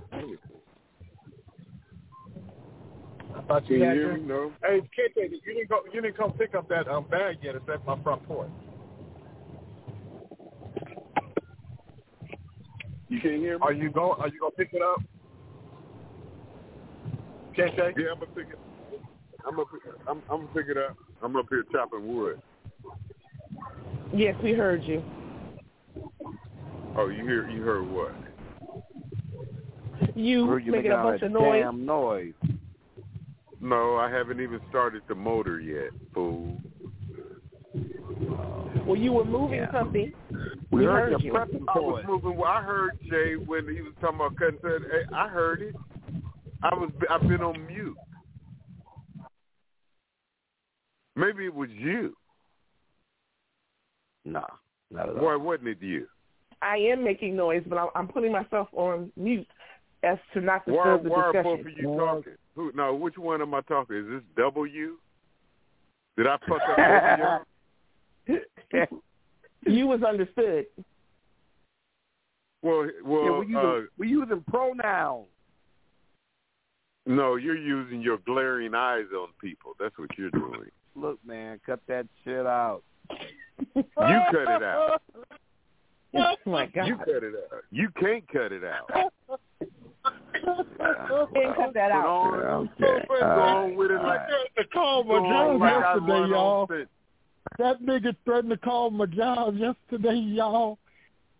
I 3.35 3.41
thought 3.41 3.69
you 3.69 3.77
you 3.77 3.83
had 3.83 3.93
hear 3.95 4.07
your, 4.11 4.17
me? 4.17 4.25
No. 4.27 4.53
Hey, 4.63 4.79
Kente, 4.81 5.29
you 5.31 5.39
didn't 5.41 5.69
go. 5.69 5.81
You 5.93 6.01
didn't 6.01 6.17
come 6.17 6.31
pick 6.33 6.55
up 6.55 6.67
that 6.69 6.87
um, 6.87 7.05
bag 7.09 7.37
yet. 7.43 7.55
It's 7.55 7.65
at 7.71 7.85
my 7.85 8.01
front 8.03 8.25
porch. 8.27 8.49
You 13.09 13.19
can't 13.21 13.35
hear 13.37 13.57
me? 13.57 13.61
Are 13.61 13.73
you 13.73 13.89
going? 13.91 14.19
Are 14.19 14.27
you 14.27 14.39
gonna 14.39 14.51
pick 14.51 14.69
it 14.73 14.81
up? 14.81 15.01
Kente? 17.57 17.77
Yeah, 17.97 18.11
I'm 18.13 18.19
gonna 18.19 18.31
pick 18.35 18.47
it. 18.49 18.59
I'm 19.47 19.55
gonna. 19.55 19.65
pick- 19.65 19.93
I'm. 20.07 20.21
I'm 20.29 20.45
gonna 20.45 20.53
pick 20.53 20.67
it 20.69 20.77
up. 20.77 20.95
I'm 21.25 21.35
up 21.37 21.47
here 21.49 21.63
chopping 21.71 22.15
wood. 22.15 22.39
Yes, 24.13 24.35
we 24.43 24.53
heard 24.53 24.83
you. 24.83 25.03
Oh, 26.95 27.09
you 27.09 27.23
hear? 27.25 27.49
You 27.49 27.63
heard 27.63 27.89
what? 27.89 28.13
You 30.15 30.45
Heard 30.45 30.63
you 30.65 30.71
making 30.71 30.91
a 30.91 30.97
bunch 30.97 31.23
of 31.23 31.31
noise. 31.31 31.63
Damn 31.63 31.83
noise. 31.83 32.33
No, 33.59 33.95
I 33.95 34.07
haven't 34.07 34.39
even 34.39 34.59
started 34.69 35.01
the 35.07 35.15
motor 35.15 35.59
yet, 35.59 35.89
fool. 36.13 36.61
Well, 38.85 38.95
you 38.95 39.11
were 39.11 39.25
moving 39.25 39.61
Yeah. 39.61 39.71
something. 39.71 40.13
We, 40.69 40.81
We 40.81 40.85
heard, 40.85 41.13
heard 41.13 41.23
you 41.23 41.27
you. 41.27 41.33
prepping 41.33 41.63
I 41.67 41.79
was 41.79 42.03
moving. 42.05 42.37
Well, 42.37 42.51
I 42.51 42.61
heard 42.61 42.99
Jay 43.09 43.35
when 43.35 43.67
he 43.73 43.81
was 43.81 43.93
talking 43.99 44.17
about 44.17 44.35
cutting. 44.35 44.59
Said, 44.61 44.81
hey, 44.91 45.05
I 45.11 45.27
heard 45.27 45.63
it. 45.63 45.75
I 46.61 46.75
was. 46.75 46.91
I've 47.09 47.27
been 47.27 47.41
on 47.41 47.65
mute. 47.65 47.97
Maybe 51.15 51.45
it 51.45 51.53
was 51.53 51.69
you. 51.71 52.15
Nah, 54.25 54.41
not 54.91 55.09
at 55.09 55.17
all. 55.17 55.23
Why 55.25 55.35
wasn't 55.35 55.69
it 55.69 55.77
you? 55.81 56.07
I 56.61 56.77
am 56.77 57.03
making 57.03 57.35
noise, 57.35 57.63
but 57.67 57.77
I'm, 57.77 57.89
I'm 57.95 58.07
putting 58.07 58.31
myself 58.31 58.67
on 58.73 59.11
mute 59.15 59.47
as 60.03 60.17
to 60.33 60.41
not 60.41 60.67
Why? 60.67 60.75
disturb 60.75 61.03
the 61.03 61.09
Why 61.09 61.21
are 61.21 61.33
discussion. 61.33 61.57
both 61.57 61.65
of 61.65 61.77
you 61.77 61.97
talking? 61.97 62.33
Who? 62.55 62.71
No, 62.75 62.95
which 62.95 63.17
one 63.17 63.41
am 63.41 63.53
I 63.53 63.61
talking? 63.61 63.97
Is 63.97 64.05
this 64.09 64.21
W? 64.37 64.97
Did 66.17 66.27
I 66.27 66.37
fuck 66.47 66.61
up 66.69 67.45
y'all? 68.27 68.87
you 69.65 69.87
was 69.87 70.01
understood. 70.03 70.65
Well, 72.63 72.89
well, 73.03 73.23
yeah, 73.25 73.37
we 73.37 73.45
using, 73.47 73.55
uh, 73.57 73.81
we 73.97 74.07
using 74.07 74.43
pronouns. 74.49 75.27
no, 77.05 77.35
you're 77.35 77.57
using 77.57 78.01
your 78.01 78.17
glaring 78.25 78.73
eyes 78.73 79.05
on 79.15 79.29
people. 79.39 79.73
That's 79.79 79.95
what 79.99 80.09
you're 80.17 80.31
doing. 80.31 80.71
Look, 80.95 81.19
man, 81.25 81.59
cut 81.65 81.81
that 81.87 82.07
shit 82.23 82.45
out. 82.45 82.81
You 83.75 83.83
cut 83.95 84.49
it 84.49 84.63
out. 84.63 85.01
Oh 86.17 86.35
my 86.45 86.65
God! 86.67 86.87
You 86.87 86.95
cut 86.95 87.09
it 87.09 87.33
out. 87.51 87.63
You 87.71 87.89
can't 87.99 88.25
cut 88.31 88.53
it 88.53 88.63
out. 88.63 88.89
Can't 90.45 91.55
cut 91.55 91.73
that 91.73 91.91
out. 91.91 92.05
On, 92.05 92.67
Okay. 92.79 93.05
go 93.09 93.15
on 93.15 93.75
with 93.75 93.91
it 93.91 94.01
like 94.01 94.21
to 94.57 94.63
call 94.71 95.03
my 95.03 95.17
job 95.17 95.61
on 95.61 95.69
yesterday, 96.05 96.29
y'all. 96.29 96.67
That 97.57 97.81
nigga 97.81 98.15
threatened 98.23 98.51
to 98.51 98.57
call 98.57 98.91
my 98.91 99.07
job 99.07 99.57
yesterday, 99.57 100.15
y'all. 100.15 100.77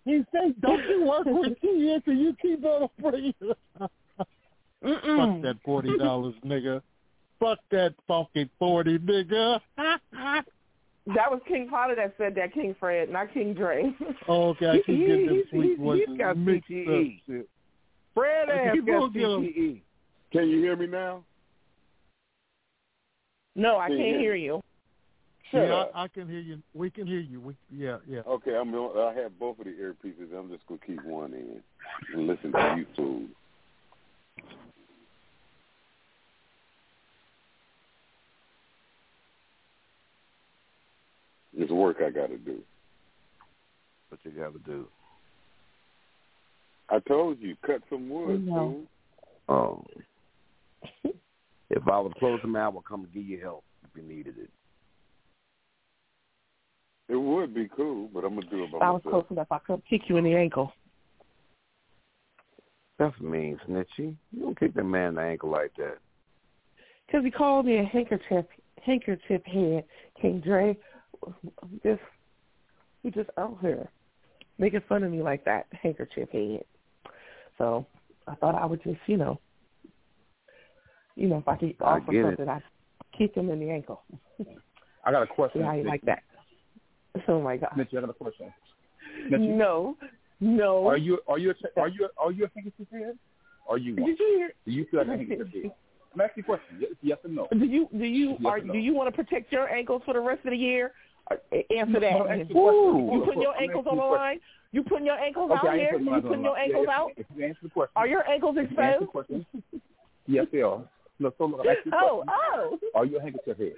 He 0.04 0.26
said, 0.34 0.60
"Don't 0.62 0.84
you 0.90 1.06
work 1.06 1.26
with 1.26 1.60
kids 1.62 2.04
and 2.08 2.20
you 2.20 2.36
keep 2.42 2.66
on 2.66 2.90
free?" 3.02 3.34
Fuck 3.80 3.90
that 4.82 5.56
forty 5.64 5.98
dollars, 5.98 6.36
nigga. 6.46 6.82
Fuck 7.40 7.60
that 7.72 7.94
funky 8.08 8.50
forty, 8.60 8.98
nigga. 9.00 9.60
That 11.14 11.30
was 11.30 11.40
King 11.48 11.68
Potter 11.70 11.94
that 11.98 12.16
said 12.18 12.34
that, 12.34 12.52
King 12.52 12.76
Fred, 12.80 13.12
not 13.12 13.32
King 13.32 13.54
Dre. 13.54 13.94
Oh, 14.28 14.50
okay, 14.58 14.70
I 14.70 14.76
keep 14.78 14.86
He- 14.88 15.06
getting 15.06 15.26
them 15.28 15.36
he- 15.36 15.44
sweet 15.52 15.70
he- 15.78 15.84
voices 15.84 16.06
he's 16.10 16.18
got 16.18 16.36
mixed 16.36 16.68
CTE. 16.68 16.88
up. 17.18 17.22
Shit. 17.28 17.50
Fred 18.16 18.50
ass 18.50 18.76
got 18.78 18.86
will 18.88 19.10
get 19.12 19.22
'em. 19.24 19.42
CTE. 19.44 19.82
Can 20.32 20.50
you 20.50 20.58
hear 20.62 20.76
me 20.76 20.88
now? 20.88 21.24
No, 23.56 23.78
I 23.78 23.90
can 23.90 23.98
can't 23.98 24.10
hear 24.10 24.20
hear 24.20 24.36
you. 24.36 24.62
Sure. 25.52 25.68
yeah. 25.68 25.84
I, 25.94 26.06
I 26.06 26.08
can 26.08 26.28
hear 26.28 26.40
you. 26.40 26.60
We 26.74 26.90
can 26.90 27.06
hear 27.06 27.20
you. 27.20 27.40
We, 27.40 27.56
yeah, 27.72 27.98
yeah. 28.08 28.22
Okay, 28.26 28.56
I'm. 28.56 28.72
gonna- 28.72 29.00
I 29.02 29.14
have 29.14 29.38
both 29.38 29.60
of 29.60 29.66
the 29.66 29.74
earpieces. 29.74 30.34
I'm 30.36 30.50
just 30.50 30.66
gonna 30.66 30.80
keep 30.88 31.04
one 31.06 31.34
in 31.36 31.62
and 32.16 32.26
listen 32.26 32.52
to 32.52 32.58
YouTube. 32.58 33.28
It's 41.58 41.72
work 41.72 41.98
I 42.06 42.10
got 42.10 42.28
to 42.28 42.38
do. 42.38 42.60
What 44.10 44.20
you 44.24 44.32
got 44.32 44.54
to 44.54 44.60
do? 44.60 44.88
I 46.90 47.00
told 47.00 47.40
you, 47.40 47.56
cut 47.66 47.82
some 47.90 48.10
wood, 48.10 48.46
No. 48.46 48.86
fool. 49.48 49.86
Oh. 49.86 49.86
if 51.70 51.88
I 51.88 52.00
was 52.00 52.14
closing 52.20 52.52
man, 52.52 52.64
I 52.64 52.68
would 52.70 52.86
come 52.86 53.06
and 53.06 53.14
give 53.14 53.26
you 53.26 53.40
help 53.42 53.64
if 53.84 53.90
you 53.96 54.08
needed 54.08 54.36
it. 54.38 54.50
It 57.08 57.16
would 57.16 57.54
be 57.54 57.70
cool, 57.76 58.10
but 58.14 58.24
I'm 58.24 58.36
gonna 58.36 58.50
do 58.50 58.64
it 58.64 58.72
by 58.72 58.78
If 58.78 58.84
I 58.84 58.92
was 58.92 59.02
myself. 59.06 59.28
close 59.28 59.38
enough, 59.38 59.48
I 59.52 59.60
could 59.60 59.82
kick 59.90 60.02
you 60.08 60.18
in 60.18 60.24
the 60.24 60.36
ankle. 60.36 60.74
That's 62.98 63.20
mean, 63.20 63.60
Snitchy. 63.68 64.16
You 64.32 64.42
don't 64.42 64.60
kick 64.60 64.74
that 64.74 64.84
man 64.84 65.10
in 65.10 65.16
the 65.16 65.22
ankle 65.22 65.50
like 65.50 65.72
that. 65.78 65.98
Because 67.06 67.24
he 67.24 67.32
called 67.32 67.66
me 67.66 67.78
a 67.78 67.84
handkerchief 67.84 68.46
handkerchief 68.84 69.44
head, 69.46 69.84
King 70.22 70.42
Dre. 70.42 70.78
Just 71.84 72.02
he 73.04 73.12
just 73.12 73.30
out 73.38 73.58
here 73.62 73.88
making 74.58 74.82
fun 74.88 75.04
of 75.04 75.12
me 75.12 75.22
like 75.22 75.46
that, 75.46 75.68
handkerchief 75.72 76.30
head. 76.30 76.64
So 77.58 77.86
I 78.28 78.36
thought 78.36 78.56
I 78.56 78.66
would 78.66 78.84
just, 78.84 79.00
you 79.08 79.18
know, 79.18 79.40
you 81.16 81.28
know, 81.28 81.38
if 81.38 81.48
I 81.48 81.56
could 81.56 81.76
I 81.82 81.84
offer 81.84 82.14
it. 82.14 82.38
something, 82.38 82.50
I'd 82.50 82.64
kick 83.18 83.36
him 83.36 83.50
in 83.50 83.60
the 83.60 83.70
ankle. 83.70 84.04
I 85.06 85.12
got 85.12 85.24
a 85.24 85.28
question. 85.28 85.64
How 85.64 85.74
you 85.74 85.84
like 85.84 86.02
that? 86.02 86.24
Oh 87.30 87.42
my 87.42 87.56
God! 87.56 87.70
Mitchie, 87.78 87.98
I 87.98 88.02
got 88.02 88.10
a 88.10 88.14
question. 88.14 88.54
Mitchie, 89.32 89.56
No, 89.56 89.96
no. 90.42 90.86
Are 90.86 90.98
you 90.98 91.20
are 91.30 91.40
you 91.40 91.52
a, 91.52 91.80
are 91.80 91.88
you 91.88 92.10
are 92.18 92.32
you 92.34 92.44
a 92.44 92.50
handkerchief 92.54 92.88
head? 92.92 93.18
Are 93.70 93.78
you 93.78 93.96
one? 93.96 94.10
Did 94.10 94.20
you 94.20 94.36
hear? 94.36 94.52
Do 94.66 94.72
you 94.72 94.86
feel 94.92 95.00
like 95.00 95.08
a 95.08 95.12
handkerchief 95.12 95.64
head? 95.64 95.72
I'm 96.14 96.20
asking 96.20 96.44
you 96.48 96.54
a 96.54 96.58
question. 96.58 96.78
Yes, 96.78 96.92
yes 97.02 97.18
or 97.24 97.30
no? 97.30 97.48
Do 97.54 97.64
you 97.64 97.88
do 97.98 98.04
you 98.04 98.32
Yes 98.32 98.40
are 98.46 98.60
no? 98.60 98.74
do 98.74 98.80
you 98.80 98.94
want 98.94 99.08
to 99.08 99.16
protect 99.16 99.50
your 99.54 99.70
ankles 99.70 100.02
for 100.04 100.14
the 100.14 100.20
rest 100.20 100.42
of 100.44 100.52
the 100.52 100.58
year? 100.58 100.92
Answer 101.32 102.00
that. 102.00 102.14
asking 102.14 102.56
you 102.56 103.22
a 103.22 103.26
putting 103.26 103.42
your 103.42 103.60
ankles 103.60 103.86
on 103.90 103.98
the 103.98 104.04
line? 104.04 104.40
You 104.72 104.84
putting 104.84 105.06
your 105.06 105.18
ankles 105.18 105.52
Okay, 105.52 105.68
out 105.68 105.76
here? 105.76 105.98
You 105.98 106.06
mine 106.06 106.22
putting 106.22 106.44
your 106.44 106.58
ankles 106.58 106.86
Yeah, 106.88 106.96
out? 106.96 107.12
If, 107.18 107.26
if 107.30 107.38
you 107.38 107.46
answer 107.46 107.60
the 107.64 107.70
question. 107.70 107.94
Are 107.96 108.08
your 108.08 108.28
ankles 108.28 108.58
if 108.60 108.72
you 108.72 108.78
answer 108.78 109.00
the 109.00 109.20
exposed? 109.20 109.46
Yes, 110.28 110.46
they 110.52 110.62
are. 110.62 110.84
No, 111.20 111.32
so 111.38 111.46
look, 111.46 111.62
I'm 111.62 111.76
you 111.86 111.92
Oh, 111.94 112.24
oh. 112.28 112.80
Are 112.94 113.06
you 113.06 113.18
a 113.18 113.22
handkerchief 113.22 113.58
head? 113.58 113.74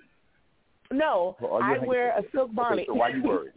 No, 0.91 1.35
are 1.41 1.61
I 1.61 1.77
wear 1.85 2.17
a 2.17 2.23
silk 2.33 2.53
bonnet. 2.53 2.79
Okay, 2.79 2.85
so 2.87 2.93
why 2.95 3.09
are 3.09 3.15
you 3.15 3.23
worried? 3.23 3.51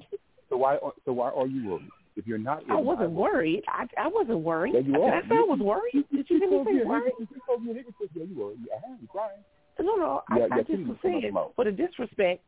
So 0.49 0.57
why 0.57 0.79
so 1.05 1.13
why 1.13 1.31
are 1.31 1.47
you 1.47 1.69
worried? 1.69 1.89
If 2.17 2.27
you're 2.27 2.39
not, 2.39 2.63
I 2.69 2.75
wasn't 2.75 3.13
worried. 3.13 3.63
I 3.69 3.87
I 3.97 4.09
wasn't 4.09 4.41
worried. 4.41 4.75
Yeah, 4.75 4.81
you 4.81 5.01
are. 5.01 5.15
I 5.15 5.23
say 5.23 5.37
I 5.37 5.47
was 5.49 5.61
worried? 5.61 6.05
Did 6.13 6.29
you 6.29 6.39
hear 6.39 6.51
me 6.51 6.65
say 6.67 6.85
worried? 6.85 7.13
You 7.19 7.29
told 7.47 7.65
me. 7.65 7.73
Yeah, 8.15 8.25
you 8.25 8.37
were. 8.37 8.51
I 8.51 8.87
heard 8.87 8.99
you 9.01 9.09
crying. 9.09 9.39
No, 9.79 9.95
no. 9.95 10.23
I, 10.29 10.39
Yeah, 10.39 10.47
I 10.51 10.63
just 10.63 10.87
was 10.87 10.97
saying 11.03 11.33
for 11.57 11.65
the 11.65 11.71
disrespect. 11.71 12.45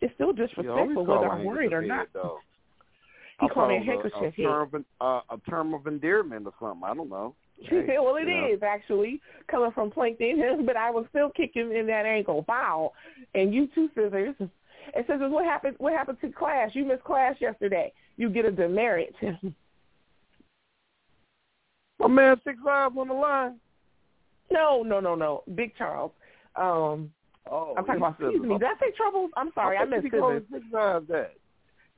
It's 0.00 0.14
still 0.14 0.32
disrespectful 0.32 1.04
whether 1.06 1.28
I'm 1.28 1.44
worried 1.44 1.72
or 1.72 1.82
not. 1.82 2.08
though. 2.12 2.38
He 3.40 3.48
called 3.48 3.70
me 3.70 3.76
a 3.78 3.80
handkerchief 3.80 4.34
a, 4.38 4.42
term 4.42 4.70
of, 4.74 4.84
uh, 5.00 5.34
a 5.34 5.38
term 5.48 5.72
of 5.72 5.86
endearment 5.86 6.46
or 6.46 6.52
something. 6.60 6.82
I 6.84 6.94
don't 6.94 7.08
know. 7.08 7.34
Hey, 7.62 7.96
well, 8.00 8.16
it 8.16 8.28
is 8.28 8.62
actually 8.62 9.20
coming 9.50 9.72
from 9.72 9.90
Plankton, 9.90 10.64
but 10.66 10.76
I 10.76 10.90
was 10.90 11.06
still 11.10 11.30
kicking 11.30 11.74
in 11.74 11.86
that 11.86 12.06
ankle. 12.06 12.42
Bow, 12.46 12.92
and 13.34 13.54
you 13.54 13.68
two 13.74 13.88
scissors. 13.94 14.34
And 14.38 14.50
scissors, 15.06 15.30
"What 15.32 15.44
happened? 15.44 15.76
What 15.78 15.92
happened 15.92 16.18
to 16.22 16.30
class? 16.32 16.70
You 16.74 16.84
missed 16.84 17.04
class 17.04 17.36
yesterday. 17.40 17.92
You 18.16 18.28
get 18.30 18.44
a 18.44 18.50
demerit." 18.50 19.14
My 21.98 22.08
man, 22.08 22.40
six 22.44 22.58
five 22.64 22.96
on 22.96 23.08
the 23.08 23.14
line. 23.14 23.60
no, 24.50 24.82
no, 24.82 25.00
no, 25.00 25.14
no. 25.14 25.42
Big 25.54 25.76
Charles. 25.76 26.12
Um, 26.56 27.12
Oh, 27.50 27.74
I'm 27.76 27.84
talking 27.84 28.00
about. 28.00 28.16
he 28.18 28.24
Excuse 28.26 28.42
me. 28.46 28.58
Did 28.58 28.64
I 28.64 28.74
say 28.80 28.92
troubles? 28.96 29.30
I'm 29.36 29.50
sorry. 29.54 29.76
I, 29.76 29.80
I 29.80 29.84
thought 29.84 29.90
missed 29.90 30.04
he 30.04 30.10
scissors. 30.10 30.42
six 30.52 30.64
five 30.72 31.06
that. 31.08 31.32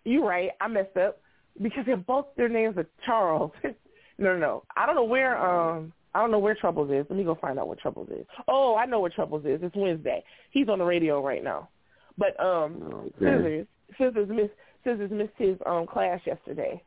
You're 0.04 0.26
right. 0.26 0.50
I 0.60 0.68
messed 0.68 0.96
up 0.96 1.20
because 1.60 1.84
they're 1.86 1.96
both 1.96 2.26
their 2.36 2.48
names 2.48 2.76
are 2.76 2.86
Charles. 3.04 3.52
no, 3.64 3.72
no, 4.18 4.38
no. 4.38 4.62
I 4.76 4.86
don't 4.86 4.94
know 4.94 5.04
where. 5.04 5.36
Um, 5.38 5.92
I 6.14 6.20
don't 6.20 6.30
know 6.30 6.38
where 6.38 6.54
Troubles 6.54 6.90
is. 6.90 7.06
Let 7.08 7.16
me 7.16 7.24
go 7.24 7.34
find 7.40 7.58
out 7.58 7.68
what 7.68 7.78
Troubles 7.78 8.08
is. 8.10 8.26
Oh, 8.46 8.76
I 8.76 8.84
know 8.84 9.00
what 9.00 9.12
Troubles 9.14 9.44
is. 9.46 9.60
It's 9.62 9.74
Wednesday. 9.74 10.22
He's 10.50 10.68
on 10.68 10.78
the 10.78 10.84
radio 10.84 11.24
right 11.24 11.42
now. 11.42 11.70
But 12.18 12.38
um, 12.38 13.10
Scissors, 13.18 13.66
Scissors 13.98 14.28
missed 14.28 14.52
Scissors 14.84 15.10
missed 15.10 15.32
his 15.38 15.56
um 15.66 15.86
class 15.86 16.20
yesterday. 16.26 16.82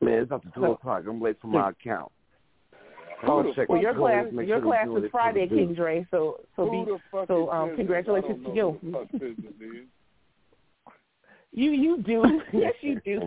Man, 0.00 0.14
it's 0.14 0.32
up 0.32 0.42
to 0.42 0.50
two 0.54 0.64
o'clock. 0.64 1.04
I'm 1.08 1.20
late 1.20 1.36
for 1.40 1.46
my 1.46 1.70
account. 1.80 2.10
I'll 3.22 3.54
Well, 3.68 3.80
your 3.80 3.94
class 3.94 4.26
make 4.32 4.48
your 4.48 4.58
sure 4.60 4.66
class 4.66 4.88
is 5.04 5.10
Friday, 5.10 5.46
the 5.48 5.54
King. 5.54 5.74
Dre. 5.74 6.06
So 6.10 6.40
so 6.56 6.70
be 6.70 6.84
so 7.28 7.50
um 7.50 7.76
congratulations 7.76 8.44
to 8.44 8.50
you. 8.50 8.54
know 8.56 8.78
who 8.82 8.90
the 8.90 8.98
fuck 8.98 9.10
Scissors 9.12 9.36
is. 9.60 9.86
You 11.52 11.70
you 11.70 12.02
do 12.02 12.40
yes 12.52 12.72
you 12.80 13.00
do. 13.04 13.20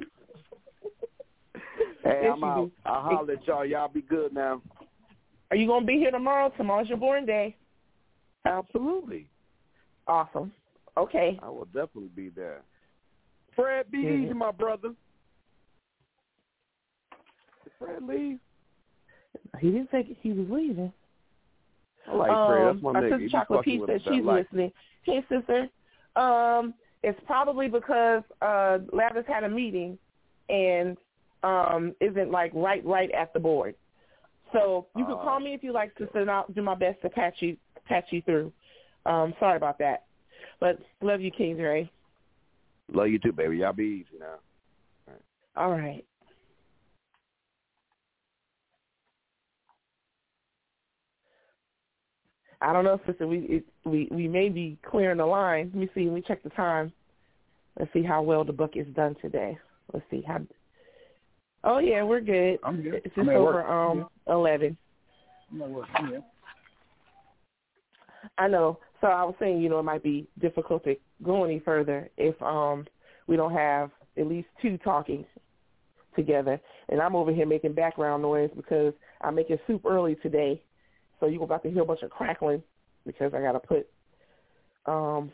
Hey, 2.03 2.19
Yes, 2.23 2.31
I'm 2.33 2.43
out. 2.43 2.65
Do. 2.65 2.71
I'll 2.85 3.01
holler 3.01 3.33
at 3.33 3.47
y'all. 3.47 3.65
Y'all 3.65 3.87
be 3.87 4.01
good 4.01 4.33
now. 4.33 4.61
Are 5.51 5.57
you 5.57 5.67
gonna 5.67 5.85
be 5.85 5.93
here 5.97 6.11
tomorrow? 6.11 6.51
Tomorrow's 6.57 6.89
your 6.89 6.97
born 6.97 7.25
day. 7.25 7.55
Absolutely. 8.45 9.27
Awesome. 10.07 10.51
Okay. 10.97 11.39
I 11.41 11.49
will 11.49 11.65
definitely 11.65 12.09
be 12.15 12.29
there. 12.29 12.61
Fred, 13.55 13.89
be 13.89 13.99
Mhm. 13.99 14.25
easy, 14.25 14.33
my 14.33 14.51
brother. 14.51 14.93
Fred 17.79 18.03
leave? 18.03 18.39
He 19.59 19.71
didn't 19.71 19.89
say 19.91 20.17
he 20.21 20.31
was 20.31 20.47
leaving. 20.49 20.91
I 22.07 22.15
like 22.15 22.47
Fred. 22.47 22.67
That's 22.67 22.83
my 22.83 22.89
our 22.91 23.01
nigga. 23.01 23.23
sister 23.23 23.29
Chocolate 23.29 23.65
Peach 23.65 23.81
said 23.87 24.01
she's 24.03 24.23
like 24.23 24.45
listening. 24.45 24.71
Hey, 25.03 25.25
sister. 25.29 25.67
Um, 26.15 26.73
it's 27.03 27.19
probably 27.25 27.67
because 27.67 28.23
uh 28.41 28.79
Lavis 28.93 29.25
had 29.27 29.43
a 29.43 29.49
meeting 29.49 29.97
and 30.49 30.97
um 31.43 31.93
isn't 32.01 32.31
like 32.31 32.51
right 32.53 32.85
right 32.85 33.11
at 33.11 33.33
the 33.33 33.39
board. 33.39 33.75
So 34.53 34.87
you 34.95 35.05
can 35.05 35.15
Oh, 35.15 35.23
call 35.23 35.39
me 35.39 35.53
if 35.53 35.63
you 35.63 35.73
like, 35.73 35.91
sister, 35.97 36.19
and 36.19 36.31
I'll 36.31 36.45
do 36.53 36.61
my 36.61 36.75
best 36.75 37.01
to 37.01 37.09
patch 37.09 37.35
you 37.39 37.57
patch 37.85 38.05
you 38.11 38.21
through. 38.21 38.51
Um, 39.05 39.33
sorry 39.39 39.57
about 39.57 39.77
that. 39.79 40.05
But 40.59 40.79
love 41.01 41.21
you, 41.21 41.31
King 41.31 41.57
Dre. 41.57 41.89
Love 42.93 43.09
you 43.09 43.19
too, 43.19 43.31
baby. 43.31 43.57
Y'all 43.57 43.73
be 43.73 44.05
easy 44.05 44.19
now. 44.19 45.15
All 45.57 45.71
right. 45.71 46.05
I 52.65 52.73
don't 52.73 52.83
know, 52.83 52.99
sister. 53.05 53.27
We 53.27 53.37
it, 53.41 53.65
we 53.83 54.07
we 54.09 54.27
may 54.27 54.49
be 54.49 54.77
clearing 54.89 55.19
the 55.19 55.25
line. 55.25 55.69
Let 55.71 55.79
me 55.81 55.89
see. 55.93 56.05
Let 56.05 56.15
me 56.15 56.23
check 56.27 56.41
the 56.41 56.49
time. 56.49 56.91
Let's 57.79 57.93
see 57.93 58.01
how 58.01 58.23
well 58.23 58.43
the 58.43 58.53
book 58.53 58.71
is 58.75 58.87
done 58.95 59.15
today. 59.21 59.55
Let's 59.93 60.05
see 60.09 60.23
how. 60.27 60.39
Oh 61.63 61.77
yeah, 61.77 62.01
we're 62.01 62.21
good. 62.21 62.57
I'm 62.63 62.81
good. 62.81 63.01
It's 63.05 63.13
just 63.13 63.29
over 63.29 63.43
work. 63.43 63.69
um 63.69 64.07
eleven. 64.27 64.75
I'm 65.51 65.61
at 65.61 65.69
work. 65.69 65.87
Yeah. 66.09 66.19
I 68.39 68.47
know. 68.47 68.79
So 68.99 69.07
I 69.07 69.23
was 69.23 69.35
saying, 69.39 69.61
you 69.61 69.69
know, 69.69 69.77
it 69.77 69.83
might 69.83 70.01
be 70.01 70.27
difficult 70.41 70.83
to 70.85 70.95
go 71.23 71.43
any 71.43 71.59
further 71.59 72.09
if 72.17 72.41
um 72.41 72.87
we 73.27 73.35
don't 73.35 73.53
have 73.53 73.91
at 74.17 74.25
least 74.25 74.47
two 74.59 74.79
talking 74.79 75.23
together. 76.15 76.59
And 76.89 76.99
I'm 76.99 77.15
over 77.15 77.31
here 77.31 77.45
making 77.45 77.73
background 77.73 78.23
noise 78.23 78.49
because 78.55 78.93
I'm 79.21 79.35
making 79.35 79.59
soup 79.67 79.85
early 79.85 80.15
today. 80.15 80.63
So 81.19 81.27
you're 81.27 81.43
about 81.43 81.63
to 81.63 81.71
hear 81.71 81.81
a 81.81 81.85
bunch 81.85 82.01
of 82.01 82.09
crackling 82.09 82.61
because 83.05 83.33
I 83.33 83.41
gotta 83.41 83.59
put 83.59 83.87
um 84.85 85.31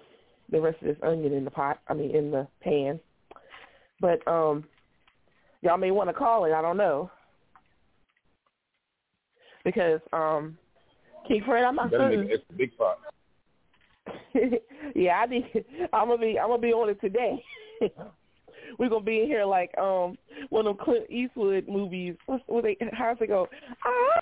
the 0.50 0.60
rest 0.60 0.82
of 0.82 0.88
this 0.88 0.98
onion 1.04 1.34
in 1.34 1.46
the 1.46 1.52
pot 1.52 1.80
I 1.88 1.94
mean 1.94 2.16
in 2.16 2.32
the 2.32 2.48
pan. 2.62 3.00
But 4.00 4.26
um 4.28 4.66
y'all 5.62 5.78
may 5.78 5.92
want 5.92 6.10
to 6.10 6.14
call 6.14 6.46
it, 6.46 6.54
I 6.54 6.62
don't 6.62 6.78
know. 6.78 7.10
Because 9.64 10.00
um 10.14 10.58
King 11.28 11.44
Fred, 11.46 11.64
I'm 11.64 11.76
not 11.76 11.92
certain 11.92 12.22
make 12.22 12.32
it 12.32 12.58
big 12.58 12.78
pot. 12.78 12.98
yeah, 14.96 15.18
I 15.18 15.26
need. 15.28 15.66
I'm 15.94 16.08
gonna 16.08 16.18
be. 16.18 16.40
I'm 16.42 16.48
gonna 16.48 16.62
be 16.62 16.74
on 16.74 16.90
it 16.90 17.02
today. 17.02 17.44
We're 18.78 18.90
gonna 18.90 19.04
be 19.04 19.22
in 19.22 19.28
here 19.28 19.46
like 19.46 19.76
um 19.78 20.18
one 20.50 20.68
of 20.68 20.78
Clint 20.78 21.10
Eastwood 21.10 21.68
movies. 21.68 22.16
What's 22.26 22.44
what 22.48 22.64
they? 22.64 22.78
How's 22.92 23.18
it 23.22 23.28
go? 23.28 23.48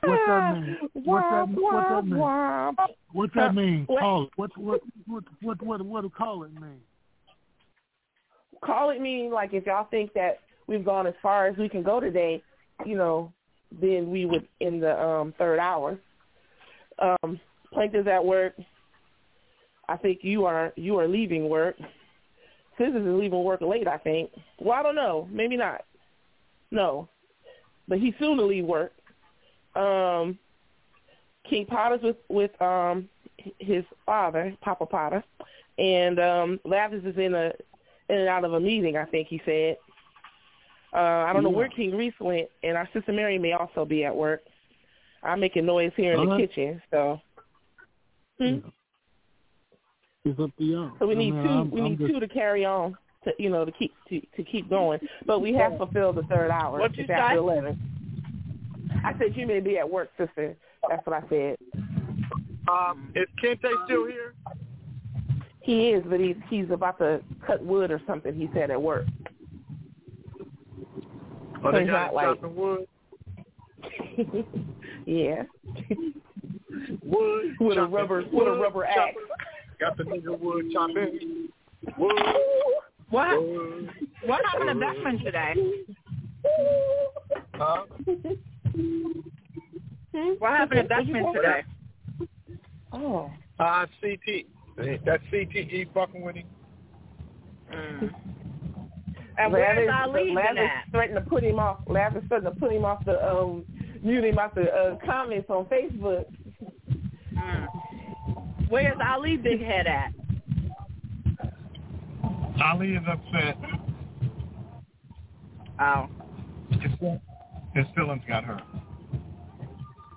What's 0.03 0.21
that 0.27 0.41
Ah, 0.41 0.53
mean? 0.53 0.77
What's 0.93 1.25
that, 1.29 1.45
what's 1.49 1.89
that 1.89 2.05
mean? 2.05 2.19
womp. 2.19 2.75
What's 3.11 3.33
that 3.35 3.55
mean? 3.55 3.85
What? 3.87 3.99
Call 3.99 4.23
it. 4.23 4.29
What 4.35 4.57
what 4.57 4.81
what 5.07 5.23
what 5.41 5.61
what 5.61 5.81
what 5.81 6.01
do 6.01 6.09
call 6.09 6.43
it 6.43 6.53
mean? 6.53 6.81
Call 8.63 8.89
it 8.89 9.01
mean 9.01 9.31
like 9.31 9.53
if 9.53 9.65
y'all 9.65 9.87
think 9.89 10.13
that 10.13 10.39
we've 10.67 10.85
gone 10.85 11.07
as 11.07 11.13
far 11.21 11.47
as 11.47 11.57
we 11.57 11.69
can 11.69 11.83
go 11.83 11.99
today, 11.99 12.43
you 12.85 12.97
know, 12.97 13.31
then 13.81 14.09
we 14.09 14.25
would 14.25 14.47
in 14.59 14.79
the 14.79 14.99
um 15.01 15.33
third 15.37 15.59
hour. 15.59 15.99
Um, 16.99 17.39
Plankton's 17.71 18.07
at 18.07 18.23
work. 18.23 18.53
I 19.87 19.97
think 19.97 20.19
you 20.21 20.45
are 20.45 20.73
you 20.75 20.97
are 20.99 21.07
leaving 21.07 21.49
work. 21.49 21.75
Scissors 22.79 23.05
is 23.05 23.19
leaving 23.19 23.43
work 23.43 23.61
late, 23.61 23.87
I 23.87 23.97
think. 23.97 24.31
Well, 24.59 24.79
I 24.79 24.81
don't 24.81 24.95
know. 24.95 25.27
Maybe 25.31 25.55
not. 25.57 25.81
No. 26.71 27.07
But 27.87 27.99
he's 27.99 28.13
soon 28.17 28.37
to 28.37 28.43
leave 28.45 28.65
work. 28.65 28.93
Um 29.75 30.39
King 31.47 31.65
Potter's 31.67 32.01
with 32.01 32.17
with 32.29 32.59
um 32.61 33.07
his 33.59 33.83
father, 34.05 34.55
Papa 34.61 34.85
Potter. 34.87 35.23
And 35.77 36.19
um 36.19 36.59
Lavis 36.65 37.05
is 37.05 37.17
in 37.17 37.35
a 37.35 37.51
in 38.09 38.17
and 38.17 38.27
out 38.27 38.45
of 38.45 38.53
a 38.53 38.59
meeting, 38.59 38.97
I 38.97 39.05
think 39.05 39.27
he 39.27 39.39
said. 39.45 39.77
Uh 40.93 41.25
I 41.27 41.33
don't 41.33 41.43
know 41.43 41.49
where 41.49 41.69
King 41.69 41.95
Reese 41.95 42.19
went 42.19 42.47
and 42.63 42.75
our 42.77 42.89
sister 42.93 43.11
Mary 43.13 43.37
may 43.37 43.51
also 43.53 43.85
be 43.85 44.05
at 44.05 44.15
work. 44.15 44.41
I'm 45.21 45.39
making 45.41 45.65
noise 45.65 45.91
here 45.97 46.13
in 46.13 46.19
the 46.25 46.27
Uh-huh. 46.31 46.37
kitchen, 46.37 46.81
so 46.91 47.19
Hmm? 48.39 48.59
It's 50.25 50.39
up 50.39 50.51
to 50.57 50.63
y'all. 50.63 50.91
So 50.99 51.07
we 51.07 51.15
I 51.15 51.17
need 51.17 51.31
mean, 51.31 51.43
2 51.43 51.49
I'm- 51.49 51.71
we 51.71 51.79
I'm 51.81 51.87
need 51.91 51.99
just- 51.99 52.11
two 52.13 52.19
to 52.19 52.27
carry 52.27 52.65
on 52.65 52.97
to 53.23 53.31
you 53.39 53.49
know 53.49 53.63
to 53.65 53.71
keep 53.71 53.93
to 54.09 54.19
to 54.35 54.43
keep 54.43 54.69
going. 54.69 54.99
But 55.25 55.39
we 55.39 55.53
have 55.53 55.77
fulfilled 55.77 56.15
the 56.17 56.23
third 56.23 56.51
hour. 56.51 56.79
What'd 56.79 56.97
you 56.97 57.03
It's 57.03 57.09
after 57.11 57.35
say? 57.35 57.37
eleven. 57.37 57.79
I 59.03 59.17
said 59.17 59.35
you 59.35 59.47
may 59.47 59.59
be 59.61 59.77
at 59.77 59.89
work, 59.89 60.09
sister. 60.17 60.55
That's 60.89 61.05
what 61.05 61.23
I 61.23 61.27
said. 61.29 61.57
Um, 62.67 63.11
is 63.15 63.27
Kente 63.41 63.85
still 63.85 64.05
here? 64.07 64.33
He 65.61 65.89
is, 65.91 66.03
but 66.05 66.19
he's 66.19 66.35
he's 66.49 66.69
about 66.69 66.97
to 66.99 67.21
cut 67.45 67.63
wood 67.63 67.89
or 67.91 68.01
something. 68.05 68.33
He 68.35 68.49
said 68.53 68.71
at 68.71 68.81
work. 68.81 69.05
Oh, 71.61 71.61
So 71.63 71.71
they 71.71 71.81
he's 71.81 71.89
got 71.89 72.13
like 72.13 72.27
chopping 72.41 72.55
wood. 72.55 72.87
yeah, 75.05 75.43
Wood 77.03 77.55
with 77.59 77.77
a 77.77 77.81
chopping, 77.81 77.91
rubber 77.91 78.23
with 78.31 78.47
a 78.47 78.51
rubber 78.51 78.85
axe. 78.85 79.15
Chopping. 79.79 80.05
Got 80.05 80.21
the 80.23 80.29
nigga 80.29 80.39
wood 80.39 80.65
chopping. 80.71 81.49
Wood. 81.97 82.21
What 83.09 83.41
wood. 83.41 83.89
what 84.25 84.41
happened 84.45 84.69
to 84.69 84.75
Beckman 84.75 85.19
today? 85.23 85.55
Huh? 87.55 87.83
What 90.39 90.51
happened 90.51 90.81
to 90.81 90.87
Beckman 90.87 91.33
today? 91.33 91.63
Oh. 92.91 93.31
Uh, 93.59 93.85
CT. 94.01 94.45
That 95.05 95.19
CTE 95.31 95.93
fucking 95.93 96.21
with 96.21 96.37
him. 96.37 96.45
Mm. 97.73 98.13
And 99.37 99.53
where's 99.53 99.89
Ali 99.93 100.25
been 100.25 100.35
Lavis 100.35 100.69
threatened 100.91 101.15
to 101.15 101.29
put 101.29 101.43
him 101.43 101.59
off. 101.59 101.79
Lavis 101.85 102.27
threatened 102.27 102.53
to 102.53 102.59
put 102.59 102.71
him 102.71 102.85
off 102.85 103.03
the 103.05 103.25
um, 103.25 103.65
mute 104.01 104.23
him 104.23 104.39
off 104.39 104.55
the 104.55 104.71
uh, 104.71 104.97
comments 105.05 105.49
on 105.49 105.65
Facebook. 105.65 106.25
Mm. 107.33 107.67
Where's 108.69 108.97
Ali 109.05 109.35
Big 109.37 109.61
Head 109.61 109.87
at? 109.87 110.13
Ali 112.63 112.89
is 112.95 113.03
upset. 113.07 113.57
Oh, 115.81 116.07
His, 116.71 116.91
his 117.73 117.85
feelings 117.95 118.21
got 118.27 118.43
hurt. 118.43 118.61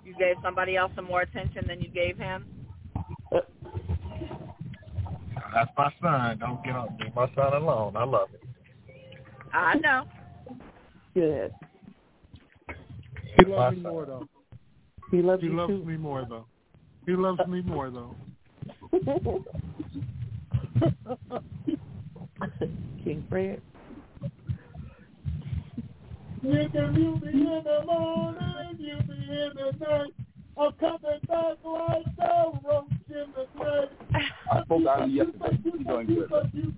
you 0.05 0.15
gave 0.19 0.37
somebody 0.43 0.77
else 0.77 0.91
some 0.97 1.05
more 1.07 1.23
attention 1.23 1.65
than 1.69 1.81
you 1.81 1.89
gave 1.89 2.19
him. 2.19 2.45
That's 5.55 5.71
my 5.77 5.93
son. 6.03 6.39
Don't 6.39 6.65
get 6.65 6.75
on. 6.75 6.97
Leave 7.01 7.15
my 7.15 7.31
son 7.35 7.53
alone. 7.53 7.95
I 7.97 8.05
love 8.05 8.29
it. 8.35 8.41
I 9.53 9.75
know. 9.75 10.05
Good. 11.15 11.53
He 13.39 13.45
loves 13.47 13.77
me 13.77 13.83
more 13.83 14.07
though. 14.07 14.27
He 15.11 15.21
loves 15.23 15.43
He 15.43 15.49
loves 15.49 15.73
too. 15.73 15.85
me 15.85 15.97
more 15.97 16.25
though. 16.29 16.47
He 17.07 17.13
loves 17.13 17.41
me 17.47 17.61
more 17.63 17.91
though. 17.91 18.17
King 23.05 23.25
Fred. 23.29 23.62
You 26.43 26.51
in 26.51 27.62
the 27.65 27.83
morning, 27.87 28.77
you 28.79 28.97
night. 29.81 30.12
I'm 30.59 30.73
coming 30.73 31.21
back 31.27 31.57
like 31.65 32.07
roach 32.65 32.85
in 33.09 33.27
the 33.35 33.47
night. 33.59 33.91
I 34.53 34.62
spoke 34.65 34.87
out 34.87 35.11
yesterday. 35.11 35.57
Doing 35.62 35.85
good. 36.07 36.07
You, 36.09 36.27
but 36.29 36.55
you, 36.55 36.73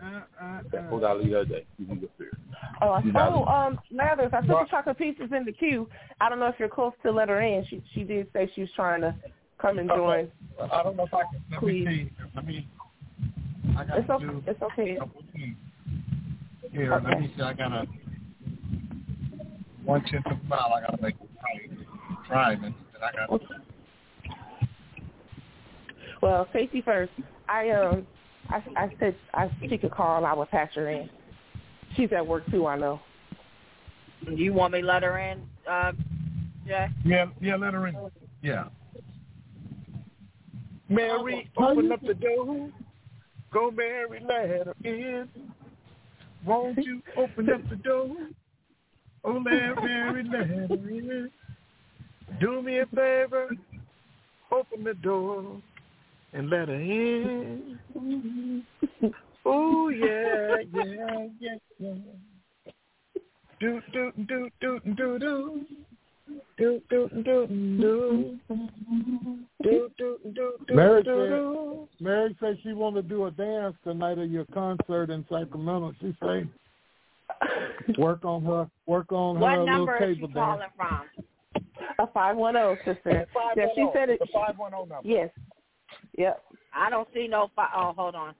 but 0.00 0.06
you, 0.08 0.22
I'm 0.40 0.64
He's 0.70 0.72
a 0.72 0.74
good 0.74 0.78
parent. 0.78 0.80
Uh, 0.80 0.82
I 0.82 0.88
spoke 0.88 1.02
out 1.02 1.24
you 1.24 1.30
the 1.30 1.40
other 1.40 1.44
day. 1.46 1.66
He's 1.78 1.88
a 1.90 1.94
good 1.94 2.18
parent. 2.18 2.38
Oh, 2.82 2.90
I 2.90 3.02
oh, 3.16 3.44
um, 3.44 3.78
Mathers, 3.90 4.30
I 4.32 4.40
put 4.40 4.48
the 4.48 4.66
chocolate 4.70 4.98
pieces 4.98 5.30
in 5.36 5.44
the 5.44 5.52
queue. 5.52 5.88
I 6.20 6.28
don't 6.28 6.38
know 6.38 6.46
if 6.46 6.54
you're 6.58 6.68
close 6.68 6.92
to 7.02 7.10
let 7.10 7.28
her 7.28 7.40
in. 7.42 7.64
She 7.68 7.82
she 7.94 8.04
did 8.04 8.28
say 8.32 8.50
she 8.54 8.62
was 8.62 8.70
trying 8.74 9.02
to 9.02 9.14
come 9.60 9.78
and 9.78 9.88
join. 9.88 10.30
I 10.72 10.82
don't 10.82 10.96
know 10.96 11.04
if 11.04 11.14
I 11.14 11.22
can. 11.24 11.42
Let 11.50 11.60
Please. 11.60 11.86
me 11.86 12.10
see. 12.16 12.26
Let 12.34 12.46
me. 12.46 12.68
I 13.76 13.84
got 13.84 13.98
It's 13.98 14.10
okay. 14.10 14.24
do. 14.24 14.42
It's 14.46 14.62
okay. 14.62 14.98
Here, 16.72 17.02
let 17.04 17.20
me 17.20 17.32
see. 17.36 17.42
I 17.42 17.52
got 17.52 17.68
to 17.68 17.86
one 19.84 20.02
tenth 20.04 20.26
of 20.26 20.32
a 20.32 20.44
mile. 20.44 20.72
I 20.74 20.80
got 20.80 20.96
to 20.96 21.02
make 21.02 21.14
driving. 22.28 22.74
And 22.94 23.04
I 23.04 23.12
got. 23.12 23.40
To. 23.40 23.46
Well, 26.22 26.48
safety 26.52 26.82
first. 26.82 27.12
I 27.48 27.70
um, 27.70 28.06
I 28.50 28.62
I 28.76 28.96
said 28.98 29.16
I 29.32 29.50
she 29.68 29.78
could 29.78 29.92
call. 29.92 30.24
I 30.24 30.32
would 30.32 30.50
patch 30.50 30.74
her 30.74 30.88
in. 30.88 31.08
She's 31.96 32.10
at 32.12 32.26
work 32.26 32.44
too. 32.50 32.66
I 32.66 32.76
know. 32.76 33.00
You 34.26 34.52
want 34.52 34.74
me 34.74 34.82
to 34.82 34.86
let 34.86 35.02
her 35.02 35.18
in, 35.18 35.42
uh, 35.68 35.92
Jay? 36.66 36.88
Yeah, 37.04 37.26
yeah. 37.40 37.56
Let 37.56 37.74
her 37.74 37.86
in. 37.86 37.96
Yeah. 38.42 38.64
Mary, 40.88 41.50
open 41.56 41.92
up 41.92 42.00
the 42.02 42.14
door. 42.14 42.68
Go, 43.52 43.70
Mary, 43.70 44.20
let 44.26 44.48
her 44.48 44.74
in. 44.84 45.28
Won't 46.44 46.78
you 46.78 47.00
open 47.16 47.48
up 47.50 47.68
the 47.70 47.76
door? 47.76 48.16
Oh, 49.24 49.42
let 49.44 49.82
Mary, 49.82 50.24
let 50.24 50.46
her 50.48 50.74
in. 50.74 51.30
Do 52.40 52.62
me 52.62 52.78
a 52.80 52.86
favor. 52.86 53.50
Open 54.50 54.82
the 54.82 54.94
door 54.94 55.62
and 56.32 56.50
let 56.50 56.68
her 56.68 56.74
in. 56.74 57.78
Oh, 59.44 59.88
yeah, 59.88 60.56
yeah, 60.72 61.26
yeah, 61.40 61.56
yeah. 61.78 61.94
Do, 63.58 63.80
do, 63.92 64.12
do, 64.28 64.48
do, 64.60 64.80
do, 64.96 65.18
do. 65.18 65.66
Do, 66.58 66.80
do, 66.88 67.08
do, 67.12 67.46
do. 67.46 68.38
Do, 69.62 69.90
do, 69.98 70.18
do, 70.24 70.52
do, 70.68 70.74
Mary 70.74 71.02
do, 71.02 71.10
said, 71.10 71.28
do. 71.28 71.88
Mary 72.00 72.36
said 72.38 72.58
she 72.62 72.72
wanted 72.72 73.02
to 73.02 73.08
do 73.08 73.26
a 73.26 73.30
dance 73.30 73.74
the 73.84 73.94
night 73.94 74.18
of 74.18 74.30
your 74.30 74.44
concert 74.46 75.10
in 75.10 75.24
Sacramento. 75.28 75.92
She 76.00 76.14
said, 76.20 76.48
work 77.98 78.24
on 78.24 78.44
her, 78.44 78.70
work 78.86 79.10
on 79.12 79.36
her 79.36 79.40
What 79.40 79.50
little 79.50 79.66
number 79.66 79.96
is 79.96 80.16
table 80.16 80.28
she 80.28 80.34
dance. 80.34 80.60
calling 80.60 80.68
from? 80.76 81.02
A 81.98 82.06
five 82.12 82.36
one 82.36 82.54
zero 82.54 82.76
sister. 82.84 83.26
Yeah, 83.56 83.66
she 83.74 83.82
oh. 83.82 83.92
said 83.94 84.10
it. 84.10 84.20
The 84.20 84.26
510 84.32 84.88
number. 84.88 84.96
Yes. 85.02 85.30
Yep. 86.16 86.44
I 86.74 86.90
don't 86.90 87.08
see 87.14 87.26
no. 87.28 87.50
Fi- 87.54 87.70
oh, 87.74 87.92
hold 87.96 88.14
on. 88.14 88.34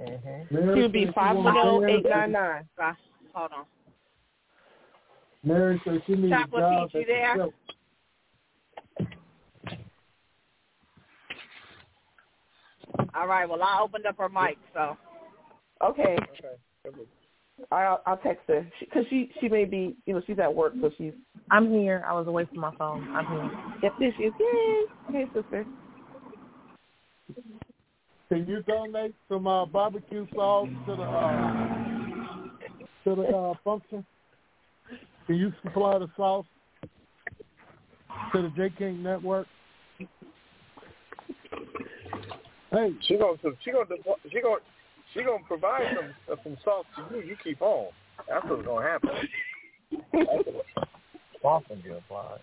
Mm-hmm. 0.00 0.74
She 0.74 0.82
would 0.82 0.92
be 0.92 1.10
five 1.14 1.36
one 1.36 1.54
zero 1.54 1.86
eight 1.88 2.04
nine 2.04 2.32
nine. 2.32 2.68
Gosh, 2.76 2.96
hold 3.32 3.52
on. 3.52 3.64
Mary 5.42 5.80
said 5.84 6.02
she 6.06 6.14
needs 6.14 6.32
a 6.32 6.58
job. 6.58 6.90
Peach, 6.92 7.00
you 7.00 7.06
there? 7.06 7.36
show. 7.36 7.52
All 13.14 13.26
right. 13.26 13.48
Well, 13.48 13.62
I 13.62 13.80
opened 13.80 14.06
up 14.06 14.18
her 14.18 14.28
mic, 14.28 14.58
so. 14.74 14.96
Okay. 15.82 16.16
I'll 17.72 18.02
I'll 18.06 18.18
text 18.18 18.42
her 18.48 18.66
because 18.80 19.04
she 19.08 19.30
she 19.40 19.48
may 19.48 19.64
be 19.64 19.96
you 20.04 20.14
know 20.14 20.22
she's 20.26 20.38
at 20.38 20.54
work 20.54 20.74
so 20.80 20.90
she's. 20.98 21.12
I'm 21.50 21.70
here. 21.70 22.04
I 22.06 22.12
was 22.12 22.26
away 22.26 22.44
from 22.44 22.60
my 22.60 22.74
phone. 22.76 23.08
I'm 23.14 23.26
here. 23.26 23.50
Yep, 23.82 23.92
there 23.98 24.14
she 24.16 24.22
is. 24.24 24.32
Yay! 24.38 24.84
Hey, 25.12 25.24
sister. 25.34 25.64
Can 28.28 28.46
you 28.46 28.62
donate 28.62 29.14
some 29.28 29.46
uh, 29.46 29.66
barbecue 29.66 30.26
sauce 30.34 30.68
to 30.86 30.96
the 30.96 31.02
uh, 31.02 32.44
to 33.04 33.14
the 33.14 33.22
uh, 33.22 33.54
function? 33.64 34.04
Can 35.26 35.36
you 35.36 35.52
supply 35.62 35.98
the 35.98 36.08
sauce 36.16 36.46
to 38.32 38.42
the 38.42 38.48
Jay 38.50 38.72
King 38.76 39.02
Network? 39.02 39.46
Hey, 42.70 42.90
She 43.02 43.16
gonna 43.16 43.38
she 43.64 43.70
gonna 43.70 43.86
she 44.30 44.40
gonna 44.40 44.56
she 45.16 45.24
gonna 45.24 45.42
provide 45.46 45.96
some 45.96 46.14
uh, 46.32 46.36
some 46.42 46.56
sauce 46.64 46.84
to 46.96 47.16
you. 47.16 47.22
You 47.22 47.36
keep 47.42 47.62
on. 47.62 47.88
That's 48.28 48.44
what's 48.46 48.64
gonna 48.66 48.86
happen. 48.86 49.10
That's 50.12 50.46
what 50.46 50.88
sauce 51.42 51.62
gonna 51.68 51.82
get 51.82 51.98
applied. 51.98 52.40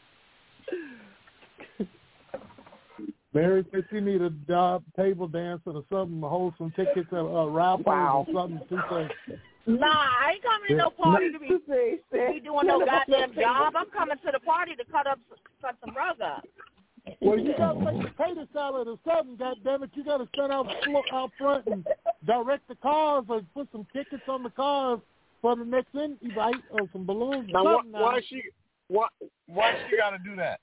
Mary 3.33 3.65
said 3.71 3.83
she 3.89 3.99
need 3.99 4.21
a 4.21 4.29
job, 4.47 4.83
table 4.95 5.27
dancer 5.27 5.71
or 5.71 5.83
something, 5.91 6.21
hold 6.21 6.53
some 6.57 6.71
tickets 6.75 7.07
at 7.11 7.17
uh, 7.17 7.47
raffles 7.47 7.85
Wow. 7.85 8.25
or 8.27 8.33
something. 8.33 8.61
She 8.69 8.75
said, 8.89 9.39
Nah, 9.65 9.87
I 9.87 10.33
ain't 10.33 10.43
coming 10.43 10.69
to 10.69 10.75
no 10.75 10.89
party 10.91 11.31
to 11.31 11.39
be, 11.39 11.47
be 11.47 12.39
doing 12.41 12.67
no 12.67 12.85
goddamn 12.85 13.33
job. 13.33 13.73
I'm 13.75 13.89
coming 13.89 14.17
to 14.23 14.31
the 14.31 14.39
party 14.39 14.75
to 14.75 14.83
cut 14.91 15.07
up 15.07 15.19
cut 15.61 15.75
some 15.83 15.95
rug 15.95 16.21
up. 16.21 16.45
Well, 17.21 17.37
you 17.37 17.53
got 17.57 17.73
to 17.73 17.79
make 17.79 18.01
the 18.01 18.09
potato 18.11 18.47
salad 18.53 18.87
or 18.87 18.97
something. 19.05 19.35
God 19.35 19.57
damn 19.63 19.83
it, 19.83 19.89
you 19.93 20.03
got 20.03 20.17
to 20.17 20.27
stand 20.33 20.51
out 20.51 20.67
flo- 20.85 21.03
out 21.11 21.31
front 21.37 21.67
and 21.67 21.85
direct 22.25 22.67
the 22.67 22.75
cars 22.75 23.25
or 23.27 23.41
put 23.53 23.67
some 23.71 23.85
tickets 23.93 24.23
on 24.27 24.43
the 24.43 24.49
cars 24.49 24.99
for 25.41 25.55
the 25.55 25.65
next 25.65 25.93
invite 25.93 26.55
or 26.71 26.87
some 26.93 27.05
balloons. 27.05 27.49
or 27.53 27.53
Now, 27.53 27.63
why, 27.63 27.81
now. 27.85 28.01
why 28.01 28.17
uh, 28.17 28.21
she 28.27 28.41
why 28.87 29.07
why 29.47 29.75
she 29.89 29.97
got 29.97 30.11
to 30.11 30.17
do 30.17 30.35
that? 30.37 30.59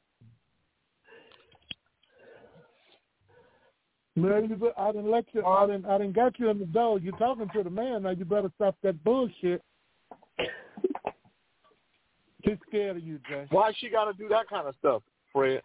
Man, 4.16 4.48
you 4.48 4.56
be- 4.56 4.70
I 4.76 4.92
didn't 4.92 5.10
let 5.10 5.26
you. 5.32 5.44
I 5.44 5.66
didn't. 5.66 5.86
I 5.86 5.98
didn't 5.98 6.14
got 6.14 6.38
you 6.38 6.48
in 6.48 6.58
the 6.58 6.66
door. 6.66 6.98
You're 6.98 7.16
talking 7.16 7.48
to 7.54 7.62
the 7.62 7.70
man 7.70 8.02
now. 8.02 8.10
You 8.10 8.24
better 8.24 8.50
stop 8.56 8.76
that 8.82 9.02
bullshit. 9.04 9.62
She's 12.44 12.56
scared 12.68 12.96
of 12.96 13.02
you, 13.02 13.20
Jay. 13.28 13.46
Why 13.50 13.72
she 13.76 13.90
got 13.90 14.06
to 14.06 14.14
do 14.14 14.28
that 14.28 14.48
kind 14.48 14.66
of 14.66 14.74
stuff, 14.78 15.02
Fred? 15.32 15.62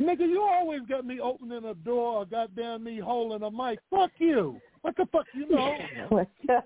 Nigga, 0.00 0.20
you 0.28 0.42
always 0.42 0.80
got 0.88 1.04
me 1.06 1.20
opening 1.20 1.64
a 1.64 1.74
door 1.74 2.18
or 2.18 2.24
goddamn 2.26 2.84
me 2.84 2.98
holding 2.98 3.42
a 3.46 3.50
mic. 3.50 3.78
Fuck 3.90 4.10
you. 4.18 4.60
What 4.82 4.96
the 4.96 5.06
fuck 5.12 5.26
you 5.34 5.48
know? 5.48 5.76
yeah. 6.48 6.60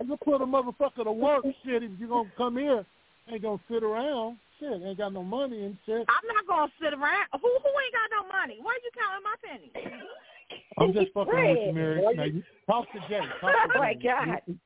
I'm 0.00 0.06
gonna 0.08 0.16
put 0.24 0.40
a 0.40 0.46
motherfucker 0.46 1.04
to 1.04 1.12
work, 1.12 1.44
shit. 1.64 1.82
If 1.82 1.90
you 1.98 2.06
gonna 2.08 2.30
come 2.36 2.56
here, 2.56 2.84
ain't 3.30 3.42
gonna 3.42 3.60
sit 3.70 3.82
around. 3.82 4.38
Shit, 4.60 4.80
ain't 4.82 4.96
got 4.98 5.12
no 5.12 5.22
money 5.22 5.64
and 5.64 5.76
shit. 5.84 6.06
I'm 6.08 6.26
not 6.34 6.46
gonna 6.46 6.72
sit 6.80 6.94
around. 6.94 7.26
Who 7.32 7.40
who 7.40 7.48
ain't 7.48 7.92
got 7.92 8.10
no 8.22 8.28
money? 8.28 8.58
Why 8.62 8.72
are 8.72 8.82
you 8.82 8.90
counting 8.96 9.24
my 9.24 9.36
pennies? 9.44 10.00
I'm 10.78 10.92
just 10.92 11.12
fucking 11.12 11.34
with 11.34 11.66
you, 11.66 11.72
Mary. 11.74 12.02
Now, 12.16 12.24
you- 12.24 12.32
you 12.34 12.42
talk 12.66 12.86
to 12.92 12.98
Jay. 13.08 13.20
Talk 13.40 13.50
to 13.50 13.72
Oh 13.74 13.78
my 13.78 13.94
Jay. 13.94 14.00
God. 14.02 14.56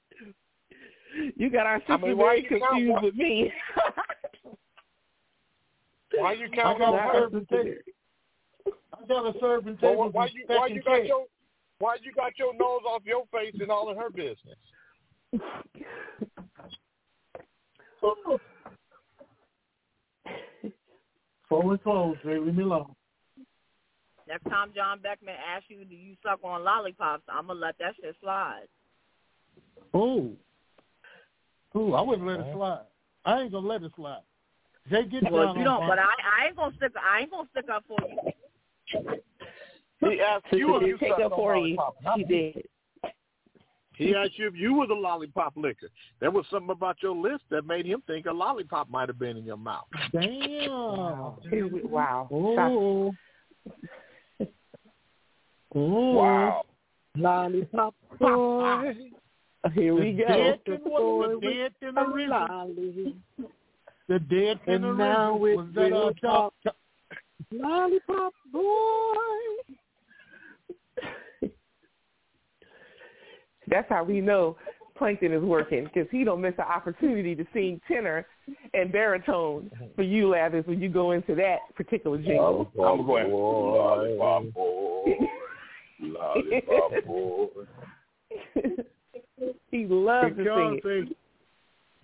You 1.36 1.50
got 1.50 1.67
our 1.67 1.78
sister 1.81 1.92
I 1.94 1.97
mean, 1.97 2.17
why 2.18 2.36
very 2.36 2.60
confused 2.60 3.02
with 3.02 3.15
me. 3.17 3.52
Why 6.17 6.33
you 6.33 6.49
counting 6.51 6.81
got 6.81 6.95
on 6.95 7.17
a 7.17 7.21
serving 7.21 7.47
table. 7.47 7.75
I 8.67 9.07
got 9.07 9.37
a 9.37 9.41
serving 9.41 9.79
Well, 9.81 9.93
table. 9.93 10.11
why 10.11 10.27
you 10.27 10.45
why 10.47 10.67
you 10.67 10.83
got 10.83 10.97
Check. 10.97 11.09
your 11.09 11.27
why 11.79 11.97
you 12.03 12.13
got 12.13 12.39
your 12.39 12.53
nose 12.55 12.83
off 12.87 13.03
your 13.05 13.25
face 13.33 13.55
and 13.61 13.71
all 13.71 13.91
in 13.91 13.97
her 13.97 14.11
business? 14.11 14.59
Fully 21.49 21.79
closed, 21.79 22.21
Jay. 22.23 22.39
Leave 22.39 22.55
me 22.55 22.63
alone. 22.63 22.95
Next 24.29 24.45
time 24.45 24.71
John 24.75 25.01
Beckman 25.01 25.35
asks 25.35 25.67
you, 25.69 25.85
do 25.85 25.95
you 25.97 26.15
suck 26.23 26.39
on 26.45 26.63
lollipops? 26.63 27.25
I'm 27.29 27.49
gonna 27.49 27.59
let 27.59 27.77
that 27.79 27.95
shit 28.01 28.15
slide. 28.21 28.69
Ooh. 29.97 30.37
Ooh, 31.77 31.95
I 31.95 32.01
wouldn't 32.01 32.27
let 32.27 32.41
it 32.41 32.53
slide. 32.53 32.85
I 33.25 33.41
ain't 33.43 33.53
gonna 33.53 33.67
let 33.67 33.83
it 33.83 33.93
slide. 33.97 34.23
Jay, 34.91 35.05
get 35.05 35.31
Well, 35.31 35.47
down 35.47 35.60
you 35.60 35.67
on 35.69 35.81
don't. 35.81 35.89
But 35.89 35.99
I, 35.99 36.02
I 36.02 36.47
ain't 36.49 36.57
gonna 36.57 36.75
stick. 36.77 36.93
I 37.01 37.20
ain't 37.20 37.31
gonna 37.31 37.49
stick 37.52 37.67
up 37.73 37.85
for 37.86 37.99
you. 38.09 38.33
He 40.01 40.20
asked 40.20 40.44
Sister 40.44 40.57
you 40.57 40.77
if 40.77 40.81
did 40.81 40.89
you 40.89 40.99
take 40.99 41.10
sucked 41.10 41.23
up 41.23 41.33
for 41.33 41.57
you. 41.57 41.77
lollipop. 41.77 41.97
not 42.02 42.19
did. 42.28 42.65
He 43.94 44.15
asked 44.15 44.39
you 44.39 44.49
if 44.49 44.55
you 44.57 44.73
was 44.73 44.89
a 44.91 44.94
lollipop 44.94 45.52
licker. 45.57 45.89
There 46.20 46.31
was 46.31 46.47
something 46.51 46.70
about 46.70 47.02
your 47.02 47.15
list 47.15 47.44
that 47.51 47.67
made 47.67 47.85
him 47.85 48.02
think 48.07 48.25
a 48.25 48.33
lollipop 48.33 48.89
might 48.89 49.10
have 49.10 49.19
been 49.19 49.36
in 49.36 49.44
your 49.44 49.59
mouth. 49.59 49.85
Damn. 50.10 51.35
Here 51.51 51.69
we, 51.69 51.83
wow. 51.83 52.27
Ooh. 52.33 53.12
Ooh. 55.77 56.12
Wow. 56.15 56.62
Lollipop 57.15 57.94
boy. 58.19 58.94
Here 59.75 59.94
we 59.94 60.12
go. 60.12 60.27
Dead 60.27 60.60
in 60.67 60.78
what? 60.85 61.43
Dead 61.43 61.73
in 61.83 61.94
the 61.94 62.07
river. 62.07 62.49
Lolly. 64.11 64.25
The 64.29 64.35
dead 64.35 64.61
And 64.67 64.83
tenor 64.83 64.95
now 64.95 65.37
was 65.37 65.67
it's 65.69 65.75
that 65.75 65.83
real 65.83 66.13
Chuck, 66.15 66.53
talk. 66.65 66.75
Lollipop 67.53 68.33
boy. 68.53 69.15
That's 73.69 73.89
how 73.89 74.05
we 74.05 74.21
know 74.21 74.57
Plankton 74.97 75.33
is 75.33 75.43
working 75.43 75.85
because 75.85 76.07
he 76.11 76.25
don't 76.25 76.41
miss 76.41 76.55
an 76.59 76.65
opportunity 76.65 77.35
to 77.35 77.47
sing 77.55 77.81
tenor 77.89 78.27
and 78.75 78.93
baritone 78.93 79.71
for 79.97 80.03
you, 80.03 80.27
Lavis, 80.27 80.67
when 80.67 80.81
you 80.81 80.89
go 80.89 81.13
into 81.13 81.35
that 81.37 81.59
particular 81.77 82.19
jingle. 82.19 82.71
I'm 82.79 83.07
going 83.07 83.31
lollipop 83.31 84.53
boy, 84.53 85.15
lollipop 86.01 87.05
boy. 87.05 87.55
he 89.71 89.87
loves 89.87 90.37
to 90.37 90.45
sing 90.45 90.81
it. 90.85 91.17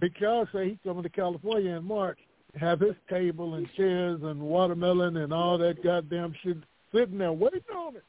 Say, 0.01 0.09
because 0.09 0.47
say 0.53 0.69
he's 0.71 0.79
coming 0.85 1.03
to 1.03 1.09
California 1.09 1.73
in 1.77 1.85
March, 1.85 2.19
have 2.59 2.81
his 2.81 2.95
table 3.11 3.55
and 3.55 3.69
chairs 3.77 4.21
and 4.23 4.41
watermelon 4.41 5.19
and 5.19 5.33
all 5.33 5.59
that 5.59 5.83
goddamn 5.83 6.35
shit 6.43 6.57
sitting 6.95 7.19
there 7.19 7.33
waiting 7.33 7.61
on 7.75 7.97
it. 7.97 8.05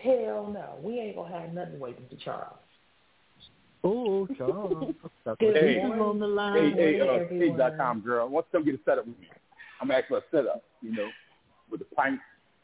Hell 0.00 0.50
no, 0.52 0.76
we 0.82 0.98
ain't 1.00 1.16
gonna 1.16 1.40
have 1.40 1.52
nothing 1.52 1.80
waiting 1.80 2.04
for 2.08 2.16
Charles. 2.16 2.56
Oh, 3.84 4.28
Charles. 4.38 4.94
Good 5.40 5.56
Hey, 5.56 5.82
on 5.82 6.20
the 6.20 6.26
line. 6.26 6.72
Hey, 6.72 6.94
hey, 6.94 7.00
uh, 7.00 7.04
everyone. 7.14 7.50
hey, 7.50 7.56
dot 7.56 7.76
com 7.76 8.00
girl. 8.00 8.28
Once 8.28 8.46
come 8.52 8.64
get 8.64 8.76
a 8.76 8.78
setup 8.84 9.06
with 9.06 9.18
me, 9.18 9.26
I'm 9.80 9.88
gonna 9.88 9.98
ask 9.98 10.08
for 10.08 10.18
a 10.18 10.22
setup. 10.30 10.62
You 10.82 10.92
know, 10.92 11.08
with 11.70 11.80
the 11.80 11.86
pints, 11.96 12.22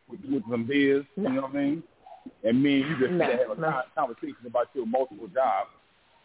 with, 0.08 0.20
with 0.30 0.44
some 0.48 0.64
beers. 0.64 1.04
You 1.16 1.24
know 1.24 1.42
what 1.42 1.50
I 1.50 1.54
mean? 1.54 1.82
And 2.44 2.62
me 2.62 2.82
and 2.82 2.90
you 2.90 2.98
just 3.00 3.12
No, 3.12 3.24
have 3.24 3.58
a 3.58 3.60
no. 3.60 3.68
con- 3.68 3.82
conversation 3.96 4.46
about 4.46 4.68
your 4.74 4.86
multiple 4.86 5.26
jobs, 5.26 5.70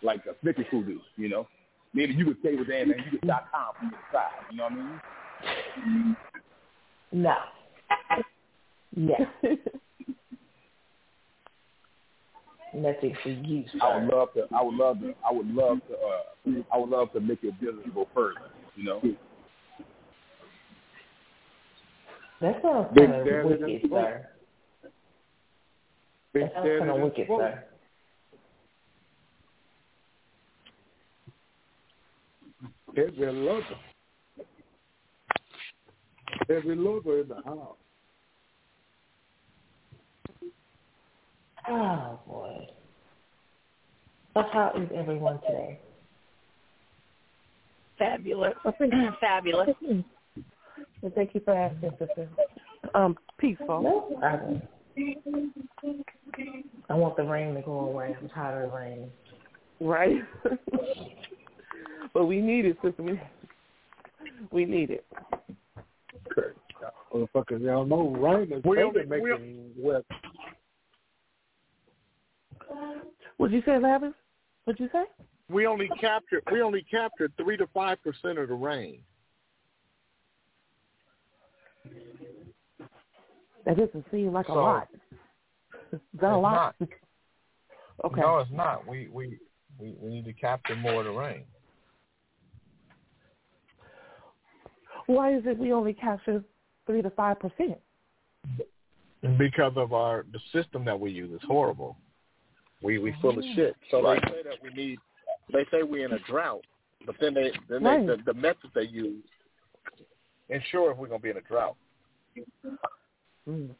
like 0.03 0.25
a 0.25 0.35
Snicker 0.41 0.63
crew 0.65 0.83
do. 0.83 0.99
You 1.15 1.29
know, 1.29 1.47
maybe 1.93 2.13
you 2.13 2.25
could 2.25 2.39
stay 2.39 2.55
with 2.55 2.67
them 2.67 2.91
and 2.91 3.03
you 3.05 3.11
could 3.19 3.27
dot 3.27 3.47
com 3.51 3.73
from 3.79 3.91
the 3.91 3.97
side. 4.11 4.31
You 4.51 4.57
know 4.57 4.63
what 4.63 4.73
I 4.73 5.87
mean? 5.87 6.15
No. 7.11 7.35
Yeah. 8.95 9.25
Nothing 12.75 13.15
for 13.21 13.29
you, 13.29 13.65
I 13.81 13.97
would 13.97 14.11
love 14.11 14.33
to. 14.33 14.47
I 14.55 14.61
would 14.63 14.73
love 14.73 14.99
to. 15.01 15.13
I 15.27 15.31
would 15.31 15.47
love 15.47 15.77
to. 15.87 15.93
Uh, 15.93 16.23
I 16.73 16.77
would 16.77 16.89
love 16.89 17.13
to 17.13 17.19
make 17.19 17.43
your 17.43 17.51
business 17.53 17.85
go 17.93 18.07
further. 18.15 18.49
You 18.75 18.83
know. 18.83 18.99
That 22.41 22.61
sounds 22.63 22.87
Big 22.95 23.09
kind 23.09 23.21
of 23.21 23.27
Daddy 23.27 23.47
wicked, 23.47 23.89
done 23.89 23.91
sir. 23.91 24.27
Big 26.33 26.43
That 26.43 26.53
sounds 26.55 26.79
kind 26.79 26.91
of 26.91 26.99
wicked, 27.01 27.27
sir. 27.27 27.63
Every 32.95 33.31
lover. 33.31 33.63
Every 36.49 36.75
lover 36.75 37.21
in 37.21 37.27
the 37.27 37.35
house. 37.35 37.77
Oh 41.67 42.19
boy. 42.27 42.67
So 44.33 44.43
how 44.51 44.73
is 44.75 44.89
everyone 44.95 45.39
today? 45.41 45.79
Fabulous. 47.97 48.53
Fabulous. 49.21 49.69
Well, 51.01 51.11
thank 51.15 51.33
you 51.33 51.41
for 51.45 51.53
asking, 51.53 51.91
sister. 51.99 52.29
Um, 52.93 53.17
peaceful. 53.37 53.81
No 53.81 54.17
problem. 54.19 54.61
I 56.89 56.93
want 56.95 57.15
the 57.15 57.23
rain 57.23 57.55
to 57.55 57.61
go 57.61 57.79
away. 57.79 58.15
I'm 58.19 58.29
tired 58.29 58.65
of 58.65 58.71
the 58.71 58.77
rain. 58.77 59.11
Right? 59.79 60.21
but 62.13 62.25
we 62.25 62.41
need 62.41 62.65
it, 62.65 62.77
sister. 62.83 63.03
We, 63.03 63.19
we 64.51 64.65
need 64.65 64.89
it. 64.91 65.05
Okay. 66.31 66.49
Motherfuckers, 67.13 67.61
y'all 67.61 67.85
know 67.85 68.09
rain 68.09 68.51
is 68.51 68.63
We 68.63 68.77
we 68.77 68.83
only- 68.83 69.05
we- 69.05 69.19
making 69.31 69.71
wet. 69.77 70.03
What'd 73.37 73.53
you 73.53 73.61
say, 73.65 73.71
Lavis? 73.73 74.13
What'd 74.65 74.79
you 74.79 74.89
say? 74.91 75.03
We 75.49 75.67
only 75.67 75.89
captured 75.99 76.43
we 76.51 76.61
only 76.61 76.83
captured 76.89 77.31
three 77.37 77.57
to 77.57 77.67
five 77.73 77.97
percent 78.01 78.39
of 78.39 78.47
the 78.47 78.53
rain. 78.55 79.01
That 83.65 83.77
doesn't 83.77 84.05
seem 84.11 84.31
like 84.33 84.47
a 84.49 84.53
lot. 84.53 84.87
Is 85.91 85.99
that 86.19 86.31
a 86.31 86.37
lot? 86.37 86.75
not. 86.79 86.89
Okay. 88.03 88.21
No, 88.21 88.39
it's 88.39 88.51
not. 88.51 88.87
We 88.87 89.07
we 89.13 89.37
we, 89.79 89.95
we 90.01 90.09
need 90.09 90.25
to 90.25 90.33
capture 90.33 90.75
more 90.75 91.01
of 91.01 91.05
the 91.05 91.11
rain. 91.11 91.43
Why 95.07 95.35
is 95.35 95.43
it 95.45 95.57
we 95.57 95.73
only 95.73 95.93
capture 95.93 96.43
three 96.85 97.01
to 97.01 97.09
five 97.11 97.39
percent? 97.39 97.77
because 99.37 99.71
of 99.77 99.93
our 99.93 100.25
the 100.33 100.39
system 100.51 100.83
that 100.85 100.99
we 100.99 101.11
use 101.11 101.31
is 101.31 101.41
horrible. 101.47 101.97
We 102.81 102.99
we 102.99 103.13
full 103.21 103.37
of 103.37 103.43
shit. 103.55 103.75
So 103.89 104.03
Right. 104.03 104.21
they 104.21 104.29
say 104.29 104.43
that 104.43 104.61
we 104.61 104.69
need. 104.71 104.99
They 105.51 105.65
say 105.71 105.83
we're 105.83 106.05
in 106.05 106.13
a 106.13 106.19
drought, 106.19 106.65
but 107.05 107.15
then 107.19 107.33
they 107.33 107.51
then 107.69 107.83
Right. 107.83 108.05
they, 108.05 108.15
the, 108.17 108.23
the 108.23 108.33
methods 108.33 108.73
they 108.73 108.83
use 108.83 109.23
ensure 110.49 110.91
if 110.91 110.97
we're 110.97 111.07
gonna 111.07 111.19
be 111.19 111.29
in 111.29 111.37
a 111.37 111.41
drought. 111.41 111.77
Mm. 113.47 113.75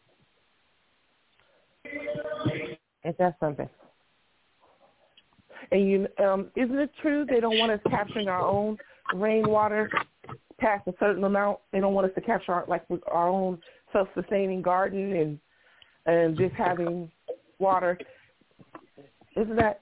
Is 3.03 3.15
that 3.17 3.37
something? 3.39 3.69
And 5.71 5.89
you, 5.89 6.07
um, 6.23 6.51
isn't 6.55 6.77
it 6.77 6.91
true 7.01 7.25
they 7.25 7.39
don't 7.39 7.57
want 7.57 7.71
us 7.71 7.79
capturing 7.89 8.27
our 8.27 8.41
own 8.41 8.77
rainwater 9.13 9.89
past 10.59 10.87
a 10.87 10.93
certain 10.99 11.23
amount? 11.23 11.59
They 11.71 11.79
don't 11.79 11.93
want 11.93 12.07
us 12.07 12.13
to 12.15 12.21
capture 12.21 12.53
our, 12.53 12.65
like 12.67 12.83
our 13.07 13.27
own 13.27 13.59
self-sustaining 13.91 14.61
garden 14.61 15.15
and 15.15 15.39
and 16.05 16.37
just 16.37 16.53
having 16.55 17.09
water. 17.59 17.97
Isn't 19.35 19.55
that 19.55 19.81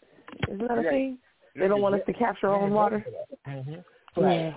isn't 0.49 0.67
that 0.67 0.77
a 0.77 0.83
thing? 0.83 1.17
They 1.55 1.67
don't 1.67 1.81
want 1.81 1.95
us 1.95 2.01
to 2.05 2.13
capture 2.13 2.49
our 2.49 2.55
own 2.55 2.65
mm-hmm. 2.65 2.73
water. 2.73 3.05
Mm-hmm. 3.47 4.21
Right. 4.21 4.55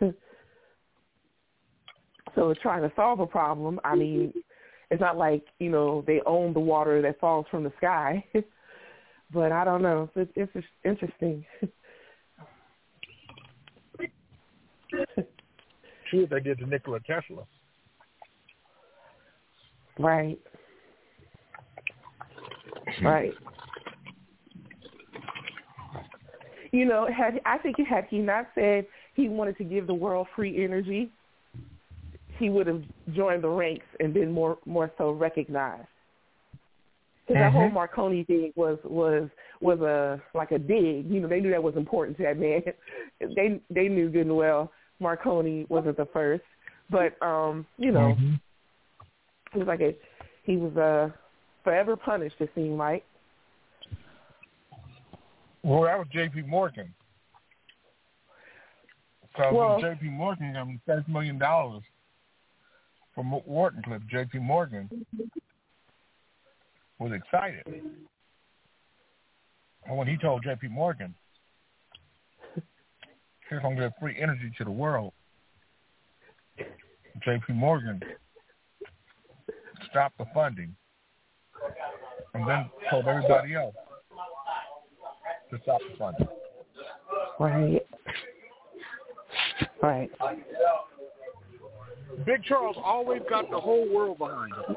Yeah. 0.00 0.06
so 2.34 2.54
trying 2.62 2.82
to 2.82 2.92
solve 2.94 3.20
a 3.20 3.26
problem, 3.26 3.80
I 3.84 3.94
mean, 3.94 4.32
it's 4.90 5.00
not 5.00 5.18
like 5.18 5.44
you 5.58 5.70
know 5.70 6.04
they 6.06 6.20
own 6.26 6.52
the 6.52 6.60
water 6.60 7.02
that 7.02 7.20
falls 7.20 7.46
from 7.50 7.64
the 7.64 7.72
sky, 7.78 8.24
but 9.32 9.52
I 9.52 9.64
don't 9.64 9.82
know. 9.82 10.10
It's, 10.14 10.30
it's 10.36 10.66
interesting. 10.84 11.44
What 16.12 16.30
they 16.30 16.40
did 16.40 16.58
to 16.58 16.66
Nikola 16.66 17.00
Tesla. 17.00 17.44
right. 19.98 20.38
Hmm. 22.98 23.06
Right. 23.06 23.32
You 26.72 26.86
know, 26.86 27.06
had 27.06 27.40
I 27.44 27.58
think 27.58 27.76
had 27.86 28.06
he 28.10 28.18
not 28.18 28.48
said 28.54 28.86
he 29.14 29.28
wanted 29.28 29.58
to 29.58 29.64
give 29.64 29.86
the 29.86 29.94
world 29.94 30.26
free 30.34 30.62
energy, 30.64 31.10
he 32.38 32.48
would 32.48 32.66
have 32.66 32.82
joined 33.14 33.44
the 33.44 33.48
ranks 33.48 33.84
and 34.00 34.12
been 34.14 34.32
more 34.32 34.58
more 34.64 34.90
so 34.98 35.10
recognized. 35.10 35.86
Because 37.26 37.40
that 37.40 37.52
whole 37.52 37.66
mm-hmm. 37.66 37.74
Marconi 37.74 38.24
thing 38.24 38.52
was 38.56 38.78
was 38.84 39.28
was 39.60 39.80
a 39.80 40.20
like 40.36 40.50
a 40.50 40.58
dig. 40.58 41.10
You 41.10 41.20
know, 41.20 41.28
they 41.28 41.40
knew 41.40 41.50
that 41.50 41.62
was 41.62 41.76
important 41.76 42.16
to 42.18 42.24
that 42.24 42.38
man. 42.38 42.62
they 43.36 43.60
they 43.70 43.88
knew 43.88 44.08
good 44.10 44.26
and 44.26 44.36
well 44.36 44.72
Marconi 45.02 45.66
wasn't 45.68 45.96
the 45.96 46.06
first, 46.12 46.44
but 46.90 47.20
um, 47.24 47.66
you 47.76 47.90
know, 47.92 48.16
it 49.52 49.58
was 49.58 49.66
like 49.66 49.80
a 49.80 49.94
he 50.44 50.56
was 50.56 50.76
uh 50.76 51.10
forever 51.64 51.96
punished. 51.96 52.36
It 52.38 52.50
seemed 52.54 52.78
like. 52.78 53.04
Well, 55.64 55.82
that 55.84 55.96
was 55.96 56.08
J.P. 56.12 56.42
Morgan. 56.42 56.92
So 59.36 59.52
Well- 59.52 59.80
J.P. 59.80 60.08
Morgan 60.08 60.52
got 60.54 60.66
thirty 60.86 61.12
million 61.12 61.38
dollars 61.38 61.82
from 63.14 63.30
Wardenclyffe, 63.48 64.08
J.P. 64.08 64.38
Morgan 64.38 64.88
was 66.98 67.12
excited. 67.12 67.64
And 69.86 69.96
when 69.96 70.06
he 70.06 70.16
told 70.16 70.44
J.P. 70.44 70.68
Morgan, 70.68 71.14
"He's 73.48 73.58
gonna 73.60 73.76
give 73.76 73.92
free 74.00 74.16
energy 74.20 74.52
to 74.58 74.64
the 74.64 74.70
world," 74.70 75.12
J.P. 77.24 77.52
Morgan 77.52 78.02
stopped 79.90 80.18
the 80.18 80.26
funding 80.32 80.74
and 82.34 82.48
then 82.48 82.70
told 82.90 83.06
everybody 83.06 83.54
else 83.54 83.74
to 85.50 85.58
stop 85.62 85.80
the 85.90 85.96
funding. 85.98 86.28
Right. 87.38 87.86
Right. 89.82 90.10
Big 92.24 92.44
Charles 92.44 92.76
always 92.82 93.22
got 93.28 93.50
the 93.50 93.58
whole 93.60 93.92
world 93.92 94.18
behind 94.18 94.52
him. 94.54 94.76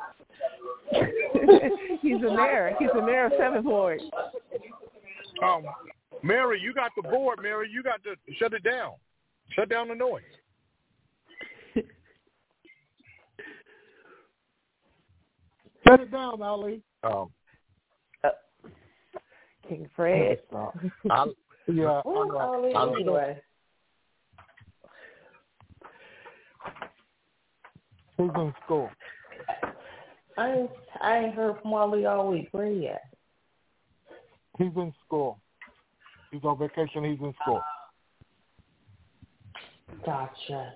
He's 2.01 2.21
the 2.21 2.31
mayor. 2.31 2.75
He's 2.79 2.89
the 2.93 3.01
mayor 3.01 3.25
of 3.25 3.33
Seventh 3.37 3.65
Ward. 3.65 4.01
Um, 5.43 5.65
Mary, 6.25 6.59
you 6.59 6.73
got 6.73 6.91
the 6.95 7.03
board. 7.03 7.37
Mary, 7.39 7.69
you 7.71 7.83
got 7.83 8.03
to 8.03 8.15
shut 8.39 8.53
it 8.53 8.63
down. 8.63 8.93
Shut 9.51 9.69
down 9.69 9.89
the 9.89 9.95
noise. 9.95 10.23
Shut 15.87 15.99
it 15.99 16.11
down, 16.11 16.41
Ali. 16.41 16.81
Um, 17.03 17.29
King 19.69 19.87
Fred. 19.95 20.39
I, 21.11 21.25
yeah, 21.67 22.01
Ooh, 22.07 22.37
I, 22.37 22.43
Ali, 22.43 22.73
I- 22.73 22.87
anyway. 22.87 23.39
who's 28.17 28.31
in 28.35 28.53
school? 28.63 28.89
I 30.37 30.67
I 31.01 31.17
ain't 31.19 31.35
heard 31.35 31.61
from 31.61 31.71
Wally 31.71 32.07
all 32.07 32.31
week. 32.31 32.47
Where 32.51 32.67
he 32.67 32.87
at? 32.87 33.03
He's 34.57 34.71
in 34.75 34.91
school. 35.05 35.39
He's 36.31 36.43
on 36.43 36.57
vacation. 36.57 37.03
He's 37.03 37.19
in 37.19 37.33
school. 37.41 37.61
Gotcha. 40.05 40.73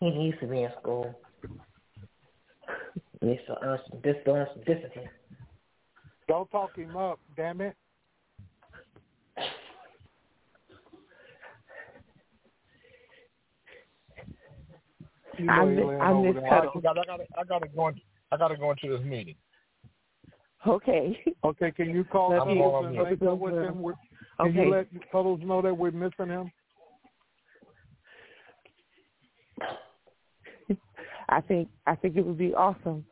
He 0.00 0.10
needs 0.10 0.38
to 0.40 0.46
be 0.46 0.62
in 0.62 0.70
school. 0.80 1.14
He 3.20 3.26
needs 3.26 3.42
to 3.46 3.56
earn 3.62 3.78
some, 3.90 4.00
dis- 4.00 4.16
learn 4.26 4.46
some 4.54 4.62
discipline. 4.64 5.08
Don't 6.28 6.50
talk 6.50 6.76
him 6.76 6.96
up, 6.96 7.18
damn 7.36 7.60
it. 7.60 7.74
You 15.38 15.44
know 15.44 15.52
I 15.52 15.64
he 15.64 15.76
miss- 15.76 15.84
I 16.00 16.12
miss 16.12 16.34
there. 16.34 16.52
I 16.52 16.64
gotta, 16.64 16.68
I 16.68 16.80
gotta, 16.80 17.24
I 17.38 17.44
gotta 17.44 17.68
go. 17.68 17.88
In, 17.88 18.00
I 18.32 18.36
gotta 18.36 18.56
go 18.56 18.70
into 18.72 18.88
this 18.96 19.04
meeting. 19.06 19.36
Okay. 20.66 21.16
Okay, 21.44 21.70
can 21.70 21.90
you 21.90 22.04
call 22.04 22.30
Let 22.30 22.40
Cuddles 22.40 22.82
me- 22.82 22.88
and 22.88 22.96
let 22.96 23.04
me 23.04 23.10
make 23.10 23.20
go 23.20 23.34
with 23.34 23.54
with 24.38 24.54
him? 24.54 24.56
him. 24.56 24.60
Can 24.60 24.60
Okay. 24.60 24.68
you 24.68 24.74
let 24.74 25.12
Cuddles 25.12 25.40
know 25.42 25.62
that 25.62 25.76
we're 25.76 25.90
missing 25.90 26.28
him? 26.28 26.52
I 31.28 31.40
think 31.42 31.68
I 31.86 31.94
think 31.94 32.16
it 32.16 32.24
would 32.24 32.38
be 32.38 32.54
awesome 32.54 33.04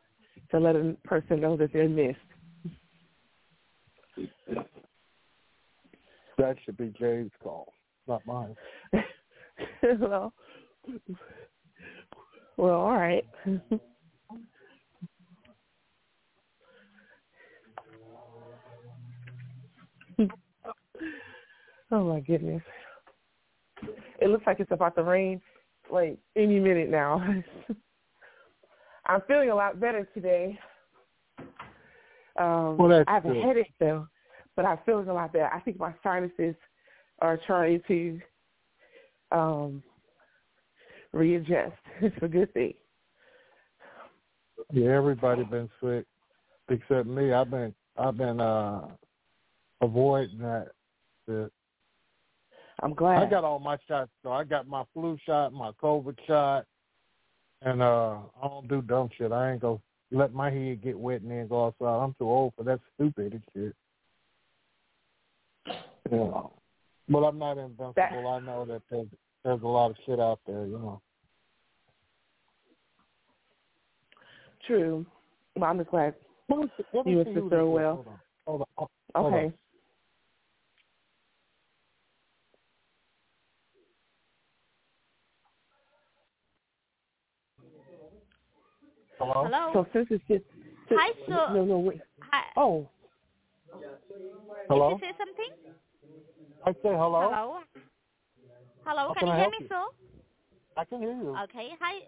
to 0.51 0.59
let 0.59 0.75
a 0.75 0.95
person 1.03 1.39
know 1.39 1.55
that 1.57 1.71
they're 1.71 1.89
missed. 1.89 2.17
That 6.37 6.57
should 6.63 6.77
be 6.77 6.93
Jay's 6.99 7.31
call, 7.41 7.73
not 8.07 8.25
mine. 8.25 8.55
well, 9.99 10.33
well, 12.57 12.75
all 12.75 12.91
right. 12.91 13.25
oh 21.91 22.03
my 22.03 22.19
goodness! 22.19 22.61
It 24.19 24.29
looks 24.29 24.45
like 24.45 24.59
it's 24.59 24.71
about 24.71 24.95
to 24.95 25.03
rain, 25.03 25.41
like 25.91 26.17
any 26.35 26.59
minute 26.59 26.89
now. 26.89 27.21
I'm 29.05 29.21
feeling 29.27 29.49
a 29.49 29.55
lot 29.55 29.79
better 29.79 30.07
today. 30.13 30.59
Um, 32.37 32.77
Well, 32.77 33.03
I 33.07 33.13
have 33.13 33.25
a 33.25 33.33
headache 33.41 33.73
though, 33.79 34.07
but 34.55 34.65
I'm 34.65 34.79
feeling 34.85 35.07
a 35.07 35.13
lot 35.13 35.33
better. 35.33 35.49
I 35.53 35.59
think 35.61 35.79
my 35.79 35.93
sinuses 36.03 36.55
are 37.19 37.39
trying 37.47 37.81
to 37.87 38.19
um, 39.31 39.83
readjust. 41.13 41.73
It's 42.01 42.15
a 42.21 42.27
good 42.27 42.53
thing. 42.53 42.73
Yeah, 44.71 44.91
everybody 44.91 45.43
been 45.45 45.69
sick 45.81 46.05
except 46.69 47.07
me. 47.07 47.33
I've 47.33 47.49
been 47.49 47.73
I've 47.97 48.17
been 48.17 48.39
uh 48.39 48.87
avoiding 49.81 50.39
that. 50.39 50.67
shit. 51.27 51.51
I'm 52.83 52.93
glad. 52.93 53.23
I 53.23 53.29
got 53.29 53.43
all 53.43 53.59
my 53.59 53.77
shots. 53.87 54.11
So 54.23 54.31
I 54.31 54.43
got 54.43 54.67
my 54.67 54.83
flu 54.93 55.17
shot, 55.25 55.51
my 55.53 55.71
COVID 55.81 56.15
shot, 56.27 56.65
and 57.61 57.81
uh 57.81 58.17
I 58.41 58.47
don't 58.47 58.67
do 58.67 58.81
dumb 58.81 59.09
shit. 59.17 59.31
I 59.31 59.51
ain't 59.51 59.61
gonna 59.61 59.79
let 60.11 60.33
my 60.33 60.49
head 60.51 60.83
get 60.83 60.97
wet 60.97 61.21
and 61.21 61.31
then 61.31 61.47
go 61.47 61.65
outside. 61.67 62.03
I'm 62.03 62.13
too 62.19 62.29
old 62.29 62.53
for 62.55 62.63
that 62.63 62.79
stupid 62.95 63.41
shit. 63.53 63.75
Yeah. 66.11 66.43
But 67.09 67.19
I'm 67.19 67.39
not 67.39 67.57
invincible. 67.57 68.27
I 68.27 68.39
know 68.39 68.65
that 68.65 68.81
there's 68.91 69.07
there's 69.43 69.61
a 69.61 69.67
lot 69.67 69.91
of 69.91 69.97
shit 70.05 70.19
out 70.19 70.39
there, 70.45 70.65
you 70.65 70.77
know. 70.77 71.01
True. 74.65 75.05
Well, 75.55 75.69
I'm 75.69 75.77
just 75.77 75.89
glad 75.89 76.13
Let 76.49 76.59
me 76.59 76.71
see- 76.77 76.83
let 76.93 77.05
me 77.05 77.11
you 77.13 77.23
see 77.23 77.29
and 77.31 77.43
sister 77.43 77.59
are 77.61 77.65
well. 77.69 77.95
Hold 77.95 78.07
on. 78.07 78.19
Hold 78.45 78.61
on. 78.61 78.67
Hold- 78.77 78.89
hold 79.15 79.33
Okay. 79.33 79.45
on. 79.45 79.53
Hello? 89.19 89.43
Hello. 89.45 89.71
So 89.73 89.87
since 89.93 90.07
it's 90.11 90.23
just 90.27 90.43
Hi, 90.89 91.11
sir. 91.27 91.53
no, 91.53 91.65
no, 91.65 91.79
wait. 91.79 92.01
Hi. 92.31 92.43
Oh, 92.57 92.89
Hello? 94.69 94.89
Did 94.89 95.01
you 95.01 95.07
say 95.09 95.13
something? 95.17 95.73
I 96.65 96.71
say 96.73 96.95
hello. 96.97 97.29
Hello. 97.31 97.59
Hello. 98.85 99.07
How 99.09 99.13
can 99.13 99.27
can 99.27 99.29
you 99.29 99.35
hear 99.35 99.49
me, 99.49 99.57
you? 99.61 99.67
sir? 99.69 99.85
I 100.77 100.85
can 100.85 100.99
hear 101.01 101.11
you. 101.13 101.35
Okay. 101.45 101.69
Hi. 101.81 101.99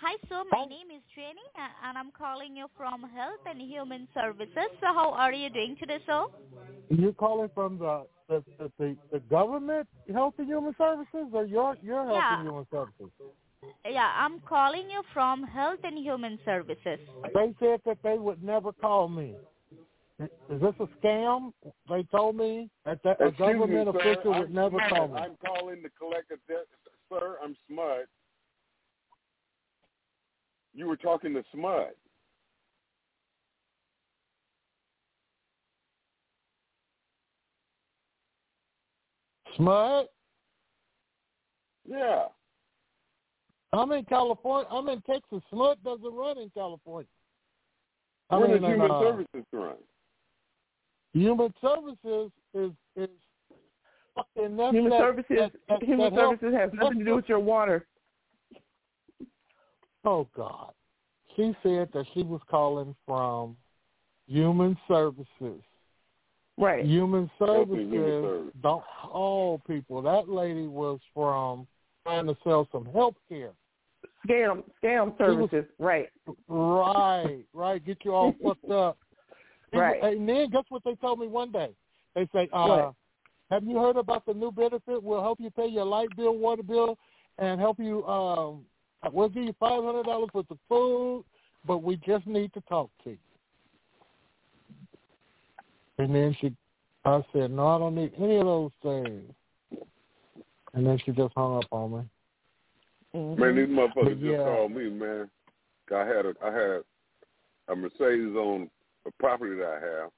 Hi, 0.00 0.16
sir. 0.28 0.42
My 0.52 0.64
name 0.66 0.88
is 0.94 1.02
Jenny, 1.14 1.46
and 1.56 1.98
I'm 1.98 2.10
calling 2.16 2.56
you 2.56 2.66
from 2.76 3.02
Health 3.02 3.40
and 3.46 3.60
Human 3.60 4.08
Services. 4.14 4.70
So, 4.80 4.92
how 4.94 5.12
are 5.12 5.32
you 5.32 5.50
doing 5.50 5.76
today, 5.80 5.98
sir? 6.06 6.24
You 6.90 7.12
calling 7.14 7.50
from 7.54 7.78
the 7.78 8.06
the, 8.28 8.44
the 8.58 8.72
the 8.78 8.96
the 9.12 9.20
government 9.20 9.88
Health 10.12 10.34
and 10.38 10.46
Human 10.48 10.74
Services 10.78 11.28
or 11.32 11.44
your 11.46 11.76
your 11.82 12.04
Health 12.06 12.16
Yeah. 12.18 12.38
and 12.38 12.48
Human 12.48 12.66
Services? 12.70 13.10
Yeah, 13.88 14.12
I'm 14.16 14.40
calling 14.40 14.90
you 14.90 15.02
from 15.12 15.44
Health 15.44 15.80
and 15.84 15.98
Human 15.98 16.38
Services. 16.44 16.98
They 17.34 17.54
said 17.60 17.80
that 17.86 17.98
they 18.02 18.18
would 18.18 18.42
never 18.42 18.72
call 18.72 19.08
me. 19.08 19.34
Is 20.18 20.28
this 20.48 20.74
a 20.80 20.86
scam? 20.98 21.52
They 21.88 22.02
told 22.04 22.36
me 22.36 22.70
that, 22.84 23.02
that 23.04 23.20
a 23.20 23.28
Excuse 23.28 23.46
me, 23.46 23.54
government 23.54 23.88
sir. 23.92 23.98
official 24.00 24.32
I'm 24.32 24.40
would 24.40 24.54
never 24.54 24.78
Smud. 24.78 24.88
call 24.88 25.08
me. 25.08 25.14
I'm 25.14 25.36
calling 25.44 25.82
to 25.82 25.90
collect 25.90 26.30
a 26.30 26.36
debt. 26.48 26.66
Sir, 27.10 27.36
I'm 27.42 27.56
Smud. 27.70 28.04
You 30.74 30.86
were 30.86 30.96
talking 30.96 31.34
to 31.34 31.44
Smud. 31.54 31.90
Smud? 39.58 40.04
Yeah. 41.88 42.24
I'm 43.76 43.92
in 43.92 44.04
California. 44.04 44.68
I'm 44.70 44.88
in 44.88 45.00
Texas. 45.02 45.42
Smud 45.52 45.76
doesn't 45.84 46.14
run 46.14 46.38
in 46.38 46.50
California. 46.50 47.08
I 48.30 48.36
Where 48.38 48.48
mean, 48.48 48.62
does 48.62 48.70
Human 48.70 48.90
uh, 48.90 49.00
Services 49.00 49.44
run? 49.52 49.76
Human 51.12 51.54
Services 51.60 52.30
is 52.54 52.72
is 52.96 53.08
fucking 54.14 54.56
that's 54.56 54.74
human 54.74 54.90
that, 54.90 55.00
services. 55.00 55.36
that, 55.38 55.52
that, 55.68 55.82
human 55.82 56.12
that 56.12 56.20
health- 56.20 56.40
services 56.40 56.58
has 56.58 56.70
nothing 56.72 56.98
to 57.00 57.04
do 57.04 57.16
with 57.16 57.28
your 57.28 57.38
water. 57.40 57.86
Oh 60.04 60.26
God. 60.36 60.72
She 61.34 61.54
said 61.62 61.90
that 61.92 62.06
she 62.14 62.22
was 62.22 62.40
calling 62.50 62.94
from 63.06 63.56
Human 64.26 64.76
Services. 64.88 65.62
Right. 66.56 66.86
Human 66.86 67.30
Services 67.38 67.90
Human 67.90 68.22
Service. 68.22 68.52
don't 68.62 68.84
call 69.02 69.60
people. 69.66 70.00
That 70.00 70.28
lady 70.28 70.66
was 70.66 70.98
from 71.12 71.66
trying 72.04 72.26
to 72.26 72.36
sell 72.42 72.66
some 72.72 72.86
health 72.86 73.16
care. 73.28 73.50
Scam, 74.26 74.62
scam 74.82 75.16
services. 75.18 75.64
Right. 75.78 76.08
Right, 76.48 77.44
right. 77.52 77.84
Get 77.84 77.98
you 78.04 78.14
all 78.14 78.34
fucked 78.42 78.70
up. 78.70 78.98
She 79.72 79.80
Right. 79.80 80.00
And 80.00 80.28
then 80.28 80.48
guess 80.50 80.62
what 80.68 80.84
they 80.84 80.94
told 80.94 81.18
me 81.18 81.26
one 81.26 81.50
day? 81.50 81.70
They 82.14 82.28
say, 82.32 82.48
uh, 82.52 82.66
What? 82.68 82.94
have 83.50 83.64
you 83.64 83.78
heard 83.78 83.96
about 83.96 84.24
the 84.24 84.32
new 84.32 84.52
benefit? 84.52 85.02
We'll 85.02 85.20
help 85.20 85.40
you 85.40 85.50
pay 85.50 85.66
your 85.66 85.84
light 85.84 86.08
bill, 86.16 86.36
water 86.36 86.62
bill, 86.62 86.96
and 87.38 87.60
help 87.60 87.80
you 87.80 88.06
um 88.06 88.64
we'll 89.12 89.28
give 89.28 89.42
you 89.42 89.54
five 89.58 89.82
hundred 89.82 90.04
dollars 90.04 90.28
worth 90.32 90.50
of 90.50 90.58
food, 90.68 91.24
but 91.66 91.78
we 91.82 91.96
just 91.96 92.26
need 92.28 92.52
to 92.54 92.60
talk 92.62 92.90
to 93.04 93.10
you. 93.10 93.18
And 95.98 96.14
then 96.14 96.36
she 96.40 96.54
I 97.04 97.24
said, 97.32 97.50
No, 97.50 97.68
I 97.68 97.78
don't 97.78 97.94
need 97.94 98.12
any 98.18 98.36
of 98.36 98.46
those 98.46 98.72
things. 98.82 99.32
And 100.74 100.86
then 100.86 100.98
she 101.04 101.12
just 101.12 101.32
hung 101.36 101.56
up 101.58 101.68
on 101.70 101.92
me. 101.92 102.00
Man, 103.14 103.56
these 103.56 103.66
mm-hmm. 103.66 103.78
motherfuckers 103.78 104.20
But 104.20 104.20
just 104.20 104.36
called 104.36 104.72
me, 104.72 104.90
man. 104.90 105.30
I 105.94 106.04
had 106.04 106.26
a 106.26 106.34
I 106.44 106.52
had 106.52 106.82
a 107.68 107.76
Mercedes 107.76 108.34
on 108.34 108.70
a 109.06 109.10
property 109.18 109.56
that 109.56 109.66
I 109.66 109.80
have. 109.86 110.10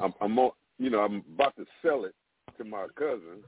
I'm, 0.00 0.14
I'm 0.20 0.38
on, 0.38 0.50
you 0.78 0.90
know, 0.90 1.00
I'm 1.00 1.22
about 1.34 1.56
to 1.56 1.64
sell 1.82 2.04
it 2.04 2.14
to 2.58 2.64
my 2.64 2.86
cousin. 2.96 3.42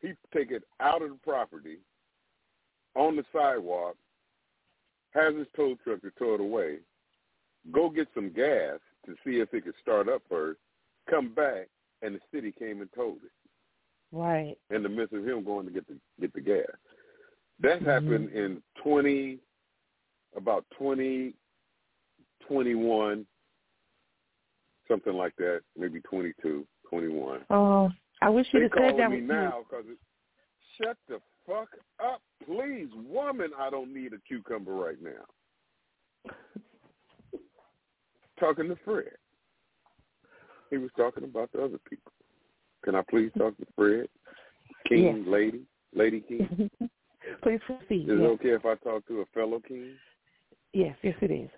He 0.00 0.12
take 0.34 0.50
it 0.50 0.64
out 0.80 1.02
of 1.02 1.10
the 1.10 1.18
property 1.22 1.78
on 2.94 3.16
the 3.16 3.24
sidewalk, 3.32 3.96
has 5.14 5.34
his 5.34 5.46
tow 5.56 5.76
truck 5.82 6.00
to 6.02 6.10
tow 6.18 6.34
it 6.34 6.40
away, 6.40 6.78
go 7.72 7.88
get 7.88 8.08
some 8.14 8.30
gas 8.30 8.78
to 9.06 9.14
see 9.24 9.40
if 9.40 9.52
it 9.52 9.64
could 9.64 9.74
start 9.80 10.08
up 10.08 10.22
first, 10.28 10.60
come 11.08 11.32
back, 11.34 11.68
and 12.02 12.14
the 12.14 12.20
city 12.32 12.52
came 12.52 12.80
and 12.80 12.90
towed 12.94 13.16
it. 13.16 13.32
Right. 14.14 14.56
in 14.70 14.82
the 14.84 14.88
midst 14.88 15.12
of 15.12 15.26
him 15.26 15.42
going 15.44 15.66
to 15.66 15.72
get 15.72 15.86
the 15.88 15.96
get 16.20 16.32
the 16.32 16.40
gas. 16.40 16.62
That 17.60 17.80
Mm-hmm. 17.80 17.88
happened 17.88 18.30
in 18.30 18.62
twenty 18.82 19.38
about 20.36 20.64
twenty 20.78 21.34
twenty 22.46 22.74
one, 22.74 23.26
something 24.88 25.14
like 25.14 25.34
that, 25.38 25.62
maybe 25.76 26.00
twenty 26.02 26.32
two, 26.42 26.64
twenty 26.88 27.08
one. 27.08 27.40
Oh, 27.50 27.90
I 28.22 28.30
wish 28.30 28.46
you'd 28.52 28.62
have 28.62 28.72
said 28.76 28.98
that 28.98 29.10
me 29.10 29.20
now 29.20 29.62
because 29.68 29.84
shut 30.80 30.96
the 31.08 31.18
fuck 31.46 31.68
up, 32.04 32.20
please, 32.46 32.88
woman. 33.08 33.50
I 33.58 33.68
don't 33.70 33.92
need 33.92 34.12
a 34.12 34.18
cucumber 34.28 34.74
right 34.74 34.98
now. 35.02 36.32
talking 38.38 38.68
to 38.68 38.76
Fred. 38.84 39.10
He 40.70 40.78
was 40.78 40.90
talking 40.96 41.24
about 41.24 41.50
the 41.52 41.62
other 41.64 41.78
people. 41.88 42.12
Can 42.84 42.94
I 42.94 43.02
please 43.08 43.30
talk 43.38 43.56
to 43.58 43.66
Fred? 43.74 44.08
King, 44.88 45.24
lady, 45.26 45.62
lady 45.94 46.20
king. 46.20 46.70
Please 47.42 47.60
proceed. 47.64 48.02
Is 48.10 48.20
it 48.20 48.22
okay 48.22 48.50
if 48.50 48.66
I 48.66 48.74
talk 48.76 49.06
to 49.08 49.22
a 49.22 49.24
fellow 49.32 49.58
king? 49.66 49.94
yes, 50.74 50.94
yes, 51.02 51.14
it 51.22 51.30
is. 51.30 51.48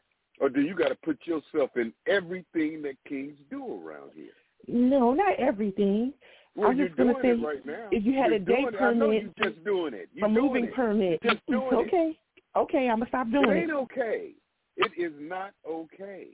Or 0.41 0.49
do 0.49 0.61
you 0.61 0.77
got 0.77 0.89
to 0.91 0.95
put 1.05 1.19
yourself 1.25 1.71
in 1.77 1.93
everything 2.07 2.83
that 2.83 2.95
kings 3.09 3.37
do 3.51 3.65
around 3.85 4.13
here? 4.15 4.31
No, 4.69 5.13
not 5.13 5.35
everything. 5.41 6.13
Well, 6.55 6.71
I'm 6.71 6.77
just 6.79 6.97
gonna 6.97 7.15
doing 7.15 7.39
say, 7.41 7.45
right 7.45 7.67
now. 7.67 7.89
if 7.91 8.05
you 8.05 8.15
had 8.15 8.27
You're 8.29 8.37
a 8.37 8.39
day 8.39 8.63
doing 8.63 8.75
it. 8.75 8.81
I 8.81 8.93
know 8.95 9.07
permit, 9.07 9.23
you're 9.37 9.51
just 9.51 9.65
doing 9.65 9.95
it. 9.95 10.09
You're 10.15 10.27
a 10.27 10.29
moving 10.31 10.65
it. 10.67 10.75
permit, 10.75 11.23
just 11.23 11.45
doing 11.51 11.69
okay. 11.75 12.19
Okay, 12.57 12.89
I'm 12.89 12.99
gonna 13.01 13.09
stop 13.09 13.31
doing 13.31 13.51
It 13.51 13.57
it. 13.57 13.61
ain't 13.63 13.71
okay. 13.73 14.31
It 14.77 14.93
is 14.97 15.13
not 15.19 15.53
okay. 15.69 16.29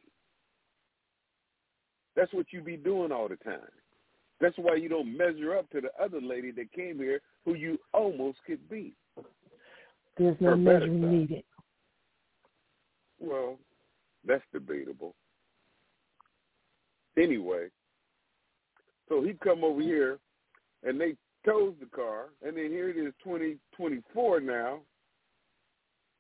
That's 2.15 2.33
what 2.33 2.47
you 2.53 2.61
be 2.61 2.77
doing 2.77 3.11
all 3.13 3.29
the 3.29 3.37
time. 3.37 3.61
That's 4.43 4.59
why 4.59 4.75
you 4.75 4.89
don't 4.89 5.17
measure 5.17 5.57
up 5.57 5.71
to 5.71 5.81
the 5.81 5.91
other 6.03 6.21
lady 6.21 6.51
that 6.51 6.73
came 6.73 6.99
here 6.99 7.21
who 7.45 7.55
you 7.55 7.79
almost 7.95 8.39
could 8.45 8.69
beat. 8.69 8.97
There's 10.19 10.37
no 10.41 10.57
measuring 10.57 11.01
side. 11.01 11.11
needed. 11.13 11.45
Well, 13.21 13.57
that's 14.27 14.43
debatable. 14.53 15.15
Anyway, 17.17 17.69
so 19.09 19.23
he 19.23 19.35
come 19.45 19.63
over 19.63 19.81
here 19.81 20.19
and 20.83 21.01
they 21.01 21.15
towed 21.47 21.79
the 21.79 21.87
car, 21.87 22.31
and 22.45 22.57
then 22.57 22.71
here 22.71 22.89
it 22.89 22.97
is, 22.97 23.15
twenty 23.23 23.59
twenty 23.77 24.03
four 24.13 24.41
now, 24.41 24.81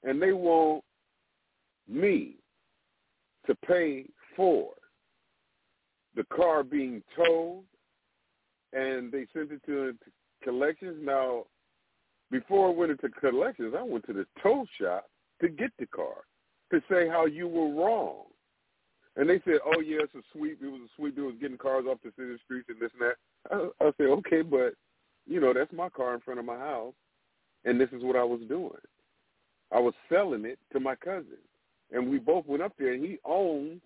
and 0.04 0.22
they 0.22 0.32
want 0.32 0.84
me 1.88 2.36
to 3.46 3.54
pay 3.66 4.06
for 4.36 4.70
the 6.14 6.24
car 6.24 6.62
being 6.62 7.02
towed, 7.16 7.64
and 8.72 9.12
they 9.12 9.26
sent 9.32 9.52
it 9.52 9.62
to 9.66 9.94
collections. 10.42 10.98
Now, 11.02 11.44
before 12.30 12.68
I 12.68 12.72
went 12.72 12.92
into 12.92 13.08
collections, 13.08 13.74
I 13.78 13.82
went 13.82 14.06
to 14.06 14.12
the 14.12 14.26
tow 14.42 14.66
shop 14.80 15.08
to 15.40 15.48
get 15.48 15.70
the 15.78 15.86
car 15.86 16.24
to 16.70 16.80
say 16.90 17.08
how 17.08 17.26
you 17.26 17.46
were 17.46 17.74
wrong. 17.74 18.24
And 19.16 19.28
they 19.28 19.40
said, 19.44 19.58
"Oh 19.64 19.80
yeah, 19.80 19.98
it's 20.02 20.14
a 20.14 20.22
sweep. 20.32 20.62
It 20.62 20.68
was 20.68 20.80
a 20.80 20.92
sweep. 20.96 21.18
It 21.18 21.22
was 21.22 21.34
getting 21.40 21.58
cars 21.58 21.84
off 21.86 21.98
the 22.02 22.12
city 22.16 22.38
streets 22.44 22.68
and 22.70 22.80
this 22.80 22.90
and 22.98 23.10
that." 23.10 23.72
I, 23.80 23.86
I 23.86 23.92
said, 23.98 24.06
"Okay, 24.06 24.40
but 24.42 24.74
you 25.26 25.38
know 25.38 25.52
that's 25.52 25.72
my 25.72 25.90
car 25.90 26.14
in 26.14 26.20
front 26.20 26.40
of 26.40 26.46
my 26.46 26.56
house, 26.56 26.94
and 27.64 27.78
this 27.78 27.90
is 27.92 28.02
what 28.02 28.16
I 28.16 28.24
was 28.24 28.40
doing. 28.48 28.72
I 29.70 29.80
was 29.80 29.94
selling 30.08 30.46
it 30.46 30.58
to 30.72 30.80
my 30.80 30.94
cousin, 30.94 31.38
and 31.90 32.10
we 32.10 32.18
both 32.18 32.46
went 32.46 32.62
up 32.62 32.72
there. 32.78 32.92
And 32.94 33.04
he 33.04 33.18
owns 33.24 33.80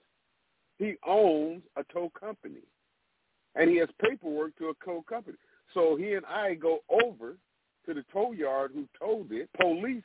he 0.78 0.94
owns 1.06 1.62
a 1.76 1.82
tow 1.92 2.10
company, 2.18 2.62
and 3.56 3.70
he 3.70 3.76
has 3.78 3.88
paperwork 4.00 4.56
to 4.58 4.68
a 4.68 4.84
tow 4.84 5.04
company. 5.08 5.36
So 5.74 5.96
he 5.96 6.12
and 6.12 6.24
I 6.26 6.54
go 6.54 6.80
over 6.90 7.36
to 7.86 7.94
the 7.94 8.04
tow 8.12 8.32
yard 8.32 8.72
who 8.74 8.86
towed 8.98 9.32
it. 9.32 9.48
Police 9.60 10.04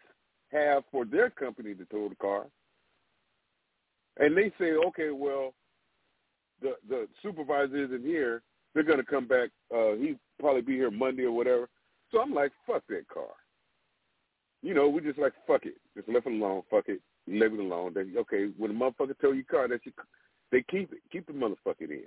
have 0.52 0.84
for 0.92 1.06
their 1.06 1.30
company 1.30 1.74
to 1.76 1.86
tow 1.86 2.10
the 2.10 2.16
car, 2.16 2.46
and 4.18 4.36
they 4.36 4.52
say, 4.60 4.72
okay, 4.88 5.12
well, 5.12 5.54
the 6.62 6.76
the 6.90 7.08
supervisor 7.22 7.86
isn't 7.86 8.04
here. 8.04 8.42
They're 8.74 8.84
to 8.84 9.04
come 9.04 9.28
back. 9.28 9.50
Uh, 9.74 9.94
he 9.94 10.16
probably 10.40 10.62
be 10.62 10.74
here 10.74 10.92
Monday 10.92 11.24
or 11.24 11.32
whatever. 11.32 11.68
So 12.12 12.20
I'm 12.22 12.34
like, 12.34 12.52
fuck 12.66 12.84
that 12.88 13.08
car. 13.08 13.26
You 14.62 14.74
know, 14.74 14.88
we 14.88 15.02
just 15.02 15.20
like 15.20 15.34
fuck 15.48 15.66
it. 15.66 15.76
Just 15.96 16.08
left 16.10 16.28
it 16.28 16.34
alone. 16.34 16.64
Fuck 16.70 16.86
it. 16.88 17.02
Leave 17.28 17.54
it 17.54 17.60
alone. 17.60 17.94
Then 17.96 18.14
okay, 18.18 18.50
when 18.58 18.72
a 18.72 18.74
motherfucker 18.74 19.20
tow 19.22 19.32
your 19.32 19.44
car, 19.46 19.68
that's 19.68 19.86
your, 19.86 19.94
they 20.52 20.64
keep 20.70 20.92
it. 20.94 21.00
Keep 21.12 21.28
the 21.28 21.34
motherfucker 21.34 21.90
in. 21.90 22.04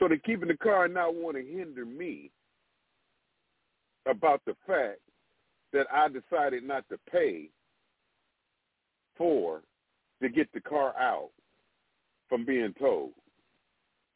So 0.00 0.08
they're 0.08 0.16
keeping 0.16 0.48
the 0.48 0.56
car 0.56 0.86
and 0.86 0.94
not 0.94 1.14
want 1.14 1.36
to 1.36 1.42
hinder 1.42 1.84
me 1.84 2.30
about 4.10 4.40
the 4.46 4.56
fact 4.66 5.00
that 5.74 5.86
I 5.92 6.08
decided 6.08 6.64
not 6.64 6.88
to 6.88 6.98
pay 7.12 7.50
for 9.16 9.60
to 10.22 10.28
get 10.30 10.50
the 10.52 10.60
car 10.60 10.94
out 10.98 11.28
from 12.28 12.46
being 12.46 12.74
towed. 12.80 13.10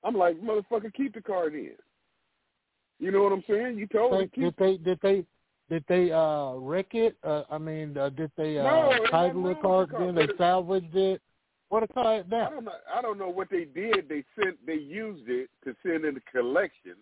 I'm 0.02 0.16
like, 0.16 0.40
motherfucker, 0.40 0.92
keep 0.94 1.14
the 1.14 1.20
car 1.20 1.48
in. 1.48 1.72
You 2.98 3.10
know 3.10 3.22
what 3.22 3.32
I'm 3.32 3.44
saying? 3.48 3.76
You 3.76 3.86
told 3.86 4.18
me 4.18 4.30
Did 4.34 4.54
they 4.58 4.76
did 4.78 4.98
they 5.02 5.24
did 5.68 5.84
they 5.88 6.12
uh 6.12 6.52
wreck 6.54 6.94
it? 6.94 7.16
Uh, 7.22 7.42
I 7.50 7.58
mean, 7.58 7.96
uh, 7.98 8.08
did 8.10 8.30
they 8.36 8.58
uh, 8.58 8.64
No, 8.64 9.06
title 9.10 9.42
the 9.42 9.54
car? 9.54 9.62
wrong 9.62 9.86
the 9.86 9.92
car. 9.92 10.06
Then 10.06 10.14
they 10.14 10.28
salvaged 10.38 10.96
it. 10.96 11.20
What 11.74 11.82
a 11.82 11.88
car 11.88 12.18
is 12.18 12.24
I 12.32 12.50
don't 12.50 12.64
know. 12.64 12.72
I 12.96 13.02
don't 13.02 13.18
know 13.18 13.30
what 13.30 13.50
they 13.50 13.64
did. 13.64 14.08
They 14.08 14.22
sent. 14.40 14.64
They 14.64 14.76
used 14.76 15.28
it 15.28 15.50
to 15.64 15.74
send 15.82 16.04
in 16.04 16.16
a 16.16 16.20
collection 16.30 16.94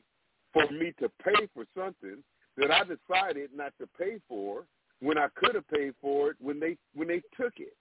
for 0.51 0.67
me 0.71 0.95
to 0.99 1.11
pay 1.23 1.47
for 1.53 1.67
something 1.77 2.25
that 2.57 2.71
I 2.71 2.81
decided 2.81 3.51
not 3.55 3.75
to 3.79 3.87
pay 3.99 4.17
for 4.27 4.65
when 5.01 5.19
I 5.19 5.27
could 5.37 5.57
have 5.57 5.69
paid 5.69 5.93
for 6.01 6.31
it 6.31 6.37
when 6.41 6.59
they 6.59 6.79
when 6.95 7.07
they 7.07 7.21
took 7.39 7.53
it. 7.59 7.77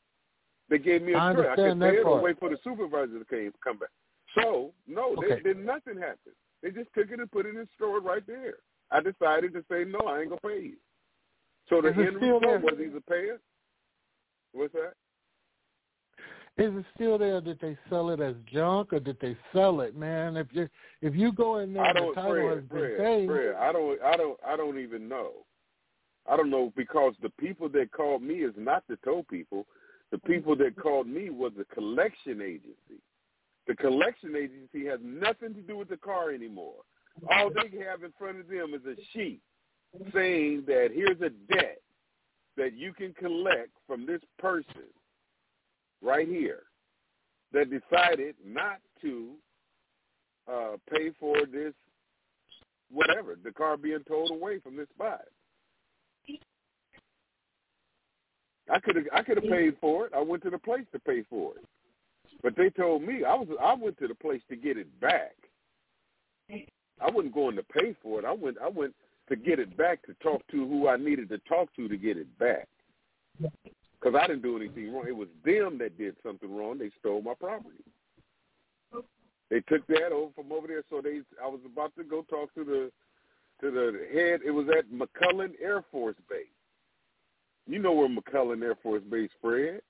They 0.69 0.79
gave 0.79 1.01
me 1.01 1.13
a 1.13 1.17
I 1.17 1.33
credit. 1.33 1.51
I 1.51 1.55
could 1.55 1.79
pay 1.79 1.95
it 1.95 2.05
or 2.05 2.19
wait 2.19 2.37
for 2.37 2.49
the 2.49 2.57
supervisor 2.61 3.19
to 3.19 3.23
came, 3.23 3.53
come 3.63 3.77
back. 3.77 3.89
So 4.35 4.73
no, 4.85 5.15
they, 5.21 5.35
Okay. 5.35 5.43
did 5.43 5.65
nothing 5.65 5.95
happen. 5.95 6.33
They 6.61 6.71
just 6.71 6.89
took 6.93 7.09
it 7.09 7.21
and 7.21 7.31
put 7.31 7.45
it 7.45 7.51
in 7.51 7.55
the 7.55 7.67
store 7.77 8.01
right 8.01 8.27
there. 8.27 8.55
I 8.91 8.99
decided 8.99 9.53
to 9.53 9.63
say 9.71 9.85
no, 9.85 9.99
I 10.07 10.19
ain't 10.19 10.29
gonna 10.29 10.41
pay 10.41 10.61
you. 10.61 10.77
So 11.69 11.81
the 11.81 11.87
end 11.87 12.17
result 12.17 12.63
was 12.63 12.73
either 12.85 12.99
pay 13.07 13.31
it. 13.31 13.39
What's 14.51 14.73
that? 14.73 14.95
Is 16.57 16.71
it 16.75 16.85
still 16.95 17.17
there? 17.17 17.39
Did 17.39 17.59
they 17.61 17.77
sell 17.89 18.09
it 18.09 18.19
as 18.19 18.35
junk 18.51 18.91
or 18.93 18.99
did 18.99 19.17
they 19.21 19.37
sell 19.53 19.81
it, 19.81 19.95
man? 19.95 20.35
If 20.35 20.47
you 20.51 20.67
if 21.01 21.15
you 21.15 21.31
go 21.31 21.59
in 21.59 21.73
there 21.73 21.83
I 21.83 21.93
don't, 21.93 22.13
title 22.13 22.33
Fred, 22.33 22.55
has 22.55 22.63
been 22.65 22.95
Fred, 22.97 23.27
Fred, 23.27 23.55
I 23.55 23.71
don't, 23.71 24.01
I 24.01 24.17
don't, 24.17 24.39
I 24.45 24.57
don't 24.57 24.79
even 24.79 25.07
know. 25.07 25.31
I 26.29 26.35
don't 26.35 26.49
know 26.49 26.71
because 26.75 27.13
the 27.21 27.31
people 27.39 27.69
that 27.69 27.91
called 27.91 28.21
me 28.21 28.35
is 28.35 28.53
not 28.57 28.83
the 28.87 28.97
tow 28.97 29.25
people. 29.29 29.65
The 30.11 30.19
people 30.19 30.55
that 30.57 30.75
called 30.75 31.07
me 31.07 31.29
was 31.29 31.53
the 31.57 31.65
collection 31.73 32.41
agency. 32.41 33.01
The 33.67 33.75
collection 33.75 34.35
agency 34.35 34.85
has 34.87 34.99
nothing 35.01 35.53
to 35.55 35.61
do 35.61 35.77
with 35.77 35.89
the 35.89 35.97
car 35.97 36.31
anymore. 36.31 36.83
All 37.31 37.49
they 37.49 37.77
have 37.85 38.03
in 38.03 38.11
front 38.19 38.39
of 38.39 38.47
them 38.47 38.73
is 38.73 38.81
a 38.85 38.99
sheet 39.13 39.39
saying 40.13 40.63
that 40.67 40.89
here's 40.93 41.21
a 41.21 41.29
debt 41.53 41.81
that 42.57 42.73
you 42.73 42.93
can 42.93 43.13
collect 43.13 43.69
from 43.87 44.05
this 44.05 44.21
person 44.37 44.89
right 46.01 46.27
here 46.27 46.63
that 47.53 47.69
decided 47.69 48.35
not 48.45 48.79
to 49.01 49.31
uh, 50.51 50.77
pay 50.91 51.11
for 51.19 51.35
this 51.51 51.73
whatever, 52.91 53.37
the 53.41 53.51
car 53.51 53.77
being 53.77 54.03
towed 54.07 54.31
away 54.31 54.59
from 54.59 54.75
this 54.75 54.87
spot. 54.93 55.21
I 58.71 58.79
could 58.79 58.95
have 58.95 59.05
I 59.13 59.21
could 59.23 59.37
have 59.37 59.51
paid 59.51 59.75
for 59.81 60.07
it. 60.07 60.13
I 60.15 60.21
went 60.21 60.43
to 60.43 60.49
the 60.49 60.57
place 60.57 60.85
to 60.93 60.99
pay 60.99 61.23
for 61.29 61.53
it. 61.55 61.65
But 62.41 62.55
they 62.55 62.69
told 62.69 63.03
me 63.03 63.23
I 63.23 63.33
was 63.33 63.47
I 63.61 63.73
went 63.73 63.97
to 63.99 64.07
the 64.07 64.15
place 64.15 64.41
to 64.49 64.55
get 64.55 64.77
it 64.77 64.87
back. 64.99 65.35
I 66.49 67.09
wasn't 67.09 67.33
going 67.33 67.55
to 67.55 67.63
pay 67.63 67.95
for 68.01 68.19
it. 68.19 68.25
I 68.25 68.31
went 68.31 68.57
I 68.63 68.69
went 68.69 68.93
to 69.29 69.35
get 69.35 69.59
it 69.59 69.75
back 69.77 70.01
to 70.03 70.13
talk 70.21 70.41
to 70.51 70.67
who 70.67 70.87
I 70.87 70.97
needed 70.97 71.29
to 71.29 71.37
talk 71.39 71.73
to 71.75 71.87
to 71.87 71.97
get 71.97 72.17
it 72.17 72.27
back. 72.39 72.67
Because 74.01 74.19
I 74.21 74.27
didn't 74.27 74.41
do 74.41 74.55
anything 74.57 74.91
wrong. 74.93 75.05
It 75.07 75.15
was 75.15 75.27
them 75.45 75.77
that 75.77 75.97
did 75.97 76.15
something 76.25 76.53
wrong. 76.53 76.79
They 76.79 76.89
stole 76.99 77.21
my 77.21 77.33
property. 77.39 77.83
They 79.49 79.59
took 79.67 79.85
that 79.87 80.11
over 80.11 80.31
from 80.33 80.51
over 80.51 80.65
there. 80.67 80.83
So 80.89 81.01
they 81.01 81.21
I 81.43 81.47
was 81.47 81.59
about 81.65 81.95
to 81.97 82.03
go 82.03 82.23
talk 82.23 82.53
to 82.55 82.63
the 82.63 82.91
to 83.61 83.69
the 83.71 84.07
head. 84.13 84.39
It 84.45 84.51
was 84.51 84.67
at 84.75 84.91
McClellan 84.91 85.53
Air 85.61 85.83
Force 85.91 86.15
Base. 86.29 86.47
You 87.67 87.79
know 87.79 87.91
where 87.91 88.09
McClellan 88.09 88.63
Air 88.63 88.75
Force 88.81 89.03
Base, 89.09 89.29
Fred? 89.41 89.81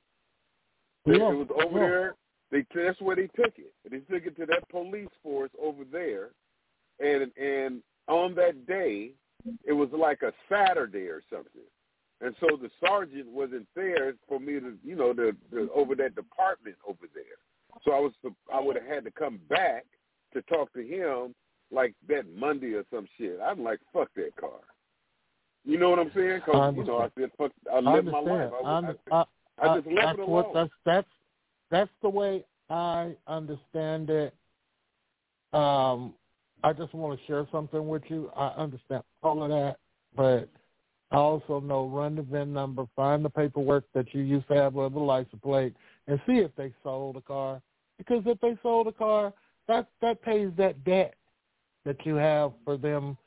They- 1.06 1.18
Yeah, 1.18 1.32
it 1.32 1.36
was 1.36 1.48
over 1.64 1.80
yeah. 1.80 1.88
there. 1.88 2.16
They 2.52 2.66
that's 2.76 3.00
where 3.00 3.16
they 3.16 3.28
took 3.28 3.58
it. 3.58 3.74
They 3.90 4.00
took 4.00 4.26
it 4.26 4.36
to 4.38 4.46
that 4.48 4.68
police 4.70 5.08
force 5.24 5.52
over 5.62 5.86
there, 5.86 6.32
and 7.00 7.32
and 7.38 7.82
on 8.08 8.36
that 8.36 8.66
day, 8.68 9.12
it 9.64 9.72
was 9.74 9.90
like 9.92 10.22
a 10.22 10.34
Saturday 10.50 11.08
or 11.08 11.22
something, 11.30 11.62
and 12.22 12.36
so 12.40 12.58
the 12.62 12.70
sergeant 12.86 13.28
wasn't 13.28 13.68
there 13.76 14.14
for 14.28 14.40
me 14.40 14.60
to 14.60 14.78
you 14.84 14.96
know 14.96 15.14
to, 15.14 15.36
to 15.52 15.70
over 15.74 15.96
that 15.96 16.16
department 16.16 16.76
over 16.88 17.08
there. 17.14 17.24
So 17.84 17.92
I 17.92 18.00
was 18.00 18.14
I 18.54 18.60
would 18.60 18.76
have 18.76 18.86
had 18.86 19.04
to 19.06 19.12
come 19.12 19.40
back 19.50 19.86
to 20.34 20.42
talk 20.44 20.72
to 20.74 20.82
him 20.86 21.36
like 21.72 21.96
that 22.08 22.24
Monday 22.36 22.74
or 22.74 22.84
some 22.94 23.08
shit, 23.18 23.40
I'm 23.44 23.64
like, 23.64 23.80
fuck 23.94 24.10
that 24.16 24.36
car. 24.40 24.60
You 25.64 25.78
know 25.78 25.90
what 25.90 26.00
I'm 26.00 26.12
saying? 26.16 26.42
Because 26.46 26.74
you 26.76 26.84
know, 26.84 26.98
I 27.00 27.10
said, 27.18 27.32
fuck, 27.38 27.52
I 27.72 27.78
I 27.78 27.80
live 27.80 28.06
my 28.06 28.20
life. 28.20 28.52
I, 28.64 28.68
I, 28.68 28.80
I, 28.80 28.94
I, 29.12 29.26
I 29.72 29.76
just 29.78 29.88
I- 29.88 29.92
left 29.92 30.18
that's 30.18 30.20
it 30.20 30.28
what 30.30 30.46
alone. 30.48 30.54
that's 30.54 30.72
that's 30.86 31.08
that's 31.70 31.92
the 32.02 32.10
way 32.10 32.44
I 32.70 33.16
understand 33.28 34.10
it. 34.10 34.34
Um, 35.54 36.14
I 36.64 36.74
just 36.74 36.94
want 36.94 37.20
to 37.20 37.26
share 37.26 37.46
something 37.52 37.88
with 37.88 38.04
you. 38.08 38.32
I 38.36 38.48
understand 38.50 39.04
all 39.24 39.44
of 39.44 39.50
that, 39.50 39.78
but 40.16 40.50
I 41.12 41.18
also 41.18 41.60
know 41.60 41.88
run 41.88 42.16
the 42.16 42.22
VIN 42.22 42.54
number, 42.54 42.86
find 42.96 43.24
the 43.24 43.30
paperwork 43.30 43.84
that 43.94 44.14
you 44.14 44.22
used 44.22 44.48
to 44.48 44.56
have 44.56 44.74
with 44.74 44.94
the 44.94 45.00
license 45.00 45.42
plate, 45.44 45.76
and 46.08 46.20
see 46.26 46.38
if 46.38 46.52
they 46.56 46.74
sold 46.84 47.18
a 47.18 47.22
car. 47.22 47.62
Because 47.98 48.24
if 48.26 48.40
they 48.40 48.58
sold 48.64 48.88
a 48.88 48.92
car, 48.92 49.34
that 49.68 49.88
that 50.02 50.22
pays 50.22 50.50
that 50.58 50.84
debt 50.84 51.16
that 51.86 52.06
you 52.06 52.16
have 52.16 52.54
for 52.64 52.78
them 52.78 53.18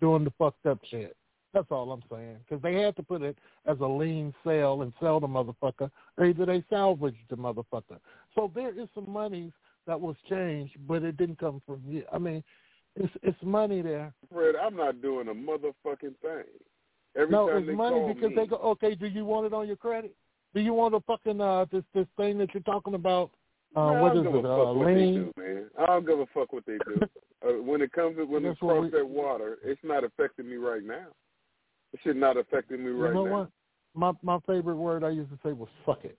doing 0.00 0.24
the 0.24 0.32
fucked 0.38 0.66
up 0.66 0.78
shit. 0.90 1.16
That's 1.54 1.66
all 1.70 1.90
I'm 1.92 2.02
saying. 2.10 2.36
Because 2.46 2.62
they 2.62 2.74
had 2.74 2.94
to 2.96 3.02
put 3.02 3.22
it 3.22 3.36
as 3.66 3.78
a 3.80 3.86
lien 3.86 4.34
sale 4.44 4.82
and 4.82 4.92
sell 5.00 5.18
the 5.18 5.26
motherfucker, 5.26 5.90
or 6.16 6.24
either 6.24 6.46
they 6.46 6.62
salvaged 6.70 7.16
the 7.30 7.36
motherfucker. 7.36 7.98
So 8.34 8.50
there 8.54 8.78
is 8.78 8.88
some 8.94 9.10
monies 9.10 9.52
that 9.86 10.00
was 10.00 10.16
changed, 10.28 10.74
but 10.86 11.02
it 11.02 11.16
didn't 11.16 11.38
come 11.38 11.62
from 11.66 11.82
you. 11.86 12.04
I 12.12 12.18
mean, 12.18 12.44
it's 12.94 13.12
it's 13.22 13.42
money 13.42 13.82
there. 13.82 14.12
Fred, 14.32 14.54
I'm 14.56 14.76
not 14.76 15.02
doing 15.02 15.28
a 15.28 15.34
motherfucking 15.34 16.14
thing. 16.22 16.44
Every 17.18 17.32
no, 17.32 17.48
it's 17.48 17.68
money 17.76 18.14
because 18.14 18.30
me, 18.30 18.36
they 18.36 18.46
go, 18.46 18.56
okay, 18.56 18.94
do 18.94 19.06
you 19.06 19.24
want 19.24 19.44
it 19.46 19.52
on 19.52 19.66
your 19.66 19.76
credit? 19.76 20.14
Do 20.54 20.60
you 20.60 20.72
want 20.72 20.94
a 20.94 21.00
fucking 21.00 21.40
uh 21.40 21.66
this 21.72 21.82
this 21.94 22.06
thing 22.16 22.38
that 22.38 22.54
you're 22.54 22.62
talking 22.62 22.94
about? 22.94 23.30
Uh, 23.76 23.92
Man, 23.92 24.00
what 24.00 24.12
I 24.12 24.20
is 24.20 24.26
it? 24.26 24.46
Uh, 24.46 24.84
they 24.84 24.94
do, 24.94 25.32
man. 25.36 25.64
I 25.78 25.86
don't 25.86 26.06
give 26.06 26.20
a 26.20 26.26
fuck 26.32 26.52
what 26.52 26.64
they 26.64 26.78
do. 26.86 27.00
uh, 27.46 27.62
when 27.62 27.82
it 27.82 27.92
comes 27.92 28.16
to 28.16 28.24
when 28.24 28.44
That's 28.44 28.56
it 28.56 28.64
what 28.64 28.72
cross 28.74 28.84
we- 28.84 28.90
that 28.98 29.06
water, 29.06 29.58
it's 29.62 29.80
not 29.84 30.04
affecting 30.04 30.48
me 30.48 30.56
right 30.56 30.82
now. 30.82 31.06
It 31.92 32.00
should 32.02 32.16
not 32.16 32.36
affecting 32.36 32.84
me 32.84 32.90
right 32.92 33.08
you 33.08 33.14
know 33.14 33.24
now. 33.24 33.38
what? 33.40 33.50
My 33.94 34.12
my 34.22 34.38
favorite 34.46 34.76
word 34.76 35.02
I 35.04 35.10
used 35.10 35.30
to 35.30 35.38
say 35.44 35.52
was 35.52 35.68
fuck 35.84 36.04
it. 36.04 36.16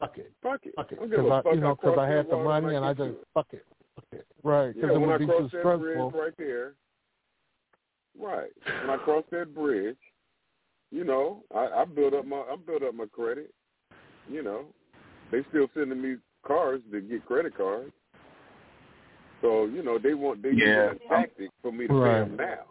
Fuck 0.00 0.18
it. 0.18 0.32
Fuck 0.42 0.66
it. 0.66 0.74
Fuck 0.76 0.92
it. 0.92 0.98
I 0.98 1.06
don't 1.06 1.10
give 1.10 1.20
a 1.20 1.22
Because 1.22 1.42
fuck. 1.44 1.46
I, 1.46 1.54
you 1.54 1.60
know, 1.60 1.70
I 1.70 1.74
because 1.74 1.98
I 1.98 2.08
had 2.08 2.28
the 2.28 2.36
money 2.36 2.74
and 2.74 2.84
I 2.84 2.92
just 2.92 3.10
it. 3.10 3.24
fuck 3.32 3.46
it. 3.52 3.64
Fuck 3.94 4.04
it. 4.12 4.26
Right. 4.42 4.74
Because 4.74 4.90
Yeah, 4.90 4.96
it 4.96 5.00
when 5.00 5.08
I 5.08 5.12
would 5.12 5.18
be 5.20 5.26
cross 5.26 5.38
too 5.38 5.42
that 5.44 5.60
stressful. 5.62 5.78
bridge 6.10 6.22
right 6.22 6.34
there, 6.36 6.74
right. 8.18 8.50
When 8.82 8.90
I 8.90 8.96
cross 9.02 9.24
that 9.30 9.54
bridge, 9.54 9.96
you 10.90 11.04
know, 11.04 11.42
I, 11.54 11.68
I 11.82 11.84
build 11.84 12.14
up 12.14 12.26
my 12.26 12.36
I 12.36 12.56
build 12.56 12.82
up 12.82 12.94
my 12.94 13.06
credit. 13.06 13.52
You 14.28 14.42
know, 14.42 14.66
they 15.30 15.44
still 15.50 15.68
sending 15.74 16.00
me 16.00 16.16
cars 16.46 16.80
to 16.92 17.00
get 17.00 17.24
credit 17.26 17.56
cards. 17.56 17.92
So 19.42 19.66
you 19.66 19.82
know 19.82 19.98
they 19.98 20.14
want 20.14 20.42
they 20.42 20.50
Yeah. 20.50 20.90
use 20.92 21.00
a 21.06 21.14
tactic 21.14 21.50
for 21.62 21.72
me 21.72 21.86
to 21.88 21.94
Right. 21.94 22.22
pay 22.22 22.28
them 22.28 22.36
now. 22.36 22.64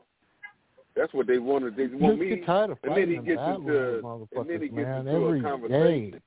That's 0.95 1.13
what 1.13 1.27
they 1.27 1.39
wanted. 1.39 1.75
They 1.75 1.87
want 1.87 2.17
Just 2.17 2.29
me, 2.29 2.29
get 2.37 2.45
tired 2.45 2.71
of 2.71 2.77
and 2.83 2.95
then 2.95 3.09
he 3.09 3.15
gets 3.17 3.41
into 3.41 4.01
battling 4.01 4.27
and 4.35 4.49
then 4.49 4.61
he 4.61 4.67
gets 4.69 4.75
man, 4.75 5.07
into 5.07 5.27
a 5.27 5.41
conversation. 5.41 6.11
day. 6.11 6.19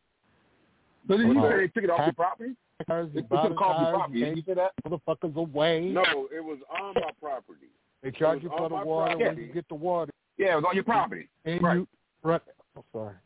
So 1.08 1.17
did 1.17 1.26
you 1.26 1.34
Wow. 1.34 1.49
say 1.50 1.57
they 1.57 1.68
took 1.68 1.84
it 1.84 1.91
off 1.91 2.00
your 2.07 2.12
property? 2.12 2.55
Cars, 2.86 3.08
They 3.12 3.20
you 3.20 3.23
took 3.23 3.31
buy 3.33 3.47
it 3.47 3.49
the 3.49 3.55
off 3.65 3.81
your 3.81 3.91
property. 3.99 4.18
you 4.18 4.25
Did 4.26 4.36
you 4.36 4.42
take 4.42 4.47
say 4.47 4.55
that? 4.55 4.73
motherfuckers 4.86 5.36
away. 5.36 5.89
No, 5.89 6.02
it 6.33 6.44
was 6.44 6.58
on 6.70 6.94
my 6.94 7.10
property. 7.20 7.68
They 8.02 8.10
charge 8.10 8.39
it 8.39 8.42
you 8.44 8.50
for 8.50 8.68
the 8.68 8.76
my 8.76 8.84
water 8.84 9.18
when 9.18 9.36
you 9.36 9.52
get 9.52 9.68
the 9.68 9.75
water. 9.75 10.12
Yeah, 10.39 10.52
it 10.52 10.57
was 10.57 10.65
on 10.68 10.75
your 10.75 10.84
property. 10.84 11.28
And 11.44 11.60
Right. 11.62 11.76
you 11.76 11.89
right. 12.23 12.41
I'm 12.76 12.84
sorry. 12.92 13.17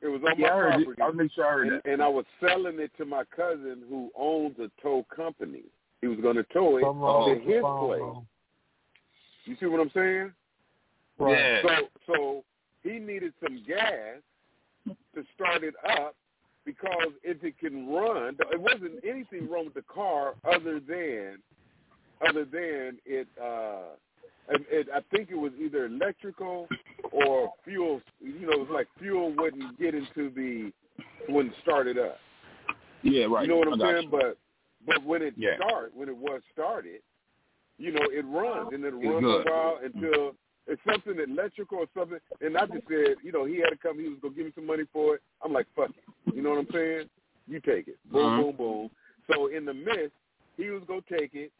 It 0.00 0.08
was 0.08 0.22
on 0.22 0.38
Yeah, 0.38 0.48
my 0.48 0.54
heard 0.54 0.68
property. 0.70 0.90
it. 0.90 1.02
I 1.02 1.06
was 1.06 1.16
making 1.16 1.30
sure 1.30 1.46
I 1.46 1.52
heard 1.52 1.68
and, 1.68 1.76
that. 1.82 1.86
and 1.86 2.02
I 2.02 2.08
was 2.08 2.24
selling 2.40 2.78
it 2.78 2.92
to 2.96 3.04
my 3.04 3.24
cousin 3.24 3.82
who 3.88 4.10
owns 4.14 4.58
a 4.60 4.70
tow 4.80 5.04
company. 5.14 5.64
He 6.00 6.06
was 6.06 6.20
going 6.20 6.36
to 6.36 6.44
tow 6.44 6.76
it 6.76 6.82
Something 6.82 7.44
to 7.44 7.52
his 7.52 7.62
phone, 7.62 7.86
place. 7.86 7.98
bro. 7.98 8.26
You 9.46 9.56
see 9.58 9.66
what 9.66 9.80
I'm 9.80 9.90
saying? 9.90 10.32
Right. 11.18 11.38
Yeah. 11.38 11.62
So 11.62 11.88
so 12.06 12.44
he 12.82 12.98
needed 12.98 13.32
some 13.42 13.64
gas 13.66 14.20
to 15.14 15.24
start 15.34 15.64
it 15.64 15.74
up 15.98 16.14
because 16.64 17.12
if 17.22 17.42
it 17.42 17.58
can 17.58 17.88
run, 17.88 18.36
it 18.52 18.60
wasn't 18.60 19.02
anything 19.04 19.50
wrong 19.50 19.64
with 19.64 19.74
the 19.74 19.82
car 19.82 20.34
other 20.44 20.78
than 20.78 21.38
other 22.28 22.44
than 22.44 22.98
it. 23.04 23.26
uh 23.42 23.96
it, 24.50 24.62
it, 24.70 24.88
I 24.94 25.00
think 25.14 25.30
it 25.30 25.36
was 25.36 25.52
either 25.60 25.86
electrical 25.86 26.68
or 27.12 27.52
fuel. 27.64 28.00
You 28.20 28.46
know, 28.46 28.52
it 28.52 28.60
was 28.60 28.68
like 28.72 28.88
fuel 28.98 29.32
wouldn't 29.36 29.78
get 29.78 29.94
into 29.94 30.30
the 30.30 30.72
wouldn't 31.28 31.54
start 31.62 31.86
it 31.86 31.98
up. 31.98 32.18
Yeah, 33.02 33.26
right. 33.26 33.42
You 33.42 33.48
know 33.48 33.56
what 33.58 33.72
I'm 33.72 33.80
saying? 33.80 34.04
you. 34.04 34.10
But 34.10 34.38
but 34.86 35.04
when 35.04 35.22
it 35.22 35.34
Yeah. 35.36 35.56
start, 35.56 35.94
when 35.94 36.08
it 36.08 36.16
was 36.16 36.42
started, 36.52 37.00
you 37.78 37.92
know, 37.92 38.02
it 38.10 38.24
runs 38.26 38.72
and 38.72 38.84
it'll 38.84 39.00
It's 39.00 39.08
run 39.12 39.22
good. 39.22 39.44
for 39.46 39.50
a 39.50 39.52
while 39.52 39.76
until 39.84 40.36
it's 40.66 40.82
something 40.84 41.18
electrical 41.18 41.78
or 41.78 41.86
something. 41.94 42.18
And 42.40 42.56
I 42.56 42.66
just 42.66 42.86
said, 42.88 43.16
you 43.22 43.32
know, 43.32 43.44
he 43.44 43.56
had 43.58 43.70
to 43.70 43.76
come. 43.76 43.98
He 43.98 44.08
was 44.08 44.18
gonna 44.20 44.34
give 44.34 44.46
me 44.46 44.52
some 44.54 44.66
money 44.66 44.84
for 44.92 45.16
it. 45.16 45.22
I'm 45.42 45.52
like, 45.52 45.66
fuck 45.76 45.90
it. 45.90 46.34
You 46.34 46.42
know 46.42 46.50
what 46.50 46.58
I'm 46.60 46.68
saying? 46.72 47.08
You 47.46 47.60
take 47.60 47.88
it. 47.88 47.98
Boom, 48.10 48.24
Uh-huh. 48.26 48.42
boom, 48.42 48.56
boom. 48.56 48.90
So 49.30 49.46
in 49.48 49.64
the 49.64 49.74
midst, 49.74 50.14
he 50.56 50.70
was 50.70 50.82
gonna 50.86 51.02
take 51.02 51.34
it, 51.34 51.52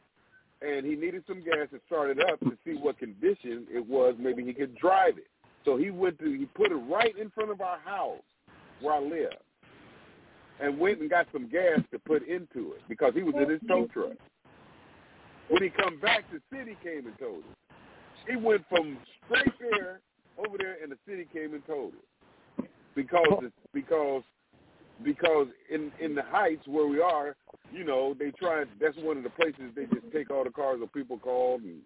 and 0.63 0.87
he 0.87 0.97
needed 0.97 1.25
some 1.27 1.45
gas 1.45 1.69
to 1.71 1.81
start 1.87 2.11
it 2.11 2.19
up 2.21 2.41
to 2.41 2.57
see 2.65 2.75
what 2.75 2.99
condition 2.99 3.67
it 3.73 3.87
was. 3.87 4.15
Maybe 4.19 4.45
he 4.45 4.53
could 4.53 4.77
drive 4.77 5.19
it. 5.19 5.29
So 5.65 5.77
he 5.77 5.91
went 5.91 6.19
to 6.21 6.33
he 6.33 6.47
put 6.47 6.71
it 6.71 6.77
right 6.77 7.17
in 7.19 7.31
front 7.31 7.51
of 7.51 7.61
our 7.61 7.79
house 7.79 8.23
where 8.81 8.95
I 8.95 9.01
live, 9.01 9.33
and 10.61 10.79
went 10.79 11.01
and 11.01 11.11
got 11.11 11.27
some 11.33 11.49
gas 11.49 11.81
to 11.91 11.99
put 11.99 12.27
into 12.29 12.73
it 12.73 12.83
because 12.89 13.13
he 13.15 13.23
was 13.23 13.35
in 13.37 13.51
his 13.51 13.61
tow 13.67 13.87
truck. 13.93 14.17
When 15.49 15.63
he 15.63 15.71
come 15.71 16.01
back, 16.01 16.25
the 16.33 16.41
city 16.57 16.77
came 16.83 17.07
and 17.07 17.19
told 17.19 17.39
him. 17.39 17.55
He 18.29 18.37
went 18.37 18.65
from 18.69 18.99
straight 19.25 19.53
there 19.61 20.01
over 20.39 20.59
there, 20.59 20.77
and 20.83 20.91
the 20.91 20.99
city 21.09 21.27
came 21.33 21.55
and 21.55 21.65
told 21.67 21.93
him 21.93 22.01
because 22.97 23.45
because 23.73 24.23
because 25.03 25.49
in 25.71 25.93
in 26.01 26.15
the 26.15 26.23
heights 26.23 26.67
where 26.67 26.87
we 26.87 27.01
are, 27.01 27.37
you 27.73 27.85
know, 27.85 28.15
they 28.19 28.31
try. 28.33 28.65
That's 28.81 28.97
one 28.99 29.17
of 29.17 29.23
the 29.23 29.31
places 29.31 29.73
they 29.75 29.85
just 29.87 30.11
take 30.13 30.31
all 30.31 30.45
the 30.45 30.51
cars 30.51 30.81
that 30.81 30.93
people 30.93 31.19
called, 31.19 31.63
and 31.63 31.81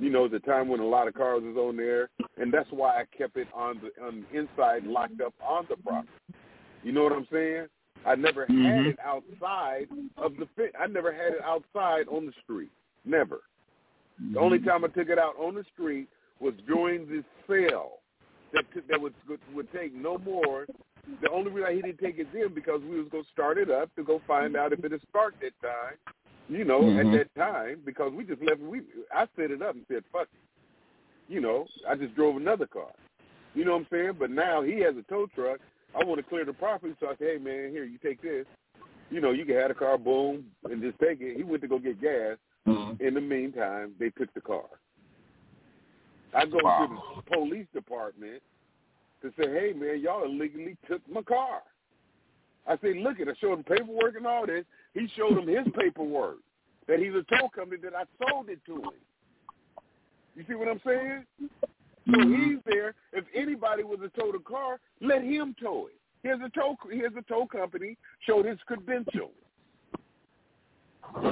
you 0.00 0.10
know, 0.10 0.28
the 0.28 0.40
time 0.40 0.68
when 0.68 0.80
a 0.80 0.86
lot 0.86 1.08
of 1.08 1.14
cars 1.14 1.42
is 1.42 1.56
on 1.56 1.76
there, 1.76 2.08
and 2.36 2.52
that's 2.52 2.70
why 2.70 3.00
I 3.00 3.04
kept 3.16 3.36
it 3.36 3.48
on 3.54 3.80
the 3.82 4.04
on 4.04 4.24
the 4.30 4.38
inside, 4.38 4.84
locked 4.84 5.20
up 5.20 5.34
on 5.42 5.66
the 5.68 5.76
property. 5.76 6.08
You 6.82 6.92
know 6.92 7.02
what 7.02 7.12
I'm 7.12 7.26
saying? 7.32 7.66
I 8.06 8.14
never 8.14 8.46
had 8.46 8.54
Mhm. 8.54 8.86
it 8.86 8.98
outside 9.00 9.88
of 10.16 10.36
the 10.36 10.46
fit. 10.56 10.74
I 10.78 10.86
never 10.86 11.12
had 11.12 11.34
it 11.34 11.42
outside 11.42 12.06
on 12.08 12.26
the 12.26 12.32
street. 12.44 12.70
Never. 13.04 13.40
The 14.32 14.38
only 14.38 14.58
time 14.60 14.84
I 14.84 14.88
took 14.88 15.08
it 15.08 15.18
out 15.18 15.36
on 15.36 15.54
the 15.54 15.64
street 15.64 16.08
was 16.40 16.54
during 16.66 17.06
the 17.08 17.24
sale 17.46 17.98
that 18.52 18.64
t- 18.72 18.80
that 18.88 19.00
would 19.00 19.14
would 19.52 19.70
take 19.72 19.94
no 19.94 20.18
more. 20.18 20.66
The 21.22 21.30
only 21.30 21.50
reason 21.50 21.76
he 21.76 21.82
didn't 21.82 21.98
take 21.98 22.18
it 22.18 22.28
then 22.32 22.54
because 22.54 22.80
we 22.82 22.98
was 22.98 23.08
gonna 23.10 23.24
start 23.32 23.58
it 23.58 23.70
up 23.70 23.94
to 23.96 24.04
go 24.04 24.20
find 24.26 24.56
out 24.56 24.72
if 24.72 24.84
it'd 24.84 25.02
start 25.08 25.34
that 25.40 25.52
time. 25.62 25.96
You 26.48 26.64
know, 26.64 26.80
Mhm. 26.80 27.00
at 27.00 27.12
that 27.12 27.34
time 27.34 27.82
because 27.84 28.12
we 28.12 28.24
just 28.24 28.42
left. 28.42 28.60
We 28.60 28.82
I 29.12 29.26
set 29.36 29.50
it 29.50 29.62
up 29.62 29.74
and 29.74 29.84
said 29.88 30.04
fuck 30.12 30.28
it. 30.32 31.32
You 31.32 31.40
know, 31.40 31.66
I 31.86 31.94
just 31.94 32.14
drove 32.14 32.36
another 32.36 32.66
car. 32.66 32.92
You 33.54 33.64
know 33.64 33.72
what 33.72 33.80
I'm 33.80 33.86
saying? 33.90 34.12
But 34.18 34.30
now 34.30 34.62
he 34.62 34.78
has 34.80 34.96
a 34.96 35.02
tow 35.02 35.26
truck. 35.26 35.60
I 35.94 36.04
want 36.04 36.18
to 36.18 36.22
clear 36.22 36.44
the 36.44 36.52
property, 36.52 36.94
so 37.00 37.08
I 37.08 37.16
say, 37.16 37.32
hey 37.32 37.38
man, 37.38 37.70
here 37.70 37.84
you 37.84 37.98
take 37.98 38.20
this. 38.22 38.46
You 39.10 39.20
know, 39.20 39.30
you 39.30 39.44
can 39.44 39.56
have 39.56 39.68
the 39.68 39.74
car, 39.74 39.96
boom, 39.98 40.50
and 40.64 40.82
just 40.82 40.98
take 40.98 41.20
it. 41.20 41.36
He 41.36 41.42
went 41.42 41.62
to 41.62 41.68
go 41.68 41.78
get 41.78 42.00
gas. 42.00 42.36
Mhm. 42.66 43.00
In 43.00 43.14
the 43.14 43.20
meantime, 43.20 43.94
they 43.98 44.10
took 44.10 44.32
the 44.34 44.40
car. 44.40 44.68
I 46.34 46.44
go 46.44 46.58
Wow. 46.62 46.86
to 46.86 46.94
the 47.16 47.22
police 47.36 47.66
department 47.72 48.42
to 49.22 49.32
say, 49.38 49.48
hey, 49.48 49.72
man, 49.74 50.00
y'all 50.00 50.24
illegally 50.24 50.76
took 50.88 51.00
my 51.10 51.22
car. 51.22 51.62
I 52.66 52.76
say, 52.82 53.00
look 53.00 53.20
at 53.20 53.28
it. 53.28 53.36
I 53.36 53.40
showed 53.40 53.58
him 53.58 53.64
paperwork 53.64 54.16
and 54.16 54.26
all 54.26 54.46
this. 54.46 54.64
He 54.94 55.08
showed 55.16 55.38
him 55.38 55.48
his 55.48 55.66
paperwork 55.78 56.36
that 56.86 56.98
he's 56.98 57.14
a 57.14 57.24
tow 57.36 57.48
company 57.54 57.80
that 57.82 57.94
I 57.94 58.04
sold 58.28 58.48
it 58.48 58.60
to 58.66 58.76
him. 58.76 58.90
You 60.34 60.44
see 60.48 60.54
what 60.54 60.68
I'm 60.68 60.80
saying? 60.86 61.24
So 61.40 62.12
mm-hmm. 62.12 62.50
he's 62.50 62.58
there. 62.64 62.94
If 63.12 63.24
anybody 63.34 63.84
was 63.84 63.98
to 64.00 64.08
tow 64.10 64.32
the 64.32 64.38
car, 64.38 64.78
let 65.00 65.22
him 65.22 65.54
tow 65.60 65.88
it. 65.88 65.98
Here's 66.22 66.40
a 66.40 66.48
tow. 66.50 66.76
Here's 66.90 67.12
a 67.16 67.22
tow 67.22 67.46
company. 67.46 67.96
Showed 68.26 68.46
his 68.46 68.58
credentials. 68.66 69.30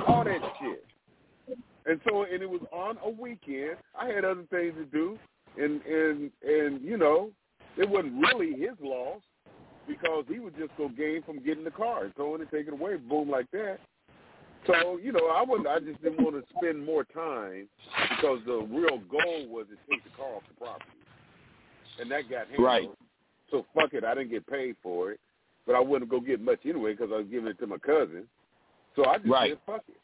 All 0.06 0.24
that 0.24 0.40
shit. 0.60 0.84
And 1.86 2.00
so, 2.08 2.24
and 2.24 2.42
it 2.42 2.50
was 2.50 2.62
on 2.72 2.98
a 3.04 3.10
weekend. 3.10 3.76
I 3.98 4.08
had 4.08 4.24
other 4.24 4.44
things 4.50 4.74
to 4.74 4.84
do, 4.86 5.18
and 5.56 5.80
and 5.82 6.30
and 6.42 6.82
you 6.82 6.96
know, 6.96 7.30
it 7.76 7.88
wasn't 7.88 8.20
really 8.20 8.58
his 8.58 8.76
loss 8.80 9.20
because 9.86 10.24
he 10.28 10.38
would 10.38 10.56
just 10.56 10.76
go 10.76 10.88
gain 10.88 11.22
from 11.22 11.44
getting 11.44 11.64
the 11.64 11.70
car 11.70 12.04
and 12.04 12.14
throwing 12.14 12.42
it, 12.42 12.48
taking 12.50 12.74
it 12.74 12.80
away, 12.80 12.96
boom, 12.96 13.30
like 13.30 13.50
that. 13.52 13.78
So 14.66 14.98
you 15.00 15.12
know, 15.12 15.28
I 15.28 15.42
wasn't. 15.42 15.68
I 15.68 15.78
just 15.78 16.02
didn't 16.02 16.22
want 16.22 16.34
to 16.36 16.54
spend 16.56 16.84
more 16.84 17.04
time 17.04 17.68
because 18.10 18.40
the 18.46 18.66
real 18.68 18.98
goal 18.98 19.46
was 19.48 19.66
to 19.68 19.76
take 19.88 20.02
the 20.02 20.10
car 20.16 20.34
off 20.36 20.42
the 20.48 20.58
property, 20.58 20.98
and 22.00 22.10
that 22.10 22.28
got 22.28 22.48
handled. 22.48 22.66
Right. 22.66 22.88
So 23.50 23.64
fuck 23.74 23.94
it, 23.94 24.04
I 24.04 24.14
didn't 24.14 24.30
get 24.30 24.44
paid 24.48 24.74
for 24.82 25.12
it, 25.12 25.20
but 25.66 25.76
I 25.76 25.80
wouldn't 25.80 26.10
go 26.10 26.18
get 26.18 26.40
much 26.40 26.60
anyway 26.64 26.92
because 26.92 27.10
I 27.12 27.18
was 27.18 27.26
giving 27.30 27.48
it 27.48 27.58
to 27.60 27.66
my 27.68 27.78
cousin. 27.78 28.24
So 28.96 29.04
I 29.04 29.18
just 29.18 29.28
Right. 29.28 29.50
said 29.52 29.58
fuck 29.66 29.84
it. 29.88 30.00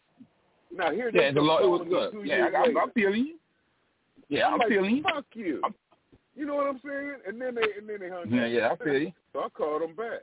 Now 0.75 0.93
here, 0.93 1.11
Yeah, 1.13 1.33
the 1.33 1.41
law. 1.41 1.59
It 1.59 1.67
was 1.67 1.87
good. 1.89 2.27
Yeah, 2.27 2.51
I, 2.55 2.63
I'm. 2.63 2.77
I'm 2.77 2.91
feeling 2.93 3.27
you. 3.27 3.39
Yeah, 4.29 4.49
I'm 4.49 4.59
like, 4.59 4.69
feeling 4.69 4.97
you. 4.97 5.03
Fuck 5.03 5.27
you. 5.35 5.61
You 6.35 6.47
know 6.47 6.55
what 6.55 6.67
I'm 6.67 6.81
saying? 6.85 7.15
And 7.27 7.41
then 7.41 7.55
they 7.55 7.63
and 7.79 7.89
then 7.89 7.99
they 8.01 8.09
hung 8.09 8.31
Yeah, 8.31 8.45
up. 8.45 8.51
yeah, 8.51 8.59
yeah, 8.59 8.71
I 8.73 8.77
feel 8.77 8.99
you. 8.99 9.13
So 9.33 9.41
I 9.41 9.49
called 9.51 9.83
them 9.83 9.95
back. 9.95 10.21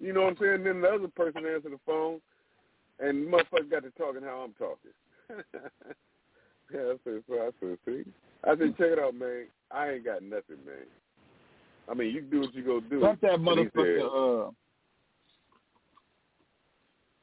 You 0.00 0.12
know 0.12 0.22
what 0.22 0.30
I'm 0.30 0.36
saying? 0.40 0.64
Then 0.64 0.80
the 0.80 0.88
other 0.88 1.08
person 1.08 1.46
answered 1.46 1.72
the 1.72 1.80
phone, 1.86 2.20
and 3.00 3.26
motherfucker 3.28 3.70
got 3.70 3.82
to 3.84 3.90
talking 3.92 4.22
how 4.22 4.40
I'm 4.40 4.54
talking. 4.54 4.90
yeah, 6.72 6.80
I 6.80 6.96
said, 7.04 7.22
so 7.28 7.34
I 7.34 7.50
said, 7.60 7.78
see, 7.86 8.04
I 8.44 8.56
said, 8.56 8.76
check 8.76 8.88
it 8.92 8.98
out, 8.98 9.14
man. 9.14 9.46
I 9.70 9.90
ain't 9.92 10.04
got 10.04 10.22
nothing, 10.22 10.58
man. 10.66 10.86
I 11.88 11.94
mean, 11.94 12.14
you 12.14 12.22
do 12.22 12.40
what 12.40 12.54
you 12.54 12.64
go 12.64 12.80
do. 12.80 13.00
Fuck 13.00 13.20
that 13.20 13.34
And 13.34 13.42
he 13.42 13.46
said, 13.46 13.72
motherfucker. 13.74 14.48
Uh, 14.48 14.50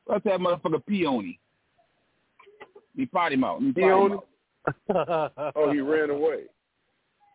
fuck 0.07 0.23
that 0.23 0.39
motherfucker 0.39 0.85
Peony. 0.85 1.39
He 2.95 3.05
potty 3.05 3.35
mouth. 3.35 3.61
He 3.61 3.71
potty 3.71 3.81
Peony? 3.81 4.15
mouth. 4.89 5.31
oh, 5.55 5.71
he 5.71 5.79
ran 5.79 6.09
away. 6.09 6.43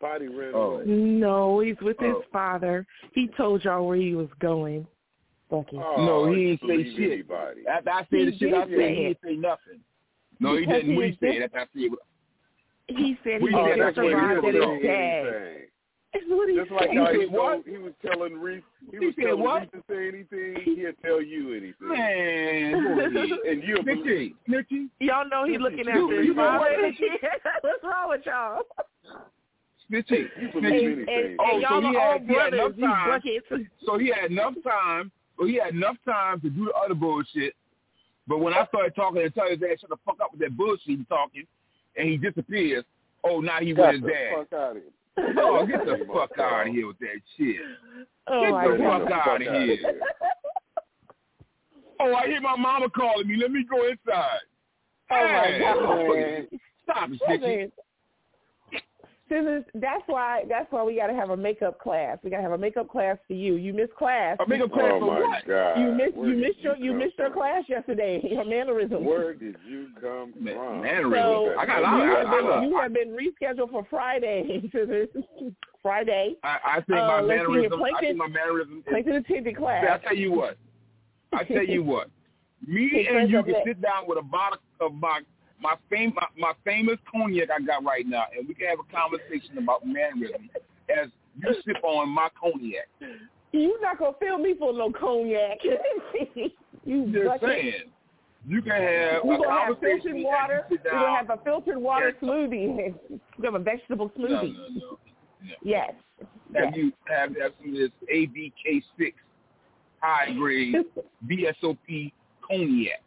Potty 0.01 0.29
ran 0.29 0.53
Oh. 0.55 0.77
away. 0.77 0.85
No, 0.87 1.61
he's 1.61 1.81
with 1.81 1.99
his 1.99 2.15
Oh. 2.15 2.25
father. 2.33 2.87
He 3.13 3.29
told 3.37 3.65
y'all 3.65 3.87
where 3.87 3.97
he 3.97 4.15
was 4.15 4.29
going. 4.41 4.87
Bucky. 5.51 5.77
Oh, 5.79 6.05
no, 6.05 6.33
he 6.33 6.41
you 6.43 6.49
ain't 6.51 6.61
say 6.67 6.97
shit. 6.97 7.13
anybody. 7.13 7.67
After 7.69 7.91
I 7.91 8.03
He 8.11 8.19
said 8.25 8.33
the 8.33 8.39
shit 8.39 8.55
I 8.55 8.61
said, 8.63 8.69
he 8.71 8.77
it. 8.77 8.81
didn't 8.83 9.19
say 9.23 9.37
nothing. 9.37 9.81
No, 10.41 10.55
he 10.57 10.61
Because 10.61 10.75
didn't. 10.83 10.91
he 10.91 10.97
What 10.97 11.07
he 11.07 11.17
said 11.21 11.43
after 11.43 11.59
I 11.59 11.61
said 11.61 11.71
it. 11.75 11.93
He 12.89 13.19
said 13.25 13.41
he 13.41 13.47
said 13.53 13.67
just 13.67 13.79
that's 13.79 13.97
what 13.97 14.07
he 14.07 14.13
arrived 14.13 14.45
said. 14.45 14.55
at 14.55 14.61
Don't 14.61 14.75
his 14.77 14.83
dad. 14.83 15.63
That's 16.13 16.25
what 16.29 16.49
he 16.49 16.57
Just 16.57 16.71
like 16.71 16.89
said. 16.89 16.97
how 16.97 17.13
He 17.13 17.21
he, 17.21 17.27
what? 17.27 17.53
told, 17.53 17.67
he 17.67 17.79
was 17.79 17.93
telling 18.05 18.35
Reese, 18.39 18.63
he, 18.91 18.99
He 18.99 19.07
was 19.07 19.15
said 19.17 19.25
telling 19.27 19.43
what? 19.43 19.61
Reese 19.63 19.71
to 19.73 19.83
say 19.89 20.09
anything, 20.09 20.57
he'll 20.77 20.93
tell 21.05 21.23
you 21.23 21.51
anything. 21.53 21.89
Man, 21.89 22.75
and 23.49 23.63
you'll 23.63 23.83
believe. 23.85 24.35
Snitchy, 24.49 24.69
snitchy, 24.73 24.89
Y'all 25.01 25.29
know 25.29 25.45
he 25.45 25.59
looking 25.59 25.85
You- 25.87 26.05
after 26.11 26.23
his 26.23 26.35
father. 26.35 26.93
What's 27.63 27.85
wrong 27.85 28.09
with 28.09 28.23
y'all? 28.27 28.63
Snitchy, 29.91 30.29
You 30.41 30.49
snitchy. 30.49 30.87
And, 30.99 31.09
and, 31.09 31.37
Oh, 31.41 31.55
and 31.57 31.63
so 31.63 31.69
y'all 31.69 31.81
he 31.81 31.97
are 31.97 32.01
all 32.01 32.13
had- 32.19 32.23
he 32.29 32.35
had 32.35 32.51
brothers, 32.51 32.77
enough 32.79 32.91
time. 32.91 33.09
buckets. 33.09 33.71
So 33.85 33.99
he 33.99 34.09
had 34.09 34.31
enough 34.31 34.55
time. 34.65 35.13
So 35.39 35.45
he 35.47 35.55
had 35.57 35.75
enough 35.75 35.97
time 36.05 36.41
to 36.41 36.51
do 36.51 36.65
the 36.67 36.73
other 36.73 36.95
bullshit. 36.95 37.55
But 38.27 38.39
when 38.39 38.55
I 38.55 38.65
started 38.67 38.95
talking 38.97 39.23
and 39.23 39.33
tell 39.35 39.49
his 39.49 39.63
ass 39.63 39.81
shut 39.81 39.91
the 39.91 39.97
fuck 40.05 40.17
up 40.23 40.33
with 40.33 40.41
that 40.41 40.57
bullshit 40.57 40.99
he 40.99 41.05
talking, 41.09 41.45
and 41.97 42.09
he 42.09 42.17
disappears. 42.17 42.85
Oh, 43.25 43.41
now 43.41 43.59
he 43.61 43.73
with 43.73 43.93
his 43.93 44.01
dad. 44.03 44.47
fuck 44.51 44.53
out. 44.53 44.77
Oh, 45.39 45.67
get 45.67 45.85
the 45.87 46.07
fuck 46.13 46.31
out 46.39 46.67
of 46.67 46.73
here 46.75 46.87
with 46.89 46.99
that 46.99 47.21
shit. 47.37 47.57
Oh 48.27 48.41
Get 48.63 48.71
the 48.73 48.77
God. 48.85 49.03
fuck 49.09 49.27
out 49.27 49.37
of 49.43 49.63
here. 49.63 50.01
Oh, 52.01 52.15
I 52.15 52.27
hear 52.27 52.41
my 52.41 52.57
mama 52.57 52.91
calling 52.91 53.27
me. 53.27 53.37
Let 53.37 53.51
me 53.53 53.65
go 53.69 53.87
inside. 53.89 54.41
Oh 55.11 55.15
my 55.15 55.47
Hey, 55.47 55.59
God. 55.61 56.59
Stop 56.85 57.11
it, 57.13 57.73
Snitchy. 59.31 59.65
That's 59.75 60.03
why 60.07 60.45
that's 60.49 60.71
why 60.71 60.83
we 60.85 60.97
got 60.97 61.09
to 61.09 61.15
have 61.15 61.31
a 61.31 61.37
makeup 61.37 61.81
class. 61.81 62.19
We 62.23 62.31
got 62.31 62.37
to 62.39 62.43
have 62.43 62.53
a 62.53 62.59
makeup 62.59 62.89
class 62.91 63.17
for 63.27 63.35
you. 63.35 63.55
You 63.57 63.73
missed 63.73 63.95
class. 63.95 64.37
A 64.45 64.49
makeup 64.49 64.73
class 64.73 64.93
Oh 64.95 65.01
for 65.01 65.07
my 65.07 65.21
what? 65.21 65.47
God. 65.47 65.75
You 65.81 65.93
missed 65.93 66.17
Where 66.17 66.29
you 66.29 66.35
did 66.37 66.43
missed 66.49 66.59
your 66.61 66.77
you 66.77 66.91
come 66.93 66.99
missed 66.99 67.19
your 67.19 67.29
from? 67.31 67.39
class 67.39 67.65
yesterday. 67.69 68.21
Your 68.31 68.45
mannerisms. 68.45 69.05
Where 69.05 69.35
did 69.35 69.57
you 69.69 69.89
come 70.01 70.33
from? 70.35 70.45
mannerisms. 70.83 71.15
So 71.15 71.55
I 71.59 71.67
got 71.67 71.79
a 71.79 71.83
lot 71.83 71.97
you, 71.99 72.13
of- 72.13 72.19
have 72.19 72.27
I- 72.27 72.37
I- 72.57 72.61
been, 72.61 72.69
you 72.71 72.79
have 72.79 72.93
been 72.95 73.17
rescheduled 73.17 73.71
for 73.71 73.87
Friday. 73.91 74.63
Susan. 74.73 75.09
Friday. 75.83 76.35
I, 76.43 76.59
I 76.65 76.75
think 76.83 76.99
Uh, 76.99 77.07
my 77.07 77.21
let's 77.21 77.41
see 77.47 77.53
here. 77.53 77.71
mannerism. 77.71 77.83
I 77.83 78.01
think 78.01 78.17
my 78.19 78.29
mannerism. 78.29 78.79
Is, 78.79 78.85
Plankton 78.89 79.15
attended 79.17 79.57
class. 79.57 79.85
See, 79.85 79.93
I 79.93 79.99
tell 79.99 80.17
you 80.17 80.33
what. 80.33 80.57
I 81.33 81.45
tell 81.45 81.63
you 81.65 81.83
what. 81.93 82.11
Me 82.67 83.07
and 83.11 83.31
you 83.31 83.43
can 83.45 83.55
sit 83.65 83.81
down 83.83 84.05
with 84.09 84.19
a 84.19 84.23
bottle 84.23 84.59
of 84.81 84.95
my 84.95 85.21
my 85.61 85.75
fam 85.91 86.13
my, 86.15 86.27
my 86.39 86.53
famous 86.65 86.97
cognac 87.11 87.49
I 87.51 87.61
got 87.65 87.85
right 87.85 88.07
now, 88.07 88.25
and 88.37 88.47
we 88.47 88.55
can 88.55 88.69
have 88.69 88.79
a 88.79 88.93
conversation 88.95 89.59
about 89.59 89.87
mannerism 89.87 90.49
as 90.91 91.09
you 91.43 91.55
sip 91.65 91.83
on 91.85 92.09
my 92.09 92.29
cognac. 92.41 92.89
You're 93.53 93.81
not 93.81 93.99
gonna 93.99 94.13
fill 94.21 94.39
me 94.39 94.55
for 94.59 94.73
no 94.73 94.91
cognac. 94.93 95.59
you 96.85 97.07
Just 97.13 97.27
bucket. 97.27 97.49
saying. 97.49 97.73
You 98.49 98.63
can 98.63 98.73
have 98.73 99.25
We're 99.25 99.35
a 99.35 99.39
gonna 99.39 99.51
have 99.51 99.75
conversation 99.75 100.03
filtered 100.03 100.15
and 100.15 100.25
water. 100.25 100.67
We're 100.71 100.91
gonna 100.93 101.17
have 101.17 101.31
a 101.31 101.43
filtered 101.43 101.79
water 101.79 102.15
Yeah. 102.21 102.29
smoothie. 102.29 102.95
We're 103.11 103.19
gonna 103.43 103.45
have 103.45 103.55
a 103.55 103.59
vegetable 103.65 104.13
no, 104.17 104.27
smoothie. 104.29 104.55
no, 104.55 104.69
no. 104.75 104.99
Yes. 105.63 105.93
Have 106.55 106.77
you 106.77 106.93
have, 107.09 107.31
have 107.41 107.53
some 107.61 107.71
of 107.73 107.79
this 107.79 107.91
ABK 108.15 108.83
six 108.99 109.17
high 110.01 110.33
grade 110.35 110.77
VSOP 111.29 112.13
cognac. 112.47 113.03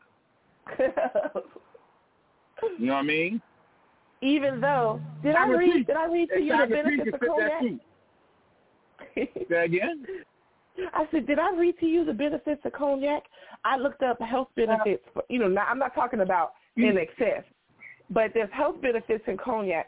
You 2.78 2.86
know 2.88 2.94
what 2.94 3.00
I 3.00 3.04
mean? 3.04 3.42
Even 4.22 4.60
though, 4.60 5.00
did 5.24 5.36
I 5.36 5.44
Simon 5.46 5.58
read? 5.58 5.88
Did 5.88 5.96
I 5.96 6.06
read 6.06 6.30
to 6.30 6.42
you 6.42 6.58
the 6.58 6.68
benefits 6.68 7.14
of 7.14 7.20
that 7.20 7.28
cognac? 7.28 7.80
Say 9.50 9.66
again? 9.66 10.06
I 10.94 11.06
said, 11.12 11.28
did 11.28 11.40
I 11.40 11.56
read 11.56 11.78
to 11.80 11.86
you 11.86 12.06
the 12.06 12.14
benefits 12.14 12.62
of 12.66 12.74
cognac? 12.74 13.24
I 13.66 13.78
looked 13.78 14.02
up 14.02 14.22
health 14.22 14.50
benefits. 14.56 15.04
For, 15.14 15.24
you 15.30 15.40
know, 15.40 15.48
not, 15.48 15.68
I'm 15.70 15.80
not 15.80 15.94
talking 15.94 16.22
about 16.22 16.54
in 16.78 16.98
excess, 16.98 17.44
but 18.10 18.32
there's 18.34 18.50
health 18.54 18.82
benefits 18.82 19.24
in 19.28 19.38
cognac. 19.38 19.88